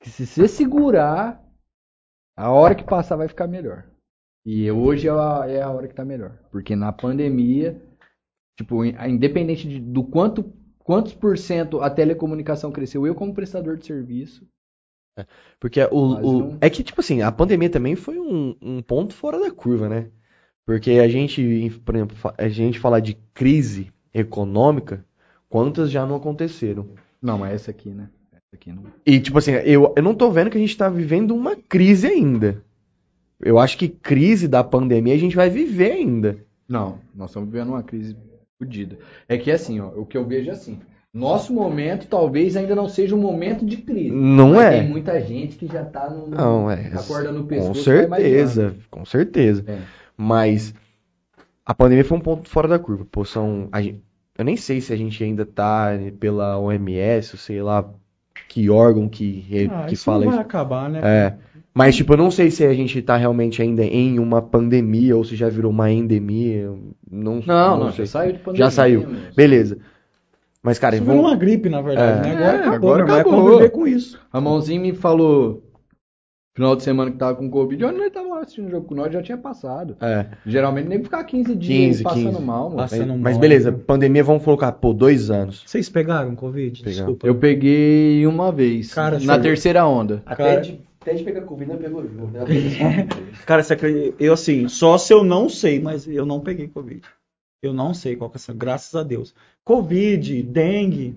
que 0.00 0.08
se 0.08 0.24
você 0.24 0.46
segurar, 0.46 1.44
a 2.36 2.48
hora 2.52 2.76
que 2.76 2.84
passar 2.84 3.16
vai 3.16 3.26
ficar 3.26 3.48
melhor. 3.48 3.88
E 4.46 4.70
hoje 4.70 5.08
é 5.08 5.10
a, 5.10 5.44
é 5.48 5.60
a 5.62 5.70
hora 5.70 5.88
que 5.88 5.94
tá 5.96 6.04
melhor. 6.04 6.38
Porque 6.52 6.76
na 6.76 6.92
pandemia, 6.92 7.82
tipo, 8.56 8.84
in- 8.84 8.94
independente 9.08 9.68
de- 9.68 9.80
do 9.80 10.04
quanto, 10.04 10.44
quantos 10.84 11.14
por 11.14 11.36
cento 11.38 11.80
a 11.80 11.90
telecomunicação 11.90 12.70
cresceu, 12.72 13.06
eu 13.06 13.14
como 13.14 13.34
prestador 13.34 13.76
de 13.76 13.86
serviço, 13.86 14.46
Porque 15.60 15.80
o, 15.84 15.88
o- 15.90 16.38
não- 16.38 16.58
é 16.60 16.70
que, 16.70 16.82
tipo 16.82 17.00
assim, 17.00 17.22
a 17.22 17.30
pandemia 17.30 17.68
também 17.70 17.94
foi 17.94 18.18
um, 18.18 18.56
um 18.62 18.82
ponto 18.82 19.14
fora 19.14 19.38
da 19.38 19.50
curva, 19.50 19.88
né? 19.88 20.08
Porque 20.64 20.92
a 20.92 21.08
gente, 21.08 21.70
por 21.84 21.94
exemplo, 21.94 22.16
a 22.38 22.48
gente 22.48 22.78
falar 22.78 23.00
de 23.00 23.14
crise 23.34 23.92
econômica, 24.14 25.04
quantas 25.48 25.90
já 25.90 26.06
não 26.06 26.16
aconteceram? 26.16 26.88
não, 27.20 27.38
mas 27.38 27.54
essa 27.54 27.70
aqui, 27.70 27.90
né? 27.90 28.08
Essa 28.32 28.54
aqui 28.54 28.72
não. 28.72 28.84
E, 29.04 29.20
tipo 29.20 29.38
assim, 29.38 29.52
eu, 29.52 29.92
eu 29.96 30.02
não 30.02 30.14
tô 30.14 30.30
vendo 30.30 30.50
que 30.50 30.56
a 30.56 30.60
gente 30.60 30.76
tá 30.76 30.88
vivendo 30.88 31.34
uma 31.34 31.54
crise 31.56 32.06
ainda. 32.06 32.62
Eu 33.40 33.58
acho 33.58 33.76
que 33.76 33.88
crise 33.88 34.46
da 34.48 34.62
pandemia 34.64 35.14
a 35.14 35.18
gente 35.18 35.36
vai 35.36 35.50
viver 35.50 35.92
ainda. 35.92 36.38
Não, 36.68 36.98
nós 37.14 37.30
estamos 37.30 37.48
vivendo 37.50 37.68
uma 37.70 37.82
crise 37.82 38.16
fodida. 38.62 38.98
É 39.28 39.36
que 39.36 39.50
assim, 39.50 39.80
ó, 39.80 39.88
o 39.88 40.06
que 40.06 40.16
eu 40.16 40.24
vejo 40.24 40.50
é 40.50 40.52
assim. 40.52 40.78
Nosso 41.12 41.52
momento 41.52 42.06
talvez 42.06 42.56
ainda 42.56 42.74
não 42.74 42.88
seja 42.88 43.14
um 43.14 43.20
momento 43.20 43.66
de 43.66 43.76
crise. 43.76 44.10
Não 44.14 44.58
é. 44.58 44.80
Tem 44.80 44.88
muita 44.88 45.20
gente 45.20 45.56
que 45.56 45.66
já 45.66 45.84
tá 45.84 46.08
no, 46.08 46.26
Não, 46.28 46.70
é. 46.70 46.90
a 46.94 47.02
corda 47.02 47.30
no 47.30 47.42
Com 47.42 47.48
pescoço. 47.48 47.84
vai 47.90 48.06
mais 48.06 48.22
certeza, 48.22 48.74
com 48.90 49.04
certeza. 49.04 49.64
É. 49.66 49.78
Mas 50.16 50.72
a 51.66 51.74
pandemia 51.74 52.04
foi 52.04 52.16
um 52.16 52.20
ponto 52.20 52.48
fora 52.48 52.66
da 52.66 52.78
curva. 52.78 53.06
Pô, 53.10 53.24
são, 53.26 53.68
a 53.70 53.82
gen- 53.82 54.00
eu 54.38 54.44
nem 54.44 54.56
sei 54.56 54.80
se 54.80 54.90
a 54.92 54.96
gente 54.96 55.22
ainda 55.22 55.44
tá 55.44 55.90
pela 56.18 56.58
OMS, 56.58 57.32
ou 57.34 57.38
sei 57.38 57.60
lá 57.62 57.86
que 58.48 58.70
órgão 58.70 59.06
que, 59.08 59.44
Ah, 59.70 59.84
que 59.86 59.94
isso 59.94 60.04
fala 60.04 60.20
não 60.24 60.30
vai 60.30 60.40
isso. 60.40 60.46
acabar, 60.48 60.88
né? 60.88 61.00
É. 61.02 61.36
Mas, 61.74 61.96
tipo, 61.96 62.12
eu 62.12 62.16
não 62.18 62.30
sei 62.30 62.50
se 62.50 62.64
a 62.64 62.74
gente 62.74 63.00
tá 63.00 63.16
realmente 63.16 63.62
ainda 63.62 63.82
em 63.82 64.18
uma 64.18 64.42
pandemia 64.42 65.16
ou 65.16 65.24
se 65.24 65.34
já 65.36 65.48
virou 65.48 65.70
uma 65.70 65.90
endemia. 65.90 66.70
Não, 67.10 67.40
Não, 67.46 67.78
não, 67.78 67.92
sei. 67.92 68.04
já 68.04 68.12
saiu 68.12 68.32
de 68.34 68.38
pandemia. 68.40 68.66
Já 68.66 68.70
saiu. 68.70 69.00
moço. 69.08 69.34
Beleza. 69.34 69.78
Mas, 70.62 70.78
cara, 70.78 70.94
Isso 70.96 71.04
vamos... 71.04 71.20
virou 71.20 71.30
uma 71.32 71.36
gripe, 71.38 71.68
na 71.70 71.80
verdade, 71.80 72.28
É. 72.28 72.32
né? 72.34 72.36
Agora 72.36 72.56
É, 72.56 72.60
acabou, 72.60 72.74
agora 72.92 73.02
agora 73.02 73.06
vai 73.06 73.24
conviver 73.24 73.70
com 73.70 73.86
isso. 73.86 74.20
Ramonzinho 74.32 74.82
me 74.82 74.92
falou 74.92 75.62
final 76.54 76.76
de 76.76 76.82
semana 76.82 77.10
que 77.10 77.16
tava 77.16 77.34
com 77.36 77.48
Covid, 77.50 77.82
onde 77.86 77.96
nós 77.98 78.12
tava 78.12 78.28
lá 78.28 78.40
assistindo 78.42 78.66
o 78.66 78.70
jogo 78.70 78.86
com 78.86 78.94
nós, 78.94 79.10
já 79.10 79.22
tinha 79.22 79.38
passado. 79.38 79.96
É. 80.00 80.26
Geralmente 80.44 80.86
nem 80.86 81.02
ficar 81.02 81.24
15 81.24 81.56
dias 81.56 81.96
15, 81.96 82.02
passando 82.04 82.26
15. 82.32 82.42
mal, 82.42 82.64
moço. 82.64 82.76
Passando 82.76 82.98
Mas, 83.00 83.08
mal, 83.08 83.18
mas 83.18 83.38
beleza, 83.38 83.70
né? 83.70 83.78
pandemia, 83.86 84.22
vamos 84.22 84.44
colocar, 84.44 84.70
pô, 84.72 84.92
dois 84.92 85.30
anos. 85.30 85.62
Vocês 85.66 85.88
pegaram 85.88 86.36
Covid? 86.36 86.80
Pegamos. 86.80 86.96
Desculpa. 86.96 87.26
Eu 87.26 87.34
peguei 87.36 88.26
uma 88.26 88.52
vez, 88.52 88.92
Cara, 88.92 89.18
na 89.20 89.38
terceira 89.38 89.86
onda. 89.86 90.22
Cara- 90.26 90.60
de, 90.60 90.78
até 91.02 91.14
de 91.14 91.24
pegar 91.24 91.42
Covid, 91.42 91.70
não 91.70 91.78
pegou 91.78 92.02
junto. 92.06 92.32
né? 92.32 92.40
Cara, 93.46 93.62
você 93.62 93.74
acredita? 93.74 94.16
Eu 94.22 94.32
assim, 94.32 94.68
só 94.68 94.96
se 94.96 95.12
eu 95.12 95.22
não 95.22 95.48
sei, 95.48 95.80
mas 95.80 96.06
eu 96.08 96.24
não 96.24 96.40
peguei 96.40 96.68
Covid. 96.68 97.02
Eu 97.62 97.72
não 97.72 97.92
sei 97.94 98.16
qual 98.16 98.30
que 98.30 98.36
é 98.36 98.38
essa, 98.38 98.52
graças 98.52 98.94
a 98.94 99.02
Deus. 99.02 99.34
Covid, 99.64 100.42
dengue, 100.42 101.14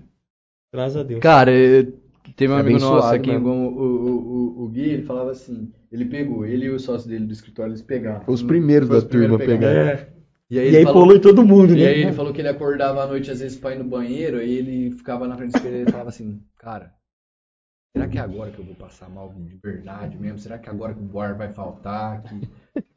graças 0.72 0.96
a 0.96 1.02
Deus. 1.02 1.20
Cara, 1.20 1.52
eu- 1.52 1.92
teve 2.36 2.52
um 2.52 2.56
É 2.56 2.60
amigo 2.60 2.78
nosso 2.78 3.14
aqui, 3.14 3.30
o, 3.30 3.42
o, 3.42 4.60
o, 4.60 4.64
o 4.64 4.68
Gui, 4.68 4.80
ele 4.90 5.02
falava 5.02 5.30
assim, 5.30 5.72
ele 5.90 6.04
pegou, 6.04 6.44
ele 6.44 6.66
e 6.66 6.70
o 6.70 6.78
sócio 6.78 7.08
dele 7.08 7.26
do 7.26 7.32
escritório, 7.32 7.70
eles 7.70 7.82
pegaram. 7.82 8.22
Os 8.26 8.42
primeiros 8.42 8.88
da 8.88 8.98
os 8.98 9.04
turma 9.04 9.38
pegaram. 9.38 9.88
É. 9.88 10.08
E 10.48 10.60
aí, 10.60 10.72
E 10.72 10.76
aí 10.76 10.84
falou, 10.84 11.02
polui 11.02 11.18
todo 11.20 11.44
mundo, 11.44 11.74
e 11.74 11.80
né? 11.80 11.88
aí 11.88 12.02
ele 12.02 12.12
falou 12.12 12.32
que 12.32 12.40
ele 12.40 12.48
acordava 12.48 13.02
à 13.02 13.06
noite 13.06 13.30
às 13.32 13.40
vezes 13.40 13.58
pra 13.58 13.74
ir 13.74 13.78
no 13.78 13.84
banheiro, 13.84 14.38
aí 14.38 14.52
ele 14.58 14.92
ficava 14.92 15.26
na 15.26 15.36
frente 15.36 15.50
do 15.52 15.56
espelho 15.56 15.76
e 15.76 15.80
ele 15.80 15.90
falava 15.90 16.08
assim, 16.10 16.40
cara, 16.58 16.92
será 17.96 18.08
que 18.08 18.18
é 18.18 18.20
agora 18.20 18.50
que 18.50 18.58
eu 18.58 18.64
vou 18.64 18.74
passar 18.74 19.08
mal 19.08 19.32
de 19.34 19.56
verdade 19.56 20.18
mesmo? 20.18 20.38
Será 20.38 20.58
que 20.58 20.68
é 20.68 20.72
agora 20.72 20.92
que 20.92 21.00
o 21.02 21.18
ar 21.20 21.34
vai 21.34 21.50
faltar? 21.52 22.22
Que... 22.24 22.42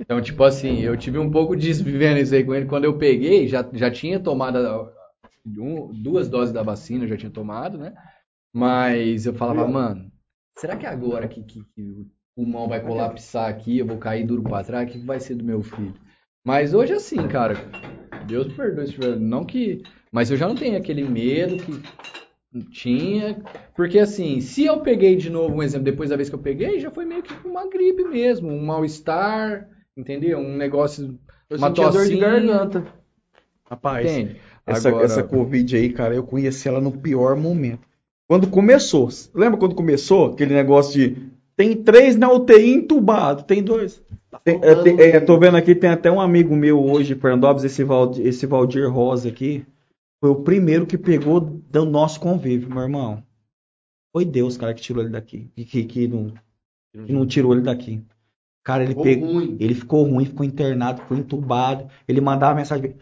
Então, 0.02 0.22
tipo 0.22 0.44
assim, 0.44 0.82
eu 0.82 0.98
tive 0.98 1.18
um 1.18 1.32
pouco 1.32 1.56
disso 1.56 1.86
vivendo 1.86 2.18
isso 2.18 2.36
aí 2.36 2.44
com 2.44 2.54
ele. 2.54 2.66
Quando 2.66 2.84
eu 2.84 2.98
peguei, 2.98 3.48
já, 3.48 3.66
já 3.72 3.90
tinha 3.90 4.20
tomado 4.20 4.92
um- 5.58 5.88
duas 5.94 6.28
doses 6.28 6.54
da 6.54 6.62
vacina, 6.64 7.08
já 7.08 7.16
tinha 7.16 7.32
tomado, 7.32 7.78
né? 7.78 7.94
Mas 8.54 9.26
eu 9.26 9.34
falava, 9.34 9.66
mano, 9.66 10.12
será 10.58 10.76
que 10.76 10.86
é 10.86 10.90
agora 10.90 11.30
que, 11.30 11.44
que, 11.44 11.64
que 11.74 11.82
o 11.82 12.08
pulmão 12.36 12.68
vai 12.68 12.82
colapsar 12.82 13.48
aqui, 13.50 13.78
eu 13.78 13.86
vou 13.86 13.98
cair 13.98 14.26
duro 14.26 14.44
pra 14.44 14.64
trás? 14.66 14.90
O 14.90 14.92
que 14.92 15.00
vai 15.00 15.20
ser 15.22 15.36
do 15.36 15.46
meu 15.46 15.62
filho? 15.64 15.94
Mas 16.44 16.74
hoje 16.74 16.92
assim, 16.92 17.26
cara, 17.30 17.54
Deus 18.28 18.48
me 18.48 18.54
perdoe 18.54 19.16
não 19.18 19.46
que, 19.46 19.82
mas 20.12 20.30
eu 20.30 20.36
já 20.36 20.46
não 20.46 20.56
tenho 20.56 20.78
aquele 20.78 21.04
medo 21.08 21.56
que 21.58 21.72
tinha, 22.72 23.38
porque 23.76 24.00
assim, 24.00 24.42
se 24.42 24.66
eu 24.66 24.80
peguei 24.80 25.16
de 25.16 25.30
novo 25.30 25.56
um 25.56 25.64
exemplo 25.64 25.86
depois 25.86 26.10
da 26.10 26.16
vez 26.16 26.30
que 26.30 26.36
eu 26.36 26.40
peguei, 26.40 26.80
já 26.80 26.90
foi 26.90 27.06
meio 27.06 27.22
que 27.22 27.34
uma 27.48 27.68
gripe 27.70 28.04
mesmo, 28.04 28.50
um 28.50 28.66
mal-estar, 28.66 29.68
entendeu? 29.96 30.40
Um 30.40 30.56
negócio, 30.58 31.18
Eu 31.50 31.58
uma 31.58 31.68
sentia 31.68 31.90
dor 31.90 32.08
de 32.08 32.18
garganta. 32.18 32.86
Rapaz, 33.70 34.12
entende? 34.12 34.38
essa, 34.66 34.90
Agora- 34.90 35.06
essa 35.06 35.22
Covid 35.24 35.76
aí, 35.78 35.90
cara, 35.94 36.16
eu 36.16 36.24
conheci 36.24 36.68
ela 36.68 36.82
no 36.82 36.92
pior 36.92 37.36
momento. 37.36 37.88
Quando 38.28 38.48
começou, 38.48 39.10
lembra 39.34 39.58
quando 39.60 39.76
começou 39.76 40.34
aquele 40.34 40.54
negócio 40.54 40.94
de 40.94 41.30
tem 41.56 41.76
três 41.76 42.16
na 42.16 42.32
UTI 42.32 42.74
entubado, 42.74 43.44
tem 43.44 43.62
dois. 43.62 44.02
Tem- 44.44 44.60
é, 44.64 44.76
tem- 44.76 45.00
é, 45.02 45.20
tô 45.20 45.38
vendo 45.38 45.58
aqui, 45.58 45.76
tem 45.76 45.90
até 45.90 46.10
um 46.12 46.22
amigo 46.22 46.56
meu 46.56 46.84
hoje, 46.84 47.16
Fernandópolis, 47.16 47.66
esse 47.66 47.84
Valdir, 47.84 48.26
esse 48.26 48.46
Valdir 48.46 48.90
Rosa 48.90 49.28
aqui, 49.30 49.66
foi 50.20 50.30
o 50.30 50.44
primeiro 50.44 50.86
que 50.86 50.98
pegou 50.98 51.40
do 51.40 51.86
nosso 51.86 52.20
convívio, 52.20 52.70
meu 52.70 52.84
irmão. 52.84 53.24
Foi 54.12 54.26
Deus, 54.26 54.58
cara, 54.58 54.74
que 54.74 54.82
tirou 54.82 55.04
ele 55.04 55.12
daqui, 55.12 55.50
que, 55.56 55.66
que, 55.66 55.86
que 55.86 56.08
não, 56.08 56.34
que 57.06 57.14
não 57.14 57.26
tirou 57.26 57.54
ele 57.54 57.62
daqui. 57.62 58.04
Cara, 58.64 58.84
ele 58.84 58.96
pegou, 58.96 59.34
ruim. 59.34 59.58
ele 59.60 59.74
ficou 59.74 60.04
ruim, 60.04 60.26
ficou 60.26 60.46
internado, 60.46 61.02
ficou 61.02 61.18
entubado. 61.18 61.90
Ele 62.08 62.22
mandava 62.22 62.56
mensagem. 62.56 62.96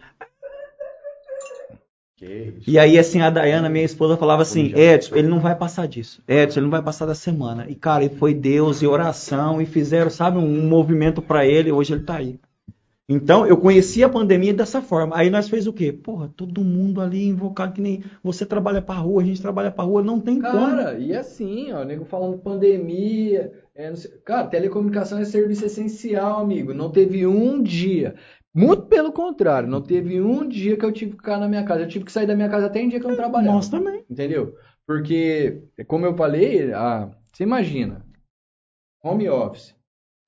E 2.66 2.78
aí, 2.78 2.98
assim, 2.98 3.20
a 3.20 3.30
Dayana, 3.30 3.68
minha 3.68 3.84
esposa, 3.84 4.16
falava 4.16 4.42
assim: 4.42 4.72
Edson, 4.74 5.14
ele 5.14 5.28
não 5.28 5.40
vai 5.40 5.54
passar 5.54 5.86
disso. 5.86 6.22
Edson, 6.26 6.60
ele 6.60 6.64
não 6.64 6.70
vai 6.70 6.82
passar 6.82 7.06
da 7.06 7.14
semana. 7.14 7.66
E, 7.68 7.74
cara, 7.74 8.04
e 8.04 8.08
foi 8.08 8.34
Deus 8.34 8.82
e 8.82 8.86
oração 8.86 9.60
e 9.60 9.66
fizeram, 9.66 10.10
sabe, 10.10 10.38
um 10.38 10.66
movimento 10.68 11.20
pra 11.22 11.46
ele. 11.46 11.70
Hoje 11.70 11.94
ele 11.94 12.04
tá 12.04 12.16
aí. 12.16 12.40
Então, 13.10 13.46
eu 13.46 13.56
conheci 13.56 14.04
a 14.04 14.08
pandemia 14.08 14.52
dessa 14.52 14.82
forma. 14.82 15.16
Aí 15.16 15.30
nós 15.30 15.48
fez 15.48 15.66
o 15.66 15.72
quê? 15.72 15.90
Porra, 15.90 16.30
todo 16.36 16.62
mundo 16.62 17.00
ali 17.00 17.26
invocado 17.26 17.72
que 17.72 17.80
nem 17.80 18.04
você 18.22 18.44
trabalha 18.44 18.82
pra 18.82 18.96
rua, 18.96 19.22
a 19.22 19.24
gente 19.24 19.40
trabalha 19.40 19.70
pra 19.70 19.84
rua, 19.84 20.02
não 20.02 20.20
tem 20.20 20.38
como. 20.38 20.52
Cara, 20.52 20.98
e 20.98 21.16
assim, 21.16 21.72
ó, 21.72 21.80
o 21.80 21.84
nego 21.84 22.04
falando 22.04 22.36
pandemia, 22.38 23.50
é, 23.74 23.88
não 23.88 23.96
sei- 23.96 24.10
cara, 24.26 24.46
telecomunicação 24.46 25.18
é 25.18 25.24
serviço 25.24 25.64
essencial, 25.64 26.40
amigo. 26.40 26.74
Não 26.74 26.90
teve 26.90 27.26
um 27.26 27.62
dia, 27.62 28.14
muito 28.54 28.82
pelo 28.82 29.10
contrário, 29.10 29.66
não 29.68 29.80
teve 29.80 30.20
um 30.20 30.46
dia 30.46 30.76
que 30.76 30.84
eu 30.84 30.92
tive 30.92 31.12
que 31.12 31.16
ficar 31.16 31.38
na 31.38 31.48
minha 31.48 31.64
casa. 31.64 31.82
Eu 31.84 31.88
tive 31.88 32.04
que 32.04 32.12
sair 32.12 32.26
da 32.26 32.36
minha 32.36 32.50
casa 32.50 32.66
até 32.66 32.82
em 32.82 32.90
dia 32.90 33.00
que 33.00 33.06
eu 33.06 33.10
não 33.10 33.16
trabalhava. 33.16 33.54
Nós 33.54 33.70
também. 33.70 34.04
Entendeu? 34.10 34.54
Porque, 34.86 35.62
como 35.86 36.04
eu 36.04 36.14
falei, 36.14 36.72
ah, 36.74 37.10
você 37.32 37.42
imagina, 37.44 38.04
home 39.02 39.28
office. 39.30 39.77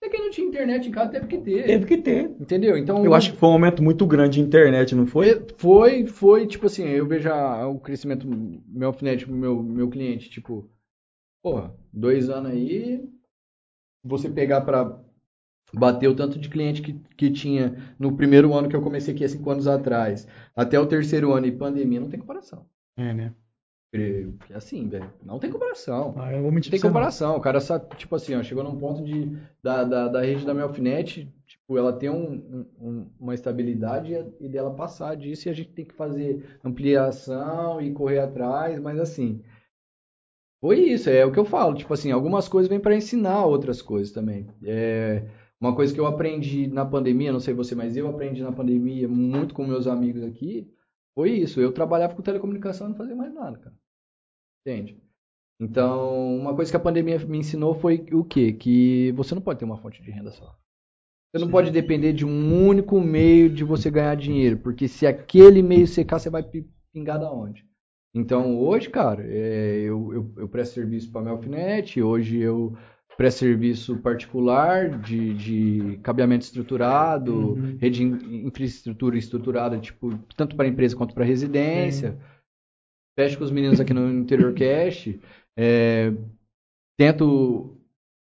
Até 0.03 0.09
quem 0.09 0.21
não 0.21 0.31
tinha 0.31 0.49
internet 0.49 0.89
em 0.89 0.91
casa 0.91 1.11
teve 1.11 1.27
que 1.27 1.37
ter. 1.39 1.67
Teve 1.67 1.85
que 1.85 1.99
ter. 1.99 2.31
Entendeu? 2.41 2.79
Então, 2.79 3.05
Eu 3.05 3.13
acho 3.13 3.33
que 3.33 3.39
foi 3.39 3.51
um 3.51 3.53
momento 3.53 3.83
muito 3.83 4.07
grande 4.07 4.39
de 4.39 4.41
internet, 4.41 4.95
não 4.95 5.07
foi? 5.07 5.47
foi, 5.59 6.07
foi, 6.07 6.47
tipo 6.47 6.67
assim, 6.67 6.85
eu 6.85 7.07
vejo 7.07 7.29
o 7.31 7.79
crescimento, 7.79 8.27
meu 8.27 8.89
alfinete, 8.89 9.31
meu, 9.31 9.63
meu 9.63 9.91
cliente, 9.91 10.31
tipo, 10.31 10.71
porra, 11.43 11.77
dois 11.93 12.31
anos 12.31 12.53
aí, 12.53 13.07
você 14.03 14.31
pegar 14.31 14.63
pra 14.63 14.99
bater 15.75 16.09
o 16.09 16.17
tanto 16.17 16.39
de 16.39 16.49
cliente 16.49 16.81
que, 16.81 16.95
que 17.15 17.31
tinha 17.31 17.95
no 17.99 18.17
primeiro 18.17 18.55
ano 18.55 18.71
que 18.71 18.75
eu 18.75 18.83
comecei 18.83 19.15
aqui 19.15 19.25
há 19.25 19.29
cinco 19.29 19.51
anos 19.51 19.67
atrás, 19.67 20.27
até 20.57 20.81
o 20.81 20.87
terceiro 20.87 21.31
ano 21.33 21.47
e 21.47 21.53
pandemia, 21.53 22.01
não 22.01 22.09
tem 22.09 22.19
comparação. 22.19 22.67
É, 22.97 23.13
né? 23.13 23.35
Porque 23.93 24.53
assim, 24.55 24.89
velho, 24.89 25.13
não 25.25 25.41
tem 25.41 25.51
comparação. 25.51 26.15
Ah, 26.17 26.33
eu 26.33 26.43
vou 26.43 26.53
mentir 26.53 26.71
Tem 26.71 26.79
você, 26.79 26.87
não. 26.87 26.93
comparação. 26.93 27.37
O 27.37 27.41
cara, 27.41 27.61
sa- 27.61 27.81
tipo 27.81 28.15
assim, 28.15 28.37
ó, 28.37 28.43
chegou 28.43 28.63
num 28.63 28.79
ponto 28.79 29.03
de, 29.05 29.37
da, 29.63 29.83
da, 29.83 30.07
da 30.07 30.21
rede 30.23 30.47
da 30.47 30.55
Melfinet, 30.55 31.29
tipo, 31.45 31.77
ela 31.77 31.93
tem 31.93 32.09
um, 32.09 32.33
um- 32.33 32.67
um- 32.81 33.07
uma 33.19 33.35
estabilidade 33.35 34.13
e, 34.15 34.47
e 34.47 34.49
dela 34.49 34.73
passar 34.75 35.17
disso 35.17 35.49
e 35.49 35.51
a 35.51 35.53
gente 35.53 35.71
tem 35.73 35.85
que 35.85 35.95
fazer 35.95 36.59
ampliação 36.65 37.81
e 37.81 37.93
correr 37.93 38.21
atrás, 38.21 38.79
mas 38.79 39.01
assim, 39.01 39.43
foi 40.61 40.79
isso, 40.81 41.09
é 41.11 41.25
o 41.25 41.33
que 41.33 41.39
eu 41.39 41.45
falo. 41.45 41.75
Tipo 41.75 41.93
assim, 41.95 42.13
algumas 42.13 42.47
coisas 42.49 42.69
vêm 42.69 42.79
para 42.81 42.95
ensinar 42.97 43.45
outras 43.47 43.81
coisas 43.83 44.13
também. 44.13 44.47
É, 44.63 45.25
uma 45.61 45.75
coisa 45.75 45.93
que 45.93 45.99
eu 45.99 46.07
aprendi 46.07 46.67
na 46.69 46.85
pandemia, 46.85 47.33
não 47.33 47.41
sei 47.41 47.55
você, 47.55 47.75
mas 47.75 47.97
eu 47.97 48.09
aprendi 48.09 48.43
na 48.43 48.53
pandemia 48.53 49.09
muito 49.09 49.55
com 49.55 49.67
meus 49.67 49.87
amigos 49.87 50.23
aqui, 50.23 50.71
foi 51.21 51.33
isso. 51.33 51.61
Eu 51.61 51.73
trabalhava 51.73 52.15
com 52.15 52.23
telecomunicação 52.23 52.87
e 52.87 52.91
não 52.91 52.97
fazia 52.97 53.15
mais 53.15 53.33
nada, 53.35 53.59
cara. 53.59 53.77
Entende? 54.67 54.99
Então, 55.61 56.37
uma 56.39 56.55
coisa 56.55 56.71
que 56.71 56.77
a 56.77 56.81
pandemia 56.81 57.19
me 57.21 57.39
ensinou 57.39 57.75
foi 57.75 58.07
o 58.13 58.25
quê? 58.25 58.53
Que 58.53 59.13
você 59.13 59.35
não 59.35 59.43
pode 59.43 59.59
ter 59.59 59.67
uma 59.67 59.77
fonte 59.79 60.03
de 60.03 60.11
renda 60.11 60.31
só. 60.31 60.57
Você 61.33 61.45
não 61.45 61.51
pode 61.51 61.71
depender 61.71 62.13
de 62.13 62.27
um 62.27 62.67
único 62.67 63.01
meio 63.01 63.49
de 63.51 63.63
você 63.65 63.91
ganhar 63.91 64.17
dinheiro, 64.17 64.59
porque 64.59 64.89
se 64.89 65.07
aquele 65.07 65.63
meio 65.63 65.87
secar, 65.87 66.19
você 66.19 66.31
vai 66.31 66.43
pi- 66.43 66.69
pingar 66.93 67.21
da 67.21 67.31
onde? 67.33 67.65
Então, 68.15 68.59
hoje, 68.59 68.91
cara, 68.91 69.23
é, 69.25 69.81
eu, 69.81 70.13
eu, 70.13 70.35
eu 70.39 70.49
presto 70.49 70.75
serviço 70.75 71.13
para 71.13 71.21
a 71.21 71.25
Melfinet, 71.25 72.03
hoje 72.03 72.39
eu 72.39 72.77
presto 73.21 73.41
serviço 73.41 73.99
particular 73.99 74.89
de, 74.99 75.35
de 75.35 75.99
cabeamento 76.03 76.43
estruturado, 76.43 77.51
Uhum. 77.53 77.77
rede 77.79 78.03
in- 78.03 78.47
infraestrutura 78.47 79.19
estruturada, 79.19 79.79
tipo, 79.79 80.19
tanto 80.35 80.57
para 80.57 80.67
empresa 80.67 80.97
quanto 80.97 81.15
para 81.15 81.23
residência. 81.23 82.17
Fecho 83.19 83.37
com 83.37 83.45
os 83.45 83.51
meninos 83.51 83.79
aqui 83.79 83.93
no 83.93 84.11
Interior 84.11 84.55
Cash. 84.55 85.11
é, 85.55 86.15
tento 86.99 87.77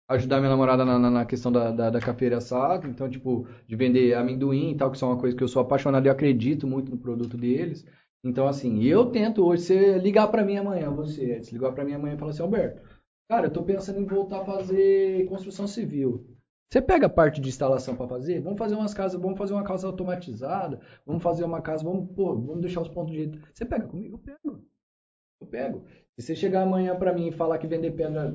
ajudar 0.08 0.38
minha 0.38 0.48
namorada 0.48 0.82
na, 0.82 0.98
na- 0.98 1.10
na 1.10 1.26
questão 1.26 1.52
da, 1.52 1.70
da, 1.70 1.90
da 1.90 2.00
cafeira 2.00 2.38
assada. 2.38 2.86
Então, 2.88 3.06
tipo, 3.06 3.46
de 3.68 3.76
vender 3.76 4.14
amendoim 4.14 4.70
e 4.70 4.76
tal, 4.76 4.90
que 4.90 4.96
são 4.96 5.10
uma 5.10 5.18
coisa 5.20 5.36
que 5.36 5.42
eu 5.44 5.48
sou 5.48 5.60
apaixonado 5.60 6.06
e 6.06 6.08
acredito 6.08 6.66
muito 6.66 6.90
no 6.90 6.96
produto 6.96 7.36
deles. 7.36 7.84
Então, 8.24 8.46
assim, 8.48 8.82
eu 8.82 9.04
tento 9.06 9.44
hoje, 9.44 9.62
você 9.62 9.98
ligar 9.98 10.28
pra 10.28 10.42
mim 10.42 10.56
amanhã, 10.56 10.88
você, 10.90 11.42
se 11.42 11.52
ligar 11.52 11.72
pra 11.72 11.84
mim 11.84 11.92
amanhã 11.92 12.14
e 12.14 12.18
falar 12.18 12.30
assim, 12.30 12.42
Alberto, 12.42 12.80
cara, 13.28 13.46
eu 13.46 13.52
tô 13.52 13.62
pensando 13.62 14.00
em 14.00 14.06
voltar 14.06 14.40
a 14.40 14.44
fazer 14.44 15.26
construção 15.26 15.66
civil. 15.66 16.26
Você 16.72 16.82
pega 16.82 17.06
a 17.06 17.10
parte 17.10 17.40
de 17.40 17.48
instalação 17.48 17.94
para 17.94 18.08
fazer? 18.08 18.40
Vamos 18.40 18.58
fazer 18.58 18.74
umas 18.74 18.92
casas, 18.92 19.20
vamos 19.20 19.38
fazer 19.38 19.52
uma 19.52 19.62
casa 19.62 19.86
automatizada, 19.86 20.80
vamos 21.06 21.22
fazer 21.22 21.44
uma 21.44 21.62
casa, 21.62 21.84
vamos, 21.84 22.10
pô, 22.14 22.34
vamos 22.34 22.60
deixar 22.60 22.80
os 22.80 22.88
pontos 22.88 23.12
de 23.12 23.18
jeito. 23.18 23.38
Você 23.54 23.64
pega 23.64 23.86
comigo? 23.86 24.16
Eu 24.16 24.18
pego. 24.18 24.64
Eu 25.40 25.46
pego. 25.46 25.84
Se 26.18 26.26
você 26.26 26.34
chegar 26.34 26.62
amanhã 26.62 26.96
pra 26.96 27.12
mim 27.12 27.28
e 27.28 27.32
falar 27.32 27.58
que 27.58 27.66
vender 27.68 27.92
pedra 27.92 28.32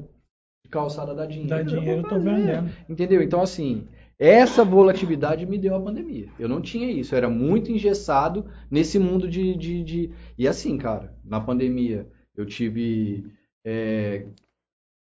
de 0.64 0.70
calçada 0.70 1.14
dá 1.14 1.26
dinheiro, 1.26 1.50
Dá 1.50 1.60
eu 1.60 1.66
dinheiro, 1.66 2.00
eu 2.00 2.04
tô 2.04 2.10
fazer. 2.10 2.30
vendendo. 2.30 2.72
Entendeu? 2.88 3.22
Então, 3.22 3.42
assim, 3.42 3.88
essa 4.18 4.64
volatilidade 4.64 5.46
me 5.46 5.58
deu 5.58 5.76
a 5.76 5.82
pandemia. 5.82 6.30
Eu 6.40 6.48
não 6.48 6.62
tinha 6.62 6.90
isso, 6.90 7.14
eu 7.14 7.18
era 7.18 7.30
muito 7.30 7.70
engessado 7.72 8.46
nesse 8.70 8.98
mundo 8.98 9.28
de. 9.28 9.58
de, 9.58 9.84
de... 9.84 10.12
E 10.38 10.48
assim, 10.48 10.78
cara, 10.78 11.14
na 11.26 11.42
pandemia 11.42 12.08
eu 12.34 12.46
tive 12.46 13.26
é, 13.66 14.26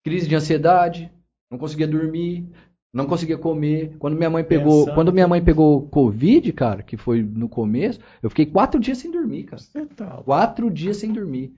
crise 0.05 0.27
de 0.27 0.35
ansiedade, 0.35 1.11
não 1.51 1.57
conseguia 1.57 1.87
dormir, 1.87 2.47
não 2.93 3.07
conseguia 3.07 3.37
comer. 3.37 3.95
Quando 3.97 4.15
minha 4.15 4.29
mãe 4.29 4.43
pegou, 4.43 4.81
Pensando 4.81 4.95
quando 4.95 5.11
minha 5.13 5.27
mãe 5.27 5.43
pegou 5.43 5.87
Covid, 5.89 6.53
cara, 6.53 6.83
que 6.83 6.95
foi 6.95 7.23
no 7.23 7.49
começo, 7.49 7.99
eu 8.21 8.29
fiquei 8.29 8.45
quatro 8.45 8.79
dias 8.79 8.99
sem 8.99 9.09
dormir, 9.11 9.43
cara. 9.45 9.61
Tá- 9.95 10.21
Quatro 10.23 10.69
dias 10.69 10.97
sem 10.97 11.11
dormir. 11.11 11.53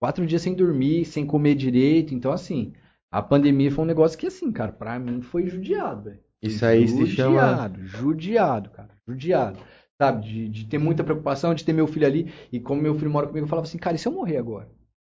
Quatro 0.00 0.26
dias 0.26 0.42
sem 0.42 0.54
dormir, 0.54 1.04
sem 1.06 1.26
comer 1.26 1.54
direito. 1.54 2.14
Então, 2.14 2.30
assim, 2.32 2.72
a 3.12 3.20
pandemia 3.20 3.70
foi 3.70 3.84
um 3.84 3.88
negócio 3.88 4.18
que, 4.18 4.26
assim, 4.26 4.50
cara, 4.52 4.72
pra 4.72 4.98
mim 4.98 5.20
foi 5.22 5.46
judiado, 5.48 6.04
velho. 6.04 6.20
Isso 6.42 6.64
aí 6.64 6.86
se 6.88 7.06
chama. 7.08 7.34
Judiado, 7.34 7.86
judiado, 7.86 8.70
cara. 8.70 8.90
Judiado. 9.06 9.58
Sabe, 10.00 10.26
de, 10.26 10.48
de 10.48 10.64
ter 10.66 10.78
muita 10.78 11.04
preocupação, 11.04 11.54
de 11.54 11.62
ter 11.62 11.74
meu 11.74 11.86
filho 11.86 12.06
ali. 12.06 12.32
E 12.50 12.58
como 12.58 12.80
meu 12.80 12.94
filho 12.94 13.10
mora 13.10 13.26
comigo, 13.26 13.44
eu 13.44 13.48
falava 13.48 13.66
assim, 13.66 13.76
cara, 13.76 13.96
e 13.96 13.98
se 13.98 14.08
eu 14.08 14.12
morrer 14.12 14.38
agora? 14.38 14.70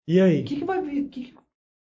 E 0.07 0.21
aí? 0.21 0.41
O 0.41 0.45
que, 0.45 0.55
que 0.55 0.63
vai 0.63 0.81
vir? 0.81 1.09
Que 1.09 1.23
que- 1.25 1.35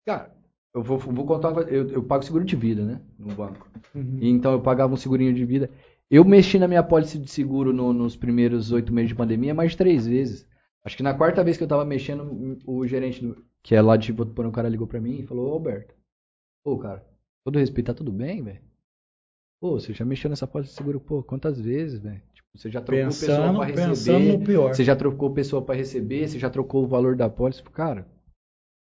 Cara, 0.07 0.35
eu 0.73 0.83
vou, 0.83 0.97
vou 0.97 1.25
contar 1.25 1.49
uma 1.49 1.55
coisa. 1.55 1.69
Eu, 1.69 1.89
eu 1.89 2.03
pago 2.03 2.23
seguro 2.23 2.43
de 2.45 2.55
vida, 2.55 2.83
né? 2.83 3.01
No 3.17 3.33
banco. 3.35 3.69
Uhum. 3.95 4.19
Então 4.21 4.51
eu 4.53 4.61
pagava 4.61 4.93
um 4.93 4.97
segurinho 4.97 5.33
de 5.33 5.45
vida. 5.45 5.69
Eu 6.09 6.23
mexi 6.25 6.57
na 6.59 6.67
minha 6.67 6.83
pólice 6.83 7.17
de 7.19 7.29
seguro 7.29 7.71
no- 7.73 7.93
nos 7.93 8.15
primeiros 8.15 8.71
oito 8.71 8.91
meses 8.93 9.09
de 9.09 9.15
pandemia 9.15 9.53
mais 9.53 9.71
de 9.71 9.77
três 9.77 10.07
vezes. 10.07 10.47
Acho 10.83 10.97
que 10.97 11.03
na 11.03 11.13
quarta 11.13 11.43
vez 11.43 11.57
que 11.57 11.63
eu 11.63 11.67
tava 11.67 11.85
mexendo, 11.85 12.57
o 12.65 12.85
gerente, 12.87 13.21
do- 13.23 13.43
que 13.61 13.75
é 13.75 13.81
lá 13.81 13.95
de 13.97 14.11
Votuporã, 14.11 14.49
o 14.49 14.51
cara 14.51 14.69
ligou 14.69 14.87
pra 14.87 14.99
mim 15.01 15.19
e 15.19 15.25
falou, 15.25 15.49
ô 15.49 15.53
Alberto, 15.53 15.93
pô, 16.63 16.77
cara, 16.77 17.05
todo 17.43 17.59
respeito, 17.59 17.87
tá 17.87 17.93
tudo 17.93 18.11
bem, 18.11 18.41
velho? 18.43 18.59
Pô, 19.61 19.79
você 19.79 19.93
já 19.93 20.05
mexeu 20.05 20.29
nessa 20.29 20.47
pólice 20.47 20.71
de 20.71 20.77
seguro, 20.77 20.99
pô, 21.01 21.21
quantas 21.21 21.59
vezes, 21.59 21.99
velho? 21.99 22.21
Tipo, 22.33 22.47
você 22.55 22.69
já 22.71 22.81
trocou 22.81 23.05
pessoa 23.07 23.27
Pensando, 23.27 23.57
pra 23.57 23.65
pensando 23.67 23.89
receber, 23.89 24.37
no 24.39 24.45
pior. 24.45 24.73
você 24.73 24.83
já 24.83 24.95
trocou 24.95 25.33
pessoa 25.33 25.61
pra 25.61 25.75
receber, 25.75 26.27
você 26.27 26.39
já 26.39 26.49
trocou 26.49 26.83
o 26.85 26.87
valor 26.87 27.15
da 27.15 27.29
pólice, 27.29 27.61
cara, 27.63 28.07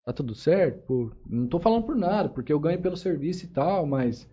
tá 0.06 0.14
tudo 0.14 0.34
certo? 0.36 0.82
Pô, 0.86 1.11
não 1.26 1.48
tô 1.48 1.60
falando 1.60 1.84
por 1.86 1.95
nada, 1.95 2.30
porque 2.30 2.52
eu 2.52 2.60
ganho 2.60 2.82
pelo 2.82 2.98
serviço 2.98 3.45
e 3.45 3.49
tal, 3.49 3.86
mas, 3.86 4.30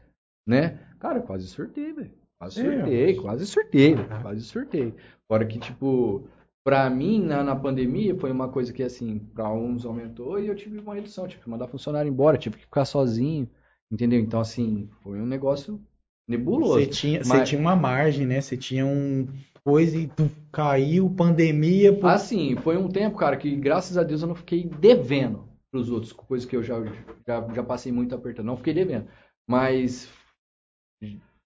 né? 0.47 0.81
Cara, 0.99 1.20
quase 1.20 1.47
surtei, 1.47 1.93
velho. 1.93 2.11
Quase 2.39 2.61
É, 2.61 2.65
surtei, 2.73 3.15
quase 3.16 3.47
surtei, 3.47 3.95
velho. 3.95 4.23
Quase 4.23 4.40
surtei. 4.43 4.95
Fora 5.27 5.45
que, 5.45 5.59
tipo, 5.59 6.28
pra 6.65 6.89
mim, 6.89 7.20
na, 7.23 7.43
na 7.43 7.57
pandemia, 7.57 8.15
foi 8.16 8.31
uma 8.31 8.49
coisa 8.49 8.73
que, 8.73 8.82
assim, 8.82 9.19
pra 9.35 9.53
uns 9.53 9.85
aumentou 9.85 10.39
e 10.39 10.47
eu 10.47 10.55
tive 10.55 10.78
uma 10.78 10.95
redução. 10.95 11.27
Tive 11.27 11.43
que 11.43 11.51
mandar 11.51 11.66
funcionário 11.69 12.09
embora, 12.09 12.39
tive 12.39 12.57
que 12.57 12.62
ficar 12.65 12.85
sozinho, 12.85 13.49
entendeu? 13.90 14.20
Então, 14.20 14.40
assim, 14.40 14.89
foi 15.03 15.20
um 15.20 15.27
negócio 15.27 15.81
nebuloso. 16.28 16.74
Você 16.74 16.86
tinha, 16.86 17.23
Mas- 17.27 17.49
tinha 17.49 17.61
uma 17.61 17.74
margem, 17.74 18.27
né? 18.27 18.40
Você 18.40 18.57
tinha 18.57 18.86
um 18.86 19.27
coisa 19.65 19.99
e 19.99 20.07
tu 20.07 20.31
caiu, 20.51 21.11
pandemia. 21.11 21.93
pô. 21.93 22.07
Assim, 22.07 22.57
foi 22.57 22.77
um 22.78 22.89
tempo, 22.89 23.19
cara, 23.19 23.36
que 23.36 23.55
graças 23.57 23.99
a 23.99 24.03
Deus 24.03 24.23
eu 24.23 24.28
não 24.28 24.35
fiquei 24.35 24.65
devendo 24.65 25.45
pros 25.70 25.90
outros, 25.90 26.12
coisas 26.12 26.49
que 26.49 26.57
eu 26.57 26.62
já, 26.62 26.82
já, 27.27 27.47
já 27.55 27.62
passei 27.62 27.93
muito 27.93 28.15
apertando. 28.15 28.47
Não 28.47 28.57
fiquei 28.57 28.74
devendo. 28.74 29.09
Mas 29.47 30.12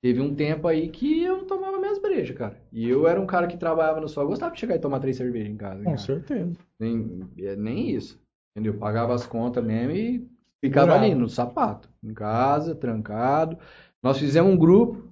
teve 0.00 0.20
um 0.20 0.34
tempo 0.34 0.66
aí 0.66 0.88
que 0.88 1.22
eu 1.22 1.44
tomava 1.44 1.78
minhas 1.78 1.98
brejas, 1.98 2.36
cara. 2.36 2.60
E 2.72 2.88
eu 2.88 3.06
era 3.06 3.20
um 3.20 3.26
cara 3.26 3.46
que 3.46 3.56
trabalhava 3.56 4.00
no 4.00 4.08
sol, 4.08 4.24
eu 4.24 4.28
gostava 4.28 4.54
de 4.54 4.60
chegar 4.60 4.74
e 4.74 4.80
tomar 4.80 5.00
três 5.00 5.16
cervejas 5.16 5.48
em 5.48 5.56
casa. 5.56 5.78
Com 5.78 5.84
cara. 5.84 5.98
certeza. 5.98 6.52
Nem, 6.78 7.28
é, 7.38 7.56
nem 7.56 7.90
isso. 7.90 8.20
Entendeu? 8.54 8.78
Pagava 8.78 9.14
as 9.14 9.26
contas 9.26 9.64
mesmo 9.64 9.92
e 9.92 10.28
ficava 10.60 10.88
Bravo. 10.88 11.04
ali 11.04 11.14
no 11.14 11.28
sapato, 11.28 11.88
em 12.02 12.12
casa, 12.12 12.74
trancado. 12.74 13.56
Nós 14.02 14.18
fizemos 14.18 14.52
um 14.52 14.56
grupo, 14.56 15.08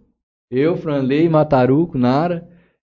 eu, 0.51 0.77
Franley, 0.77 1.29
Mataruco, 1.29 1.97
Nara 1.97 2.49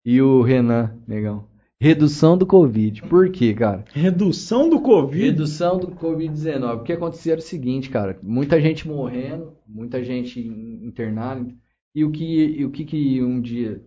e 0.05 0.21
o 0.21 0.41
Renan, 0.41 0.95
negão. 1.07 1.47
Redução 1.79 2.35
do 2.35 2.45
Covid. 2.45 3.03
Por 3.03 3.31
quê, 3.31 3.53
cara? 3.53 3.85
Redução 3.93 4.67
do 4.67 4.81
Covid. 4.81 5.25
Redução 5.25 5.77
do 5.77 5.91
Covid-19. 5.95 6.81
O 6.81 6.83
que 6.83 6.91
acontecia 6.93 7.33
era 7.33 7.39
o 7.39 7.43
seguinte, 7.43 7.89
cara. 7.89 8.19
Muita 8.23 8.59
gente 8.59 8.87
morrendo, 8.87 9.55
muita 9.67 10.03
gente 10.03 10.39
internada. 10.39 11.53
E 11.93 12.03
o 12.03 12.11
que, 12.11 12.25
e 12.25 12.65
o 12.65 12.71
que, 12.71 12.83
que 12.83 13.21
um 13.21 13.39
dia 13.39 13.85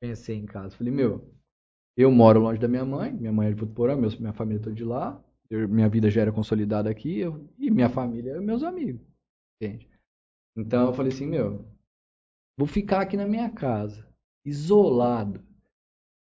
pensei 0.00 0.36
em 0.36 0.46
casa? 0.46 0.76
Falei, 0.76 0.92
meu, 0.92 1.32
eu 1.96 2.10
moro 2.10 2.40
longe 2.40 2.60
da 2.60 2.68
minha 2.68 2.84
mãe, 2.84 3.12
minha 3.12 3.32
mãe 3.32 3.48
é 3.48 3.50
de 3.52 3.60
Votuporã, 3.60 3.96
minha 3.96 4.32
família 4.32 4.62
toda 4.62 4.74
de 4.74 4.84
lá, 4.84 5.20
eu- 5.50 5.68
minha 5.68 5.88
vida 5.88 6.10
já 6.10 6.20
era 6.22 6.32
consolidada 6.32 6.90
aqui, 6.90 7.18
eu- 7.18 7.48
e 7.58 7.70
minha 7.70 7.88
família 7.88 8.32
é 8.32 8.40
meus 8.40 8.62
amigos, 8.62 9.00
entende? 9.60 9.88
Então 10.56 10.86
eu 10.86 10.92
falei 10.92 11.12
assim, 11.12 11.26
meu, 11.26 11.64
vou 12.56 12.66
ficar 12.66 13.00
aqui 13.00 13.16
na 13.16 13.26
minha 13.26 13.50
casa, 13.50 14.06
isolado, 14.44 15.40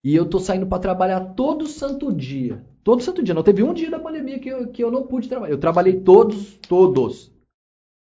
e 0.06 0.14
eu 0.14 0.24
tô 0.24 0.38
saindo 0.38 0.68
pra 0.68 0.78
trabalhar 0.78 1.34
todo 1.34 1.66
santo 1.66 2.12
dia, 2.12 2.64
todo 2.84 3.02
santo 3.02 3.24
dia, 3.24 3.34
não 3.34 3.42
teve 3.42 3.64
um 3.64 3.74
dia 3.74 3.90
da 3.90 3.98
pandemia 3.98 4.38
que 4.38 4.48
eu, 4.48 4.68
que 4.68 4.84
eu 4.84 4.88
não 4.88 5.04
pude 5.04 5.28
trabalhar, 5.28 5.52
eu 5.52 5.58
trabalhei 5.58 6.00
todos, 6.00 6.56
todos. 6.58 7.34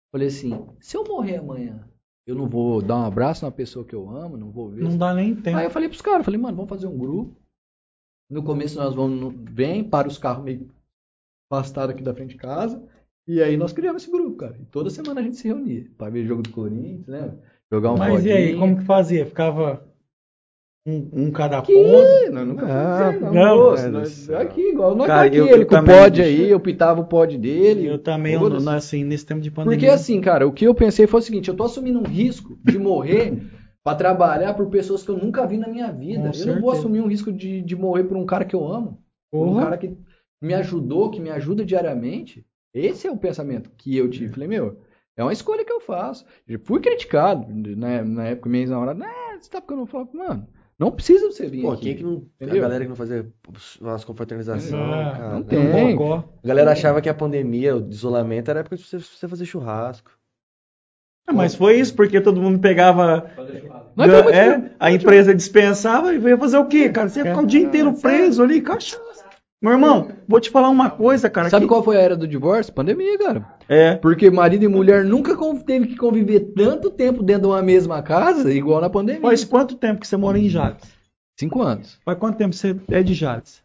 Falei 0.10 0.30
assim, 0.30 0.66
se 0.80 0.96
eu 0.96 1.04
morrer 1.04 1.36
amanhã, 1.36 1.86
eu 2.26 2.36
não 2.36 2.48
vou 2.48 2.82
dar 2.82 3.00
um 3.00 3.04
abraço 3.04 3.44
na 3.44 3.52
pessoa 3.52 3.84
que 3.84 3.94
eu 3.94 4.10
amo, 4.10 4.38
não 4.38 4.50
vou 4.50 4.70
ver. 4.70 4.82
Não 4.82 4.98
dá 4.98 5.14
nem 5.14 5.36
tempo. 5.36 5.58
Aí 5.58 5.66
eu 5.66 5.70
falei 5.70 5.90
pros 5.90 6.02
caras, 6.02 6.24
falei, 6.24 6.40
mano, 6.40 6.56
vamos 6.56 6.70
fazer 6.70 6.88
um 6.88 6.98
grupo. 6.98 7.36
No 8.32 8.44
começo 8.44 8.80
nós 8.80 8.96
vamos, 8.96 9.36
vem 9.52 9.84
para 9.84 10.08
os 10.08 10.18
carros 10.18 10.46
meio 10.46 10.72
afastados 11.52 11.94
aqui 11.94 12.02
da 12.02 12.14
frente 12.14 12.30
de 12.30 12.38
casa. 12.38 12.82
E 13.28 13.44
aí 13.44 13.58
nós 13.58 13.74
criamos 13.74 14.04
esse 14.04 14.12
grupo, 14.12 14.38
cara. 14.38 14.58
E 14.58 14.64
toda 14.68 14.90
semana 14.90 15.20
a 15.20 15.24
gente 15.24 15.36
se 15.36 15.50
reunia 15.50 15.92
pra 15.98 16.10
ver 16.10 16.26
jogo 16.26 16.44
do 16.44 16.52
Corinthians, 16.52 17.08
né? 17.08 17.38
Jogar 17.70 17.92
um 17.92 17.98
Mas 17.98 18.24
e 18.24 18.32
aí, 18.32 18.44
rodinho. 18.54 18.60
como 18.60 18.78
que 18.78 18.86
fazia? 18.86 19.26
Ficava 19.26 19.89
um, 20.86 21.10
um 21.14 21.32
cada 21.32 21.62
Que? 21.62 21.74
ponto? 21.74 22.32
Não, 22.32 22.46
nunca 22.46 22.66
Ah, 22.68 23.12
fiz, 23.14 23.22
não, 23.22 23.34
não, 23.34 23.58
moço. 23.58 23.90
Nós- 23.90 24.30
aqui, 24.32 24.62
igual 24.62 24.96
nós 24.96 25.08
Cara, 25.08 25.20
tá 25.22 25.26
aqui, 25.28 25.38
eu- 25.38 25.48
ele 25.48 25.64
eu 25.64 25.68
com 25.68 25.76
o 25.76 25.84
pod 25.86 26.10
deixa- 26.22 26.24
aí, 26.44 26.50
eu 26.50 26.60
pitava 26.60 27.02
o 27.02 27.06
pod 27.06 27.38
dele. 27.38 27.86
Eu 27.86 28.00
também, 28.00 28.34
eu, 28.34 28.40
Foda-se. 28.40 28.70
assim, 28.70 29.04
nesse 29.04 29.26
tempo 29.26 29.42
de 29.42 29.52
pandemia. 29.52 29.78
Porque 29.78 29.92
assim, 29.92 30.20
cara, 30.22 30.48
o 30.48 30.52
que 30.54 30.66
eu 30.66 30.74
pensei 30.74 31.06
foi 31.06 31.20
o 31.20 31.24
seguinte, 31.24 31.50
eu 31.50 31.56
tô 31.56 31.64
assumindo 31.64 32.00
um 32.00 32.04
risco 32.04 32.58
de 32.64 32.78
morrer 32.80 33.34
pra 33.84 33.94
trabalhar 33.96 34.54
por 34.54 34.68
pessoas 34.70 35.04
que 35.04 35.10
eu 35.10 35.18
nunca 35.18 35.46
vi 35.46 35.58
na 35.58 35.68
minha 35.68 35.92
vida. 35.92 36.30
Com 36.32 36.38
eu 36.38 36.46
não 36.48 36.62
vou 36.62 36.72
certeza. 36.72 36.72
assumir 36.80 37.02
um 37.02 37.08
risco 37.08 37.32
de, 37.32 37.62
de 37.62 37.76
morrer 37.76 38.06
por 38.06 38.18
um 38.18 38.26
cara 38.26 38.46
que 38.46 38.56
eu 38.56 38.66
amo. 38.68 39.00
Por 39.32 39.48
um 39.48 39.60
cara 39.60 39.78
que. 39.78 39.96
me 40.42 40.54
ajudou, 40.54 41.12
que 41.12 41.20
me 41.20 41.30
ajuda 41.30 41.64
diariamente, 41.66 42.46
esse 42.74 43.06
é 43.06 43.12
o 43.12 43.18
pensamento 43.18 43.70
que 43.78 43.96
eu 43.96 44.10
tive. 44.10 44.32
Falei, 44.34 44.48
meu, 44.48 44.80
é 45.18 45.22
uma 45.24 45.34
escolha 45.34 45.66
que 45.66 45.72
eu 45.72 45.82
faço. 45.82 46.26
Eu 46.48 46.60
fui 46.64 46.80
criticado, 46.80 47.46
na, 47.76 48.02
na 48.04 48.26
época, 48.28 48.50
minha 48.50 48.64
ex-namorada, 48.64 48.98
né, 49.00 49.10
você 49.40 49.50
tá 49.52 49.60
ficando, 49.62 49.82
eu 49.82 49.86
falava, 49.86 50.10
mano, 50.14 50.48
não 50.80 50.92
precisa 50.92 51.28
você 51.30 51.48
vir 51.48 51.62
Pô, 51.62 51.72
aqui. 51.74 51.82
quem 51.84 51.96
que 51.98 52.04
não. 52.04 52.26
A 52.40 52.44
Entendeu? 52.46 52.62
galera 52.62 52.84
que 52.84 52.90
não 52.90 52.96
fazia 52.96 53.28
umas 53.82 54.06
confraternizações, 54.06 54.74
Ah, 54.74 55.14
cara. 55.18 55.34
não 55.34 55.44
tem. 55.44 55.96
Bocó. 55.96 56.24
A 56.44 56.48
galera 56.48 56.72
achava 56.72 57.02
que 57.02 57.10
a 57.10 57.14
pandemia, 57.14 57.76
o 57.76 57.90
isolamento, 57.90 58.50
era 58.50 58.62
época 58.62 58.78
de 58.78 58.84
você, 58.84 59.28
fazer 59.28 59.46
churrasco. 59.46 60.12
Ah, 61.28 61.34
Mas 61.34 61.54
foi 61.54 61.80
isso, 61.80 61.94
porque 61.94 62.20
todo 62.22 62.42
mundo 62.42 62.58
pegava. 62.60 63.30
Nós 63.96 64.08
temos 64.10 64.32
é, 64.32 64.72
a 64.80 64.92
empresa 64.92 65.36
dispensava 65.36 66.12
e 66.14 66.18
veio 66.18 66.38
fazer 66.40 66.58
o 66.58 66.66
quê, 66.66 66.90
cara? 66.90 67.08
Você 67.08 67.20
ia 67.20 67.26
ficar 67.26 67.42
o 67.44 67.46
dia 67.46 67.62
inteiro 67.62 67.94
preso 67.94 68.42
ali, 68.42 68.62
cachaça. 68.62 69.29
Meu 69.62 69.74
irmão, 69.74 70.10
vou 70.28 70.40
te 70.40 70.50
falar 70.50 70.70
uma 70.70 70.90
coisa, 70.90 71.30
cara. 71.30 71.50
Sabe 71.50 71.66
que- 71.66 71.70
qual 71.70 71.84
foi 71.84 71.98
a 71.98 72.02
era 72.02 72.16
do 72.16 72.28
divórcio? 72.28 72.72
Pandemia, 72.74 73.18
cara. 73.18 73.46
É. 73.68 73.96
Porque 73.96 74.30
marido 74.32 74.64
e 74.64 74.68
mulher 74.70 75.04
nunca 75.04 75.36
teve 75.66 75.88
que 75.88 75.98
conviver 75.98 76.54
tanto 76.56 76.90
tempo 76.90 77.22
dentro 77.22 77.42
de 77.44 77.48
uma 77.50 77.62
mesma 77.62 78.02
casa, 78.02 78.54
igual 78.54 78.80
na 78.80 78.90
pandemia. 78.90 79.22
Faz 79.22 79.44
quanto 79.44 79.76
tempo 79.76 80.00
que 80.00 80.08
você 80.08 80.16
mora 80.16 80.40
em 80.40 80.48
Jales? 80.48 80.82
Cinco 81.38 81.62
anos. 81.62 81.98
Faz 82.06 82.18
quanto 82.18 82.38
tempo 82.38 82.56
você 82.56 82.76
é 82.90 83.04
de 83.04 83.14
Jales? 83.14 83.62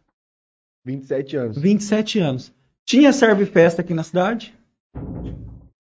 27 0.85 1.37
anos. 1.37 1.59
27 1.59 2.19
anos. 2.19 2.53
Tinha 2.85 3.13
serve 3.13 3.47
festa 3.47 3.81
aqui 3.81 3.95
na 3.95 4.03
cidade? 4.03 4.53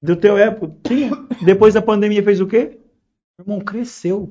Do 0.02 0.16
teu 0.16 0.36
época? 0.38 0.74
Tinha. 0.84 1.10
Depois 1.44 1.74
da 1.74 1.82
pandemia 1.82 2.22
fez 2.22 2.40
o 2.40 2.46
quê? 2.46 2.78
Meu 3.38 3.44
irmão, 3.46 3.60
cresceu. 3.60 4.30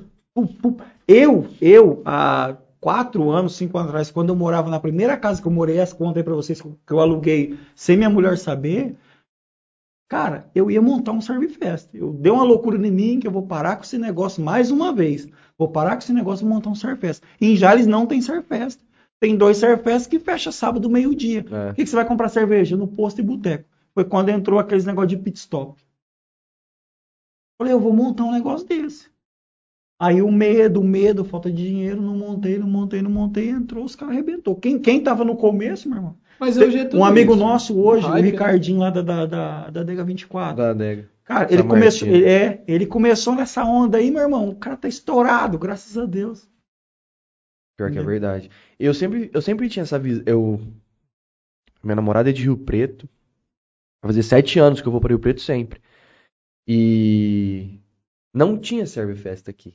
Eu, 1.07 1.47
eu, 1.61 2.01
há 2.05 2.55
quatro 2.83 3.31
anos, 3.31 3.55
cinco 3.55 3.77
anos 3.77 3.89
atrás, 3.89 4.11
quando 4.11 4.27
eu 4.27 4.35
morava 4.35 4.69
na 4.69 4.77
primeira 4.77 5.15
casa 5.15 5.41
que 5.41 5.47
eu 5.47 5.51
morei, 5.51 5.77
essa 5.77 5.95
conta 5.95 6.19
aí 6.19 6.23
pra 6.23 6.35
vocês 6.35 6.61
que 6.61 6.91
eu 6.93 6.99
aluguei 6.99 7.57
sem 7.73 7.95
minha 7.95 8.09
mulher 8.09 8.37
saber, 8.37 8.97
cara, 10.09 10.49
eu 10.53 10.69
ia 10.69 10.81
montar 10.81 11.13
um 11.13 11.21
serve 11.21 11.47
festa. 11.47 11.95
Eu 11.95 12.11
dei 12.11 12.29
uma 12.29 12.43
loucura 12.43 12.75
em 12.75 12.91
mim 12.91 13.19
que 13.21 13.25
eu 13.25 13.31
vou 13.31 13.47
parar 13.47 13.77
com 13.77 13.83
esse 13.83 13.97
negócio 13.97 14.43
mais 14.43 14.69
uma 14.69 14.91
vez. 14.91 15.25
Vou 15.57 15.69
parar 15.69 15.91
com 15.91 15.99
esse 15.99 16.11
negócio 16.11 16.45
e 16.45 16.49
montar 16.49 16.69
um 16.71 16.75
serve 16.75 16.99
festa. 16.99 17.25
Em 17.39 17.55
Jales 17.55 17.87
não 17.87 18.05
tem 18.05 18.21
serve 18.21 18.43
festa. 18.43 18.83
Tem 19.17 19.37
dois 19.37 19.55
serve 19.55 19.81
festa 19.81 20.09
que 20.09 20.19
fecha 20.19 20.51
sábado 20.51 20.89
meio-dia. 20.89 21.45
É. 21.49 21.71
O 21.71 21.75
que, 21.75 21.83
que 21.85 21.89
você 21.89 21.95
vai 21.95 22.05
comprar 22.05 22.27
cerveja? 22.27 22.75
No 22.75 22.85
posto 22.85 23.21
e 23.21 23.23
boteco. 23.23 23.63
Foi 23.93 24.03
quando 24.03 24.27
entrou 24.27 24.59
aqueles 24.59 24.83
negócio 24.83 25.07
de 25.07 25.17
pit 25.17 25.39
stop. 25.39 25.81
Falei, 27.57 27.71
eu 27.71 27.79
vou 27.79 27.93
montar 27.93 28.25
um 28.25 28.31
negócio 28.33 28.67
desse. 28.67 29.12
Aí 30.03 30.21
o 30.21 30.29
medo, 30.29 30.81
o 30.81 30.83
medo, 30.83 31.23
falta 31.23 31.49
de 31.49 31.65
dinheiro, 31.65 32.01
não 32.01 32.17
montei, 32.17 32.57
não 32.57 32.67
montei, 32.67 33.01
não 33.01 33.09
montei, 33.09 33.47
entrou, 33.47 33.85
os 33.85 33.95
caras 33.95 34.13
arrebentou. 34.13 34.53
Quem, 34.53 34.77
quem 34.77 35.01
tava 35.01 35.23
no 35.23 35.37
começo, 35.37 35.87
meu 35.87 35.97
irmão? 35.97 36.17
Mas 36.37 36.57
hoje 36.57 36.79
é 36.79 36.83
tudo 36.83 36.99
Um 36.99 37.05
amigo 37.05 37.31
isso. 37.31 37.41
nosso 37.41 37.79
hoje, 37.79 38.05
o 38.05 38.13
né? 38.13 38.19
Ricardinho 38.19 38.79
lá 38.79 38.89
da, 38.89 39.01
da, 39.01 39.25
da, 39.25 39.69
da 39.69 39.83
Dega 39.83 40.03
24. 40.03 40.57
Da 40.57 40.71
adega. 40.71 41.09
Cara, 41.23 41.47
ele 41.49 41.61
São 41.61 41.69
começou, 41.69 42.07
ele, 42.09 42.25
é, 42.25 42.61
ele 42.67 42.85
começou 42.85 43.33
nessa 43.33 43.63
onda 43.63 43.97
aí, 43.97 44.11
meu 44.11 44.21
irmão. 44.21 44.49
O 44.49 44.55
cara 44.57 44.75
tá 44.75 44.89
estourado, 44.89 45.57
graças 45.57 45.97
a 45.97 46.05
Deus. 46.05 46.49
Pior 47.77 47.89
que 47.89 47.97
é 47.97 48.03
verdade. 48.03 48.51
Eu 48.77 48.93
sempre, 48.93 49.31
eu 49.33 49.41
sempre 49.41 49.69
tinha 49.69 49.83
essa 49.83 49.97
visão. 49.97 50.23
Eu... 50.25 50.59
Minha 51.81 51.95
namorada 51.95 52.29
é 52.29 52.33
de 52.33 52.43
Rio 52.43 52.57
Preto. 52.57 53.07
Vai 54.03 54.09
fazer 54.09 54.23
sete 54.23 54.59
anos 54.59 54.81
que 54.81 54.87
eu 54.87 54.91
vou 54.91 54.99
para 54.99 55.11
Rio 55.11 55.19
Preto 55.19 55.39
sempre. 55.39 55.79
E 56.67 57.79
não 58.33 58.57
tinha 58.57 58.85
serve 58.85 59.15
festa 59.15 59.49
aqui. 59.49 59.73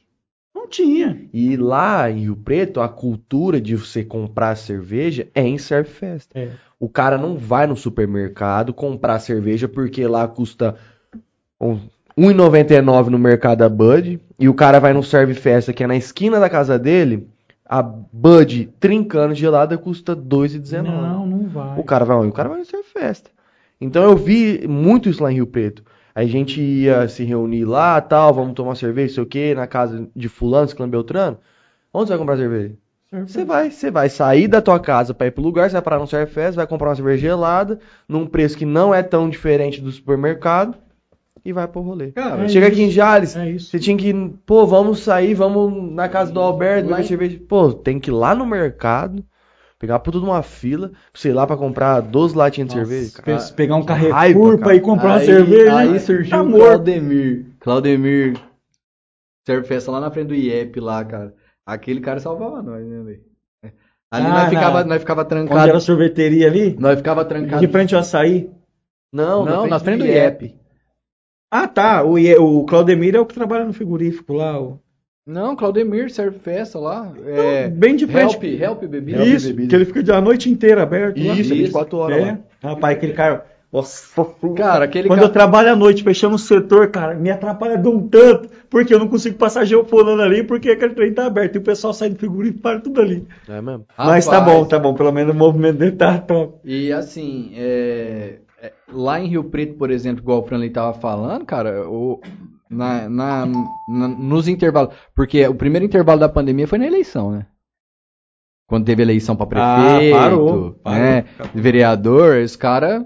Não 0.69 0.71
tinha. 0.71 1.19
E 1.33 1.57
lá 1.57 2.11
em 2.11 2.21
Rio 2.21 2.37
Preto, 2.37 2.81
a 2.81 2.89
cultura 2.89 3.59
de 3.59 3.75
você 3.75 4.05
comprar 4.05 4.55
cerveja 4.55 5.27
é 5.35 5.43
em 5.43 5.57
serve 5.57 5.89
festa. 5.89 6.39
É. 6.39 6.51
O 6.79 6.89
cara 6.91 7.17
não 7.17 7.39
vai 7.39 7.67
no 7.67 7.75
supermercado 7.75 8.75
comprar 8.75 9.19
cerveja 9.19 9.67
porque 9.67 10.07
lá 10.07 10.29
custa 10.29 10.77
um- 11.59 11.75
R$ 12.17 12.35
1,99 12.35 13.09
no 13.09 13.19
mercado 13.19 13.63
a 13.63 13.69
Bud. 13.69 14.21
E 14.39 14.49
o 14.49 14.55
cara 14.55 14.79
vai 14.79 14.93
no 14.93 15.03
serve 15.03 15.33
festa 15.35 15.73
que 15.73 15.83
é 15.83 15.87
na 15.87 15.97
esquina 15.97 16.39
da 16.39 16.51
casa 16.51 16.79
dele. 16.79 17.27
A 17.65 17.83
Bud 17.83 18.69
trincando 18.79 19.35
gelada 19.35 19.77
custa 19.79 20.13
R$ 20.13 20.21
2,19. 20.21 20.83
Não, 20.83 21.27
não 21.27 21.49
vai. 21.49 21.79
O 21.79 21.83
cara 21.83 22.05
vai? 22.05 22.27
O 22.27 22.33
cara 22.33 22.49
vai 22.51 22.59
no 22.59 22.65
serve 22.65 22.87
festa. 22.93 23.31
Então 23.81 24.03
eu 24.03 24.17
vi 24.17 24.67
muito 24.69 25.09
isso 25.09 25.23
lá 25.23 25.31
em 25.33 25.37
Rio 25.37 25.47
Preto. 25.47 25.83
Aí 26.19 26.27
a 26.27 26.29
gente 26.29 26.61
ia 26.61 27.07
se 27.07 27.23
reunir 27.23 27.65
lá, 27.65 28.01
tal, 28.01 28.35
vamos 28.35 28.55
tomar 28.55 28.75
cerveja, 28.75 29.15
sei 29.15 29.23
o 29.23 29.27
quê, 29.27 29.55
na 29.55 29.69
casa 29.69 30.09
de 30.17 30.29
fulano, 30.29 30.67
ciclano 30.67 30.91
Beltrano. 30.91 31.39
Onde 31.95 32.09
você 32.09 32.15
vai 32.15 32.19
comprar 32.19 32.37
cerveja? 32.37 32.75
Você 33.25 33.45
vai, 33.45 33.71
você 33.71 33.89
vai 33.89 34.09
sair 34.09 34.49
da 34.49 34.61
tua 34.61 34.81
casa 34.81 35.15
pra 35.15 35.29
ir 35.29 35.31
pro 35.31 35.45
lugar, 35.45 35.71
você 35.71 35.75
vai 35.75 35.83
parar 35.83 36.01
no 36.01 36.09
Serve 36.09 36.33
Fest, 36.33 36.57
vai 36.57 36.67
comprar 36.67 36.89
uma 36.89 36.97
cerveja 36.97 37.21
gelada, 37.21 37.79
num 38.09 38.27
preço 38.27 38.59
que 38.59 38.67
não 38.67 38.93
é 38.93 39.01
tão 39.01 39.31
diferente 39.31 39.81
do 39.81 39.93
supermercado, 39.93 40.75
e 41.45 41.53
vai 41.53 41.69
pro 41.69 41.83
rolê. 41.83 42.11
Cara, 42.11 42.47
É 42.47 42.49
Chega 42.49 42.67
isso. 42.67 42.75
aqui 42.75 42.83
em 42.83 42.91
Jales, 42.91 43.37
É 43.37 43.57
você 43.57 43.79
tinha 43.79 43.97
que, 43.97 44.13
pô, 44.45 44.67
vamos 44.67 44.99
sair, 44.99 45.35
vamos 45.35 45.93
na 45.93 46.09
casa 46.09 46.33
do 46.33 46.41
Alberto, 46.41 46.89
beber 46.89 47.05
cerveja. 47.05 47.41
Pô, 47.49 47.73
tem 47.73 48.01
que 48.01 48.11
ir 48.11 48.13
lá 48.13 48.35
no 48.35 48.45
mercado, 48.45 49.25
pegar 49.79 49.99
puta 50.01 50.19
de 50.19 50.25
uma 50.25 50.43
fila, 50.43 50.93
ir 51.25 51.33
lá 51.33 51.47
pra 51.47 51.57
comprar 51.57 52.01
12 52.01 52.37
latinhas 52.37 52.69
de 52.69 52.75
cerveja, 52.75 53.23
cara. 53.23 53.39
Pe- 53.39 53.53
Pegar 53.55 53.77
um 53.77 53.85
Carrefour 53.85 54.59
pra 54.59 54.75
ir 54.75 54.81
comprar 54.81 55.09
uma 55.09 55.17
aí, 55.19 55.27
cerveja. 55.27 55.77
Aí 55.77 56.01
surgiu 56.01 56.31
Tá 56.31 56.43
o 56.43 56.47
morto. 56.49 56.65
Claudemir. 56.67 57.47
Claudemir. 57.61 58.41
Serve 59.47 59.67
festa 59.67 59.91
lá 59.91 60.01
na 60.01 60.11
frente 60.11 60.29
do 60.29 60.35
IEP 60.35 60.79
lá, 60.81 61.05
cara. 61.05 61.35
Aquele 61.67 62.01
cara 62.01 62.21
salvava 62.21 62.63
nós, 62.63 62.85
né, 62.87 63.03
velho? 63.03 63.23
Ali 64.11 64.27
Ah, 64.27 64.31
nós, 64.31 64.49
ficava, 64.49 64.81
na- 64.81 64.85
nós 64.87 64.99
ficava 65.01 65.21
Onde 65.23 65.35
era 65.35 65.45
trancado. 65.47 65.77
a 65.77 65.81
sorveteria 65.81 66.47
ali? 66.47 66.77
Nós 66.79 66.97
ficava 66.97 67.25
trancado. 67.25 67.61
De 67.61 67.69
frente 67.71 67.95
ao 67.95 68.01
açaí. 68.01 68.51
Não, 69.13 69.45
Não, 69.45 69.67
na 69.67 69.79
frente 69.79 69.99
do 70.01 70.07
IEP. 70.07 70.45
IEP. 70.47 70.59
Ah, 71.51 71.67
tá. 71.69 72.03
O, 72.05 72.19
Ie- 72.19 72.37
o 72.37 72.65
Claudemir 72.65 73.15
é 73.15 73.21
o 73.21 73.27
que 73.27 73.35
trabalha 73.35 73.65
no 73.65 73.73
frigorífico 73.73 74.33
lá. 74.35 74.61
o- 74.61 74.81
Não, 75.29 75.55
Claudemir 75.55 76.11
serve 76.11 76.39
festa 76.39 76.79
lá. 76.79 77.13
É, 77.27 77.69
Bem 77.69 77.95
de 77.95 78.07
frente. 78.07 78.35
help, 78.35 78.45
help 78.63 78.85
bebida. 78.91 79.19
Help 79.19 79.29
Isso, 79.29 79.47
bebida. 79.49 79.69
que 79.69 79.75
ele 79.77 79.85
fica 79.85 80.17
a 80.17 80.21
noite 80.23 80.49
inteira 80.49 80.83
aberto 80.83 81.19
lá. 81.19 81.35
Isso, 81.35 81.53
Isso. 81.53 81.55
24 81.55 81.99
horas 81.99 82.17
É. 82.19 82.39
lá. 82.63 82.71
Rapaz, 82.71 82.97
aquele 82.97 83.13
cara. 83.13 83.45
Nossa, 83.71 84.25
Cara, 84.57 84.87
aquele 84.87 85.09
quando 85.09 85.19
cara. 85.19 85.29
eu 85.29 85.33
trabalho 85.35 85.71
à 85.71 85.77
noite 85.77 86.03
fechando 86.03 86.37
o 86.37 86.39
setor, 86.39 86.89
cara, 86.89 87.15
me 87.15 87.31
atrapalha 87.31 87.77
de 87.77 87.87
um 87.87 88.09
tanto, 88.09 88.49
porque 88.71 88.95
eu 88.95 88.99
não 88.99 89.07
consigo 89.09 89.37
passar 89.37 89.67
geofonando 89.67 90.23
ali, 90.23 90.43
porque 90.43 90.71
aquele 90.71 90.95
trem 90.95 91.13
tá 91.13 91.27
aberto 91.27 91.57
e 91.57 91.59
o 91.59 91.63
pessoal 91.63 91.93
sai 91.93 92.09
do 92.09 92.17
frigorífico 92.17 92.61
e 92.61 92.63
para 92.63 92.81
tudo 92.81 92.99
ali. 93.03 93.27
É 93.47 93.61
mesmo? 93.61 93.85
Mas 93.99 94.25
tá 94.25 94.39
Rapaz, 94.39 94.57
bom, 94.57 94.65
tá 94.65 94.79
bom, 94.79 94.95
pelo 94.95 95.13
menos 95.13 95.35
o 95.35 95.39
movimento 95.39 95.77
dele 95.77 95.93
tá 95.93 96.17
top. 96.17 96.55
E 96.65 96.91
assim, 96.91 97.53
é, 97.57 98.37
é, 98.63 98.73
lá 98.91 99.21
em 99.21 99.29
Rio 99.29 99.45
Preto, 99.45 99.75
por 99.75 99.91
exemplo, 99.91 100.23
igual 100.23 100.41
o 100.41 100.47
Franley 100.47 100.71
tava 100.71 100.95
falando, 100.99 101.45
cara, 101.45 101.87
o, 101.87 102.23
na, 102.71 103.09
na- 103.09 103.47
na- 103.47 104.09
nos 104.09 104.49
intervalos. 104.49 104.95
Porque 105.15 105.47
o 105.47 105.55
primeiro 105.55 105.85
intervalo 105.87 106.21
da 106.21 106.29
pandemia 106.29 106.67
foi 106.69 106.79
na 106.79 106.87
eleição, 106.87 107.31
né? 107.33 107.47
Quando 108.69 108.85
teve 108.85 109.03
eleição 109.03 109.35
pra 109.35 109.47
prefeito, 109.47 110.15
Ah, 110.15 110.19
parou, 110.21 110.73
parou. 110.83 110.99
né? 111.01 111.25
Vereador, 111.55 112.43
os 112.43 112.55
caras 112.55 113.05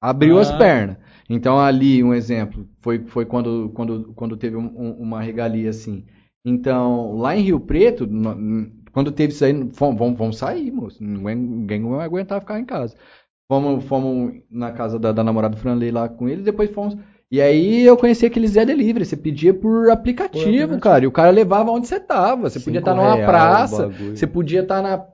abriu 0.00 0.38
as 0.38 0.50
Ah. 0.50 0.58
pernas. 0.58 0.96
Então 1.30 1.58
ali, 1.60 2.02
um 2.02 2.12
exemplo, 2.12 2.68
foi, 2.82 2.98
foi 3.06 3.24
quando, 3.24 3.70
quando, 3.74 4.12
quando 4.14 4.36
teve 4.36 4.56
um- 4.56 4.72
um- 4.76 4.92
uma 5.00 5.20
regalia 5.22 5.70
assim. 5.70 6.04
Então, 6.44 7.16
lá 7.16 7.34
em 7.36 7.40
Rio 7.42 7.60
Preto, 7.60 8.06
no- 8.06 8.70
quando 8.92 9.10
teve 9.12 9.32
isso 9.32 9.44
aí, 9.44 9.52
vamos, 9.52 10.18
vamos 10.18 10.36
sair, 10.36 10.70
moço. 10.70 11.02
Ninguém, 11.02 11.36
ninguém 11.36 11.82
vai 11.88 12.04
aguentar 12.04 12.40
ficar 12.40 12.58
em 12.60 12.64
casa. 12.64 12.94
Fomos, 13.50 13.84
fomos 13.84 14.34
na 14.50 14.72
casa 14.72 14.98
da, 14.98 15.12
da 15.12 15.22
namorada 15.24 15.54
do 15.54 15.60
Franley 15.60 15.90
lá 15.90 16.08
com 16.08 16.28
ele, 16.28 16.42
depois 16.42 16.70
fomos. 16.70 16.96
E 17.34 17.42
aí 17.42 17.84
eu 17.84 17.96
conheci 17.96 18.24
aqueles 18.24 18.52
Zé 18.52 18.64
Delivery. 18.64 19.04
Você 19.04 19.16
pedia 19.16 19.52
por 19.52 19.90
aplicativo, 19.90 20.44
aplicativo. 20.44 20.78
cara. 20.78 21.02
E 21.02 21.08
o 21.08 21.10
cara 21.10 21.32
levava 21.32 21.72
onde 21.72 21.88
você 21.88 21.98
tava. 21.98 22.48
Você 22.48 22.60
podia 22.60 22.78
estar 22.78 22.94
numa 22.94 23.16
reais 23.16 23.24
o 23.24 23.26
praça, 23.26 23.88
você 23.88 24.24
podia 24.24 24.60
estar 24.60 24.80
na. 24.80 25.04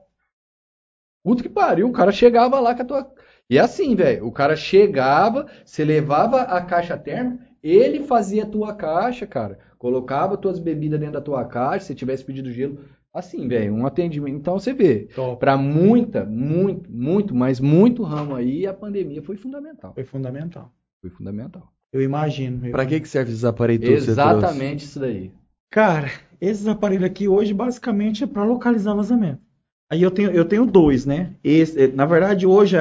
Puta 1.23 1.41
que 1.41 1.49
pariu, 1.49 1.87
o 1.87 1.91
cara 1.91 2.11
chegava 2.11 2.59
lá 2.59 2.75
com 2.75 2.83
a 2.83 2.85
tua. 2.85 3.11
E 3.49 3.57
assim, 3.57 3.95
velho, 3.95 4.27
o 4.27 4.31
cara 4.31 4.55
chegava, 4.55 5.47
você 5.65 5.83
levava 5.83 6.41
a 6.41 6.61
caixa 6.61 6.95
térmica, 6.95 7.43
ele 7.63 8.03
fazia 8.03 8.43
a 8.43 8.47
tua 8.47 8.75
caixa, 8.75 9.25
cara. 9.25 9.57
Colocava 9.79 10.37
tuas 10.37 10.59
bebidas 10.59 10.99
dentro 10.99 11.15
da 11.15 11.21
tua 11.21 11.43
caixa, 11.45 11.87
se 11.87 11.95
tivesse 11.95 12.23
pedido 12.23 12.51
gelo. 12.51 12.77
Assim, 13.11 13.47
velho, 13.47 13.73
um 13.73 13.83
atendimento. 13.83 14.37
Então 14.37 14.59
você 14.59 14.73
vê, 14.73 15.07
Top. 15.15 15.39
pra 15.39 15.57
muita, 15.57 16.23
muito, 16.23 16.87
muito, 16.91 17.33
mas 17.33 17.59
muito 17.59 18.03
ramo 18.03 18.35
aí, 18.35 18.67
a 18.67 18.75
pandemia 18.75 19.23
foi 19.23 19.37
fundamental. 19.37 19.95
Foi 19.95 20.03
fundamental. 20.03 20.71
Foi 21.01 21.09
fundamental. 21.09 21.67
Eu 21.93 22.01
imagino. 22.01 22.65
eu 22.67 22.71
Pra 22.71 22.85
que 22.85 22.99
que 22.99 23.07
serve 23.09 23.31
esses 23.31 23.43
aparelhos? 23.43 24.07
Exatamente 24.07 24.85
isso 24.85 24.99
daí. 24.99 25.31
Cara, 25.69 26.09
esses 26.39 26.67
aparelhos 26.67 27.05
aqui 27.05 27.27
hoje 27.27 27.53
basicamente 27.53 28.23
é 28.23 28.27
para 28.27 28.43
localizar 28.43 28.93
vazamento. 28.93 29.41
Aí 29.89 30.01
eu 30.01 30.11
tenho, 30.11 30.31
eu 30.31 30.45
tenho 30.45 30.65
dois, 30.65 31.05
né? 31.05 31.33
Esse, 31.43 31.81
eh, 31.83 31.87
na 31.87 32.05
verdade, 32.05 32.45
hoje, 32.47 32.77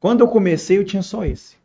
quando 0.00 0.20
eu 0.20 0.28
comecei, 0.28 0.76
eu 0.78 0.84
tinha 0.84 1.02
só 1.02 1.24
esse. 1.24 1.56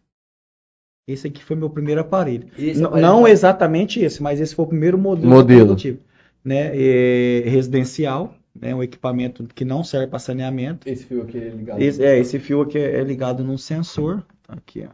Esse 1.07 1.27
aqui 1.27 1.43
foi 1.43 1.55
meu 1.55 1.69
primeiro 1.69 1.99
aparelho. 2.01 2.47
Esse 2.57 2.83
aparelho- 2.83 3.07
não 3.07 3.27
exatamente 3.27 3.99
esse, 3.99 4.21
mas 4.21 4.39
esse 4.39 4.55
foi 4.55 4.65
o 4.65 4.67
primeiro 4.67 4.97
modelo. 4.97 5.29
Modelo. 5.29 5.75
tive, 5.75 5.99
né? 6.45 6.71
É, 6.75 7.43
residencial, 7.49 8.35
né, 8.55 8.73
um 8.73 8.83
equipamento 8.83 9.43
que 9.53 9.65
não 9.65 9.83
serve 9.83 10.07
para 10.07 10.19
saneamento. 10.19 10.87
Esse 10.87 11.05
fio 11.05 11.23
aqui 11.23 11.37
é 11.39 11.49
ligado. 11.49 11.81
Esse, 11.81 12.03
é, 12.03 12.17
esse 12.19 12.39
fio 12.39 12.61
aqui 12.61 12.77
é 12.77 13.03
ligado 13.03 13.43
num 13.43 13.57
sensor. 13.57 14.23
Tá 14.47 14.53
aqui, 14.53 14.85
ó. 14.87 14.93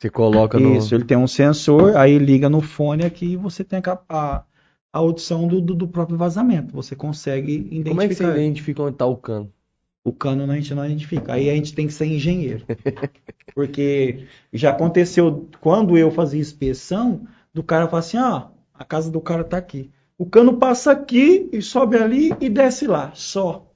Você 0.00 0.08
coloca 0.08 0.58
no. 0.58 0.78
Isso, 0.78 0.94
ele 0.94 1.04
tem 1.04 1.16
um 1.16 1.26
sensor, 1.26 1.94
aí 1.94 2.18
liga 2.18 2.48
no 2.48 2.62
fone 2.62 3.04
aqui 3.04 3.32
e 3.32 3.36
você 3.36 3.62
tem 3.62 3.82
a, 3.84 3.98
a, 4.08 4.44
a 4.90 4.98
audição 4.98 5.46
do, 5.46 5.60
do, 5.60 5.74
do 5.74 5.86
próprio 5.86 6.16
vazamento. 6.16 6.74
Você 6.74 6.96
consegue 6.96 7.52
identificar. 7.52 7.90
Como 7.90 8.02
é 8.02 8.08
que 8.08 8.14
você 8.14 8.24
identifica 8.24 8.82
onde 8.82 8.96
tá 8.96 9.04
o 9.04 9.16
cano? 9.18 9.52
O 10.02 10.10
cano 10.10 10.50
a 10.50 10.56
gente 10.56 10.74
não 10.74 10.86
identifica. 10.86 11.34
Aí 11.34 11.50
a 11.50 11.54
gente 11.54 11.74
tem 11.74 11.86
que 11.86 11.92
ser 11.92 12.06
engenheiro. 12.06 12.64
Porque 13.54 14.24
já 14.50 14.70
aconteceu 14.70 15.46
quando 15.60 15.98
eu 15.98 16.10
fazia 16.10 16.40
inspeção, 16.40 17.26
do 17.52 17.62
cara 17.62 17.86
falar 17.86 18.00
assim: 18.00 18.16
ó, 18.16 18.48
a 18.72 18.84
casa 18.84 19.10
do 19.10 19.20
cara 19.20 19.44
tá 19.44 19.58
aqui. 19.58 19.90
O 20.16 20.24
cano 20.24 20.56
passa 20.56 20.92
aqui 20.92 21.46
e 21.52 21.60
sobe 21.60 21.98
ali 21.98 22.34
e 22.40 22.48
desce 22.48 22.86
lá, 22.86 23.12
só. 23.14 23.70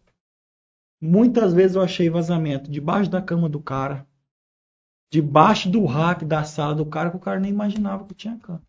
Muitas 0.99 1.53
vezes 1.53 1.77
eu 1.77 1.83
achei 1.83 2.09
vazamento 2.09 2.71
debaixo 2.71 3.11
da 3.11 3.21
cama 3.21 3.47
do 3.47 3.61
cara, 3.61 4.07
debaixo 5.15 5.69
do 5.71 5.85
rack 5.85 6.25
da 6.25 6.43
sala 6.43 6.75
do 6.75 6.85
cara, 6.85 7.09
que 7.09 7.17
o 7.17 7.21
cara 7.21 7.39
nem 7.39 7.53
imaginava 7.53 8.05
que 8.05 8.15
tinha 8.15 8.37
cano. 8.37 8.61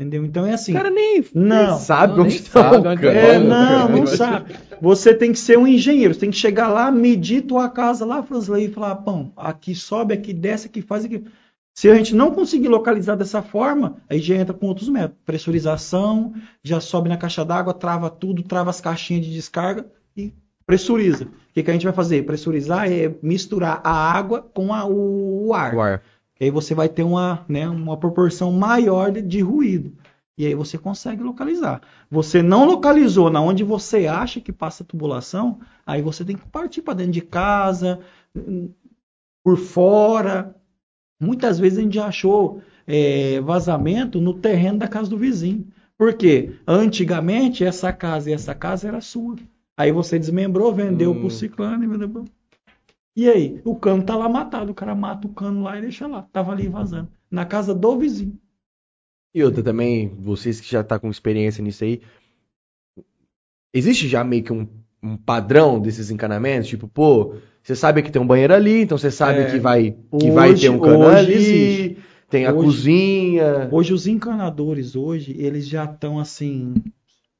Entendeu? 0.00 0.24
Então 0.24 0.46
é 0.46 0.54
assim. 0.54 0.72
O 0.72 0.74
cara 0.76 0.88
nem, 0.88 1.22
Não. 1.34 1.72
nem 1.72 1.78
sabe 1.78 2.16
Não, 2.16 2.24
onde 2.24 2.42
tá 2.42 2.62
sabe 2.62 2.76
o 2.78 2.82
cano. 2.82 3.06
é. 3.06 3.34
É, 3.34 3.38
não, 3.38 3.48
cara, 3.50 3.88
não 3.90 3.98
eu 3.98 4.06
sabe. 4.06 4.56
Você 4.80 5.12
tem 5.12 5.30
que 5.30 5.38
ser 5.38 5.58
um 5.58 5.66
engenheiro, 5.66 6.14
você 6.14 6.20
tem 6.20 6.30
que 6.30 6.38
chegar 6.38 6.68
lá, 6.68 6.90
medir 6.90 7.42
tua 7.42 7.68
casa 7.68 8.06
lá, 8.06 8.22
Fransley, 8.22 8.64
e 8.64 8.72
falar, 8.72 8.96
pão, 8.96 9.30
aqui 9.36 9.74
sobe, 9.74 10.14
aqui 10.14 10.32
desce, 10.32 10.68
aqui 10.68 10.80
faz, 10.80 11.04
aqui. 11.04 11.22
Se 11.76 11.90
a 11.90 11.94
gente 11.94 12.14
não 12.14 12.30
conseguir 12.30 12.68
localizar 12.68 13.14
dessa 13.14 13.42
forma, 13.42 13.98
aí 14.08 14.20
já 14.20 14.36
entra 14.36 14.54
com 14.54 14.66
outros 14.68 14.88
métodos. 14.88 15.18
Pressurização, 15.26 16.32
já 16.64 16.80
sobe 16.80 17.10
na 17.10 17.18
caixa 17.18 17.44
d'água, 17.44 17.74
trava 17.74 18.08
tudo, 18.08 18.42
trava 18.42 18.70
as 18.70 18.80
caixinhas 18.80 19.26
de 19.26 19.32
descarga 19.34 19.84
e 20.16 20.32
pressuriza. 20.68 21.24
O 21.24 21.28
que, 21.54 21.62
que 21.62 21.70
a 21.70 21.72
gente 21.72 21.84
vai 21.86 21.94
fazer? 21.94 22.26
Pressurizar 22.26 22.92
é 22.92 23.12
misturar 23.22 23.80
a 23.82 23.90
água 23.90 24.42
com 24.42 24.72
a- 24.72 24.84
o, 24.84 25.46
o 25.46 25.54
ar. 25.54 25.74
O 25.74 25.80
ar. 25.80 26.02
E 26.38 26.44
aí 26.44 26.50
você 26.50 26.74
vai 26.74 26.90
ter 26.90 27.02
uma, 27.02 27.42
né, 27.48 27.66
uma 27.66 27.96
proporção 27.96 28.52
maior 28.52 29.10
de, 29.10 29.22
de 29.22 29.40
ruído. 29.40 29.94
E 30.36 30.46
aí 30.46 30.54
você 30.54 30.76
consegue 30.76 31.22
localizar. 31.22 31.80
Você 32.10 32.42
não 32.42 32.66
localizou 32.66 33.30
na 33.30 33.40
onde 33.40 33.64
você 33.64 34.06
acha 34.06 34.40
que 34.42 34.52
passa 34.52 34.82
a 34.82 34.86
tubulação, 34.86 35.58
aí 35.86 36.02
você 36.02 36.22
tem 36.22 36.36
que 36.36 36.46
partir 36.46 36.82
para 36.82 36.94
dentro 36.94 37.12
de 37.12 37.22
casa, 37.22 37.98
por 39.42 39.56
fora. 39.56 40.54
Muitas 41.20 41.58
vezes 41.58 41.78
a 41.78 41.82
gente 41.82 41.94
já 41.94 42.06
achou 42.06 42.60
é, 42.86 43.40
vazamento 43.40 44.20
no 44.20 44.34
terreno 44.34 44.78
da 44.78 44.86
casa 44.86 45.08
do 45.08 45.16
vizinho. 45.16 45.66
Por 45.96 46.12
quê? 46.14 46.52
Antigamente 46.66 47.64
essa 47.64 47.90
casa 47.92 48.30
e 48.30 48.34
essa 48.34 48.54
casa 48.54 48.86
era 48.86 49.00
sua. 49.00 49.34
Aí 49.78 49.92
você 49.92 50.18
desmembrou, 50.18 50.74
vendeu 50.74 51.12
Hum. 51.12 51.20
pro 51.20 51.30
ciclano 51.30 51.84
e 51.84 51.86
vendeu 51.86 52.08
pro... 52.10 52.24
E 53.16 53.28
aí? 53.28 53.60
O 53.64 53.76
cano 53.76 54.02
tá 54.02 54.14
lá 54.16 54.28
matado. 54.28 54.72
O 54.72 54.74
cara 54.74 54.94
mata 54.94 55.26
o 55.26 55.32
cano 55.32 55.62
lá 55.62 55.78
e 55.78 55.80
deixa 55.82 56.06
lá. 56.06 56.22
Tava 56.32 56.52
ali 56.52 56.66
vazando. 56.68 57.08
Na 57.30 57.44
casa 57.46 57.72
do 57.74 57.96
vizinho. 57.98 58.36
E 59.34 59.42
outra 59.44 59.62
também, 59.62 60.08
vocês 60.20 60.60
que 60.60 60.68
já 60.70 60.82
tá 60.82 60.98
com 60.98 61.08
experiência 61.08 61.62
nisso 61.62 61.84
aí, 61.84 62.00
existe 63.72 64.08
já 64.08 64.24
meio 64.24 64.42
que 64.42 64.52
um, 64.52 64.66
um 65.02 65.16
padrão 65.16 65.78
desses 65.80 66.10
encanamentos? 66.10 66.68
Tipo, 66.68 66.88
pô, 66.88 67.34
você 67.62 67.76
sabe 67.76 68.02
que 68.02 68.10
tem 68.10 68.20
um 68.20 68.26
banheiro 68.26 68.54
ali, 68.54 68.82
então 68.82 68.96
você 68.98 69.10
sabe 69.10 69.40
É, 69.40 69.50
que 69.50 69.58
vai 69.58 69.96
que 70.18 70.30
vai 70.30 70.54
ter 70.54 70.70
um 70.70 70.78
cano 70.80 71.06
ali, 71.06 71.34
existe. 71.34 71.98
tem 72.30 72.46
a 72.46 72.52
Hoje- 72.52 72.64
cozinha. 72.64 73.68
Hoje 73.70 73.92
os 73.92 74.06
encanadores, 74.06 74.96
hoje, 74.96 75.34
eles 75.38 75.68
já 75.68 75.84
estão 75.84 76.18
assim, 76.18 76.74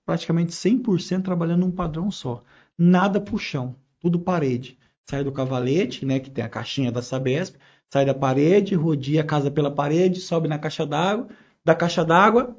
praticamente 0.09 0.55
100% 0.55 1.23
trabalhando 1.23 1.61
num 1.61 1.71
padrão 1.71 2.11
só. 2.11 2.43
Nada 2.79 3.21
pro 3.21 3.37
chão, 3.37 3.77
tudo 4.01 4.19
parede. 4.19 4.79
Sai 5.05 5.23
do 5.23 5.31
cavalete, 5.31 6.07
né, 6.07 6.19
que 6.19 6.31
tem 6.31 6.43
a 6.43 6.49
caixinha 6.49 6.91
da 6.91 7.03
Sabesp, 7.03 7.57
sai 7.93 8.07
da 8.07 8.15
parede, 8.15 8.75
rodia 8.75 9.21
a 9.21 9.25
casa 9.25 9.51
pela 9.51 9.71
parede, 9.71 10.21
sobe 10.21 10.49
na 10.49 10.59
caixa 10.59 10.87
d'água, 10.87 11.29
da 11.63 11.75
caixa 11.75 12.07
d'água, 12.07 12.57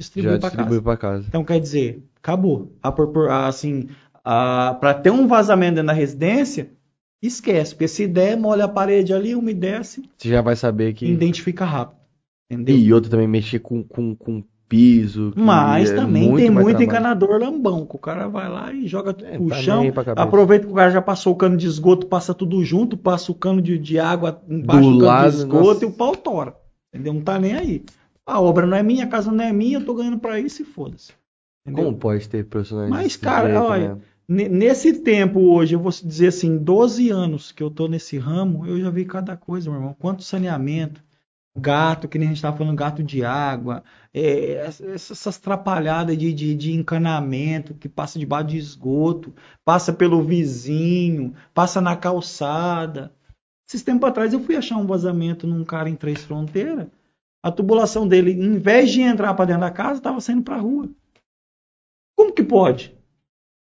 distribui 0.00 0.38
para 0.38 0.48
distribui 0.48 0.70
casa. 0.70 0.82
pra 0.82 0.96
casa. 0.96 1.26
Então 1.28 1.44
quer 1.44 1.60
dizer, 1.60 2.02
acabou. 2.16 2.72
A, 2.82 3.46
assim, 3.46 3.90
para 4.22 4.94
ter 4.94 5.10
um 5.10 5.26
vazamento 5.26 5.74
dentro 5.74 5.88
da 5.88 5.92
residência, 5.92 6.70
esquece, 7.20 7.74
porque 7.74 7.88
se 7.88 8.06
der, 8.06 8.38
molha 8.38 8.64
a 8.64 8.68
parede 8.68 9.12
ali, 9.12 9.34
umedece, 9.34 10.02
Você 10.16 10.30
já 10.30 10.40
vai 10.40 10.56
saber 10.56 10.94
que. 10.94 11.04
identifica 11.04 11.66
rápido. 11.66 12.00
Entendeu? 12.50 12.74
E 12.74 12.90
outra 12.90 13.10
também 13.10 13.28
mexer 13.28 13.58
com, 13.58 13.82
com, 13.82 14.14
com 14.16 14.42
piso. 14.74 15.32
Mas 15.36 15.90
é 15.90 15.96
também 15.96 16.22
muito 16.24 16.36
tem 16.42 16.50
muito 16.50 16.66
trabalho. 16.66 16.84
encanador 16.84 17.40
lambão, 17.40 17.86
que 17.86 17.96
o 17.96 17.98
cara 17.98 18.28
vai 18.28 18.48
lá 18.48 18.72
e 18.72 18.86
joga 18.86 19.10
É, 19.24 19.36
pro 19.36 19.48
tá 19.48 19.54
chão, 19.56 19.84
aproveita 20.16 20.66
que 20.66 20.72
o 20.72 20.76
cara 20.76 20.90
já 20.90 21.02
passou 21.02 21.32
o 21.32 21.36
cano 21.36 21.56
de 21.56 21.66
esgoto, 21.66 22.06
passa 22.06 22.34
tudo 22.34 22.64
junto, 22.64 22.96
passa 22.96 23.32
o 23.32 23.34
cano 23.34 23.60
de, 23.62 23.78
de 23.78 23.98
água 23.98 24.42
embaixo 24.48 24.90
Do 24.90 24.98
do, 24.98 25.04
lado, 25.04 25.30
de 25.30 25.36
esgoto 25.38 25.64
nossa. 25.66 25.84
e 25.84 25.88
o 25.88 25.92
pau 25.92 26.16
tora. 26.16 26.56
Entendeu? 26.92 27.12
Não 27.14 27.22
tá 27.22 27.38
nem 27.38 27.54
aí. 27.54 27.84
A 28.26 28.40
obra 28.40 28.66
não 28.66 28.76
é 28.76 28.82
minha, 28.82 29.04
a 29.04 29.08
casa 29.08 29.30
não 29.30 29.44
é 29.44 29.52
minha, 29.52 29.78
eu 29.78 29.84
tô 29.84 29.94
ganhando 29.94 30.18
pra 30.18 30.38
isso 30.40 30.62
e 30.62 30.64
foda-se. 30.64 31.12
Como 31.72 31.96
pode 31.96 32.28
ter 32.28 32.44
profissionais 32.44 32.90
Mas, 32.90 33.16
cara, 33.16 33.48
jeito, 33.48 33.62
olha, 33.64 33.94
né? 33.94 34.00
Ne- 34.28 34.48
Nesse 34.48 35.00
tempo 35.00 35.40
hoje, 35.40 35.74
eu 35.74 35.80
vou 35.80 35.90
dizer 35.90 36.28
assim, 36.28 36.56
12 36.56 37.10
anos 37.10 37.52
que 37.52 37.62
eu 37.62 37.70
tô 37.70 37.86
nesse 37.88 38.18
ramo, 38.18 38.66
eu 38.66 38.80
já 38.80 38.90
vi 38.90 39.04
cada 39.04 39.36
coisa, 39.36 39.70
meu 39.70 39.78
irmão. 39.78 39.96
Quanto 39.98 40.22
saneamento, 40.22 41.02
gato, 41.56 42.08
que 42.08 42.18
nem 42.18 42.28
a 42.28 42.32
gente 42.32 42.42
tava 42.42 42.56
falando, 42.56 42.76
gato 42.76 43.02
de 43.02 43.24
água, 43.24 43.84
é, 44.12 44.66
ess- 44.66 44.80
essas 45.10 45.38
trapalhadas 45.38 46.16
de, 46.18 46.32
de, 46.32 46.54
de 46.54 46.72
encanamento 46.72 47.74
que 47.74 47.88
passa 47.88 48.18
debaixo 48.18 48.48
de 48.48 48.58
esgoto, 48.58 49.32
passa 49.64 49.92
pelo 49.92 50.22
vizinho, 50.22 51.34
passa 51.52 51.80
na 51.80 51.96
calçada. 51.96 53.14
Esses 53.68 53.82
tempos 53.82 54.08
atrás 54.08 54.32
eu 54.32 54.40
fui 54.40 54.56
achar 54.56 54.76
um 54.76 54.86
vazamento 54.86 55.46
num 55.46 55.64
cara 55.64 55.88
em 55.88 55.96
Três 55.96 56.22
Fronteiras. 56.24 56.88
A 57.42 57.52
tubulação 57.52 58.08
dele, 58.08 58.32
em 58.32 58.58
vez 58.58 58.90
de 58.90 59.02
entrar 59.02 59.34
para 59.34 59.46
dentro 59.46 59.62
da 59.62 59.70
casa, 59.70 59.98
estava 60.00 60.20
saindo 60.20 60.42
para 60.42 60.58
rua. 60.58 60.88
Como 62.16 62.32
que 62.32 62.42
pode? 62.42 62.96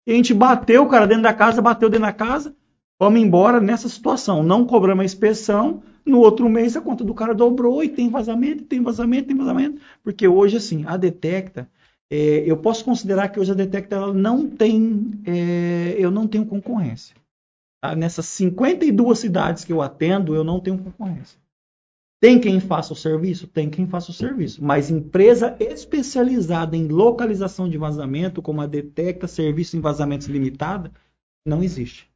E 0.07 0.11
a 0.14 0.15
gente 0.15 0.33
bateu 0.33 0.83
o 0.83 0.89
cara 0.89 1.07
dentro 1.07 1.23
da 1.23 1.33
casa, 1.33 1.61
bateu 1.61 1.89
dentro 1.89 2.05
da 2.05 2.14
casa, 2.14 2.55
vamos 2.99 3.22
embora 3.22 3.59
nessa 3.61 3.89
situação. 3.89 4.43
Não 4.43 4.65
cobramos 4.65 5.01
a 5.03 5.05
inspeção, 5.05 5.83
no 6.06 6.19
outro 6.19 6.48
mês 6.48 6.77
a 6.77 6.82
conta 6.82 7.03
do 7.03 7.14
cara 7.14 7.34
dobrou 7.34 7.84
e 7.84 7.90
tem 7.90 8.09
vazamento, 8.09 8.64
tem 8.66 8.82
vazamento, 8.82 9.27
tem 9.27 9.38
vazamento. 9.38 9.82
Porque 10.03 10.27
hoje, 10.27 10.58
assim, 10.58 10.85
a 10.85 10.95
Detecta, 10.95 11.69
é, 12.09 12.43
eu 12.45 12.58
posso 12.58 12.85
considerar 12.85 13.30
que 13.30 13.40
hoje 13.40 13.51
a 13.51 13.56
Detecta 13.56 13.95
ela 13.95 14.14
não 14.14 14.48
tem, 14.48 15.11
é, 15.25 15.95
eu 15.98 16.11
não 16.11 16.27
tenho 16.27 16.45
concorrência. 16.45 17.16
Tá? 17.82 17.95
Nessas 17.95 18.27
52 18.27 19.17
cidades 19.17 19.66
que 19.66 19.74
eu 19.74 19.82
atendo, 19.82 20.35
eu 20.35 20.43
não 20.43 20.59
tenho 20.59 20.77
concorrência. 20.77 21.40
Tem 22.22 22.40
quem 22.40 22.59
faça 22.59 22.93
o 22.93 22.95
serviço? 22.95 23.48
Tem 23.48 23.69
quem 23.69 23.85
faça 23.85 24.11
o 24.11 24.14
serviço. 24.14 24.64
Mas 24.64 24.90
empresa 24.90 25.56
especializada 25.59 26.75
em 26.75 26.88
localização 26.88 27.69
de 27.69 27.77
vazamento, 27.77 28.42
como 28.42 28.61
a 28.61 28.67
Detecta 28.67 29.27
Serviço 29.27 29.75
em 29.75 29.82
Vazamentos 29.82 30.27
Limitada, 30.27 30.92
não 31.45 31.61
existe. 31.64 32.09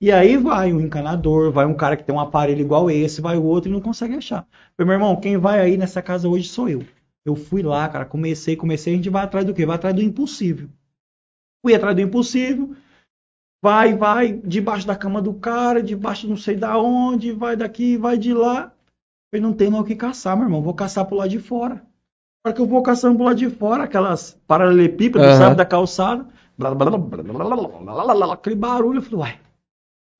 E 0.00 0.12
aí 0.12 0.36
vai 0.36 0.72
um 0.72 0.80
encanador, 0.80 1.50
vai 1.50 1.66
um 1.66 1.74
cara 1.74 1.96
que 1.96 2.04
tem 2.04 2.14
um 2.14 2.20
aparelho 2.20 2.60
igual 2.60 2.88
esse, 2.88 3.20
vai 3.20 3.36
o 3.36 3.42
outro 3.42 3.68
e 3.68 3.72
não 3.72 3.80
consegue 3.80 4.14
achar. 4.14 4.46
Falei, 4.76 4.86
meu 4.86 4.92
irmão, 4.92 5.20
quem 5.20 5.36
vai 5.36 5.60
aí 5.60 5.76
nessa 5.76 6.00
casa 6.00 6.28
hoje 6.28 6.48
sou 6.48 6.68
eu. 6.68 6.84
Eu 7.24 7.34
fui 7.34 7.62
lá, 7.62 7.88
cara, 7.88 8.04
comecei, 8.04 8.56
comecei, 8.56 8.92
a 8.92 8.96
gente 8.96 9.10
vai 9.10 9.24
atrás 9.24 9.44
do 9.44 9.52
quê? 9.52 9.66
Vai 9.66 9.74
atrás 9.74 9.94
do 9.94 10.00
impossível. 10.00 10.68
Fui 11.64 11.74
atrás 11.74 11.96
do 11.96 12.00
impossível, 12.00 12.76
vai, 13.60 13.94
vai, 13.94 14.32
debaixo 14.32 14.86
da 14.86 14.94
cama 14.94 15.20
do 15.20 15.34
cara, 15.34 15.82
debaixo 15.82 16.28
não 16.28 16.36
sei 16.36 16.56
da 16.56 16.78
onde, 16.78 17.32
vai 17.32 17.56
daqui, 17.56 17.96
vai 17.96 18.16
de 18.16 18.32
lá. 18.32 18.72
Eu 19.32 19.42
não 19.42 19.52
tenho 19.52 19.72
mais 19.72 19.82
o 19.82 19.86
que 19.86 19.96
caçar, 19.96 20.36
meu 20.36 20.46
irmão. 20.46 20.62
Vou 20.62 20.74
caçar 20.74 21.04
pro 21.04 21.16
lado 21.16 21.28
de 21.28 21.38
fora. 21.38 21.74
Na 21.74 22.50
hora 22.50 22.54
que 22.54 22.60
eu 22.60 22.66
vou 22.66 22.82
caçando 22.82 23.16
pro 23.16 23.26
lado 23.26 23.36
de 23.36 23.50
fora, 23.50 23.82
aquelas 23.82 24.40
paralelepípedas, 24.46 25.32
Aham. 25.32 25.38
sabe, 25.38 25.56
da 25.56 25.66
calçada. 25.66 26.26
blá, 26.56 26.74
blá, 26.74 26.90
blá, 26.90 26.98
blá, 26.98 27.22
blá, 27.22 27.44
blá, 27.44 27.68
blá, 27.68 28.04
blá, 28.04 28.14
blá, 28.14 28.34
aquele 28.34 28.56
barulho. 28.56 28.98
Eu 28.98 29.02
falei, 29.02 29.18
uai, 29.18 29.40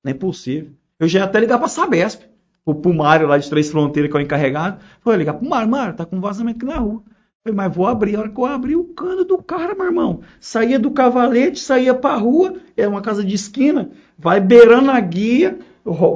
não 0.03 0.11
é 0.11 0.13
possível. 0.13 0.71
Eu 0.99 1.07
já 1.07 1.19
ia 1.19 1.25
até 1.25 1.39
ligar 1.39 1.57
pra 1.59 1.67
Sabesp, 1.67 2.23
pro, 2.65 2.75
pro 2.75 2.93
Mário 2.93 3.27
lá 3.27 3.37
de 3.37 3.49
Três 3.49 3.69
Fronteiras, 3.69 4.11
que 4.11 4.17
é 4.17 4.19
o 4.19 4.23
encarregado. 4.23 4.79
Falei, 5.01 5.19
ligar 5.19 5.33
pro 5.33 5.47
Mário, 5.47 5.69
Mário, 5.69 5.95
tá 5.95 6.05
com 6.05 6.19
vazamento 6.19 6.57
aqui 6.57 6.65
na 6.65 6.79
rua. 6.79 7.03
Falei, 7.43 7.55
mas 7.55 7.73
vou 7.75 7.87
abrir. 7.87 8.15
A 8.15 8.19
hora 8.19 8.29
que 8.29 8.39
eu 8.39 8.45
abri 8.45 8.75
o 8.75 8.83
cano 8.93 9.23
do 9.23 9.37
cara, 9.41 9.73
meu 9.75 9.85
irmão. 9.85 10.21
Saía 10.41 10.77
do 10.77 10.91
cavalete, 10.91 11.59
saía 11.59 11.93
pra 11.93 12.15
rua, 12.15 12.55
é 12.75 12.87
uma 12.87 13.01
casa 13.01 13.23
de 13.23 13.33
esquina, 13.33 13.91
vai 14.17 14.41
beirando 14.41 14.91
a 14.91 14.99
guia, 14.99 15.57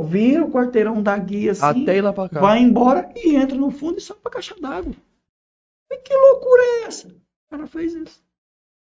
vira 0.10 0.44
o 0.44 0.52
quarteirão 0.52 1.02
da 1.02 1.18
guia 1.18 1.52
assim, 1.54 1.84
Até 1.84 1.98
ir 1.98 2.02
lá 2.02 2.12
pra 2.12 2.28
cá. 2.28 2.42
vai 2.42 2.60
embora 2.60 3.10
e 3.16 3.36
entra 3.36 3.58
no 3.58 3.72
fundo 3.72 3.98
e 3.98 4.02
sobe 4.02 4.20
pra 4.22 4.32
caixa 4.34 4.54
d'água. 4.60 4.94
Que 6.04 6.14
loucura 6.14 6.62
é 6.62 6.84
essa? 6.88 7.08
O 7.08 7.12
cara 7.52 7.68
fez 7.68 7.94
isso. 7.94 8.22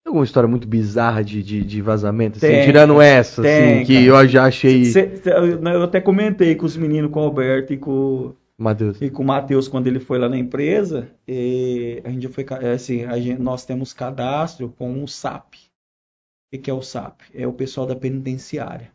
Alguma 0.07 0.23
história 0.23 0.47
muito 0.47 0.67
bizarra 0.67 1.23
de, 1.23 1.43
de, 1.43 1.63
de 1.63 1.81
vazamento? 1.81 2.37
Assim, 2.37 2.47
Tem, 2.47 2.65
tirando 2.65 3.01
essa, 3.01 3.41
tem, 3.41 3.75
assim, 3.75 3.85
que 3.85 3.93
cara. 4.09 4.23
eu 4.23 4.27
já 4.27 4.45
achei. 4.45 4.85
Cê- 4.85 5.17
cê- 5.17 5.31
eu 5.31 5.61
eu 5.61 5.83
até 5.83 5.99
comentei 5.99 6.55
com 6.55 6.65
os 6.65 6.77
meninos, 6.77 7.11
com 7.11 7.19
o 7.19 7.23
Alberto 7.23 7.73
e 7.73 7.77
com, 7.77 8.33
Matheus. 8.57 9.01
e 9.01 9.09
com 9.09 9.21
o 9.23 9.25
Matheus 9.25 9.67
quando 9.67 9.87
ele 9.87 9.99
foi 9.99 10.17
lá 10.17 10.29
na 10.29 10.37
empresa. 10.37 11.09
e 11.27 12.01
a 12.05 12.09
gente 12.09 12.27
foi, 12.29 12.45
assim, 12.73 12.99
gente- 13.21 13.41
nós 13.41 13.65
temos 13.65 13.91
cadastro 13.93 14.69
com 14.77 14.91
um 14.91 15.05
SAP. 15.05 15.55
que 16.51 16.57
que 16.57 16.71
é 16.71 16.73
o 16.73 16.81
SAP? 16.81 17.21
É 17.35 17.45
o 17.45 17.51
pessoal 17.51 17.85
da 17.85 17.95
penitenciária. 17.95 18.91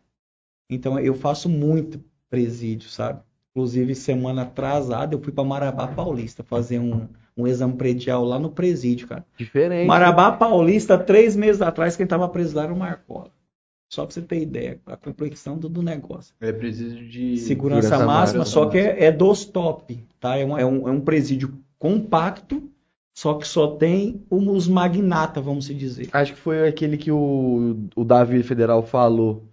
Então 0.71 0.99
eu 0.99 1.13
faço 1.13 1.47
muito 1.47 2.03
presídio, 2.29 2.89
sabe? 2.89 3.21
Inclusive, 3.55 3.93
semana 3.93 4.41
atrasada, 4.41 5.13
eu 5.13 5.21
fui 5.21 5.31
para 5.31 5.43
Marabá 5.43 5.87
Paulista 5.87 6.43
fazer 6.43 6.79
um, 6.79 7.07
um 7.35 7.47
exame 7.47 7.73
predial 7.73 8.23
lá 8.23 8.39
no 8.39 8.49
presídio, 8.49 9.07
cara. 9.07 9.25
Diferente. 9.37 9.87
Marabá 9.87 10.31
Paulista, 10.31 10.97
três 10.97 11.35
meses 11.35 11.61
atrás, 11.61 11.95
quem 11.95 12.05
tava 12.05 12.27
preso 12.29 12.55
lá 12.55 12.63
era 12.63 12.73
o 12.73 12.77
Marcola. 12.77 13.31
Só 13.89 14.05
pra 14.05 14.13
você 14.13 14.21
ter 14.21 14.41
ideia, 14.41 14.79
a 14.87 14.97
complexão 14.97 15.57
do, 15.57 15.69
do 15.69 15.83
negócio. 15.83 16.33
É 16.41 16.51
preciso 16.51 16.95
de 16.95 17.37
Segurança 17.37 17.89
Segurança 17.89 18.05
máxima, 18.05 18.39
máxima. 18.39 18.45
só 18.45 18.65
que 18.67 18.77
é, 18.79 19.05
é 19.05 19.11
dos 19.11 19.45
top, 19.45 20.03
tá? 20.19 20.35
É 20.35 20.43
um, 20.43 20.57
é, 20.57 20.65
um, 20.65 20.87
é 20.87 20.91
um 20.91 20.99
presídio 20.99 21.53
compacto, 21.77 22.63
só 23.13 23.35
que 23.35 23.47
só 23.47 23.67
tem 23.67 24.25
os 24.31 24.67
magnata, 24.67 25.39
vamos 25.39 25.65
se 25.65 25.75
dizer. 25.75 26.09
Acho 26.11 26.33
que 26.33 26.39
foi 26.39 26.67
aquele 26.67 26.97
que 26.97 27.11
o, 27.11 27.87
o 27.95 28.03
Davi 28.03 28.41
Federal 28.41 28.81
falou. 28.81 29.43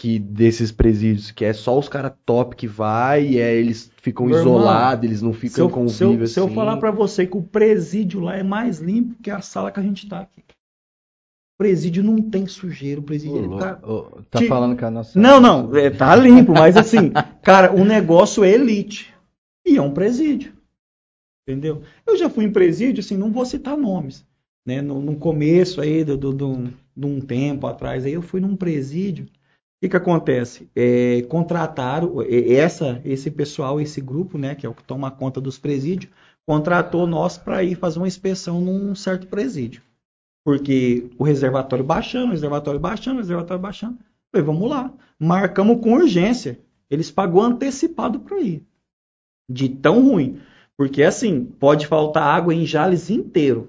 Que 0.00 0.16
desses 0.16 0.70
presídios, 0.70 1.32
que 1.32 1.44
é 1.44 1.52
só 1.52 1.76
os 1.76 1.88
caras 1.88 2.12
top 2.24 2.54
que 2.54 2.68
vai, 2.68 3.24
e 3.26 3.38
é, 3.38 3.52
eles 3.56 3.90
ficam 4.00 4.26
isolados, 4.30 5.04
eles 5.04 5.20
não 5.20 5.32
ficam 5.32 5.64
eu, 5.68 5.84
em 5.84 5.88
se 5.88 6.04
eu- 6.04 6.08
convívio 6.10 6.28
se 6.28 6.38
eu 6.38 6.44
assim. 6.46 6.54
falar 6.54 6.76
pra 6.76 6.92
você 6.92 7.26
que 7.26 7.36
o 7.36 7.42
presídio 7.42 8.20
lá 8.20 8.36
é 8.36 8.44
mais 8.44 8.78
limpo 8.78 9.20
que 9.20 9.28
a 9.28 9.40
sala 9.40 9.72
que 9.72 9.80
a 9.80 9.82
gente 9.82 10.08
tá 10.08 10.20
aqui. 10.20 10.40
O 10.40 11.58
presídio 11.58 12.04
não 12.04 12.22
tem 12.22 12.46
sujeira, 12.46 13.00
o 13.00 13.02
presídio 13.02 13.38
ele 13.38 13.58
tá... 13.58 13.80
Ô, 13.82 14.22
Tá 14.30 14.38
Ti- 14.38 14.46
falando 14.46 14.78
com 14.78 14.86
a 14.86 14.90
nossa. 14.92 15.18
Não, 15.18 15.40
não, 15.40 15.74
é, 15.76 15.90
tá 15.90 16.14
limpo, 16.14 16.52
mas 16.52 16.76
assim, 16.76 17.10
cara, 17.42 17.74
o 17.74 17.84
negócio 17.84 18.44
é 18.44 18.50
elite. 18.52 19.12
E 19.66 19.76
é 19.78 19.82
um 19.82 19.92
presídio. 19.92 20.52
Entendeu? 21.48 21.82
Eu 22.06 22.16
já 22.16 22.30
fui 22.30 22.44
em 22.44 22.52
presídio, 22.52 23.00
assim, 23.00 23.16
não 23.16 23.32
vou 23.32 23.44
citar 23.44 23.76
nomes. 23.76 24.24
Né? 24.64 24.80
No, 24.80 25.00
no 25.02 25.16
começo 25.16 25.80
aí, 25.80 26.04
do, 26.04 26.16
do, 26.16 26.32
do- 26.32 26.72
de 26.96 27.06
um 27.06 27.20
tempo 27.20 27.66
atrás, 27.66 28.04
aí 28.04 28.12
eu 28.12 28.22
fui 28.22 28.40
num 28.40 28.54
presídio. 28.54 29.26
O 29.78 29.80
que 29.80 29.90
que 29.90 29.96
acontece? 29.96 30.68
É, 30.74 31.22
contrataram 31.28 32.20
é, 32.22 32.54
essa, 32.54 33.00
esse 33.04 33.30
pessoal, 33.30 33.80
esse 33.80 34.00
grupo, 34.00 34.36
né, 34.36 34.56
que 34.56 34.66
é 34.66 34.68
o 34.68 34.74
que 34.74 34.82
toma 34.82 35.08
conta 35.08 35.40
dos 35.40 35.56
presídios, 35.56 36.12
contratou 36.44 37.06
nós 37.06 37.38
para 37.38 37.62
ir 37.62 37.76
fazer 37.76 38.00
uma 38.00 38.08
inspeção 38.08 38.60
num 38.60 38.92
certo 38.96 39.28
presídio. 39.28 39.80
Porque 40.44 41.10
o 41.16 41.22
reservatório 41.22 41.84
baixando, 41.84 42.28
o 42.28 42.30
reservatório 42.30 42.80
baixando, 42.80 43.18
o 43.18 43.20
reservatório 43.20 43.62
baixando. 43.62 43.98
Falei, 44.32 44.44
vamos 44.44 44.68
lá. 44.68 44.92
Marcamos 45.18 45.80
com 45.80 45.92
urgência. 45.92 46.58
Eles 46.90 47.10
pagou 47.10 47.42
antecipado 47.42 48.18
para 48.18 48.40
ir. 48.40 48.66
De 49.48 49.68
tão 49.68 50.02
ruim. 50.02 50.40
Porque 50.76 51.02
assim, 51.02 51.44
pode 51.44 51.86
faltar 51.86 52.22
água 52.22 52.54
em 52.54 52.66
Jales 52.66 53.10
inteiro. 53.10 53.68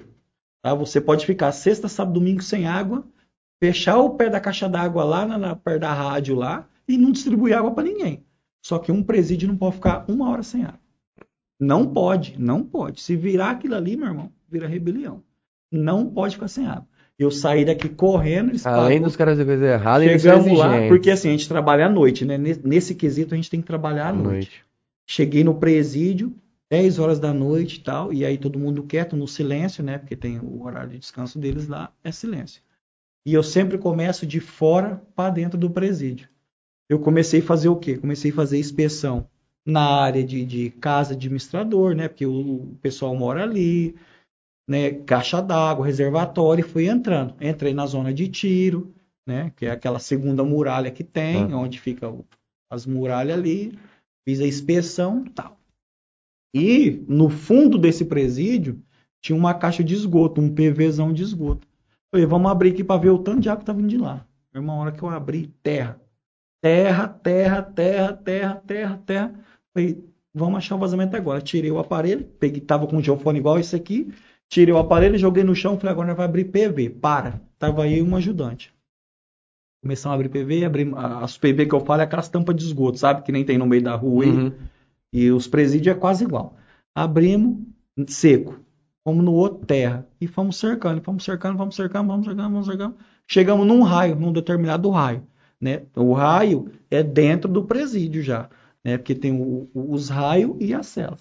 Tá? 0.63 0.73
Você 0.73 0.99
pode 0.99 1.25
ficar 1.25 1.51
sexta, 1.51 1.87
sábado, 1.87 2.13
domingo 2.15 2.41
sem 2.41 2.65
água, 2.65 3.03
fechar 3.61 3.97
o 3.97 4.11
pé 4.11 4.29
da 4.29 4.39
caixa 4.39 4.67
d'água 4.69 5.03
lá 5.03 5.25
na, 5.25 5.37
na 5.37 5.55
perto 5.55 5.81
da 5.81 5.93
rádio 5.93 6.35
lá 6.35 6.67
e 6.87 6.97
não 6.97 7.11
distribuir 7.11 7.57
água 7.57 7.71
para 7.71 7.83
ninguém. 7.83 8.23
Só 8.65 8.77
que 8.79 8.91
um 8.91 9.01
presídio 9.03 9.47
não 9.47 9.55
pode 9.57 9.75
ficar 9.75 10.05
uma 10.09 10.29
hora 10.29 10.43
sem 10.43 10.63
água. 10.63 10.79
Não 11.59 11.85
pode, 11.85 12.35
não 12.39 12.63
pode. 12.63 13.01
Se 13.01 13.15
virar 13.15 13.51
aquilo 13.51 13.75
ali, 13.75 13.97
meu 13.97 14.07
irmão, 14.07 14.31
vira 14.49 14.67
rebelião. 14.67 15.21
Não 15.71 16.05
pode 16.09 16.35
ficar 16.35 16.47
sem 16.47 16.65
água. 16.65 16.87
Eu 17.17 17.29
saí 17.29 17.65
daqui 17.65 17.89
correndo, 17.89 18.49
eles 18.51 18.65
Além 18.65 18.81
pagam- 18.97 19.03
dos 19.03 19.15
caras 19.17 19.33
fazer 19.33 19.45
coisa 19.45 19.65
errada, 19.65 20.03
Chegamos 20.05 20.57
lá, 20.57 20.87
porque 20.87 21.11
assim, 21.11 21.27
a 21.27 21.31
gente 21.31 21.49
trabalha 21.49 21.85
à 21.85 21.89
noite, 21.89 22.23
né? 22.23 22.37
Nesse, 22.37 22.65
nesse 22.65 22.95
quesito 22.95 23.33
a 23.33 23.37
gente 23.37 23.49
tem 23.49 23.59
que 23.59 23.67
trabalhar 23.67 24.05
à 24.05 24.09
À 24.09 24.13
noite. 24.13 24.27
noite. 24.29 24.65
Cheguei 25.05 25.43
no 25.43 25.55
presídio, 25.55 26.33
10 26.71 26.97
horas 26.97 27.19
da 27.19 27.33
noite 27.33 27.77
e 27.77 27.79
tal, 27.83 28.13
e 28.13 28.23
aí 28.23 28.37
todo 28.37 28.57
mundo 28.57 28.83
quieto, 28.83 29.17
no 29.17 29.27
silêncio, 29.27 29.83
né? 29.83 29.97
Porque 29.97 30.15
tem 30.15 30.39
o 30.39 30.63
horário 30.63 30.91
de 30.91 30.99
descanso 30.99 31.37
deles 31.37 31.67
lá, 31.67 31.91
é 32.03 32.11
silêncio. 32.11 32.61
E 33.25 33.33
eu 33.33 33.43
sempre 33.43 33.77
começo 33.77 34.25
de 34.25 34.39
fora 34.39 35.01
para 35.15 35.29
dentro 35.29 35.57
do 35.57 35.69
presídio. 35.69 36.29
Eu 36.89 36.99
comecei 36.99 37.39
a 37.41 37.43
fazer 37.43 37.69
o 37.69 37.75
quê? 37.75 37.97
Comecei 37.97 38.31
a 38.31 38.33
fazer 38.33 38.57
inspeção 38.57 39.27
na 39.65 39.81
área 40.01 40.23
de, 40.23 40.43
de 40.45 40.69
casa 40.71 41.13
administrador, 41.13 41.95
né? 41.95 42.07
Porque 42.07 42.25
o, 42.25 42.63
o 42.63 42.75
pessoal 42.81 43.15
mora 43.15 43.43
ali, 43.43 43.95
né? 44.67 44.91
Caixa 44.91 45.41
d'água, 45.41 45.85
reservatório, 45.85 46.65
e 46.65 46.67
fui 46.67 46.87
entrando. 46.87 47.35
Entrei 47.39 47.73
na 47.73 47.85
zona 47.85 48.13
de 48.13 48.27
tiro, 48.27 48.91
né? 49.27 49.51
Que 49.55 49.67
é 49.67 49.71
aquela 49.71 49.99
segunda 49.99 50.43
muralha 50.43 50.89
que 50.89 51.03
tem, 51.03 51.53
onde 51.53 51.79
fica 51.79 52.09
o- 52.09 52.25
as 52.71 52.85
muralhas 52.85 53.37
ali. 53.37 53.77
Fiz 54.27 54.39
a 54.41 54.47
inspeção 54.47 55.23
e 55.25 55.29
tal. 55.29 55.57
E 56.55 57.03
no 57.07 57.29
fundo 57.29 57.77
desse 57.77 58.05
presídio 58.05 58.81
tinha 59.21 59.35
uma 59.37 59.53
caixa 59.53 59.83
de 59.83 59.93
esgoto, 59.93 60.41
um 60.41 60.49
PVzão 60.53 61.13
de 61.13 61.21
esgoto. 61.21 61.67
Falei, 62.11 62.25
vamos 62.25 62.49
abrir 62.49 62.71
aqui 62.71 62.83
para 62.83 62.99
ver 62.99 63.09
o 63.09 63.19
tanto 63.19 63.41
de 63.41 63.49
água 63.49 63.59
que 63.59 63.65
tá 63.65 63.73
vindo 63.73 63.87
de 63.87 63.97
lá. 63.97 64.25
Irmão, 64.53 64.77
a 64.77 64.81
hora 64.83 64.91
que 64.91 65.03
eu 65.03 65.09
abri, 65.09 65.47
terra. 65.61 65.99
Terra, 66.61 67.07
terra, 67.07 67.61
terra, 67.61 68.13
terra, 68.13 68.55
terra, 68.55 68.97
terra. 69.05 69.33
Falei, 69.73 70.03
vamos 70.33 70.57
achar 70.57 70.75
o 70.75 70.79
vazamento 70.79 71.15
agora. 71.15 71.41
Tirei 71.41 71.71
o 71.71 71.79
aparelho, 71.79 72.25
peguei, 72.39 72.61
tava 72.61 72.87
com 72.87 72.97
um 72.97 73.03
geofone 73.03 73.39
igual 73.39 73.59
esse 73.59 73.75
aqui, 73.75 74.11
tirei 74.49 74.73
o 74.73 74.77
aparelho, 74.77 75.17
joguei 75.17 75.43
no 75.43 75.55
chão, 75.55 75.77
falei, 75.77 75.91
agora 75.91 76.15
vai 76.15 76.25
abrir 76.25 76.45
PV. 76.45 76.89
Para. 76.89 77.41
Tava 77.57 77.83
aí 77.83 78.01
um 78.01 78.15
ajudante. 78.15 78.73
Começamos 79.81 80.13
a 80.13 80.15
abrir 80.15 80.29
PV, 80.29 80.65
abrir 80.65 80.91
as 80.95 81.37
PV 81.37 81.67
que 81.67 81.75
eu 81.75 81.79
falo 81.79 82.01
é 82.01 82.03
aquelas 82.03 82.27
tampas 82.27 82.55
de 82.55 82.65
esgoto, 82.65 82.97
sabe? 82.97 83.21
Que 83.21 83.31
nem 83.31 83.45
tem 83.45 83.57
no 83.57 83.65
meio 83.65 83.83
da 83.83 83.95
rua. 83.95 84.25
Uhum. 84.25 84.51
E 85.13 85.31
os 85.31 85.47
presídios 85.47 85.95
é 85.95 85.99
quase 85.99 86.23
igual. 86.25 86.57
Abrimos, 86.93 87.59
seco. 88.07 88.59
Fomos 89.09 89.25
no 89.25 89.33
outro, 89.33 89.65
terra. 89.65 90.07
E 90.21 90.27
fomos 90.27 90.57
cercando, 90.57 91.01
fomos 91.01 91.23
cercando, 91.25 91.57
fomos 91.57 91.75
cercando, 91.75 92.07
vamos 92.07 92.25
cercando, 92.27 92.49
vamos 92.51 92.67
cercando. 92.67 92.95
Chegamos 93.27 93.65
num 93.65 93.81
raio, 93.81 94.15
num 94.15 94.31
determinado 94.31 94.87
raio. 94.91 95.23
Né? 95.59 95.81
O 95.95 96.13
raio 96.13 96.71
é 96.91 97.01
dentro 97.01 97.51
do 97.51 97.63
presídio 97.63 98.21
já. 98.21 98.47
Né? 98.83 98.99
Porque 98.99 99.15
tem 99.15 99.31
o- 99.31 99.67
os 99.73 100.09
raios 100.09 100.55
e 100.59 100.75
as 100.75 100.85
celas. 100.85 101.19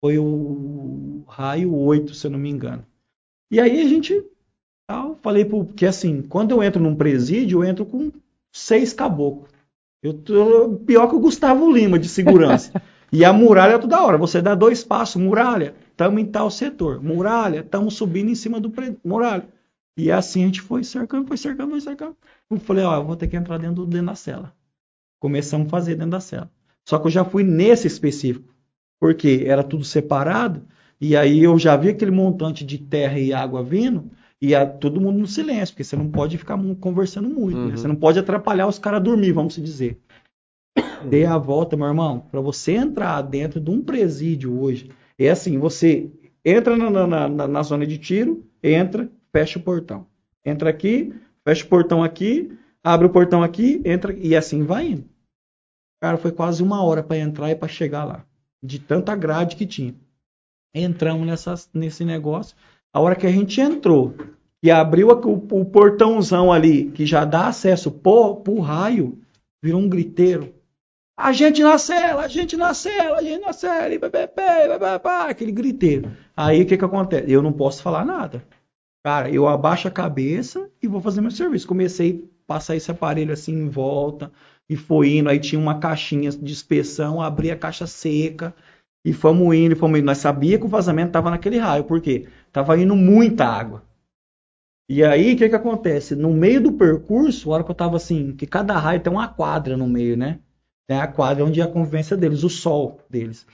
Foi 0.00 0.18
o 0.18 1.24
raio 1.28 1.74
8, 1.74 2.14
se 2.14 2.26
eu 2.26 2.30
não 2.30 2.38
me 2.38 2.48
engano. 2.48 2.82
E 3.50 3.60
aí 3.60 3.82
a 3.82 3.86
gente. 3.86 4.24
Tal, 4.88 5.16
falei. 5.16 5.44
Porque 5.44 5.84
assim, 5.84 6.22
quando 6.22 6.52
eu 6.52 6.62
entro 6.62 6.82
num 6.82 6.96
presídio, 6.96 7.62
eu 7.62 7.68
entro 7.68 7.84
com 7.84 8.10
seis 8.50 8.94
caboclos. 8.94 9.50
Eu 10.02 10.14
tô 10.14 10.70
pior 10.86 11.06
que 11.08 11.14
o 11.16 11.20
Gustavo 11.20 11.70
Lima 11.70 11.98
de 11.98 12.08
segurança. 12.08 12.72
E 13.12 13.24
a 13.24 13.32
muralha 13.32 13.78
toda 13.78 14.02
hora. 14.02 14.18
Você 14.18 14.42
dá 14.42 14.54
dois 14.54 14.82
passos, 14.84 15.20
muralha, 15.20 15.74
estamos 15.90 16.20
em 16.20 16.26
tal 16.26 16.50
setor. 16.50 17.02
Muralha, 17.02 17.60
estamos 17.60 17.94
subindo 17.94 18.30
em 18.30 18.34
cima 18.34 18.60
do 18.60 18.70
prédio. 18.70 18.98
Muralha. 19.04 19.48
E 19.96 20.10
assim 20.10 20.42
a 20.42 20.46
gente 20.46 20.60
foi 20.60 20.84
cercando, 20.84 21.26
foi 21.26 21.36
cercando, 21.36 21.70
foi 21.70 21.80
cercando. 21.80 22.16
Eu 22.50 22.58
falei, 22.58 22.84
ó, 22.84 22.96
eu 22.96 23.04
vou 23.04 23.16
ter 23.16 23.28
que 23.28 23.36
entrar 23.36 23.58
dentro, 23.58 23.86
dentro 23.86 24.06
da 24.06 24.14
cela. 24.14 24.52
Começamos 25.18 25.68
a 25.68 25.70
fazer 25.70 25.94
dentro 25.94 26.10
da 26.10 26.20
cela. 26.20 26.50
Só 26.84 26.98
que 26.98 27.06
eu 27.06 27.10
já 27.10 27.24
fui 27.24 27.42
nesse 27.42 27.86
específico. 27.86 28.54
Porque 29.00 29.44
era 29.46 29.62
tudo 29.62 29.84
separado. 29.84 30.62
E 31.00 31.16
aí 31.16 31.42
eu 31.42 31.58
já 31.58 31.76
vi 31.76 31.90
aquele 31.90 32.10
montante 32.10 32.64
de 32.64 32.78
terra 32.78 33.18
e 33.18 33.32
água 33.32 33.62
vindo. 33.62 34.10
E 34.40 34.54
a, 34.54 34.66
todo 34.66 35.00
mundo 35.00 35.18
no 35.18 35.26
silêncio, 35.26 35.74
porque 35.74 35.84
você 35.84 35.96
não 35.96 36.10
pode 36.10 36.36
ficar 36.36 36.58
conversando 36.78 37.28
muito, 37.28 37.58
né? 37.58 37.64
Uhum. 37.64 37.76
Você 37.76 37.88
não 37.88 37.96
pode 37.96 38.18
atrapalhar 38.18 38.66
os 38.66 38.78
caras 38.78 39.02
dormir, 39.02 39.32
vamos 39.32 39.54
se 39.54 39.62
dizer. 39.62 39.98
Dei 41.04 41.24
a 41.24 41.36
volta, 41.38 41.76
meu 41.76 41.86
irmão, 41.86 42.20
para 42.30 42.40
você 42.40 42.72
entrar 42.72 43.20
dentro 43.22 43.60
de 43.60 43.70
um 43.70 43.82
presídio 43.82 44.58
hoje, 44.60 44.90
é 45.18 45.28
assim, 45.30 45.58
você 45.58 46.10
entra 46.44 46.76
na, 46.76 46.90
na- 47.06 47.28
na- 47.28 47.48
na 47.48 47.62
zona 47.62 47.86
de 47.86 47.98
tiro, 47.98 48.44
entra, 48.62 49.08
fecha 49.32 49.58
o 49.58 49.62
portão. 49.62 50.06
Entra 50.44 50.70
aqui, 50.70 51.12
fecha 51.44 51.64
o 51.64 51.68
portão 51.68 52.02
aqui, 52.02 52.56
abre 52.82 53.06
o 53.06 53.10
portão 53.10 53.42
aqui, 53.42 53.80
entra 53.84 54.12
e 54.16 54.34
assim 54.36 54.62
vai 54.64 54.88
indo. 54.88 55.04
Cara, 56.00 56.16
foi 56.18 56.30
quase 56.32 56.62
uma 56.62 56.82
hora 56.84 57.02
para 57.02 57.18
entrar 57.18 57.50
e 57.50 57.56
para 57.56 57.68
chegar 57.68 58.04
lá, 58.04 58.24
de 58.62 58.78
tanta 58.78 59.14
grade 59.16 59.56
que 59.56 59.66
tinha. 59.66 59.94
Entramos 60.74 61.26
nessas, 61.26 61.68
nesse 61.72 62.04
negócio. 62.04 62.56
A 62.92 63.00
hora 63.00 63.16
que 63.16 63.26
a 63.26 63.32
gente 63.32 63.60
entrou 63.60 64.14
e 64.62 64.70
abriu 64.70 65.10
a- 65.10 65.14
o, 65.26 65.34
o 65.60 65.64
portãozão 65.64 66.52
ali, 66.52 66.90
que 66.90 67.06
já 67.06 67.24
dá 67.24 67.48
acesso 67.48 67.90
pro, 67.90 68.36
pro 68.36 68.60
raio, 68.60 69.18
virou 69.62 69.80
um 69.80 69.88
griteiro. 69.88 70.54
A 71.18 71.32
gente 71.32 71.62
na 71.62 71.78
cela, 71.78 72.24
a 72.24 72.28
gente 72.28 72.56
na 72.56 72.74
cela, 72.74 73.18
a 73.18 73.22
gente 73.22 73.40
na 73.40 73.52
cela, 73.52 73.94
e 73.94 73.98
pá, 75.00 75.30
aquele 75.30 75.50
griteiro. 75.50 76.10
Aí 76.36 76.62
o 76.62 76.66
que 76.66 76.76
que 76.76 76.84
acontece? 76.84 77.32
Eu 77.32 77.42
não 77.42 77.52
posso 77.52 77.82
falar 77.82 78.04
nada. 78.04 78.44
Cara, 79.02 79.30
eu 79.30 79.48
abaixo 79.48 79.88
a 79.88 79.90
cabeça 79.90 80.70
e 80.82 80.86
vou 80.86 81.00
fazer 81.00 81.22
meu 81.22 81.30
serviço. 81.30 81.66
Comecei 81.66 82.28
a 82.42 82.46
passar 82.46 82.76
esse 82.76 82.90
aparelho 82.90 83.32
assim 83.32 83.52
em 83.52 83.68
volta 83.68 84.30
e 84.68 84.76
foi 84.76 85.16
indo. 85.16 85.30
Aí 85.30 85.38
tinha 85.38 85.58
uma 85.58 85.78
caixinha 85.78 86.30
de 86.30 86.52
inspeção, 86.52 87.22
abri 87.22 87.50
a 87.50 87.56
caixa 87.56 87.86
seca 87.86 88.54
e 89.04 89.12
fomos 89.12 89.54
indo, 89.54 89.74
fomos 89.74 89.98
indo. 89.98 90.06
Nós 90.06 90.18
sabia 90.18 90.58
que 90.58 90.66
o 90.66 90.68
vazamento 90.68 91.08
estava 91.08 91.30
naquele 91.30 91.56
raio, 91.56 91.84
por 91.84 92.00
quê? 92.00 92.28
Tava 92.52 92.76
indo 92.78 92.94
muita 92.94 93.46
água. 93.46 93.84
E 94.88 95.02
aí, 95.02 95.34
o 95.34 95.36
que 95.36 95.48
que 95.48 95.54
acontece? 95.54 96.14
No 96.14 96.32
meio 96.32 96.60
do 96.60 96.72
percurso, 96.72 97.50
a 97.50 97.54
hora 97.54 97.64
que 97.64 97.70
eu 97.70 97.74
tava 97.74 97.96
assim, 97.96 98.36
que 98.36 98.46
cada 98.46 98.78
raio 98.78 99.00
tem 99.00 99.12
uma 99.12 99.28
quadra 99.28 99.76
no 99.76 99.88
meio, 99.88 100.16
né? 100.16 100.40
É 100.88 100.98
a 100.98 101.06
quadra 101.06 101.44
onde 101.44 101.60
é 101.60 101.64
a 101.64 101.68
convivência 101.68 102.16
deles, 102.16 102.44
o 102.44 102.48
sol 102.48 103.00
deles. 103.10 103.46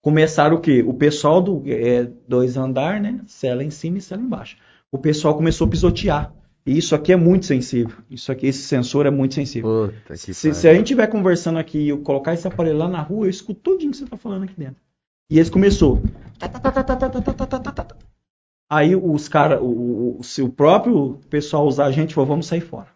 Começaram 0.00 0.56
o 0.56 0.60
quê? 0.60 0.82
O 0.86 0.94
pessoal 0.94 1.40
do 1.40 1.62
é, 1.66 2.04
dois 2.26 2.56
andar, 2.56 3.00
né? 3.00 3.20
Cela 3.26 3.62
em 3.62 3.70
cima 3.70 3.98
e 3.98 4.00
cela 4.00 4.20
embaixo. 4.20 4.56
O 4.90 4.98
pessoal 4.98 5.34
começou 5.34 5.66
a 5.66 5.70
pisotear. 5.70 6.34
E 6.64 6.78
isso 6.78 6.94
aqui 6.94 7.12
é 7.12 7.16
muito 7.16 7.46
sensível. 7.46 7.96
Isso 8.08 8.30
aqui, 8.30 8.46
esse 8.46 8.62
sensor 8.62 9.06
é 9.06 9.10
muito 9.10 9.34
sensível. 9.34 9.92
Puta, 9.92 10.16
se, 10.16 10.32
se, 10.34 10.68
a 10.68 10.74
gente 10.74 10.84
estiver 10.84 11.08
conversando 11.08 11.58
aqui 11.58 11.78
e 11.78 11.88
eu 11.88 11.98
colocar 11.98 12.34
esse 12.34 12.46
aparelho 12.46 12.78
lá 12.78 12.88
na 12.88 13.00
rua, 13.00 13.26
eu 13.26 13.30
escuto 13.30 13.60
tudinho 13.60 13.90
que 13.90 13.96
você 13.96 14.04
está 14.04 14.16
falando 14.16 14.44
aqui 14.44 14.54
dentro. 14.56 14.80
E 15.28 15.38
eles 15.38 15.50
começou. 15.50 16.02
Aí 18.70 18.94
os 18.94 19.28
caras, 19.28 19.60
o, 19.60 20.18
o, 20.18 20.22
se 20.22 20.40
o 20.40 20.48
próprio 20.48 21.18
pessoal 21.28 21.66
usar 21.66 21.86
a 21.86 21.90
gente, 21.90 22.14
falou, 22.14 22.28
vamos 22.28 22.46
sair 22.46 22.60
fora. 22.60 22.88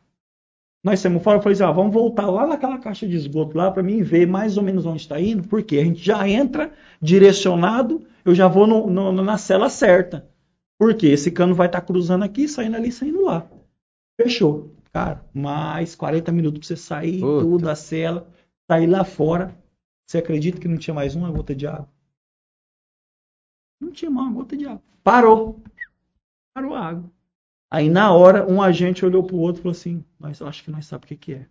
Nós 0.86 1.00
saímos 1.00 1.20
fora, 1.24 1.39
eu 1.39 1.42
falei 1.42 1.55
assim, 1.55 1.65
ó, 1.65 1.73
vamos 1.73 1.92
voltar 1.92 2.31
lá 2.31 2.47
naquela 2.47 2.78
caixa 2.78 3.08
de 3.08 3.16
esgoto 3.16 3.58
lá 3.58 3.73
para 3.73 3.82
mim 3.82 4.05
ver 4.05 4.24
mais 4.24 4.56
ou 4.56 4.62
menos 4.62 4.86
onde 4.86 5.00
está 5.00 5.20
indo, 5.20 5.42
porque 5.48 5.78
a 5.78 5.84
gente 5.84 6.00
já 6.00 6.28
entra 6.28 6.73
direcionado, 7.02 8.06
eu 8.24 8.32
já 8.32 8.47
vou 8.47 8.68
no- 8.68 8.89
no- 8.89 9.10
na 9.10 9.36
cela 9.36 9.68
certa. 9.68 10.31
Porque 10.78 11.08
esse 11.08 11.32
cano 11.32 11.56
vai 11.56 11.66
estar 11.66 11.81
cruzando 11.81 12.23
aqui, 12.23 12.47
saindo 12.47 12.76
ali, 12.76 12.92
saindo 12.92 13.20
lá. 13.24 13.50
Fechou. 14.16 14.76
Cara, 14.92 15.24
mais 15.34 15.97
40 15.97 16.31
minutos 16.31 16.60
pra 16.60 16.68
você 16.68 16.76
sair, 16.76 17.20
Puta. 17.20 17.40
tudo, 17.44 17.68
a 17.68 17.74
cela, 17.74 18.28
sair 18.70 18.86
lá 18.86 19.02
fora. 19.02 19.58
Você 20.08 20.18
acredita 20.18 20.60
que 20.60 20.68
não 20.68 20.76
tinha 20.76 20.94
mais 20.94 21.16
uma 21.16 21.28
gota 21.32 21.52
de 21.52 21.66
água? 21.66 21.89
Não 23.81 23.90
tinha 23.90 24.08
mais 24.08 24.28
uma 24.28 24.34
gota 24.36 24.56
de 24.56 24.66
água. 24.66 24.82
Parou. 25.02 25.60
Parou 26.55 26.74
a 26.74 26.81
água. 26.81 27.10
Aí 27.70 27.91
na 27.91 28.12
hora, 28.12 28.47
um 28.51 28.62
agente 28.62 29.05
olhou 29.05 29.25
pro 29.25 29.36
outro 29.36 29.61
e 29.61 29.62
falou 29.62 29.73
assim: 29.73 30.05
Nós 30.19 30.41
acho 30.41 30.62
que 30.65 30.70
nós 30.70 30.86
sabemos 30.86 31.05
o 31.05 31.09
que, 31.09 31.17
que 31.17 31.35
é. 31.35 31.49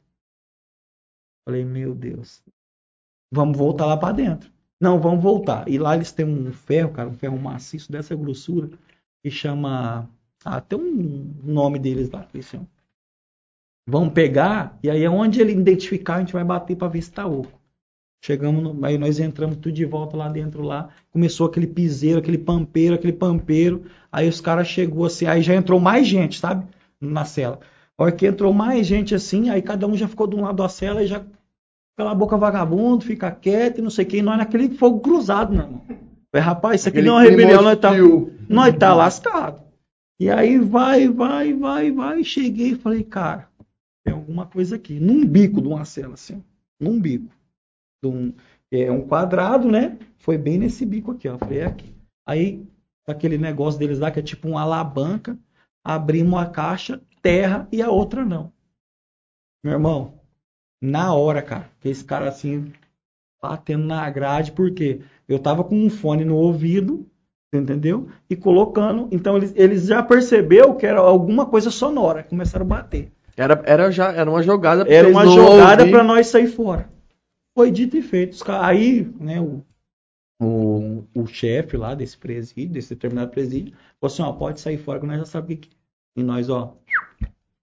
Falei, 1.48 1.64
meu 1.64 1.94
Deus. 1.94 2.44
Vamos 3.32 3.58
voltar 3.58 3.86
lá 3.86 3.98
pra 3.98 4.12
dentro. 4.12 4.52
Não, 4.82 5.00
vamos 5.00 5.24
voltar. 5.24 5.68
E 5.70 5.78
lá 5.78 5.96
eles 5.96 6.12
têm 6.12 6.26
um 6.26 6.52
ferro, 6.52 6.92
cara, 6.92 7.10
um 7.10 7.14
ferro 7.14 7.38
maciço 7.38 7.92
dessa 7.92 8.16
grossura, 8.16 8.70
que 9.24 9.30
chama. 9.30 10.10
Ah, 10.44 10.62
um 10.80 11.34
nome 11.44 11.80
deles 11.80 12.10
lá, 12.10 12.24
que. 12.24 12.68
Vamos 13.88 14.14
pegar, 14.14 14.80
e 14.82 14.90
aí 14.90 15.08
onde 15.08 15.40
ele 15.40 15.52
identificar, 15.52 16.16
a 16.16 16.20
gente 16.20 16.34
vai 16.34 16.44
bater 16.44 16.76
pra 16.76 16.88
ver 16.88 17.04
se 17.04 17.12
tá 17.12 17.26
oco. 17.28 17.60
Chegamos, 18.26 18.64
no, 18.64 18.84
aí 18.84 18.98
nós 18.98 19.20
entramos 19.20 19.58
tudo 19.58 19.72
de 19.72 19.86
volta 19.86 20.18
lá 20.18 20.28
dentro 20.28 20.64
lá. 20.64 20.90
Começou 21.12 21.46
aquele 21.46 21.68
piseiro, 21.68 22.18
aquele 22.18 22.40
pampeiro, 22.40 22.96
aquele 22.96 23.14
pampeiro. 23.14 23.84
Aí 24.12 24.28
os 24.28 24.42
caras 24.42 24.68
chegou 24.68 25.06
assim, 25.06 25.28
aí 25.28 25.44
já 25.44 25.54
entrou 25.54 25.80
mais 25.80 26.08
gente, 26.08 26.40
sabe? 26.40 26.66
Na 27.00 27.24
cela. 27.24 27.60
A 27.96 28.02
hora 28.02 28.12
que 28.12 28.26
entrou 28.26 28.52
mais 28.52 28.88
gente 28.88 29.14
assim, 29.14 29.52
aí 29.52 29.62
cada 29.62 29.86
um 29.86 29.96
já 29.96 30.08
ficou 30.08 30.26
de 30.26 30.36
um 30.36 30.42
lado 30.42 30.56
da 30.56 30.68
cela 30.68 31.04
e 31.04 31.08
já 31.08 31.24
pela 31.96 32.16
boca 32.16 32.36
vagabundo, 32.36 33.06
fica 33.06 33.30
quieto 33.30 33.78
e 33.78 33.82
não 33.84 33.92
sei 33.92 34.06
o 34.06 34.08
que. 34.08 34.18
E 34.18 34.22
nós 34.24 34.40
naquele 34.40 34.70
fogo 34.70 35.02
cruzado, 35.02 35.54
meu 35.54 35.62
irmão. 35.62 35.82
Falei, 36.32 36.46
rapaz, 36.48 36.82
isso 36.82 36.90
aqui 36.90 36.98
Aquele 36.98 37.12
não 37.12 37.20
é 37.20 37.26
uma 37.26 37.30
rebelião, 37.30 37.62
nós 37.62 37.78
tá, 37.78 37.92
nós 38.50 38.76
tá 38.76 38.96
lascado. 38.96 39.62
E 40.20 40.32
aí 40.32 40.58
vai, 40.58 41.08
vai, 41.08 41.54
vai, 41.54 41.92
vai. 41.92 42.24
Cheguei 42.24 42.72
e 42.72 42.76
falei, 42.76 43.04
cara, 43.04 43.48
tem 44.04 44.16
alguma 44.16 44.48
coisa 44.48 44.78
aqui. 44.78 45.00
Num 45.00 45.24
bico 45.24 45.62
de 45.62 45.68
uma 45.68 45.86
cela, 45.86 46.16
assim. 46.16 46.44
Num 46.80 47.00
bico. 47.00 47.30
De 48.02 48.10
um, 48.10 48.34
é 48.72 48.92
um 48.92 49.08
quadrado, 49.08 49.70
né? 49.70 49.98
Foi 50.18 50.38
bem 50.38 50.58
nesse 50.58 50.86
bico 50.86 51.12
aqui, 51.12 51.28
ó. 51.28 51.38
Falei, 51.38 51.60
é 51.60 51.66
aqui. 51.66 51.96
Aí, 52.26 52.68
aquele 53.08 53.38
negócio 53.38 53.80
deles 53.80 54.00
lá, 54.00 54.12
que 54.12 54.20
é 54.20 54.24
tipo 54.24 54.48
uma 54.48 54.62
alavanca, 54.62 55.38
abrimos 55.84 56.40
a 56.40 56.46
caixa, 56.46 57.02
terra 57.22 57.68
e 57.72 57.82
a 57.82 57.90
outra 57.90 58.26
não. 58.26 58.52
Meu 59.64 59.74
irmão, 59.74 60.20
na 60.82 61.14
hora, 61.14 61.42
cara, 61.42 61.70
que 61.80 61.90
esse 61.90 62.04
cara 62.04 62.30
assim, 62.30 62.72
batendo 63.42 63.86
na 63.86 64.10
grade, 64.10 64.52
porque 64.52 65.02
eu 65.28 65.40
tava 65.40 65.64
com 65.64 65.76
um 65.76 65.90
fone 65.90 66.26
no 66.26 66.36
ouvido, 66.36 67.08
entendeu? 67.54 68.08
E 68.30 68.36
colocando. 68.36 69.08
Então 69.12 69.38
eles, 69.38 69.54
eles 69.56 69.86
já 69.86 70.04
percebeu 70.04 70.76
que 70.76 70.86
era 70.86 71.00
alguma 71.00 71.46
coisa 71.46 71.72
sonora. 71.72 72.24
Começaram 72.24 72.66
a 72.66 72.70
bater. 72.70 73.12
Era, 73.38 73.62
era, 73.66 73.92
já, 73.92 74.12
era 74.12 74.30
uma 74.30 74.42
jogada 74.42 74.86
pra 74.86 74.94
Era 74.94 75.10
uma 75.10 75.26
jogada 75.28 75.88
para 75.88 76.04
nós 76.04 76.28
sair 76.28 76.48
fora. 76.48 76.90
Foi 77.56 77.72
dito 77.72 77.96
e 77.98 78.02
feito. 78.02 78.38
Aí, 78.52 79.06
né, 79.20 79.40
o, 79.42 79.64
o, 80.42 81.08
o 81.16 81.26
chefe 81.26 81.78
lá 81.78 81.96
desse 81.96 82.18
presídio, 82.18 82.74
desse 82.74 82.94
determinado 82.94 83.32
presídio, 83.32 83.74
falou 84.00 84.14
assim: 84.14 84.22
ó, 84.22 84.34
pode 84.34 84.60
sair 84.60 84.78
fora 84.78 85.00
que 85.00 85.06
nós 85.06 85.20
já 85.20 85.26
sabemos 85.26 85.60
o 85.60 85.62
que 85.62 85.70
que 85.70 85.76
é. 85.76 86.22
E 86.22 86.24
nós, 86.24 86.50
ó, 86.50 86.78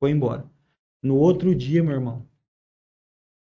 foi 0.00 0.10
embora. 0.10 0.44
No 1.02 1.16
outro 1.16 1.54
dia, 1.54 1.82
meu 1.82 1.92
irmão. 1.94 2.26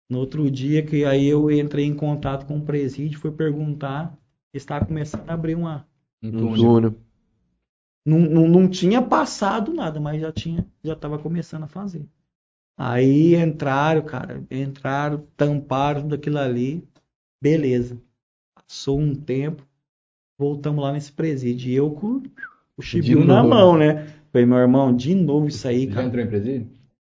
No 0.08 0.18
outro 0.20 0.50
dia 0.50 0.84
que 0.84 1.04
aí 1.04 1.26
eu 1.26 1.50
entrei 1.50 1.84
em 1.84 1.94
contato 1.94 2.46
com 2.46 2.58
o 2.58 2.64
presídio, 2.64 3.18
fui 3.20 3.30
perguntar, 3.30 4.16
estava 4.54 4.86
começando 4.86 5.28
a 5.28 5.34
abrir 5.34 5.54
uma, 5.54 5.86
Um 6.22 6.30
Um 6.32 6.32
túnel. 6.32 6.94
não, 8.04 8.18
não, 8.20 8.48
não 8.48 8.68
tinha 8.70 9.02
passado 9.02 9.72
nada, 9.74 10.00
mas 10.00 10.20
já 10.20 10.32
tinha, 10.32 10.66
já 10.82 10.94
estava 10.94 11.18
começando 11.18 11.64
a 11.64 11.68
fazer. 11.68 12.08
Aí 12.78 13.34
entraram, 13.34 14.02
cara, 14.02 14.40
entraram, 14.48 15.26
tamparam 15.36 16.02
tudo 16.02 16.14
aquilo 16.14 16.38
ali, 16.38 16.84
beleza. 17.42 18.00
Passou 18.54 19.00
um 19.00 19.16
tempo, 19.16 19.66
voltamos 20.38 20.84
lá 20.84 20.92
nesse 20.92 21.10
presídio. 21.10 21.70
E 21.70 21.74
eu 21.74 21.90
com 21.90 22.22
o 22.76 22.82
chibio 22.82 23.24
na 23.24 23.42
mão, 23.42 23.76
né? 23.76 24.06
Falei, 24.30 24.46
meu 24.46 24.58
irmão, 24.58 24.94
de 24.94 25.12
novo 25.12 25.48
isso 25.48 25.66
aí, 25.66 25.86
Já 25.86 25.94
cara. 25.94 26.06
entrou 26.06 26.24
em 26.24 26.28
presídio? 26.28 26.70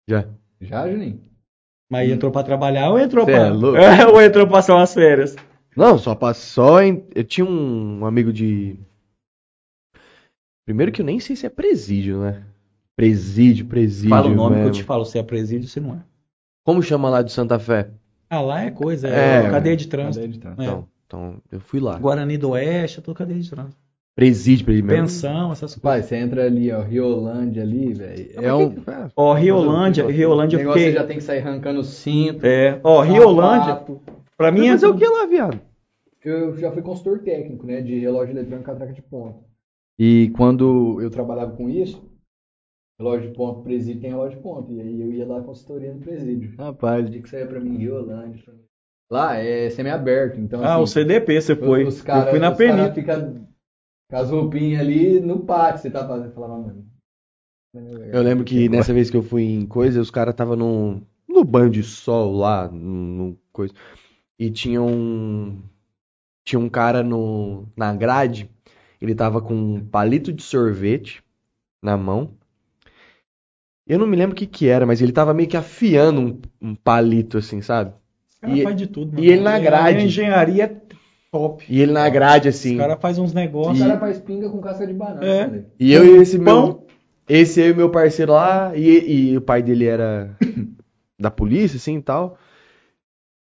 Já. 0.09 0.29
Já, 0.61 0.89
Juninho? 0.89 1.21
Mas 1.91 2.11
entrou 2.11 2.31
pra 2.31 2.45
trabalhar 2.45 2.91
ou 2.91 2.99
entrou 2.99 3.25
Cê 3.25 3.33
pra. 3.33 3.47
é 3.47 3.51
louco? 3.51 3.79
ou 4.15 4.23
entrou 4.23 4.47
pra 4.47 4.59
passar 4.59 4.77
umas 4.77 4.95
férias? 4.95 5.35
Não, 5.77 5.99
só 5.99 6.15
passou 6.15 6.81
em... 6.81 7.05
Eu 7.15 7.25
tinha 7.25 7.45
um 7.45 8.07
amigo 8.07 8.33
de... 8.33 8.79
Primeiro 10.65 10.93
que 10.93 11.03
eu 11.03 11.07
nem 11.07 11.19
sei 11.19 11.35
se 11.35 11.45
é 11.45 11.51
presídio, 11.51 12.21
né? 12.21 12.45
Presídio, 12.97 13.67
presídio 13.67 14.09
Fala 14.11 14.29
o 14.29 14.35
nome 14.35 14.55
que 14.55 14.61
eu 14.61 14.65
mesmo. 14.69 14.73
te 14.73 14.83
falo, 14.83 15.05
se 15.05 15.19
é 15.19 15.23
presídio, 15.23 15.69
se 15.69 15.79
não 15.81 15.95
é. 15.95 15.99
Como 16.65 16.83
chama 16.83 17.11
lá 17.11 17.21
de 17.23 17.31
Santa 17.31 17.59
Fé? 17.59 17.91
Ah, 18.31 18.41
lá 18.41 18.65
é 18.65 18.71
coisa, 18.71 19.07
é, 19.09 19.45
É, 19.47 19.51
cadeia 19.51 19.77
de 19.77 19.87
trânsito. 19.87 20.15
Cadeia 20.23 20.33
de 20.33 20.39
trânsito. 20.39 20.63
É. 20.63 20.65
Então, 20.65 20.89
então, 21.07 21.35
eu 21.53 21.61
fui 21.61 21.79
lá. 21.79 21.99
Guarani 21.99 22.39
do 22.39 22.51
Oeste, 22.51 22.99
eu 22.99 23.05
tô 23.05 23.15
cadeia 23.15 23.39
de 23.39 23.49
trânsito. 23.51 23.77
Presídio, 24.17 24.65
presídio 24.65 24.87
mesmo. 24.89 25.03
Pensão, 25.03 25.53
essas 25.53 25.75
coisas. 25.75 25.79
Pai, 25.79 26.03
você 26.03 26.17
entra 26.17 26.47
ali, 26.47 26.73
ó, 26.73 26.81
Riolândia 26.81 27.63
ali, 27.63 27.93
velho. 27.93 28.31
É 28.33 28.51
Mas 28.51 28.53
um. 28.67 28.71
que- 28.71 28.91
é, 28.91 29.09
Ó, 29.15 29.35
Riolândia, 29.35 30.07
Riolândia, 30.11 30.57
O 30.57 30.61
negócio 30.61 30.81
porque... 30.81 30.91
você 30.91 30.99
já 30.99 31.07
tem 31.07 31.19
que 31.19 31.23
sair 31.23 31.41
arrancando 31.41 31.81
o 31.81 31.85
cinto. 31.85 32.45
É, 32.47 32.81
ó, 32.83 33.03
Riolândia, 33.03 33.79
pra 34.39 34.51
mim 34.51 34.61
Vai 34.61 34.69
é... 34.69 34.73
fazer 34.73 34.87
o 34.87 34.97
que 34.97 35.07
lá, 35.07 35.27
viado? 35.27 35.61
Eu 36.25 36.57
já 36.57 36.73
fui 36.73 36.81
consultor 36.81 37.19
técnico, 37.19 37.67
né, 37.67 37.83
de 37.83 37.99
relógio 38.01 38.33
eletrônico 38.33 38.65
catraca 38.65 38.93
de 38.95 39.03
ponta. 39.03 39.39
E 39.99 40.33
quando 40.35 40.99
eu 41.01 41.11
trabalhava 41.11 41.53
com 41.53 41.69
isso, 41.69 42.03
relógio 42.99 43.31
de 43.31 43.37
ponto, 43.37 43.63
presídio 43.63 44.01
tem 44.01 44.11
relógio 44.11 44.37
de 44.37 44.43
ponto. 44.43 44.73
E 44.73 44.81
aí 44.81 45.01
eu 45.01 45.13
ia 45.13 45.27
lá 45.27 45.43
consultoria 45.43 45.93
no 45.93 46.01
presídio. 46.01 46.55
Rapaz, 46.57 47.07
o 47.07 47.11
dia 47.11 47.23
que 47.23 47.29
saía 47.29 47.47
pra 47.47 47.61
mim, 47.61 47.77
Riolândia. 47.77 48.43
pra 48.45 48.55
mim. 48.55 48.61
Lá 49.11 49.37
é 49.37 49.71
semi-aberto, 49.71 50.41
então 50.41 50.65
Ah, 50.65 50.75
assim, 50.75 50.83
o 50.83 50.87
CDP 50.87 51.41
você 51.41 51.55
foi. 51.55 51.85
Os 51.85 52.03
caras 52.03 52.25
eu 52.27 52.31
fui 52.33 52.41
na 52.41 52.51
os 52.51 52.59
cara 52.59 52.91
Penita. 52.91 52.95
fica 52.95 53.47
com 54.11 54.17
as 54.17 54.31
roupinhas 54.31 54.81
ali 54.81 55.21
no 55.21 55.41
pátio, 55.41 55.83
você 55.83 55.91
tá 55.91 56.07
fazendo. 56.07 56.27
Eu 56.27 56.33
falava, 56.33 56.59
mano. 56.59 56.87
Eu 58.13 58.23
lembro 58.23 58.45
que 58.45 58.69
nessa 58.69 58.93
vez 58.93 59.11
que 59.11 59.17
eu 59.17 59.23
fui 59.23 59.43
em 59.45 59.67
coisa, 59.67 60.01
os 60.01 60.11
caras 60.11 60.33
estavam 60.33 60.57
num, 60.57 61.03
no 61.29 61.45
banho 61.45 61.71
de 61.71 61.83
sol 61.83 62.33
lá, 62.33 62.69
no, 62.69 62.79
no 63.29 63.39
coisa. 63.53 63.75
E 64.39 64.51
tinha 64.51 64.83
um. 64.83 65.63
Tinha 66.45 66.59
um 66.59 66.69
cara 66.69 67.03
no, 67.03 67.67
na 67.77 67.95
grade, 67.95 68.49
ele 69.01 69.15
tava 69.15 69.43
com 69.43 69.55
um 69.55 69.85
palito 69.85 70.33
de 70.33 70.43
sorvete 70.43 71.23
na 71.83 71.97
mão. 71.97 72.31
Eu 73.87 73.99
não 73.99 74.07
me 74.07 74.17
lembro 74.17 74.33
o 74.35 74.37
que 74.37 74.47
que 74.47 74.67
era, 74.69 74.85
mas 74.85 75.01
ele 75.01 75.13
tava 75.13 75.33
meio 75.33 75.49
que 75.49 75.57
afiando 75.57 76.21
um, 76.21 76.41
um 76.71 76.75
palito 76.75 77.39
assim, 77.39 77.63
sabe? 77.63 77.93
Os 78.29 78.39
caras 78.41 78.59
E- 78.59 78.63
fazem 78.63 78.77
de 78.79 78.87
tudo. 78.89 79.13
meu 79.15 79.23
e 79.25 79.29
ele 79.31 79.43
na 79.43 79.59
grade. 79.59 79.99
A 79.99 80.03
engenharia 80.03 80.65
é 80.65 80.81
top. 81.31 81.65
E 81.69 81.81
ele 81.81 81.93
na 81.93 82.09
grade 82.09 82.49
assim. 82.49 82.73
Os 82.73 82.79
caras 82.79 83.01
fazem 83.01 83.23
uns 83.23 83.33
O 83.33 83.35
negócios. 83.35 83.79
cara 83.79 83.99
faz 84.01 84.19
pinga 84.19 84.49
com 84.51 84.61
casca 84.61 84.87
de 84.87 84.93
banana. 84.93 85.25
É. 85.25 85.47
né? 85.47 85.65
E 85.79 85.93
eu 85.93 86.05
e 86.05 86.21
esse 86.21 86.39
Pão. 86.39 86.67
meu. 86.67 86.87
Esse 87.29 87.61
eu 87.61 87.71
e 87.71 87.75
meu 87.75 87.91
parceiro 87.91 88.33
lá, 88.33 88.77
e, 88.77 89.31
e 89.33 89.37
o 89.37 89.41
pai 89.41 89.61
dele 89.63 89.85
era 89.87 90.37
da 91.19 91.29
polícia, 91.31 91.77
assim 91.77 91.97
e 91.99 92.03
tal. 92.03 92.39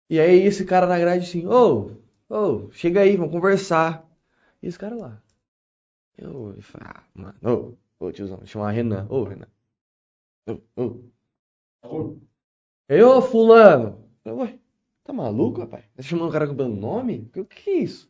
E 0.10 0.20
aí 0.20 0.42
esse 0.46 0.66
cara 0.66 0.86
na 0.88 0.98
grade 1.00 1.26
assim, 1.26 1.46
ô, 1.48 1.92
ô, 2.30 2.70
chega 2.72 3.02
aí, 3.02 3.16
vamos 3.16 3.32
conversar. 3.32 4.06
E 4.62 4.68
esse 4.68 4.78
cara 4.78 4.96
lá. 4.96 5.22
Eu, 6.18 6.54
eu 6.58 6.62
falei, 6.62 6.88
ah, 6.94 7.04
mano, 7.14 7.78
ô, 8.00 8.06
ô 8.06 8.12
tiozão, 8.12 8.40
chama 8.46 8.70
Renan, 8.72 9.06
ô 9.10 9.24
Renan. 9.24 9.48
Ô. 11.84 12.18
Aí, 12.90 13.02
ô 13.04 13.22
fulano. 13.22 14.10
Eu, 14.26 14.38
Ué, 14.38 14.60
tá 15.04 15.14
maluco, 15.14 15.62
rapaz? 15.62 15.86
Tá 15.96 16.02
chamando 16.02 16.30
o 16.30 16.32
cara 16.32 16.54
pelo 16.54 16.76
nome? 16.76 17.30
O 17.36 17.46
que 17.46 17.64
que 17.64 17.70
é 17.70 17.74
isso? 17.80 18.10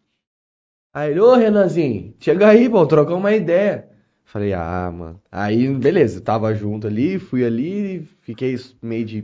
Aí 0.94 1.12
ele, 1.12 1.20
ô 1.20 1.36
Renanzinho, 1.36 2.16
chega 2.20 2.48
aí, 2.48 2.70
pô, 2.70 2.86
trocar 2.86 3.14
uma 3.14 3.34
ideia. 3.34 3.90
Falei, 4.24 4.54
ah, 4.54 4.92
mano. 4.92 5.22
Aí, 5.32 5.68
beleza, 5.76 6.22
tava 6.22 6.54
junto 6.54 6.88
ali, 6.88 7.20
fui 7.20 7.44
ali, 7.44 8.04
fiquei 8.22 8.56
meio 8.82 9.06
de, 9.06 9.22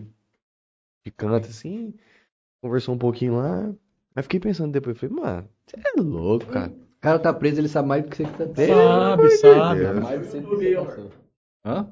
de 1.06 1.12
canto 1.12 1.48
assim, 1.48 1.94
conversou 2.62 2.96
um 2.96 2.98
pouquinho 2.98 3.38
lá. 3.38 3.74
Aí 4.16 4.24
fiquei 4.24 4.40
pensando 4.40 4.72
depois, 4.72 4.98
falei, 4.98 5.16
mano, 5.16 5.50
você 5.66 5.78
é 5.78 6.02
louco, 6.02 6.46
cara. 6.48 6.72
O 6.72 7.02
cara 7.02 7.20
tá 7.20 7.34
preso, 7.34 7.60
ele 7.60 7.68
sabe 7.68 7.88
mais 7.88 8.04
do 8.04 8.10
que 8.10 8.18
você 8.18 8.26
que 8.26 8.32
tá 8.32 8.44
amor 8.44 8.56
Sabe, 8.56 9.30
sabe. 9.32 9.80
Deus. 9.82 10.04
mais 10.04 10.20
do 10.20 10.42
que 10.42 10.56
você 10.56 10.70
que 10.70 10.76
passou. 10.76 11.12
Hã? 11.66 11.88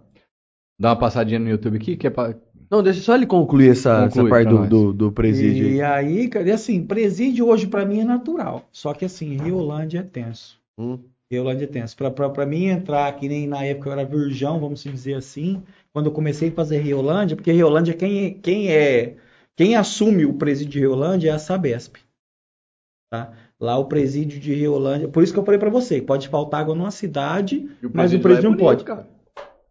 Dá 0.83 0.89
uma 0.89 0.97
passadinha 0.97 1.39
no 1.39 1.49
YouTube 1.49 1.77
aqui, 1.77 1.95
que 1.95 2.07
é 2.07 2.09
pra... 2.09 2.35
Não, 2.69 2.83
deixa 2.83 2.99
só 2.99 3.15
ele 3.15 3.25
concluir 3.25 3.69
essa, 3.69 4.03
Conclui 4.03 4.25
essa 4.25 4.29
parte 4.29 4.49
do, 4.49 4.67
do, 4.67 4.93
do 4.93 5.11
presídio. 5.13 5.69
E 5.69 5.81
aí, 5.81 6.27
cara, 6.27 6.49
e 6.49 6.51
assim, 6.51 6.85
presídio 6.85 7.47
hoje 7.47 7.67
pra 7.67 7.85
mim 7.85 8.01
é 8.01 8.03
natural. 8.03 8.67
Só 8.69 8.93
que 8.93 9.05
assim, 9.05 9.37
Riolândia 9.37 9.99
é 9.99 10.03
tenso. 10.03 10.59
Hum. 10.77 10.99
Riolândia 11.31 11.63
é 11.63 11.67
tenso. 11.69 11.95
Pra 11.95 12.45
mim 12.45 12.65
entrar, 12.65 13.09
que 13.13 13.29
nem 13.29 13.47
na 13.47 13.63
época 13.63 13.87
eu 13.87 13.93
era 13.93 14.03
virgão, 14.03 14.59
vamos 14.59 14.83
dizer 14.83 15.13
assim, 15.13 15.63
quando 15.93 16.07
eu 16.07 16.11
comecei 16.11 16.49
a 16.49 16.51
fazer 16.51 16.79
Riolândia, 16.79 17.37
porque 17.37 17.53
Riolândia, 17.53 17.93
quem, 17.93 18.33
quem 18.33 18.69
é. 18.69 19.15
Quem 19.55 19.77
assume 19.77 20.25
o 20.25 20.33
presídio 20.33 20.73
de 20.73 20.79
Riolândia 20.79 21.29
é 21.29 21.33
a 21.33 21.39
Sabesp. 21.39 21.95
Tá? 23.09 23.31
Lá 23.57 23.77
o 23.77 23.85
presídio 23.85 24.37
de 24.37 24.53
Riolândia. 24.53 25.07
Por 25.07 25.23
isso 25.23 25.31
que 25.31 25.39
eu 25.39 25.45
falei 25.45 25.61
pra 25.61 25.69
você, 25.69 26.01
pode 26.01 26.27
faltar 26.27 26.59
água 26.59 26.75
numa 26.75 26.91
cidade, 26.91 27.69
o 27.81 27.89
mas 27.93 28.13
o 28.13 28.19
presídio 28.19 28.47
é 28.47 28.49
não 28.49 28.57
bonito, 28.57 28.65
pode. 28.65 28.83
cara. 28.83 29.12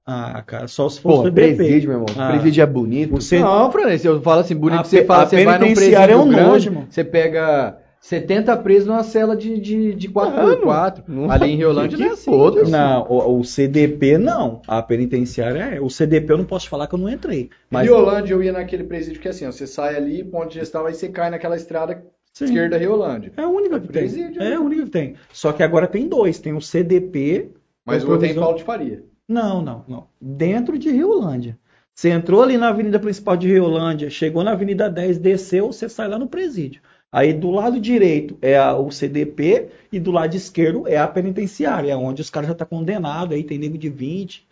Ah, 0.05 0.43
cara, 0.45 0.67
só 0.67 0.89
se 0.89 1.01
fosse 1.01 1.29
Pô, 1.29 1.33
presídio, 1.33 1.89
meu 1.91 2.01
irmão. 2.01 2.07
Ah. 2.19 2.31
Presídio 2.33 2.63
é 2.63 2.67
bonito. 2.67 3.11
Você- 3.13 3.39
Não, 3.39 3.71
Franês, 3.71 4.05
eu 4.05 4.21
falo 4.21 4.41
assim, 4.41 4.55
bonito 4.57 4.81
A 4.81 4.85
você 4.85 5.05
fala, 5.05 5.27
você 5.27 5.45
vai 5.45 5.59
num 5.59 5.65
penitenciária 5.67 6.15
presídio 6.17 6.21
é 6.21 6.25
um 6.25 6.29
grande, 6.29 6.49
nojo, 6.51 6.69
irmão. 6.71 6.87
você 6.91 7.05
pega 7.05 7.79
70 8.01 8.57
presos 8.57 8.89
numa 8.89 9.05
cela 9.05 9.37
de, 9.37 9.61
de, 9.61 9.95
de 9.95 10.09
4x4. 10.09 11.05
Não- 11.07 11.31
Ali 11.31 11.53
em 11.53 11.57
Riolândia 11.57 11.97
não 11.97 12.07
é 12.07 12.09
assim. 12.11 12.25
foda-se. 12.25 12.69
Não, 12.71 13.07
o, 13.09 13.39
o 13.39 13.45
CDP 13.45 14.19
não. 14.19 14.61
A 14.67 14.83
penitenciária 14.83 15.77
é. 15.77 15.81
O 15.81 15.89
CDP 15.89 16.33
eu 16.33 16.39
não 16.39 16.45
posso 16.45 16.69
falar 16.69 16.89
que 16.89 16.95
eu 16.97 16.99
não 16.99 17.09
entrei. 17.09 17.49
Mas 17.71 17.85
Riolândia 17.87 18.35
eu 18.35 18.43
ia 18.43 18.53
naquele 18.53 18.83
presídio 18.83 19.21
que 19.21 19.29
é 19.29 19.31
assim, 19.31 19.47
ó, 19.47 19.53
você 19.53 19.69
sai 19.69 19.95
ali, 19.95 20.25
ponto 20.25 20.49
de 20.49 20.55
gestão, 20.57 20.85
aí 20.85 20.95
você 20.95 21.09
cai 21.11 21.31
naquela 21.31 21.55
estrada 21.55 22.03
Sim. 22.33 22.47
esquerda 22.47 22.77
Riolândia. 22.77 23.33
é 23.37 23.43
a 23.43 23.49
única 23.49 23.79
que 23.79 23.87
tem. 23.87 24.03
Presídio, 24.03 24.43
É 24.43 24.51
né? 24.51 24.57
a 24.57 24.61
única 24.61 24.83
que 24.83 24.91
tem. 24.91 25.15
Só 25.33 25.53
que 25.53 25.63
agora 25.63 25.87
tem 25.87 26.09
dois. 26.09 26.41
Tem 26.41 26.53
o 26.55 26.61
CDP. 26.61 27.51
Mas 27.87 28.03
o 28.03 28.11
outro 28.11 28.27
é 28.27 28.31
em 28.31 28.35
Paulo 28.35 28.57
de 28.57 28.65
Faria. 28.65 29.05
Não, 29.33 29.62
não, 29.62 29.85
não. 29.89 30.07
Dentro 30.20 30.78
de 30.78 30.91
Riolândia. 30.91 31.59
Você 31.94 32.11
entrou 32.11 32.43
ali 32.43 32.57
na 32.59 32.69
avenida 32.69 32.99
principal 32.99 33.36
de 33.36 33.49
Riolândia, 33.49 34.11
chegou 34.11 34.44
na 34.44 34.52
avenida 34.52 34.91
10, 34.91 35.19
desceu, 35.19 35.73
você 35.73 35.89
sai 35.89 36.09
lá 36.09 36.19
no 36.19 36.28
presídio. 36.28 36.83
Aí 37.11 37.33
do 37.33 37.51
lado 37.51 37.81
direito 37.81 38.36
é 38.43 38.57
a- 38.59 38.75
o 38.77 38.91
CDP 38.91 39.69
e 39.91 39.99
do 40.01 40.11
lado 40.11 40.35
esquerdo 40.35 40.86
é 40.86 40.97
a 40.97 41.07
penitenciária, 41.07 41.97
onde 41.97 42.23
os 42.23 42.31
caras 42.31 42.49
já 42.49 42.52
estão 42.52 42.67
condenados, 42.67 43.35
aí 43.35 43.44
tem 43.44 43.59
nego 43.59 43.77
de 43.77 43.89
20, 43.89 44.47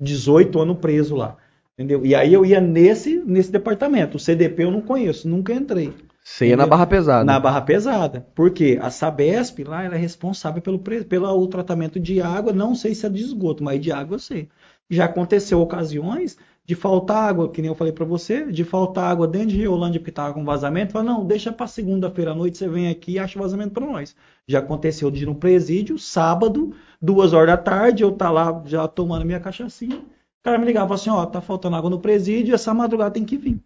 18 0.00 0.58
anos 0.60 0.78
preso 0.78 1.14
lá. 1.14 1.36
Entendeu? 1.78 2.04
E 2.04 2.14
aí 2.14 2.32
eu 2.32 2.44
ia 2.44 2.60
nesse, 2.60 3.16
nesse 3.24 3.50
departamento. 3.50 4.16
O 4.16 4.20
CDP 4.20 4.64
eu 4.64 4.70
não 4.70 4.82
conheço, 4.82 5.28
nunca 5.28 5.54
entrei. 5.54 5.92
Você 6.24 6.48
ia 6.48 6.56
na 6.56 6.66
barra 6.66 6.86
pesada. 6.86 7.24
Na 7.24 7.40
barra 7.40 7.60
pesada. 7.60 8.26
Porque 8.34 8.78
a 8.80 8.90
Sabesp 8.90 9.64
lá 9.64 9.82
ela 9.82 9.96
é 9.96 9.98
responsável 9.98 10.62
pelo, 10.62 10.78
pelo 10.78 11.46
tratamento 11.48 11.98
de 11.98 12.20
água, 12.20 12.52
não 12.52 12.74
sei 12.74 12.94
se 12.94 13.04
é 13.04 13.08
de 13.08 13.20
esgoto, 13.20 13.64
mas 13.64 13.80
de 13.80 13.90
água 13.90 14.14
eu 14.14 14.18
sei. 14.20 14.48
Já 14.88 15.06
aconteceu 15.06 15.60
ocasiões 15.60 16.36
de 16.64 16.76
faltar 16.76 17.28
água, 17.28 17.50
que 17.50 17.60
nem 17.60 17.68
eu 17.68 17.74
falei 17.74 17.92
pra 17.92 18.04
você, 18.04 18.46
de 18.52 18.62
faltar 18.62 19.10
água 19.10 19.26
dentro 19.26 19.48
de 19.48 19.56
Riolândia 19.56 19.98
porque 19.98 20.12
tava 20.12 20.32
com 20.32 20.44
vazamento. 20.44 20.92
Fala, 20.92 21.04
não, 21.04 21.26
deixa 21.26 21.52
pra 21.52 21.66
segunda-feira 21.66 22.30
à 22.30 22.34
noite, 22.34 22.56
você 22.56 22.68
vem 22.68 22.88
aqui 22.88 23.12
e 23.12 23.18
acha 23.18 23.38
vazamento 23.38 23.72
pra 23.72 23.84
nós. 23.84 24.14
Já 24.46 24.60
aconteceu 24.60 25.10
de 25.10 25.24
ir 25.24 25.26
no 25.26 25.34
presídio, 25.34 25.98
sábado, 25.98 26.72
duas 27.00 27.32
horas 27.32 27.48
da 27.48 27.56
tarde, 27.56 28.04
eu 28.04 28.12
tá 28.12 28.30
lá 28.30 28.62
já 28.64 28.86
tomando 28.86 29.24
minha 29.24 29.40
cachaçinha. 29.40 29.96
O 29.96 30.42
cara 30.44 30.58
me 30.58 30.66
ligava 30.66 30.94
assim, 30.94 31.10
ó, 31.10 31.26
tá 31.26 31.40
faltando 31.40 31.76
água 31.76 31.90
no 31.90 32.00
presídio, 32.00 32.54
essa 32.54 32.72
madrugada 32.72 33.10
tem 33.10 33.24
que 33.24 33.36
vir. 33.36 33.60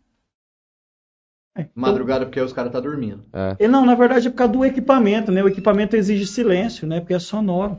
É, 1.57 1.67
Madrugada 1.75 2.27
porque 2.27 2.41
os 2.41 2.53
caras 2.53 2.71
tá 2.73 2.81
dormindo. 2.81 3.23
É. 3.33 3.57
e 3.61 3.69
não, 3.69 3.85
na 3.87 3.95
verdade 3.95 4.27
é 4.27 4.31
por 4.31 4.37
causa 4.37 4.53
do 4.53 4.65
equipamento, 4.65 5.33
né? 5.33 5.43
O 5.43 5.49
equipamento 5.49 5.97
exige 5.97 6.27
silêncio, 6.27 6.87
né? 6.87 7.01
Porque 7.01 7.15
é 7.15 7.19
sonoro. 7.19 7.79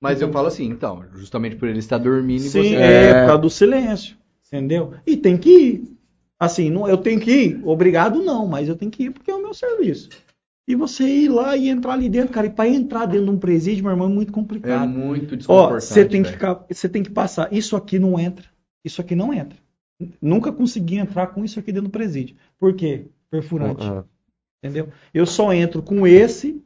Mas 0.00 0.20
eu 0.20 0.30
falo 0.30 0.48
assim, 0.48 0.66
então, 0.66 1.02
justamente 1.14 1.56
por 1.56 1.66
ele 1.68 1.78
estar 1.78 1.96
dormindo 1.98 2.42
e 2.44 2.48
Sim, 2.48 2.62
você... 2.62 2.74
é, 2.76 3.10
É. 3.10 3.20
por 3.20 3.26
causa 3.28 3.42
do 3.42 3.48
silêncio, 3.50 4.16
entendeu? 4.46 4.92
E 5.06 5.16
tem 5.16 5.36
que 5.38 5.50
ir. 5.50 5.96
Assim, 6.38 6.68
não, 6.68 6.86
eu 6.86 6.98
tenho 6.98 7.18
que 7.20 7.30
ir. 7.30 7.60
Obrigado 7.64 8.22
não, 8.22 8.46
mas 8.46 8.68
eu 8.68 8.76
tenho 8.76 8.90
que 8.90 9.04
ir 9.04 9.10
porque 9.10 9.30
é 9.30 9.34
o 9.34 9.40
meu 9.40 9.54
serviço. 9.54 10.10
E 10.68 10.74
você 10.74 11.04
ir 11.04 11.28
lá 11.28 11.56
e 11.56 11.68
entrar 11.68 11.92
ali 11.94 12.08
dentro, 12.08 12.32
cara, 12.32 12.46
e 12.46 12.50
para 12.50 12.68
entrar 12.68 13.06
dentro 13.06 13.26
de 13.26 13.30
um 13.30 13.38
presídio, 13.38 13.84
meu 13.84 13.92
irmão, 13.92 14.08
é 14.08 14.12
muito 14.12 14.30
É 14.30 14.34
complicado. 14.34 14.88
muito 14.88 15.34
Ó, 15.34 15.36
desconfortável. 15.36 15.80
você 15.80 16.04
tem 16.04 16.22
que 16.22 16.74
você 16.74 16.88
tem 16.88 17.02
que 17.02 17.10
passar. 17.10 17.50
Isso 17.52 17.76
aqui 17.76 17.98
não 17.98 18.18
entra. 18.18 18.44
Isso 18.84 19.00
aqui 19.00 19.14
não 19.14 19.32
entra. 19.32 19.56
Nunca 20.20 20.52
consegui 20.52 20.96
entrar 20.96 21.28
com 21.28 21.44
isso 21.44 21.58
aqui 21.58 21.72
dentro 21.72 21.88
do 21.88 21.92
presídio. 21.92 22.36
Por 22.58 22.74
quê? 22.74 23.06
Perfurante. 23.30 23.84
Ah, 23.86 24.04
Entendeu? 24.62 24.88
Eu 25.12 25.26
só 25.26 25.52
entro 25.52 25.82
com 25.82 26.06
esse, 26.06 26.62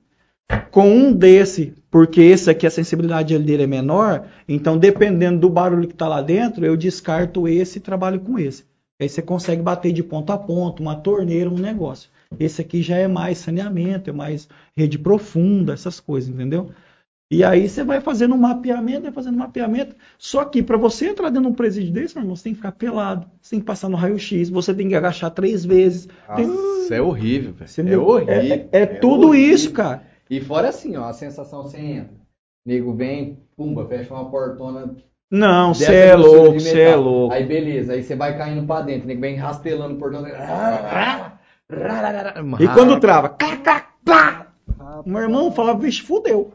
com 0.70 0.88
um 0.88 1.12
desse, 1.12 1.74
porque 1.90 2.20
esse 2.20 2.48
aqui 2.48 2.66
a 2.66 2.70
sensibilidade 2.70 3.36
dele 3.38 3.64
é 3.64 3.66
menor, 3.66 4.28
então 4.48 4.78
dependendo 4.78 5.40
do 5.40 5.50
barulho 5.50 5.88
que 5.88 5.94
está 5.94 6.06
lá 6.06 6.22
dentro, 6.22 6.64
eu 6.64 6.76
descarto 6.76 7.48
esse 7.48 7.78
e 7.78 7.80
trabalho 7.80 8.20
com 8.20 8.38
esse. 8.38 8.64
Aí 9.00 9.08
você 9.08 9.20
consegue 9.20 9.62
bater 9.62 9.92
de 9.92 10.02
ponto 10.02 10.32
a 10.32 10.38
ponto, 10.38 10.82
uma 10.82 10.96
torneira, 10.96 11.50
um 11.50 11.58
negócio. 11.58 12.10
Esse 12.38 12.60
aqui 12.60 12.82
já 12.82 12.96
é 12.96 13.08
mais 13.08 13.38
saneamento, 13.38 14.10
é 14.10 14.12
mais 14.12 14.48
rede 14.76 14.98
profunda, 14.98 15.72
essas 15.72 15.98
coisas, 15.98 16.28
entendeu? 16.28 16.70
E 17.30 17.44
aí 17.44 17.68
você 17.68 17.84
vai 17.84 18.00
fazendo 18.00 18.34
um 18.34 18.38
mapeamento, 18.38 19.02
vai 19.02 19.12
fazendo 19.12 19.34
um 19.34 19.38
mapeamento. 19.38 19.94
Só 20.16 20.44
que 20.46 20.62
para 20.62 20.78
você 20.78 21.08
entrar 21.08 21.28
dentro 21.28 21.42
de 21.42 21.48
um 21.48 21.54
presídio 21.54 21.92
desse, 21.92 22.14
meu 22.14 22.22
irmão, 22.22 22.34
você 22.34 22.44
tem 22.44 22.52
que 22.54 22.58
ficar 22.58 22.72
pelado, 22.72 23.26
você 23.40 23.50
tem 23.50 23.60
que 23.60 23.66
passar 23.66 23.90
no 23.90 23.96
raio-x, 23.98 24.48
você 24.48 24.72
tem 24.72 24.88
que 24.88 24.94
agachar 24.94 25.30
três 25.30 25.62
vezes. 25.64 26.08
Tem- 26.34 26.46
Nossa, 26.46 26.94
é 26.94 27.02
horrível, 27.02 27.52
velho. 27.52 27.70
É 27.76 27.82
não- 27.96 28.04
horrível. 28.04 28.68
É, 28.72 28.82
é 28.82 28.86
tudo 28.86 29.28
horrível. 29.28 29.54
isso, 29.54 29.72
cara. 29.72 30.02
E 30.30 30.40
fora 30.40 30.68
assim, 30.68 30.96
ó, 30.96 31.04
a 31.04 31.12
sensação 31.12 31.62
você 31.62 31.76
entra. 31.78 32.16
Nego 32.64 32.94
vem, 32.94 33.38
pumba, 33.56 33.86
fecha 33.86 34.12
uma 34.14 34.30
portona. 34.30 34.96
Não, 35.30 35.74
você 35.74 35.94
é 35.94 36.16
louco, 36.16 36.58
você 36.58 36.80
é 36.80 36.96
louco. 36.96 37.34
Aí 37.34 37.44
beleza, 37.44 37.92
aí 37.92 38.02
você 38.02 38.16
vai 38.16 38.38
caindo 38.38 38.66
pra 38.66 38.80
dentro, 38.80 39.06
nego 39.06 39.20
vem 39.20 39.36
rastelando 39.36 39.94
o 39.94 39.98
portão. 39.98 40.24
E 42.58 42.68
quando 42.68 42.98
trava, 43.00 43.28
clac, 43.28 43.62
clac, 43.62 43.86
plá. 44.04 44.46
Meu 45.04 45.20
irmão 45.20 45.52
falava, 45.52 45.78
vixe, 45.78 46.00
fudeu. 46.02 46.52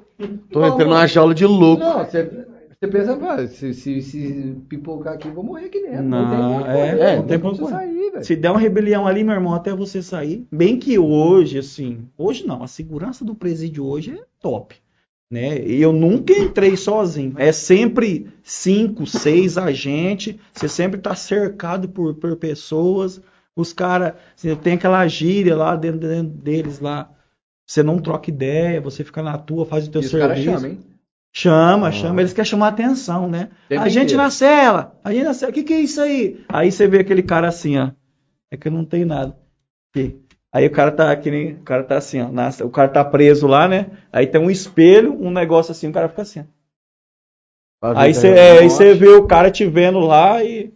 Tô 0.51 0.65
entrando 0.65 0.89
numa 0.89 1.07
jaula 1.07 1.33
de 1.33 1.45
louco. 1.45 1.83
Não, 1.83 2.03
você, 2.03 2.45
você 2.83 2.87
pensa, 2.87 3.15
"Pá, 3.17 3.47
se, 3.47 3.73
se, 3.73 4.01
se 4.01 4.55
pipocar 4.67 5.13
aqui, 5.13 5.27
eu 5.27 5.33
vou 5.33 5.43
morrer 5.43 5.65
aqui 5.65 5.81
dentro. 5.81 6.03
Não, 6.03 6.29
tem 6.29 6.37
como 6.37 6.65
é, 6.65 6.89
é, 6.89 7.15
não 7.17 7.23
tem 7.25 7.39
como 7.39 7.55
como 7.55 7.67
você 7.67 7.73
sair, 7.73 8.11
velho. 8.11 8.25
Se 8.25 8.35
der 8.35 8.51
uma 8.51 8.59
rebelião 8.59 9.07
ali, 9.07 9.23
meu 9.23 9.33
irmão, 9.35 9.53
até 9.53 9.73
você 9.73 10.01
sair. 10.01 10.45
Bem 10.51 10.77
que 10.77 10.99
hoje, 10.99 11.59
assim, 11.59 12.07
hoje 12.17 12.45
não, 12.45 12.61
a 12.61 12.67
segurança 12.67 13.23
do 13.23 13.33
presídio 13.33 13.85
hoje 13.85 14.11
é 14.11 14.23
top. 14.41 14.75
Né? 15.31 15.65
E 15.65 15.81
eu 15.81 15.91
nunca 15.91 16.31
entrei 16.31 16.77
sozinho. 16.77 17.33
É 17.37 17.51
sempre 17.51 18.27
cinco, 18.43 19.07
seis 19.07 19.57
agentes. 19.57 20.35
Você 20.53 20.67
sempre 20.67 20.99
está 20.99 21.15
cercado 21.15 21.89
por, 21.89 22.13
por 22.13 22.35
pessoas. 22.35 23.19
Os 23.55 23.73
caras, 23.73 24.13
você 24.35 24.55
tem 24.55 24.73
aquela 24.73 25.07
gíria 25.07 25.55
lá 25.55 25.75
dentro, 25.75 25.99
dentro 26.01 26.33
deles 26.33 26.79
lá. 26.79 27.09
Você 27.73 27.81
não 27.81 27.97
troca 27.97 28.29
ideia, 28.29 28.79
você 28.79 29.03
fica 29.03 29.23
na 29.23 29.35
tua, 29.35 29.65
faz 29.65 29.87
o 29.87 29.89
teu 29.91 29.99
E 29.99 30.05
os 30.05 30.11
serviço. 30.11 30.43
chamam, 30.43 30.65
hein? 30.69 30.79
Chama, 31.35 31.91
chama, 31.91 32.21
eles 32.21 32.31
querem 32.31 32.47
chamar 32.47 32.67
a 32.67 32.69
atenção, 32.69 33.27
né? 33.27 33.49
Tempo 33.67 33.81
a 33.81 33.89
gente 33.89 34.03
inteiro. 34.03 34.21
na 34.21 34.29
cela, 34.29 34.95
a 35.03 35.11
gente 35.11 35.23
na 35.23 35.33
cela, 35.33 35.49
o 35.49 35.53
que, 35.55 35.63
que 35.63 35.73
é 35.73 35.79
isso 35.79 35.99
aí? 35.99 36.45
Aí 36.47 36.71
você 36.71 36.87
vê 36.87 36.99
aquele 36.99 37.23
cara 37.23 37.47
assim, 37.47 37.79
ó. 37.79 37.89
É 38.51 38.57
que 38.57 38.67
eu 38.67 38.71
não 38.71 38.85
tenho 38.85 39.07
nada. 39.07 39.35
Aqui. 39.89 40.19
Aí 40.53 40.67
o 40.67 40.69
cara 40.71 40.91
tá 40.91 41.15
que 41.15 41.31
nem, 41.31 41.53
o 41.53 41.63
cara 41.63 41.83
tá 41.83 41.97
assim, 41.97 42.21
ó. 42.21 42.31
na- 42.31 42.51
o 42.61 42.69
cara 42.69 42.89
tá 42.89 43.03
preso 43.03 43.47
lá, 43.47 43.67
né? 43.67 43.89
Aí 44.11 44.27
tem 44.27 44.39
um 44.39 44.51
espelho, 44.51 45.19
um 45.19 45.31
negócio 45.31 45.71
assim, 45.71 45.87
o 45.87 45.91
cara 45.91 46.07
fica 46.07 46.21
assim. 46.21 46.41
ó. 47.81 47.87
Aí 47.95 48.13
você 48.13 48.27
é- 48.27 48.37
é, 48.57 48.59
aí 48.59 48.69
você 48.69 48.93
vê 48.93 49.07
o 49.07 49.25
cara 49.25 49.49
te 49.49 49.65
vendo 49.65 49.97
lá 49.99 50.43
e 50.43 50.71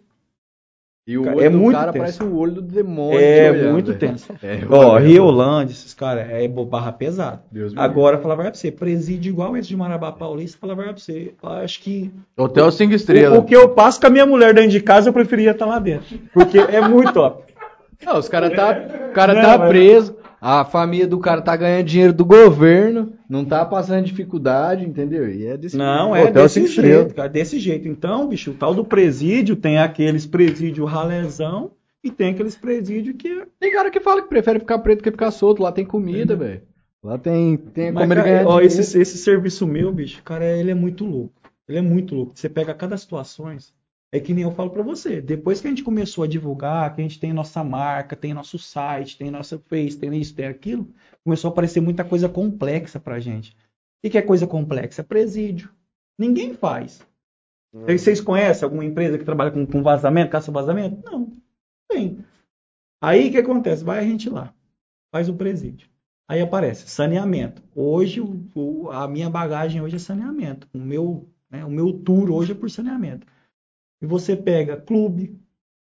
E 1.08 1.18
o 1.18 1.24
Cara, 1.24 1.38
olho 1.38 1.46
é 1.46 1.50
do 1.50 1.58
muito 1.58 1.78
cara 1.78 1.92
tenso. 1.94 2.04
parece 2.04 2.24
o 2.24 2.38
olho 2.38 2.52
do 2.56 2.62
demônio. 2.62 3.18
é 3.18 3.50
olhando, 3.50 3.72
muito 3.72 3.94
velho. 3.94 3.98
tenso. 4.12 4.34
É, 4.44 4.60
Ó, 4.70 4.98
Riolândia, 4.98 5.72
esses 5.72 5.94
caras, 5.94 6.28
é 6.30 6.46
barra 6.50 6.92
pesada. 6.92 7.42
Agora, 7.78 8.18
falar 8.18 8.36
pra 8.36 8.54
você, 8.54 8.70
presídio 8.72 9.30
igual 9.30 9.56
esse 9.56 9.70
de 9.70 9.78
Marabá 9.78 10.12
Paulista, 10.12 10.58
falar 10.60 10.76
pra 10.76 10.92
você, 10.92 11.34
acho 11.64 11.80
que 11.82 12.12
Hotel 12.36 12.70
5 12.70 12.92
O, 12.92 12.96
estrelas. 12.96 13.40
o 13.40 13.44
que 13.44 13.56
eu 13.56 13.70
passo 13.70 14.02
com 14.02 14.08
a 14.08 14.10
minha 14.10 14.26
mulher 14.26 14.54
dentro 14.54 14.72
de 14.72 14.82
casa, 14.82 15.08
eu 15.08 15.14
preferia 15.14 15.52
estar 15.52 15.66
lá 15.66 15.80
dentro. 15.80 16.20
Porque 16.34 16.58
é 16.60 16.82
muito 16.86 17.14
top. 17.14 17.44
Não, 18.06 18.20
os 18.20 18.28
cara 18.28 18.50
tá, 18.50 18.78
o 19.10 19.14
cara 19.14 19.34
Não, 19.34 19.42
tá 19.42 19.58
mas- 19.58 19.70
preso, 19.70 20.16
a 20.42 20.66
família 20.66 21.08
do 21.08 21.20
cara 21.20 21.42
tá 21.42 21.56
ganhando 21.56 21.86
dinheiro 21.86 22.12
do 22.14 22.26
governo, 22.26 23.14
não 23.30 23.44
tá 23.44 23.66
passando 23.66 24.06
dificuldade, 24.06 24.86
entendeu? 24.86 25.30
E 25.30 25.46
é 25.46 25.58
desse 25.58 25.76
Não, 25.78 26.14
jeito. 26.14 26.28
é 26.28 26.30
Hotel 26.30 26.44
desse 26.44 26.60
jeito, 26.60 26.70
estrelas. 26.70 27.14
cara, 27.14 27.30
desse 27.30 27.60
jeito. 27.60 27.88
Então, 27.88 28.28
bicho, 28.28 28.52
o 28.52 28.54
tal 28.54 28.74
do 28.74 28.86
presídio 28.86 29.56
tem 29.56 29.78
aqueles 29.78 30.26
presídio 30.26 30.86
ralezão 30.86 31.72
e 32.04 32.10
tem 32.10 32.30
aqueles 32.30 32.56
presídio 32.56 33.14
que 33.16 33.28
é... 33.28 33.46
Tem 33.60 33.72
cara 33.72 33.90
que 33.92 34.00
fala 34.00 34.22
que 34.22 34.30
prefere 34.30 34.60
ficar 34.60 34.80
preto 34.80 35.04
que 35.04 35.12
ficar 35.12 35.32
solto, 35.32 35.62
lá 35.62 35.72
tem 35.72 35.86
comida, 35.86 36.36
velho. 36.36 36.62
Lá 37.04 37.18
tem, 37.18 37.58
tem 37.58 37.92
Mas, 37.92 38.04
como 38.04 38.14
ele 38.14 38.22
cara, 38.22 38.38
ganhar 38.38 38.48
ó, 38.48 38.60
esse, 38.62 39.00
esse 39.00 39.18
serviço 39.18 39.68
meu, 39.68 39.92
bicho, 39.92 40.22
cara, 40.24 40.46
ele 40.58 40.72
é 40.72 40.76
muito 40.76 41.06
louco. 41.06 41.34
Ele 41.68 41.78
é 41.78 41.82
muito 41.82 42.16
louco. 42.16 42.32
Você 42.36 42.48
pega 42.50 42.74
cada 42.74 42.98
situações. 42.98 43.74
É 44.10 44.22
que 44.22 44.34
nem 44.34 44.44
eu 44.46 44.52
falo 44.52 44.70
pra 44.70 44.82
você. 44.82 45.20
Depois 45.20 45.60
que 45.60 45.68
a 45.68 45.70
gente 45.70 45.84
começou 45.84 46.24
a 46.24 46.28
divulgar, 46.28 46.96
que 46.96 47.02
a 47.02 47.04
gente 47.04 47.20
tem 47.20 47.34
nossa 47.34 47.62
marca, 47.62 48.16
tem 48.16 48.34
nosso 48.34 48.58
site, 48.58 49.18
tem 49.18 49.30
nossa 49.30 49.60
Face, 49.68 49.98
tem 49.98 50.16
isso, 50.18 50.34
tem 50.34 50.46
aquilo, 50.46 50.88
começou 51.28 51.50
a 51.50 51.52
aparecer 51.52 51.82
muita 51.82 52.06
coisa 52.06 52.30
complexa 52.30 53.00
pra 53.02 53.20
gente. 53.20 53.52
O 54.04 54.10
que 54.10 54.18
é 54.18 54.22
coisa 54.22 54.48
complexa? 54.48 55.04
Presídio. 55.04 55.70
Ninguém 56.18 56.54
faz. 56.54 57.06
Vocês- 57.74 58.02
Vocês 58.02 58.22
conhecem 58.22 58.64
alguma 58.64 58.86
empresa 58.86 59.18
que 59.18 59.26
trabalha 59.26 59.52
com, 59.52 59.66
com 59.66 59.84
vazamento, 59.84 60.32
caça 60.32 60.52
vazamento? 60.54 61.02
Não, 61.04 61.32
tem. 61.92 62.20
Aí 63.04 63.28
o 63.28 63.32
que 63.32 63.38
acontece? 63.38 63.84
Vai 63.84 64.00
a 64.00 64.04
gente 64.04 64.30
lá, 64.30 64.54
faz 65.14 65.28
o 65.28 65.36
presídio. 65.36 65.90
Aí 66.30 66.42
aparece 66.42 66.88
saneamento. 66.90 67.62
Hoje 67.76 68.22
o- 68.22 68.90
a 68.90 69.06
minha 69.08 69.30
bagagem 69.30 69.82
hoje 69.82 69.98
é 69.98 70.00
saneamento. 70.00 70.68
O 70.74 70.78
meu, 70.80 71.28
né, 71.50 71.66
o 71.66 71.70
meu 71.70 71.92
tour 71.92 72.32
hoje 72.32 72.54
é 72.54 72.56
por 72.56 72.70
saneamento. 72.72 73.28
E 74.02 74.06
você 74.06 74.36
pega 74.36 74.78
clube, 74.80 75.38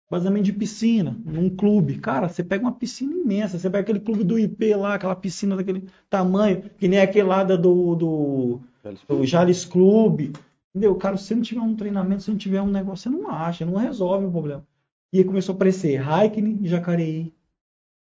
vazamento 0.10 0.46
de 0.46 0.54
piscina, 0.54 1.18
num 1.26 1.50
clube. 1.50 1.98
Cara, 1.98 2.28
você 2.28 2.44
pega 2.44 2.64
uma 2.64 2.74
piscina 2.74 3.14
imensa. 3.14 3.58
Você 3.58 3.70
pega 3.70 3.82
aquele 3.82 4.00
clube 4.00 4.24
do 4.24 4.38
IP 4.38 4.76
lá, 4.76 4.96
aquela 4.96 5.16
piscina 5.16 5.56
daquele 5.56 5.88
tamanho, 6.10 6.64
que 6.78 6.88
nem 6.88 7.00
aquele 7.00 7.28
lá 7.28 7.44
do, 7.44 7.96
do, 7.96 8.60
do 9.08 9.26
Jales 9.26 9.66
Clube. 9.66 10.34
Entendeu? 10.74 10.96
Cara, 10.96 11.18
se 11.18 11.34
não 11.34 11.42
tiver 11.42 11.62
um 11.62 11.76
treinamento, 11.76 12.24
se 12.24 12.30
não 12.30 12.38
tiver 12.38 12.62
um 12.62 12.70
negócio, 12.70 13.10
você 13.10 13.18
não 13.18 13.30
acha, 13.30 13.66
não 13.66 13.76
resolve 13.76 14.26
o 14.26 14.32
problema. 14.32 14.66
E 15.14 15.20
aí 15.20 15.24
começou 15.24 15.54
a 15.54 15.56
aparecer 15.56 15.96
Raikkonen 15.96 16.60
e 16.62 16.68
Jacareí 16.68 17.34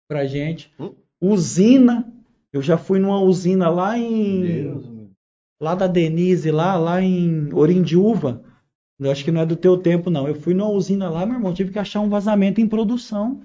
pra 0.08 0.26
gente. 0.26 0.73
Hum. 0.78 0.94
Usina. 1.20 2.10
Eu 2.52 2.62
já 2.62 2.78
fui 2.78 2.98
numa 2.98 3.20
usina 3.20 3.68
lá 3.68 3.98
em. 3.98 5.10
Lá 5.60 5.74
da 5.74 5.86
Denise, 5.86 6.50
lá, 6.50 6.76
lá 6.76 7.02
em 7.02 7.52
Orindiúva. 7.52 8.42
Eu 9.00 9.10
acho 9.10 9.24
que 9.24 9.31
não 9.32 9.40
é 9.40 9.47
do 9.47 9.56
teu 9.56 9.76
tempo, 9.76 10.08
não. 10.10 10.28
Eu 10.28 10.34
fui 10.34 10.55
numa 10.55 10.70
usina 10.70 11.10
lá, 11.10 11.26
meu 11.26 11.36
irmão, 11.36 11.52
tive 11.52 11.73
que 11.73 11.78
achar 11.78 12.00
um 12.00 12.08
vazamento 12.08 12.60
em 12.60 12.66
produção. 12.68 13.40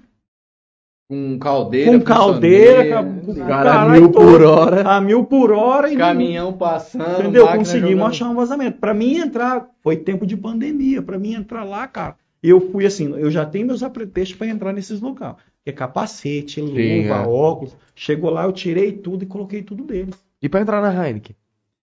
Com 1.10 1.38
caldeira, 1.40 1.90
Com 1.98 2.04
caldeira, 2.04 3.02
com- 3.02 3.34
cara, 3.34 3.48
caralho 3.48 4.00
mil 4.02 4.10
por 4.12 4.42
hora, 4.42 4.88
A 4.88 5.00
mil 5.00 5.24
por 5.24 5.50
hora 5.50 5.92
e 5.92 5.96
caminhão 5.96 6.52
passando, 6.52 7.20
Entendeu? 7.20 7.48
Conseguimos 7.48 7.90
jogando- 7.90 8.06
achar 8.10 8.28
um 8.30 8.34
vazamento. 8.36 8.78
Pra 8.78 8.94
mim 8.94 9.16
entrar, 9.16 9.68
foi 9.82 9.96
tempo 9.96 10.24
de 10.24 10.36
pandemia. 10.36 11.02
Pra 11.02 11.18
mim 11.18 11.34
entrar 11.34 11.64
lá, 11.64 11.88
cara. 11.88 12.14
Eu 12.40 12.60
fui 12.70 12.86
assim, 12.86 13.12
eu 13.18 13.28
já 13.30 13.44
tenho 13.44 13.66
meus 13.66 13.82
apretextos 13.82 14.38
pra 14.38 14.46
entrar 14.46 14.72
nesses 14.72 15.00
locais. 15.00 15.34
Que 15.64 15.70
é 15.70 15.72
capacete, 15.72 16.60
luva, 16.60 16.78
é. 16.78 17.26
óculos. 17.26 17.76
Chegou 17.94 18.30
lá, 18.30 18.44
eu 18.44 18.52
tirei 18.52 18.92
tudo 18.92 19.24
e 19.24 19.26
coloquei 19.26 19.62
tudo 19.62 19.82
deles. 19.82 20.14
E 20.40 20.48
pra 20.48 20.60
entrar 20.60 20.80
na 20.80 21.06
Heineken? 21.06 21.34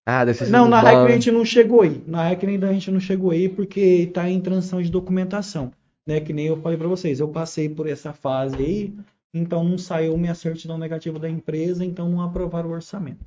Ah, 0.10 0.24
deve 0.24 0.38
ser 0.38 0.50
Não, 0.50 0.69
na 0.69 0.80
Heineken 0.80 1.06
a 1.06 1.11
gente 1.16 1.32
não 1.32 1.44
chegou 1.44 1.82
aí. 1.82 2.02
Na 2.08 2.24
Heineken 2.24 2.52
ainda 2.52 2.69
a 2.69 2.72
gente 2.72 2.90
não 2.90 3.00
chegou 3.00 3.32
aí 3.32 3.50
porque 3.50 4.10
tá 4.14 4.30
em 4.30 4.40
transição 4.40 4.82
de 4.82 4.90
documentação. 4.90 5.69
Né? 6.08 6.22
Que 6.22 6.32
nem 6.32 6.48
eu 6.48 6.56
falei 6.56 6.77
pra 6.77 6.88
vocês. 6.88 7.19
Eu 7.19 7.27
passei 7.27 7.68
por 7.68 7.90
essa 7.90 8.14
fase 8.14 8.56
aí, 8.56 8.94
então 9.34 9.66
não 9.66 9.77
saiu 9.77 10.18
minha 10.18 10.34
certidão 10.34 10.77
negativa 10.77 11.19
da 11.19 11.30
empresa, 11.30 11.84
então 11.84 12.08
não 12.08 12.22
aprovaram 12.22 12.69
o 12.69 12.72
orçamento. 12.72 13.19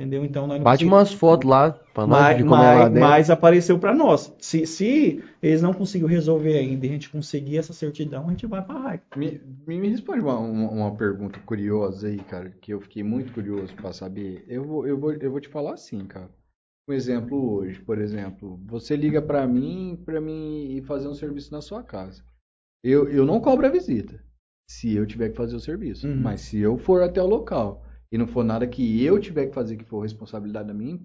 Entendeu? 0.00 0.24
Então 0.24 0.46
nós 0.46 0.56
não 0.56 0.64
Bate 0.64 0.78
conseguimos- 0.84 0.98
umas 0.98 1.12
fotos 1.12 1.50
lá 1.50 1.72
pra 1.92 2.06
nós 2.06 2.20
mas, 2.20 2.36
de 2.38 2.42
como 2.42 2.54
é 2.54 2.58
lá 2.58 2.74
mas- 2.74 2.84
dentro. 2.88 3.00
mas 3.08 3.30
apareceu 3.30 3.78
para 3.78 3.94
nós. 3.94 4.34
Se, 4.38 4.64
se 4.66 5.22
eles 5.42 5.60
não 5.60 5.74
conseguiram 5.74 6.08
resolver 6.08 6.56
ainda 6.56 6.86
e 6.86 6.88
a 6.88 6.92
gente 6.92 7.10
conseguir 7.10 7.58
essa 7.58 7.74
certidão, 7.74 8.26
a 8.26 8.30
gente 8.30 8.46
vai 8.46 8.64
para 8.64 8.76
a 8.76 8.82
RAIC. 8.82 9.02
Me, 9.14 9.40
me 9.66 9.88
responde 9.90 10.20
uma, 10.20 10.38
uma, 10.38 10.70
uma 10.70 10.96
pergunta 10.96 11.38
curiosa 11.40 12.08
aí, 12.08 12.16
cara, 12.16 12.48
que 12.62 12.72
eu 12.72 12.80
fiquei 12.80 13.02
muito 13.02 13.30
curioso 13.34 13.74
pra 13.74 13.92
saber. 13.92 14.42
Eu 14.48 14.64
vou, 14.64 14.86
eu 14.86 14.98
vou, 14.98 15.12
eu 15.12 15.30
vou 15.30 15.40
te 15.40 15.48
falar 15.48 15.74
assim, 15.74 16.04
cara. 16.06 16.30
Um 16.88 16.94
exemplo 16.94 17.56
hoje, 17.56 17.78
por 17.80 17.98
exemplo, 18.00 18.58
você 18.66 18.96
liga 18.96 19.20
pra 19.20 19.46
mim 19.46 20.00
para 20.04 20.18
mim 20.20 20.64
ir 20.76 20.82
fazer 20.82 21.08
um 21.08 21.14
serviço 21.14 21.52
na 21.52 21.60
sua 21.60 21.82
casa. 21.82 22.22
Eu, 22.82 23.06
eu 23.10 23.26
não 23.26 23.38
cobro 23.38 23.66
a 23.66 23.70
visita, 23.70 24.18
se 24.70 24.94
eu 24.96 25.06
tiver 25.06 25.28
que 25.28 25.36
fazer 25.36 25.54
o 25.54 25.60
serviço. 25.60 26.08
Uhum. 26.08 26.16
Mas 26.22 26.40
se 26.40 26.58
eu 26.58 26.78
for 26.78 27.02
até 27.02 27.22
o 27.22 27.26
local 27.26 27.84
e 28.10 28.18
não 28.18 28.26
for 28.26 28.44
nada 28.44 28.66
que 28.66 29.04
eu 29.04 29.18
tiver 29.18 29.46
que 29.46 29.54
fazer 29.54 29.76
que 29.76 29.84
for 29.84 30.00
responsabilidade 30.00 30.68
da 30.68 30.74
minha, 30.74 30.98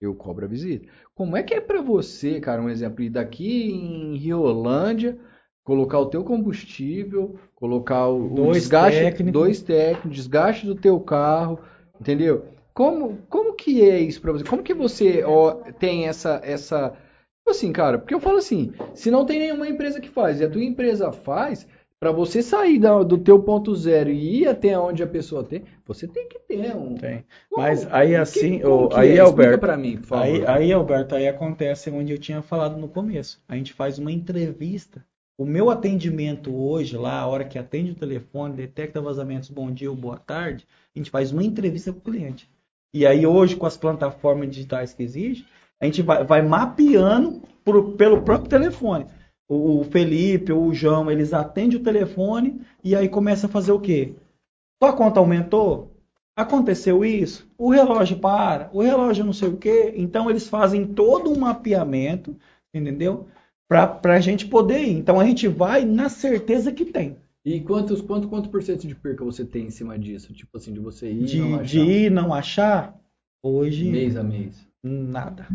eu 0.00 0.14
cobro 0.14 0.44
a 0.44 0.48
visita. 0.48 0.88
Como 1.14 1.36
é 1.36 1.42
que 1.42 1.54
é 1.54 1.60
pra 1.60 1.82
você, 1.82 2.40
cara, 2.40 2.62
um 2.62 2.68
exemplo, 2.70 3.02
ir 3.02 3.10
daqui 3.10 3.70
em 3.70 4.16
Riolândia, 4.16 5.18
colocar 5.62 5.98
o 5.98 6.06
teu 6.06 6.24
combustível, 6.24 7.38
colocar 7.54 8.08
o, 8.08 8.32
o 8.32 8.34
Dois 8.34 8.56
desgaste, 8.58 9.00
técnicos. 9.00 9.32
dois 9.32 9.62
técnicos, 9.62 10.10
desgaste 10.16 10.66
do 10.66 10.74
teu 10.74 10.98
carro, 11.00 11.60
entendeu? 12.00 12.46
Como, 12.72 13.18
como 13.28 13.54
que 13.54 13.82
é 13.88 14.00
isso 14.00 14.20
pra 14.20 14.32
você? 14.32 14.44
Como 14.44 14.62
que 14.62 14.72
você 14.72 15.22
ó, 15.22 15.52
tem 15.78 16.08
essa 16.08 16.40
essa 16.42 16.90
tipo 16.90 17.50
assim, 17.50 17.72
cara? 17.72 17.98
Porque 17.98 18.14
eu 18.14 18.20
falo 18.20 18.38
assim, 18.38 18.72
se 18.94 19.10
não 19.10 19.26
tem 19.26 19.38
nenhuma 19.38 19.68
empresa 19.68 20.00
que 20.00 20.08
faz 20.08 20.40
e 20.40 20.44
a 20.44 20.48
tua 20.50 20.64
empresa 20.64 21.12
faz, 21.12 21.66
pra 22.00 22.10
você 22.10 22.42
sair 22.42 22.78
da- 22.78 23.02
do 23.02 23.18
teu 23.18 23.38
ponto 23.42 23.76
zero 23.76 24.08
e 24.08 24.40
ir 24.40 24.48
até 24.48 24.76
onde 24.78 25.02
a 25.02 25.06
pessoa 25.06 25.44
tem, 25.44 25.64
você 25.86 26.08
tem 26.08 26.26
que 26.26 26.38
ter 26.38 26.74
um. 26.74 26.94
Tem. 26.94 27.24
Como? 27.50 27.62
Mas 27.62 27.86
aí 27.92 28.16
assim, 28.16 28.58
que 28.58 28.96
aí, 28.96 29.18
é? 29.18 29.20
Alberto, 29.20 29.78
mim, 29.78 29.98
por 29.98 30.06
favor. 30.06 30.24
aí, 30.24 30.46
aí, 30.46 30.72
Alberto, 30.72 31.14
aí 31.14 31.28
acontece 31.28 31.90
onde 31.90 32.12
eu 32.12 32.18
tinha 32.18 32.40
falado 32.40 32.78
no 32.78 32.88
começo. 32.88 33.40
A 33.46 33.54
gente 33.54 33.74
faz 33.74 33.98
uma 33.98 34.10
entrevista. 34.10 35.04
O 35.38 35.44
meu 35.44 35.70
atendimento 35.70 36.54
hoje, 36.54 36.96
lá, 36.96 37.20
a 37.20 37.26
hora 37.26 37.44
que 37.44 37.58
atende 37.58 37.92
o 37.92 37.94
telefone, 37.94 38.54
detecta 38.54 39.00
vazamentos, 39.00 39.48
bom 39.50 39.70
dia 39.70 39.90
ou 39.90 39.96
boa 39.96 40.16
tarde, 40.18 40.66
a 40.94 40.98
gente 40.98 41.10
faz 41.10 41.32
uma 41.32 41.44
entrevista 41.44 41.92
com 41.92 41.98
o 41.98 42.02
cliente. 42.02 42.48
E 42.92 43.06
aí 43.06 43.26
hoje, 43.26 43.56
com 43.56 43.66
as 43.66 43.76
plataformas 43.76 44.50
digitais 44.50 44.92
que 44.92 45.02
existem, 45.02 45.46
a 45.80 45.84
gente 45.86 46.02
vai, 46.02 46.24
vai 46.24 46.42
mapeando 46.42 47.42
por- 47.64 47.92
pelo 47.92 48.22
próprio 48.22 48.50
telefone. 48.50 49.06
O, 49.52 49.82
Felipe 49.82 50.52
ou 50.52 50.66
o 50.66 50.74
João, 50.74 51.10
eles 51.10 51.32
atendem 51.32 51.76
o 51.76 51.82
telefone 51.82 52.60
e 52.84 52.94
aí 52.94 53.08
começa 53.08 53.46
a 53.46 53.50
fazer 53.50 53.72
o 53.72 53.80
quê? 53.80 54.14
Tua 54.80 54.92
conta 54.92 55.18
aumentou? 55.18 55.90
Aconteceu 56.36 57.04
isso? 57.04 57.50
O 57.58 57.68
relógio 57.70 58.18
para? 58.18 58.70
O 58.72 58.80
relógio 58.80 59.24
não 59.24 59.32
sei 59.32 59.48
o 59.48 59.56
quê? 59.56 59.92
Então 59.96 60.30
eles 60.30 60.48
fazem 60.48 60.86
todo 60.86 61.30
um 61.30 61.38
mapeamento, 61.38 62.36
entendeu? 62.72 63.26
Para 63.68 64.14
a 64.14 64.20
gente 64.20 64.46
poder 64.46 64.82
ir. 64.84 64.96
Então 64.96 65.18
a 65.18 65.24
gente 65.24 65.48
vai 65.48 65.84
na 65.84 66.08
certeza 66.08 66.70
que 66.72 66.84
tem. 66.84 67.16
E 67.44 67.60
quantos, 67.60 68.00
quanto, 68.00 68.28
quanto 68.28 68.50
por 68.50 68.62
cento 68.62 68.86
de 68.86 68.94
perca 68.94 69.24
você 69.24 69.44
tem 69.44 69.66
em 69.66 69.70
cima 69.70 69.98
disso? 69.98 70.32
Tipo 70.32 70.58
assim, 70.58 70.72
de 70.72 70.78
você 70.78 71.10
ir 71.10 71.24
De, 71.24 71.38
não 71.40 71.54
achar? 71.54 71.64
de 71.64 71.80
ir 71.80 72.10
não 72.10 72.34
achar, 72.34 73.00
hoje 73.42 73.90
mês 73.90 74.16
a 74.16 74.22
mês. 74.22 74.64
nada. 74.82 75.48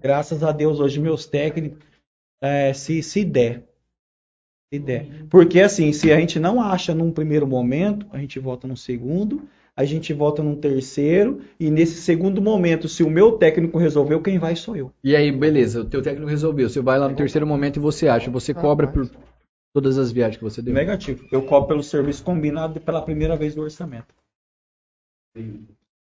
Graças 0.00 0.42
a 0.42 0.52
Deus, 0.52 0.80
hoje 0.80 1.00
meus 1.00 1.26
técnicos, 1.26 1.82
é, 2.42 2.72
se, 2.72 3.02
se 3.02 3.24
der. 3.24 3.62
Se 4.72 4.80
der. 4.80 5.26
Porque 5.30 5.60
assim, 5.60 5.92
se 5.92 6.10
a 6.10 6.18
gente 6.18 6.40
não 6.40 6.60
acha 6.60 6.92
num 6.92 7.12
primeiro 7.12 7.46
momento, 7.46 8.04
a 8.10 8.18
gente 8.18 8.40
volta 8.40 8.66
no 8.66 8.76
segundo, 8.76 9.48
a 9.76 9.84
gente 9.84 10.12
volta 10.12 10.42
num 10.42 10.56
terceiro, 10.56 11.40
e 11.58 11.70
nesse 11.70 12.02
segundo 12.02 12.42
momento, 12.42 12.88
se 12.88 13.02
o 13.04 13.08
meu 13.10 13.32
técnico 13.32 13.78
resolveu, 13.78 14.20
quem 14.20 14.38
vai 14.38 14.56
sou 14.56 14.76
eu. 14.76 14.92
E 15.04 15.14
aí, 15.14 15.30
beleza, 15.30 15.82
o 15.82 15.84
teu 15.84 16.02
técnico 16.02 16.28
resolveu. 16.28 16.68
Você 16.68 16.80
vai 16.80 16.98
lá 16.98 17.08
no 17.08 17.14
terceiro 17.14 17.46
momento 17.46 17.76
e 17.76 17.80
você 17.80 18.08
acha, 18.08 18.30
você 18.30 18.52
cobra 18.52 18.88
por 18.88 19.08
todas 19.72 19.96
as 19.96 20.10
viagens 20.10 20.36
que 20.36 20.44
você 20.44 20.60
deu. 20.60 20.74
Negativo. 20.74 21.26
Eu 21.30 21.42
cobro 21.46 21.68
pelo 21.68 21.82
serviço 21.82 22.24
combinado 22.24 22.80
pela 22.80 23.00
primeira 23.02 23.36
vez 23.36 23.54
do 23.54 23.62
orçamento. 23.62 24.14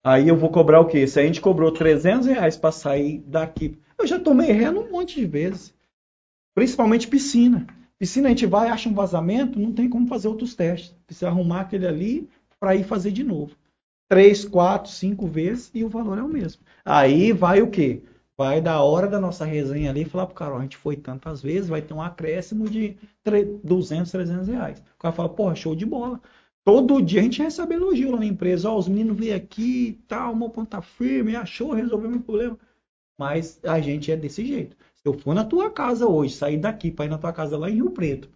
Aí 0.04 0.26
eu 0.26 0.36
vou 0.36 0.50
cobrar 0.50 0.80
o 0.80 0.86
quê? 0.86 1.06
Se 1.06 1.20
a 1.20 1.22
gente 1.22 1.40
cobrou 1.40 1.70
300 1.70 2.26
reais 2.26 2.56
para 2.56 2.72
sair 2.72 3.18
daqui, 3.26 3.78
eu 3.96 4.06
já 4.06 4.18
tomei 4.18 4.50
ré 4.50 4.70
um 4.70 4.90
monte 4.90 5.20
de 5.20 5.26
vezes. 5.26 5.72
Principalmente 6.54 7.08
piscina. 7.08 7.66
Piscina 7.98 8.28
a 8.28 8.30
gente 8.30 8.46
vai, 8.46 8.68
acha 8.68 8.88
um 8.88 8.94
vazamento, 8.94 9.58
não 9.58 9.72
tem 9.72 9.88
como 9.88 10.06
fazer 10.06 10.28
outros 10.28 10.54
testes. 10.54 10.94
Precisa 11.06 11.28
arrumar 11.28 11.60
aquele 11.62 11.86
ali 11.86 12.28
para 12.58 12.74
ir 12.74 12.84
fazer 12.84 13.12
de 13.12 13.22
novo. 13.24 13.54
Três, 14.08 14.44
quatro, 14.44 14.90
cinco 14.90 15.26
vezes 15.26 15.70
e 15.74 15.84
o 15.84 15.88
valor 15.88 16.18
é 16.18 16.22
o 16.22 16.28
mesmo. 16.28 16.62
Aí 16.84 17.32
vai 17.32 17.62
o 17.62 17.70
quê? 17.70 18.02
Vai 18.36 18.60
da 18.60 18.80
hora 18.82 19.06
da 19.08 19.20
nossa 19.20 19.44
resenha 19.44 19.90
ali 19.90 20.02
e 20.02 20.04
falar 20.04 20.26
pro 20.26 20.34
cara, 20.34 20.54
ó, 20.54 20.58
a 20.58 20.62
gente 20.62 20.76
foi 20.76 20.96
tantas 20.96 21.42
vezes, 21.42 21.68
vai 21.68 21.80
ter 21.82 21.94
um 21.94 22.02
acréscimo 22.02 22.68
de 22.68 22.96
tre- 23.22 23.58
200, 23.64 24.10
300 24.10 24.48
reais. 24.48 24.80
O 24.96 24.98
cara 24.98 25.14
fala, 25.14 25.28
porra, 25.28 25.54
show 25.54 25.74
de 25.74 25.86
bola. 25.86 26.20
Todo 26.64 27.02
dia 27.02 27.20
a 27.20 27.24
gente 27.24 27.42
recebe 27.42 27.74
elogio 27.74 28.10
lá 28.12 28.18
na 28.18 28.26
empresa, 28.26 28.70
ó, 28.70 28.78
os 28.78 28.88
meninos 28.88 29.16
veio 29.18 29.34
aqui 29.36 29.88
e 29.88 29.92
tal, 30.08 30.32
uma 30.32 30.48
ponta 30.50 30.80
firme, 30.82 31.34
achou, 31.36 31.72
resolveu 31.72 32.10
meu 32.10 32.20
problema. 32.20 32.58
Mas 33.18 33.60
a 33.64 33.80
gente 33.80 34.10
é 34.12 34.16
desse 34.16 34.44
jeito. 34.44 34.76
Eu 35.04 35.14
for 35.14 35.34
na 35.34 35.44
tua 35.44 35.70
casa 35.70 36.06
hoje, 36.06 36.34
sair 36.34 36.58
daqui 36.58 36.90
para 36.90 37.06
ir 37.06 37.08
na 37.08 37.18
tua 37.18 37.32
casa 37.32 37.58
lá 37.58 37.68
em 37.70 37.74
Rio 37.74 37.90
Preto, 37.90 38.30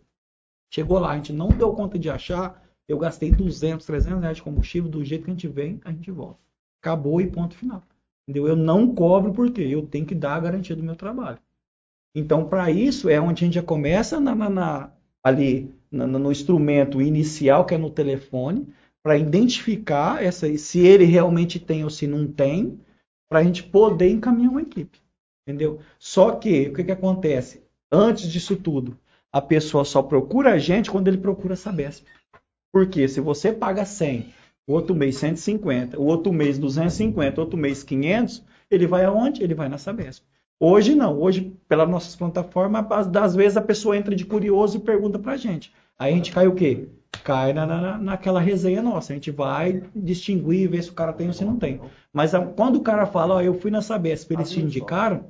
chegou 0.73 0.99
lá, 0.99 1.13
a 1.13 1.17
gente 1.17 1.33
não 1.33 1.49
deu 1.49 1.73
conta 1.75 1.99
de 1.99 2.11
achar, 2.11 2.63
eu 2.89 2.99
gastei 2.99 3.31
200, 3.31 3.87
300 3.87 4.21
reais 4.21 4.37
de 4.39 4.43
combustível, 4.43 4.91
do 4.91 5.05
jeito 5.05 5.25
que 5.25 5.31
a 5.31 5.35
gente 5.35 5.49
vem, 5.49 5.81
a 5.85 5.93
gente 5.93 6.11
volta. 6.11 6.39
Acabou 6.83 7.21
e 7.21 7.27
ponto 7.31 7.57
final. 7.57 7.83
Entendeu? 8.29 8.49
Eu 8.49 8.57
não 8.57 8.95
cobro 8.95 9.33
porque 9.33 9.61
eu 9.63 9.87
tenho 9.87 10.07
que 10.07 10.15
dar 10.15 10.35
a 10.37 10.41
garantia 10.41 10.77
do 10.77 10.83
meu 10.83 10.97
trabalho. 10.97 11.39
Então, 12.15 12.49
para 12.49 12.71
isso, 12.71 13.09
é 13.09 13.21
onde 13.21 13.45
a 13.45 13.47
gente 13.47 13.55
já 13.55 13.63
começa 13.63 14.19
na, 14.19 14.35
na- 14.35 14.51
na- 14.51 14.93
ali 15.25 15.75
no 15.91 16.33
instrumento 16.33 17.01
inicial, 17.01 17.65
que 17.65 17.75
é 17.75 17.79
no 17.79 17.91
telefone, 17.91 18.69
para 19.03 19.17
identificar 19.19 20.23
essa, 20.23 20.57
se 20.59 20.81
ele 20.81 21.05
realmente 21.05 21.61
tem 21.61 21.85
ou 21.85 21.91
se 21.91 22.07
não 22.07 22.27
tem, 22.27 22.81
para 23.29 23.41
a 23.41 23.45
gente 23.45 23.63
poder 23.63 24.11
encaminhar 24.11 24.51
uma 24.51 24.63
equipe. 24.63 24.99
Entendeu? 25.47 25.79
Só 25.99 26.33
que, 26.33 26.69
o 26.69 26.75
que, 26.75 26.85
que 26.85 26.93
acontece? 26.93 27.63
Antes 27.91 28.29
disso 28.31 28.57
tudo, 28.57 28.99
a 29.33 29.41
pessoa 29.41 29.85
só 29.85 30.03
procura 30.03 30.53
a 30.55 30.59
gente 30.59 30.91
quando 30.91 31.07
ele 31.09 31.19
procura 31.19 31.55
a 31.55 31.57
Sabesp. 31.57 32.05
Porque 32.73 33.07
se 33.07 33.21
você 33.21 33.53
paga 33.53 33.85
100, 33.85 34.33
o 34.67 34.73
outro 34.73 34.95
mês 34.95 35.17
150, 35.19 35.99
o 36.01 36.05
outro 36.05 36.33
mês 36.33 36.59
250, 36.59 37.41
outro 37.41 37.57
mês 37.57 37.83
500, 37.85 38.43
ele 38.71 38.87
vai 38.87 39.05
aonde? 39.05 39.43
Ele 39.43 39.55
vai 39.55 39.69
na 39.69 39.79
Sabesp. 39.79 40.25
Hoje 40.59 40.95
não, 40.95 41.21
hoje 41.21 41.55
pelas 41.69 41.89
nossas 41.89 42.17
plataformas, 42.17 42.85
às 42.91 43.07
das 43.07 43.35
vezes 43.37 43.57
a 43.57 43.63
pessoa 43.63 43.97
entra 43.97 44.17
de 44.17 44.25
curioso 44.25 44.79
e 44.79 44.81
pergunta 44.81 45.19
pra 45.19 45.37
gente. 45.37 45.73
Aí 45.99 46.13
a 46.13 46.17
gente 46.17 46.33
cai 46.33 46.49
o 46.49 46.55
quê? 46.55 46.89
Cai 47.23 47.53
na, 47.53 47.67
na- 47.67 47.99
naquela 47.99 48.41
resenha 48.41 48.83
nossa. 48.83 49.13
A 49.13 49.17
gente 49.17 49.31
vai 49.31 49.83
distinguir, 49.95 50.69
ver 50.69 50.83
se 50.83 50.91
o 50.91 50.95
cara 50.95 51.13
tem 51.13 51.29
ou 51.29 51.33
se 51.33 51.45
não 51.45 51.57
tem. 51.57 51.81
Mas 52.13 52.35
a- 52.35 52.45
quando 52.45 52.77
o 52.77 52.83
cara 52.83 53.07
fala, 53.07 53.35
ó, 53.37 53.41
eu 53.43 53.55
fui 53.55 53.71
na 53.71 53.81
Sabesp, 53.83 54.33
eles 54.33 54.51
te 54.51 54.61
indicaram, 54.61 55.25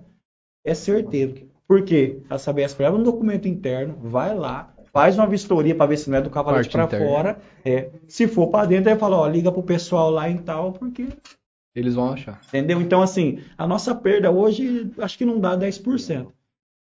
é 0.67 0.75
certeiro. 0.75 1.49
Por 1.67 1.83
quê? 1.83 2.19
A 2.29 2.39
Sabesp 2.39 2.81
leva 2.81 2.97
um 2.97 3.03
documento 3.03 3.49
interno, 3.49 3.97
vai 4.03 4.35
lá, 4.37 4.73
faz 4.93 5.17
uma 5.17 5.27
vistoria 5.27 5.75
para 5.75 5.87
ver 5.87 5.97
se 5.97 6.11
não 6.11 6.19
é 6.19 6.21
do 6.21 6.31
cavalete 6.31 6.71
para 6.71 6.89
fora. 6.89 7.39
É. 7.65 7.91
Se 8.07 8.27
for 8.27 8.49
para 8.49 8.67
dentro, 8.67 8.91
aí 8.91 8.99
fala, 8.99 9.17
ó, 9.17 9.27
liga 9.27 9.51
pro 9.51 9.63
pessoal 9.63 10.11
lá 10.11 10.29
e 10.29 10.39
tal, 10.39 10.73
porque 10.73 11.09
Eles 11.75 11.95
vão 11.95 12.13
achar. 12.13 12.41
Entendeu? 12.49 12.81
Então, 12.81 13.03
assim, 13.03 13.41
a 13.59 13.67
nossa 13.67 13.95
perda 13.95 14.31
hoje, 14.31 14.91
acho 14.99 15.19
que 15.19 15.25
não 15.27 15.39
dá 15.39 15.57
10%. 15.57 16.29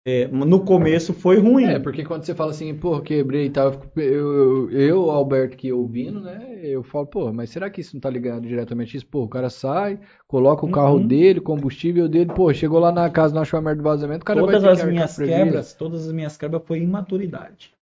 É, 0.07 0.27
no 0.27 0.63
começo 0.63 1.13
foi 1.13 1.39
ruim. 1.39 1.65
É, 1.65 1.79
porque 1.79 2.03
quando 2.05 2.23
você 2.25 2.35
fala 2.35 2.51
assim, 2.51 2.75
pô, 2.75 3.01
quebrei 3.01 3.45
e 3.47 3.49
tal, 3.49 3.67
eu, 3.73 3.79
fico- 3.81 3.99
eu, 3.99 4.69
eu, 4.71 5.09
Alberto, 5.09 5.57
que 5.57 5.71
ouvindo, 5.73 6.21
né, 6.21 6.59
eu 6.63 6.83
falo, 6.83 7.07
pô, 7.07 7.33
mas 7.33 7.49
será 7.49 7.69
que 7.71 7.81
isso 7.81 7.95
não 7.95 8.01
tá 8.01 8.09
ligado 8.09 8.47
diretamente 8.47 8.95
isso? 8.95 9.07
Pô, 9.07 9.23
o 9.23 9.27
cara 9.29 9.49
sai, 9.49 9.99
coloca 10.27 10.63
o 10.65 10.69
carro 10.69 10.99
Uhum. 10.99 11.07
dele, 11.07 11.41
combustível 11.41 12.07
dele, 12.07 12.31
pô, 12.31 12.53
chegou 12.53 12.79
lá 12.79 12.91
na 12.91 13.09
casa, 13.09 13.33
não 13.33 13.41
achou 13.41 13.57
a 13.57 13.61
merda 13.61 13.81
do 13.81 13.83
vazamento, 13.83 14.21
o 14.21 14.25
cara 14.25 14.43
todas 14.43 14.43
vai 14.43 14.59
ter 14.59 14.67
as 14.67 14.83
que 14.83 14.83
minhas 14.83 15.17
quebras, 15.19 15.73
todas 15.73 16.05
as 16.07 16.11
minhas 16.13 16.37
quebras 16.37 16.63
foi 16.65 16.79
imaturidade. 16.79 17.73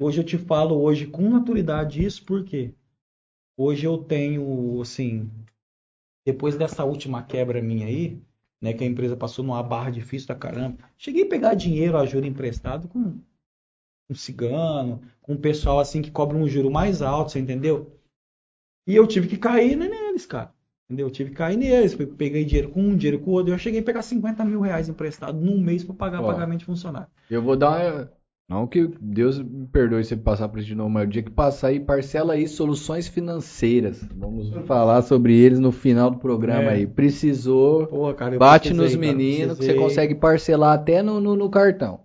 Hoje 0.00 0.20
eu 0.20 0.24
te 0.24 0.36
falo 0.38 0.80
hoje 0.82 1.06
com 1.06 1.22
maturidade 1.30 2.04
isso, 2.04 2.24
porque 2.26 2.74
hoje 3.56 3.86
eu 3.86 3.98
tenho, 3.98 4.80
assim, 4.80 5.30
depois 6.26 6.56
dessa 6.56 6.84
última 6.84 7.22
quebra 7.22 7.62
minha 7.62 7.86
aí, 7.86 8.20
né, 8.62 8.72
que 8.72 8.84
a 8.84 8.86
empresa 8.86 9.16
passou 9.16 9.44
numa 9.44 9.62
barra 9.62 9.90
difícil 9.90 10.28
da 10.28 10.36
caramba, 10.36 10.78
cheguei 10.96 11.24
a 11.24 11.28
pegar 11.28 11.54
dinheiro, 11.54 11.98
a 11.98 12.06
juro 12.06 12.24
emprestado 12.24 12.86
com 12.86 13.18
um 14.08 14.14
cigano, 14.14 15.02
com 15.20 15.32
um 15.32 15.36
pessoal 15.36 15.80
assim 15.80 16.00
que 16.00 16.10
cobra 16.12 16.36
um 16.36 16.48
juro 16.48 16.70
mais 16.70 17.02
alto, 17.02 17.32
você 17.32 17.40
entendeu? 17.40 17.98
E 18.86 18.94
eu 18.94 19.06
tive 19.06 19.26
que 19.26 19.36
cair 19.36 19.76
neles, 19.76 20.26
cara. 20.26 20.52
Entendeu? 20.84 21.06
Eu 21.06 21.10
tive 21.10 21.30
que 21.30 21.36
cair 21.36 21.56
neles. 21.56 21.94
Peguei 21.94 22.44
dinheiro 22.44 22.70
com 22.70 22.80
um, 22.80 22.96
dinheiro 22.96 23.22
com 23.22 23.30
o 23.30 23.34
outro. 23.34 23.52
Eu 23.52 23.58
cheguei 23.58 23.80
a 23.80 23.82
pegar 23.82 24.02
50 24.02 24.44
mil 24.44 24.60
reais 24.60 24.88
emprestado 24.88 25.40
num 25.40 25.60
mês 25.60 25.82
para 25.84 25.94
pagar 25.94 26.22
Ó. 26.22 26.26
pagamento 26.26 26.60
de 26.60 26.64
funcionário. 26.66 27.08
Eu 27.30 27.42
vou 27.42 27.56
dar. 27.56 28.10
Não 28.48 28.66
que 28.66 28.86
Deus 29.00 29.38
me 29.38 29.66
perdoe 29.66 30.04
se 30.04 30.14
eu 30.14 30.18
passar 30.18 30.48
por 30.48 30.58
isso 30.58 30.68
de 30.68 30.74
novo, 30.74 30.90
mas 30.90 31.04
o 31.06 31.10
dia 31.10 31.22
que 31.22 31.30
passar 31.30 31.68
aí, 31.68 31.80
parcela 31.80 32.34
aí 32.34 32.46
soluções 32.46 33.08
financeiras. 33.08 34.02
Vamos 34.14 34.50
falar 34.66 35.00
sobre 35.02 35.34
eles 35.34 35.58
no 35.58 35.72
final 35.72 36.10
do 36.10 36.18
programa 36.18 36.70
É. 36.70 36.74
aí. 36.74 36.86
Precisou, 36.86 37.86
Porra, 37.86 38.14
cara, 38.14 38.38
bate 38.38 38.74
nos 38.74 38.94
meninos 38.94 39.58
que 39.58 39.64
você 39.64 39.74
consegue 39.74 40.14
parcelar 40.14 40.74
até 40.78 41.02
no, 41.02 41.18
no, 41.20 41.34
no 41.34 41.48
cartão. 41.48 42.00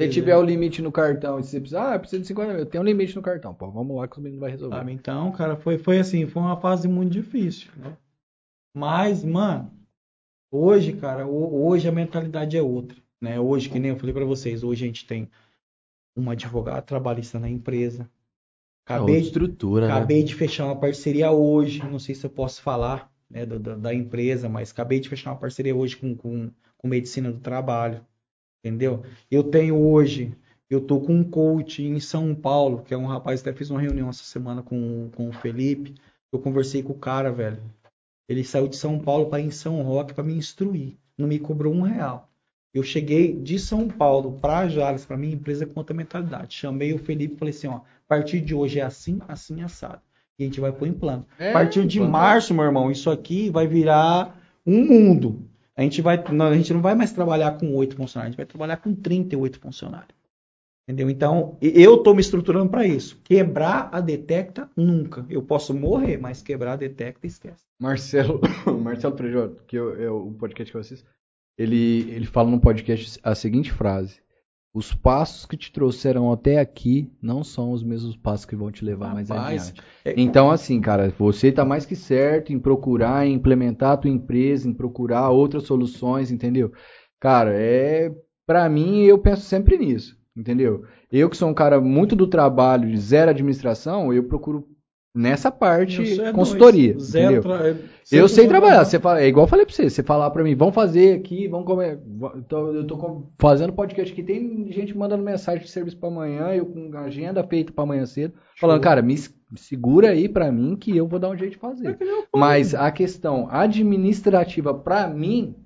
Se 0.00 0.08
tiver 0.10 0.36
o 0.36 0.42
limite 0.42 0.82
no 0.82 0.92
cartão 0.92 1.40
e 1.40 1.42
você 1.42 1.58
precisa, 1.58 1.90
ah, 1.90 1.94
eu 1.94 2.00
preciso 2.00 2.20
de 2.20 2.28
50 2.28 2.52
mil, 2.52 2.66
tem 2.66 2.78
um 2.80 2.84
limite 2.84 3.16
no 3.16 3.22
cartão. 3.22 3.54
Pô, 3.54 3.70
vamos 3.70 3.96
lá 3.96 4.06
que 4.06 4.16
os 4.18 4.22
meninos 4.22 4.40
vão 4.40 4.50
resolver. 4.50 4.76
Sabe? 4.76 4.92
Então, 4.92 5.32
cara, 5.32 5.56
foi, 5.56 5.78
foi 5.78 5.98
assim, 5.98 6.26
foi 6.26 6.42
uma 6.42 6.58
fase 6.60 6.86
muito 6.86 7.10
difícil, 7.12 7.70
né? 7.78 7.96
Mas, 8.76 9.24
mano, 9.24 9.70
hoje, 10.52 10.92
cara, 10.92 11.26
ho- 11.26 11.66
hoje 11.66 11.88
a 11.88 11.92
mentalidade 11.92 12.58
é 12.58 12.62
outra, 12.62 12.96
né? 13.22 13.40
Hoje, 13.40 13.70
que 13.70 13.78
nem 13.78 13.90
eu 13.92 13.96
falei 13.96 14.12
pra 14.14 14.24
vocês, 14.26 14.62
hoje 14.62 14.84
a 14.84 14.86
gente 14.86 15.06
tem 15.06 15.30
um 16.16 16.30
advogado 16.30 16.84
trabalhista 16.86 17.38
na 17.38 17.48
empresa. 17.48 18.10
É 18.94 18.94
Acabei 18.94 19.20
de 19.22 19.26
estrutura, 19.28 19.90
né? 19.92 20.00
Acabei 20.00 20.24
de 20.24 20.34
fechar 20.34 20.66
uma 20.66 20.78
parceria 20.80 21.30
hoje, 21.30 21.80
não 21.88 21.98
sei 21.98 22.14
se 22.14 22.26
eu 22.26 22.30
posso 22.30 22.62
falar 22.62 23.12
né, 23.30 23.46
da, 23.46 23.58
da- 23.58 23.76
da 23.76 23.94
empresa, 23.94 24.48
mas 24.48 24.70
acabei 24.72 25.00
de 25.00 25.08
fechar 25.08 25.30
uma 25.32 25.38
parceria 25.40 25.74
hoje 25.76 25.96
com, 25.96 26.16
com, 26.16 26.50
com 26.78 26.88
medicina 26.88 27.30
do 27.32 27.40
trabalho, 27.40 28.04
entendeu? 28.64 29.04
Eu 29.30 29.44
tenho 29.44 29.76
hoje, 29.78 30.36
eu 30.70 30.80
tô 30.80 31.00
com 31.00 31.14
um 31.14 31.24
coach 31.30 31.82
em 31.82 32.00
São 32.00 32.34
Paulo, 32.34 32.82
que 32.82 32.94
é 32.94 32.96
um 32.98 33.06
rapaz, 33.06 33.40
até 33.40 33.52
fiz 33.52 33.70
uma 33.70 33.80
reunião 33.80 34.08
essa 34.10 34.24
semana 34.24 34.62
com, 34.62 35.10
com 35.16 35.28
o 35.28 35.32
Felipe, 35.32 35.94
eu 36.32 36.40
conversei 36.40 36.82
com 36.82 36.92
o 36.92 36.98
cara, 36.98 37.32
velho. 37.32 37.62
Ele 38.28 38.44
saiu 38.44 38.68
de 38.68 38.76
São 38.76 39.00
Paulo 39.00 39.28
para 39.30 39.40
ir 39.40 39.46
em 39.46 39.50
São 39.50 39.82
Roque 39.82 40.14
para 40.14 40.24
me 40.24 40.34
instruir, 40.34 40.96
não 41.18 41.28
me 41.28 41.38
cobrou 41.40 41.74
um 41.74 41.82
real. 41.82 42.30
Eu 42.76 42.82
cheguei 42.82 43.32
de 43.34 43.58
São 43.58 43.88
Paulo 43.88 44.32
para 44.40 44.68
Jales, 44.68 45.04
para 45.06 45.16
minha 45.16 45.34
empresa 45.34 45.64
com 45.66 45.78
outra 45.80 45.94
mentalidade. 45.94 46.54
Chamei 46.54 46.92
o 46.92 46.98
Felipe 46.98 47.34
e 47.34 47.38
falei 47.38 47.54
assim, 47.54 47.68
ó, 47.68 47.76
a 47.76 47.82
partir 48.08 48.40
de 48.40 48.54
hoje 48.54 48.78
é 48.80 48.82
assim, 48.82 49.18
assim, 49.28 49.62
assado. 49.62 50.00
E 50.38 50.42
a 50.42 50.46
gente 50.46 50.60
vai 50.60 50.70
pôr 50.72 50.86
em 50.86 50.92
plano. 50.92 51.24
É, 51.38 51.50
a 51.50 51.52
partir 51.52 51.86
de 51.86 51.98
plano. 51.98 52.12
março, 52.12 52.52
meu 52.54 52.64
irmão, 52.64 52.90
isso 52.90 53.10
aqui 53.10 53.48
vai 53.50 53.66
virar 53.66 54.38
um 54.66 54.84
mundo. 54.84 55.40
A 55.74 55.82
gente, 55.82 56.00
vai, 56.02 56.22
não, 56.32 56.46
a 56.46 56.54
gente 56.56 56.72
não 56.72 56.80
vai 56.80 56.94
mais 56.94 57.12
trabalhar 57.12 57.52
com 57.58 57.74
oito 57.74 57.96
funcionários, 57.96 58.28
a 58.28 58.30
gente 58.32 58.36
vai 58.36 58.46
trabalhar 58.46 58.76
com 58.78 58.94
38 58.94 59.58
funcionários. 59.60 60.14
Entendeu? 60.88 61.10
Então, 61.10 61.56
e- 61.60 61.82
eu 61.82 61.96
estou 61.96 62.14
me 62.14 62.20
estruturando 62.20 62.70
para 62.70 62.86
isso. 62.86 63.20
Quebrar 63.24 63.88
a 63.92 64.00
detecta, 64.00 64.70
nunca. 64.76 65.26
Eu 65.28 65.42
posso 65.42 65.74
morrer, 65.74 66.16
mas 66.16 66.42
quebrar 66.42 66.74
a 66.74 66.76
detecta, 66.76 67.26
esquece. 67.26 67.64
Marcelo, 67.80 68.40
Marcelo 68.82 69.14
Prejota, 69.16 69.56
que 69.66 69.76
eu- 69.76 70.00
é 70.02 70.08
o 70.10 70.30
podcast 70.38 70.70
que 70.70 70.76
eu 70.76 70.80
assisto, 70.80 71.08
ele, 71.58 72.10
ele 72.10 72.26
fala 72.26 72.50
no 72.50 72.60
podcast 72.60 73.18
a 73.22 73.34
seguinte 73.34 73.72
frase: 73.72 74.20
Os 74.74 74.92
passos 74.94 75.46
que 75.46 75.56
te 75.56 75.72
trouxeram 75.72 76.30
até 76.30 76.58
aqui 76.58 77.10
não 77.22 77.42
são 77.42 77.72
os 77.72 77.82
mesmos 77.82 78.16
passos 78.16 78.44
que 78.46 78.54
vão 78.56 78.70
te 78.70 78.84
levar 78.84 79.12
mais 79.14 79.28
Rapaz, 79.30 79.68
adiante. 79.68 79.82
é- 80.04 80.14
Então, 80.20 80.50
assim, 80.50 80.80
cara, 80.80 81.12
você 81.18 81.50
tá 81.50 81.64
mais 81.64 81.86
que 81.86 81.96
certo 81.96 82.52
em 82.52 82.58
procurar, 82.58 83.26
em 83.26 83.32
implementar 83.34 83.92
a 83.92 83.96
tua 83.96 84.10
empresa, 84.10 84.68
em 84.68 84.74
procurar 84.74 85.30
outras 85.30 85.64
soluções, 85.64 86.30
entendeu? 86.30 86.72
Cara, 87.20 87.52
é. 87.54 88.12
Pra 88.46 88.68
mim, 88.68 89.02
eu 89.02 89.18
penso 89.18 89.42
sempre 89.42 89.76
nisso, 89.76 90.16
entendeu? 90.36 90.84
Eu 91.10 91.28
que 91.28 91.36
sou 91.36 91.48
um 91.48 91.54
cara 91.54 91.80
muito 91.80 92.14
do 92.14 92.28
trabalho, 92.28 92.88
de 92.88 92.96
zero 92.96 93.30
administração, 93.30 94.12
eu 94.12 94.22
procuro 94.22 94.68
nessa 95.16 95.50
parte 95.50 96.20
é 96.20 96.32
consultoria, 96.32 96.92
dois. 96.92 97.04
Zero 97.04 97.32
entendeu? 97.36 97.42
tra- 97.42 97.68
é- 97.68 97.76
Eu 98.12 98.28
sei 98.28 98.46
trabalhar. 98.46 98.84
Você 98.84 99.00
fala, 99.00 99.20
é 99.20 99.26
igual 99.26 99.44
eu 99.46 99.50
falei 99.50 99.66
pra 99.66 99.74
você. 99.74 99.90
Você 99.90 100.02
falar 100.02 100.30
pra 100.30 100.44
mim, 100.44 100.54
vamos 100.54 100.74
fazer 100.74 101.16
aqui, 101.18 101.48
vamos 101.48 101.66
comer. 101.66 101.98
tô- 102.48 102.72
eu 102.72 102.86
tô 102.86 103.24
fazendo 103.38 103.72
podcast 103.72 104.12
aqui. 104.12 104.22
Tem 104.22 104.70
gente 104.70 104.96
mandando 104.96 105.24
mensagem 105.24 105.64
de 105.64 105.70
serviço 105.70 105.96
pra 105.98 106.08
amanhã, 106.08 106.48
eu 106.54 106.66
com 106.66 106.90
agenda 106.98 107.42
feita 107.42 107.72
pra 107.72 107.82
amanhã 107.84 108.06
cedo. 108.06 108.34
Falando, 108.60 108.80
cara, 108.80 109.02
me 109.02 109.16
segura 109.56 110.10
aí 110.10 110.28
pra 110.28 110.52
mim 110.52 110.76
que 110.76 110.96
eu 110.96 111.06
vou 111.08 111.18
dar 111.18 111.30
um 111.30 111.36
jeito 111.36 111.52
de 111.52 111.58
fazer. 111.58 111.98
Mas 112.34 112.74
a 112.74 112.90
questão 112.92 113.48
administrativa 113.50 114.72
pra 114.74 115.08
mim 115.08 115.56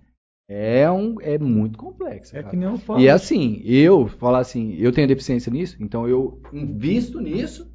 é, 0.48 0.90
um, 0.90 1.14
é 1.20 1.38
muito 1.38 1.78
complexa. 1.78 2.36
É 2.38 2.40
cara. 2.40 2.50
que 2.50 2.56
nem 2.56 2.68
eu 2.68 2.76
falo. 2.78 3.00
E 3.00 3.08
assim, 3.08 3.62
eu 3.64 4.06
falar 4.08 4.40
assim, 4.40 4.74
eu 4.78 4.90
tenho 4.92 5.06
deficiência 5.06 5.52
nisso, 5.52 5.76
então 5.78 6.08
eu 6.08 6.40
invisto 6.52 7.20
nisso 7.20 7.69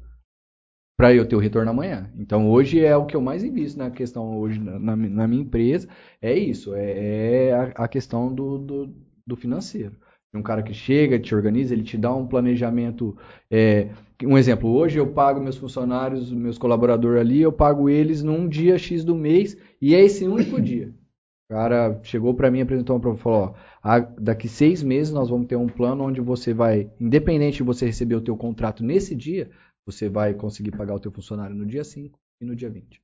para 0.96 1.14
eu 1.14 1.26
ter 1.26 1.36
o 1.36 1.38
retorno 1.38 1.70
amanhã. 1.70 2.10
Então 2.18 2.50
hoje 2.50 2.80
é 2.84 2.96
o 2.96 3.04
que 3.06 3.14
eu 3.16 3.20
mais 3.20 3.44
invisto 3.44 3.78
na 3.78 3.90
questão 3.90 4.38
hoje 4.38 4.58
na, 4.60 4.78
na 4.78 4.96
na 4.96 5.28
minha 5.28 5.42
empresa, 5.42 5.88
é 6.20 6.34
isso, 6.36 6.74
é, 6.74 7.48
é 7.48 7.52
a, 7.52 7.62
a 7.84 7.88
questão 7.88 8.32
do, 8.34 8.58
do, 8.58 8.94
do 9.26 9.36
financeiro. 9.36 9.92
Um 10.34 10.42
cara 10.42 10.62
que 10.62 10.74
chega, 10.74 11.18
te 11.18 11.34
organiza, 11.34 11.72
ele 11.72 11.82
te 11.82 11.96
dá 11.96 12.14
um 12.14 12.26
planejamento. 12.26 13.16
é, 13.50 13.88
um 14.22 14.36
exemplo, 14.36 14.68
hoje 14.70 14.98
eu 14.98 15.06
pago 15.12 15.40
meus 15.40 15.56
funcionários, 15.56 16.30
meus 16.32 16.58
colaboradores 16.58 17.20
ali, 17.20 17.40
eu 17.40 17.52
pago 17.52 17.88
eles 17.88 18.22
num 18.22 18.46
dia 18.48 18.76
X 18.78 19.02
do 19.04 19.14
mês, 19.14 19.56
e 19.80 19.94
é 19.94 20.00
esse 20.02 20.26
único 20.26 20.60
dia. 20.60 20.92
O 21.48 21.54
cara 21.54 22.00
chegou 22.02 22.34
para 22.34 22.50
mim, 22.50 22.60
apresentou 22.60 22.96
um 22.96 23.00
problema, 23.00 23.22
falou, 23.22 23.54
ó, 23.54 23.54
a- 23.80 24.00
daqui 24.00 24.48
seis 24.48 24.82
meses 24.82 25.12
nós 25.12 25.28
vamos 25.30 25.46
ter 25.46 25.54
um 25.54 25.68
plano 25.68 26.02
onde 26.04 26.20
você 26.20 26.52
vai, 26.52 26.90
independente 27.00 27.58
de 27.58 27.62
você 27.62 27.86
receber 27.86 28.16
o 28.16 28.20
teu 28.20 28.36
contrato 28.36 28.82
nesse 28.82 29.14
dia, 29.14 29.48
você 29.86 30.08
vai 30.08 30.34
conseguir 30.34 30.72
pagar 30.72 30.94
o 30.94 31.00
teu 31.00 31.10
funcionário 31.12 31.54
no 31.56 31.64
dia 31.64 31.84
5 31.84 32.18
e 32.40 32.44
no 32.44 32.56
dia 32.56 32.68
20. 32.68 33.00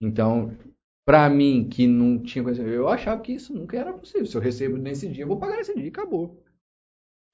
Então, 0.00 0.56
para 1.04 1.28
mim, 1.28 1.68
que 1.68 1.86
não 1.86 2.18
tinha 2.18 2.42
coisa, 2.42 2.62
eu 2.62 2.88
achava 2.88 3.20
que 3.20 3.32
isso 3.32 3.54
nunca 3.54 3.76
era 3.76 3.92
possível. 3.92 4.26
Se 4.26 4.36
eu 4.36 4.40
recebo 4.40 4.76
nesse 4.78 5.08
dia, 5.08 5.24
eu 5.24 5.28
vou 5.28 5.38
pagar 5.38 5.56
nesse 5.58 5.74
dia 5.74 5.84
e 5.84 5.88
acabou. 5.88 6.42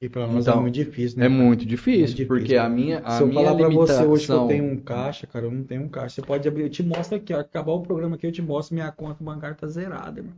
E 0.00 0.08
pra 0.08 0.26
nós 0.26 0.46
Então, 0.46 0.58
é 0.58 0.60
muito 0.62 0.74
difícil, 0.74 1.18
né? 1.18 1.26
É 1.26 1.28
muito 1.28 1.66
difícil, 1.66 2.00
Muito 2.00 2.08
difícil. 2.16 2.26
porque 2.28 2.56
a 2.56 2.68
minha, 2.68 3.00
a 3.00 3.16
Se 3.16 3.22
eu 3.22 3.26
minha 3.26 3.42
falar 3.44 3.56
pra 3.56 3.68
você 3.68 4.04
hoje 4.04 4.26
que 4.26 4.32
eu 4.32 4.36
limitação... 4.36 4.48
tenho 4.48 4.64
um 4.64 4.80
caixa, 4.80 5.26
cara, 5.26 5.46
eu 5.46 5.50
não 5.50 5.64
tenho 5.64 5.82
um 5.82 5.88
caixa. 5.88 6.16
Você 6.16 6.22
pode 6.22 6.46
abrir, 6.46 6.62
eu 6.62 6.70
te 6.70 6.82
mostro 6.84 7.16
aqui, 7.16 7.34
ó, 7.34 7.40
acabar 7.40 7.72
o 7.72 7.82
programa 7.82 8.14
aqui, 8.16 8.26
eu 8.26 8.32
te 8.32 8.42
mostro, 8.42 8.74
minha 8.74 8.92
conta 8.92 9.22
bancária 9.24 9.56
tá 9.56 9.66
zerada, 9.66 10.20
irmão. 10.20 10.36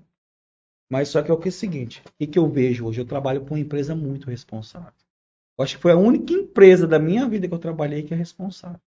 Mas 0.90 1.08
só 1.08 1.22
que 1.22 1.30
é 1.30 1.34
o 1.34 1.38
que 1.38 1.48
é 1.48 1.50
o 1.50 1.52
seguinte, 1.52 2.02
o 2.06 2.12
que, 2.18 2.26
que 2.26 2.38
eu 2.38 2.48
vejo 2.48 2.86
hoje? 2.86 3.00
Eu 3.00 3.04
trabalho 3.06 3.42
com 3.42 3.54
uma 3.54 3.60
empresa 3.60 3.94
muito 3.94 4.28
responsável. 4.30 4.92
Eu 5.60 5.64
acho 5.64 5.76
que 5.76 5.82
foi 5.82 5.92
a 5.92 5.96
única 5.96 6.32
empresa 6.32 6.86
da 6.86 6.98
minha 6.98 7.28
vida 7.28 7.46
que 7.46 7.52
eu 7.52 7.58
trabalhei 7.58 8.02
que 8.02 8.14
é 8.14 8.16
responsável. 8.16 8.80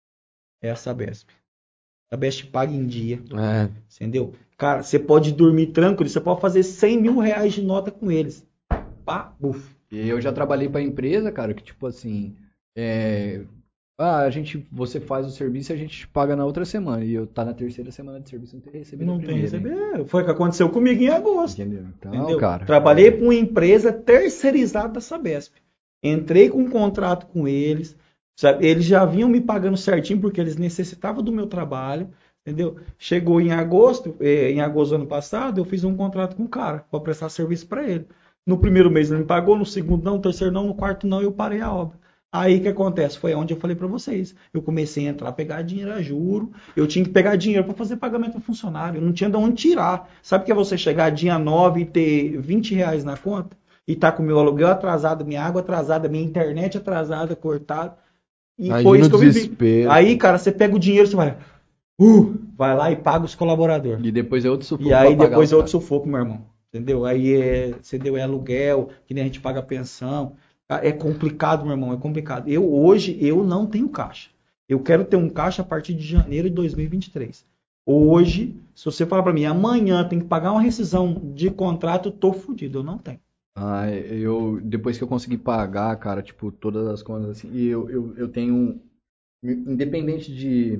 É 0.63 0.71
a 0.71 0.75
Sabesp. 0.77 1.27
A 2.09 2.15
Sabesp 2.15 2.47
paga 2.47 2.71
em 2.71 2.87
dia, 2.87 3.21
É, 3.37 3.69
entendeu? 3.93 4.33
Cara, 4.57 4.81
você 4.81 4.97
pode 4.97 5.33
dormir 5.33 5.67
tranquilo, 5.67 6.09
você 6.09 6.21
pode 6.21 6.39
fazer 6.39 6.63
100 6.63 7.01
mil 7.01 7.19
reais 7.19 7.51
de 7.51 7.61
nota 7.61 7.91
com 7.91 8.09
eles. 8.09 8.47
Pá, 9.03 9.35
buf. 9.37 9.75
E 9.91 10.07
eu 10.07 10.21
já 10.21 10.31
trabalhei 10.31 10.69
pra 10.69 10.81
empresa, 10.81 11.29
cara, 11.29 11.53
que 11.53 11.61
tipo 11.61 11.87
assim, 11.87 12.37
é, 12.73 13.41
ah, 13.99 14.19
a 14.19 14.29
gente, 14.29 14.65
você 14.71 15.01
faz 15.01 15.27
o 15.27 15.31
serviço 15.31 15.73
e 15.73 15.75
a 15.75 15.77
gente 15.77 15.97
te 15.97 16.07
paga 16.07 16.37
na 16.37 16.45
outra 16.45 16.63
semana. 16.63 17.03
E 17.03 17.13
eu 17.13 17.27
tá 17.27 17.43
na 17.43 17.53
terceira 17.53 17.91
semana 17.91 18.21
de 18.21 18.29
serviço, 18.29 18.55
não 18.55 18.61
ter 18.61 18.77
recebido 18.77 19.07
Não 19.07 19.17
tem 19.17 19.25
primeira, 19.25 19.57
hein? 19.57 19.63
receber. 19.63 20.05
Foi 20.05 20.21
o 20.21 20.25
que 20.25 20.31
aconteceu 20.31 20.69
comigo 20.69 21.01
em 21.03 21.09
agosto. 21.09 21.59
Entendeu? 21.59 21.85
Então, 21.97 22.15
Entendeu? 22.15 22.39
cara. 22.39 22.65
Trabalhei 22.65 23.11
com 23.11 23.25
uma 23.25 23.35
empresa 23.35 23.91
terceirizada 23.91 24.93
da 24.93 25.01
Sabesp. 25.01 25.53
Entrei 26.03 26.49
com 26.49 26.59
um 26.59 26.69
contrato 26.69 27.27
com 27.27 27.47
eles. 27.47 27.95
sabe? 28.35 28.65
Eles 28.65 28.85
já 28.85 29.05
vinham 29.05 29.29
me 29.29 29.41
pagando 29.41 29.77
certinho 29.77 30.19
porque 30.21 30.41
eles 30.41 30.57
necessitavam 30.57 31.23
do 31.23 31.31
meu 31.31 31.47
trabalho. 31.47 32.09
Entendeu? 32.45 32.77
Chegou 32.97 33.39
em 33.39 33.51
agosto, 33.51 34.15
eh, 34.19 34.51
em 34.51 34.61
agosto 34.61 34.91
do 34.91 34.95
ano 34.95 35.07
passado, 35.07 35.59
eu 35.61 35.65
fiz 35.65 35.83
um 35.83 35.95
contrato 35.95 36.35
com 36.35 36.43
o 36.43 36.49
cara 36.49 36.79
para 36.89 36.99
prestar 36.99 37.29
serviço 37.29 37.67
para 37.67 37.87
ele. 37.87 38.07
No 38.45 38.57
primeiro 38.57 38.89
mês 38.89 39.11
ele 39.11 39.19
me 39.21 39.25
pagou, 39.27 39.55
no 39.55 39.65
segundo 39.65 40.03
não, 40.03 40.15
no 40.15 40.21
terceiro 40.21 40.51
não, 40.51 40.65
no 40.65 40.73
quarto 40.75 41.05
não, 41.05 41.21
eu 41.21 41.31
parei 41.31 41.61
a 41.61 41.71
obra. 41.71 41.99
Aí 42.31 42.57
o 42.57 42.61
que 42.61 42.67
acontece? 42.69 43.19
Foi 43.19 43.33
onde 43.35 43.53
eu 43.53 43.59
falei 43.59 43.75
para 43.75 43.87
vocês. 43.87 44.33
Eu 44.53 44.61
comecei 44.61 45.05
a 45.05 45.11
entrar, 45.11 45.31
pegar 45.33 45.61
dinheiro 45.61 45.91
a 45.91 46.01
juro. 46.01 46.51
Eu 46.75 46.87
tinha 46.87 47.03
que 47.03 47.11
pegar 47.11 47.35
dinheiro 47.35 47.65
para 47.65 47.73
fazer 47.73 47.97
pagamento 47.97 48.35
ao 48.35 48.41
funcionário. 48.41 48.99
Eu 48.99 49.01
não 49.05 49.11
tinha 49.13 49.29
de 49.29 49.35
onde 49.35 49.55
tirar. 49.61 50.09
Sabe 50.23 50.45
que 50.45 50.51
é 50.51 50.55
você 50.55 50.77
chegar 50.77 51.09
dia 51.11 51.37
9 51.37 51.81
e 51.81 51.85
ter 51.85 52.37
20 52.39 52.73
reais 52.73 53.03
na 53.03 53.17
conta? 53.17 53.55
E 53.91 53.95
tá 53.97 54.09
com 54.09 54.23
meu 54.23 54.39
aluguel 54.39 54.69
atrasado, 54.69 55.25
minha 55.25 55.43
água 55.43 55.59
atrasada, 55.59 56.07
minha 56.07 56.23
internet 56.23 56.77
atrasada, 56.77 57.35
cortada. 57.35 57.97
E 58.57 58.67
Imagina 58.67 58.89
foi 58.89 58.99
isso 58.99 59.09
que 59.09 59.15
eu 59.17 59.19
vivi. 59.19 59.87
Aí, 59.89 60.15
cara, 60.15 60.37
você 60.37 60.49
pega 60.49 60.73
o 60.73 60.79
dinheiro, 60.79 61.05
você 61.05 61.15
vai. 61.17 61.37
Uh, 61.99 62.33
vai 62.55 62.73
lá 62.73 62.89
e 62.89 62.95
paga 62.95 63.25
os 63.25 63.35
colaboradores. 63.35 64.05
E 64.05 64.09
depois 64.09 64.45
é 64.45 64.49
outro 64.49 64.65
sufoco 64.65 64.89
E 64.89 64.93
aí 64.93 65.13
depois 65.13 65.51
é 65.51 65.57
outro 65.57 65.71
sufoco, 65.71 66.07
meu 66.07 66.19
irmão. 66.19 66.45
Entendeu? 66.69 67.03
Aí 67.03 67.33
é, 67.33 67.73
você 67.81 67.97
deu 67.97 68.15
é 68.15 68.21
aluguel, 68.21 68.91
que 69.05 69.13
nem 69.13 69.23
a 69.23 69.27
gente 69.27 69.41
paga 69.41 69.61
pensão. 69.61 70.37
Ah, 70.69 70.79
É 70.81 70.93
complicado, 70.93 71.63
meu 71.63 71.73
irmão, 71.73 71.91
é 71.91 71.97
complicado. 71.97 72.47
Eu 72.47 72.73
hoje 72.73 73.17
eu 73.19 73.43
não 73.43 73.65
tenho 73.65 73.89
caixa. 73.89 74.29
Eu 74.69 74.79
quero 74.79 75.03
ter 75.03 75.17
um 75.17 75.27
caixa 75.27 75.63
a 75.63 75.65
partir 75.65 75.93
de 75.93 76.07
janeiro 76.07 76.47
de 76.47 76.55
2023. 76.55 77.45
Hoje, 77.85 78.55
se 78.73 78.85
você 78.85 79.05
falar 79.05 79.23
pra 79.23 79.33
mim, 79.33 79.43
amanhã 79.43 80.07
tem 80.07 80.19
que 80.19 80.25
pagar 80.25 80.53
uma 80.53 80.61
rescisão 80.61 81.13
de 81.35 81.51
contrato, 81.51 82.07
eu 82.07 82.13
tô 82.13 82.31
fudido, 82.31 82.79
eu 82.79 82.83
não 82.83 82.97
tenho. 82.97 83.19
Ah, 83.63 83.89
eu 83.91 84.59
depois 84.63 84.97
que 84.97 85.03
eu 85.03 85.07
consegui 85.07 85.37
pagar, 85.37 85.95
cara, 85.97 86.23
tipo, 86.23 86.51
todas 86.51 86.87
as 86.87 87.03
contas 87.03 87.29
assim, 87.29 87.51
e 87.53 87.67
eu, 87.67 87.87
eu, 87.89 88.17
eu 88.17 88.27
tenho 88.27 88.55
um, 88.55 88.79
independente 89.43 90.33
de, 90.33 90.79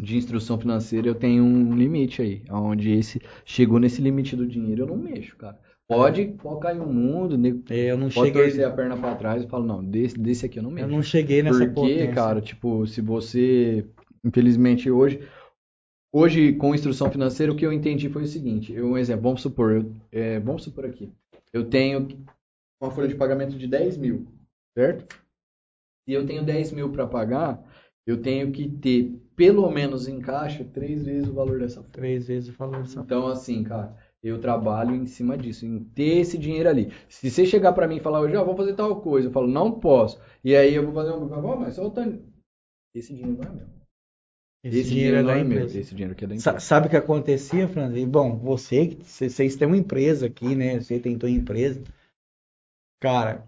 de 0.00 0.16
instrução 0.16 0.58
financeira, 0.58 1.06
eu 1.08 1.14
tenho 1.14 1.44
um 1.44 1.76
limite 1.76 2.20
aí, 2.22 2.42
onde 2.50 2.90
esse 2.90 3.20
chegou 3.44 3.78
nesse 3.78 4.02
limite 4.02 4.34
do 4.34 4.46
dinheiro, 4.46 4.82
eu 4.82 4.86
não 4.86 4.96
mexo, 4.96 5.36
cara. 5.36 5.58
Pode, 5.88 6.26
pode 6.42 6.60
cair 6.60 6.80
o 6.80 6.86
mundo, 6.86 7.38
nego- 7.38 7.62
É, 7.70 7.92
Eu 7.92 7.96
não 7.96 8.08
pode 8.10 8.32
cheguei, 8.32 8.42
torcer 8.42 8.66
a 8.66 8.70
perna 8.70 8.96
pra 8.96 9.14
trás 9.14 9.44
e 9.44 9.46
falo, 9.46 9.64
não, 9.64 9.84
desse, 9.84 10.18
desse 10.18 10.44
aqui 10.46 10.58
eu 10.58 10.62
não 10.64 10.70
eu 10.70 10.74
mexo. 10.74 10.90
não 10.90 11.02
cheguei 11.02 11.42
nessa 11.42 11.64
Porque, 11.64 11.74
potência. 11.74 12.12
cara, 12.14 12.40
tipo, 12.40 12.84
se 12.88 13.00
você, 13.00 13.86
infelizmente 14.24 14.90
hoje, 14.90 15.20
hoje 16.12 16.52
com 16.54 16.74
instrução 16.74 17.10
financeira, 17.10 17.52
o 17.52 17.56
que 17.56 17.64
eu 17.64 17.72
entendi 17.72 18.08
foi 18.08 18.22
o 18.22 18.26
seguinte, 18.26 18.72
eu, 18.72 18.88
um 18.88 18.98
exemplo, 18.98 19.22
vamos 19.22 19.42
supor, 19.42 19.72
eu, 19.72 19.92
é, 20.10 20.40
vamos 20.40 20.64
supor 20.64 20.84
aqui, 20.86 21.10
eu 21.52 21.68
tenho 21.68 22.08
uma 22.80 22.90
folha 22.90 23.08
de 23.08 23.14
pagamento 23.14 23.56
de 23.56 23.66
10 23.66 23.96
mil, 23.96 24.26
certo? 24.76 25.14
Se 26.04 26.12
eu 26.12 26.26
tenho 26.26 26.44
10 26.44 26.72
mil 26.72 26.92
para 26.92 27.06
pagar, 27.06 27.62
eu 28.06 28.22
tenho 28.22 28.52
que 28.52 28.68
ter, 28.68 29.20
pelo 29.34 29.68
menos 29.70 30.06
em 30.06 30.20
caixa, 30.20 30.64
três 30.64 31.04
vezes 31.04 31.28
o 31.28 31.34
valor 31.34 31.58
dessa 31.58 31.80
folha. 31.80 31.92
Três 31.92 32.28
vezes 32.28 32.54
falou 32.54 32.80
isso. 32.82 32.98
Então, 33.00 33.26
assim, 33.26 33.64
cara, 33.64 33.96
eu 34.22 34.40
trabalho 34.40 34.94
em 34.94 35.06
cima 35.06 35.36
disso, 35.36 35.66
em 35.66 35.82
ter 35.82 36.18
esse 36.18 36.38
dinheiro 36.38 36.68
ali. 36.68 36.92
Se 37.08 37.30
você 37.30 37.44
chegar 37.44 37.72
pra 37.72 37.88
mim 37.88 37.96
e 37.96 38.00
falar 38.00 38.20
hoje, 38.20 38.36
ó, 38.36 38.44
vou 38.44 38.56
fazer 38.56 38.74
tal 38.74 39.00
coisa, 39.00 39.28
eu 39.28 39.32
falo, 39.32 39.48
não 39.48 39.80
posso. 39.80 40.20
E 40.44 40.54
aí 40.54 40.74
eu 40.74 40.84
vou 40.84 40.94
fazer 40.94 41.12
um, 41.12 41.24
oh, 41.24 41.56
mas 41.56 41.74
só 41.74 41.86
o 41.86 41.90
Tânia. 41.90 42.22
Esse 42.94 43.12
dinheiro 43.12 43.38
não 43.42 43.50
é 43.50 43.54
meu. 43.54 43.75
Esse, 44.64 44.90
dinheiro 44.90 45.16
é 45.18 45.22
não 45.22 45.28
da 45.28 45.34
meu. 45.36 45.44
empresa. 45.58 45.78
Esse 45.78 45.90
dinheiro 45.94 46.12
aqui 46.12 46.24
é 46.24 46.28
da 46.28 46.38
Sa- 46.38 46.50
empresa. 46.50 46.66
Sabe 46.66 46.86
o 46.86 46.90
que 46.90 46.96
acontecia, 46.96 47.68
Franz? 47.68 47.96
E, 47.96 48.04
Bom, 48.04 48.36
você, 48.36 48.86
que- 48.88 49.04
cê- 49.04 49.28
vocês 49.28 49.54
têm 49.56 49.66
uma 49.68 49.76
empresa 49.76 50.26
aqui, 50.26 50.54
né? 50.54 50.80
Você 50.80 50.98
tem 50.98 51.16
tua 51.16 51.30
empresa. 51.30 51.80
Cara, 53.00 53.44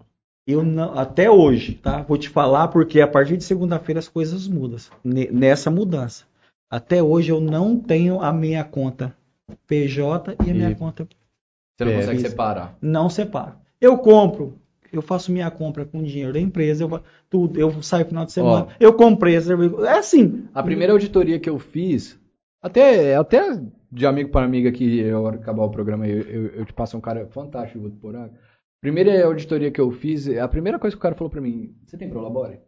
eu 0.47 0.63
não, 0.63 0.97
até 0.97 1.29
hoje, 1.29 1.73
tá? 1.75 2.01
Vou 2.03 2.17
te 2.17 2.29
falar 2.29 2.67
porque 2.69 3.01
a 3.01 3.07
partir 3.07 3.37
de 3.37 3.43
segunda-feira 3.43 3.99
as 3.99 4.07
coisas 4.07 4.47
mudam. 4.47 4.79
ne- 5.03 5.29
Nessa 5.31 5.69
mudança. 5.69 6.25
Até 6.71 7.01
hoje 7.01 7.31
eu 7.31 7.41
não 7.41 7.79
tenho 7.79 8.21
a 8.21 8.31
minha 8.31 8.63
conta 8.63 9.15
PJ 9.67 10.35
e 10.45 10.51
a 10.51 10.53
minha 10.53 10.71
E- 10.71 10.75
conta 10.75 11.07
Você 11.77 11.85
não 11.85 11.91
É, 11.93 11.95
consegue 12.01 12.19
separar. 12.21 12.77
não 12.81 13.09
separo. 13.09 13.55
Eu 13.81 13.97
compro, 13.97 14.59
eu 14.91 15.01
faço 15.01 15.31
minha 15.31 15.49
compra 15.51 15.85
com 15.85 16.01
dinheiro 16.03 16.33
da 16.33 16.39
empresa, 16.39 16.83
eu, 16.83 17.01
tudo, 17.29 17.59
eu 17.59 17.81
saio 17.81 18.03
no 18.03 18.09
final 18.09 18.25
de 18.25 18.31
semana, 18.31 18.67
eu 18.79 18.93
comprei. 18.93 19.35
É 19.35 19.97
assim. 19.97 20.47
A 20.53 20.63
primeira 20.63 20.93
auditoria 20.93 21.39
que 21.39 21.49
eu 21.49 21.59
fiz, 21.59 22.19
até, 22.61 23.15
até 23.15 23.61
de 23.91 24.05
amigo 24.05 24.29
para 24.29 24.45
amiga 24.45 24.71
que 24.71 24.99
eu 24.99 25.23
hora 25.23 25.37
que 25.37 25.43
acabar 25.43 25.63
o 25.63 25.71
programa 25.71 26.07
eu, 26.07 26.21
eu, 26.21 26.45
eu 26.47 26.65
te 26.65 26.73
passo 26.73 26.95
um 26.97 27.01
cara 27.01 27.25
fantástico 27.27 27.89
do 27.89 27.95
Poraga. 27.95 28.33
Primeira 28.81 29.25
auditoria 29.25 29.71
que 29.71 29.81
eu 29.81 29.91
fiz, 29.91 30.27
a 30.29 30.47
primeira 30.47 30.79
coisa 30.79 30.95
que 30.95 30.99
o 30.99 31.01
cara 31.01 31.15
falou 31.15 31.29
pra 31.29 31.41
mim, 31.41 31.75
você 31.85 31.97
tem 31.97 32.09
Prolabore? 32.09 32.59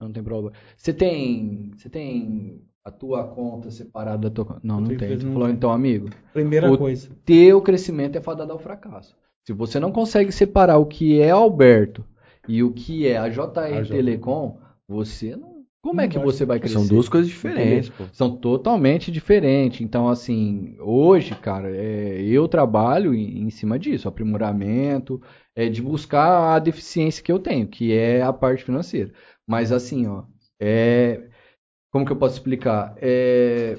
Não 0.00 0.12
tem 0.12 0.22
Prolabore. 0.22 0.54
Você 0.76 0.92
tem, 0.92 1.70
você 1.76 1.88
tem 1.88 2.62
a 2.84 2.90
tua 2.90 3.24
conta 3.28 3.70
separada 3.70 4.28
da 4.28 4.34
tua 4.34 4.44
conta? 4.44 4.60
Não, 4.62 4.80
não 4.80 4.96
tem. 4.96 5.16
não 5.16 5.32
falou, 5.32 5.48
tem. 5.48 5.56
então, 5.56 5.70
amigo, 5.72 6.10
Primeira 6.32 6.70
O- 6.70 6.76
coisa. 6.78 7.10
teu 7.24 7.60
crescimento 7.62 8.16
é 8.16 8.20
fadado 8.20 8.52
ao 8.52 8.58
fracasso. 8.58 9.16
Se 9.46 9.52
você 9.52 9.80
não 9.80 9.90
consegue 9.92 10.30
separar 10.32 10.78
o 10.78 10.86
que 10.86 11.20
é 11.20 11.30
Alberto 11.30 12.04
e 12.46 12.62
o 12.62 12.72
que 12.72 13.06
é 13.06 13.16
a 13.18 13.28
JR 13.28 13.40
A. 13.80 13.84
Telecom, 13.86 14.58
você 14.86 15.36
não. 15.36 15.58
Como 15.80 15.94
Não 15.98 16.04
é 16.04 16.08
que 16.08 16.16
vai. 16.18 16.24
você 16.26 16.44
vai 16.44 16.58
crescer? 16.58 16.74
São 16.74 16.86
duas 16.88 17.08
coisas 17.08 17.30
diferentes, 17.30 17.88
pô. 17.88 18.04
São 18.12 18.36
totalmente 18.36 19.12
diferentes. 19.12 19.80
Então, 19.80 20.08
assim, 20.08 20.76
hoje, 20.80 21.36
cara, 21.36 21.70
é, 21.74 22.20
eu 22.20 22.48
trabalho 22.48 23.14
em, 23.14 23.42
em 23.42 23.48
cima 23.50 23.78
disso, 23.78 24.08
aprimoramento, 24.08 25.22
é, 25.54 25.68
de 25.68 25.80
buscar 25.80 26.56
a 26.56 26.58
deficiência 26.58 27.22
que 27.22 27.30
eu 27.30 27.38
tenho, 27.38 27.68
que 27.68 27.92
é 27.92 28.20
a 28.22 28.32
parte 28.32 28.64
financeira. 28.64 29.12
Mas, 29.46 29.70
assim, 29.70 30.06
ó, 30.08 30.24
é. 30.60 31.28
Como 31.92 32.04
que 32.04 32.10
eu 32.12 32.16
posso 32.16 32.34
explicar? 32.34 32.94
É, 33.00 33.78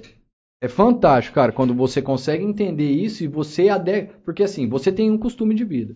é 0.62 0.68
fantástico, 0.68 1.36
cara, 1.36 1.52
quando 1.52 1.74
você 1.74 2.02
consegue 2.02 2.44
entender 2.44 2.90
isso 2.90 3.24
e 3.24 3.28
você 3.28 3.70
adequa. 3.70 4.20
Porque, 4.24 4.44
assim, 4.44 4.68
você 4.68 4.92
tem 4.92 5.10
um 5.10 5.18
costume 5.18 5.56
de 5.56 5.64
vida. 5.64 5.96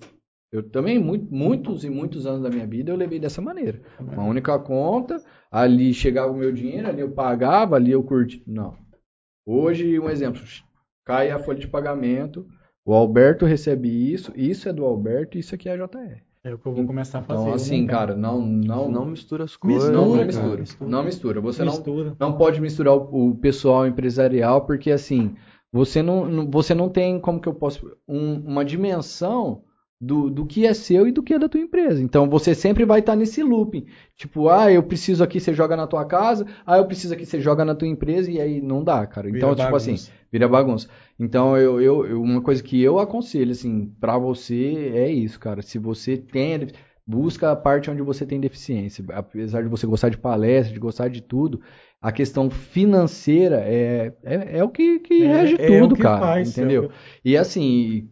Eu 0.52 0.64
também, 0.70 1.00
mu- 1.00 1.28
muitos 1.32 1.84
e 1.84 1.90
muitos 1.90 2.26
anos 2.26 2.44
da 2.44 2.50
minha 2.50 2.68
vida, 2.68 2.92
eu 2.92 2.96
levei 2.96 3.20
dessa 3.20 3.42
maneira. 3.42 3.82
Uma 4.00 4.24
única 4.24 4.58
conta, 4.60 5.22
ali 5.52 5.94
chegava 5.94 6.32
o 6.32 6.38
meu 6.38 6.52
dinheiro, 6.52 6.88
ali 6.88 7.02
eu 7.02 7.12
pagava, 7.12 7.76
ali 7.76 7.92
eu 7.92 8.04
curti. 8.04 8.44
Não. 8.46 8.78
Hoje, 9.46 10.00
um 10.00 10.10
exemplo, 10.10 10.42
cai 11.06 11.32
a 11.32 11.40
folha 11.40 11.60
de 11.60 11.68
pagamento, 11.68 12.48
o 12.86 12.94
Alberto 12.94 13.46
recebe 13.46 13.90
isso, 13.90 14.32
isso 14.36 14.70
é 14.70 14.74
do 14.74 14.86
Alberto 14.86 15.38
e 15.38 15.40
isso 15.40 15.56
aqui 15.56 15.68
é 15.68 15.74
a 15.74 15.78
JR. 15.78 16.22
É 16.44 16.54
o 16.54 16.58
que 16.58 16.66
eu 16.66 16.74
vou 16.74 16.86
começar 16.86 17.20
a 17.20 17.22
fazer. 17.24 17.42
Então, 17.42 17.54
assim, 17.54 17.82
não 17.82 17.88
cara, 17.88 18.16
não, 18.16 18.42
não, 18.42 18.92
Não 18.92 19.06
mistura 19.06 19.46
as 19.46 19.52
Mistura, 19.52 19.70
coisas. 19.72 19.92
não, 19.92 20.06
não 20.08 20.12
cara, 20.14 20.26
mistura. 20.26 20.58
mistura. 20.60 20.90
Não 20.90 21.04
mistura. 21.04 21.42
Você 21.42 21.64
não, 21.64 21.72
mistura. 21.74 22.16
não 22.20 22.34
pode 22.34 22.60
misturar 22.62 22.94
o, 22.96 23.30
o 23.30 23.36
pessoal 23.36 23.88
empresarial, 23.88 24.66
porque 24.66 24.92
assim, 24.92 25.36
você 25.72 26.02
não, 26.04 26.26
não- 26.26 26.52
você 26.52 26.74
não 26.74 26.90
tem, 26.90 27.18
como 27.20 27.40
que 27.40 27.48
eu 27.48 27.54
posso, 27.54 27.96
um- 28.08 28.42
uma 28.46 28.66
dimensão 28.66 29.62
do, 30.06 30.30
do 30.30 30.46
que 30.46 30.66
é 30.66 30.74
seu 30.74 31.08
e 31.08 31.12
do 31.12 31.24
que 31.24 31.34
é 31.34 31.40
da 31.40 31.48
tua 31.48 31.62
empresa. 31.62 32.02
Então 32.04 32.30
você 32.30 32.54
sempre 32.54 32.84
vai 32.86 33.00
estar 33.00 33.16
nesse 33.16 33.42
looping. 33.42 33.86
Tipo, 34.18 34.50
ah, 34.50 34.72
eu 34.72 34.84
preciso 34.84 35.24
aqui, 35.24 35.40
você 35.40 35.54
joga 35.54 35.76
na 35.78 35.88
tua 35.88 36.04
casa, 36.06 36.46
ah, 36.66 36.78
eu 36.78 36.86
preciso 36.86 37.14
aqui, 37.14 37.26
você 37.26 37.40
joga 37.40 37.64
na 37.64 37.74
tua 37.74 37.88
empresa, 37.88 38.30
e 38.30 38.40
aí 38.42 38.62
não 38.62 38.84
dá, 38.84 39.06
cara. 39.08 39.30
Então, 39.30 39.52
Vira 39.52 39.64
tipo 39.64 39.76
assim, 39.76 39.92
bagunça. 39.92 40.12
vira 40.32 40.48
bagunça. 40.48 40.88
Então, 41.20 41.58
eu, 41.58 41.82
eu, 41.82 42.06
eu- 42.06 42.22
uma 42.22 42.42
coisa 42.42 42.62
que 42.62 42.82
eu 42.82 43.00
aconselho, 43.00 43.52
assim, 43.52 43.92
pra 44.00 44.18
você 44.18 44.92
é 44.96 45.10
isso, 45.12 45.40
cara. 45.40 45.62
Se 45.62 45.78
você 45.80 46.18
tem, 46.18 46.68
busca 47.08 47.52
a 47.52 47.56
parte 47.56 47.90
onde 47.90 48.02
você 48.02 48.26
tem 48.26 48.40
deficiência. 48.40 49.04
Apesar 49.14 49.62
de 49.64 49.70
você 49.70 49.86
gostar 49.88 50.10
de 50.10 50.18
palestra, 50.18 50.74
de 50.74 50.80
gostar 50.80 51.08
de 51.10 51.22
tudo, 51.22 51.62
a 52.02 52.12
questão 52.12 52.50
financeira 52.50 53.62
é, 53.66 54.14
é, 54.24 54.58
é 54.60 54.64
o 54.64 54.70
que, 54.70 55.00
que 55.00 55.24
É- 55.24 55.28
rege 55.38 55.56
é 55.60 55.66
o 55.78 55.82
tudo, 55.82 55.96
que 55.96 56.02
cara. 56.02 56.20
faz, 56.20 56.50
entendeu? 56.50 56.86
é 56.86 56.88
que- 56.88 56.94
E 57.26 57.38
assim, 57.38 58.10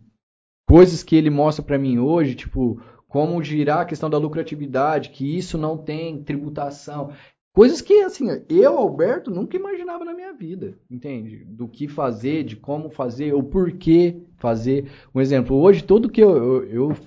coisas 0.71 1.03
que 1.03 1.17
ele 1.17 1.29
mostra 1.29 1.61
pra 1.61 1.77
mim 1.77 1.99
hoje, 1.99 2.33
tipo, 2.33 2.81
como 3.05 3.43
girar 3.43 3.81
a 3.81 3.85
questão 3.85 4.09
da 4.09 4.17
lucratividade, 4.17 5.09
que 5.09 5.37
isso 5.37 5.57
não 5.57 5.77
tem 5.77 6.23
tributação. 6.23 7.11
Coisas 7.53 7.81
que, 7.81 8.01
assim, 8.03 8.27
eu, 8.47 8.77
Alberto, 8.77 9.29
nunca 9.29 9.57
imaginava 9.57 10.05
na 10.05 10.13
minha 10.13 10.31
vida, 10.31 10.77
entende? 10.89 11.43
Do 11.43 11.67
que 11.67 11.89
fazer, 11.89 12.45
de 12.45 12.55
como 12.55 12.89
fazer, 12.89 13.33
o 13.33 13.43
porquê 13.43 14.23
fazer. 14.37 14.89
Um 15.13 15.19
exemplo, 15.19 15.57
hoje, 15.57 15.83
tudo 15.83 16.09
que 16.09 16.23
eu, 16.23 16.37
eu, 16.37 16.63
eu 16.69 16.97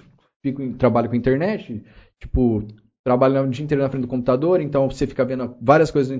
fico 0.42 0.74
trabalho 0.74 1.08
com 1.08 1.16
internet, 1.16 1.82
tipo, 2.20 2.62
trabalho 3.02 3.44
o 3.44 3.48
dia 3.48 3.64
inteiro 3.64 3.82
na 3.82 3.88
frente 3.88 4.02
do 4.02 4.08
computador, 4.08 4.60
então 4.60 4.90
você 4.90 5.06
fica 5.06 5.24
vendo 5.24 5.56
várias 5.58 5.90
coisas 5.90 6.10
no 6.10 6.18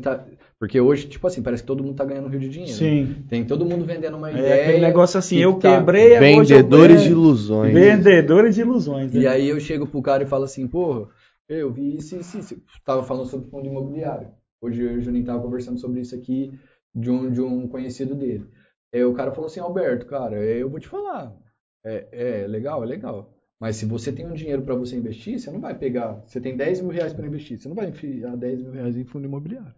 Porque 0.59 0.81
hoje, 0.81 1.09
tipo 1.09 1.27
assim, 1.27 1.43
parece 1.43 1.63
que 1.63 1.67
todo 1.67 1.83
mundo 1.83 1.97
tá 1.97 2.05
ganhando 2.05 2.27
um 2.27 2.31
rio 2.31 2.41
de 2.41 2.49
dinheiro. 2.49 2.73
né? 2.73 2.79
Sim. 2.79 3.25
Tem 3.29 3.45
todo 3.45 3.67
mundo 3.67 3.85
vendendo 3.85 4.17
uma 4.17 4.31
É 4.31 4.35
ideia. 4.39 4.63
aquele 4.63 4.81
negócio 4.81 5.19
assim, 5.19 5.37
que 5.37 5.43
eu 5.43 5.55
tá- 5.59 5.77
quebrei, 5.79 6.17
eu- 6.17 6.21
Vendedores 6.21 7.01
é, 7.01 7.05
de 7.05 7.11
ilusões. 7.11 7.75
Vendedores 7.75 8.55
de 8.55 8.61
ilusões. 8.63 9.13
né? 9.13 9.21
E 9.21 9.27
aí 9.27 9.49
eu 9.49 9.59
chego 9.61 9.87
pro 9.87 10.01
cara 10.01 10.23
e 10.23 10.27
falo 10.27 10.45
assim, 10.45 10.67
porra, 10.67 11.09
Eu 11.47 11.71
vi 11.71 11.97
isso, 11.99 12.17
isso, 12.17 12.39
isso. 12.39 12.57
Tava 12.87 13.03
falando 13.05 13.27
sobre 13.27 13.51
fundo 13.51 13.67
imobiliário. 13.67 14.29
Hoje 14.63 14.81
eu 14.83 14.93
e 14.93 14.97
o 14.97 15.03
Juninho 15.03 15.27
tava 15.27 15.43
conversando 15.43 15.79
sobre 15.79 16.01
isso 16.01 16.15
aqui 16.15 16.59
de 16.95 17.11
um, 17.11 17.31
de 17.31 17.43
um 17.43 17.69
conhecido 17.69 18.15
dele. 18.15 18.47
Aí 18.95 19.05
o 19.05 19.13
cara 19.13 19.31
falou 19.31 19.49
assim, 19.49 19.61
Alberto, 19.61 20.07
cara, 20.07 20.37
eu 20.37 20.71
vou 20.71 20.81
te 20.81 20.89
falar. 20.89 21.37
É, 21.85 22.43
é 22.45 22.47
legal, 22.47 22.83
é 22.83 22.87
legal. 22.87 23.31
Mas 23.61 23.77
se 23.77 23.85
você 23.85 24.11
tem 24.11 24.27
um 24.27 24.33
dinheiro 24.33 24.63
para 24.63 24.75
você 24.75 24.97
investir, 24.97 25.39
você 25.39 25.51
não 25.51 25.61
vai 25.61 25.75
pegar. 25.75 26.23
Você 26.27 26.41
tem 26.41 26.57
10 26.57 26.81
mil 26.81 26.91
reais 26.93 27.13
para 27.13 27.27
investir, 27.27 27.59
você 27.61 27.69
não 27.69 27.77
vai 27.77 27.89
enfiar 27.91 28.37
10 28.39 28.63
mil 28.63 28.73
reais 28.73 28.97
em 28.97 29.05
fundo 29.05 29.27
imobiliário. 29.27 29.75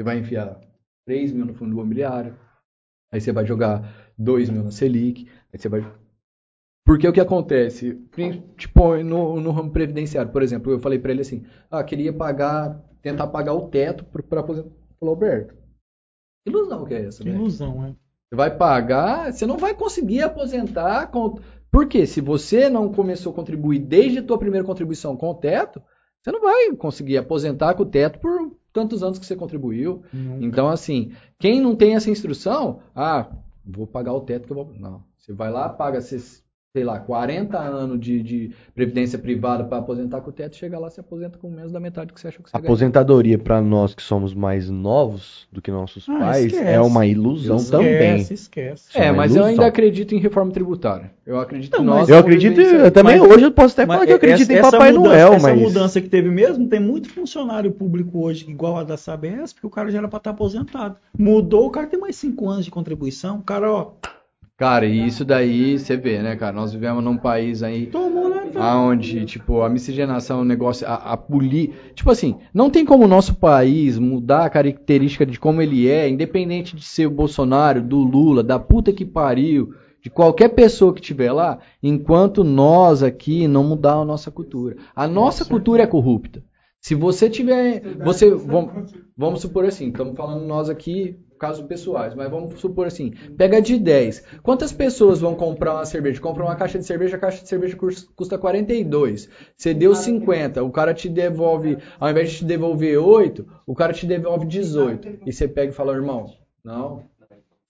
Você 0.00 0.04
vai 0.04 0.18
enfiar 0.18 0.58
3 1.04 1.30
mil 1.30 1.44
no 1.44 1.52
fundo 1.52 1.72
imobiliário. 1.72 2.34
Aí 3.12 3.20
você 3.20 3.32
vai 3.32 3.44
jogar 3.44 4.10
2 4.16 4.48
mil 4.48 4.64
na 4.64 4.70
Selic. 4.70 5.28
Aí 5.52 5.58
você 5.58 5.68
vai. 5.68 5.86
Porque 6.86 7.06
o 7.06 7.12
que 7.12 7.20
acontece? 7.20 8.02
Tipo, 8.56 8.96
no, 9.04 9.38
no 9.38 9.50
ramo 9.50 9.70
previdenciário, 9.70 10.32
por 10.32 10.42
exemplo, 10.42 10.72
eu 10.72 10.78
falei 10.78 10.98
para 10.98 11.12
ele 11.12 11.20
assim: 11.20 11.44
ah, 11.70 11.84
queria 11.84 12.14
pagar, 12.14 12.82
tentar 13.02 13.26
pagar 13.26 13.52
o 13.52 13.68
teto 13.68 14.06
para 14.06 14.40
aposentar. 14.40 14.68
Ele 14.70 14.96
falou, 14.98 15.14
Alberto, 15.14 15.54
que 16.46 16.50
ilusão 16.50 16.86
que 16.86 16.94
é 16.94 17.04
essa, 17.04 17.22
Que 17.22 17.28
né? 17.28 17.36
ilusão, 17.36 17.84
é. 17.84 17.90
Você 17.90 18.36
vai 18.36 18.56
pagar, 18.56 19.30
você 19.30 19.44
não 19.44 19.58
vai 19.58 19.74
conseguir 19.74 20.22
aposentar 20.22 21.08
com. 21.08 21.38
Por 21.70 21.86
quê? 21.86 22.06
Se 22.06 22.22
você 22.22 22.70
não 22.70 22.90
começou 22.90 23.32
a 23.32 23.36
contribuir 23.36 23.80
desde 23.80 24.20
a 24.20 24.22
tua 24.22 24.38
primeira 24.38 24.66
contribuição 24.66 25.14
com 25.14 25.28
o 25.28 25.34
teto, 25.34 25.82
você 26.22 26.32
não 26.32 26.40
vai 26.40 26.74
conseguir 26.74 27.18
aposentar 27.18 27.74
com 27.74 27.82
o 27.82 27.86
teto 27.86 28.18
por 28.18 28.58
tantos 28.72 29.02
anos 29.02 29.18
que 29.18 29.26
você 29.26 29.36
contribuiu. 29.36 30.02
Então, 30.40 30.68
assim, 30.68 31.12
quem 31.38 31.60
não 31.60 31.74
tem 31.74 31.94
essa 31.94 32.10
instrução, 32.10 32.80
ah, 32.94 33.30
vou 33.64 33.86
pagar 33.86 34.12
o 34.12 34.20
teto 34.20 34.46
que 34.46 34.52
eu 34.52 34.56
vou. 34.56 34.74
Não. 34.78 35.02
Você 35.18 35.32
vai 35.32 35.50
lá, 35.50 35.68
paga, 35.68 35.98
esses, 35.98 36.44
sei 36.72 36.84
lá, 36.84 37.00
40 37.00 37.58
anos 37.58 37.98
de, 37.98 38.22
de 38.22 38.50
previdência 38.74 39.18
privada 39.18 39.64
para 39.64 39.78
aposentar 39.78 40.20
com 40.20 40.30
o 40.30 40.32
teto, 40.32 40.54
chega 40.54 40.78
lá, 40.78 40.88
se 40.88 41.00
aposenta 41.00 41.36
com 41.36 41.50
menos 41.50 41.72
da 41.72 41.80
metade 41.80 42.08
do 42.08 42.14
que 42.14 42.20
você 42.20 42.28
achou 42.28 42.44
que 42.44 42.50
você. 42.50 42.56
Aposentadoria 42.56 43.36
pra 43.36 43.60
nós 43.60 43.92
que 43.92 44.00
somos 44.02 44.32
mais 44.32 44.70
novos 44.70 45.48
do 45.50 45.60
que 45.60 45.68
nossos 45.70 46.08
Ah, 46.08 46.16
pais 46.18 46.46
esquece. 46.46 46.64
é 46.64 46.80
uma 46.80 47.04
ilusão 47.06 47.56
também. 47.64 48.18
Esquece, 48.20 48.34
esquece. 48.34 48.88
É 48.94 49.06
É, 49.06 49.12
mas 49.12 49.32
eu 49.32 49.38
ilusão. 49.38 49.50
ainda 49.50 49.66
acredito 49.66 50.14
em 50.14 50.18
reforma 50.18 50.52
tributária. 50.52 51.10
Eu 51.26 51.40
acredito 51.40 51.76
Não, 51.76 51.84
mas 51.84 51.96
nós 52.00 52.08
Eu 52.08 52.18
acredito, 52.18 52.60
eu 52.60 52.90
também 52.92 53.18
Mas- 53.18 53.30
hoje 53.32 53.44
eu 53.46 53.52
posso 53.52 53.72
até 53.74 53.86
falar 53.86 54.06
que 54.06 54.12
eu 54.12 54.16
acredito 54.16 54.42
essa- 54.42 54.52
em 54.52 54.56
essa 54.58 54.70
Papai 54.70 54.92
mudança, 54.92 55.08
Noel, 55.08 55.32
essa 55.34 55.48
mas 55.48 55.60
mudança 55.60 56.00
que 56.00 56.08
teve 56.08 56.28
mesmo, 56.30 56.68
tem 56.68 56.78
muito 56.80 57.10
funcionário 57.12 57.72
público 57.72 58.20
hoje 58.24 58.48
igual 58.48 58.76
a 58.76 58.84
da 58.84 58.96
Sabesp, 58.96 59.58
que 59.60 59.66
o 59.66 59.70
cara 59.70 59.90
já 59.90 59.98
era 59.98 60.08
para 60.08 60.18
estar 60.18 60.30
aposentado. 60.30 60.96
Mudou, 61.18 61.66
o 61.66 61.70
cara 61.70 61.88
tem 61.88 61.98
mais 61.98 62.14
cinco 62.14 62.48
anos 62.48 62.64
de 62.64 62.70
contribuição. 62.70 63.38
O 63.38 63.42
cara, 63.42 63.70
ó, 63.72 63.90
Cara, 64.60 64.84
e 64.84 65.06
isso 65.06 65.24
daí 65.24 65.78
você 65.78 65.96
vê, 65.96 66.20
né, 66.20 66.36
cara? 66.36 66.52
Nós 66.52 66.70
vivemos 66.70 67.02
num 67.02 67.16
país 67.16 67.62
aí 67.62 67.86
tomou 67.86 68.28
lá. 68.28 68.42
aonde, 68.56 69.24
tipo, 69.24 69.62
a 69.62 69.70
miscigenação, 69.70 70.42
o 70.42 70.44
negócio, 70.44 70.86
a, 70.86 70.96
a 70.96 71.16
poli... 71.16 71.72
Tipo 71.94 72.10
assim, 72.10 72.36
não 72.52 72.68
tem 72.68 72.84
como 72.84 73.06
o 73.06 73.08
nosso 73.08 73.36
país 73.36 73.98
mudar 73.98 74.44
a 74.44 74.50
característica 74.50 75.24
de 75.24 75.40
como 75.40 75.62
ele 75.62 75.88
é, 75.88 76.10
independente 76.10 76.76
de 76.76 76.84
ser 76.84 77.06
o 77.06 77.10
Bolsonaro, 77.10 77.80
do 77.80 78.00
Lula, 78.00 78.42
da 78.42 78.58
puta 78.58 78.92
que 78.92 79.06
pariu, 79.06 79.70
de 80.02 80.10
qualquer 80.10 80.50
pessoa 80.50 80.92
que 80.92 81.00
tiver 81.00 81.32
lá, 81.32 81.58
enquanto 81.82 82.44
nós 82.44 83.02
aqui 83.02 83.48
não 83.48 83.64
mudar 83.64 83.94
a 83.94 84.04
nossa 84.04 84.30
cultura. 84.30 84.76
A 84.94 85.08
nossa 85.08 85.42
cultura 85.42 85.84
é 85.84 85.86
corrupta. 85.86 86.44
Se 86.82 86.94
você 86.94 87.30
tiver, 87.30 87.82
você, 88.04 88.28
vamos, 88.30 88.92
vamos 89.16 89.40
supor 89.40 89.64
assim, 89.64 89.88
estamos 89.88 90.14
falando 90.14 90.46
nós 90.46 90.68
aqui, 90.68 91.16
casos 91.40 91.64
pessoais, 91.66 92.14
mas 92.14 92.30
vamos 92.30 92.60
supor 92.60 92.86
assim, 92.86 93.12
pega 93.36 93.60
de 93.62 93.78
10. 93.78 94.22
Quantas 94.42 94.72
pessoas 94.72 95.20
vão 95.20 95.34
comprar 95.34 95.72
uma 95.74 95.86
cerveja? 95.86 96.20
Compra 96.20 96.44
uma 96.44 96.54
caixa 96.54 96.78
de 96.78 96.84
cerveja, 96.84 97.16
a 97.16 97.18
caixa 97.18 97.42
de 97.42 97.48
cerveja 97.48 97.74
cus- 97.76 98.04
custa 98.14 98.36
42. 98.36 99.28
Você 99.56 99.72
deu 99.72 99.94
50, 99.94 100.62
o 100.62 100.70
cara 100.70 100.92
te 100.92 101.08
devolve, 101.08 101.78
ao 101.98 102.10
invés 102.10 102.30
de 102.30 102.36
te 102.38 102.44
devolver 102.44 102.98
8, 102.98 103.46
o 103.66 103.74
cara 103.74 103.92
te 103.94 104.06
devolve 104.06 104.44
18. 104.46 105.08
E 105.26 105.32
você 105.32 105.48
pega 105.48 105.72
e 105.72 105.74
fala, 105.74 105.94
irmão, 105.94 106.26
não, 106.62 107.04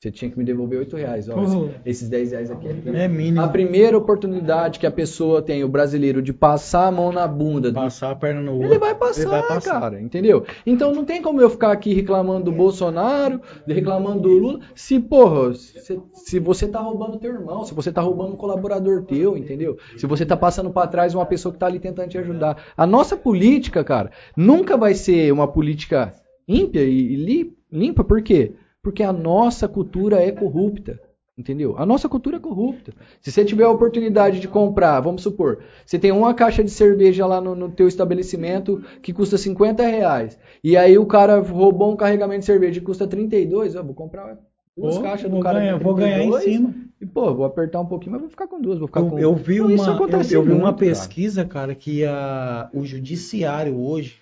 você 0.00 0.10
tinha 0.10 0.30
que 0.30 0.38
me 0.38 0.44
devolver 0.44 0.78
8 0.78 0.96
reais. 0.96 1.28
Ó, 1.28 1.68
esses 1.84 2.08
10 2.08 2.30
reais 2.32 2.50
aqui 2.50 2.66
é 2.68 3.04
É 3.04 3.06
mínimo. 3.06 3.42
a 3.42 3.48
primeira 3.48 3.98
oportunidade 3.98 4.78
que 4.78 4.86
a 4.86 4.90
pessoa 4.90 5.42
tem, 5.42 5.62
o 5.62 5.68
brasileiro, 5.68 6.22
de 6.22 6.32
passar 6.32 6.86
a 6.86 6.90
mão 6.90 7.12
na 7.12 7.28
bunda, 7.28 7.70
Passar 7.70 8.12
a 8.12 8.14
perna 8.16 8.40
no 8.40 8.52
outro. 8.54 8.68
ele 8.68 8.78
vai 8.78 8.94
passar, 8.94 9.20
Ele 9.20 9.30
vai 9.30 9.42
passar. 9.46 9.78
cara, 9.78 10.00
entendeu? 10.00 10.46
Então 10.64 10.94
não 10.94 11.04
tem 11.04 11.20
como 11.20 11.38
eu 11.42 11.50
ficar 11.50 11.70
aqui 11.70 11.92
reclamando 11.92 12.44
do 12.44 12.52
Bolsonaro, 12.52 13.42
reclamando 13.66 14.20
do 14.20 14.28
Lula, 14.30 14.60
se, 14.74 14.98
porra, 14.98 15.52
se, 15.52 16.00
se 16.14 16.38
você 16.38 16.66
tá 16.66 16.80
roubando 16.80 17.18
teu 17.18 17.34
irmão, 17.34 17.62
se 17.64 17.74
você 17.74 17.92
tá 17.92 18.00
roubando 18.00 18.32
um 18.32 18.36
colaborador 18.36 19.02
teu, 19.02 19.36
entendeu? 19.36 19.76
Se 19.98 20.06
você 20.06 20.24
tá 20.24 20.34
passando 20.34 20.70
pra 20.70 20.86
trás 20.86 21.14
uma 21.14 21.26
pessoa 21.26 21.52
que 21.52 21.58
tá 21.58 21.66
ali 21.66 21.78
tentando 21.78 22.08
te 22.08 22.16
ajudar. 22.16 22.56
A 22.74 22.86
nossa 22.86 23.18
política, 23.18 23.84
cara, 23.84 24.10
nunca 24.34 24.78
vai 24.78 24.94
ser 24.94 25.30
uma 25.30 25.46
política 25.46 26.14
ímpia 26.48 26.80
e, 26.80 27.16
li- 27.16 27.52
limpa, 27.70 28.02
por 28.02 28.22
quê? 28.22 28.54
Porque 28.82 29.02
a 29.02 29.12
nossa 29.12 29.68
cultura 29.68 30.22
é 30.22 30.32
corrupta. 30.32 31.00
Entendeu? 31.38 31.74
A 31.78 31.86
nossa 31.86 32.06
cultura 32.06 32.36
é 32.36 32.40
corrupta. 32.40 32.92
Se 33.22 33.32
você 33.32 33.42
tiver 33.46 33.64
a 33.64 33.70
oportunidade 33.70 34.40
de 34.40 34.46
comprar, 34.48 35.00
vamos 35.00 35.22
supor, 35.22 35.60
você 35.86 35.98
tem 35.98 36.12
uma 36.12 36.34
caixa 36.34 36.62
de 36.62 36.70
cerveja 36.70 37.24
lá 37.24 37.40
no, 37.40 37.54
no 37.54 37.70
teu 37.70 37.88
estabelecimento 37.88 38.82
que 39.02 39.10
custa 39.10 39.38
50 39.38 39.82
reais. 39.86 40.38
E 40.62 40.76
aí 40.76 40.98
o 40.98 41.06
cara 41.06 41.40
roubou 41.40 41.90
um 41.92 41.96
carregamento 41.96 42.40
de 42.40 42.44
cerveja 42.46 42.78
que 42.78 42.84
custa 42.84 43.06
32, 43.06 43.74
eu 43.74 43.82
vou 43.82 43.94
comprar 43.94 44.38
duas 44.76 44.98
caixas 44.98 45.30
do 45.30 45.40
cara 45.40 45.60
ganhar- 45.60 45.78
vou 45.78 45.94
ganhar 45.94 46.18
em 46.18 46.30
32, 46.30 46.44
cima. 46.44 46.74
E 47.00 47.06
pô, 47.06 47.34
vou 47.34 47.46
apertar 47.46 47.80
um 47.80 47.86
pouquinho, 47.86 48.12
mas 48.12 48.20
vou 48.20 48.30
ficar 48.30 48.46
com 48.46 48.60
duas, 48.60 48.78
vou 48.78 48.88
ficar 48.88 49.00
Eu, 49.00 49.08
com 49.08 49.18
eu 49.18 49.34
vi 49.34 49.54
Então, 49.54 49.66
uma, 49.68 49.76
isso 50.20 50.34
eu, 50.34 50.40
eu 50.40 50.42
vi 50.42 50.50
uma 50.52 50.58
muito, 50.58 50.64
cara. 50.64 50.76
pesquisa, 50.76 51.44
cara, 51.46 51.74
que 51.74 52.04
a, 52.04 52.68
o 52.74 52.84
judiciário 52.84 53.78
hoje 53.80 54.16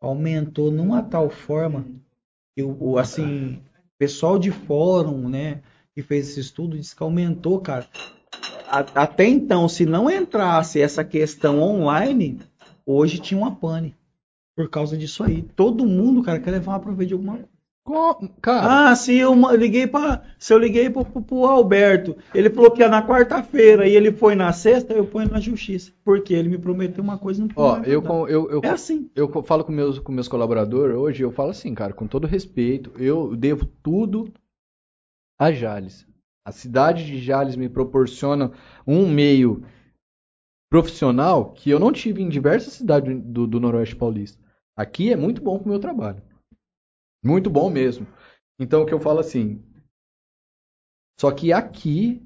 aumentou 0.00 0.70
numa 0.70 1.02
tal 1.02 1.28
forma 1.28 1.84
o, 2.80 2.96
assim, 2.98 3.58
pessoal 3.98 4.38
de 4.38 4.50
fórum, 4.50 5.28
né, 5.28 5.60
que 5.94 6.02
fez 6.02 6.28
esse 6.28 6.40
estudo 6.40 6.78
disse 6.78 6.94
que 6.94 7.02
aumentou, 7.02 7.60
cara. 7.60 7.86
A- 8.68 9.02
até 9.02 9.26
então, 9.26 9.68
se 9.68 9.84
não 9.84 10.10
entrasse 10.10 10.80
essa 10.80 11.02
questão 11.02 11.60
online, 11.60 12.38
hoje 12.86 13.18
tinha 13.18 13.38
uma 13.38 13.54
pane 13.54 13.96
por 14.54 14.68
causa 14.68 14.96
disso 14.96 15.22
aí. 15.22 15.42
Todo 15.42 15.86
mundo, 15.86 16.22
cara, 16.22 16.40
quer 16.40 16.50
levar 16.50 16.72
uma 16.72 16.80
proveito 16.80 17.08
de 17.08 17.14
alguma 17.14 17.32
coisa. 17.34 17.48
Cara, 18.42 18.90
Ah, 18.90 18.94
se 18.96 19.16
eu 19.16 19.34
liguei 19.56 19.86
para, 19.86 20.22
se 20.38 20.52
eu 20.52 20.58
liguei 20.58 20.90
pro, 20.90 21.04
pro, 21.04 21.22
pro 21.22 21.46
Alberto, 21.46 22.16
ele 22.34 22.50
falou 22.50 22.70
que 22.70 22.80
ia 22.80 22.88
na 22.88 23.06
quarta-feira 23.06 23.86
e 23.88 23.94
ele 23.96 24.12
foi 24.12 24.34
na 24.34 24.52
sexta, 24.52 24.92
eu 24.92 25.06
ponho 25.06 25.30
na 25.30 25.40
justiça, 25.40 25.92
porque 26.04 26.34
ele 26.34 26.48
me 26.48 26.58
prometeu 26.58 27.02
uma 27.02 27.18
coisa 27.18 27.42
não 27.42 27.48
ó, 27.56 27.78
eu, 27.78 28.02
eu, 28.28 28.50
eu, 28.50 28.60
É 28.62 28.70
assim. 28.70 29.10
eu 29.14 29.42
falo 29.42 29.64
com 29.64 29.72
meus, 29.72 29.98
com 29.98 30.12
meus 30.12 30.28
colaboradores 30.28 30.96
hoje, 30.96 31.22
eu 31.22 31.30
falo 31.30 31.50
assim, 31.50 31.74
cara, 31.74 31.92
com 31.92 32.06
todo 32.06 32.26
respeito, 32.26 32.92
eu 32.96 33.34
devo 33.36 33.64
tudo 33.82 34.32
a 35.38 35.52
Jales. 35.52 36.06
A 36.44 36.52
cidade 36.52 37.04
de 37.04 37.18
Jales 37.18 37.56
me 37.56 37.68
proporciona 37.68 38.52
um 38.86 39.08
meio 39.08 39.62
profissional 40.70 41.52
que 41.52 41.70
eu 41.70 41.78
não 41.78 41.92
tive 41.92 42.22
em 42.22 42.28
diversas 42.28 42.74
cidades 42.74 43.18
do, 43.22 43.46
do 43.46 43.60
Noroeste 43.60 43.96
Paulista. 43.96 44.38
Aqui 44.76 45.12
é 45.12 45.16
muito 45.16 45.42
bom 45.42 45.58
pro 45.58 45.68
meu 45.68 45.78
trabalho. 45.78 46.22
Muito 47.24 47.50
bom 47.50 47.70
mesmo. 47.70 48.06
Então 48.58 48.82
o 48.82 48.86
que 48.86 48.94
eu 48.94 49.00
falo 49.00 49.20
assim. 49.20 49.62
Só 51.20 51.32
que 51.32 51.52
aqui, 51.52 52.22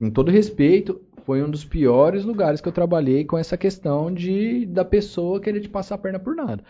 com 0.00 0.10
todo 0.10 0.30
respeito, 0.30 1.00
foi 1.24 1.42
um 1.42 1.50
dos 1.50 1.64
piores 1.64 2.24
lugares 2.24 2.60
que 2.60 2.68
eu 2.68 2.72
trabalhei 2.72 3.24
com 3.24 3.38
essa 3.38 3.56
questão 3.56 4.12
de 4.12 4.66
da 4.66 4.84
pessoa 4.84 5.40
querer 5.40 5.60
te 5.60 5.68
passar 5.68 5.94
a 5.94 5.98
perna 5.98 6.18
por 6.18 6.34
nada. 6.34 6.64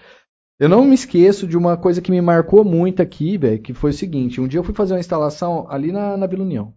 Eu 0.60 0.68
não 0.68 0.84
me 0.84 0.94
esqueço 0.94 1.46
de 1.46 1.56
uma 1.56 1.76
coisa 1.76 2.02
que 2.02 2.10
me 2.10 2.20
marcou 2.20 2.64
muito 2.64 3.00
aqui, 3.02 3.38
velho, 3.38 3.60
que 3.62 3.72
foi 3.72 3.90
o 3.90 3.94
seguinte: 3.94 4.40
um 4.40 4.46
dia 4.46 4.60
eu 4.60 4.64
fui 4.64 4.74
fazer 4.74 4.92
uma 4.94 5.00
instalação 5.00 5.66
ali 5.70 5.90
na, 5.90 6.16
na 6.16 6.26
Vila 6.26 6.44
União. 6.44 6.74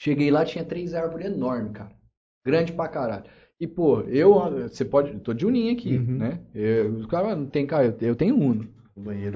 Cheguei 0.00 0.30
lá, 0.30 0.44
tinha 0.44 0.64
três 0.64 0.94
árvores 0.94 1.26
enormes, 1.26 1.72
cara. 1.72 1.92
Grande 2.44 2.72
pra 2.72 2.88
caralho. 2.88 3.24
E, 3.60 3.66
pô, 3.66 4.00
eu, 4.02 4.34
você 4.68 4.84
pode, 4.84 5.12
eu 5.12 5.20
tô 5.20 5.34
de 5.34 5.44
uninho 5.44 5.72
aqui, 5.72 5.96
Uhum. 5.96 6.18
né? 6.18 6.40
Eu, 6.54 6.94
os 6.94 7.06
caras 7.06 7.36
não 7.36 7.46
tem 7.46 7.66
carro, 7.66 7.84
eu, 8.00 8.08
eu 8.08 8.16
tenho 8.16 8.36
Uno. 8.36 8.68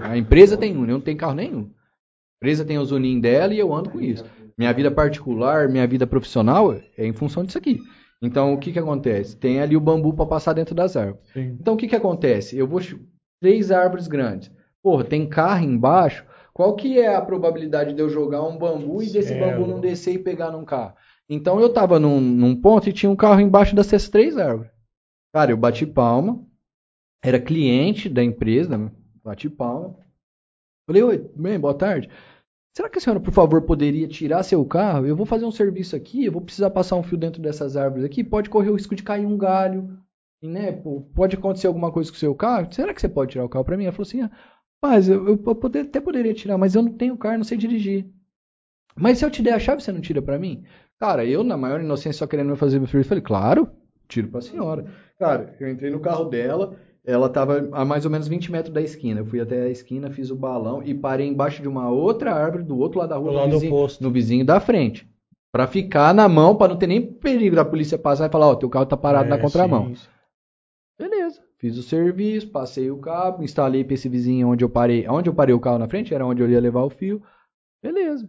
A 0.03 0.17
empresa 0.17 0.57
tem 0.57 0.77
Uno, 0.77 0.89
eu 0.89 0.95
não 0.95 1.01
tenho 1.01 1.17
carro 1.17 1.35
nenhum. 1.35 1.63
A 1.63 2.45
empresa 2.45 2.65
tem 2.65 2.79
os 2.79 2.91
Uninhos 2.91 3.23
dela 3.23 3.55
e 3.55 3.59
eu 3.59 3.73
ando 3.73 3.91
com 3.91 4.01
isso. 4.01 4.25
Minha 4.59 4.73
vida 4.73 4.91
particular, 4.91 5.69
minha 5.69 5.87
vida 5.87 6.07
profissional 6.07 6.73
é 6.73 7.07
em 7.07 7.13
função 7.13 7.45
disso 7.45 7.59
aqui. 7.59 7.81
Então, 8.21 8.55
o 8.55 8.59
que 8.59 8.73
que 8.73 8.79
acontece? 8.79 9.37
Tem 9.37 9.61
ali 9.61 9.77
o 9.77 9.81
bambu 9.81 10.15
para 10.15 10.27
passar 10.27 10.53
dentro 10.53 10.75
das 10.75 10.97
árvores. 10.97 11.29
Então, 11.35 11.75
o 11.75 11.77
que 11.77 11.89
que 11.89 11.97
acontece? 11.97 12.57
Eu 12.57 12.69
vou 12.69 12.81
três 13.41 13.73
árvores 13.73 14.07
grandes. 14.07 14.51
Porra, 14.81 15.03
tem 15.03 15.29
carro 15.29 15.65
embaixo. 15.65 16.25
Qual 16.53 16.77
que 16.77 16.99
é 16.99 17.15
a 17.15 17.21
probabilidade 17.21 17.95
de 17.95 18.01
eu 18.01 18.09
jogar 18.09 18.43
um 18.43 18.57
bambu 18.57 19.03
e 19.03 19.11
desse 19.11 19.29
Céu. 19.29 19.41
bambu 19.41 19.67
não 19.67 19.81
descer 19.81 20.15
e 20.15 20.19
pegar 20.19 20.53
num 20.53 20.65
carro? 20.65 20.95
Então, 21.29 21.61
eu 21.61 21.73
tava 21.73 21.99
num, 21.99 22.21
num 22.21 22.55
ponto 22.55 22.89
e 22.89 22.93
tinha 22.93 23.11
um 23.11 23.17
carro 23.17 23.41
embaixo 23.41 23.75
dessas 23.75 24.09
três 24.09 24.37
árvores. 24.37 24.71
Cara, 25.35 25.51
eu 25.51 25.57
bati 25.57 25.87
palma. 25.87 26.45
Era 27.25 27.41
cliente 27.41 28.09
da 28.09 28.23
empresa, 28.23 28.77
né? 28.77 28.91
Bati 29.25 29.49
palma. 29.49 29.97
Falei, 30.87 31.03
oi, 31.03 31.19
bem, 31.37 31.59
boa 31.59 31.75
tarde. 31.75 32.09
Será 32.77 32.89
que 32.89 32.99
a 32.99 33.01
senhora, 33.01 33.21
por 33.21 33.33
favor, 33.33 33.63
poderia 33.63 34.09
tirar 34.09 34.43
seu 34.43 34.65
carro? 34.65 35.07
Eu 35.07 35.17
vou 35.17 35.27
fazer 35.27 35.45
um 35.45 35.53
serviço 35.53 35.95
aqui, 35.97 36.25
eu 36.25 36.33
vou 36.33 36.43
precisar 36.43 36.71
passar 36.71 36.97
um 36.97 37.03
fio 37.03 37.19
dentro 37.19 37.43
dessas 37.43 37.77
árvores 37.77 38.05
aqui, 38.05 38.25
pode 38.25 38.51
correr 38.51 38.71
o 38.71 38.75
risco 38.75 38.95
de 38.95 39.03
cair 39.03 39.27
um 39.27 39.37
galho 39.37 39.99
né, 40.43 40.73
pode 41.15 41.37
acontecer 41.37 41.69
alguma 41.69 41.93
coisa 41.93 42.11
com 42.11 42.17
o 42.17 42.19
seu 42.19 42.35
carro? 42.35 42.73
Será 42.73 42.93
que 42.93 43.01
você 43.01 43.09
pode 43.09 43.33
tirar 43.33 43.45
o 43.45 43.49
carro 43.49 43.65
pra 43.65 43.77
mim? 43.77 43.85
Ela 43.85 43.93
falou 43.93 44.07
assim, 44.07 44.23
ah, 44.23 44.31
rapaz, 44.83 45.09
eu, 45.09 45.27
eu 45.29 45.39
poder- 45.39 45.83
até 45.87 46.01
poderia 46.01 46.35
tirar, 46.35 46.59
mas 46.59 46.75
eu 46.75 46.83
não 46.83 46.93
tenho 46.93 47.17
carro, 47.17 47.39
não 47.39 47.45
sei 47.45 47.57
dirigir. 47.57 48.07
Mas 48.97 49.19
se 49.19 49.25
eu 49.25 49.31
te 49.31 49.43
der 49.43 49.55
a 49.55 49.59
chave, 49.59 49.83
você 49.83 49.93
não 49.93 50.01
tira 50.01 50.21
pra 50.21 50.39
mim? 50.39 50.65
Cara, 50.99 51.25
eu, 51.25 51.43
na 51.45 51.57
maior 51.57 51.81
inocência, 51.81 52.19
só 52.19 52.27
querendo 52.27 52.55
fazer 52.57 52.79
meu 52.79 52.89
serviço, 52.89 53.09
falei, 53.09 53.23
claro, 53.23 53.71
tiro 54.09 54.29
pra 54.29 54.41
senhora. 54.41 54.87
Cara, 55.19 55.57
eu 55.61 55.69
entrei 55.71 55.91
no 55.91 56.01
carro 56.01 56.25
dela, 56.27 56.77
ela 57.05 57.29
tava 57.29 57.69
a 57.73 57.85
mais 57.85 58.05
ou 58.05 58.11
menos 58.11 58.29
20 58.29 58.51
metros 58.53 58.73
da 58.73 58.81
esquina. 58.81 59.21
Eu 59.21 59.27
fui 59.27 59.41
até 59.41 59.63
a 59.63 59.69
esquina, 59.69 60.11
fiz 60.11 60.31
o 60.31 60.37
balão 60.37 60.83
e 60.83 60.95
parei 60.95 61.27
embaixo 61.27 61.61
de 61.63 61.69
uma 61.69 61.91
outra 61.91 62.33
árvore 62.35 62.63
do 62.65 62.79
outro 62.79 62.99
lado 63.01 63.11
da 63.11 63.17
rua, 63.17 63.29
Do 63.31 63.35
no 63.35 63.41
lado 63.41 63.59
vizinho, 63.59 63.87
no 64.01 64.11
vizinho 64.11 64.45
da 64.45 64.61
frente. 64.61 65.09
Pra 65.53 65.67
ficar 65.67 66.15
na 66.15 66.29
mão, 66.29 66.57
pra 66.57 66.69
não 66.69 66.79
ter 66.79 66.87
nem 66.87 67.13
perigo 67.13 67.55
da 67.57 67.65
polícia 67.65 67.99
passar 67.99 68.27
e 68.29 68.33
falar, 68.33 68.47
ó, 68.49 68.55
teu 68.55 68.71
carro 68.71 68.87
tá 68.87 68.97
parado 68.97 69.29
na 69.29 69.37
É, 69.37 69.39
contramão. 69.39 69.89
sim, 69.89 69.95
sim. 69.97 70.09
Beleza. 70.99 71.43
Fiz 71.59 71.77
o 71.77 71.83
serviço, 71.83 72.51
passei 72.51 72.91
o 72.91 72.99
cabo, 72.99 73.43
instalei 73.43 73.85
pra 73.85 73.95
esse 73.95 74.09
vizinho 74.09 74.49
onde 74.49 74.65
eu 74.65 74.71
parei. 74.71 75.07
Onde 75.09 75.29
eu 75.29 75.35
parei 75.35 75.55
o 75.55 75.61
carro 75.61 75.79
na 75.79 75.89
frente 75.89 76.15
era 76.15 76.25
onde 76.27 76.43
eu 76.43 76.49
ia 76.51 76.61
levar 76.61 76.83
o 76.83 76.91
fio. 76.91 77.23
Beleza. 77.83 78.29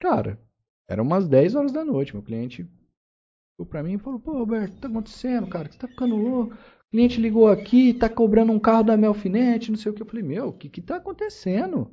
Cara, 0.00 0.38
eram 0.88 1.04
umas 1.04 1.26
10 1.28 1.54
horas 1.54 1.72
da 1.72 1.84
noite. 1.84 2.14
Meu 2.14 2.22
cliente 2.22 2.64
ficou 3.52 3.66
pra 3.66 3.82
mim 3.82 3.94
e 3.94 3.98
falou: 3.98 4.20
Pô, 4.20 4.32
Roberto, 4.32 4.72
o 4.72 4.74
que 4.74 4.80
tá 4.80 4.88
acontecendo, 4.88 5.46
cara? 5.48 5.70
Você 5.70 5.78
tá 5.78 5.88
ficando 5.88 6.16
louco? 6.16 6.54
O 6.92 6.94
cliente 6.94 7.18
ligou 7.18 7.48
aqui, 7.48 7.94
tá 7.94 8.06
cobrando 8.06 8.52
um 8.52 8.58
carro 8.58 8.82
da 8.82 8.98
Melfinete, 8.98 9.70
não 9.70 9.78
sei 9.78 9.90
o 9.90 9.94
que. 9.94 10.02
Eu 10.02 10.06
falei: 10.06 10.22
Meu, 10.22 10.48
o 10.48 10.52
que 10.52 10.68
que 10.68 10.82
tá 10.82 10.96
acontecendo? 10.96 11.90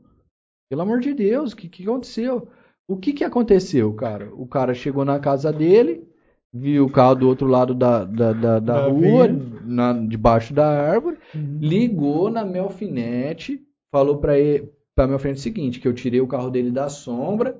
Pelo 0.69 0.81
amor 0.81 0.99
de 0.99 1.13
Deus, 1.13 1.53
o 1.53 1.55
que 1.55 1.69
que 1.69 1.83
aconteceu? 1.83 2.49
O 2.85 2.97
que 2.97 3.13
que 3.13 3.23
aconteceu, 3.23 3.93
cara? 3.93 4.29
O 4.35 4.45
cara 4.45 4.73
chegou 4.73 5.05
na 5.05 5.17
casa 5.17 5.53
dele, 5.53 6.05
viu 6.53 6.83
o 6.85 6.91
carro 6.91 7.15
do 7.15 7.27
outro 7.29 7.47
lado 7.47 7.73
da, 7.73 8.03
da, 8.03 8.33
da, 8.33 8.59
da 8.59 8.59
Da 8.59 8.87
rua, 8.89 9.29
na, 9.63 9.93
debaixo 9.93 10.53
da 10.53 10.67
árvore, 10.67 11.17
Uhum. 11.33 11.59
ligou 11.61 12.29
na 12.29 12.43
Melfinete, 12.43 13.61
falou 13.95 14.17
pra, 14.17 14.37
ele, 14.37 14.69
pra 14.93 15.07
Melfinete 15.07 15.39
o 15.39 15.43
seguinte, 15.43 15.79
que 15.79 15.87
eu 15.87 15.93
tirei 15.93 16.19
o 16.19 16.27
carro 16.27 16.49
dele 16.49 16.71
da 16.71 16.89
sombra, 16.89 17.57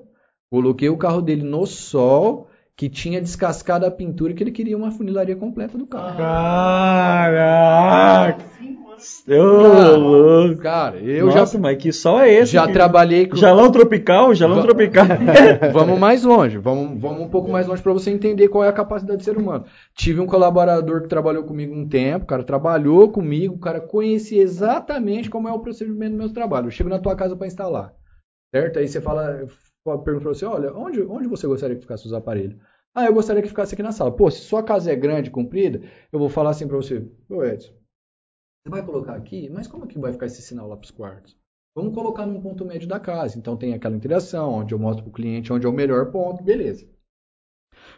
coloquei 0.52 0.90
o 0.90 0.98
carro 0.98 1.22
dele 1.22 1.42
no 1.42 1.64
sol, 1.66 2.49
que 2.80 2.88
tinha 2.88 3.20
descascado 3.20 3.84
a 3.84 3.90
pintura 3.90 4.32
e 4.32 4.34
que 4.34 4.42
ele 4.42 4.50
queria 4.50 4.74
uma 4.74 4.90
funilaria 4.90 5.36
completa 5.36 5.76
do 5.76 5.86
carro. 5.86 6.16
Caraca! 7.30 8.42
Ô, 9.28 9.96
louco. 9.98 10.62
Cara, 10.62 10.96
eu 10.96 11.26
Nossa, 11.26 11.58
mas 11.58 11.76
que 11.76 11.92
sol 11.92 12.18
é 12.20 12.32
já, 12.36 12.40
esse? 12.40 12.52
já 12.52 12.66
que- 12.66 12.72
trabalhei 12.72 13.26
com... 13.26 13.36
Jalão 13.36 13.70
tropical? 13.70 14.34
Jalão 14.34 14.56
Va- 14.56 14.62
tropical. 14.62 15.04
vamos 15.74 15.98
mais 15.98 16.24
longe, 16.24 16.56
vamos, 16.56 16.98
vamos 16.98 17.20
um 17.20 17.28
pouco 17.28 17.50
mais 17.50 17.66
longe 17.66 17.82
para 17.82 17.92
você 17.92 18.10
entender 18.10 18.48
qual 18.48 18.64
é 18.64 18.68
a 18.68 18.72
capacidade 18.72 19.18
do 19.18 19.24
ser 19.24 19.36
humano. 19.36 19.66
Tive 19.94 20.18
um 20.20 20.26
colaborador 20.26 21.02
que 21.02 21.08
trabalhou 21.08 21.44
comigo 21.44 21.74
um 21.74 21.86
tempo, 21.86 22.24
o 22.24 22.28
cara 22.28 22.42
trabalhou 22.42 23.10
comigo, 23.10 23.56
o 23.56 23.60
cara 23.60 23.78
conhecia 23.82 24.42
exatamente 24.42 25.28
como 25.28 25.46
é 25.50 25.52
o 25.52 25.58
procedimento 25.60 26.12
do 26.12 26.18
meu 26.18 26.32
trabalho. 26.32 26.68
Eu 26.68 26.70
chego 26.70 26.88
na 26.88 26.98
tua 26.98 27.14
casa 27.14 27.36
para 27.36 27.46
instalar, 27.46 27.92
certo? 28.54 28.78
Aí 28.78 28.88
você 28.88 29.02
fala, 29.02 29.46
pergunta 30.02 30.24
para 30.24 30.32
você, 30.34 30.46
olha, 30.46 30.72
onde, 30.74 31.02
onde 31.02 31.28
você 31.28 31.46
gostaria 31.46 31.76
que 31.76 31.82
ficasse 31.82 32.06
os 32.06 32.14
aparelhos? 32.14 32.56
Ah, 32.94 33.06
eu 33.06 33.14
gostaria 33.14 33.42
que 33.42 33.48
ficasse 33.48 33.74
aqui 33.74 33.82
na 33.82 33.92
sala. 33.92 34.14
Pô, 34.14 34.30
se 34.30 34.40
sua 34.40 34.62
casa 34.62 34.92
é 34.92 34.96
grande, 34.96 35.30
comprida, 35.30 35.80
eu 36.12 36.18
vou 36.18 36.28
falar 36.28 36.50
assim 36.50 36.66
para 36.66 36.76
você, 36.76 37.08
ô 37.28 37.44
Edson, 37.44 37.72
você 38.62 38.70
vai 38.70 38.84
colocar 38.84 39.14
aqui, 39.14 39.48
mas 39.48 39.66
como 39.66 39.86
que 39.86 39.98
vai 39.98 40.12
ficar 40.12 40.26
esse 40.26 40.42
sinal 40.42 40.68
lá 40.68 40.76
para 40.76 40.84
os 40.84 40.90
quartos? 40.90 41.38
Vamos 41.74 41.94
colocar 41.94 42.26
num 42.26 42.40
ponto 42.40 42.64
médio 42.64 42.88
da 42.88 42.98
casa. 42.98 43.38
Então 43.38 43.56
tem 43.56 43.74
aquela 43.74 43.96
interação, 43.96 44.54
onde 44.54 44.74
eu 44.74 44.78
mostro 44.78 45.04
para 45.04 45.10
o 45.10 45.14
cliente 45.14 45.52
onde 45.52 45.66
é 45.66 45.68
o 45.68 45.72
melhor 45.72 46.10
ponto, 46.10 46.42
beleza. 46.42 46.86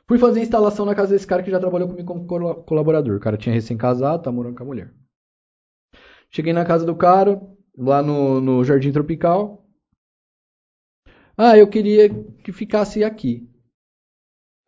Fui 0.06 0.18
fazer 0.18 0.40
a 0.40 0.42
instalação 0.42 0.84
na 0.84 0.94
casa 0.94 1.12
desse 1.12 1.26
cara 1.26 1.42
que 1.42 1.50
já 1.50 1.58
trabalhou 1.58 1.88
comigo 1.88 2.06
como 2.06 2.64
colaborador. 2.64 3.16
O 3.16 3.20
cara 3.20 3.36
tinha 3.36 3.54
recém-casado, 3.54 4.22
tá 4.22 4.30
morando 4.30 4.56
com 4.56 4.62
a 4.62 4.66
mulher. 4.66 4.94
Cheguei 6.30 6.52
na 6.52 6.64
casa 6.64 6.84
do 6.84 6.94
cara, 6.94 7.40
lá 7.76 8.02
no, 8.02 8.40
no 8.40 8.64
Jardim 8.64 8.92
Tropical. 8.92 9.66
Ah, 11.36 11.56
eu 11.56 11.68
queria 11.68 12.08
que 12.44 12.52
ficasse 12.52 13.02
aqui. 13.02 13.51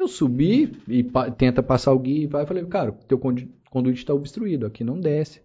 Eu 0.04 0.08
subi 0.08 0.70
e 0.86 1.02
pa- 1.02 1.30
tenta 1.30 1.62
passar 1.62 1.92
o 1.92 1.98
guia 1.98 2.24
e 2.24 2.26
vai. 2.26 2.42
Eu 2.42 2.46
falei, 2.46 2.64
cara, 2.66 2.92
teu 2.92 3.18
conduíte 3.18 4.00
está 4.00 4.12
obstruído, 4.14 4.66
aqui 4.66 4.84
não 4.84 5.00
desce. 5.00 5.42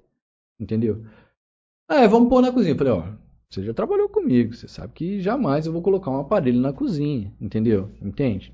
Entendeu? 0.59 1.05
Ah, 1.89 2.01
é, 2.01 2.07
vamos 2.07 2.29
pôr 2.29 2.41
na 2.41 2.51
cozinha. 2.51 2.73
Eu 2.73 2.77
falei, 2.77 2.93
ó, 2.93 3.03
você 3.49 3.63
já 3.63 3.73
trabalhou 3.73 4.09
comigo, 4.09 4.53
você 4.53 4.67
sabe 4.67 4.93
que 4.93 5.21
jamais 5.21 5.65
eu 5.65 5.73
vou 5.73 5.81
colocar 5.81 6.11
um 6.11 6.19
aparelho 6.19 6.59
na 6.59 6.73
cozinha, 6.73 7.33
entendeu? 7.39 7.89
Entende? 8.01 8.53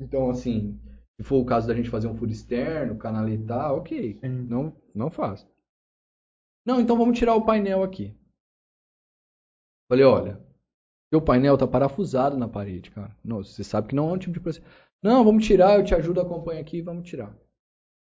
Então, 0.00 0.30
assim, 0.30 0.78
se 1.16 1.24
for 1.24 1.36
o 1.36 1.44
caso 1.44 1.66
da 1.68 1.74
gente 1.74 1.90
fazer 1.90 2.06
um 2.08 2.16
furo 2.16 2.30
externo, 2.30 2.96
canalitar, 2.96 3.74
ok. 3.74 4.18
Sim. 4.20 4.46
Não, 4.48 4.74
não 4.94 5.10
faço. 5.10 5.46
Não, 6.64 6.80
então 6.80 6.96
vamos 6.96 7.18
tirar 7.18 7.34
o 7.34 7.44
painel 7.44 7.82
aqui. 7.82 8.14
Falei, 9.88 10.04
olha, 10.04 10.40
teu 11.10 11.20
painel 11.20 11.58
tá 11.58 11.66
parafusado 11.66 12.36
na 12.36 12.48
parede, 12.48 12.90
cara. 12.90 13.16
Não, 13.24 13.42
você 13.42 13.64
sabe 13.64 13.88
que 13.88 13.94
não 13.94 14.10
é 14.10 14.12
um 14.12 14.18
tipo 14.18 14.32
de 14.34 14.40
processo. 14.40 14.66
Não, 15.02 15.24
vamos 15.24 15.46
tirar, 15.46 15.78
eu 15.78 15.84
te 15.84 15.94
ajudo, 15.94 16.20
acompanha 16.20 16.60
aqui, 16.60 16.82
vamos 16.82 17.08
tirar. 17.08 17.34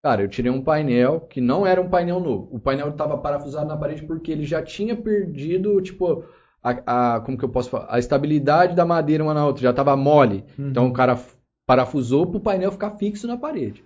Cara, 0.04 0.24
eu 0.24 0.30
tirei 0.30 0.52
um 0.52 0.64
painel 0.64 1.22
que 1.22 1.42
não 1.42 1.66
era 1.68 1.82
um 1.82 1.90
painel 1.90 2.20
novo. 2.20 2.50
O 2.56 2.60
painel 2.60 2.90
estava 2.90 3.18
parafusado 3.18 3.68
na 3.68 3.78
parede 3.78 4.04
porque 4.06 4.32
ele 4.32 4.46
já 4.46 4.62
tinha 4.64 4.96
perdido, 4.96 5.82
tipo, 5.82 6.26
a, 6.64 7.16
a- 7.18 7.22
como 7.22 7.38
que 7.38 7.46
eu 7.46 7.50
posso 7.50 7.70
falar? 7.70 7.88
A 7.90 8.00
estabilidade 8.00 8.76
da 8.76 8.86
madeira 8.86 9.24
uma 9.24 9.34
na 9.34 9.46
outra, 9.46 9.64
já 9.64 9.72
estava 9.72 9.96
mole. 9.98 10.46
Então 10.72 10.88
o 10.88 10.94
cara 10.94 11.20
parafusou 11.68 12.28
para 12.28 12.38
o 12.38 12.42
painel 12.42 12.72
ficar 12.72 12.92
fixo 12.98 13.28
na 13.28 13.38
parede. 13.38 13.84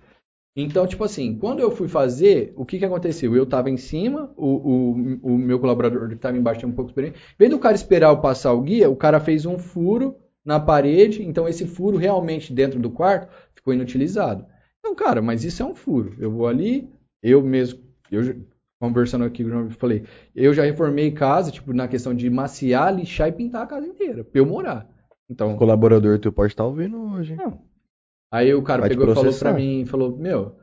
Então, 0.56 0.86
tipo 0.86 1.04
assim, 1.04 1.38
quando 1.38 1.60
eu 1.60 1.70
fui 1.70 1.88
fazer, 1.88 2.52
o 2.56 2.64
que 2.66 2.78
que 2.78 2.84
aconteceu? 2.84 3.36
Eu 3.36 3.44
estava 3.44 3.70
em 3.70 3.76
cima, 3.76 4.32
o, 4.36 4.92
o, 5.24 5.34
o 5.34 5.38
meu 5.38 5.60
colaborador 5.60 6.08
que 6.08 6.14
estava 6.14 6.36
embaixo 6.36 6.60
tinha 6.60 6.68
um 6.68 6.74
pouco 6.74 6.88
de 6.88 6.92
experiência. 6.92 7.20
Em 7.34 7.38
vez 7.38 7.50
do 7.50 7.58
cara 7.60 7.76
esperar 7.76 8.08
eu 8.10 8.20
passar 8.20 8.52
o 8.52 8.60
guia, 8.62 8.90
o 8.90 8.96
cara 8.96 9.20
fez 9.20 9.46
um 9.46 9.58
furo 9.58 10.16
na 10.48 10.58
parede, 10.58 11.22
então 11.22 11.46
esse 11.46 11.66
furo 11.66 11.98
realmente 11.98 12.54
dentro 12.54 12.80
do 12.80 12.90
quarto 12.90 13.28
ficou 13.54 13.74
inutilizado. 13.74 14.46
Então, 14.78 14.94
cara, 14.94 15.20
mas 15.20 15.44
isso 15.44 15.62
é 15.62 15.66
um 15.66 15.74
furo. 15.74 16.16
Eu 16.18 16.30
vou 16.30 16.46
ali, 16.48 16.88
eu 17.22 17.42
mesmo, 17.42 17.78
eu 18.10 18.22
conversando 18.80 19.24
aqui 19.26 19.42
com 19.42 19.50
o 19.50 19.52
João, 19.52 19.64
eu 19.66 19.70
falei, 19.72 20.04
eu 20.34 20.54
já 20.54 20.62
reformei 20.64 21.10
casa, 21.10 21.50
tipo, 21.50 21.74
na 21.74 21.86
questão 21.86 22.14
de 22.14 22.30
maciar, 22.30 22.96
lixar 22.96 23.28
e 23.28 23.32
pintar 23.32 23.64
a 23.64 23.66
casa 23.66 23.86
inteira, 23.86 24.24
pra 24.24 24.40
eu 24.40 24.46
morar. 24.46 24.88
Então, 25.28 25.52
O 25.54 25.58
colaborador 25.58 26.18
teu 26.18 26.32
pode 26.32 26.52
estar 26.54 26.64
ouvindo 26.64 26.98
hoje. 27.12 27.34
hein? 27.34 27.58
aí 28.32 28.54
o 28.54 28.62
cara 28.62 28.80
Vai 28.80 28.88
pegou 28.88 29.10
e 29.10 29.14
falou 29.14 29.34
pra 29.38 29.52
mim, 29.52 29.84
falou, 29.84 30.16
meu, 30.16 30.56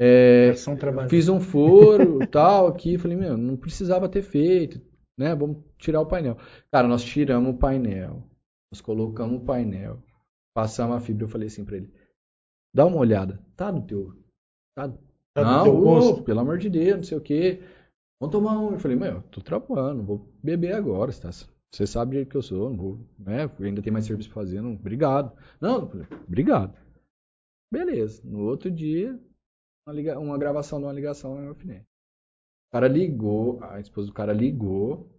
é, 0.00 0.52
trabalhos. 0.78 1.10
fiz 1.10 1.28
um 1.28 1.40
furo, 1.40 2.24
tal, 2.28 2.68
aqui, 2.68 2.96
falei, 2.96 3.16
meu, 3.16 3.36
não 3.36 3.56
precisava 3.56 4.08
ter 4.08 4.22
feito, 4.22 4.80
né, 5.18 5.34
vamos 5.34 5.64
tirar 5.78 6.00
o 6.00 6.06
painel. 6.06 6.36
Cara, 6.70 6.86
nós 6.86 7.02
tiramos 7.02 7.52
o 7.52 7.58
painel, 7.58 8.22
nós 8.72 8.80
colocamos 8.80 9.40
o 9.40 9.44
painel, 9.44 10.02
passamos 10.54 10.96
a 10.96 11.00
fibra, 11.00 11.24
eu 11.24 11.28
falei 11.28 11.46
assim 11.48 11.64
pra 11.64 11.76
ele, 11.76 11.92
dá 12.74 12.86
uma 12.86 12.96
olhada, 12.96 13.38
tá 13.54 13.70
do 13.70 13.82
teu, 13.86 14.16
tá, 14.74 14.88
Tá 15.34 15.42
do 15.42 15.50
não, 15.50 15.62
teu 15.64 15.80
gosto. 15.80 16.22
pelo 16.24 16.40
amor 16.40 16.58
de 16.58 16.68
Deus, 16.68 16.96
não 16.96 17.04
sei 17.04 17.18
o 17.18 17.20
quê, 17.20 17.62
vamos 18.20 18.32
tomar 18.32 18.58
um, 18.58 18.72
eu 18.72 18.78
falei, 18.78 18.96
meu, 18.96 19.22
tô 19.24 19.40
trabalhando, 19.40 19.98
não 19.98 20.04
vou 20.04 20.26
beber 20.42 20.74
agora, 20.74 21.12
você, 21.12 21.20
tá, 21.22 21.30
você 21.30 21.86
sabe 21.86 22.10
do 22.10 22.14
jeito 22.16 22.28
que 22.30 22.36
eu 22.36 22.42
sou, 22.42 22.70
não 22.70 22.76
vou, 22.76 22.98
né, 23.18 23.44
ainda 23.60 23.82
tem 23.82 23.92
mais 23.92 24.04
serviço 24.06 24.28
pra 24.30 24.42
fazer, 24.42 24.60
não, 24.60 24.72
obrigado, 24.74 25.36
não, 25.60 25.80
eu 25.82 25.88
falei, 25.88 26.06
obrigado. 26.26 26.76
Beleza, 27.72 28.22
no 28.24 28.40
outro 28.40 28.70
dia, 28.70 29.18
uma, 29.86 29.94
liga- 29.94 30.18
uma 30.18 30.36
gravação 30.38 30.78
de 30.78 30.84
uma 30.84 30.92
ligação 30.92 31.34
na 31.40 31.48
alfinete. 31.48 31.86
O 32.68 32.72
cara 32.72 32.88
ligou, 32.88 33.62
a 33.64 33.80
esposa 33.80 34.08
do 34.08 34.14
cara 34.14 34.32
ligou 34.32 35.10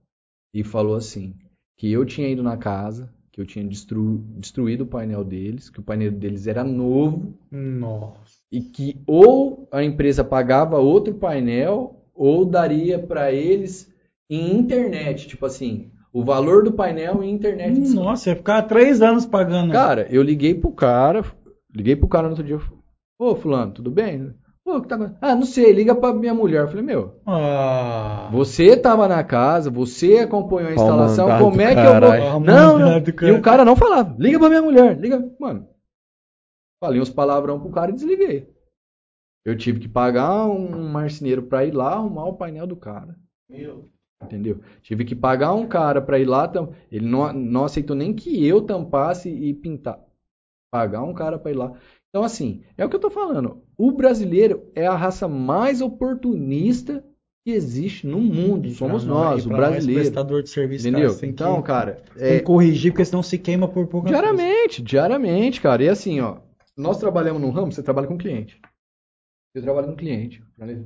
e 0.54 0.64
falou 0.64 0.96
assim, 0.96 1.36
que 1.78 1.92
eu 1.92 2.06
tinha 2.06 2.28
ido 2.30 2.44
na 2.44 2.56
casa, 2.58 3.12
que 3.34 3.42
eu 3.42 3.46
tinha 3.48 3.66
destru- 3.66 4.24
destruído 4.38 4.82
o 4.82 4.88
painel 4.88 5.24
deles, 5.24 5.68
que 5.68 5.80
o 5.80 5.84
painel 5.84 6.12
deles 6.12 6.46
era 6.46 6.64
novo 6.64 7.34
Nossa. 7.52 8.38
e 8.52 8.62
que 8.62 9.02
ou 9.08 9.68
a 9.72 9.84
empresa 9.84 10.24
pagava 10.24 10.78
outro 10.78 11.16
painel 11.16 12.00
ou 12.14 12.46
daria 12.46 13.00
para 13.00 13.32
eles 13.32 13.92
em 14.30 14.56
internet, 14.56 15.28
tipo 15.28 15.48
assim, 15.48 15.90
o 16.14 16.24
valor 16.24 16.64
do 16.64 16.72
painel 16.72 17.24
em 17.24 17.32
internet. 17.34 17.90
Nossa, 17.90 18.30
ia 18.30 18.36
ficar 18.36 18.62
três 18.64 19.02
anos 19.02 19.26
pagando. 19.26 19.72
Cara, 19.74 20.08
eu 20.12 20.22
liguei 20.22 20.54
pro 20.54 20.72
cara, 20.72 21.26
liguei 21.76 21.96
pro 21.96 22.08
cara 22.08 22.28
no 22.28 22.34
outro 22.34 22.46
dia, 22.46 22.60
ô 23.18 23.36
fulano, 23.36 23.72
tudo 23.72 23.90
bem? 23.90 24.32
Pô, 24.66 24.82
que 24.82 24.88
tá? 24.88 25.14
Ah, 25.20 25.36
não 25.36 25.44
sei, 25.46 25.74
liga 25.74 25.94
pra 25.94 26.14
minha 26.14 26.34
mulher. 26.34 26.62
Eu 26.62 26.68
falei, 26.70 26.84
meu, 26.84 27.20
Ah. 27.26 28.30
você 28.32 28.78
tava 28.78 29.08
na 29.10 29.22
casa, 29.24 29.70
você 29.70 30.20
acompanhou 30.20 30.70
a 30.70 30.74
instalação, 30.74 31.28
como 31.40 31.62
é 31.62 31.74
que 31.76 31.82
eu 31.82 32.00
vou... 32.32 32.40
Não, 32.40 32.80
não. 32.80 32.98
E 33.28 33.32
o 33.32 33.42
cara 33.42 33.66
não 33.66 33.76
falava, 33.76 34.16
liga 34.18 34.40
pra 34.40 34.48
minha 34.50 34.62
mulher, 34.62 34.98
liga. 34.98 35.30
Mano, 35.38 35.68
falei 36.82 37.02
uns 37.02 37.10
palavrão 37.10 37.60
pro 37.60 37.72
cara 37.72 37.92
e 37.92 37.94
desliguei. 37.96 38.50
Eu 39.46 39.58
tive 39.58 39.82
que 39.82 39.90
pagar 39.90 40.46
um 40.48 40.88
marceneiro 40.90 41.44
pra 41.44 41.66
ir 41.66 41.72
lá 41.74 41.96
arrumar 41.96 42.26
o 42.26 42.38
painel 42.38 42.66
do 42.66 42.78
cara. 42.78 43.18
Entendeu? 44.24 44.62
Tive 44.82 45.04
que 45.04 45.14
pagar 45.14 45.54
um 45.54 45.68
cara 45.68 46.02
pra 46.02 46.18
ir 46.18 46.24
lá, 46.24 46.48
tam- 46.48 46.70
ele 46.90 47.06
não, 47.06 47.34
não 47.34 47.66
aceitou 47.66 47.94
nem 47.94 48.14
que 48.14 48.48
eu 48.48 48.62
tampasse 48.62 49.28
e 49.30 49.54
pintar. 49.54 50.00
Pagar 50.72 51.04
um 51.04 51.14
cara 51.14 51.38
pra 51.38 51.52
ir 51.52 51.56
lá. 51.56 51.74
Então, 52.14 52.24
assim, 52.24 52.62
é 52.78 52.86
o 52.86 52.90
que 52.90 52.96
eu 52.96 53.00
tô 53.00 53.10
falando. 53.10 53.64
O 53.76 53.92
brasileiro 53.92 54.70
é 54.76 54.86
a 54.86 54.96
raça 54.96 55.28
mais 55.28 55.82
oportunista 55.82 57.04
que 57.44 57.52
existe 57.52 58.06
no 58.06 58.20
mundo. 58.20 58.70
Somos 58.70 59.04
nós, 59.04 59.44
e 59.44 59.48
o 59.48 59.50
nós, 59.50 59.60
brasileiro. 59.60 60.02
prestador 60.02 60.44
de 60.44 60.50
serviço, 60.52 60.88
Entendeu? 60.88 61.10
cara, 61.16 61.26
Então, 61.28 61.56
que, 61.62 61.68
cara, 61.68 62.04
tem 62.16 62.28
é, 62.28 62.38
que 62.38 62.46
corrigir, 62.46 62.92
porque 62.92 63.04
senão 63.04 63.24
se 63.24 63.40
queima 63.40 63.68
por 63.68 63.88
pouca 63.88 64.10
coisa. 64.10 64.22
diariamente, 64.22 64.82
diariamente, 64.84 65.60
cara. 65.60 65.84
E 65.84 65.90
assim, 65.90 66.20
ó, 66.22 66.38
nós 66.78 67.00
trabalhamos 67.00 67.42
num 67.42 67.50
ramo, 67.50 67.72
você 67.72 67.82
trabalha 67.82 68.08
com 68.08 68.16
cliente. 68.18 68.62
Você 69.56 69.64
trabalha 69.64 69.88
com 69.88 69.96
cliente. 69.96 70.44
beleza? 70.56 70.86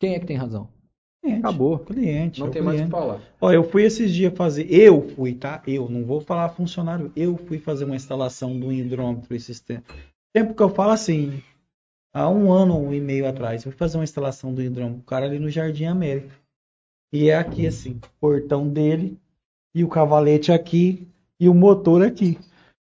Quem 0.00 0.14
é 0.14 0.18
que 0.18 0.26
tem 0.26 0.36
razão? 0.36 0.68
Cliente, 1.22 1.38
Acabou. 1.40 1.78
Cliente, 1.78 2.40
Não 2.40 2.48
é 2.48 2.50
o 2.50 2.52
tem 2.52 2.62
mais 2.62 2.80
o 2.80 2.84
que 2.84 2.90
cliente. 2.90 3.06
falar. 3.06 3.20
Ó, 3.40 3.52
eu 3.52 3.62
fui 3.62 3.84
esses 3.84 4.12
dias 4.12 4.34
fazer, 4.34 4.66
eu 4.68 5.00
fui, 5.10 5.32
tá? 5.32 5.62
Eu, 5.66 5.88
não 5.88 6.04
vou 6.04 6.20
falar 6.20 6.48
funcionário, 6.50 7.12
eu 7.16 7.36
fui 7.36 7.58
fazer 7.58 7.84
uma 7.84 7.96
instalação 7.96 8.58
do 8.58 8.72
hidrômetro 8.72 9.32
esses 9.34 9.60
tempos. 9.60 9.94
Tempo 10.36 10.52
que 10.52 10.62
eu 10.62 10.68
falo 10.68 10.90
assim, 10.90 11.42
há 12.12 12.28
um 12.28 12.52
ano 12.52 12.92
e 12.92 13.00
meio 13.00 13.26
atrás, 13.26 13.64
eu 13.64 13.72
fui 13.72 13.78
fazer 13.78 13.96
uma 13.96 14.04
instalação 14.04 14.52
do 14.52 14.60
hidrômetro, 14.60 15.00
o 15.00 15.02
cara 15.02 15.24
ali 15.24 15.38
no 15.38 15.48
Jardim 15.48 15.86
América. 15.86 16.28
E 17.10 17.30
é 17.30 17.38
aqui 17.38 17.66
assim, 17.66 17.98
portão 18.20 18.68
dele, 18.68 19.18
e 19.74 19.82
o 19.82 19.88
cavalete 19.88 20.52
aqui, 20.52 21.08
e 21.40 21.48
o 21.48 21.54
motor 21.54 22.02
aqui. 22.02 22.38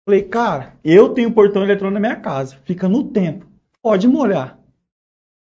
Falei, 0.09 0.23
cara, 0.23 0.79
eu 0.83 1.11
tenho 1.11 1.31
portão 1.31 1.63
eletrônico 1.63 2.01
na 2.01 2.09
minha 2.09 2.19
casa, 2.19 2.57
fica 2.65 2.89
no 2.89 3.05
tempo, 3.05 3.47
pode 3.83 4.09
molhar. 4.09 4.59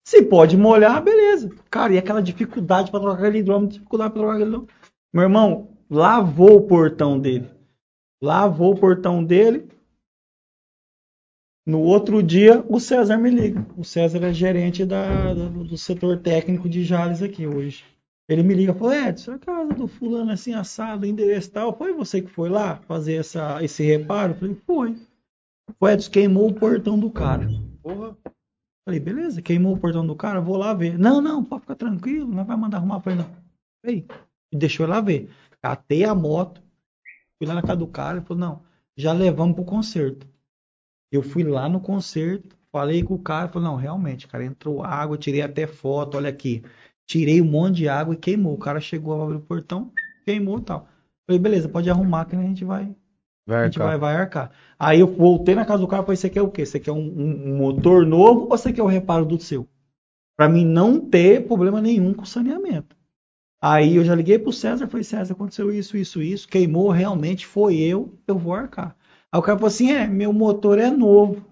Se 0.08 0.22
pode 0.22 0.56
molhar, 0.56 1.04
beleza. 1.04 1.54
Cara, 1.68 1.92
e 1.92 1.98
aquela 1.98 2.22
dificuldade 2.22 2.90
para 2.90 3.00
trocar 3.00 3.18
aquele 3.18 3.40
hidrômetro, 3.40 3.74
dificuldade 3.74 4.14
para 4.14 4.22
trocar 4.22 4.36
aquele 4.36 4.48
hidrômetro. 4.48 4.74
Meu 5.12 5.24
irmão, 5.24 5.68
lavou 5.90 6.56
o 6.56 6.66
portão 6.66 7.20
dele. 7.20 7.50
Lavou 8.22 8.72
o 8.72 8.80
portão 8.80 9.22
dele. 9.22 9.68
No 11.64 11.80
outro 11.80 12.22
dia, 12.22 12.64
o 12.68 12.80
César 12.80 13.16
me 13.16 13.30
liga. 13.30 13.64
O 13.76 13.84
César 13.84 14.24
é 14.24 14.32
gerente 14.32 14.84
da, 14.84 15.32
do, 15.32 15.64
do 15.64 15.78
setor 15.78 16.18
técnico 16.18 16.68
de 16.68 16.84
Jales 16.84 17.22
aqui 17.22 17.46
hoje. 17.46 17.84
Ele 18.28 18.42
me 18.42 18.54
liga 18.54 18.72
e 18.72 18.74
falou: 18.74 18.92
Edson, 18.92 19.32
a 19.32 19.38
casa 19.38 19.72
do 19.74 19.86
fulano 19.86 20.32
assim, 20.32 20.54
assado, 20.54 21.06
endereço 21.06 21.50
tal. 21.52 21.76
Foi 21.76 21.92
você 21.92 22.20
que 22.20 22.30
foi 22.30 22.48
lá 22.48 22.76
fazer 22.88 23.14
essa, 23.14 23.62
esse 23.62 23.82
reparo? 23.84 24.32
Eu 24.32 24.36
falei: 24.36 24.56
Foi. 24.66 24.96
O 25.78 25.88
Edson 25.88 26.10
queimou 26.10 26.48
o 26.48 26.54
portão 26.54 26.98
do 26.98 27.10
cara. 27.10 27.48
Porra. 27.82 28.16
Falei, 28.84 28.98
beleza, 28.98 29.40
queimou 29.40 29.74
o 29.74 29.78
portão 29.78 30.04
do 30.04 30.16
cara, 30.16 30.40
vou 30.40 30.56
lá 30.56 30.74
ver. 30.74 30.98
Não, 30.98 31.20
não, 31.20 31.44
pode 31.44 31.62
ficar 31.62 31.76
tranquilo, 31.76 32.28
não 32.32 32.44
vai 32.44 32.56
mandar 32.56 32.78
arrumar 32.78 33.00
pra 33.00 33.12
ele, 33.12 33.22
não. 33.22 33.30
Falei, 33.80 34.06
e 34.50 34.56
deixou 34.56 34.84
ele 34.84 34.92
lá 34.92 35.00
ver. 35.00 35.30
Catei 35.60 36.04
a 36.04 36.14
moto, 36.14 36.60
fui 37.38 37.46
lá 37.46 37.54
na 37.54 37.62
casa 37.62 37.76
do 37.76 37.86
cara 37.86 38.18
e 38.18 38.22
falou, 38.22 38.40
não, 38.40 38.62
já 38.96 39.12
levamos 39.12 39.54
pro 39.54 39.64
concerto. 39.64 40.26
Eu 41.12 41.22
fui 41.22 41.44
lá 41.44 41.68
no 41.68 41.80
concerto, 41.80 42.56
falei 42.72 43.04
com 43.04 43.14
o 43.14 43.20
cara, 43.22 43.48
falou, 43.48 43.68
não, 43.70 43.76
realmente, 43.76 44.26
cara, 44.28 44.44
entrou 44.44 44.82
água, 44.84 45.18
tirei 45.18 45.42
até 45.42 45.66
foto, 45.66 46.16
olha 46.16 46.30
aqui. 46.30 46.62
Tirei 47.06 47.40
um 47.42 47.46
monte 47.46 47.76
de 47.78 47.88
água 47.88 48.14
e 48.14 48.18
queimou. 48.18 48.54
O 48.54 48.58
cara 48.58 48.80
chegou 48.80 49.20
a 49.20 49.24
abrir 49.24 49.36
o 49.36 49.40
portão, 49.42 49.92
queimou 50.24 50.58
e 50.58 50.62
tal. 50.62 50.88
Falei, 51.26 51.40
beleza, 51.40 51.68
pode 51.68 51.90
arrumar 51.90 52.24
que 52.26 52.36
a 52.36 52.42
gente 52.42 52.64
vai 52.64 52.94
Vai 53.46 53.60
a 53.60 53.64
gente 53.64 53.78
arcar. 53.78 53.86
vai, 53.88 53.98
vai 53.98 54.16
arcar. 54.16 54.50
Aí 54.78 55.00
eu 55.00 55.06
voltei 55.06 55.54
na 55.54 55.64
casa 55.64 55.80
do 55.80 55.88
cara 55.88 56.02
e 56.02 56.06
falei, 56.06 56.16
você 56.16 56.30
quer 56.30 56.42
o 56.42 56.50
quê? 56.50 56.66
Você 56.66 56.80
quer 56.80 56.92
um, 56.92 56.98
um- 56.98 57.52
um 57.54 57.56
motor 57.58 58.06
novo 58.06 58.42
ou 58.42 58.48
você 58.48 58.72
quer 58.72 58.82
o 58.82 58.86
reparo 58.86 59.24
do 59.24 59.40
seu? 59.40 59.68
Pra 60.36 60.48
mim 60.48 60.64
não 60.66 61.00
ter 61.00 61.46
problema 61.46 61.80
nenhum 61.80 62.14
com 62.14 62.22
o 62.22 62.26
saneamento. 62.26 62.96
Aí 63.62 63.96
eu 63.96 64.04
já 64.04 64.14
liguei 64.14 64.38
pro 64.38 64.52
César, 64.52 64.88
falei, 64.88 65.04
César, 65.04 65.34
aconteceu 65.34 65.72
isso, 65.72 65.96
isso, 65.96 66.22
isso, 66.22 66.48
queimou 66.48 66.90
realmente, 66.90 67.46
foi 67.46 67.78
eu, 67.78 68.12
eu 68.26 68.38
vou 68.38 68.54
arcar. 68.54 68.96
Aí 69.32 69.38
o 69.38 69.42
cara 69.42 69.56
falou 69.56 69.68
assim, 69.68 69.90
é, 69.90 70.06
meu 70.06 70.32
motor 70.32 70.78
é 70.78 70.90
novo. 70.90 71.44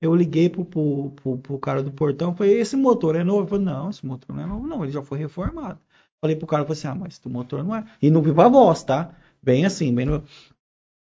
Eu 0.00 0.14
liguei 0.14 0.48
pro, 0.48 0.64
pro, 0.64 1.10
pro, 1.10 1.38
pro 1.38 1.58
cara 1.58 1.82
do 1.82 1.90
portão, 1.90 2.34
falei, 2.34 2.60
esse 2.60 2.76
motor 2.76 3.16
é 3.16 3.24
novo? 3.24 3.40
Ele 3.40 3.48
falou, 3.48 3.64
não, 3.64 3.90
esse 3.90 4.06
motor 4.06 4.36
não 4.36 4.42
é 4.42 4.46
novo 4.46 4.66
não, 4.66 4.84
ele 4.84 4.92
já 4.92 5.02
foi 5.02 5.18
reformado. 5.18 5.80
Falei 6.20 6.36
pro 6.36 6.46
cara, 6.46 6.62
falei 6.64 6.78
assim, 6.78 6.88
ah, 6.88 6.94
mas 6.94 7.20
o 7.24 7.28
motor 7.28 7.64
não 7.64 7.74
é. 7.74 7.84
E 8.00 8.10
no 8.10 8.22
Viva 8.22 8.48
Voz, 8.48 8.82
tá? 8.82 9.14
Bem 9.42 9.66
assim, 9.66 9.94
bem 9.94 10.06
no... 10.06 10.22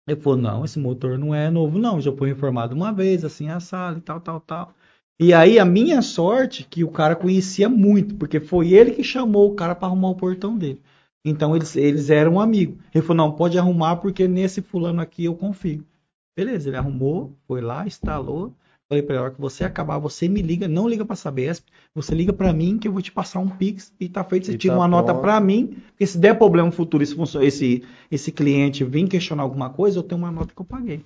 Ele 0.07 0.19
falou, 0.19 0.39
não, 0.39 0.65
esse 0.65 0.79
motor 0.79 1.17
não 1.17 1.33
é 1.35 1.49
novo, 1.49 1.77
não. 1.77 2.01
Já 2.01 2.11
foi 2.11 2.29
reformado 2.29 2.75
uma 2.75 2.91
vez, 2.91 3.23
assim, 3.23 3.49
a 3.49 3.59
sala 3.59 3.97
e 3.97 4.01
tal, 4.01 4.19
tal, 4.19 4.39
tal. 4.39 4.73
E 5.19 5.33
aí, 5.33 5.59
a 5.59 5.65
minha 5.65 6.01
sorte, 6.01 6.63
que 6.67 6.83
o 6.83 6.89
cara 6.91 7.15
conhecia 7.15 7.69
muito, 7.69 8.15
porque 8.15 8.39
foi 8.39 8.73
ele 8.73 8.91
que 8.91 9.03
chamou 9.03 9.51
o 9.51 9.55
cara 9.55 9.75
para 9.75 9.87
arrumar 9.87 10.09
o 10.09 10.15
portão 10.15 10.57
dele. 10.57 10.81
Então, 11.23 11.55
eles, 11.55 11.75
eles 11.75 12.09
eram 12.09 12.39
amigos. 12.39 12.77
Ele 12.93 13.03
falou, 13.03 13.27
não, 13.27 13.35
pode 13.35 13.57
arrumar, 13.59 13.97
porque 13.97 14.27
nesse 14.27 14.61
fulano 14.61 15.01
aqui 15.01 15.25
eu 15.25 15.35
confio. 15.35 15.85
Beleza, 16.35 16.69
ele 16.69 16.77
arrumou, 16.77 17.35
foi 17.47 17.61
lá, 17.61 17.85
instalou. 17.85 18.53
Falei 18.89 19.01
pra 19.03 19.15
ele, 19.15 19.21
a 19.21 19.23
hora 19.25 19.33
que 19.33 19.39
você 19.39 19.63
acabar, 19.63 19.97
você 19.99 20.27
me 20.27 20.41
liga, 20.41 20.67
não 20.67 20.87
liga 20.87 21.05
pra 21.05 21.15
Sabesp, 21.15 21.65
você 21.95 22.13
liga 22.13 22.33
pra 22.33 22.51
mim 22.51 22.77
que 22.77 22.89
eu 22.89 22.91
vou 22.91 23.01
te 23.01 23.09
passar 23.11 23.39
um 23.39 23.47
Pix 23.47 23.93
e 23.97 24.09
tá 24.09 24.21
feito, 24.21 24.47
você 24.47 24.53
E 24.53 24.57
tira 24.57 24.73
tá 24.73 24.79
uma 24.79 24.87
nota 24.87 25.13
pronto. 25.13 25.21
pra 25.21 25.39
mim, 25.39 25.77
porque 25.91 26.05
se 26.05 26.17
der 26.17 26.37
problema 26.37 26.67
no 26.67 26.73
futuro, 26.73 27.01
esse, 27.01 27.15
esse, 27.41 27.83
esse 28.11 28.31
cliente 28.33 28.83
vir 28.83 29.07
questionar 29.07 29.43
alguma 29.43 29.69
coisa, 29.69 29.97
eu 29.99 30.03
tenho 30.03 30.19
uma 30.19 30.29
nota 30.31 30.53
que 30.53 30.59
eu 30.61 30.65
paguei. 30.65 31.05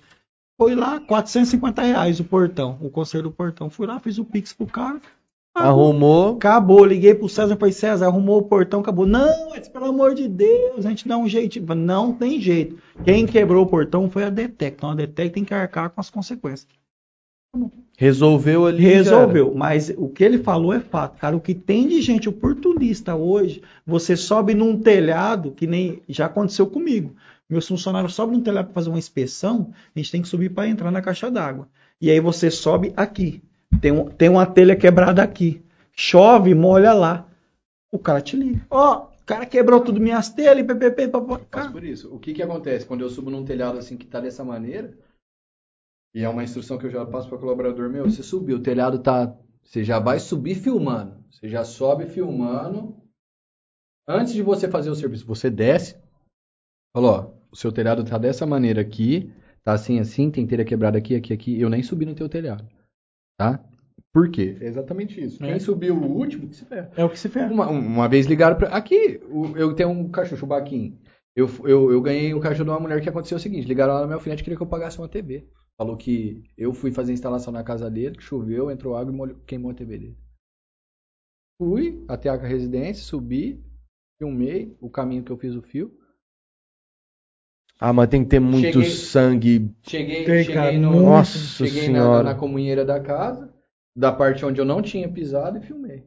Foi 0.60 0.74
lá, 0.74 1.00
450 1.00 1.82
reais 1.84 2.20
o 2.20 2.24
portão, 2.24 2.78
o 2.82 2.90
conselho 2.90 3.26
do 3.26 3.32
portão. 3.32 3.70
Fui 3.70 3.86
lá, 3.86 4.00
fiz 4.00 4.18
o 4.18 4.26
Pix 4.26 4.52
pro 4.52 4.66
cara. 4.66 5.00
Arrumou. 5.56 6.36
Acabou, 6.36 6.84
liguei 6.84 7.16
pro 7.16 7.30
César, 7.30 7.56
falei, 7.56 7.72
César, 7.72 8.08
arrumou 8.08 8.40
o 8.40 8.44
portão, 8.44 8.82
acabou. 8.82 9.08
Não, 9.08 9.54
pelo 9.72 9.86
amor 9.86 10.14
de 10.14 10.28
Deus, 10.28 10.86
a 10.86 10.90
gente 10.90 11.08
dá 11.08 11.18
um 11.18 11.30
jeito. 11.30 11.60
Não 11.74 12.14
tem 12.14 12.42
jeito. 12.42 12.78
Quem 13.06 13.26
quebrou 13.26 13.64
o 13.64 13.68
portão 13.68 14.10
foi 14.10 14.26
a 14.26 14.30
DETEC. 14.30 14.76
Então 14.76 14.92
a 14.92 14.96
DETEC 14.96 15.34
tem 15.34 15.46
que 15.46 15.54
arcar 15.54 15.90
com 15.90 16.02
as 16.02 16.10
consequências. 16.10 16.68
Resolveu 17.98 18.66
ali. 18.66 18.84
Resolveu, 18.84 19.56
mas 19.56 19.90
o 19.96 20.10
que 20.10 20.26
ele 20.26 20.40
falou 20.40 20.74
é 20.74 20.82
fato, 20.82 21.18
cara. 21.18 21.38
O 21.38 21.40
que 21.40 21.54
tem 21.56 21.88
de 21.88 22.02
gente 22.02 22.28
oportunista 22.28 23.16
hoje, 23.16 23.62
você 23.88 24.18
sobe 24.18 24.54
num 24.54 24.78
telhado, 24.78 25.52
que 25.52 25.66
nem 25.66 26.02
já 26.10 26.26
aconteceu 26.26 26.68
comigo. 26.68 27.16
Meus 27.50 27.66
funcionários 27.66 28.14
sobem 28.14 28.38
num 28.38 28.44
telhado 28.44 28.66
para 28.66 28.74
fazer 28.74 28.90
uma 28.90 29.00
inspeção, 29.00 29.72
a 29.96 30.00
gente 30.00 30.12
tem 30.12 30.22
que 30.22 30.28
subir 30.28 30.50
para 30.50 30.68
entrar 30.68 30.92
na 30.92 31.02
caixa 31.02 31.32
d'água. 31.32 31.70
E 32.02 32.12
aí 32.12 32.20
você 32.20 32.52
sobe 32.52 32.92
aqui. 32.98 33.42
Tem, 33.82 33.92
um, 33.92 34.10
tem 34.10 34.30
uma 34.30 34.46
telha 34.46 34.76
quebrada 34.76 35.24
aqui. 35.24 35.64
Chove, 35.92 36.54
molha 36.54 36.94
lá. 36.94 37.28
O 37.92 38.00
cara 38.00 38.22
te 38.22 38.36
liga. 38.36 38.66
Ó, 38.70 39.06
o 39.06 39.26
cara 39.26 39.46
quebrou 39.46 39.82
tudo 39.82 40.00
minhas 40.00 40.30
telhas, 40.30 40.66
ppp. 40.66 41.10
Mas 41.52 41.72
por 41.72 41.84
isso, 41.84 42.14
o 42.14 42.20
que 42.20 42.34
que 42.34 42.44
acontece 42.44 42.86
quando 42.86 43.02
eu 43.02 43.10
subo 43.10 43.32
num 43.32 43.46
telhado 43.46 43.78
assim 43.78 43.98
que 43.98 44.06
tá 44.06 44.20
dessa 44.20 44.44
maneira? 44.44 44.94
E 46.14 46.24
é 46.24 46.30
uma 46.30 46.44
instrução 46.44 46.78
que 46.78 46.86
eu 46.86 46.92
já 46.92 47.06
passo 47.06 47.28
para 47.28 47.38
colaborador 47.38 47.90
meu, 47.90 48.06
você 48.06 48.24
subiu, 48.24 48.58
o 48.58 48.62
telhado 48.62 49.00
tá, 49.00 49.36
você 49.64 49.84
já 49.84 50.00
vai 50.00 50.20
subir 50.20 50.56
filmando. 50.56 51.24
Você 51.30 51.50
já 51.50 51.64
sobe 51.64 52.06
filmando. 52.06 52.96
Antes 54.08 54.34
de 54.34 54.42
você 54.42 54.70
fazer 54.70 54.90
o 54.90 54.96
serviço, 54.96 55.26
você 55.26 55.50
desce. 55.50 55.98
Falou, 56.96 57.12
ó, 57.12 57.34
o 57.52 57.56
seu 57.56 57.72
telhado 57.72 58.06
tá 58.06 58.18
dessa 58.18 58.46
maneira 58.46 58.80
aqui, 58.80 59.34
tá 59.64 59.74
assim 59.74 60.00
assim, 60.00 60.32
tem 60.32 60.48
telha 60.48 60.64
quebrada 60.64 60.98
aqui, 60.98 61.16
aqui, 61.16 61.34
aqui. 61.34 61.60
Eu 61.60 61.70
nem 61.70 61.84
subi 61.84 62.06
no 62.06 62.16
teu 62.16 62.30
telhado. 62.30 62.66
Tá? 63.38 63.64
Por 64.14 64.30
quê? 64.32 64.58
É 64.62 64.66
exatamente 64.68 65.22
isso. 65.22 65.44
É. 65.44 65.48
Quem 65.50 65.60
subiu 65.60 65.96
o 65.96 66.06
último, 66.18 66.48
que 66.48 66.56
se 66.56 66.66
ferra. 66.66 66.90
é 66.96 67.04
o 67.04 67.10
que 67.10 67.20
se 67.20 67.28
fez. 67.28 67.52
Uma, 67.52 67.68
uma 67.68 68.08
vez 68.08 68.26
ligaram 68.26 68.58
pra. 68.58 68.70
Aqui, 68.70 69.20
eu 69.56 69.74
tenho 69.76 69.90
um 69.90 70.10
cachorro, 70.10 70.44
o 70.44 70.48
Baquinho. 70.48 70.98
Eu, 71.36 71.50
eu, 71.66 71.92
eu 71.92 72.02
ganhei 72.02 72.34
um 72.34 72.40
cachorro 72.40 72.64
de 72.64 72.70
uma 72.72 72.80
mulher 72.80 73.02
que 73.02 73.10
aconteceu 73.10 73.38
o 73.38 73.42
seguinte: 73.42 73.68
ligaram 73.68 73.94
lá 73.94 74.00
na 74.02 74.06
minha 74.06 74.16
alfinete 74.16 74.42
e 74.42 74.44
queria 74.44 74.56
que 74.58 74.64
eu 74.64 74.68
pagasse 74.68 74.98
uma 75.00 75.10
TV. 75.10 75.46
Falou 75.78 75.98
que 75.98 76.42
eu 76.58 76.74
fui 76.74 76.92
fazer 76.92 77.12
a 77.12 77.14
instalação 77.14 77.52
na 77.52 77.62
casa 77.64 77.92
dele, 77.92 78.16
que 78.16 78.24
choveu, 78.24 78.72
entrou 78.72 78.96
água 78.96 79.12
e 79.12 79.16
molhou- 79.16 79.38
queimou 79.46 79.72
a 79.72 79.74
TV 79.74 79.98
dele. 79.98 80.18
Fui 81.62 82.04
até 82.08 82.30
a 82.30 82.36
residência, 82.38 83.04
subi, 83.04 83.62
filmei 84.18 84.76
o 84.80 84.90
caminho 84.90 85.24
que 85.24 85.32
eu 85.32 85.38
fiz 85.38 85.54
o 85.56 85.62
fio. 85.62 85.92
Ah, 87.80 87.92
mas 87.92 88.08
tem 88.08 88.24
que 88.24 88.30
ter 88.30 88.40
muito 88.40 88.82
Cheguei- 88.82 88.90
sangue. 88.90 89.72
Cheguei, 89.84 90.24
Tem, 90.24 90.44
cheguei, 90.44 90.54
cara, 90.56 90.72
no. 90.78 91.02
Nossa 91.02 91.38
cheguei 91.68 91.90
na, 91.90 92.00
senhora. 92.00 92.24
na 92.24 92.36
comunheira 92.36 92.86
da 92.86 93.00
casa, 93.00 93.54
da 93.96 94.12
parte 94.12 94.46
onde 94.46 94.60
eu 94.62 94.66
não 94.66 94.82
tinha 94.82 95.10
pisado 95.10 95.58
e 95.58 95.62
filmei. 95.62 96.04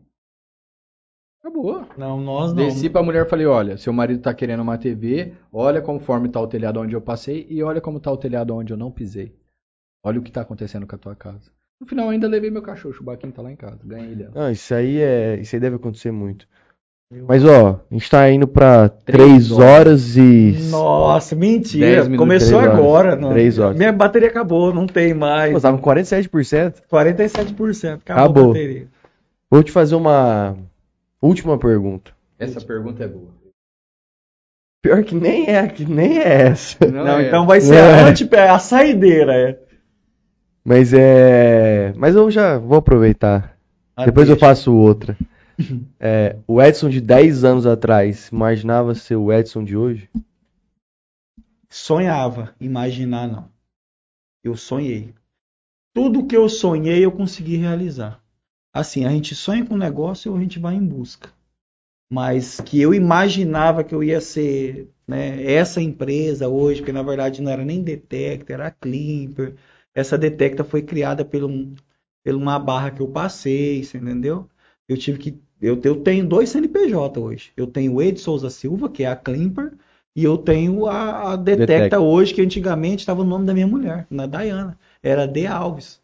Acabou. 1.40 1.86
Não, 1.96 2.20
nós 2.20 2.52
não. 2.52 2.64
Desci 2.64 2.90
pra 2.90 3.02
mulher 3.02 3.24
e 3.26 3.28
falei, 3.28 3.46
olha, 3.46 3.76
seu 3.76 3.92
marido 3.92 4.20
tá 4.20 4.34
querendo 4.34 4.60
uma 4.60 4.76
TV, 4.76 5.34
olha 5.52 5.80
conforme 5.80 6.28
tá 6.28 6.40
o 6.40 6.46
telhado 6.48 6.80
onde 6.80 6.94
eu 6.94 7.00
passei 7.00 7.46
e 7.48 7.62
olha 7.62 7.80
como 7.80 8.00
tá 8.00 8.10
o 8.10 8.16
telhado 8.16 8.54
onde 8.54 8.72
eu 8.72 8.76
não 8.76 8.90
pisei. 8.90 9.34
Olha 10.02 10.18
o 10.18 10.22
que 10.22 10.32
tá 10.32 10.40
acontecendo 10.40 10.86
com 10.86 10.96
a 10.96 10.98
tua 10.98 11.14
casa. 11.14 11.50
No 11.80 11.86
final 11.86 12.06
eu 12.06 12.10
ainda 12.10 12.26
levei 12.26 12.50
meu 12.50 12.62
cachorro, 12.62 12.90
o 12.92 12.96
Chubaquinho 12.96 13.32
tá 13.32 13.40
lá 13.40 13.52
em 13.52 13.56
casa, 13.56 13.78
ganhei 13.84 14.14
dela. 14.16 14.32
Não, 14.34 14.50
isso 14.50 14.74
aí 14.74 14.98
é. 15.00 15.38
Isso 15.40 15.54
aí 15.54 15.60
deve 15.60 15.76
acontecer 15.76 16.10
muito. 16.10 16.48
Mas 17.26 17.42
ó, 17.42 17.80
a 17.90 17.94
gente 17.94 18.10
tá 18.10 18.30
indo 18.30 18.46
pra 18.46 18.90
3 18.90 19.50
horas. 19.50 19.64
horas 19.70 20.16
e. 20.18 20.68
Nossa, 20.70 21.34
mentira. 21.34 22.02
minutos, 22.04 22.18
Começou 22.18 22.58
três 22.58 22.70
horas. 22.70 22.78
agora. 22.78 23.16
Não. 23.16 23.30
Três 23.30 23.58
horas. 23.58 23.76
Minha 23.78 23.92
bateria 23.92 24.28
acabou, 24.28 24.74
não 24.74 24.86
tem 24.86 25.14
mais. 25.14 25.54
Pô, 25.54 25.60
tava 25.60 25.78
com 25.78 25.90
47%. 25.90 26.82
47%. 26.90 27.94
Acabou, 27.94 28.22
Acabou. 28.24 28.44
a 28.44 28.46
bateria. 28.48 28.88
Vou 29.50 29.62
te 29.62 29.72
fazer 29.72 29.94
uma 29.94 30.54
última 31.22 31.56
pergunta. 31.56 32.10
Essa 32.38 32.60
pergunta 32.60 33.02
é 33.04 33.08
boa. 33.08 33.30
Pior 34.82 35.02
que 35.02 35.14
nem 35.14 35.46
é, 35.48 35.66
que 35.66 35.86
nem 35.86 36.18
é 36.18 36.42
essa. 36.42 36.76
Não, 36.86 37.18
é. 37.18 37.26
então 37.26 37.46
vai 37.46 37.60
ser 37.62 37.76
É. 37.76 37.80
a, 38.02 38.06
anti, 38.06 38.28
a 38.36 38.58
saideira. 38.58 39.32
É. 39.34 39.58
Mas 40.62 40.92
é. 40.92 41.94
Mas 41.96 42.14
eu 42.14 42.30
já 42.30 42.58
vou 42.58 42.76
aproveitar. 42.76 43.56
Ah, 43.96 44.04
Depois 44.04 44.28
eu 44.28 44.36
faço 44.36 44.76
outra. 44.76 45.16
É, 45.98 46.38
o 46.46 46.62
Edson 46.62 46.88
de 46.88 47.00
10 47.00 47.42
anos 47.44 47.66
atrás, 47.66 48.28
imaginava 48.28 48.94
ser 48.94 49.16
o 49.16 49.32
Edson 49.32 49.64
de 49.64 49.76
hoje? 49.76 50.08
Sonhava, 51.68 52.54
imaginar 52.60 53.26
não. 53.26 53.50
Eu 54.42 54.56
sonhei. 54.56 55.14
Tudo 55.92 56.26
que 56.26 56.36
eu 56.36 56.48
sonhei 56.48 57.04
eu 57.04 57.10
consegui 57.10 57.56
realizar. 57.56 58.22
Assim, 58.72 59.04
a 59.04 59.10
gente 59.10 59.34
sonha 59.34 59.66
com 59.66 59.74
um 59.74 59.78
negócio 59.78 60.32
e 60.32 60.38
a 60.38 60.40
gente 60.40 60.58
vai 60.58 60.74
em 60.76 60.86
busca. 60.86 61.30
Mas 62.10 62.60
que 62.60 62.80
eu 62.80 62.94
imaginava 62.94 63.84
que 63.84 63.94
eu 63.94 64.02
ia 64.02 64.20
ser 64.20 64.88
né, 65.06 65.42
essa 65.42 65.82
empresa 65.82 66.48
hoje, 66.48 66.80
porque 66.80 66.92
na 66.92 67.02
verdade 67.02 67.42
não 67.42 67.50
era 67.50 67.64
nem 67.64 67.82
Detecta, 67.82 68.52
era 68.52 68.68
a 68.68 68.70
Climper. 68.70 69.56
Essa 69.94 70.16
Detecta 70.16 70.64
foi 70.64 70.82
criada 70.82 71.28
um, 71.44 71.74
por 72.24 72.34
uma 72.34 72.58
barra 72.58 72.90
que 72.90 73.00
eu 73.02 73.08
passei, 73.08 73.80
entendeu? 73.80 74.48
Eu 74.88 74.96
tive 74.96 75.18
que. 75.18 75.42
Eu, 75.60 75.80
eu 75.84 75.96
tenho 76.02 76.26
dois 76.26 76.48
CNPJ 76.50 77.20
hoje. 77.20 77.52
Eu 77.56 77.66
tenho 77.66 77.94
o 77.94 78.02
Ed 78.02 78.18
Souza 78.20 78.50
Silva, 78.50 78.88
que 78.88 79.02
é 79.04 79.06
a 79.08 79.16
Climper, 79.16 79.72
e 80.14 80.24
eu 80.24 80.36
tenho 80.38 80.86
a, 80.86 81.32
a 81.32 81.36
Detecta, 81.36 81.66
Detecta. 81.66 82.00
hoje, 82.00 82.34
que 82.34 82.42
antigamente 82.42 83.00
estava 83.02 83.22
o 83.22 83.24
nome 83.24 83.46
da 83.46 83.54
minha 83.54 83.66
mulher, 83.66 84.06
na 84.10 84.26
Dayana. 84.26 84.78
Era 85.02 85.26
D 85.26 85.46
Alves. 85.46 86.00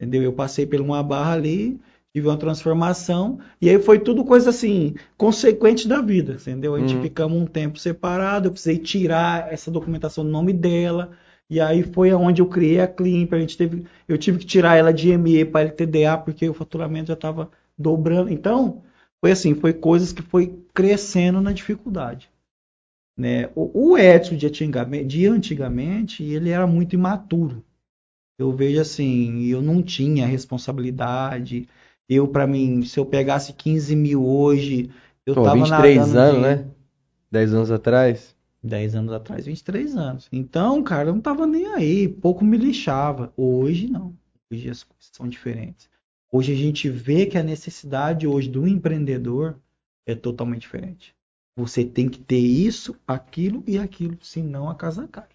Entendeu? 0.00 0.22
Eu 0.22 0.32
passei 0.32 0.66
por 0.66 0.80
uma 0.80 1.02
barra 1.02 1.32
ali, 1.34 1.80
tive 2.14 2.28
uma 2.28 2.36
transformação, 2.36 3.38
e 3.60 3.68
aí 3.68 3.78
foi 3.80 3.98
tudo 3.98 4.24
coisa 4.24 4.50
assim, 4.50 4.94
consequente 5.16 5.86
da 5.88 6.00
vida, 6.00 6.34
entendeu? 6.34 6.74
A 6.74 6.78
gente 6.80 6.96
Uhum. 6.96 7.02
ficamos 7.02 7.38
um 7.42 7.46
tempo 7.46 7.78
separado, 7.78 8.48
eu 8.48 8.52
precisei 8.52 8.78
tirar 8.78 9.52
essa 9.52 9.70
documentação 9.70 10.24
do 10.24 10.30
nome 10.30 10.52
dela, 10.52 11.12
e 11.50 11.60
aí 11.60 11.82
foi 11.82 12.10
aonde 12.10 12.40
eu 12.42 12.46
criei 12.46 12.80
a 12.80 12.86
Climper, 12.88 13.38
a 13.38 13.40
gente 13.40 13.56
teve, 13.56 13.84
eu 14.06 14.16
tive 14.18 14.38
que 14.38 14.46
tirar 14.46 14.76
ela 14.76 14.92
de 14.92 15.10
ME 15.10 15.44
para 15.44 15.62
LTDA, 15.62 16.16
porque 16.18 16.48
o 16.48 16.54
faturamento 16.54 17.08
já 17.08 17.14
estava 17.14 17.50
dobrando. 17.78 18.30
Então, 18.30 18.82
foi 19.20 19.32
assim, 19.32 19.54
foi 19.54 19.72
coisas 19.72 20.12
que 20.12 20.22
foi 20.22 20.58
crescendo 20.74 21.40
na 21.40 21.52
dificuldade. 21.52 22.30
Né? 23.16 23.48
O, 23.54 23.92
o 23.92 23.98
Edson 23.98 24.36
de 24.36 24.46
antigamente, 24.46 25.06
de 25.06 25.26
antigamente, 25.26 26.22
ele 26.22 26.50
era 26.50 26.66
muito 26.66 26.94
imaturo. 26.94 27.64
Eu 28.38 28.52
vejo 28.52 28.80
assim, 28.80 29.44
eu 29.46 29.60
não 29.60 29.82
tinha 29.82 30.26
responsabilidade. 30.26 31.68
Eu, 32.08 32.28
para 32.28 32.46
mim, 32.46 32.82
se 32.84 32.98
eu 32.98 33.04
pegasse 33.06 33.52
15 33.52 33.96
mil 33.96 34.24
hoje, 34.24 34.90
eu 35.26 35.34
Pô, 35.34 35.44
tava 35.44 35.56
23 35.56 35.96
nadando 35.98 36.16
anos, 36.16 36.34
de- 36.34 36.64
né? 36.64 36.70
10 37.30 37.52
anos 37.52 37.70
atrás. 37.70 38.36
10 38.62 38.94
anos 38.94 39.12
atrás, 39.12 39.46
23 39.46 39.96
anos. 39.96 40.28
Então, 40.32 40.82
cara, 40.82 41.08
eu 41.10 41.14
não 41.14 41.20
tava 41.20 41.46
nem 41.46 41.66
aí, 41.74 42.08
pouco 42.08 42.44
me 42.44 42.56
lixava. 42.56 43.32
Hoje 43.36 43.88
não. 43.88 44.14
Hoje 44.50 44.68
as 44.70 44.82
coisas 44.82 45.10
são 45.12 45.28
diferentes. 45.28 45.88
Hoje 46.30 46.52
a 46.52 46.56
gente 46.56 46.88
vê 46.88 47.26
que 47.26 47.38
a 47.38 47.42
necessidade 47.42 48.26
hoje 48.26 48.48
do 48.48 48.66
empreendedor 48.66 49.58
é 50.06 50.14
totalmente 50.14 50.62
diferente. 50.62 51.14
Você 51.56 51.84
tem 51.84 52.08
que 52.08 52.18
ter 52.20 52.38
isso, 52.38 52.96
aquilo 53.06 53.62
e 53.66 53.78
aquilo, 53.78 54.16
senão 54.22 54.68
a 54.70 54.74
casa 54.74 55.08
cai. 55.08 55.28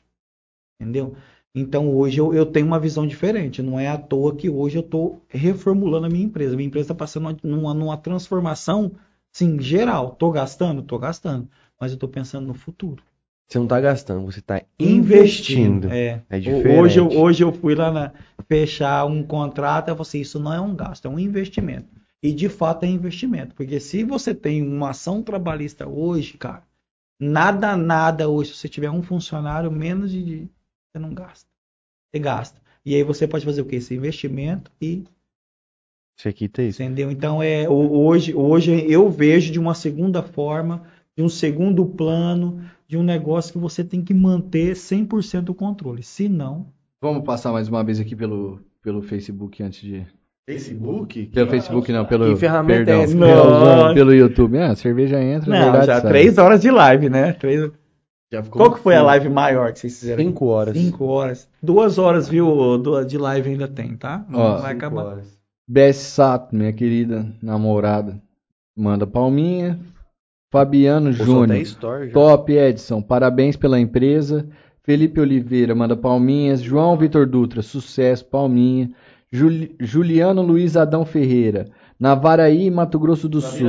Entendeu? 0.79 1.15
Então 1.55 1.95
hoje 1.95 2.19
eu, 2.19 2.33
eu 2.33 2.45
tenho 2.45 2.65
uma 2.67 2.79
visão 2.79 3.05
diferente. 3.07 3.61
Não 3.61 3.79
é 3.79 3.87
à 3.87 3.97
toa 3.97 4.35
que 4.35 4.49
hoje 4.49 4.77
eu 4.77 4.81
estou 4.81 5.23
reformulando 5.29 6.07
a 6.07 6.09
minha 6.09 6.25
empresa. 6.25 6.55
Minha 6.55 6.67
empresa 6.67 6.85
está 6.85 6.95
passando 6.95 7.23
uma- 7.25 7.37
numa, 7.43 7.73
numa 7.73 7.97
transformação, 7.97 8.91
sim, 9.31 9.59
geral. 9.61 10.13
Estou 10.13 10.31
gastando? 10.31 10.81
Estou 10.81 10.99
gastando. 10.99 11.49
Mas 11.79 11.91
eu 11.91 11.95
estou 11.95 12.09
pensando 12.09 12.47
no 12.47 12.53
futuro. 12.53 13.03
Você 13.47 13.59
não 13.59 13.67
tá 13.67 13.79
gastando, 13.79 14.25
você 14.25 14.41
tá 14.41 14.61
investindo. 14.79 15.91
É. 15.91 16.21
É 16.29 16.39
diferente. 16.39 16.79
Hoje 16.79 16.99
eu, 16.99 17.07
hoje 17.09 17.43
eu 17.43 17.51
fui 17.51 17.75
lá 17.75 17.91
na, 17.91 18.11
fechar 18.47 19.05
um 19.05 19.21
contrato 19.23 19.89
e 19.91 19.93
você 19.93 20.19
isso 20.19 20.39
não 20.39 20.53
é 20.53 20.59
um 20.59 20.75
gasto, 20.75 21.05
é 21.05 21.09
um 21.09 21.19
investimento. 21.19 21.87
E 22.21 22.31
de 22.33 22.47
fato 22.49 22.83
é 22.83 22.87
investimento, 22.87 23.53
porque 23.53 23.79
se 23.79 24.03
você 24.03 24.33
tem 24.33 24.61
uma 24.65 24.91
ação 24.91 25.21
trabalhista 25.21 25.87
hoje, 25.87 26.37
cara, 26.37 26.63
nada, 27.19 27.75
nada 27.75 28.29
hoje, 28.29 28.51
se 28.51 28.57
você 28.59 28.69
tiver 28.69 28.89
um 28.89 29.03
funcionário, 29.03 29.69
menos 29.69 30.11
de, 30.11 30.47
você 30.91 30.99
não 30.99 31.13
gasta. 31.13 31.47
Você 32.11 32.19
gasta. 32.19 32.61
E 32.85 32.95
aí 32.95 33.03
você 33.03 33.27
pode 33.27 33.45
fazer 33.45 33.61
o 33.61 33.65
quê? 33.65 33.75
Esse 33.75 33.93
investimento 33.93 34.71
e 34.81 35.03
Isso 36.17 36.29
aqui 36.29 36.47
tá 36.47 36.63
isso. 36.63 36.81
Entendeu? 36.81 37.11
Então 37.11 37.41
é 37.43 37.67
ho- 37.67 37.91
hoje, 38.05 38.33
hoje 38.33 38.89
eu 38.89 39.09
vejo 39.09 39.51
de 39.51 39.59
uma 39.59 39.73
segunda 39.73 40.21
forma, 40.23 40.83
de 41.17 41.23
um 41.23 41.29
segundo 41.29 41.85
plano, 41.85 42.63
de 42.93 42.97
um 42.97 43.03
negócio 43.03 43.51
que 43.51 43.57
você 43.57 43.83
tem 43.83 44.03
que 44.03 44.13
manter 44.13 44.75
100% 44.75 45.49
o 45.49 45.55
controle. 45.55 46.03
Se 46.03 46.29
não, 46.29 46.67
Vamos 47.01 47.25
passar 47.25 47.51
mais 47.51 47.67
uma 47.67 47.83
vez 47.83 47.99
aqui 47.99 48.15
pelo, 48.15 48.61
pelo 48.83 49.01
Facebook 49.01 49.63
antes 49.63 49.81
de. 49.81 50.05
Facebook? 50.47 51.25
Pelo 51.25 51.49
Facebook 51.49 51.91
não, 51.91 52.05
pelo. 52.05 52.29
Que 52.33 52.35
ferramenta 52.35 52.85
perdão, 52.85 53.01
é 53.01 53.03
essa? 53.03 53.17
pelo, 53.17 53.93
pelo 53.95 54.13
YouTube. 54.13 54.57
Ah, 54.59 54.71
a 54.71 54.75
cerveja 54.75 55.21
entra, 55.21 55.53
é 55.53 55.71
verdade. 55.71 56.33
sai. 56.35 56.45
horas 56.45 56.61
de 56.61 56.69
live, 56.69 57.09
né? 57.09 57.33
Três... 57.33 57.71
Já 58.31 58.43
ficou 58.43 58.61
Qual 58.61 58.73
que 58.75 58.79
foi 58.79 58.95
a 58.95 59.01
live 59.01 59.27
maior 59.27 59.73
que 59.73 59.79
vocês 59.79 59.99
fizeram? 59.99 60.23
5 60.23 60.45
horas. 60.45 60.77
Cinco 60.77 61.05
horas. 61.05 61.49
Duas 61.61 61.97
horas, 61.97 62.29
viu? 62.29 62.77
De 63.05 63.17
live 63.17 63.49
ainda 63.49 63.67
tem, 63.67 63.97
tá? 63.97 64.23
Não 64.29 64.39
Ó, 64.39 64.57
vai 64.57 64.73
Cinco 64.73 64.85
acabar. 64.85 65.05
horas. 65.05 65.37
Bess 65.67 65.97
Sato, 65.97 66.55
minha 66.55 66.71
querida 66.71 67.27
namorada, 67.41 68.21
manda 68.77 69.05
palminha. 69.05 69.79
Fabiano 70.53 71.11
Júnior, 71.11 71.47
top 72.13 72.53
Edson, 72.53 73.01
parabéns 73.01 73.55
pela 73.55 73.79
empresa. 73.79 74.45
Felipe 74.83 75.19
Oliveira, 75.19 75.73
manda 75.73 75.95
palminhas. 75.97 76.61
João 76.61 76.95
Vitor 76.95 77.25
Dutra, 77.25 77.63
sucesso, 77.63 78.23
palminha. 78.25 78.91
Juli- 79.31 79.75
Juliano 79.79 80.43
Luiz 80.43 80.77
Adão 80.77 81.03
Ferreira, 81.05 81.65
Navaraí, 81.99 82.69
Mato 82.69 82.99
Grosso 82.99 83.27
do 83.27 83.41
Sul. 83.41 83.67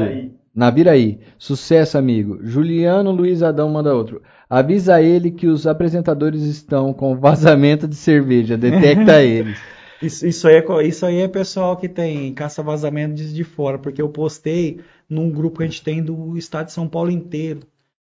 Naviraí, 0.55 1.19
sucesso, 1.39 1.97
amigo. 1.97 2.39
Juliano 2.43 3.11
Luiz 3.13 3.43
Adão 3.43 3.71
manda 3.71 3.95
outro. 3.95 4.21
Avisa 4.49 5.01
ele 5.01 5.31
que 5.31 5.47
os 5.47 5.67
apresentadores 5.67 6.43
estão 6.43 6.93
com 6.93 7.17
vazamento 7.17 7.89
de 7.89 7.97
cerveja, 7.97 8.59
detecta 8.59 9.23
eles. 9.25 9.59
Isso, 10.07 10.27
isso, 10.27 10.49
aí 10.49 10.57
é, 10.57 10.87
isso 10.87 11.07
aí 11.07 11.21
é 11.21 11.29
pessoal 11.29 11.77
que 11.77 11.89
tem 11.89 12.33
caça-vazamento 12.35 13.15
de, 13.15 13.33
de 13.33 13.45
fora, 13.45 13.79
porque 13.79 14.01
eu 14.01 14.09
postei 14.09 14.81
num 15.09 15.31
grupo 15.31 15.59
que 15.59 15.65
a 15.65 15.67
gente 15.67 15.83
tem 15.83 16.03
do 16.03 16.37
estado 16.37 16.67
de 16.67 16.73
São 16.73 16.89
Paulo 16.89 17.11
inteiro. 17.11 17.61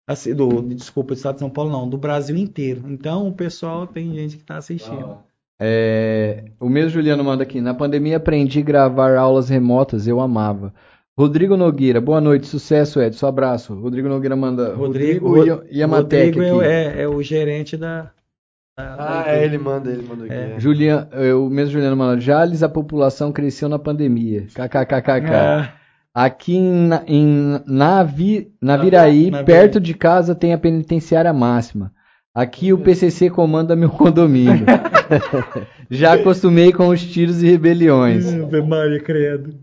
Assim, 0.06 0.34
do, 0.34 0.62
desculpa, 0.62 1.14
do 1.14 1.16
estado 1.16 1.34
de 1.34 1.40
São 1.40 1.50
Paulo 1.50 1.70
não, 1.70 1.88
do 1.88 1.96
Brasil 1.96 2.36
inteiro. 2.36 2.82
Então 2.88 3.28
o 3.28 3.32
pessoal 3.32 3.86
tem 3.86 4.12
gente 4.14 4.36
que 4.36 4.42
está 4.42 4.56
assistindo. 4.56 5.18
É, 5.62 6.44
o 6.58 6.68
mesmo 6.68 6.90
Juliano 6.90 7.22
manda 7.22 7.42
aqui. 7.42 7.60
Na 7.60 7.74
pandemia 7.74 8.16
aprendi 8.16 8.60
a 8.60 8.62
gravar 8.62 9.16
aulas 9.16 9.48
remotas, 9.48 10.08
eu 10.08 10.18
amava. 10.18 10.72
Rodrigo 11.16 11.54
Nogueira, 11.54 12.00
boa 12.00 12.20
noite, 12.20 12.46
sucesso, 12.46 12.98
Edson, 12.98 13.26
abraço. 13.26 13.74
Rodrigo 13.74 14.08
Nogueira 14.08 14.34
manda. 14.34 14.74
Rodrigo, 14.74 15.28
Rodrigo 15.28 15.62
Yamatec 15.70 16.38
Rodrigo 16.38 16.60
aqui. 16.60 16.68
é, 16.68 17.02
é 17.02 17.08
o 17.08 17.22
gerente 17.22 17.76
da. 17.76 18.10
Ah, 18.98 19.22
da- 19.24 19.32
é, 19.32 19.44
ele 19.44 19.58
manda, 19.58 19.90
ele 19.90 20.02
mandou 20.06 20.24
aqui. 20.26 20.34
É. 20.34 20.52
é. 20.56 20.60
Julian, 20.60 21.08
o 21.36 21.48
mesmo 21.50 21.72
Juliano 21.72 21.96
manda. 21.96 22.20
Jales, 22.20 22.62
a 22.62 22.68
população 22.68 23.32
cresceu 23.32 23.68
na 23.68 23.78
pandemia. 23.78 24.46
KKKKK. 24.54 25.30
Ah, 25.34 25.72
Aqui 26.12 26.56
em, 26.56 26.88
Na- 26.88 27.02
em 27.06 27.60
Navi, 27.68 28.52
Naviraí, 28.60 29.30
Naviraí. 29.30 29.44
perto 29.44 29.78
de 29.80 29.94
casa, 29.94 30.34
tem 30.34 30.52
a 30.52 30.58
penitenciária 30.58 31.32
máxima. 31.32 31.92
Aqui 32.34 32.72
o 32.72 32.78
PCC 32.78 33.30
comanda 33.30 33.76
meu 33.76 33.90
condomínio. 33.90 34.64
Já 35.90 36.14
acostumei 36.14 36.72
com 36.72 36.88
os 36.88 37.00
tiros 37.04 37.42
e 37.42 37.46
rebeliões. 37.50 38.32
Ave 38.32 38.60
Maria, 38.62 39.00
credo. 39.00 39.54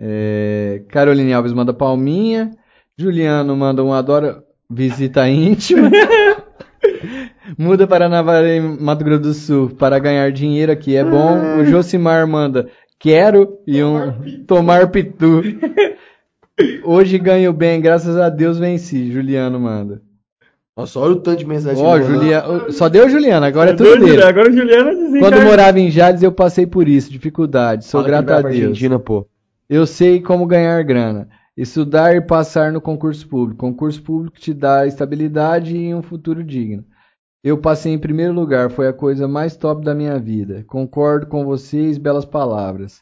É, 0.00 0.82
Caroline 0.88 1.32
Alves 1.32 1.52
manda 1.52 1.72
palminha. 1.72 2.50
Juliano 2.96 3.56
manda 3.56 3.82
um 3.84 3.92
adora 3.92 4.42
visita 4.70 5.28
íntima. 5.28 5.90
Muda 7.56 7.86
para 7.86 8.08
Navaré, 8.08 8.60
Mato 8.60 9.04
Grosso 9.04 9.22
do 9.22 9.34
Sul, 9.34 9.70
para 9.70 9.98
ganhar 9.98 10.30
dinheiro 10.32 10.72
aqui 10.72 10.96
é 10.96 11.04
bom. 11.04 11.60
O 11.60 11.64
Josimar 11.64 12.26
manda 12.26 12.68
quero 12.98 13.58
e 13.66 13.82
um 13.82 14.44
tomar 14.46 14.90
pitu. 14.90 15.42
Hoje 16.84 17.18
ganho 17.18 17.52
bem, 17.52 17.80
graças 17.80 18.16
a 18.16 18.28
Deus 18.28 18.58
venci. 18.58 19.12
Juliano 19.12 19.60
manda. 19.60 20.02
Nossa, 20.76 21.00
olha 21.00 21.12
o 21.12 21.20
tanto 21.20 21.38
de 21.38 21.46
mensagem. 21.46 21.84
Ó, 21.84 21.96
que 21.96 22.04
ele 22.04 22.04
mandou. 22.04 22.20
Juliano, 22.20 22.72
só 22.72 22.88
deu 22.88 23.08
Juliano, 23.08 23.46
agora 23.46 23.70
é 23.70 23.74
tudo 23.74 23.98
dele. 23.98 24.22
Agora 24.22 24.48
o 24.48 24.52
Juliano 24.52 24.90
desencarnou. 24.90 25.20
Quando 25.20 25.44
morava 25.44 25.80
em 25.80 25.90
Jales 25.90 26.22
eu 26.22 26.32
passei 26.32 26.66
por 26.66 26.88
isso, 26.88 27.10
dificuldade. 27.10 27.84
Sou 27.84 28.02
Fala 28.02 28.14
ele 28.14 28.26
grato 28.26 28.46
a 28.46 28.48
Deus. 28.48 28.62
Argentina, 28.62 28.98
pô. 28.98 29.26
Eu 29.68 29.86
sei 29.86 30.20
como 30.20 30.46
ganhar 30.46 30.82
grana. 30.82 31.28
Estudar 31.56 32.14
e 32.14 32.20
passar 32.20 32.72
no 32.72 32.80
concurso 32.80 33.26
público. 33.26 33.58
Concurso 33.58 34.00
público 34.00 34.38
te 34.38 34.54
dá 34.54 34.86
estabilidade 34.86 35.76
e 35.76 35.92
um 35.92 36.02
futuro 36.02 36.44
digno. 36.44 36.84
Eu 37.42 37.56
passei 37.58 37.92
em 37.92 37.98
primeiro 37.98 38.32
lugar, 38.32 38.70
foi 38.70 38.88
a 38.88 38.92
coisa 38.92 39.28
mais 39.28 39.56
top 39.56 39.84
da 39.84 39.94
minha 39.94 40.18
vida. 40.18 40.64
Concordo 40.66 41.26
com 41.26 41.44
vocês, 41.44 41.96
belas 41.96 42.24
palavras. 42.24 43.00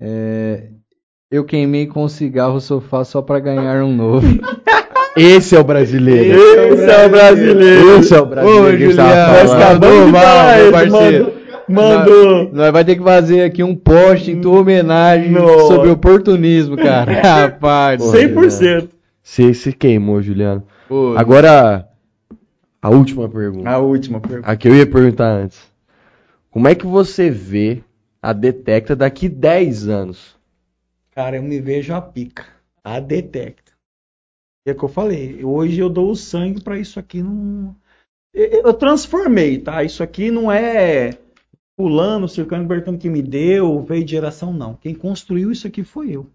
É, 0.00 0.68
Eu 1.30 1.44
queimei 1.44 1.86
com 1.86 2.04
um 2.04 2.08
cigarro 2.08 2.56
o 2.56 2.60
sofá 2.60 3.04
só 3.04 3.20
para 3.20 3.40
ganhar 3.40 3.82
um 3.82 3.94
novo. 3.94 4.26
Esse 5.16 5.56
é 5.56 5.58
o 5.58 5.64
brasileiro. 5.64 6.38
Esse 6.38 6.88
é 6.90 7.06
o 7.06 7.08
brasileiro. 7.10 7.98
Esse 7.98 8.14
é 8.14 8.20
o 8.20 8.26
brasileiro. 8.26 8.64
Ô, 8.64 8.70
Juliano, 8.76 9.34
falando. 9.34 9.44
escapou 9.44 10.06
mal, 10.06 10.56
meu 10.56 10.72
parceiro. 10.72 11.32
Mandou. 11.68 12.50
Nós 12.52 12.72
vai 12.72 12.84
ter 12.84 12.96
que 12.96 13.02
fazer 13.02 13.42
aqui 13.42 13.62
um 13.64 13.74
post 13.74 14.30
em 14.30 14.40
tua 14.40 14.60
homenagem 14.60 15.32
Nossa. 15.32 15.66
sobre 15.66 15.90
oportunismo, 15.90 16.76
cara. 16.76 17.12
Rapaz. 17.20 18.00
100%. 18.00 18.88
Você 19.20 19.52
se 19.52 19.72
queimou, 19.72 20.22
Juliano. 20.22 20.62
Pô, 20.88 21.14
Agora, 21.16 21.87
a 22.80 22.90
última 22.90 23.28
pergunta. 23.28 23.68
A 23.68 23.78
última 23.78 24.20
pergunta. 24.20 24.50
A 24.50 24.56
que 24.56 24.68
eu 24.68 24.74
ia 24.74 24.86
perguntar 24.86 25.30
antes. 25.30 25.60
Como 26.50 26.68
é 26.68 26.74
que 26.74 26.86
você 26.86 27.30
vê 27.30 27.82
a 28.22 28.32
Detecta 28.32 28.96
daqui 28.96 29.28
10 29.28 29.88
anos? 29.88 30.38
Cara, 31.18 31.34
eu 31.34 31.42
me 31.42 31.60
vejo 31.60 31.92
a 31.92 32.00
pica. 32.00 32.46
A 32.84 33.00
detecta. 33.00 33.72
É 34.64 34.70
o 34.70 34.74
que 34.76 34.84
eu 34.84 34.88
falei. 34.88 35.44
Hoje 35.44 35.80
eu 35.80 35.90
dou 35.90 36.12
o 36.12 36.16
sangue 36.16 36.62
pra 36.62 36.78
isso 36.78 37.00
aqui 37.00 37.20
não. 37.24 37.74
Eu, 38.32 38.72
transformei, 38.72 39.58
tá? 39.58 39.82
Isso 39.82 40.00
aqui 40.00 40.30
não 40.30 40.52
é 40.52 41.18
fulano, 41.76 42.28
circano, 42.28 42.68
Bertano 42.68 42.98
que 42.98 43.10
me 43.10 43.20
deu, 43.20 43.82
veio 43.82 44.04
de 44.04 44.12
geração, 44.12 44.52
não. 44.52 44.74
Quem 44.74 44.94
construiu 44.94 45.50
isso 45.50 45.66
aqui 45.66 45.82
foi 45.82 46.12
eu. 46.12 46.30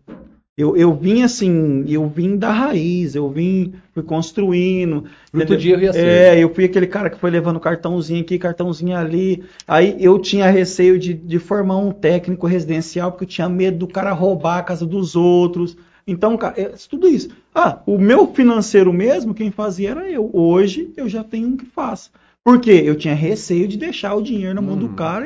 Eu, 0.55 0.77
eu 0.77 0.93
vim 0.93 1.23
assim, 1.23 1.83
eu 1.87 2.07
vim 2.07 2.37
da 2.37 2.51
raiz, 2.51 3.15
eu 3.15 3.27
vim, 3.27 3.73
fui 3.91 4.03
construindo. 4.03 5.05
Fruto 5.31 5.53
entendeu? 5.53 5.57
de 5.57 5.71
erro 5.71 5.81
e 5.81 5.87
acerto. 5.87 6.07
É, 6.07 6.39
eu 6.39 6.53
fui 6.53 6.65
aquele 6.65 6.85
cara 6.85 7.09
que 7.09 7.17
foi 7.17 7.31
levando 7.31 7.59
cartãozinho 7.59 8.21
aqui, 8.21 8.37
cartãozinho 8.37 8.95
ali. 8.95 9.43
Aí 9.67 9.97
eu 9.99 10.19
tinha 10.19 10.51
receio 10.51 10.99
de, 10.99 11.15
de 11.15 11.39
formar 11.39 11.77
um 11.77 11.91
técnico 11.91 12.45
residencial, 12.45 13.11
porque 13.11 13.23
eu 13.23 13.29
tinha 13.29 13.49
medo 13.49 13.79
do 13.79 13.87
cara 13.87 14.11
roubar 14.11 14.59
a 14.59 14.63
casa 14.63 14.85
dos 14.85 15.15
outros. 15.15 15.75
Então, 16.05 16.37
cara, 16.37 16.53
é 16.55 16.65
tudo 16.87 17.07
isso. 17.07 17.29
Ah, 17.55 17.81
o 17.87 17.97
meu 17.97 18.31
financeiro 18.31 18.93
mesmo, 18.93 19.33
quem 19.33 19.49
fazia 19.49 19.89
era 19.89 20.07
eu. 20.07 20.29
Hoje 20.31 20.93
eu 20.95 21.09
já 21.09 21.23
tenho 21.23 21.47
um 21.47 21.57
que 21.57 21.65
faça. 21.65 22.11
Por 22.43 22.61
quê? 22.61 22.83
Eu 22.85 22.95
tinha 22.95 23.15
receio 23.15 23.67
de 23.67 23.77
deixar 23.77 24.13
o 24.13 24.21
dinheiro 24.21 24.53
na 24.53 24.61
mão 24.61 24.77
do 24.77 24.89
cara. 24.89 25.25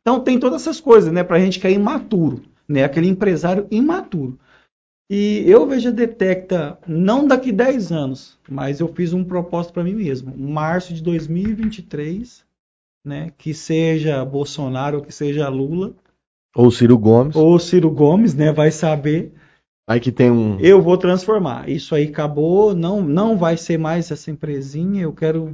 Então 0.00 0.20
tem 0.20 0.38
todas 0.38 0.62
essas 0.62 0.80
coisas, 0.80 1.12
né? 1.12 1.24
Pra 1.24 1.40
gente 1.40 1.58
que 1.58 1.66
é 1.66 1.72
imaturo, 1.72 2.42
né? 2.68 2.84
Aquele 2.84 3.08
empresário 3.08 3.66
imaturo. 3.72 4.38
E 5.10 5.42
eu 5.46 5.66
vejo 5.66 5.88
a 5.88 5.92
Detecta 5.92 6.78
não 6.86 7.26
daqui 7.26 7.50
10 7.50 7.90
anos, 7.92 8.38
mas 8.48 8.78
eu 8.78 8.88
fiz 8.92 9.14
um 9.14 9.24
propósito 9.24 9.72
para 9.72 9.84
mim 9.84 9.94
mesmo. 9.94 10.36
Março 10.36 10.92
de 10.92 11.02
2023, 11.02 12.44
né? 13.06 13.32
Que 13.38 13.54
seja 13.54 14.22
Bolsonaro 14.24 14.98
ou 14.98 15.02
que 15.02 15.12
seja 15.12 15.48
Lula, 15.48 15.94
Ou 16.54 16.70
Ciro 16.70 16.98
Gomes? 16.98 17.34
ou 17.34 17.58
Ciro 17.58 17.90
Gomes, 17.90 18.34
né? 18.34 18.52
Vai 18.52 18.70
saber. 18.70 19.32
Aí 19.88 19.98
que 19.98 20.12
tem 20.12 20.30
um. 20.30 20.60
Eu 20.60 20.82
vou 20.82 20.98
transformar. 20.98 21.66
Isso 21.70 21.94
aí 21.94 22.08
acabou, 22.08 22.74
não, 22.74 23.00
não 23.00 23.38
vai 23.38 23.56
ser 23.56 23.78
mais 23.78 24.10
essa 24.10 24.30
empresinha. 24.30 25.00
Eu 25.04 25.14
quero 25.14 25.50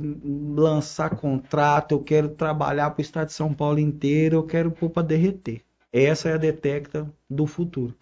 lançar 0.56 1.10
contrato, 1.10 1.92
eu 1.92 2.00
quero 2.00 2.30
trabalhar 2.30 2.90
para 2.90 3.00
o 3.00 3.02
estado 3.02 3.28
de 3.28 3.34
São 3.34 3.54
Paulo 3.54 3.78
inteiro, 3.78 4.38
eu 4.38 4.42
quero 4.42 4.72
pôr 4.72 4.90
para 4.90 5.06
derreter. 5.06 5.62
Essa 5.92 6.30
é 6.30 6.32
a 6.32 6.38
detecta 6.38 7.08
do 7.30 7.46
futuro. 7.46 7.94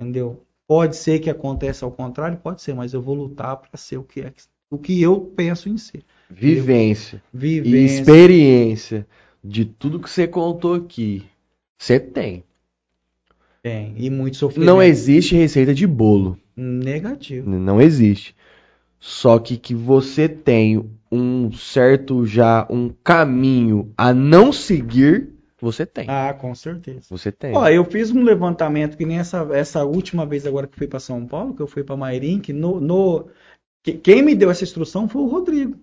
Entendeu? 0.00 0.42
Pode 0.68 0.96
ser 0.96 1.18
que 1.18 1.30
aconteça 1.30 1.86
ao 1.86 1.90
contrário, 1.90 2.36
pode 2.36 2.60
ser, 2.60 2.74
mas 2.74 2.92
eu 2.92 3.00
vou 3.00 3.14
lutar 3.14 3.56
para 3.56 3.78
ser 3.78 3.96
o 3.96 4.04
que 4.04 4.20
é 4.20 4.32
o 4.70 4.76
que 4.76 5.00
eu 5.00 5.18
penso 5.34 5.66
em 5.70 5.78
ser. 5.78 6.02
Vivência 6.28 7.22
e 7.32 7.38
Vivência. 7.38 8.00
experiência 8.00 9.06
de 9.42 9.64
tudo 9.64 9.98
que 9.98 10.10
você 10.10 10.28
contou 10.28 10.74
aqui. 10.74 11.24
Você 11.78 11.98
tem. 11.98 12.44
Tem, 13.62 13.94
e 13.96 14.10
muito 14.10 14.36
sofrimento. 14.36 14.66
Não 14.66 14.82
existe 14.82 15.34
receita 15.34 15.72
de 15.72 15.86
bolo. 15.86 16.38
Negativo. 16.54 17.48
Não 17.48 17.80
existe. 17.80 18.36
Só 19.00 19.38
que 19.38 19.56
que 19.56 19.74
você 19.74 20.28
tem 20.28 20.84
um 21.10 21.50
certo 21.50 22.26
já 22.26 22.66
um 22.68 22.90
caminho 23.02 23.90
a 23.96 24.12
não 24.12 24.52
seguir, 24.52 25.30
você 25.64 25.84
tem. 25.86 26.06
Ah, 26.08 26.32
com 26.34 26.54
certeza. 26.54 27.00
Você 27.10 27.32
tem. 27.32 27.54
Ó, 27.54 27.66
eu 27.68 27.84
fiz 27.84 28.10
um 28.10 28.22
levantamento 28.22 28.96
que 28.96 29.04
nem 29.06 29.18
essa, 29.18 29.46
essa 29.52 29.84
última 29.84 30.24
vez 30.26 30.46
agora 30.46 30.66
que 30.66 30.76
fui 30.76 30.86
para 30.86 31.00
São 31.00 31.26
Paulo, 31.26 31.54
que 31.54 31.62
eu 31.62 31.66
fui 31.66 31.82
para 31.82 31.96
Mairink, 31.96 32.52
no, 32.52 32.80
no 32.80 33.28
que- 33.82 33.94
quem 33.94 34.22
me 34.22 34.34
deu 34.34 34.50
essa 34.50 34.64
instrução 34.64 35.08
foi 35.08 35.22
o 35.22 35.26
Rodrigo. 35.26 35.78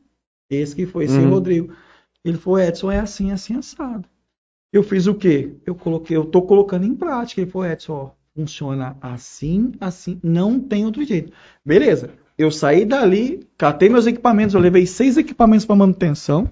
Esse 0.49 0.75
que 0.75 0.85
foi, 0.85 1.05
esse 1.05 1.17
Uhum. 1.19 1.29
Rodrigo. 1.29 1.73
Ele 2.23 2.37
falou, 2.37 2.59
Edson, 2.59 2.91
é 2.91 2.99
assim, 2.99 3.31
assim, 3.31 3.55
assado. 3.57 4.07
Eu 4.71 4.83
fiz 4.83 5.07
o 5.07 5.15
quê? 5.15 5.55
Eu 5.65 5.75
coloquei, 5.75 6.15
eu 6.17 6.25
tô 6.25 6.41
colocando 6.41 6.85
em 6.85 6.95
prática. 6.95 7.41
Ele 7.41 7.49
falou, 7.49 7.67
Edson, 7.67 7.93
ó, 7.93 8.09
funciona 8.35 8.97
assim, 9.01 9.71
assim, 9.79 10.19
não 10.23 10.59
tem 10.59 10.85
outro 10.85 11.03
jeito. 11.03 11.31
Beleza. 11.65 12.11
Eu 12.37 12.51
saí 12.51 12.83
dali, 12.85 13.47
catei 13.57 13.87
meus 13.87 14.05
equipamentos, 14.05 14.53
eu 14.53 14.59
levei 14.61 14.85
seis 14.85 15.17
equipamentos 15.17 15.65
para 15.65 15.75
manutenção. 15.75 16.49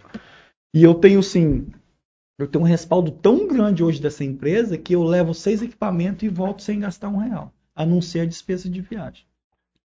E 0.74 0.84
eu 0.84 0.93
tenho, 0.95 1.22
sim, 1.22 1.68
eu 2.38 2.48
tenho 2.48 2.64
um 2.64 2.68
respaldo 2.68 3.12
tão 3.12 3.48
grande 3.48 3.84
hoje 3.84 4.02
dessa 4.02 4.24
empresa 4.24 4.78
que 4.78 4.94
eu 4.95 5.03
levo 5.03 5.34
seis 5.34 5.62
equipamentos 5.62 6.24
e 6.24 6.30
volto 6.30 6.62
sem 6.62 6.80
gastar 6.80 7.10
um 7.10 7.18
real, 7.18 7.53
a 7.76 7.86
não 7.86 8.02
ser 8.02 8.22
a 8.22 8.26
despesa 8.26 8.70
de 8.70 8.82
viagem. 8.82 9.26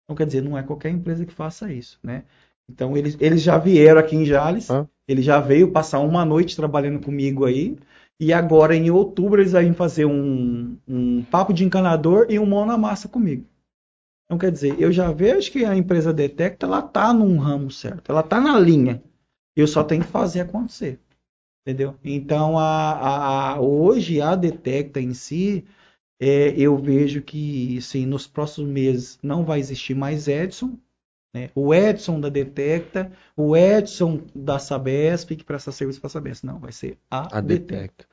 Então, 0.05 0.17
quer 0.17 0.27
dizer, 0.27 0.43
não 0.43 0.57
é 0.57 0.63
qualquer 0.63 0.91
empresa 0.91 1.27
que 1.27 1.33
faça 1.33 1.71
isso, 1.73 1.99
né? 2.03 2.25
Então, 2.71 2.97
eles, 2.97 3.17
eles 3.21 3.43
já 3.43 3.59
vieram 3.59 4.01
aqui 4.01 4.17
em 4.17 4.25
Jales, 4.25 4.71
Ah. 4.71 4.87
ele 5.07 5.23
já 5.23 5.41
veio 5.41 5.71
passar 5.71 6.01
uma 6.01 6.25
noite 6.25 6.57
trabalhando 6.57 7.01
comigo 7.01 7.45
aí, 7.45 7.79
e 8.21 8.33
agora 8.33 8.75
em 8.75 8.91
outubro 8.91 9.41
eles 9.41 9.53
vão 9.53 9.75
fazer 9.75 10.07
um, 10.07 10.77
um 10.89 11.23
papo 11.25 11.53
de 11.53 11.65
encanador 11.65 12.27
e 12.29 12.39
um 12.39 12.47
mão 12.47 12.67
na 12.67 12.77
massa 12.77 13.09
comigo. 13.09 13.47
Então, 14.25 14.39
quer 14.39 14.51
dizer, 14.51 14.79
eu 14.79 14.93
já 14.93 15.11
vejo 15.11 15.51
que 15.51 15.65
a 15.65 15.77
empresa 15.77 16.13
Detecta, 16.13 16.67
ela 16.67 16.83
tá 16.83 17.13
num 17.13 17.39
ramo 17.39 17.71
certo, 17.71 18.11
ela 18.11 18.23
tá 18.23 18.41
na 18.41 18.59
linha. 18.59 19.03
Eu 19.57 19.67
só 19.67 19.83
tenho 19.83 20.03
que 20.03 20.11
fazer 20.11 20.41
acontecer. 20.41 21.01
Entendeu? 21.69 21.99
Então, 22.05 22.59
a, 22.59 23.53
a- 23.57 23.61
hoje 23.61 24.21
a 24.23 24.35
Detecta 24.35 25.01
em 25.01 25.13
si, 25.13 25.67
é, 26.21 26.51
eu 26.59 26.77
vejo 26.79 27.23
que 27.23 27.81
sim, 27.83 28.07
nos 28.07 28.27
próximos 28.27 28.71
meses 28.71 29.19
não 29.23 29.45
vai 29.45 29.61
existir 29.61 29.95
mais 29.95 30.29
Edson. 30.29 30.79
né? 31.35 31.51
O 31.55 31.75
Edson 31.75 32.21
da 32.21 32.29
Detecta, 32.31 33.13
o 33.37 33.57
Edson 33.57 34.23
da 34.35 34.59
Sabesp, 34.59 35.37
que 35.37 35.45
presta 35.45 35.73
serviço 35.73 36.01
para 36.01 36.09
a 36.09 36.11
Sabesp. 36.11 36.45
Não, 36.47 36.61
vai 36.61 36.73
ser 36.73 36.99
a, 37.11 37.35
A 37.37 37.41
Detecta 37.41 37.81
detecta. 37.81 38.07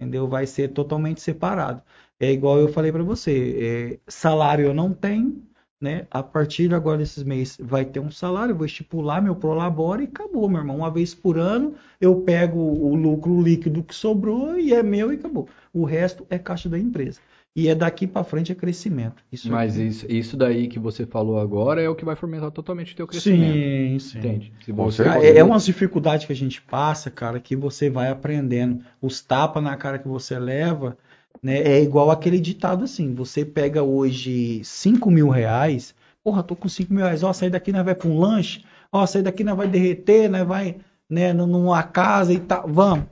entendeu? 0.00 0.28
Vai 0.28 0.46
ser 0.46 0.68
totalmente 0.68 1.20
separado. 1.20 1.82
É 2.20 2.30
igual 2.32 2.58
eu 2.60 2.68
falei 2.68 2.92
para 2.92 3.02
você, 3.02 3.98
é, 4.06 4.10
salário 4.10 4.66
eu 4.66 4.74
não 4.74 4.92
tenho, 4.94 5.42
né? 5.82 6.06
A 6.10 6.22
partir 6.22 6.68
de 6.68 6.74
agora 6.74 6.98
desses 6.98 7.22
meses 7.24 7.58
vai 7.60 7.84
ter 7.84 8.00
um 8.00 8.10
salário, 8.10 8.54
vou 8.54 8.64
estipular 8.64 9.20
meu 9.20 9.34
prolabore 9.36 10.04
e 10.04 10.06
acabou, 10.06 10.48
meu 10.48 10.60
irmão. 10.60 10.78
Uma 10.78 10.90
vez 10.90 11.14
por 11.14 11.36
ano 11.38 11.74
eu 12.00 12.16
pego 12.22 12.58
o 12.58 12.94
lucro 12.94 13.40
líquido 13.42 13.82
que 13.82 13.94
sobrou 13.94 14.58
e 14.58 14.72
é 14.72 14.82
meu 14.82 15.12
e 15.12 15.16
acabou. 15.16 15.48
O 15.74 15.84
resto 15.84 16.26
é 16.30 16.38
caixa 16.38 16.68
da 16.68 16.78
empresa. 16.78 17.20
E 17.54 17.68
é 17.68 17.74
daqui 17.74 18.06
para 18.06 18.24
frente 18.24 18.50
é 18.50 18.54
crescimento. 18.54 19.22
Isso 19.30 19.50
Mas 19.52 19.74
aqui- 19.74 19.86
isso, 19.86 20.06
isso 20.08 20.36
daí 20.38 20.68
que 20.68 20.78
você 20.78 21.04
falou 21.04 21.38
agora 21.38 21.82
é 21.82 21.88
o 21.88 21.94
que 21.94 22.02
vai 22.02 22.16
fomentar 22.16 22.50
totalmente 22.50 22.94
o 22.94 22.96
teu 22.96 23.06
crescimento. 23.06 23.52
Sim, 23.52 23.98
sim. 23.98 24.18
Entende? 24.18 24.52
Se 24.64 24.72
Com 24.72 24.84
você, 24.84 25.04
certeza. 25.04 25.26
É, 25.26 25.36
é 25.36 25.44
umas 25.44 25.66
dificuldades 25.66 26.24
que 26.24 26.32
a 26.32 26.36
gente 26.36 26.62
passa, 26.62 27.10
cara, 27.10 27.38
que 27.38 27.54
você 27.54 27.90
vai 27.90 28.08
aprendendo. 28.08 28.82
Os 29.02 29.20
tapas 29.20 29.62
na 29.62 29.76
cara 29.76 29.98
que 29.98 30.08
você 30.08 30.38
leva, 30.38 30.96
né? 31.42 31.58
É 31.58 31.82
igual 31.82 32.10
aquele 32.10 32.40
ditado 32.40 32.84
assim: 32.84 33.14
você 33.14 33.44
pega 33.44 33.82
hoje 33.82 34.64
5 34.64 35.10
mil 35.10 35.28
reais, 35.28 35.94
porra, 36.24 36.42
tô 36.42 36.56
com 36.56 36.68
5 36.68 36.92
mil 36.92 37.04
reais, 37.04 37.22
ó, 37.22 37.32
sair 37.32 37.50
daqui 37.50 37.72
nós 37.72 37.84
vai 37.84 37.94
pra 37.94 38.08
um 38.08 38.18
lanche, 38.18 38.64
ó, 38.90 39.06
sair 39.06 39.22
daqui 39.22 39.44
nós 39.44 39.56
vai 39.56 39.68
derreter, 39.68 40.28
nós 40.28 40.46
vai, 40.46 40.80
né, 41.10 41.32
numa 41.32 41.82
casa 41.82 42.32
e 42.32 42.40
tal. 42.40 42.66
Vamos. 42.68 43.06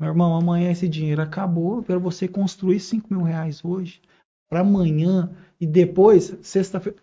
Meu 0.00 0.10
irmão, 0.10 0.34
amanhã 0.34 0.70
esse 0.72 0.88
dinheiro 0.88 1.22
acabou. 1.22 1.82
Quero 1.82 2.00
você 2.00 2.26
construir 2.26 2.80
5 2.80 3.12
mil 3.12 3.22
reais 3.22 3.64
hoje, 3.64 4.00
para 4.50 4.60
amanhã 4.60 5.30
e 5.60 5.66
depois, 5.66 6.36
sexta-feira. 6.42 6.98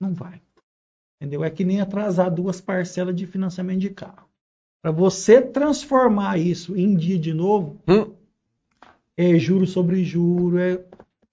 Não 0.00 0.12
vai. 0.12 0.40
Entendeu? 1.20 1.44
É 1.44 1.50
que 1.50 1.64
nem 1.64 1.80
atrasar 1.80 2.34
duas 2.34 2.60
parcelas 2.60 3.14
de 3.14 3.26
financiamento 3.26 3.78
de 3.78 3.90
carro. 3.90 4.28
Para 4.82 4.90
você 4.90 5.40
transformar 5.40 6.36
isso 6.36 6.76
em 6.76 6.96
dia 6.96 7.16
de 7.16 7.32
novo, 7.32 7.80
Hum. 7.86 8.12
É 9.16 9.38
juro 9.38 9.66
sobre 9.66 10.04
juro. 10.04 10.58
É... 10.58 10.84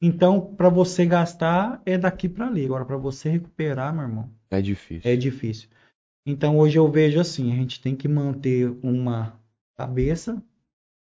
Então, 0.01 0.53
para 0.56 0.69
você 0.69 1.06
gastar, 1.06 1.82
é 1.85 1.98
daqui 1.98 2.30
para 2.30 2.48
ali. 2.48 2.66
Agora, 2.66 2.85
para 2.85 2.98
você 2.98 3.30
recuperar, 3.30 3.93
meu 3.93 4.03
irmão, 4.03 4.30
É 4.49 4.61
difícil. 4.61 5.11
é 5.11 5.16
difícil. 5.16 5.69
Então, 6.25 6.58
hoje 6.58 6.77
eu 6.77 6.90
vejo 6.90 7.19
assim: 7.19 7.51
a 7.51 7.56
gente 7.56 7.82
tem 7.82 7.95
que 7.95 8.08
manter 8.08 8.69
uma 8.83 9.40
cabeça 9.77 10.41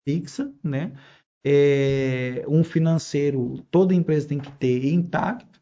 fixa, 0.07 0.53
né? 0.63 0.93
É, 1.45 2.45
um 2.49 2.65
financeiro, 2.65 3.65
toda 3.71 3.95
empresa 3.95 4.29
tem 4.29 4.39
que 4.39 4.51
ter 4.53 4.93
intacto. 4.93 5.61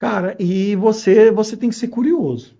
Cara, 0.00 0.36
e 0.40 0.74
você, 0.76 1.30
você 1.30 1.56
tem 1.56 1.68
que 1.68 1.74
ser 1.74 1.88
curioso. 1.88 2.56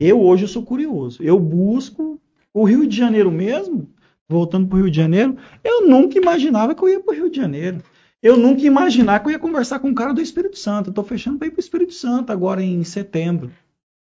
Eu 0.00 0.20
hoje 0.20 0.44
eu 0.44 0.48
sou 0.48 0.64
curioso. 0.64 1.22
Eu 1.22 1.38
busco 1.38 2.20
o 2.54 2.64
Rio 2.64 2.86
de 2.86 2.96
Janeiro 2.96 3.30
mesmo, 3.30 3.92
voltando 4.28 4.68
para 4.68 4.76
o 4.76 4.82
Rio 4.82 4.90
de 4.90 4.96
Janeiro, 4.96 5.36
eu 5.64 5.86
nunca 5.86 6.18
imaginava 6.18 6.74
que 6.74 6.82
eu 6.82 6.88
ia 6.88 7.00
para 7.00 7.12
o 7.12 7.16
Rio 7.16 7.30
de 7.30 7.36
Janeiro. 7.36 7.82
Eu 8.22 8.36
nunca 8.36 8.60
ia 8.60 8.66
imaginar 8.66 9.20
que 9.20 9.28
eu 9.28 9.32
ia 9.32 9.38
conversar 9.38 9.78
com 9.78 9.88
um 9.88 9.94
cara 9.94 10.12
do 10.12 10.20
Espírito 10.20 10.58
Santo. 10.58 10.90
Eu 10.90 10.94
tô 10.94 11.02
fechando 11.02 11.38
para 11.38 11.48
ir 11.48 11.50
para 11.52 11.58
o 11.58 11.60
Espírito 11.60 11.94
Santo 11.94 12.32
agora 12.32 12.62
em 12.62 12.82
setembro, 12.84 13.50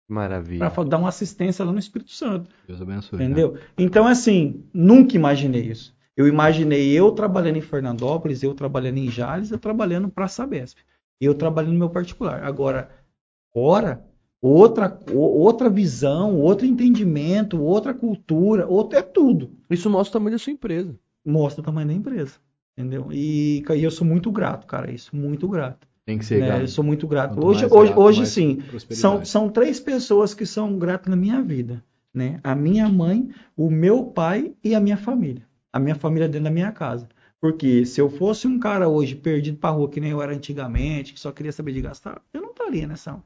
Maravilha. 0.08 0.70
para 0.70 0.84
dar 0.84 0.98
uma 0.98 1.08
assistência 1.08 1.64
lá 1.64 1.72
no 1.72 1.78
Espírito 1.78 2.12
Santo. 2.12 2.48
Deus 2.66 2.80
abençoe. 2.80 3.16
Entendeu? 3.16 3.58
Então, 3.76 4.06
assim, 4.06 4.64
nunca 4.72 5.16
imaginei 5.16 5.62
isso. 5.62 5.94
Eu 6.16 6.28
imaginei 6.28 6.92
eu 6.92 7.10
trabalhando 7.10 7.56
em 7.56 7.60
Fernandópolis, 7.60 8.42
eu 8.42 8.54
trabalhando 8.54 8.98
em 8.98 9.10
Jales, 9.10 9.50
eu 9.50 9.58
trabalhando 9.58 10.08
para 10.08 10.26
a 10.26 10.28
Sabesp. 10.28 10.78
Eu 11.20 11.34
trabalhando 11.34 11.72
no 11.72 11.78
meu 11.80 11.90
particular. 11.90 12.44
Agora, 12.44 12.88
fora, 13.52 14.04
outra, 14.44 15.00
outra 15.14 15.70
visão, 15.70 16.36
outro 16.36 16.66
entendimento, 16.66 17.62
outra 17.62 17.94
cultura, 17.94 18.66
outro 18.66 18.98
é 18.98 19.02
tudo. 19.02 19.50
Isso 19.70 19.88
mostra 19.88 20.10
o 20.10 20.20
tamanho 20.20 20.36
da 20.36 20.38
sua 20.38 20.52
empresa. 20.52 20.94
Mostra 21.24 21.62
o 21.62 21.64
tamanho 21.64 21.88
da 21.88 21.94
empresa. 21.94 22.34
Entendeu? 22.76 23.08
E, 23.10 23.64
e 23.66 23.84
eu 23.84 23.90
sou 23.90 24.06
muito 24.06 24.30
grato, 24.30 24.66
cara, 24.66 24.90
isso, 24.90 25.16
muito 25.16 25.48
grato. 25.48 25.86
Tem 26.04 26.18
que 26.18 26.26
ser, 26.26 26.40
né? 26.40 26.48
cara. 26.48 26.64
Eu 26.64 26.68
sou 26.68 26.84
muito 26.84 27.06
grato. 27.06 27.34
Quanto 27.34 27.46
Hoje, 27.46 27.64
hoje, 27.64 27.92
grato, 27.92 28.00
hoje 28.00 28.18
mais 28.18 28.28
sim, 28.28 28.58
são, 28.90 29.24
são 29.24 29.48
três 29.48 29.80
pessoas 29.80 30.34
que 30.34 30.44
são 30.44 30.78
gratas 30.78 31.08
na 31.08 31.16
minha 31.16 31.40
vida, 31.40 31.82
né? 32.12 32.38
A 32.44 32.54
minha 32.54 32.86
mãe, 32.88 33.30
o 33.56 33.70
meu 33.70 34.04
pai 34.04 34.52
e 34.62 34.74
a 34.74 34.80
minha 34.80 34.98
família. 34.98 35.46
A 35.72 35.78
minha 35.78 35.94
família 35.94 36.28
dentro 36.28 36.44
da 36.44 36.50
minha 36.50 36.70
casa. 36.70 37.08
Porque 37.40 37.86
se 37.86 38.00
eu 38.00 38.10
fosse 38.10 38.46
um 38.46 38.58
cara 38.58 38.88
hoje 38.88 39.14
perdido 39.14 39.56
pra 39.56 39.70
rua, 39.70 39.88
que 39.88 40.00
nem 40.00 40.10
eu 40.10 40.20
era 40.20 40.34
antigamente, 40.34 41.14
que 41.14 41.20
só 41.20 41.32
queria 41.32 41.52
saber 41.52 41.72
de 41.72 41.80
gastar, 41.80 42.20
eu 42.32 42.42
não 42.42 42.50
estaria 42.50 42.86
nessa, 42.86 43.22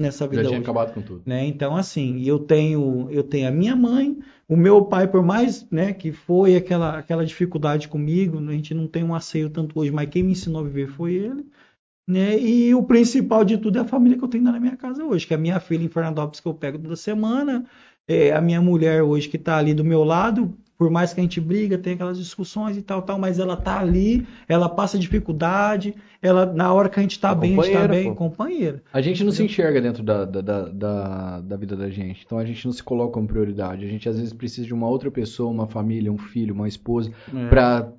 nessa 0.00 0.26
vida 0.26 0.42
Já 0.42 0.48
tinha 0.48 0.58
hoje 0.58 0.64
acabado 0.64 0.94
com 0.94 1.02
tudo. 1.02 1.22
né? 1.26 1.44
Então, 1.46 1.76
assim, 1.76 2.22
eu 2.24 2.38
tenho, 2.38 3.08
eu 3.10 3.22
tenho 3.22 3.48
a 3.48 3.50
minha 3.50 3.76
mãe, 3.76 4.18
o 4.48 4.56
meu 4.56 4.84
pai, 4.84 5.06
por 5.06 5.22
mais, 5.22 5.68
né, 5.70 5.92
que 5.92 6.10
foi 6.10 6.56
aquela, 6.56 6.98
aquela 6.98 7.24
dificuldade 7.24 7.86
comigo, 7.86 8.38
a 8.38 8.52
gente 8.52 8.74
não 8.74 8.86
tem 8.86 9.04
um 9.04 9.14
asseio 9.14 9.50
tanto 9.50 9.78
hoje, 9.78 9.90
mas 9.92 10.08
quem 10.08 10.22
me 10.22 10.32
ensinou 10.32 10.62
a 10.62 10.64
viver 10.64 10.88
foi 10.88 11.14
ele, 11.14 11.46
né? 12.08 12.38
E 12.38 12.74
o 12.74 12.82
principal 12.82 13.44
de 13.44 13.58
tudo 13.58 13.78
é 13.78 13.82
a 13.82 13.84
família 13.84 14.18
que 14.18 14.24
eu 14.24 14.28
tenho 14.28 14.42
na 14.42 14.58
minha 14.58 14.76
casa 14.76 15.04
hoje, 15.04 15.26
que 15.26 15.34
é 15.34 15.36
a 15.36 15.40
minha 15.40 15.60
filha 15.60 15.84
em 15.84 15.88
Fernandópolis 15.88 16.40
que 16.40 16.48
eu 16.48 16.54
pego 16.54 16.78
toda 16.78 16.96
semana, 16.96 17.64
é, 18.08 18.32
a 18.32 18.40
minha 18.40 18.60
mulher 18.60 19.02
hoje 19.02 19.28
que 19.28 19.36
está 19.36 19.58
ali 19.58 19.74
do 19.74 19.84
meu 19.84 20.02
lado, 20.02 20.52
por 20.80 20.88
mais 20.88 21.12
que 21.12 21.20
a 21.20 21.22
gente 21.22 21.42
briga, 21.42 21.76
tem 21.76 21.92
aquelas 21.92 22.16
discussões 22.16 22.74
e 22.74 22.80
tal, 22.80 23.02
tal, 23.02 23.18
mas 23.18 23.38
ela 23.38 23.54
tá 23.54 23.78
ali, 23.78 24.26
ela 24.48 24.66
passa 24.66 24.98
dificuldade, 24.98 25.94
ela 26.22 26.46
na 26.46 26.72
hora 26.72 26.88
que 26.88 26.98
a 26.98 27.02
gente 27.02 27.20
tá 27.20 27.32
É 27.32 27.34
bem, 27.34 27.58
a 27.58 27.62
gente 27.62 27.72
tá 27.74 27.86
bem, 27.88 28.04
pô. 28.08 28.14
companheira. 28.14 28.82
A 28.90 29.02
gente 29.02 29.22
não 29.22 29.30
se 29.30 29.42
enxerga 29.44 29.78
dentro 29.78 30.02
da, 30.02 30.24
da, 30.24 30.40
da, 30.40 30.68
da, 30.70 31.40
da 31.42 31.56
vida 31.58 31.76
da 31.76 31.90
gente. 31.90 32.22
Então 32.24 32.38
a 32.38 32.46
gente 32.46 32.64
não 32.64 32.72
se 32.72 32.82
coloca 32.82 33.12
como 33.12 33.28
prioridade. 33.28 33.84
A 33.84 33.88
gente 33.88 34.08
às 34.08 34.16
vezes 34.16 34.32
precisa 34.32 34.66
de 34.66 34.72
uma 34.72 34.88
outra 34.88 35.10
pessoa, 35.10 35.50
uma 35.50 35.66
família, 35.66 36.10
um 36.10 36.16
filho, 36.16 36.54
uma 36.54 36.66
esposa, 36.66 37.12
É. 37.34 37.48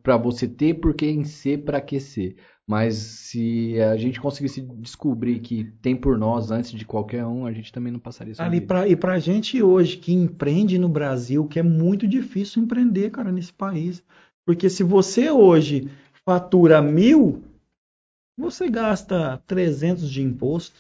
pra 0.01 0.17
você 0.17 0.47
ter 0.47 0.73
por 0.73 0.95
quem 0.95 1.23
ser, 1.23 1.59
pra 1.59 1.79
que 1.79 1.99
ser. 1.99 2.35
Mas 2.71 2.95
se 2.95 3.81
a 3.81 3.97
gente 3.97 4.21
conseguisse 4.21 4.61
descobrir 4.61 5.41
que 5.41 5.65
tem 5.81 5.93
por 5.93 6.17
nós 6.17 6.51
antes 6.51 6.71
de 6.71 6.85
qualquer 6.85 7.25
um, 7.25 7.45
a 7.45 7.51
gente 7.51 7.69
também 7.69 7.91
não 7.91 7.99
passaria 7.99 8.31
isso. 8.31 8.41
Ali 8.41 8.61
pra, 8.61 8.87
e 8.87 8.95
pra 8.95 9.19
gente 9.19 9.61
hoje 9.61 9.97
que 9.97 10.13
empreende 10.13 10.77
no 10.79 10.87
Brasil, 10.87 11.45
que 11.49 11.59
é 11.59 11.63
muito 11.63 12.07
difícil 12.07 12.63
empreender, 12.63 13.11
cara, 13.11 13.29
nesse 13.29 13.51
país. 13.51 14.01
Porque 14.45 14.69
se 14.69 14.83
você 14.83 15.29
hoje 15.29 15.91
fatura 16.25 16.81
mil, 16.81 17.43
você 18.39 18.69
gasta 18.69 19.43
300 19.47 20.09
de 20.09 20.21
imposto. 20.21 20.79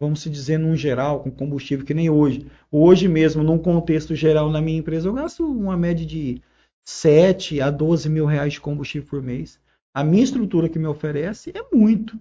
Vamos 0.00 0.20
se 0.20 0.30
dizer 0.30 0.56
num 0.56 0.76
geral, 0.76 1.18
com 1.18 1.32
combustível, 1.32 1.84
que 1.84 1.94
nem 1.94 2.08
hoje. 2.08 2.46
Hoje 2.70 3.08
mesmo, 3.08 3.42
num 3.42 3.58
contexto 3.58 4.14
geral 4.14 4.52
na 4.52 4.62
minha 4.62 4.78
empresa, 4.78 5.08
eu 5.08 5.14
gasto 5.14 5.44
uma 5.44 5.76
média 5.76 6.06
de 6.06 6.40
7 6.86 7.60
a 7.60 7.72
12 7.72 8.08
mil 8.08 8.24
reais 8.24 8.52
de 8.52 8.60
combustível 8.60 9.08
por 9.08 9.20
mês. 9.20 9.58
A 9.96 10.04
minha 10.04 10.22
estrutura 10.22 10.68
que 10.68 10.78
me 10.78 10.86
oferece 10.86 11.50
é 11.54 11.74
muito. 11.74 12.20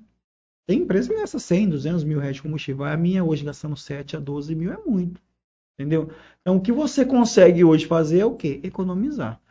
Tem 0.65 0.79
empresa 0.79 1.09
que 1.09 1.19
gasta 1.19 1.37
100, 1.37 1.67
200 1.67 2.05
mil 2.05 2.19
reais 2.19 2.37
de 2.37 2.41
combustível. 2.41 2.85
A 2.85 2.95
minha 2.95 3.21
hoje 3.21 3.43
gastando 3.43 3.75
7 3.75 4.15
a 4.15 4.19
12 4.21 4.55
mil 4.55 4.71
é 4.71 4.77
muito. 4.77 5.19
Entendeu? 5.77 6.09
Então, 6.39 6.55
o 6.55 6.61
que 6.61 6.71
você 6.71 7.03
consegue 7.03 7.65
hoje 7.65 7.85
fazer 7.85 8.19
é 8.19 8.25
o 8.25 8.33
quê? 8.33 8.61
Economizar. 8.63 9.41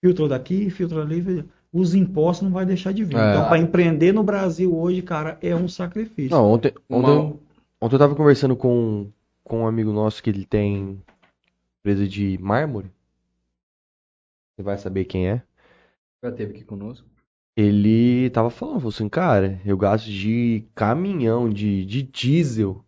Filtro 0.00 0.28
daqui, 0.28 0.70
filtro 0.70 1.00
ali. 1.02 1.44
Os 1.72 1.92
impostos 1.92 2.44
não 2.44 2.52
vai 2.52 2.64
deixar 2.64 2.92
de 2.92 3.02
vir. 3.02 3.16
É. 3.16 3.30
Então, 3.30 3.48
para 3.48 3.58
empreender 3.58 4.12
no 4.12 4.22
Brasil 4.22 4.72
hoje, 4.78 5.02
cara, 5.02 5.36
é 5.42 5.52
um 5.52 5.66
sacrifício. 5.66 6.30
Não, 6.30 6.52
ontem, 6.52 6.72
ontem, 6.88 7.10
Uma- 7.10 7.36
ontem 7.80 7.94
eu 7.96 7.98
tava 7.98 8.14
conversando 8.14 8.54
com, 8.54 9.10
com 9.42 9.62
um 9.62 9.66
amigo 9.66 9.92
nosso 9.92 10.22
que 10.22 10.30
ele 10.30 10.46
tem 10.46 11.02
empresa 11.80 12.06
de 12.06 12.38
mármore. 12.40 12.92
Você 14.54 14.62
vai 14.62 14.78
saber 14.78 15.04
quem 15.04 15.28
é. 15.28 15.42
Já 16.22 16.30
teve 16.30 16.52
aqui 16.52 16.64
conosco. 16.64 17.11
Ele 17.56 18.30
tava 18.30 18.48
falando, 18.50 18.76
falou 18.76 18.88
assim, 18.88 19.08
cara, 19.08 19.60
eu 19.64 19.76
gasto 19.76 20.06
de 20.06 20.64
caminhão, 20.74 21.50
de, 21.50 21.84
de 21.84 22.02
diesel 22.02 22.82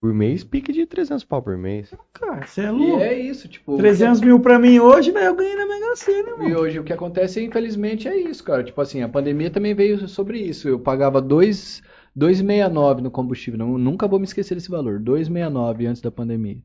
por 0.00 0.12
mês, 0.12 0.44
pique 0.44 0.72
de 0.72 0.86
300 0.86 1.24
pau 1.24 1.42
por 1.42 1.56
mês. 1.56 1.92
Cara, 2.12 2.46
você 2.46 2.60
é 2.60 2.66
E 2.66 2.70
louco. 2.70 3.00
é 3.02 3.18
isso, 3.18 3.48
tipo. 3.48 3.76
300 3.78 4.20
mil 4.20 4.38
pra 4.40 4.58
mim 4.58 4.78
hoje, 4.78 5.10
velho, 5.10 5.26
eu 5.26 5.34
ganhei 5.36 5.56
na 5.56 5.66
Mega 5.66 5.96
Sena, 5.96 6.28
E 6.28 6.32
irmão. 6.44 6.60
hoje 6.60 6.78
o 6.78 6.84
que 6.84 6.92
acontece, 6.92 7.42
infelizmente, 7.42 8.06
é 8.06 8.16
isso, 8.16 8.44
cara. 8.44 8.62
Tipo 8.62 8.80
assim, 8.80 9.02
a 9.02 9.08
pandemia 9.08 9.50
também 9.50 9.74
veio 9.74 10.06
sobre 10.06 10.38
isso. 10.40 10.68
Eu 10.68 10.78
pagava 10.78 11.20
2 11.20 11.82
2,69 12.16 13.00
no 13.00 13.10
combustível. 13.10 13.58
Não, 13.58 13.78
nunca 13.78 14.06
vou 14.06 14.18
me 14.18 14.24
esquecer 14.26 14.54
desse 14.54 14.68
valor. 14.70 15.00
2,69 15.00 15.86
antes 15.88 16.02
da 16.02 16.10
pandemia. 16.10 16.58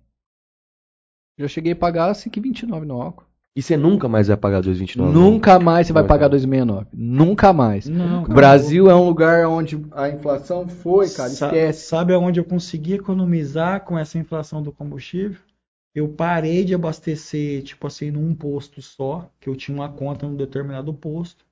Já 1.39 1.47
cheguei 1.47 1.71
a 1.73 1.75
pagar 1.75 2.11
5,29 2.13 2.85
no 2.85 3.01
álcool. 3.01 3.25
E 3.55 3.61
você 3.61 3.77
nunca 3.77 4.07
mais 4.09 4.27
vai 4.27 4.35
pagar 4.37 4.61
2,29. 4.63 5.11
Nunca 5.13 5.59
mais 5.59 5.85
você 5.87 5.93
vai 5.93 6.03
pagar 6.03 6.29
2,69. 6.29 6.87
Nunca 6.91 7.53
mais. 7.53 7.87
Não, 7.87 8.23
O 8.23 8.27
Brasil 8.27 8.89
é 8.89 8.95
um 8.95 9.05
lugar 9.05 9.47
onde 9.47 9.79
a 9.91 10.09
inflação 10.09 10.67
foi, 10.67 11.07
cara. 11.09 11.29
Sa- 11.29 11.47
Esquece. 11.47 11.85
Sabe 11.87 12.13
aonde 12.13 12.39
eu 12.39 12.43
consegui 12.45 12.93
economizar 12.93 13.81
com 13.85 13.97
essa 13.97 14.17
inflação 14.17 14.61
do 14.63 14.71
combustível? 14.71 15.39
Eu 15.95 16.09
parei 16.09 16.63
de 16.65 16.73
abastecer, 16.73 17.61
tipo 17.61 17.85
assim, 17.85 18.09
num 18.09 18.33
posto 18.33 18.81
só, 18.81 19.29
que 19.39 19.47
eu 19.47 19.55
tinha 19.55 19.75
uma 19.75 19.87
conta 19.89 20.27
num 20.27 20.35
determinado 20.35 20.91
posto. 20.91 21.45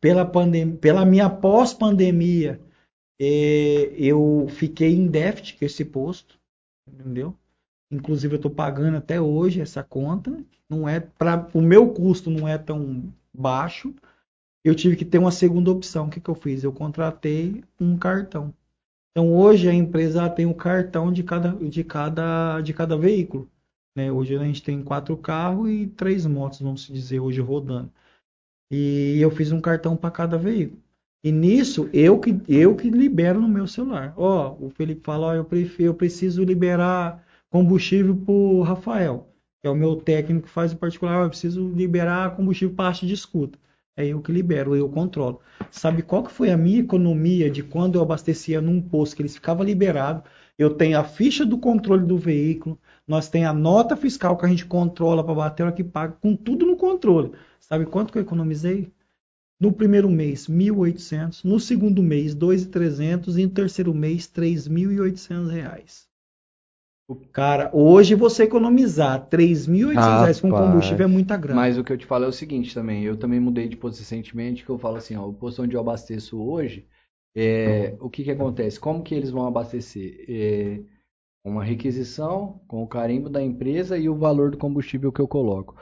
Pela 0.00 0.24
pandemia, 0.24 0.76
pela 0.76 1.04
minha 1.04 1.28
pós-pandemia, 1.28 2.60
eh, 3.20 3.92
eu 3.96 4.46
fiquei 4.48 4.94
em 4.94 5.08
déficit 5.08 5.58
com 5.58 5.64
esse 5.64 5.84
posto, 5.84 6.38
entendeu? 6.88 7.34
Inclusive 7.92 8.34
eu 8.34 8.36
estou 8.36 8.50
pagando 8.50 8.96
até 8.96 9.20
hoje 9.20 9.60
essa 9.60 9.84
conta. 9.84 10.42
Não 10.68 10.88
é 10.88 10.98
para 10.98 11.48
o 11.52 11.60
meu 11.60 11.92
custo 11.92 12.30
não 12.30 12.48
é 12.48 12.56
tão 12.56 13.12
baixo. 13.32 13.94
Eu 14.64 14.74
tive 14.74 14.96
que 14.96 15.04
ter 15.04 15.18
uma 15.18 15.30
segunda 15.30 15.70
opção. 15.70 16.06
O 16.06 16.10
que, 16.10 16.18
que 16.18 16.30
eu 16.30 16.34
fiz? 16.34 16.64
Eu 16.64 16.72
contratei 16.72 17.62
um 17.78 17.98
cartão. 17.98 18.54
Então 19.10 19.34
hoje 19.36 19.68
a 19.68 19.74
empresa 19.74 20.28
tem 20.30 20.46
o 20.46 20.54
cartão 20.54 21.12
de 21.12 21.22
cada, 21.22 21.50
de 21.50 21.84
cada, 21.84 22.62
de 22.62 22.72
cada 22.72 22.96
veículo. 22.96 23.50
né? 23.94 24.10
Hoje 24.10 24.36
a 24.36 24.44
gente 24.44 24.62
tem 24.62 24.82
quatro 24.82 25.14
carros 25.16 25.68
e 25.68 25.86
três 25.86 26.24
motos, 26.24 26.60
vamos 26.60 26.86
dizer, 26.88 27.20
hoje 27.20 27.42
rodando. 27.42 27.92
E 28.72 29.18
eu 29.20 29.30
fiz 29.30 29.52
um 29.52 29.60
cartão 29.60 29.96
para 29.96 30.10
cada 30.10 30.38
veículo. 30.38 30.80
E 31.22 31.30
nisso 31.30 31.90
eu 31.92 32.18
que 32.18 32.40
eu 32.48 32.74
que 32.74 32.88
libero 32.88 33.38
no 33.38 33.48
meu 33.48 33.66
celular. 33.66 34.14
Ó, 34.16 34.56
o 34.58 34.70
Felipe 34.70 35.02
fala, 35.04 35.26
ó, 35.26 35.34
eu 35.34 35.44
prefiro, 35.44 35.90
eu 35.90 35.94
preciso 35.94 36.42
liberar 36.42 37.22
combustível 37.52 38.16
pro 38.16 38.62
Rafael, 38.62 39.28
que 39.60 39.68
é 39.68 39.70
o 39.70 39.74
meu 39.74 39.96
técnico 39.96 40.46
que 40.46 40.52
faz 40.52 40.72
o 40.72 40.76
particular, 40.78 41.22
eu 41.22 41.28
preciso 41.28 41.68
liberar 41.68 42.34
combustível 42.34 42.74
para 42.74 42.88
haste 42.88 43.06
de 43.06 43.12
escuta. 43.12 43.58
É 43.94 44.06
eu 44.06 44.22
que 44.22 44.32
libero, 44.32 44.74
eu 44.74 44.88
controlo. 44.88 45.38
Sabe 45.70 46.00
qual 46.00 46.22
que 46.24 46.32
foi 46.32 46.50
a 46.50 46.56
minha 46.56 46.80
economia 46.80 47.50
de 47.50 47.62
quando 47.62 47.96
eu 47.96 48.02
abastecia 48.02 48.58
num 48.62 48.80
posto 48.80 49.16
que 49.16 49.20
eles 49.20 49.34
ficavam 49.34 49.66
liberados? 49.66 50.22
Eu 50.58 50.70
tenho 50.70 50.98
a 50.98 51.04
ficha 51.04 51.44
do 51.44 51.58
controle 51.58 52.06
do 52.06 52.16
veículo, 52.16 52.78
nós 53.06 53.28
tem 53.28 53.44
a 53.44 53.52
nota 53.52 53.96
fiscal 53.96 54.38
que 54.38 54.46
a 54.46 54.48
gente 54.48 54.64
controla 54.64 55.22
para 55.22 55.34
bater 55.34 55.62
a 55.62 55.66
hora 55.66 55.74
que 55.74 55.84
paga, 55.84 56.16
com 56.22 56.34
tudo 56.34 56.64
no 56.64 56.76
controle. 56.76 57.32
Sabe 57.60 57.84
quanto 57.84 58.10
que 58.12 58.18
eu 58.18 58.22
economizei? 58.22 58.90
No 59.60 59.70
primeiro 59.70 60.08
mês, 60.08 60.48
1.800. 60.48 61.44
No 61.44 61.60
segundo 61.60 62.02
mês, 62.02 62.34
2.300. 62.34 63.36
E 63.36 63.44
no 63.44 63.50
terceiro 63.50 63.92
mês, 63.92 64.26
3.800 64.26 65.50
reais. 65.50 66.11
Cara, 67.32 67.70
hoje 67.72 68.14
você 68.14 68.44
economizar 68.44 69.28
3.800 69.28 69.94
reais 69.94 70.40
com 70.40 70.50
combustível 70.50 71.04
é 71.04 71.08
muita 71.08 71.36
grana. 71.36 71.60
Mas 71.60 71.76
o 71.76 71.84
que 71.84 71.92
eu 71.92 71.98
te 71.98 72.06
falo 72.06 72.24
é 72.24 72.28
o 72.28 72.32
seguinte 72.32 72.72
também. 72.72 73.02
Eu 73.02 73.16
também 73.16 73.40
mudei 73.40 73.68
de 73.68 73.76
posto 73.76 73.98
recentemente, 73.98 74.64
que 74.64 74.70
eu 74.70 74.78
falo 74.78 74.96
assim, 74.96 75.16
ó, 75.16 75.26
o 75.26 75.34
posto 75.34 75.62
onde 75.62 75.74
eu 75.74 75.80
abasteço 75.80 76.40
hoje, 76.40 76.86
é, 77.36 77.96
o 78.00 78.08
que 78.08 78.24
que 78.24 78.30
acontece? 78.30 78.78
Como 78.78 79.02
que 79.02 79.14
eles 79.14 79.30
vão 79.30 79.46
abastecer? 79.46 80.24
É, 80.28 80.80
uma 81.44 81.64
requisição 81.64 82.60
com 82.68 82.82
o 82.82 82.86
carimbo 82.86 83.28
da 83.28 83.42
empresa 83.42 83.98
e 83.98 84.08
o 84.08 84.14
valor 84.14 84.50
do 84.50 84.58
combustível 84.58 85.10
que 85.12 85.20
eu 85.20 85.26
coloco. 85.26 85.76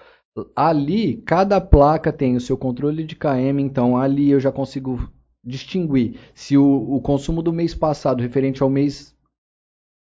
Ali, 0.57 1.18
cada 1.23 1.60
placa 1.60 2.12
tem 2.12 2.34
o 2.34 2.40
seu 2.40 2.57
controle 2.57 3.05
de 3.05 3.15
KM, 3.15 3.60
então 3.60 3.97
ali 3.97 4.31
eu 4.31 4.40
já 4.40 4.50
consigo 4.50 5.12
distinguir 5.44 6.18
se 6.34 6.57
o, 6.57 6.94
o 6.94 7.00
consumo 7.00 7.42
do 7.42 7.52
mês 7.52 7.74
passado 7.74 8.23
referente 8.23 8.62
ao 8.62 8.70
mês 8.70 9.15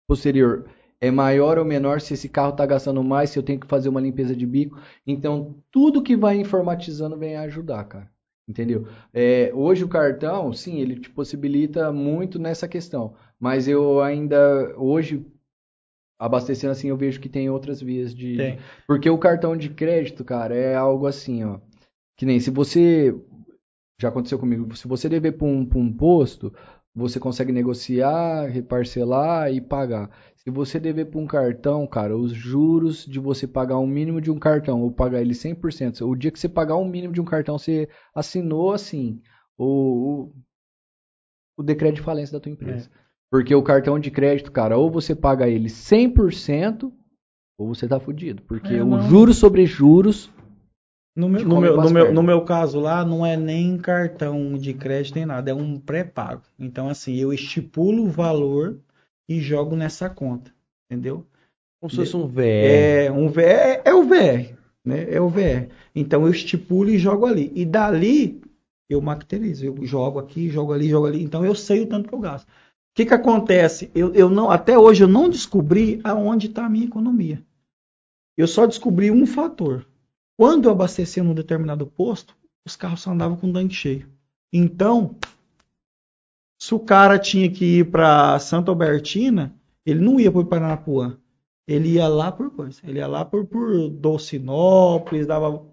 posterior 0.07 0.65
é 1.01 1.11
maior 1.11 1.57
ou 1.57 1.65
menor, 1.65 2.01
se 2.01 2.13
esse 2.13 2.29
carro 2.29 2.51
está 2.51 2.65
gastando 2.65 3.03
mais, 3.03 3.29
se 3.29 3.39
eu 3.39 3.43
tenho 3.43 3.59
que 3.59 3.67
fazer 3.67 3.89
uma 3.89 4.01
limpeza 4.01 4.35
de 4.35 4.45
bico. 4.45 4.79
Então, 5.05 5.55
tudo 5.71 6.01
que 6.01 6.15
vai 6.15 6.37
informatizando 6.37 7.17
vem 7.17 7.35
ajudar, 7.35 7.83
cara. 7.85 8.09
Entendeu? 8.47 8.87
É, 9.11 9.51
hoje 9.53 9.83
o 9.83 9.87
cartão, 9.87 10.53
sim, 10.53 10.79
ele 10.79 10.99
te 10.99 11.09
possibilita 11.09 11.91
muito 11.91 12.37
nessa 12.37 12.67
questão. 12.67 13.15
Mas 13.39 13.67
eu 13.67 14.01
ainda, 14.01 14.73
hoje, 14.77 15.25
abastecendo 16.19 16.71
assim, 16.71 16.89
eu 16.89 16.97
vejo 16.97 17.19
que 17.19 17.27
tem 17.27 17.49
outras 17.49 17.81
vias 17.81 18.13
de. 18.13 18.37
Tem. 18.37 18.59
Porque 18.87 19.09
o 19.09 19.17
cartão 19.17 19.57
de 19.57 19.69
crédito, 19.69 20.23
cara, 20.23 20.55
é 20.55 20.75
algo 20.75 21.07
assim, 21.07 21.43
ó. 21.43 21.59
Que 22.15 22.25
nem 22.25 22.39
se 22.39 22.51
você. 22.51 23.15
Já 23.99 24.09
aconteceu 24.09 24.37
comigo. 24.37 24.75
Se 24.75 24.87
você 24.87 25.09
dever 25.09 25.37
para 25.37 25.47
um, 25.47 25.65
pra 25.65 25.79
um 25.79 25.91
posto, 25.91 26.53
você 26.93 27.19
consegue 27.19 27.51
negociar, 27.51 28.45
reparcelar 28.45 29.51
e 29.51 29.59
pagar. 29.59 30.09
Se 30.45 30.51
você 30.51 30.79
dever 30.79 31.05
para 31.05 31.19
um 31.19 31.25
cartão, 31.25 31.87
cara, 31.87 32.15
os 32.15 32.31
juros 32.31 33.03
de 33.03 33.19
você 33.19 33.47
pagar 33.47 33.79
um 33.79 33.87
mínimo 33.87 34.21
de 34.21 34.29
um 34.29 34.37
cartão 34.37 34.79
ou 34.83 34.91
pagar 34.91 35.19
ele 35.19 35.33
100%, 35.33 36.07
o 36.07 36.15
dia 36.15 36.29
que 36.29 36.39
você 36.39 36.47
pagar 36.47 36.77
um 36.77 36.87
mínimo 36.87 37.11
de 37.11 37.19
um 37.19 37.25
cartão, 37.25 37.57
você 37.57 37.89
assinou 38.13 38.71
assim 38.71 39.19
o, 39.57 39.65
o, 39.65 40.33
o 41.57 41.63
decreto 41.63 41.95
de 41.95 42.03
falência 42.03 42.33
da 42.33 42.39
tua 42.39 42.51
empresa. 42.51 42.91
Porque 43.31 43.55
o 43.55 43.63
cartão 43.63 43.97
de 43.97 44.11
crédito, 44.11 44.51
cara, 44.51 44.77
ou 44.77 44.91
você 44.91 45.15
paga 45.15 45.49
ele 45.49 45.67
100% 45.67 46.93
ou 47.57 47.73
você 47.73 47.87
tá 47.87 47.99
fudido. 47.99 48.43
Porque 48.43 48.75
É, 48.75 48.83
o 48.83 49.01
juros 49.01 49.37
sobre 49.37 49.65
juros 49.65 50.31
No 51.15 51.27
meu, 51.27 51.43
no, 51.43 51.59
meu, 51.59 51.77
no, 51.77 51.89
meu, 51.89 52.13
no 52.13 52.21
meu 52.21 52.41
caso 52.43 52.79
lá, 52.79 53.03
não 53.03 53.25
é 53.25 53.35
nem 53.35 53.77
cartão 53.77 54.53
de 54.53 54.73
crédito 54.73 55.15
nem 55.15 55.25
nada, 55.25 55.49
é 55.49 55.53
um 55.53 55.79
pré-pago. 55.79 56.43
Então, 56.59 56.87
assim, 56.87 57.15
eu 57.15 57.33
estipulo 57.33 58.03
o 58.03 58.09
valor 58.09 58.79
e 59.27 59.39
jogo 59.39 59.75
nessa 59.75 60.09
conta, 60.09 60.53
entendeu? 60.85 61.25
Como 61.79 61.89
se 61.89 61.97
fosse 61.97 62.15
um 62.15 62.27
VR. 62.27 62.41
É, 62.41 63.11
um 63.11 63.27
VR, 63.27 63.39
é, 63.39 63.81
é 63.85 63.93
o 63.93 64.03
VR, 64.03 64.57
né? 64.83 65.05
É 65.09 65.21
o 65.21 65.29
VR. 65.29 65.69
Então, 65.93 66.25
eu 66.25 66.31
estipulo 66.31 66.89
e 66.89 66.97
jogo 66.97 67.25
ali. 67.25 67.51
E 67.55 67.65
dali, 67.65 68.41
eu 68.89 69.01
materializo. 69.01 69.65
Eu 69.65 69.85
jogo 69.85 70.19
aqui, 70.19 70.49
jogo 70.49 70.73
ali, 70.73 70.89
jogo 70.89 71.07
ali. 71.07 71.23
Então, 71.23 71.45
eu 71.45 71.53
sei 71.53 71.83
o 71.83 71.87
tanto 71.87 72.07
que 72.07 72.15
eu 72.15 72.19
gasto. 72.19 72.47
O 72.47 72.95
que 72.95 73.05
que 73.05 73.13
acontece? 73.13 73.91
Eu, 73.93 74.13
eu 74.13 74.29
não, 74.29 74.49
até 74.49 74.77
hoje, 74.79 75.03
eu 75.03 75.07
não 75.07 75.29
descobri 75.29 75.99
aonde 76.03 76.47
está 76.47 76.65
a 76.65 76.69
minha 76.69 76.85
economia. 76.85 77.43
Eu 78.37 78.47
só 78.47 78.65
descobri 78.65 79.11
um 79.11 79.25
fator. 79.25 79.85
Quando 80.37 80.65
eu 80.65 80.71
abastecia 80.71 81.23
num 81.23 81.33
determinado 81.33 81.85
posto, 81.85 82.35
os 82.65 82.75
carros 82.75 83.01
só 83.01 83.11
andavam 83.11 83.37
com 83.37 83.51
tanque 83.51 83.73
cheio. 83.73 84.07
Então, 84.51 85.15
se 86.57 86.73
o 86.73 86.79
cara 86.79 87.19
tinha 87.19 87.49
que 87.51 87.79
ir 87.79 87.91
para 87.91 88.39
Santa 88.39 88.71
Albertina, 88.71 89.53
ele 89.85 89.99
não 89.99 90.19
ia 90.19 90.31
por 90.31 90.45
Paranapuã. 90.45 91.17
Ele 91.67 91.93
ia 91.93 92.07
lá 92.07 92.31
por 92.31 92.51
coisa. 92.51 92.79
Ele 92.83 92.99
ia 92.99 93.07
lá 93.07 93.25
por, 93.25 93.45
por 93.45 93.89
Dolcinópolis, 93.89 95.27
dava. 95.27 95.63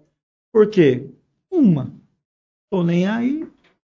Por 0.51 0.69
quê? 0.69 1.09
Uma. 1.51 1.93
Tô 2.71 2.83
nem 2.83 3.07
aí. 3.07 3.43
O 3.43 3.49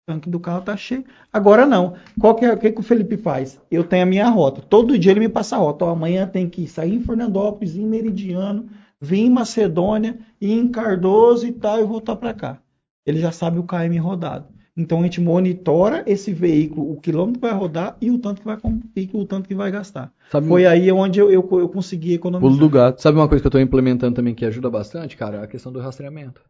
tanque 0.06 0.30
do 0.30 0.40
carro 0.40 0.62
tá 0.62 0.76
cheio. 0.76 1.06
Agora 1.32 1.66
não. 1.66 1.96
Qual 2.20 2.36
que 2.36 2.46
é, 2.46 2.54
o 2.54 2.58
que, 2.58 2.72
que 2.72 2.80
o 2.80 2.84
Felipe 2.84 3.18
faz? 3.18 3.60
Eu 3.72 3.84
tenho 3.84 4.04
a 4.04 4.06
minha 4.06 4.30
rota. 4.30 4.62
Todo 4.62 5.00
dia 5.00 5.12
ele 5.12 5.22
me 5.22 5.30
passa 5.30 5.56
a 5.56 5.60
rota. 5.60 5.86
Ó, 5.86 5.90
amanhã 5.90 6.28
tem 6.28 6.50
que 6.50 6.68
sair 6.68 6.96
em 6.96 7.02
Fernandópolis, 7.02 7.76
em 7.76 7.86
Meridiano, 7.86 8.70
vir 9.00 9.20
em 9.20 9.30
Macedônia, 9.30 10.20
ir 10.40 10.52
em 10.52 10.68
Cardoso 10.68 11.48
e 11.48 11.52
tal, 11.52 11.80
e 11.80 11.84
voltar 11.86 12.18
para 12.18 12.34
cá. 12.34 12.62
Ele 13.06 13.20
já 13.20 13.32
sabe 13.32 13.58
o 13.60 13.64
KM 13.64 13.98
rodado. 14.00 14.55
Então 14.78 15.00
a 15.00 15.04
gente 15.04 15.22
monitora 15.22 16.04
esse 16.06 16.34
veículo, 16.34 16.92
o 16.92 17.00
quilômetro 17.00 17.40
que 17.40 17.48
vai 17.48 17.58
rodar 17.58 17.96
e 18.02 18.12
o 18.12 18.20
tanto 18.20 18.42
que 18.42 18.46
vai, 18.46 18.58
e 18.96 19.10
o 19.14 19.26
tanto 19.26 19.48
que 19.48 19.56
vai 19.56 19.72
gastar. 19.72 20.12
Sabe, 20.30 20.48
Foi 20.48 20.66
aí 20.66 20.92
onde 20.92 21.20
eu, 21.20 21.32
eu, 21.32 21.48
eu 21.60 21.70
consegui 21.70 22.14
economizar. 22.14 22.60
Do 22.60 22.70
gato. 22.70 23.02
sabe 23.02 23.18
uma 23.18 23.28
coisa 23.30 23.42
que 23.42 23.48
eu 23.48 23.52
tô 23.52 23.60
implementando 23.60 24.16
também 24.16 24.36
que 24.36 24.46
ajuda 24.46 24.70
bastante, 24.70 25.16
cara? 25.16 25.44
A 25.44 25.48
questão 25.48 25.72
do 25.72 25.80
rastreamento. 25.80 26.42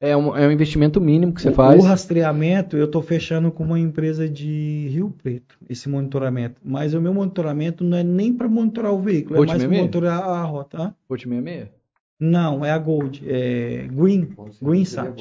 É 0.00 0.16
um, 0.16 0.36
é 0.36 0.48
um 0.48 0.50
investimento 0.50 1.00
mínimo 1.00 1.32
que 1.32 1.40
você 1.40 1.50
O- 1.50 1.54
faz. 1.54 1.80
O 1.80 1.86
rastreamento, 1.86 2.76
eu 2.76 2.86
estou 2.86 3.00
fechando 3.00 3.52
com 3.52 3.62
uma 3.62 3.78
empresa 3.78 4.28
de 4.28 4.88
Rio 4.88 5.10
Preto, 5.22 5.56
esse 5.70 5.88
monitoramento. 5.88 6.60
Mas 6.64 6.92
o 6.92 7.00
meu 7.00 7.14
monitoramento 7.14 7.84
não 7.84 7.96
é 7.96 8.02
nem 8.02 8.32
para 8.32 8.48
monitorar 8.48 8.92
o 8.92 9.00
veículo, 9.00 9.36
Gold 9.36 9.52
é 9.52 9.54
mais 9.54 9.64
para 9.64 9.76
monitorar 9.78 10.22
a 10.24 10.42
rota. 10.42 10.96
Volt 11.08 11.22
66? 11.22 11.68
Não, 12.18 12.64
é 12.64 12.72
a 12.72 12.78
Gold, 12.78 13.22
é 13.24 13.86
Green, 13.86 14.28
Greensat. 14.60 15.14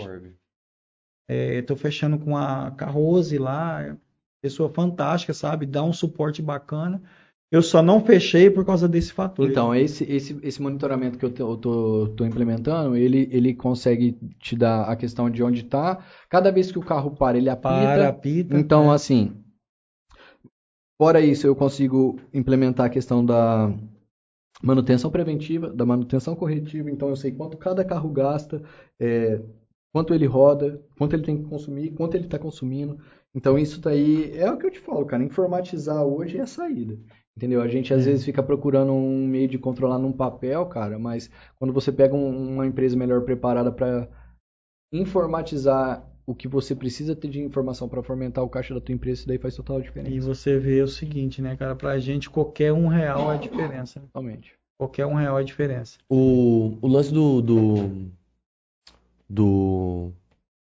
Estou 1.29 1.77
fechando 1.77 2.19
com 2.19 2.35
a 2.35 2.71
Carrose 2.71 3.37
lá, 3.37 3.81
é 3.81 3.95
pessoa 4.41 4.69
fantástica, 4.69 5.33
sabe? 5.33 5.65
Dá 5.65 5.83
um 5.83 5.93
suporte 5.93 6.41
bacana. 6.41 7.01
Eu 7.51 7.61
só 7.61 7.81
não 7.81 8.03
fechei 8.03 8.49
por 8.49 8.65
causa 8.65 8.87
desse 8.87 9.11
fator. 9.11 9.49
Então, 9.49 9.75
esse, 9.75 10.09
esse, 10.09 10.39
esse 10.41 10.61
monitoramento 10.61 11.17
que 11.17 11.25
eu 11.25 11.57
tô 11.57 12.25
implementando, 12.25 12.95
ele, 12.95 13.27
ele 13.29 13.53
consegue 13.53 14.17
te 14.39 14.55
dar 14.55 14.83
a 14.83 14.95
questão 14.95 15.29
de 15.29 15.43
onde 15.43 15.63
tá. 15.63 16.01
Cada 16.29 16.49
vez 16.49 16.71
que 16.71 16.79
o 16.79 16.83
carro 16.83 17.11
para, 17.11 17.37
ele 17.37 17.49
apita. 17.49 17.69
para, 17.69 18.07
apita. 18.07 18.57
Então, 18.57 18.89
é. 18.89 18.95
assim, 18.95 19.35
fora 20.97 21.19
isso, 21.19 21.45
eu 21.45 21.53
consigo 21.53 22.17
implementar 22.33 22.85
a 22.85 22.89
questão 22.89 23.23
da 23.23 23.69
manutenção 24.63 25.11
preventiva, 25.11 25.69
da 25.69 25.85
manutenção 25.85 26.37
corretiva. 26.37 26.89
Então, 26.89 27.09
eu 27.09 27.17
sei 27.17 27.33
quanto 27.33 27.57
cada 27.57 27.83
carro 27.83 28.09
gasta, 28.09 28.63
é, 28.97 29.41
quanto 29.93 30.13
ele 30.13 30.25
roda, 30.25 30.81
quanto 30.97 31.13
ele 31.15 31.23
tem 31.23 31.37
que 31.37 31.49
consumir, 31.49 31.91
quanto 31.91 32.15
ele 32.15 32.25
está 32.25 32.39
consumindo. 32.39 32.97
Então, 33.33 33.57
isso 33.57 33.79
daí 33.81 34.31
é 34.37 34.51
o 34.51 34.57
que 34.57 34.65
eu 34.65 34.71
te 34.71 34.79
falo, 34.79 35.05
cara. 35.05 35.23
Informatizar 35.23 36.03
hoje 36.03 36.37
é 36.37 36.41
a 36.41 36.45
saída. 36.47 36.97
Entendeu? 37.35 37.61
A 37.61 37.67
gente 37.67 37.93
às 37.93 38.05
vezes 38.05 38.25
fica 38.25 38.43
procurando 38.43 38.91
um 38.91 39.25
meio 39.25 39.47
de 39.47 39.57
controlar 39.57 39.97
num 39.97 40.11
papel, 40.11 40.65
cara, 40.65 40.99
mas 40.99 41.29
quando 41.57 41.73
você 41.73 41.89
pega 41.91 42.13
um- 42.13 42.53
uma 42.55 42.67
empresa 42.67 42.95
melhor 42.97 43.21
preparada 43.21 43.71
para 43.71 44.07
informatizar 44.93 46.05
o 46.25 46.35
que 46.35 46.47
você 46.47 46.75
precisa 46.75 47.15
ter 47.15 47.29
de 47.29 47.41
informação 47.41 47.87
para 47.89 48.03
fomentar 48.03 48.43
o 48.43 48.49
caixa 48.49 48.73
da 48.73 48.81
tua 48.81 48.93
empresa, 48.93 49.19
isso 49.21 49.27
daí 49.27 49.37
faz 49.37 49.55
total 49.55 49.81
diferença. 49.81 50.13
E 50.13 50.19
você 50.19 50.57
vê 50.57 50.81
o 50.81 50.87
seguinte, 50.87 51.41
né, 51.41 51.55
cara? 51.55 51.75
Pra 51.75 51.97
gente, 51.99 52.29
qualquer 52.29 52.71
um 52.73 52.87
real 52.87 53.31
é 53.31 53.35
a 53.35 53.37
diferença. 53.39 53.99
né? 53.99 54.05
Totalmente. 54.07 54.53
Qualquer 54.77 55.05
um 55.05 55.13
real 55.13 55.37
é 55.37 55.41
a 55.41 55.45
diferença. 55.45 55.97
O, 56.09 56.77
o 56.81 56.87
lance 56.87 57.13
do, 57.13 57.41
do, 57.41 57.75
do, 59.31 60.11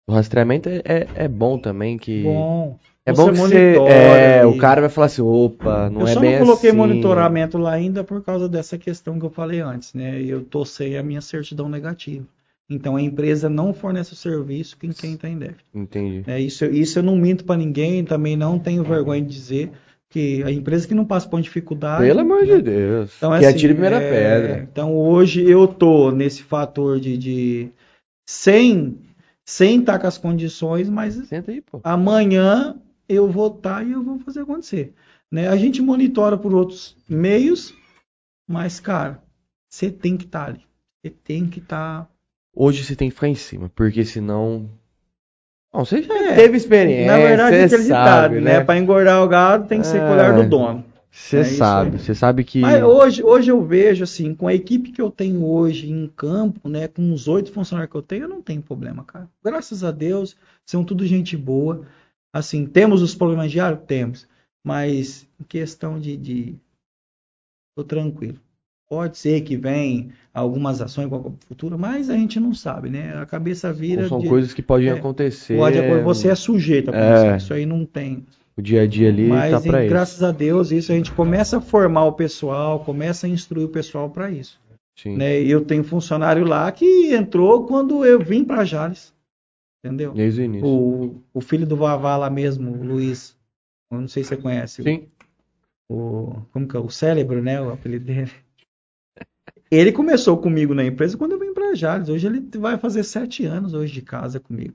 do 0.07 0.15
rastreamento 0.15 0.69
é, 0.69 0.83
é, 0.85 1.09
é 1.15 1.29
bom 1.29 1.59
também, 1.59 1.97
que 1.99 2.23
Bom. 2.23 2.79
é 3.05 3.13
você 3.13 3.23
bom 3.25 3.31
que 3.33 3.39
você, 3.39 3.79
é, 3.87 4.43
e- 4.43 4.47
o 4.47 4.59
cara 4.59 4.81
vai 4.81 4.91
falar 4.91 5.07
assim, 5.07 5.23
opa, 5.23 5.89
não 5.91 6.03
eu 6.03 6.09
é 6.09 6.15
só 6.15 6.21
bem 6.21 6.33
não 6.33 6.39
coloquei 6.39 6.71
assim. 6.71 6.79
monitoramento 6.79 7.59
lá 7.59 7.73
ainda 7.73 8.03
por 8.03 8.23
causa 8.23 8.49
dessa 8.49 8.77
questão 8.77 9.19
que 9.19 9.25
eu 9.25 9.31
falei 9.31 9.61
antes, 9.61 9.95
né? 9.95 10.21
Eu 10.23 10.45
sem 10.65 10.97
a 10.97 11.03
minha 11.03 11.21
certidão 11.21 11.69
negativa. 11.69 12.25
Então 12.69 12.97
a 12.97 13.03
empresa 13.03 13.49
não 13.49 13.73
fornece 13.73 14.13
o 14.13 14.17
serviço 14.17 14.77
quem 14.77 14.93
quem 14.93 15.15
está 15.15 15.29
em 15.29 15.39
débito. 15.39 15.65
Entendi. 15.73 16.25
É, 16.27 16.41
isso, 16.41 16.65
isso 16.65 16.99
eu 16.99 17.03
não 17.03 17.17
minto 17.17 17.45
para 17.45 17.57
ninguém, 17.57 18.05
também 18.05 18.37
não 18.37 18.59
tenho 18.59 18.83
vergonha 18.83 19.23
de 19.23 19.29
dizer 19.29 19.71
que 20.11 20.43
a 20.43 20.51
empresa 20.51 20.87
que 20.89 20.95
não 20.95 21.05
passa 21.05 21.29
por 21.29 21.41
dificuldade. 21.41 22.07
Pelo 22.07 22.21
amor 22.21 22.45
né? 22.45 22.57
de 22.57 22.63
Deus. 22.63 23.13
Então, 23.17 23.31
que 23.31 23.37
assim, 23.37 23.47
atire 23.47 23.73
a 23.73 23.75
primeira 23.75 23.97
é, 23.99 24.11
pedra. 24.11 24.69
Então 24.71 24.97
hoje 24.97 25.49
eu 25.49 25.67
tô 25.69 26.11
nesse 26.11 26.43
fator 26.43 26.99
de, 26.99 27.17
de 27.17 27.69
sem 28.29 28.99
sem 29.45 29.79
estar 29.81 29.99
com 30.01 30.07
as 30.09 30.19
condições, 30.19 30.89
mas 30.89 31.33
aí, 31.33 31.63
amanhã 31.85 32.77
eu 33.09 33.31
vou 33.31 33.47
estar 33.47 33.87
e 33.87 33.93
eu 33.93 34.03
vou 34.03 34.19
fazer 34.19 34.41
acontecer. 34.41 34.93
Né? 35.31 35.49
A 35.49 35.57
gente 35.57 35.81
monitora 35.81 36.37
por 36.37 36.53
outros 36.53 36.97
meios, 37.09 37.73
mas 38.49 38.81
cara, 38.81 39.23
você 39.71 39.91
tem 39.91 40.17
que 40.17 40.25
estar 40.25 40.47
ali. 40.49 40.65
Você 41.05 41.11
tem 41.11 41.47
que 41.47 41.61
estar. 41.61 42.11
Hoje 42.55 42.85
você 42.85 42.97
tem 42.97 43.09
que 43.09 43.15
ficar 43.15 43.29
em 43.29 43.35
cima, 43.37 43.71
porque 43.75 44.05
senão. 44.05 44.69
Não, 45.73 45.85
você 45.85 46.03
já 46.03 46.15
É, 46.15 46.35
teve 46.35 46.57
experiência, 46.57 47.07
Na 47.07 47.19
verdade, 47.19 47.57
é 47.57 47.67
ditado, 47.69 47.89
sabe, 47.89 48.35
né? 48.41 48.59
né? 48.59 48.65
Para 48.65 48.79
engordar 48.79 49.23
o 49.23 49.29
gado 49.29 49.69
tem 49.69 49.81
que 49.81 49.87
ser 49.87 49.99
É. 50.03 50.09
colher 50.09 50.35
do 50.35 50.49
dono. 50.49 50.85
Você 51.19 51.39
É 51.39 51.45
sabe, 51.45 51.99
você 51.99 52.15
sabe 52.15 52.45
que. 52.45 52.61
Mas 52.61 52.83
hoje, 52.83 53.23
hoje 53.25 53.51
eu 53.51 53.65
vejo 53.65 54.05
assim, 54.05 54.35
com 54.35 54.47
a 54.47 54.55
equipe 54.55 54.93
que 54.93 55.01
eu 55.01 55.11
tenho 55.11 55.43
hoje 55.45 55.91
em 55.91 56.07
campo, 56.09 56.69
né, 56.69 56.87
com 56.89 57.11
os 57.11 57.27
oito 57.27 57.51
funcionários 57.51 57.91
que 57.91 57.97
eu 57.97 58.03
tenho, 58.03 58.25
eu 58.25 58.29
não 58.29 58.43
tenho 58.43 58.61
problema, 58.61 59.03
cara. 59.03 59.27
Graças 59.43 59.83
a 59.83 59.91
Deus, 59.91 60.37
são 60.67 60.85
tudo 60.85 61.07
gente 61.07 61.35
boa. 61.35 61.87
Assim, 62.35 62.67
temos 62.67 63.01
os 63.01 63.15
problemas 63.15 63.51
diários? 63.51 63.81
Temos. 63.87 64.29
Mas 64.63 65.27
em 65.41 65.45
questão 65.45 65.99
de, 65.99 66.19
de... 66.19 66.55
tô 67.75 67.83
tranquilo. 67.83 68.39
Pode 68.89 69.17
ser 69.17 69.41
que 69.41 69.57
venha 69.57 70.11
algumas 70.35 70.81
ações 70.83 71.09
com 71.09 71.17
a 71.17 71.47
futura, 71.49 71.79
mas 71.79 72.11
a 72.11 72.15
gente 72.15 72.39
não 72.39 72.53
sabe, 72.55 72.91
né? 72.91 73.17
A 73.17 73.25
cabeça 73.27 73.73
vira. 73.73 74.07
são 74.07 74.21
de- 74.21 74.29
coisas 74.29 74.53
que 74.53 74.63
podem 74.63 74.89
é, 74.89 74.93
acontecer. 74.93 75.57
Pode, 75.57 75.79
você 76.05 76.29
é 76.29 76.35
sujeito 76.35 76.91
a 76.91 76.95
É. 76.95 77.15
pensar. 77.15 77.37
Isso 77.39 77.55
aí 77.55 77.65
não 77.65 77.85
tem. 77.87 78.25
O 78.59 78.63
dia 78.63 78.83
a 78.83 78.87
dia 78.87 79.09
ali 79.11 79.29
Mas 79.29 79.51
tá 79.63 79.69
em- 79.69 79.85
isso. 79.85 79.89
graças 79.91 80.23
a 80.23 80.33
Deus, 80.33 80.71
isso 80.73 80.91
a 80.91 80.95
gente 80.95 81.13
começa 81.13 81.59
a 81.59 81.61
formar 81.61 82.05
o 82.07 82.13
pessoal, 82.13 82.83
começa 82.83 83.27
a 83.27 83.31
instruir 83.31 83.67
o 83.67 83.71
pessoal 83.71 84.09
para 84.09 84.31
isso. 84.31 84.59
Sim. 84.99 85.17
Né? 85.17 85.43
Eu 85.43 85.63
tenho 85.65 85.85
funcionário 85.85 86.45
lá 86.47 86.73
que 86.73 87.15
entrou 87.15 87.67
quando 87.67 88.05
eu 88.05 88.19
vim 88.19 88.45
para 88.45 88.65
Jales. 88.65 89.15
Entendeu? 89.85 90.13
Desde 90.15 90.41
o 90.41 90.45
início. 90.45 90.67
O, 90.67 91.23
o 91.35 91.41
filho 91.41 91.67
do 91.67 91.77
Vavá 91.77 92.17
lá 92.17 92.31
mesmo, 92.31 92.73
o 92.73 92.83
Luiz. 92.83 93.37
Eu 93.93 94.01
não 94.01 94.09
sei 94.09 94.23
se 94.25 94.31
você 94.31 94.37
conhece. 94.39 94.83
Sim. 94.83 95.07
O, 95.89 96.41
como 96.51 96.67
que 96.67 96.77
é? 96.77 96.81
O 96.81 96.89
cérebro, 96.89 97.43
né? 97.43 97.61
O 97.61 97.71
apelido 97.71 98.07
dele. 98.07 98.33
Ele 99.71 99.93
começou 99.93 100.39
comigo 100.39 100.75
na 100.75 100.85
empresa 100.85 101.17
quando 101.19 101.33
eu 101.33 101.39
vim 101.39 101.53
para 101.53 101.75
Jales. 101.75 102.09
Hoje 102.09 102.27
ele 102.27 102.41
vai 102.59 102.79
fazer 102.79 103.03
sete 103.05 103.45
anos 103.45 103.75
hoje 103.75 103.93
de 103.93 104.03
casa 104.03 104.41
comigo. 104.41 104.75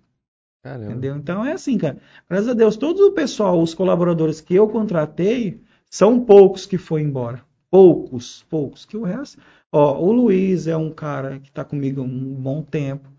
Caramba. 0.64 0.92
Entendeu? 0.92 1.16
Então 1.16 1.44
é 1.44 1.54
assim, 1.54 1.78
cara. 1.78 1.98
Graças 2.30 2.50
a 2.50 2.54
Deus, 2.54 2.78
todo 2.78 3.08
o 3.08 3.12
pessoal, 3.14 3.62
os 3.62 3.74
colaboradores 3.74 4.40
que 4.40 4.56
eu 4.56 4.68
contratei, 4.68 5.62
são 5.90 6.24
poucos 6.24 6.66
que 6.66 6.78
foi 6.78 7.02
embora. 7.02 7.44
Poucos, 7.70 8.44
poucos. 8.50 8.86
Que 8.86 8.96
o 8.96 9.04
resto. 9.04 9.42
Ó, 9.72 10.00
o 10.00 10.12
Luiz 10.12 10.68
é 10.68 10.78
um 10.78 10.92
cara 10.92 11.40
que 11.40 11.50
está 11.50 11.64
comigo 11.64 12.02
há 12.02 12.04
um 12.04 12.34
bom 12.36 12.62
tempo. 12.62 13.10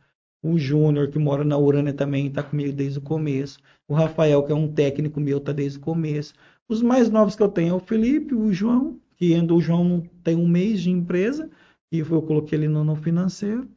O 0.42 0.58
Júnior, 0.58 1.08
que 1.08 1.18
mora 1.18 1.44
na 1.44 1.56
Urânia 1.56 1.92
também, 1.92 2.30
tá 2.30 2.42
comigo 2.42 2.72
desde 2.72 2.98
o 2.98 3.02
começo. 3.02 3.58
O 3.88 3.94
Rafael, 3.94 4.42
que 4.42 4.52
é 4.52 4.54
um 4.54 4.72
técnico 4.72 5.20
meu, 5.20 5.40
tá 5.40 5.52
desde 5.52 5.78
o 5.78 5.80
começo. 5.80 6.34
Os 6.68 6.82
mais 6.82 7.10
novos 7.10 7.36
que 7.36 7.42
eu 7.42 7.48
tenho 7.48 7.70
é 7.70 7.74
o 7.74 7.80
Felipe, 7.80 8.34
o 8.34 8.52
João, 8.52 8.98
que 9.16 9.34
ainda 9.34 9.54
o 9.54 9.60
João 9.60 10.02
tem 10.22 10.36
um 10.36 10.48
mês 10.48 10.82
de 10.82 10.90
empresa, 10.90 11.50
e 11.90 11.98
eu 11.98 12.22
coloquei 12.22 12.58
ele 12.58 12.68
no, 12.68 12.82
no 12.82 12.96
financeiro. 12.96 13.68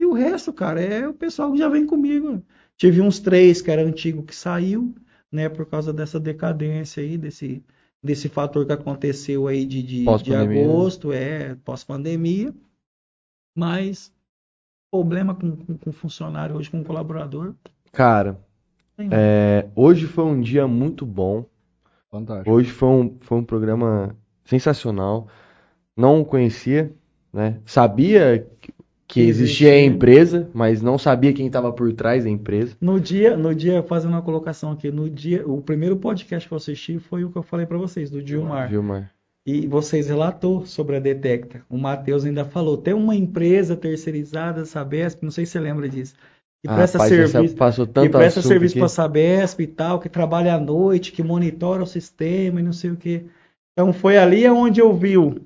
E 0.00 0.06
o 0.06 0.12
resto, 0.12 0.52
cara, 0.52 0.80
é 0.80 1.08
o 1.08 1.14
pessoal 1.14 1.52
que 1.52 1.58
já 1.58 1.68
vem 1.68 1.86
comigo. 1.86 2.42
Tive 2.76 3.00
uns 3.00 3.20
três 3.20 3.62
que 3.62 3.70
era 3.70 3.82
antigo 3.82 4.22
que 4.22 4.34
saiu, 4.34 4.94
né, 5.30 5.48
por 5.48 5.66
causa 5.66 5.92
dessa 5.92 6.18
decadência 6.20 7.02
aí, 7.02 7.16
desse, 7.16 7.62
desse 8.02 8.28
fator 8.28 8.66
que 8.66 8.72
aconteceu 8.72 9.46
aí 9.46 9.64
de, 9.64 9.82
de, 9.82 10.04
de 10.04 10.30
né? 10.30 10.36
agosto, 10.38 11.12
é, 11.12 11.54
pós-pandemia. 11.56 12.54
Mas 13.56 14.12
problema 14.90 15.34
com, 15.34 15.56
com, 15.56 15.78
com 15.78 15.92
funcionário 15.92 16.56
hoje, 16.56 16.70
com 16.70 16.84
colaborador. 16.84 17.54
Cara, 17.92 18.38
é, 18.98 19.68
hoje 19.74 20.06
foi 20.06 20.24
um 20.24 20.40
dia 20.40 20.66
muito 20.66 21.06
bom. 21.06 21.46
Fantástico. 22.10 22.50
Hoje 22.50 22.70
foi 22.70 22.88
um, 22.88 23.16
foi 23.20 23.38
um 23.38 23.44
programa 23.44 24.16
sensacional. 24.44 25.28
Não 25.96 26.20
o 26.20 26.24
conhecia, 26.24 26.92
né? 27.32 27.60
Sabia 27.66 28.46
que- 28.60 28.73
que 29.14 29.20
Que 29.22 29.28
existia 29.28 29.72
a 29.72 29.80
empresa, 29.80 30.50
mas 30.52 30.82
não 30.82 30.98
sabia 30.98 31.32
quem 31.32 31.46
estava 31.46 31.72
por 31.72 31.92
trás 31.92 32.24
da 32.24 32.30
empresa. 32.30 32.76
No 32.80 32.98
dia, 32.98 33.36
no 33.36 33.54
dia, 33.54 33.80
fazendo 33.84 34.10
uma 34.10 34.22
colocação 34.22 34.72
aqui, 34.72 34.90
no 34.90 35.08
dia, 35.08 35.46
o 35.46 35.62
primeiro 35.62 35.96
podcast 35.96 36.48
que 36.48 36.52
eu 36.52 36.56
assisti 36.56 36.98
foi 36.98 37.24
o 37.24 37.30
que 37.30 37.36
eu 37.36 37.42
falei 37.42 37.64
para 37.64 37.78
vocês, 37.78 38.10
do 38.10 38.20
Dilmar. 38.20 38.68
Vilmar. 38.68 39.12
E 39.46 39.68
vocês 39.68 40.08
relatou 40.08 40.66
sobre 40.66 40.96
a 40.96 40.98
Detecta. 40.98 41.62
O 41.70 41.78
Matheus 41.78 42.24
ainda 42.24 42.44
falou, 42.44 42.76
tem 42.76 42.94
uma 42.94 43.14
empresa 43.14 43.76
terceirizada, 43.76 44.64
Sabesp, 44.64 45.22
não 45.22 45.30
sei 45.30 45.46
se 45.46 45.52
você 45.52 45.60
lembra 45.60 45.88
disso, 45.88 46.14
que 46.60 46.68
Ah, 46.68 46.74
presta 46.74 46.98
rapaz, 46.98 47.14
serviço, 47.30 47.54
passou 47.54 47.86
tanto 47.86 48.10
presta 48.10 48.40
assunto 48.40 48.50
serviço 48.50 48.78
para 48.78 48.88
Sabesp 48.88 49.60
e 49.60 49.66
tal, 49.66 50.00
que 50.00 50.08
trabalha 50.08 50.54
à 50.54 50.58
noite, 50.58 51.12
que 51.12 51.22
monitora 51.22 51.82
o 51.82 51.86
sistema 51.86 52.58
e 52.58 52.62
não 52.64 52.72
sei 52.72 52.90
o 52.90 52.96
quê. 52.96 53.26
Então 53.72 53.92
foi 53.92 54.16
ali 54.16 54.48
onde 54.48 54.80
eu 54.80 54.92
vi 54.92 55.16
o 55.18 55.36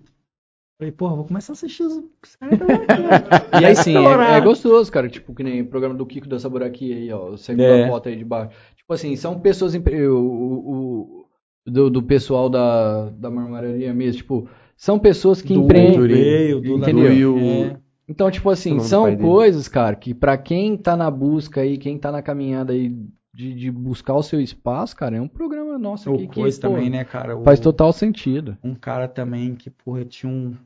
Falei, 0.78 0.92
porra, 0.92 1.16
vou 1.16 1.24
começar 1.24 1.52
a 1.52 1.55
assistir 1.55 1.82
os. 1.82 2.00
E 3.60 3.65
aí 3.65 3.74
sim, 3.74 3.97
é, 3.97 4.36
é 4.36 4.40
gostoso, 4.40 4.90
cara. 4.92 5.08
Tipo, 5.08 5.34
que 5.34 5.42
nem 5.42 5.60
o 5.62 5.66
programa 5.66 5.94
do 5.97 6.07
Kiko 6.07 6.28
da 6.28 6.39
Saburaki 6.39 6.92
aí, 6.92 7.12
ó. 7.12 7.32
A 7.32 7.36
segunda 7.36 7.65
É. 7.66 7.89
foto 7.89 8.08
aí 8.08 8.16
de 8.16 8.24
baixo. 8.24 8.50
Tipo 8.76 8.92
assim, 8.92 9.16
são 9.16 9.40
pessoas. 9.40 9.74
empre- 9.74 10.07
O, 10.08 10.16
o- 10.18 10.70
o- 10.70 11.24
do, 11.66 11.90
do 11.90 12.02
pessoal 12.02 12.48
da, 12.48 13.10
da 13.10 13.28
marmoraria 13.31 13.92
mesmo, 13.92 14.18
tipo, 14.18 14.48
são 14.76 14.98
pessoas 14.98 15.42
que 15.42 15.52
Do 15.52 15.60
empreendem. 15.65 16.60
do 16.62 16.76
Entendeu? 16.78 17.12
E 17.12 17.26
o- 17.26 17.39
É. 17.39 17.76
Então, 18.08 18.31
tipo 18.31 18.48
assim, 18.48 18.76
do 18.76 18.82
são 18.84 19.15
coisas, 19.16 19.68
cara, 19.68 19.94
que 19.94 20.15
pra 20.15 20.39
quem 20.39 20.76
tá 20.78 20.97
na 20.97 21.10
busca 21.10 21.60
aí, 21.60 21.76
quem 21.76 21.98
tá 21.98 22.10
na 22.10 22.23
caminhada 22.23 22.73
aí 22.73 22.94
de, 23.39 23.55
de 23.55 23.70
buscar 23.70 24.15
o 24.15 24.23
seu 24.23 24.41
espaço, 24.41 24.97
cara, 24.97 25.17
é 25.17 25.20
um 25.20 25.28
programa 25.28 25.78
nosso 25.78 26.10
aqui 26.12 26.25
O 26.25 26.28
que, 26.28 26.34
coisa 26.34 26.60
pô, 26.60 26.73
também, 26.73 26.91
né, 26.91 27.05
cara? 27.05 27.36
O- 27.36 27.44
faz 27.44 27.60
total 27.60 27.92
sentido. 27.92 28.57
um 28.65 28.75
cara 28.75 29.07
também 29.07 29.55
que, 29.55 29.70
porra, 29.70 30.05
tinha 30.05 30.31
um- 30.31 30.49
uma 30.50 30.58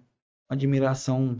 admiração 0.51 1.37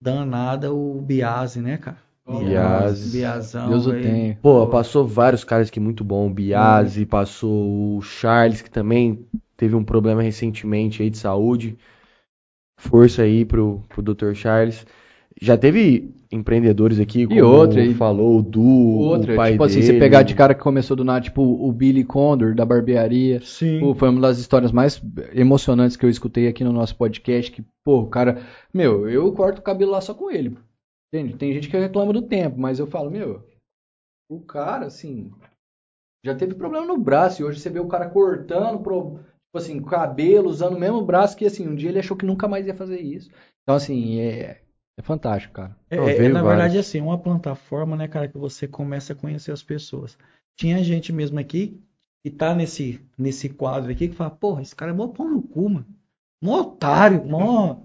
danada, 0.00 0.72
o 0.74 1.00
Biase, 1.00 1.60
né, 1.62 1.78
cara? 1.78 1.98
Biase. 2.28 3.12
Biazão. 3.12 3.70
Deus 3.70 3.86
o 3.86 3.92
tenha. 3.94 4.38
Pô, 4.42 4.66
passou 4.66 5.06
vários 5.06 5.42
caras 5.42 5.68
aqui 5.68 5.80
muito 5.80 6.04
bom. 6.04 6.26
O 6.26 6.34
Biase, 6.34 7.06
passou 7.06 7.96
o 7.96 8.02
Charles, 8.02 8.60
que 8.60 8.70
também 8.70 9.26
teve 9.56 9.74
um 9.74 9.84
problema 9.84 10.20
recentemente 10.22 11.02
aí 11.02 11.08
de 11.08 11.16
saúde. 11.18 11.78
Força 12.78 13.22
aí 13.22 13.44
pro, 13.44 13.82
pro 13.88 14.02
Dr. 14.02 14.34
Charles. 14.34 14.86
Já 15.40 15.56
teve 15.58 16.14
empreendedores 16.30 16.98
aqui, 16.98 17.26
como 17.26 17.44
outra 17.44 17.80
aí. 17.80 17.94
falou 17.94 18.38
o 18.38 18.42
Du, 18.42 18.62
Outra, 18.62 19.32
o 19.32 19.36
pai 19.36 19.52
tipo 19.52 19.64
assim, 19.64 19.80
dele. 19.80 19.86
você 19.92 19.98
pegar 19.98 20.22
de 20.22 20.34
cara 20.34 20.54
que 20.54 20.60
começou 20.60 20.96
do 20.96 21.04
nada, 21.04 21.20
tipo 21.20 21.42
o 21.42 21.72
Billy 21.72 22.04
Condor 22.04 22.54
da 22.54 22.64
barbearia. 22.64 23.40
Sim. 23.42 23.80
Pô, 23.80 23.94
foi 23.94 24.08
uma 24.08 24.20
das 24.20 24.38
histórias 24.38 24.72
mais 24.72 25.00
emocionantes 25.32 25.96
que 25.96 26.04
eu 26.04 26.10
escutei 26.10 26.48
aqui 26.48 26.64
no 26.64 26.72
nosso 26.72 26.96
podcast. 26.96 27.50
Que, 27.52 27.64
pô, 27.84 28.00
o 28.00 28.08
cara. 28.08 28.42
Meu, 28.72 29.08
eu 29.08 29.32
corto 29.32 29.60
o 29.60 29.64
cabelo 29.64 29.92
lá 29.92 30.00
só 30.00 30.14
com 30.14 30.30
ele. 30.30 30.56
Entende? 31.12 31.36
Tem 31.36 31.52
gente 31.52 31.68
que 31.68 31.76
reclama 31.76 32.12
do 32.12 32.22
tempo, 32.22 32.58
mas 32.58 32.78
eu 32.78 32.86
falo, 32.86 33.10
meu, 33.10 33.42
o 34.30 34.40
cara, 34.40 34.86
assim. 34.86 35.30
Já 36.24 36.34
teve 36.34 36.54
problema 36.54 36.84
no 36.84 36.98
braço 36.98 37.40
e 37.40 37.44
hoje 37.44 37.60
você 37.60 37.70
vê 37.70 37.78
o 37.78 37.86
cara 37.86 38.08
cortando, 38.10 38.80
pro, 38.80 39.20
tipo 39.20 39.58
assim, 39.58 39.80
cabelo, 39.80 40.48
usando 40.48 40.74
o 40.74 40.80
mesmo 40.80 41.00
braço 41.04 41.36
que, 41.36 41.44
assim, 41.46 41.68
um 41.68 41.76
dia 41.76 41.88
ele 41.90 42.00
achou 42.00 42.16
que 42.16 42.26
nunca 42.26 42.48
mais 42.48 42.66
ia 42.66 42.74
fazer 42.74 43.00
isso. 43.00 43.30
Então, 43.62 43.76
assim, 43.76 44.18
é, 44.18 44.60
é 44.98 45.02
fantástico, 45.02 45.54
cara. 45.54 45.76
É, 45.90 45.96
é, 45.96 46.28
na 46.28 46.42
vários. 46.42 46.48
verdade, 46.48 46.78
assim, 46.78 47.00
uma 47.00 47.18
plataforma, 47.18 47.96
né, 47.96 48.08
cara, 48.08 48.28
que 48.28 48.38
você 48.38 48.66
começa 48.66 49.12
a 49.12 49.16
conhecer 49.16 49.52
as 49.52 49.62
pessoas. 49.62 50.16
Tinha 50.56 50.82
gente 50.82 51.12
mesmo 51.12 51.38
aqui 51.38 51.80
que 52.24 52.30
tá 52.30 52.54
nesse, 52.54 53.00
nesse 53.16 53.48
quadro 53.48 53.90
aqui 53.92 54.08
que 54.08 54.14
fala, 54.14 54.30
porra, 54.30 54.62
esse 54.62 54.74
cara 54.74 54.90
é 54.90 54.94
mó 54.94 55.08
pau 55.08 55.28
no 55.28 55.42
cu, 55.42 55.68
mano. 55.68 55.86
Mó 56.42 56.60
otário, 56.60 57.24
mó. 57.24 57.76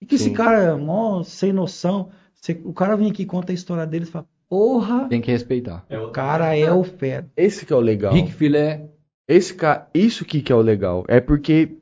E 0.00 0.06
que 0.06 0.16
esse 0.16 0.24
Sim. 0.24 0.32
cara 0.34 0.58
é 0.62 0.74
mó 0.74 1.22
sem 1.22 1.52
noção. 1.52 2.10
Você- 2.34 2.60
o 2.64 2.72
cara 2.72 2.96
vem 2.96 3.10
aqui 3.10 3.22
e 3.22 3.26
conta 3.26 3.52
a 3.52 3.54
história 3.54 3.86
dele 3.86 4.04
e 4.04 4.08
fala, 4.08 4.26
porra, 4.48 5.08
Tem 5.08 5.20
que 5.20 5.30
respeitar. 5.30 5.84
o 5.90 6.10
cara 6.10 6.56
é 6.56 6.70
o 6.72 6.82
fera. 6.84 7.28
Esse 7.36 7.64
que 7.66 7.72
é 7.72 7.76
o 7.76 7.80
legal. 7.80 8.12
Rick 8.12 8.32
Filé, 8.32 8.88
Esse 9.28 9.54
ca... 9.54 9.88
Isso 9.94 10.24
aqui 10.24 10.40
que 10.42 10.52
é 10.52 10.54
o 10.56 10.60
legal. 10.60 11.04
É 11.08 11.20
porque 11.20 11.76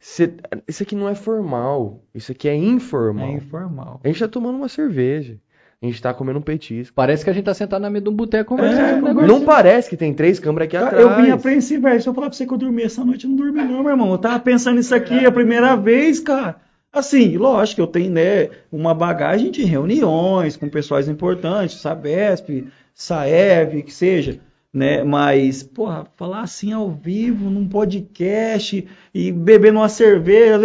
cê- 0.00 0.32
isso 0.66 0.82
aqui 0.82 0.96
não 0.96 1.08
é 1.08 1.14
formal. 1.14 2.02
Isso 2.14 2.32
aqui 2.32 2.48
é 2.48 2.54
informal. 2.56 3.28
É 3.28 3.32
informal. 3.34 4.00
A 4.02 4.08
gente 4.08 4.18
tá 4.18 4.26
tomando 4.26 4.56
uma 4.56 4.68
cerveja. 4.68 5.36
A 5.82 5.86
gente 5.86 6.02
tá 6.02 6.12
comendo 6.12 6.38
um 6.38 6.42
petisco. 6.42 6.92
parece 6.94 7.24
que 7.24 7.30
a 7.30 7.32
gente 7.32 7.44
tá 7.44 7.54
sentado 7.54 7.80
na 7.80 7.88
mesa 7.88 8.04
de 8.04 8.10
um 8.10 8.14
boteco 8.14 8.54
conversando 8.54 8.82
É, 8.82 8.92
com 8.92 8.98
um 8.98 9.04
negócio. 9.04 9.28
Não 9.28 9.44
parece 9.46 9.88
que 9.88 9.96
tem 9.96 10.12
três 10.12 10.38
câmeras 10.38 10.66
aqui 10.66 10.76
atrás. 10.76 11.02
Eu 11.02 11.16
vim 11.16 11.30
apreensivo, 11.30 11.82
velho. 11.84 12.02
Se 12.02 12.06
eu 12.08 12.12
falar 12.12 12.26
pra 12.28 12.36
você 12.36 12.46
que 12.46 12.52
eu 12.52 12.58
dormi 12.58 12.82
essa 12.82 13.02
noite, 13.04 13.24
eu 13.24 13.30
não 13.30 13.36
dormi, 13.36 13.62
não, 13.62 13.82
meu 13.82 13.90
irmão. 13.92 14.10
Eu 14.12 14.18
tava 14.18 14.38
pensando 14.40 14.76
nisso 14.76 14.94
aqui 14.94 15.24
a 15.24 15.32
primeira 15.32 15.74
vez, 15.76 16.20
cara. 16.20 16.56
Assim, 16.92 17.36
lógico 17.38 17.76
que 17.76 17.80
eu 17.82 17.86
tenho, 17.86 18.10
né, 18.10 18.50
uma 18.70 18.92
bagagem 18.92 19.50
de 19.50 19.62
reuniões 19.64 20.54
com 20.56 20.68
pessoas 20.68 21.08
importantes, 21.08 21.80
Sabesp, 21.80 22.66
Saev, 22.92 23.82
que 23.82 23.92
seja, 23.94 24.38
né? 24.72 25.02
Mas, 25.02 25.62
porra, 25.62 26.06
falar 26.16 26.42
assim 26.42 26.72
ao 26.72 26.90
vivo, 26.90 27.50
num 27.50 27.68
podcast 27.68 28.86
e 29.12 29.32
bebendo 29.32 29.78
uma 29.78 29.88
cerveja, 29.88 30.58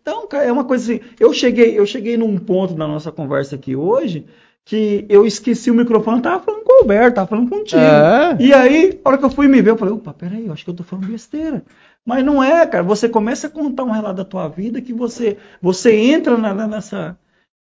então, 0.00 0.26
cara, 0.28 0.44
é 0.44 0.52
uma 0.52 0.64
coisa 0.64 0.84
assim. 0.92 1.00
Eu 1.18 1.32
cheguei, 1.32 1.78
eu 1.78 1.86
cheguei 1.86 2.16
num 2.16 2.36
ponto 2.38 2.74
da 2.74 2.86
nossa 2.86 3.10
conversa 3.10 3.54
aqui 3.56 3.74
hoje 3.74 4.26
que 4.66 5.04
eu 5.10 5.26
esqueci 5.26 5.70
o 5.70 5.74
microfone, 5.74 6.22
tava 6.22 6.42
falando 6.42 6.64
com 6.64 6.72
o 6.72 6.82
Alberto, 6.82 7.16
tava 7.16 7.28
falando 7.28 7.50
contigo. 7.50 7.82
É. 7.82 8.36
E 8.40 8.52
aí, 8.54 8.98
a 9.04 9.08
hora 9.10 9.18
que 9.18 9.24
eu 9.24 9.30
fui 9.30 9.46
me 9.46 9.60
ver, 9.60 9.70
eu 9.72 9.76
falei, 9.76 9.92
opa, 9.92 10.14
peraí, 10.14 10.46
eu 10.46 10.52
acho 10.54 10.64
que 10.64 10.70
eu 10.70 10.74
tô 10.74 10.82
falando 10.82 11.06
besteira. 11.06 11.62
Mas 12.04 12.24
não 12.24 12.42
é, 12.42 12.66
cara. 12.66 12.82
Você 12.82 13.06
começa 13.06 13.46
a 13.46 13.50
contar 13.50 13.84
um 13.84 13.90
relato 13.90 14.16
da 14.16 14.24
tua 14.24 14.48
vida 14.48 14.80
que 14.80 14.92
você, 14.94 15.36
você 15.60 15.94
entra 15.94 16.36
na- 16.38 16.54
na- 16.54 16.66
nessa. 16.66 17.16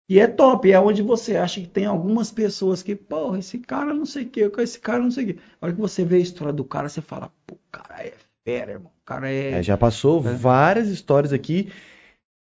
E 0.10 0.20
é 0.20 0.28
top, 0.28 0.72
é 0.72 0.80
onde 0.80 1.02
você 1.02 1.36
acha 1.36 1.60
que 1.60 1.68
tem 1.68 1.86
algumas 1.86 2.32
pessoas 2.32 2.82
que, 2.82 2.96
porra, 2.96 3.40
esse 3.40 3.58
cara 3.58 3.94
não 3.94 4.06
sei 4.06 4.24
o 4.24 4.30
que, 4.30 4.40
esse 4.60 4.80
cara 4.80 5.00
não 5.00 5.12
sei 5.12 5.24
o 5.24 5.28
que. 5.28 5.40
A 5.60 5.66
hora 5.66 5.76
que 5.76 5.82
você 5.82 6.06
vê 6.06 6.16
a 6.16 6.20
história 6.20 6.54
do 6.54 6.64
cara, 6.64 6.88
você 6.88 7.02
fala, 7.02 7.30
pô, 7.46 7.56
o 7.56 7.72
cara 7.72 8.06
é 8.06 8.14
fera, 8.46 8.72
irmão. 8.72 8.92
O 9.02 9.06
cara 9.06 9.30
é. 9.30 9.52
É, 9.52 9.64
já 9.64 9.76
passou 9.76 10.22
várias 10.22 10.88
histórias 10.88 11.34
aqui. 11.34 11.70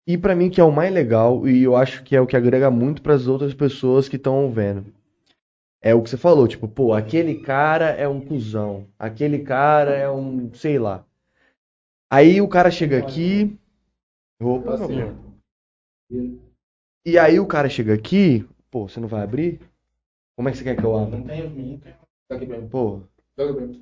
E 0.06 0.16
pra 0.16 0.36
mim 0.36 0.48
que 0.48 0.60
é 0.60 0.64
o 0.64 0.72
mais 0.72 0.92
legal 0.92 1.46
e 1.46 1.62
eu 1.62 1.76
acho 1.76 2.02
que 2.04 2.16
é 2.16 2.20
o 2.20 2.26
que 2.26 2.36
agrega 2.36 2.70
muito 2.70 3.02
pras 3.02 3.26
outras 3.26 3.52
pessoas 3.52 4.08
que 4.08 4.16
estão 4.16 4.50
vendo. 4.50 4.86
É 5.82 5.94
o 5.94 6.02
que 6.02 6.10
você 6.10 6.16
falou, 6.16 6.48
tipo, 6.48 6.66
pô, 6.66 6.92
aquele 6.92 7.40
cara 7.40 7.90
é 7.90 8.08
um 8.08 8.20
cuzão, 8.20 8.86
aquele 8.98 9.40
cara 9.40 9.94
é 9.94 10.10
um, 10.10 10.52
sei 10.54 10.78
lá. 10.78 11.04
Aí 12.10 12.40
o 12.40 12.48
cara 12.48 12.70
chega 12.70 12.98
aqui, 12.98 13.56
opa, 14.40 14.76
meu 14.76 14.84
amor. 14.86 15.14
E 17.04 17.18
aí 17.18 17.40
o 17.40 17.46
cara 17.46 17.68
chega 17.68 17.94
aqui, 17.94 18.46
pô, 18.70 18.88
você 18.88 19.00
não 19.00 19.08
vai 19.08 19.22
abrir? 19.22 19.60
Como 20.36 20.48
é 20.48 20.52
que 20.52 20.58
você 20.58 20.64
quer 20.64 20.76
que 20.76 20.84
eu 20.84 20.96
abra? 20.96 21.18
Pô, 22.70 23.00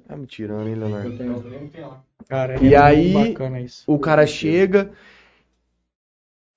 tá 0.06 0.16
me 0.16 0.26
tirando, 0.26 0.68
hein, 0.68 0.74
Leonardo? 0.74 1.12
Cara, 2.28 2.62
E 2.62 2.74
é 2.74 2.78
aí, 2.78 3.12
muito 3.12 3.30
bacana 3.30 3.60
isso. 3.60 3.84
O 3.90 3.98
cara 3.98 4.26
chega. 4.26 4.90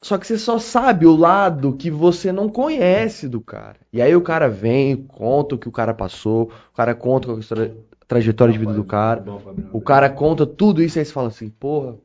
Só 0.01 0.17
que 0.17 0.25
você 0.25 0.37
só 0.37 0.57
sabe 0.57 1.05
o 1.05 1.15
lado 1.15 1.75
que 1.75 1.91
você 1.91 2.31
não 2.31 2.47
conhece 2.47 3.27
do 3.27 3.41
cara. 3.41 3.79
E 3.91 4.01
aí 4.01 4.15
o 4.15 4.21
cara 4.21 4.47
vem, 4.47 4.95
conta 4.95 5.55
o 5.55 5.57
que 5.57 5.67
o 5.67 5.71
cara 5.71 5.93
passou, 5.93 6.51
o 6.71 6.75
cara 6.75 6.95
conta 6.95 7.29
é 7.29 7.35
a 7.35 7.39
história- 7.39 7.75
trajetória 8.07 8.53
de 8.53 8.59
vida 8.59 8.73
do 8.73 8.83
cara, 8.83 9.25
o 9.73 9.81
cara 9.81 10.09
conta 10.09 10.45
tudo 10.47 10.81
isso, 10.81 10.97
aí 10.97 11.05
você 11.05 11.11
fala 11.11 11.27
assim, 11.27 11.49
porra, 11.49 11.97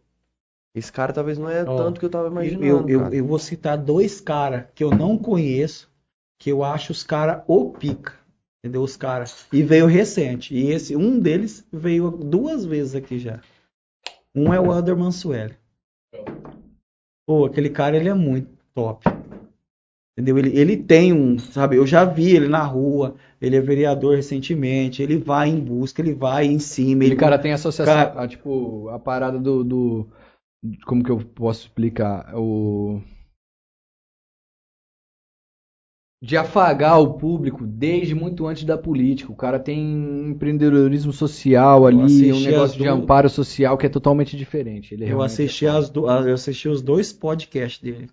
esse 0.75 0.91
cara 0.93 1.13
talvez 1.13 1.39
não 1.39 1.49
é 1.49 1.63
Ó, 1.65 1.77
tanto 1.77 2.01
que 2.01 2.07
eu 2.07 2.11
tava 2.11 2.29
imaginando, 2.29 2.65
Eu, 2.65 2.89
eu, 2.89 3.01
cara. 3.01 3.15
eu 3.15 3.25
vou 3.27 3.39
citar 3.39 3.79
dois 3.79 4.21
caras 4.21 4.65
que 4.75 4.83
eu 4.83 4.91
não 4.91 5.17
conheço, 5.17 5.89
que 6.39 6.51
eu 6.51 6.65
acho 6.65 6.93
os 6.93 7.03
caras 7.03 7.43
o 7.47 7.71
pica. 7.71 8.13
Entendeu? 8.63 8.83
Os 8.83 8.97
caras. 8.97 9.47
E 9.53 9.63
veio 9.63 9.87
recente. 9.87 10.55
E 10.55 10.71
esse, 10.71 10.97
um 10.97 11.19
deles 11.21 11.65
veio 11.71 12.11
duas 12.11 12.65
vezes 12.65 12.95
aqui 12.95 13.19
já. 13.19 13.41
Um 14.35 14.55
é 14.55 14.59
o 14.59 14.73
Elder 14.73 14.97
Mansueli. 14.97 15.55
Pô, 17.27 17.45
aquele 17.47 17.71
cara, 17.71 17.97
ele 17.97 18.09
é 18.09 18.15
muito 18.15 18.49
top. 18.75 19.07
Entendeu? 20.17 20.39
Ele, 20.39 20.57
ele 20.59 20.77
tem 20.77 21.13
um, 21.13 21.39
sabe? 21.39 21.77
Eu 21.77 21.87
já 21.87 22.05
vi 22.05 22.35
ele 22.37 22.49
na 22.49 22.63
rua, 22.63 23.17
ele 23.41 23.57
é 23.57 23.61
vereador 23.61 24.15
recentemente, 24.17 25.03
ele 25.03 25.19
vai 25.19 25.49
em 25.49 25.59
busca, 25.59 26.01
ele 26.01 26.15
vai 26.15 26.47
em 26.47 26.59
cima. 26.59 27.03
Ele, 27.05 27.13
Ele, 27.15 27.21
cara, 27.21 27.39
tem 27.39 27.53
associação, 27.53 27.93
Cara- 27.95 28.23
a, 28.23 28.29
tipo, 28.29 28.89
a 28.91 28.99
parada 28.99 29.39
do, 29.39 29.65
do- 29.65 30.07
Como 30.87 31.05
que 31.05 31.11
eu 31.11 31.19
posso 31.19 31.63
explicar? 31.63 32.35
O... 32.35 33.01
De 36.23 36.39
afagar 36.39 36.99
o 37.01 37.19
público 37.19 37.67
desde 37.67 38.15
muito 38.15 38.47
antes 38.47 38.65
da 38.65 38.79
política. 38.79 39.31
O 39.31 39.37
cara 39.37 39.59
tem 39.59 40.31
empreendedorismo 40.31 41.13
social 41.13 41.87
ali, 41.87 42.33
um 42.33 42.41
negócio 42.41 42.79
de 42.79 42.89
amparo 42.89 43.29
social 43.29 43.77
que 43.77 43.85
é 43.85 43.91
totalmente 43.91 44.35
diferente. 44.35 44.95
Eu 44.95 45.07
realmente 45.07 45.33
assisti 45.33 45.67
é 45.67 45.69
as 45.69 45.91
do, 45.91 46.09
eu 46.09 46.35
assisti 46.35 46.67
os 46.67 46.81
dois 46.81 47.13
podcasts 47.13 47.83
dele. 47.83 48.09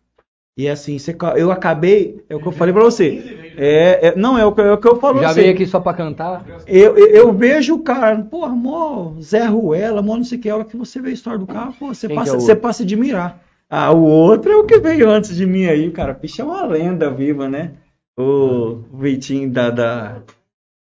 E 0.61 0.69
assim, 0.69 0.99
você 0.99 1.15
eu 1.37 1.51
acabei, 1.51 2.23
é 2.29 2.35
o 2.35 2.39
que 2.39 2.47
eu 2.47 2.51
falei 2.51 2.71
pra 2.71 2.83
você. 2.83 3.35
É, 3.57 4.09
é- 4.09 4.15
não, 4.15 4.37
é 4.37 4.45
o, 4.45 4.51
que- 4.51 4.61
é 4.61 4.71
o 4.71 4.77
que 4.77 4.87
eu 4.87 4.95
falo 4.97 5.19
Já 5.19 5.29
você. 5.29 5.41
veio 5.41 5.53
aqui 5.55 5.65
só 5.65 5.79
pra 5.79 5.91
cantar? 5.91 6.45
Eu, 6.67 6.95
eu, 6.95 7.07
eu 7.07 7.33
vejo 7.33 7.73
o 7.73 7.79
cara, 7.79 8.15
porra, 8.21 8.49
mó 8.49 9.13
Zé 9.19 9.45
Ruela, 9.45 10.03
mó 10.03 10.15
não 10.15 10.23
sei 10.23 10.37
o 10.37 10.41
que, 10.41 10.49
a 10.51 10.55
hora 10.55 10.63
que 10.65 10.77
você 10.77 11.01
vê 11.01 11.09
a 11.09 11.13
história 11.13 11.39
do 11.39 11.47
cara, 11.47 11.71
pô, 11.79 11.87
você 11.87 12.07
Quem 12.07 12.15
passa, 12.15 12.35
é 12.35 12.39
você 12.39 12.55
passa 12.55 12.83
a 12.83 12.85
admirar. 12.85 13.41
Ah, 13.67 13.91
o 13.91 14.03
outro 14.03 14.51
é 14.51 14.55
o 14.55 14.65
que 14.65 14.77
veio 14.77 15.09
antes 15.09 15.35
de 15.35 15.47
mim 15.47 15.65
aí, 15.65 15.89
cara. 15.89 16.13
Picha 16.13 16.43
é 16.43 16.45
uma 16.45 16.63
lenda 16.63 17.09
viva, 17.09 17.49
né? 17.49 17.71
O 18.15 18.81
Vitinho 18.93 19.49
da, 19.49 19.69
da, 19.71 20.15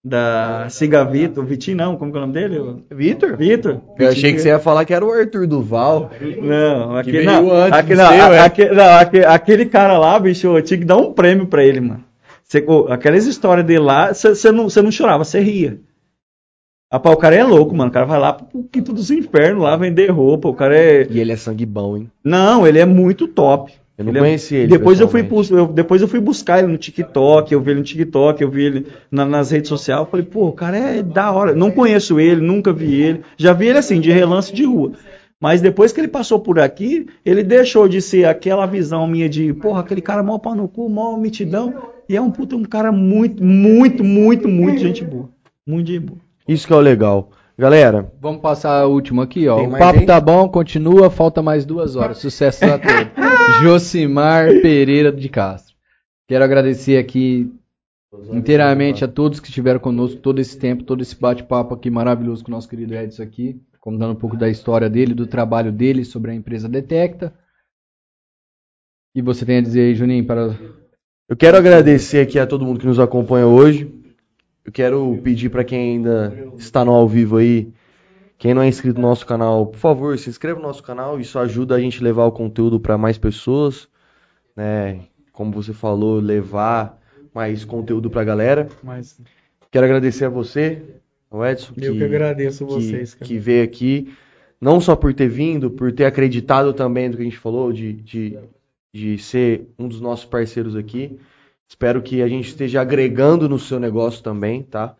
da 0.07 0.67
Cigavito, 0.69 1.41
o 1.41 1.43
Vitinho 1.43 1.77
não, 1.77 1.97
como 1.97 2.11
que 2.11 2.17
é 2.17 2.21
o 2.21 2.27
nome 2.27 2.33
dele? 2.33 2.83
Vitor? 2.91 3.35
Vitor? 3.35 3.81
Eu 3.97 4.09
achei 4.09 4.33
que 4.33 4.39
você 4.39 4.49
ia 4.49 4.59
falar 4.59 4.85
que 4.85 4.93
era 4.93 5.03
o 5.03 5.11
Arthur 5.11 5.47
Duval. 5.47 6.11
Não, 6.21 6.95
aquele, 6.95 7.25
não, 7.25 7.65
aquele, 7.73 7.95
do 7.95 8.03
não, 8.03 8.13
seu, 8.13 8.31
a- 8.35 8.45
aquele, 8.45 8.71
não, 8.75 8.85
aquele, 8.99 9.25
aquele 9.25 9.65
cara 9.65 9.97
lá, 9.97 10.19
bicho, 10.19 10.45
eu 10.55 10.61
tinha 10.61 10.77
que 10.77 10.85
dar 10.85 10.97
um 10.97 11.11
prêmio 11.11 11.47
pra 11.47 11.63
ele, 11.63 11.81
mano. 11.81 12.03
Ô, 12.67 12.85
aquelas 12.93 13.25
histórias 13.25 13.65
dele 13.65 13.79
lá, 13.79 14.13
você 14.13 14.51
não, 14.51 14.69
cê 14.69 14.79
não 14.83 14.91
chorava, 14.91 15.23
você 15.25 15.39
ria. 15.39 15.79
Rapaz, 16.93 17.15
o 17.15 17.17
cara 17.19 17.35
é 17.35 17.43
louco, 17.43 17.75
mano. 17.75 17.89
O 17.89 17.93
cara 17.93 18.05
vai 18.05 18.19
lá 18.19 18.31
pro 18.33 18.63
quinto 18.71 18.93
dos 18.93 19.09
infernos 19.09 19.63
lá 19.63 19.75
vender 19.75 20.11
roupa. 20.11 20.47
O 20.47 20.53
cara 20.53 20.77
é. 20.77 21.07
E 21.09 21.19
ele 21.19 21.31
é 21.31 21.35
sangue 21.35 21.65
bom, 21.65 21.97
hein? 21.97 22.11
Não, 22.23 22.65
ele 22.65 22.77
é 22.77 22.85
muito 22.85 23.27
top. 23.27 23.73
Eu 23.97 24.03
não 24.05 24.11
Ele 24.11 24.17
é- 24.17 24.21
conheci 24.21 24.55
ele. 24.55 24.67
Depois 24.67 24.99
eu, 24.99 25.07
fui, 25.07 25.25
eu- 25.51 25.67
depois 25.67 26.01
eu 26.01 26.07
fui 26.07 26.19
buscar 26.19 26.59
ele 26.59 26.67
no 26.71 26.77
TikTok, 26.77 27.53
eu 27.53 27.61
vi 27.61 27.71
ele 27.71 27.79
no 27.79 27.85
TikTok, 27.85 28.41
eu 28.41 28.49
vi 28.49 28.65
ele 28.65 28.87
na- 29.09 29.25
nas 29.25 29.51
redes 29.51 29.69
sociais. 29.69 30.01
Eu 30.01 30.05
falei, 30.07 30.25
pô, 30.25 30.47
o 30.47 30.51
cara 30.51 30.77
é 30.77 31.01
da 31.01 31.31
hora. 31.31 31.55
Não 31.55 31.71
conheço 31.71 32.19
ele, 32.19 32.41
nunca 32.41 32.73
vi 32.73 32.93
ele. 33.01 33.21
Já 33.37 33.53
vi 33.53 33.67
ele 33.67 33.77
assim, 33.77 34.01
de 34.01 34.11
relance 34.11 34.53
de 34.53 34.65
rua. 34.65 34.91
Mas 35.39 35.61
depois 35.61 35.91
que 35.93 35.99
ele 36.01 36.07
passou 36.07 36.39
por 36.39 36.59
aqui, 36.59 37.07
ele 37.25 37.43
deixou 37.43 37.87
de 37.87 38.01
ser 38.01 38.25
aquela 38.25 38.65
visão 38.65 39.07
minha 39.07 39.29
de, 39.29 39.53
porra, 39.53 39.79
aquele 39.81 40.01
cara 40.01 40.21
mó 40.23 40.37
pau 40.39 40.55
no 40.55 40.67
cu, 40.67 40.89
mó 40.89 41.15
mitidão. 41.17 41.73
E 42.09 42.15
é 42.15 42.21
um 42.21 42.31
puta, 42.31 42.55
um 42.55 42.63
cara 42.63 42.91
muito, 42.91 43.43
muito, 43.43 44.03
muito, 44.03 44.47
muito 44.47 44.79
gente 44.79 45.03
boa. 45.03 45.29
Muito 45.65 45.87
gente 45.87 46.05
boa. 46.05 46.19
Isso 46.47 46.67
que 46.67 46.73
é 46.73 46.75
o 46.75 46.79
legal. 46.79 47.31
Galera, 47.57 48.11
Vamos 48.19 48.41
passar 48.41 48.81
a 48.81 48.85
última 48.85 49.23
aqui, 49.23 49.47
ó. 49.47 49.57
Tem 49.57 49.67
O 49.67 49.71
papo 49.71 49.99
gente? 49.99 50.07
tá 50.07 50.19
bom, 50.19 50.49
continua, 50.49 51.09
falta 51.09 51.41
mais 51.41 51.65
duas 51.65 51.95
horas. 51.95 52.17
Sucesso 52.17 52.65
a 52.65 52.77
todos. 52.77 53.11
Josimar 53.63 54.47
Pereira 54.61 55.11
de 55.11 55.29
Castro. 55.29 55.73
Quero 56.27 56.43
agradecer 56.43 56.97
aqui 56.97 57.49
inteiramente 58.31 59.05
a 59.05 59.07
todos 59.07 59.39
que 59.39 59.47
estiveram 59.47 59.79
conosco 59.79 60.19
todo 60.19 60.39
esse 60.39 60.57
tempo, 60.57 60.83
todo 60.83 61.01
esse 61.01 61.15
bate-papo 61.15 61.73
aqui 61.73 61.89
maravilhoso 61.89 62.43
com 62.43 62.51
o 62.51 62.55
nosso 62.55 62.67
querido 62.67 62.93
Edson 62.93 63.23
aqui, 63.23 63.61
contando 63.79 64.11
um 64.11 64.19
pouco 64.19 64.35
da 64.35 64.49
história 64.49 64.89
dele, 64.89 65.13
do 65.13 65.27
trabalho 65.27 65.71
dele 65.71 66.03
sobre 66.03 66.31
a 66.31 66.35
empresa 66.35 66.67
Detecta. 66.67 67.33
E 69.13 69.21
você 69.21 69.45
tem 69.45 69.57
a 69.59 69.61
dizer 69.61 69.81
aí, 69.81 69.95
Juninho, 69.95 70.25
para 70.25 70.55
eu 71.27 71.35
quero 71.35 71.57
agradecer 71.57 72.19
aqui 72.19 72.37
a 72.37 72.45
todo 72.45 72.65
mundo 72.65 72.79
que 72.79 72.85
nos 72.85 72.99
acompanha 72.99 73.47
hoje. 73.47 73.91
Eu 74.65 74.71
quero 74.71 75.19
pedir 75.23 75.49
para 75.49 75.63
quem 75.63 75.97
ainda 75.97 76.49
está 76.57 76.83
no 76.83 76.91
ao 76.91 77.07
vivo 77.07 77.37
aí, 77.37 77.71
quem 78.37 78.53
não 78.53 78.63
é 78.63 78.67
inscrito 78.67 78.99
no 78.99 79.07
nosso 79.07 79.25
canal, 79.25 79.67
por 79.67 79.77
favor, 79.77 80.17
se 80.17 80.29
inscreva 80.29 80.59
no 80.59 80.65
nosso 80.65 80.81
canal. 80.81 81.19
Isso 81.19 81.37
ajuda 81.37 81.75
a 81.75 81.79
gente 81.79 82.01
a 82.01 82.03
levar 82.03 82.25
o 82.25 82.31
conteúdo 82.31 82.79
para 82.79 82.97
mais 82.97 83.17
pessoas, 83.17 83.87
né? 84.55 85.01
Como 85.31 85.51
você 85.51 85.71
falou, 85.71 86.19
levar 86.19 86.99
mais 87.33 87.63
conteúdo 87.63 88.09
para 88.09 88.21
a 88.21 88.25
galera. 88.25 88.67
Mas 88.81 89.19
Quero 89.75 89.87
agradecer 89.87 90.23
a 90.23 90.29
você, 90.29 90.81
o 91.29 91.45
Edson, 91.45 91.73
eu 91.75 91.97
que 91.97 92.03
agradeço 92.05 92.65
vocês, 92.65 93.13
que, 93.13 93.19
cara. 93.19 93.27
que 93.27 93.37
veio 93.37 93.61
aqui, 93.61 94.13
não 94.59 94.79
só 94.79 94.95
por 94.95 95.13
ter 95.13 95.27
vindo, 95.27 95.69
por 95.69 95.91
ter 95.91 96.05
acreditado 96.05 96.71
também 96.71 97.09
no 97.09 97.17
que 97.17 97.21
a 97.21 97.25
gente 97.25 97.37
falou, 97.37 97.73
de, 97.73 97.91
de, 97.91 98.39
de 98.93 99.17
ser 99.17 99.67
um 99.77 99.89
dos 99.89 99.99
nossos 99.99 100.23
parceiros 100.23 100.77
aqui. 100.77 101.19
Espero 101.67 102.01
que 102.01 102.21
a 102.21 102.27
gente 102.27 102.47
esteja 102.49 102.81
agregando 102.81 103.49
no 103.49 103.57
seu 103.57 103.79
negócio 103.79 104.23
também, 104.23 104.61
tá? 104.63 104.95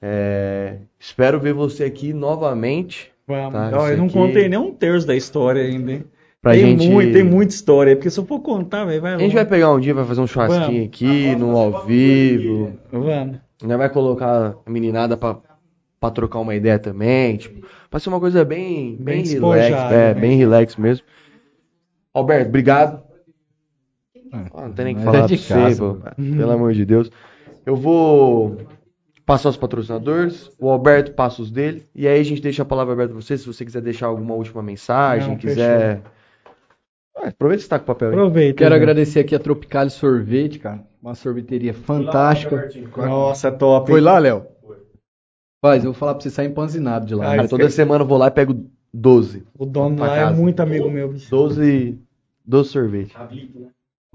É, 0.00 0.78
espero 0.98 1.38
ver 1.40 1.52
você 1.52 1.84
aqui 1.84 2.12
novamente. 2.12 3.12
Vamos. 3.26 3.52
Tá, 3.52 3.70
Ó, 3.74 3.88
eu 3.88 3.96
não 3.98 4.06
aqui- 4.06 4.14
contei 4.14 4.48
nem 4.48 4.58
um 4.58 4.72
terço 4.72 5.06
da 5.06 5.14
história 5.16 5.62
ainda, 5.62 5.92
hein? 5.92 6.04
Pra 6.40 6.52
tem, 6.52 6.78
gente... 6.78 6.88
muito, 6.88 7.12
tem 7.12 7.24
muita 7.24 7.52
história, 7.54 7.96
porque 7.96 8.08
se 8.08 8.20
eu 8.20 8.24
for 8.24 8.38
contar, 8.40 8.84
velho, 8.84 9.00
vai 9.02 9.14
A 9.14 9.18
gente 9.18 9.34
vai 9.34 9.44
pegar 9.44 9.72
um 9.72 9.80
dia, 9.80 9.92
vai 9.92 10.04
fazer 10.04 10.20
um 10.20 10.26
churrasquinho 10.26 10.66
Vamos. 10.66 10.86
aqui, 10.86 11.36
no 11.36 11.56
ao 11.56 11.84
vivo. 11.86 12.72
Vamos. 12.92 13.38
Ainda 13.62 13.76
vai 13.78 13.88
colocar 13.90 14.54
a 14.64 14.70
meninada 14.70 15.16
pra, 15.16 15.38
pra 15.98 16.10
trocar 16.10 16.38
uma 16.38 16.54
ideia 16.54 16.78
também. 16.78 17.36
Tipo, 17.36 17.66
pra 17.90 17.98
ser 17.98 18.10
uma 18.10 18.20
coisa 18.20 18.44
bem, 18.44 18.96
Bem 19.00 19.22
bem, 19.24 19.32
relax. 19.32 19.92
É, 19.92 20.14
né? 20.14 20.20
bem 20.20 20.36
relax 20.36 20.76
mesmo. 20.76 21.04
Alberto, 22.14 22.48
obrigado. 22.48 23.02
Ah, 24.32 24.62
não 24.62 24.72
tem 24.72 24.84
nem 24.86 24.94
o 24.94 24.98
que 24.98 25.04
Mas 25.04 25.14
falar 25.14 25.24
é 25.24 25.28
de 25.28 25.36
pra 25.36 25.46
você, 25.46 25.54
casa, 25.54 25.94
pô. 25.94 26.22
Pelo 26.36 26.50
amor 26.50 26.72
de 26.72 26.84
Deus. 26.84 27.10
Eu 27.64 27.76
vou 27.76 28.58
passar 29.24 29.48
os 29.48 29.56
patrocinadores, 29.56 30.50
o 30.58 30.70
Alberto 30.70 31.12
passa 31.12 31.42
os 31.42 31.50
dele, 31.50 31.84
e 31.94 32.06
aí 32.06 32.20
a 32.20 32.22
gente 32.22 32.40
deixa 32.40 32.62
a 32.62 32.66
palavra 32.66 32.92
aberta 32.92 33.12
pra 33.12 33.20
você, 33.20 33.36
se 33.36 33.46
você 33.46 33.64
quiser 33.64 33.82
deixar 33.82 34.06
alguma 34.06 34.34
última 34.34 34.62
mensagem, 34.62 35.30
Não, 35.30 35.36
quiser... 35.36 36.00
Ah, 37.16 37.28
aproveita 37.28 37.58
que 37.58 37.64
você 37.64 37.68
tá 37.68 37.78
com 37.78 37.84
o 37.84 37.86
papel 37.86 38.08
aí. 38.08 38.14
Aproveita. 38.14 38.58
Quero 38.58 38.70
né? 38.70 38.76
agradecer 38.76 39.20
aqui 39.20 39.34
a 39.34 39.38
Tropicale 39.38 39.90
Sorvete, 39.90 40.58
cara. 40.58 40.84
Uma 41.02 41.14
sorveteria 41.14 41.72
fantástica. 41.72 42.68
Nossa, 42.96 43.50
top. 43.50 43.90
Foi 43.90 44.00
lá, 44.00 44.18
Léo? 44.18 44.46
Faz, 45.64 45.82
eu 45.82 45.92
vou 45.92 45.98
falar 45.98 46.14
pra 46.14 46.22
você 46.22 46.30
sair 46.30 46.48
empanzinado 46.48 47.06
de 47.06 47.14
lá. 47.14 47.34
Cara, 47.34 47.48
toda 47.48 47.70
semana 47.70 48.04
eu 48.04 48.08
vou 48.08 48.18
lá 48.18 48.28
e 48.28 48.30
pego 48.30 48.70
12. 48.92 49.46
O 49.58 49.64
dono 49.64 49.98
lá 49.98 50.16
é 50.16 50.20
casa. 50.24 50.36
muito 50.40 50.60
amigo 50.60 50.90
meu. 50.90 51.08
bicho. 51.12 51.30
12, 51.30 51.98
12 52.44 52.68
sorvete. 52.68 53.16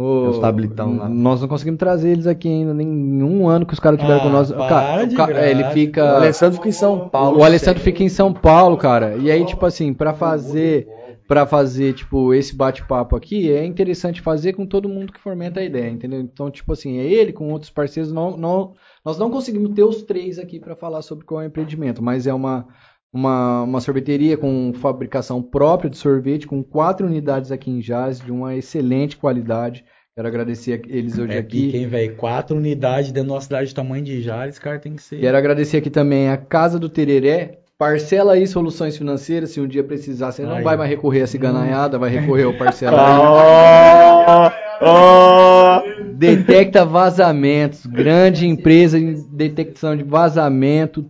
Ô, 0.02 0.30
Os 0.30 0.40
tablitão 0.40 0.98
lá. 0.98 1.08
Nós 1.10 1.42
não 1.42 1.48
conseguimos 1.48 1.78
trazer 1.78 2.10
eles 2.12 2.26
aqui 2.28 2.48
ainda, 2.48 2.74
nem 2.74 2.88
em 2.88 3.24
um 3.24 3.48
ano 3.48 3.66
que 3.66 3.74
os 3.74 3.80
caras 3.80 4.00
tiveram 4.00 4.20
Ah, 4.20 4.24
com 4.24 4.30
nós. 4.30 4.52
para 4.52 4.68
Cara, 4.68 5.04
o 5.06 5.14
ca- 5.16 5.32
é, 5.32 5.52
ele 5.52 5.64
O 5.64 5.70
fica. 5.72 6.16
Alessandro 6.16 6.56
fica 6.56 6.70
em 6.70 6.74
São 6.74 7.10
Paulo. 7.10 7.40
O 7.40 7.44
Alessandro 7.44 7.80
fica 7.82 8.04
em 8.04 8.10
São 8.10 8.34
Paulo, 8.34 8.78
cara. 8.78 9.16
E 9.18 9.30
aí, 9.30 9.46
tipo 9.46 9.66
assim, 9.66 9.94
pra 9.94 10.14
fazer, 10.14 10.88
para 11.28 11.46
fazer, 11.46 11.94
tipo, 11.94 12.34
esse 12.34 12.56
bate-papo 12.56 13.16
aqui, 13.16 13.52
é 13.52 13.64
interessante 13.66 14.22
fazer 14.22 14.54
com 14.54 14.66
todo 14.66 14.90
mundo 14.90 15.14
que 15.14 15.20
fomenta 15.20 15.60
a 15.60 15.64
ideia, 15.64 15.90
entendeu? 15.90 16.20
Então, 16.20 16.50
tipo 16.52 16.74
assim, 16.74 16.98
é 16.98 17.06
ele 17.06 17.32
com 17.32 17.50
outros 17.52 17.70
parceiros, 17.72 18.12
não, 18.12 18.36
não, 18.36 18.74
nós 19.06 19.18
não 19.18 19.30
conseguimos 19.32 19.72
ter 19.74 19.84
os 19.84 20.02
três 20.04 20.38
aqui 20.40 20.60
pra 20.60 20.76
falar 20.76 21.02
sobre 21.02 21.26
qual 21.26 21.42
é 21.42 21.46
o 21.46 21.48
empreendimento, 21.48 22.02
mas 22.04 22.28
é 22.28 22.34
uma, 22.34 22.68
uma, 23.14 23.64
uma 23.64 23.81
sorveteria 23.81 24.38
com 24.38 24.72
fabricação 24.73 25.41
própria 25.41 25.90
de 25.90 25.98
sorvete, 25.98 26.48
com 26.48 26.64
quatro 26.64 27.06
unidades 27.07 27.51
aqui 27.51 27.69
em 27.69 27.80
Jazz, 27.80 28.19
de 28.19 28.31
uma 28.31 28.56
excelente 28.56 29.17
qualidade. 29.17 29.83
Quero 30.15 30.27
agradecer 30.27 30.73
a 30.73 30.88
eles 30.90 31.17
hoje 31.17 31.33
É 31.33 31.38
aqui. 31.40 31.75
hein, 31.75 31.88
velho? 31.88 32.15
Quatro 32.15 32.56
unidades 32.57 33.11
dentro 33.11 33.30
de 33.30 33.33
uma 33.35 33.41
cidade 33.41 33.72
do 33.72 33.75
tamanho 33.75 34.03
de 34.03 34.22
Jales, 34.22 34.59
cara, 34.59 34.77
tem 34.80 34.95
que 34.95 35.01
ser. 35.01 35.19
Quero 35.19 35.38
agradecer 35.38 35.77
aqui 35.77 35.90
também 35.90 36.30
a 36.30 36.38
Casa 36.38 36.77
do 36.77 36.90
Tereré. 36.90 37.59
Parcela 37.77 38.33
aí 38.33 38.45
soluções 38.45 38.95
financeiras, 38.95 39.49
se 39.51 39.59
um 39.59 39.67
dia 39.67 39.83
precisar, 39.83 40.31
você 40.31 40.43
não 40.43 40.57
Aí. 40.57 40.64
vai 40.64 40.77
mais 40.77 40.88
recorrer 40.90 41.23
a 41.23 41.27
ciganaiada, 41.27 41.98
vai 41.98 42.11
recorrer 42.11 42.43
ao 42.43 42.51
Ah. 42.53 42.57
parcela 42.57 44.51
aí. 44.81 46.11
Detecta 46.14 46.85
vazamentos, 46.85 47.85
grande 47.85 48.45
empresa 48.48 48.99
em 48.99 49.15
detecção 49.31 49.95
de 49.98 50.03
vazamento. 50.03 51.09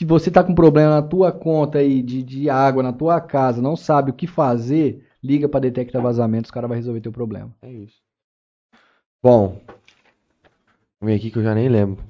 Que 0.00 0.04
você 0.06 0.30
tá 0.30 0.42
com 0.42 0.54
problema 0.54 0.94
na 0.94 1.02
tua 1.02 1.30
conta 1.30 1.76
aí 1.76 2.00
de, 2.00 2.22
de 2.22 2.48
água 2.48 2.82
na 2.82 2.90
tua 2.90 3.20
casa, 3.20 3.60
não 3.60 3.76
sabe 3.76 4.10
o 4.10 4.14
que 4.14 4.26
fazer, 4.26 5.04
liga 5.22 5.46
para 5.46 5.60
Detecta 5.60 6.00
Vazamentos, 6.00 6.48
os 6.48 6.50
cara 6.50 6.66
vai 6.66 6.78
resolver 6.78 7.02
teu 7.02 7.12
problema. 7.12 7.54
É 7.60 7.70
isso. 7.70 7.98
Bom, 9.22 9.60
vem 11.02 11.14
aqui 11.14 11.30
que 11.30 11.38
eu 11.38 11.42
já 11.42 11.54
nem 11.54 11.68
lembro. 11.68 12.02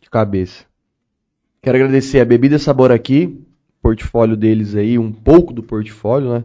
De 0.00 0.10
cabeça. 0.10 0.64
Quero 1.62 1.76
agradecer 1.76 2.18
a 2.18 2.24
Bebida 2.24 2.58
Sabor 2.58 2.90
aqui. 2.90 3.40
Portfólio 3.80 4.36
deles 4.36 4.74
aí, 4.74 4.98
um 4.98 5.12
pouco 5.12 5.52
do 5.52 5.62
portfólio, 5.62 6.32
né? 6.32 6.44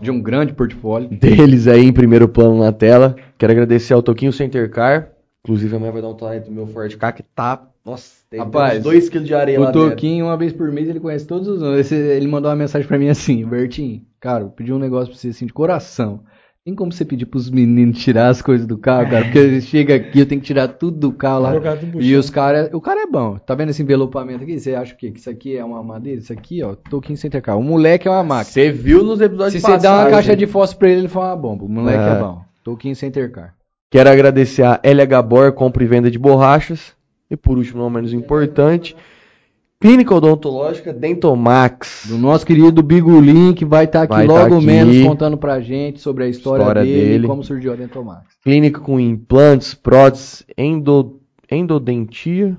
De 0.00 0.10
um 0.10 0.20
grande 0.20 0.52
portfólio. 0.52 1.08
Deles 1.08 1.68
aí 1.68 1.84
em 1.84 1.92
primeiro 1.92 2.28
plano 2.28 2.58
na 2.58 2.72
tela. 2.72 3.14
Quero 3.38 3.52
agradecer 3.52 3.94
ao 3.94 4.02
Toquinho 4.02 4.32
Center 4.32 4.68
Car. 4.68 5.12
Inclusive 5.44 5.76
amanhã 5.76 5.92
vai 5.92 6.02
dar 6.02 6.08
um 6.08 6.16
talento 6.16 6.46
do 6.46 6.50
meu 6.52 6.66
Ford 6.66 6.92
K 6.96 7.12
que 7.12 7.22
tá. 7.22 7.68
Nossa, 7.84 8.12
tem 8.30 8.38
Rapaz, 8.38 8.82
2 8.82 9.08
kg 9.08 9.24
de 9.24 9.34
areia 9.34 9.58
lá 9.60 9.68
O 9.70 9.72
dentro. 9.72 9.90
Toquinho, 9.90 10.26
uma 10.26 10.36
vez 10.36 10.52
por 10.52 10.70
mês, 10.70 10.88
ele 10.88 11.00
conhece 11.00 11.26
todos 11.26 11.48
os 11.48 11.60
nomes. 11.60 11.90
Ele 11.90 12.28
mandou 12.28 12.48
uma 12.50 12.56
mensagem 12.56 12.86
pra 12.86 12.98
mim 12.98 13.08
assim, 13.08 13.44
Bertinho, 13.44 14.02
cara, 14.20 14.44
eu 14.44 14.50
pedi 14.50 14.72
um 14.72 14.78
negócio 14.78 15.08
pra 15.08 15.18
você 15.18 15.28
assim, 15.28 15.46
de 15.46 15.52
coração. 15.52 16.20
Tem 16.64 16.76
como 16.76 16.92
você 16.92 17.04
pedir 17.04 17.26
pros 17.26 17.50
meninos 17.50 17.98
tirar 17.98 18.28
as 18.28 18.40
coisas 18.40 18.68
do 18.68 18.78
carro, 18.78 19.10
cara? 19.10 19.24
Porque 19.24 19.60
chega 19.62 19.96
aqui, 19.96 20.20
eu 20.20 20.26
tenho 20.26 20.40
que 20.40 20.46
tirar 20.46 20.68
tudo 20.68 20.96
do 20.96 21.12
carro 21.12 21.40
lá. 21.40 21.52
E 21.98 22.14
os 22.14 22.30
caras. 22.30 22.70
O 22.72 22.80
cara 22.80 23.00
é 23.02 23.06
bom. 23.08 23.36
Tá 23.36 23.52
vendo 23.56 23.70
esse 23.70 23.82
envelopamento 23.82 24.44
aqui? 24.44 24.60
Você 24.60 24.72
acha 24.72 24.94
o 24.94 24.96
quê? 24.96 25.10
Que 25.10 25.18
isso 25.18 25.28
aqui 25.28 25.56
é 25.56 25.64
uma 25.64 25.82
madeira? 25.82 26.20
Isso 26.20 26.32
aqui, 26.32 26.62
ó, 26.62 26.76
Toquinho 26.76 27.16
Center 27.18 27.42
Car. 27.42 27.58
O 27.58 27.62
moleque 27.64 28.06
é 28.06 28.10
uma 28.12 28.22
máquina. 28.22 28.44
Você 28.44 28.70
viu 28.70 29.02
nos 29.02 29.20
episódios 29.20 29.54
Se 29.54 29.60
você 29.60 29.66
dá 29.66 29.74
uma 29.74 29.80
passados, 30.04 30.12
caixa 30.12 30.36
de 30.36 30.46
fósforo 30.46 30.78
pra 30.78 30.88
ele, 30.90 31.00
ele 31.00 31.08
fala 31.08 31.30
uma 31.30 31.36
bomba. 31.36 31.64
O 31.64 31.68
moleque 31.68 31.98
é, 31.98 32.12
É. 32.12 32.18
bom. 32.20 32.42
Toquinho 32.62 32.94
Center 32.94 33.32
Car. 33.32 33.54
Quero 33.90 34.08
agradecer 34.08 34.62
a 34.62 34.78
LH 34.84 35.20
Bor, 35.20 35.52
compra 35.52 35.82
e 35.82 35.86
venda 35.88 36.08
de 36.12 36.18
borrachas. 36.18 36.92
E 37.32 37.36
por 37.36 37.56
último, 37.56 37.82
não 37.82 37.88
menos 37.88 38.12
importante, 38.12 38.94
Clínica 39.80 40.14
Odontológica 40.14 40.92
Dentomax. 40.92 42.04
Do 42.06 42.18
nosso 42.18 42.44
querido 42.44 42.82
Bigulin, 42.82 43.54
que 43.54 43.64
vai 43.64 43.86
estar 43.86 44.02
aqui 44.02 44.12
Vai 44.12 44.26
tá 44.26 44.32
logo 44.32 44.56
aqui. 44.58 44.66
menos 44.66 45.02
contando 45.06 45.38
pra 45.38 45.58
gente 45.60 45.98
sobre 45.98 46.24
a 46.24 46.28
história, 46.28 46.62
História 46.62 46.82
dele, 46.84 47.08
dele. 47.08 47.24
e 47.24 47.26
como 47.26 47.42
surgiu 47.42 47.72
a 47.72 47.76
Dentomax. 47.76 48.36
Clínica 48.44 48.80
com 48.80 49.00
implantes, 49.00 49.72
próteses, 49.72 50.44
endo, 50.58 51.20
endodentia, 51.50 52.54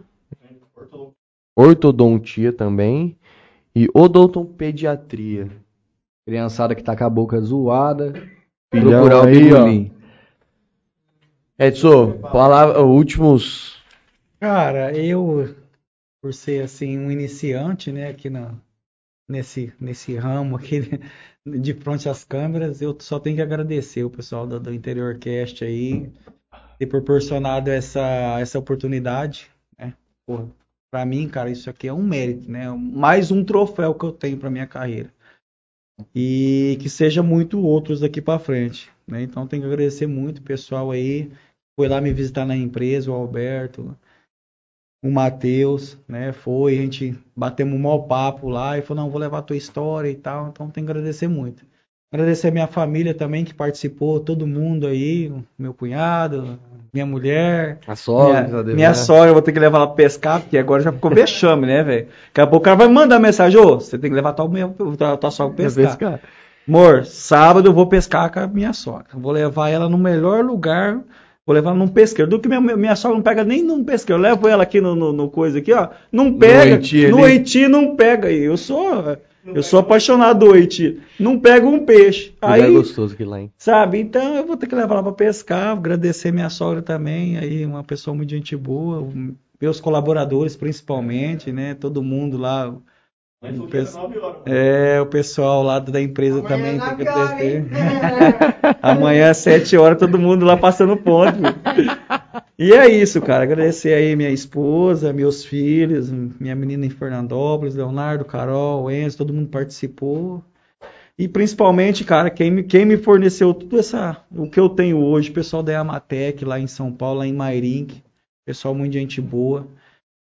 ortodontia 1.56 2.52
também 2.52 3.16
e 3.76 3.88
odontopediatria. 3.93 5.50
Criançada 6.26 6.74
que 6.74 6.84
tá 6.84 6.95
com 6.95 7.03
a 7.03 7.10
boca 7.10 7.40
zoada, 7.40 8.11
Filhão 8.74 9.08
procurar 9.08 9.24
o 9.24 9.66
aí. 9.66 9.92
Edson, 11.60 12.14
palavra, 12.32 12.82
últimos. 12.82 13.73
Cara, 14.44 14.94
eu, 14.94 15.56
por 16.22 16.34
ser 16.34 16.66
assim 16.66 16.98
um 16.98 17.10
iniciante, 17.10 17.94
né, 17.94 18.10
aqui 18.10 18.30
na, 18.30 18.54
nesse, 19.26 19.72
nesse 19.80 20.18
ramo 20.18 20.58
aqui, 20.58 20.82
de 21.48 21.74
frente 21.74 22.10
às 22.10 22.26
câmeras, 22.26 22.82
eu 22.82 22.94
só 23.00 23.22
tenho 23.22 23.38
que 23.38 23.42
agradecer 23.42 24.04
o 24.04 24.10
pessoal 24.10 24.46
do, 24.46 24.60
do 24.60 24.74
Interior 24.74 25.18
Cast 25.18 25.64
aí, 25.64 26.12
ter 26.78 26.88
proporcionado 26.88 27.72
essa, 27.72 28.38
essa 28.38 28.60
oportunidade, 28.60 29.50
né? 29.80 29.94
Porra, 30.28 30.50
pra 30.92 31.06
mim, 31.06 31.30
cara, 31.30 31.50
isso 31.50 31.70
aqui 31.70 31.88
é 31.88 31.94
um 31.94 32.04
mérito, 32.04 32.52
né? 32.52 32.70
Mais 32.70 33.32
um 33.32 33.46
troféu 33.46 33.96
que 33.96 34.04
eu 34.04 34.12
tenho 34.12 34.38
pra 34.38 34.52
minha 34.52 34.68
carreira. 34.68 35.10
E 36.14 36.78
que 36.82 36.90
seja 36.90 37.24
muito 37.24 37.62
outros 37.62 38.02
daqui 38.02 38.22
pra 38.22 38.38
frente, 38.38 38.92
né? 39.08 39.22
Então 39.22 39.48
tenho 39.48 39.62
que 39.62 39.68
agradecer 39.70 40.06
muito 40.06 40.40
o 40.40 40.44
pessoal 40.44 40.92
aí, 40.92 41.32
foi 41.80 41.88
lá 41.88 42.02
me 42.02 42.12
visitar 42.12 42.46
na 42.46 42.58
empresa, 42.58 43.10
o 43.10 43.14
Alberto, 43.14 43.98
o 45.04 45.12
Matheus, 45.12 45.98
né? 46.08 46.32
Foi, 46.32 46.78
a 46.78 46.82
gente 46.82 47.14
batemos 47.36 47.76
um 47.76 47.80
mau 47.82 48.04
papo 48.04 48.50
lá 48.50 48.78
e 48.78 48.82
falou, 48.82 49.04
não, 49.04 49.12
vou 49.12 49.20
levar 49.20 49.40
a 49.40 49.44
tua 49.44 49.58
história 49.58 50.10
e 50.10 50.16
tal. 50.16 50.48
Então 50.48 50.70
tenho 50.70 50.86
que 50.86 50.92
agradecer 50.92 51.28
muito. 51.28 51.64
Agradecer 52.12 52.48
a 52.50 52.52
minha 52.52 52.68
família 52.68 53.14
também 53.14 53.44
que 53.44 53.54
participou, 53.54 54.20
todo 54.20 54.46
mundo 54.48 54.86
aí, 54.88 55.32
meu 55.58 55.74
cunhado, 55.74 56.60
minha 56.94 57.08
mulher, 57.08 57.80
A 57.88 57.96
sogra, 57.96 58.42
minha, 58.44 58.64
né? 58.64 58.74
minha 58.76 58.94
sogra, 58.94 59.30
eu 59.30 59.34
vou 59.34 59.42
ter 59.42 59.52
que 59.52 59.60
levar 59.60 59.80
ela 59.80 59.88
pra 59.88 59.96
pescar, 59.96 60.40
porque 60.40 60.58
agora 60.58 60.84
já 60.84 60.92
ficou 60.92 61.10
vexame, 61.10 61.66
né, 61.66 61.84
velho? 61.84 62.08
Daqui 62.28 62.42
a 62.42 62.46
pouco 62.46 62.58
o 62.58 62.66
cara 62.66 62.78
vai 62.78 62.88
mandar 62.88 63.20
mensagem, 63.20 63.60
ô, 63.60 63.80
você 63.80 63.98
tem 63.98 64.12
que 64.12 64.16
levar 64.16 64.34
tua, 64.34 64.48
minha- 64.48 64.68
tua, 64.70 65.18
tua 65.18 65.32
sogra 65.32 65.56
pra 65.56 65.72
pescar. 65.72 66.20
Amor, 66.68 67.04
sábado 67.04 67.68
eu 67.68 67.74
vou 67.74 67.88
pescar 67.88 68.32
com 68.32 68.40
a 68.40 68.48
minha 68.48 68.74
sogra. 68.74 69.08
Vou 69.16 69.32
levar 69.32 69.70
ela 69.70 69.90
no 69.90 69.98
melhor 69.98 70.46
lugar. 70.46 71.00
Vou 71.46 71.54
levar 71.54 71.72
ela 71.72 71.80
num 71.80 71.90
pesqueiro. 71.90 72.30
Do 72.30 72.40
que 72.40 72.48
minha, 72.48 72.62
minha 72.62 72.96
sogra 72.96 73.18
não 73.18 73.24
pega 73.24 73.44
nem 73.44 73.62
num 73.62 73.84
pesqueiro. 73.84 74.20
Eu 74.20 74.24
levo 74.24 74.48
ela 74.48 74.64
aqui 74.64 74.80
no, 74.80 74.96
no, 74.96 75.12
no 75.12 75.30
coisa 75.30 75.60
aqui, 75.60 75.74
ó. 75.74 75.90
Não 76.12 76.34
pega. 76.34 76.80
No. 77.10 77.24
Haiti 77.24 77.68
não 77.68 77.96
pega. 77.96 78.32
E 78.32 78.44
Eu 78.44 78.56
sou, 78.56 79.18
eu 79.46 79.62
sou 79.62 79.80
apaixonado 79.80 80.46
do 80.46 80.54
Haiti. 80.54 81.02
Não 81.20 81.38
pega 81.38 81.68
um 81.68 81.86
peixe. 81.86 82.34
Aí, 82.42 82.72
gostoso 82.72 83.14
aqui 83.14 83.26
lá, 83.26 83.42
hein? 83.42 83.52
sabe? 83.58 84.00
Então 84.00 84.36
eu 84.38 84.46
vou 84.46 84.56
ter 84.56 84.68
que 84.68 84.76
levar 84.76 84.96
ela 84.96 85.04
para 85.04 85.12
pescar. 85.12 85.76
Agradecer 85.76 86.32
minha 86.32 86.50
sogra 86.50 86.82
também. 86.82 87.38
Aí, 87.38 87.66
uma 87.66 87.84
pessoa 87.84 88.16
muito 88.16 88.30
gente 88.30 88.56
boa. 88.56 89.06
Meus 89.62 89.82
colaboradores, 89.82 90.56
principalmente, 90.56 91.52
né? 91.52 91.74
Todo 91.74 92.02
mundo 92.02 92.38
lá. 92.38 92.74
O 93.44 93.68
É, 94.46 95.02
o 95.02 95.06
pessoal 95.06 95.64
lá 95.64 95.78
da 95.78 96.02
empresa 96.02 96.42
também 96.44 96.80
tem 96.80 96.96
que 96.96 97.08
agradecer. 97.08 97.66
Amanhã 98.82 99.32
às 99.32 99.38
7 99.38 99.76
horas, 99.76 100.00
todo 100.00 100.18
mundo 100.18 100.46
lá 100.46 100.56
passando 100.56 100.96
ponto. 100.96 101.40
E 102.58 102.72
é 102.72 102.88
isso, 102.88 103.22
cara. 103.22 103.44
Agradecer 103.44 103.94
aí 103.94 104.16
minha 104.16 104.30
esposa, 104.30 105.12
meus 105.12 105.44
filhos, 105.44 106.10
minha 106.10 106.56
menina 106.56 106.86
em 106.86 106.90
Fernandópolis, 106.90 107.76
Leonardo, 107.76 108.24
Carol, 108.24 108.90
Enzo, 108.90 109.18
todo 109.18 109.34
mundo 109.34 109.50
participou. 109.50 110.42
E 111.20 111.28
principalmente, 111.28 112.06
cara, 112.06 112.30
quem 112.30 112.50
me, 112.50 112.64
quem 112.64 112.86
me 112.86 112.98
forneceu 112.98 113.54
tudo 113.54 113.78
essa, 113.78 114.24
o 114.32 114.50
que 114.50 114.60
eu 114.60 114.70
tenho 114.70 114.98
hoje, 114.98 115.30
o 115.30 115.34
pessoal 115.34 115.62
da 115.62 115.80
Amatec 115.80 116.46
lá 116.46 116.60
em 116.60 116.68
São 116.68 116.92
Paulo, 116.92 117.20
lá 117.20 117.28
em 117.28 117.34
Mairink, 117.34 118.02
pessoal 118.46 118.74
muito 118.74 118.94
gente 118.94 119.22
boa, 119.22 119.68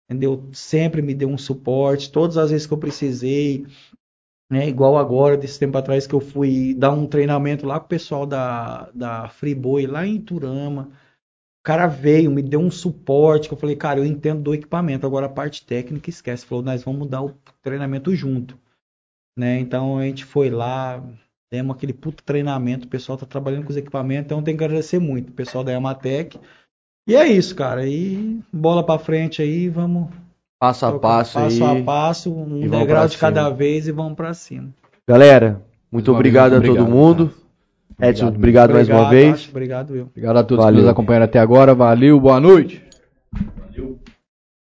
entendeu? 0.09 0.49
Sempre 0.53 1.03
me 1.03 1.15
deu 1.15 1.29
um 1.29 1.39
suporte, 1.39 2.13
todas 2.13 2.37
as 2.37 2.51
vezes 2.51 2.67
que 2.67 2.73
eu 2.73 2.79
precisei, 2.79 3.67
né? 4.53 4.69
Igual 4.69 4.99
agora, 4.99 5.35
desse 5.35 5.59
tempo 5.59 5.79
atrás 5.79 6.07
que 6.07 6.15
eu 6.15 6.21
fui 6.21 6.75
dar 6.75 6.91
um 6.93 7.07
treinamento 7.07 7.65
lá 7.65 7.81
com 7.81 7.87
o 7.87 7.89
pessoal 7.89 8.27
da, 8.27 8.91
da 8.91 9.27
Friboi, 9.31 9.87
lá 9.87 10.07
em 10.07 10.21
Turama. 10.21 10.91
O 11.61 11.65
cara 11.65 11.87
veio, 11.87 12.31
me 12.31 12.43
deu 12.43 12.61
um 12.61 12.71
suporte, 12.71 13.49
que 13.49 13.55
eu 13.55 13.59
falei, 13.59 13.77
cara, 13.77 14.01
eu 14.01 14.05
entendo 14.05 14.43
do 14.43 14.55
equipamento, 14.55 15.07
agora 15.07 15.25
a 15.25 15.31
parte 15.31 15.65
técnica 15.65 16.11
esquece. 16.11 16.45
Falou, 16.45 16.63
nós 16.63 16.83
vamos 16.85 17.09
dar 17.09 17.23
o 17.23 17.35
treinamento 17.63 18.15
junto. 18.15 18.59
Né? 19.35 19.59
Então 19.59 19.97
a 19.97 20.05
gente 20.05 20.25
foi 20.25 20.51
lá, 20.51 21.03
demos 21.51 21.75
aquele 21.75 21.95
puto 21.95 22.23
treinamento, 22.23 22.87
o 22.87 22.91
pessoal 22.91 23.17
tá 23.17 23.25
trabalhando 23.25 23.65
com 23.65 23.71
os 23.71 23.77
equipamentos, 23.79 24.27
então 24.27 24.43
tem 24.43 24.55
que 24.55 24.65
agradecer 24.65 24.99
muito 24.99 25.31
o 25.31 25.33
pessoal 25.33 25.65
da 25.65 25.73
Yamatec. 25.73 26.39
E 27.07 27.17
é 27.17 27.27
isso, 27.27 27.55
cara. 27.55 27.87
E 27.87 28.41
bola 28.53 28.85
pra 28.85 28.99
frente 28.99 29.43
aí, 29.43 29.69
vamos 29.69 30.09
Passo 30.61 30.87
a 30.87 30.99
passo, 30.99 31.35
passo 31.39 31.65
aí. 31.65 31.81
a 31.81 31.85
passo, 31.85 32.33
um 32.33 32.69
degrau 32.69 33.09
de 33.09 33.19
cada 33.19 33.49
vez 33.51 33.89
e 33.89 33.93
vamos 33.93 34.15
pra 34.15 34.33
cima. 34.33 34.69
Galera, 35.09 35.61
muito 35.91 36.13
obrigado 36.13 36.53
a 36.55 36.61
todo 36.61 36.71
obrigado, 36.71 36.89
mundo. 36.91 37.35
cara. 37.99 38.11
Edson, 38.11 38.29
obrigado, 38.29 38.73
mais 38.73 38.89
uma 38.89 39.03
Obrigado, 39.03 39.11
vez. 39.11 39.35
Acho, 39.35 39.51
obrigado 39.51 39.97
eu. 39.97 40.05
Obrigado 40.05 40.37
a 40.37 40.45
todos 40.45 40.65
Valeu. 40.65 40.79
que 40.79 40.83
nos 40.83 40.91
acompanharam 40.91 41.25
até 41.25 41.39
agora. 41.41 41.75
Valeu, 41.75 42.19
boa 42.21 42.39
noite. 42.41 42.83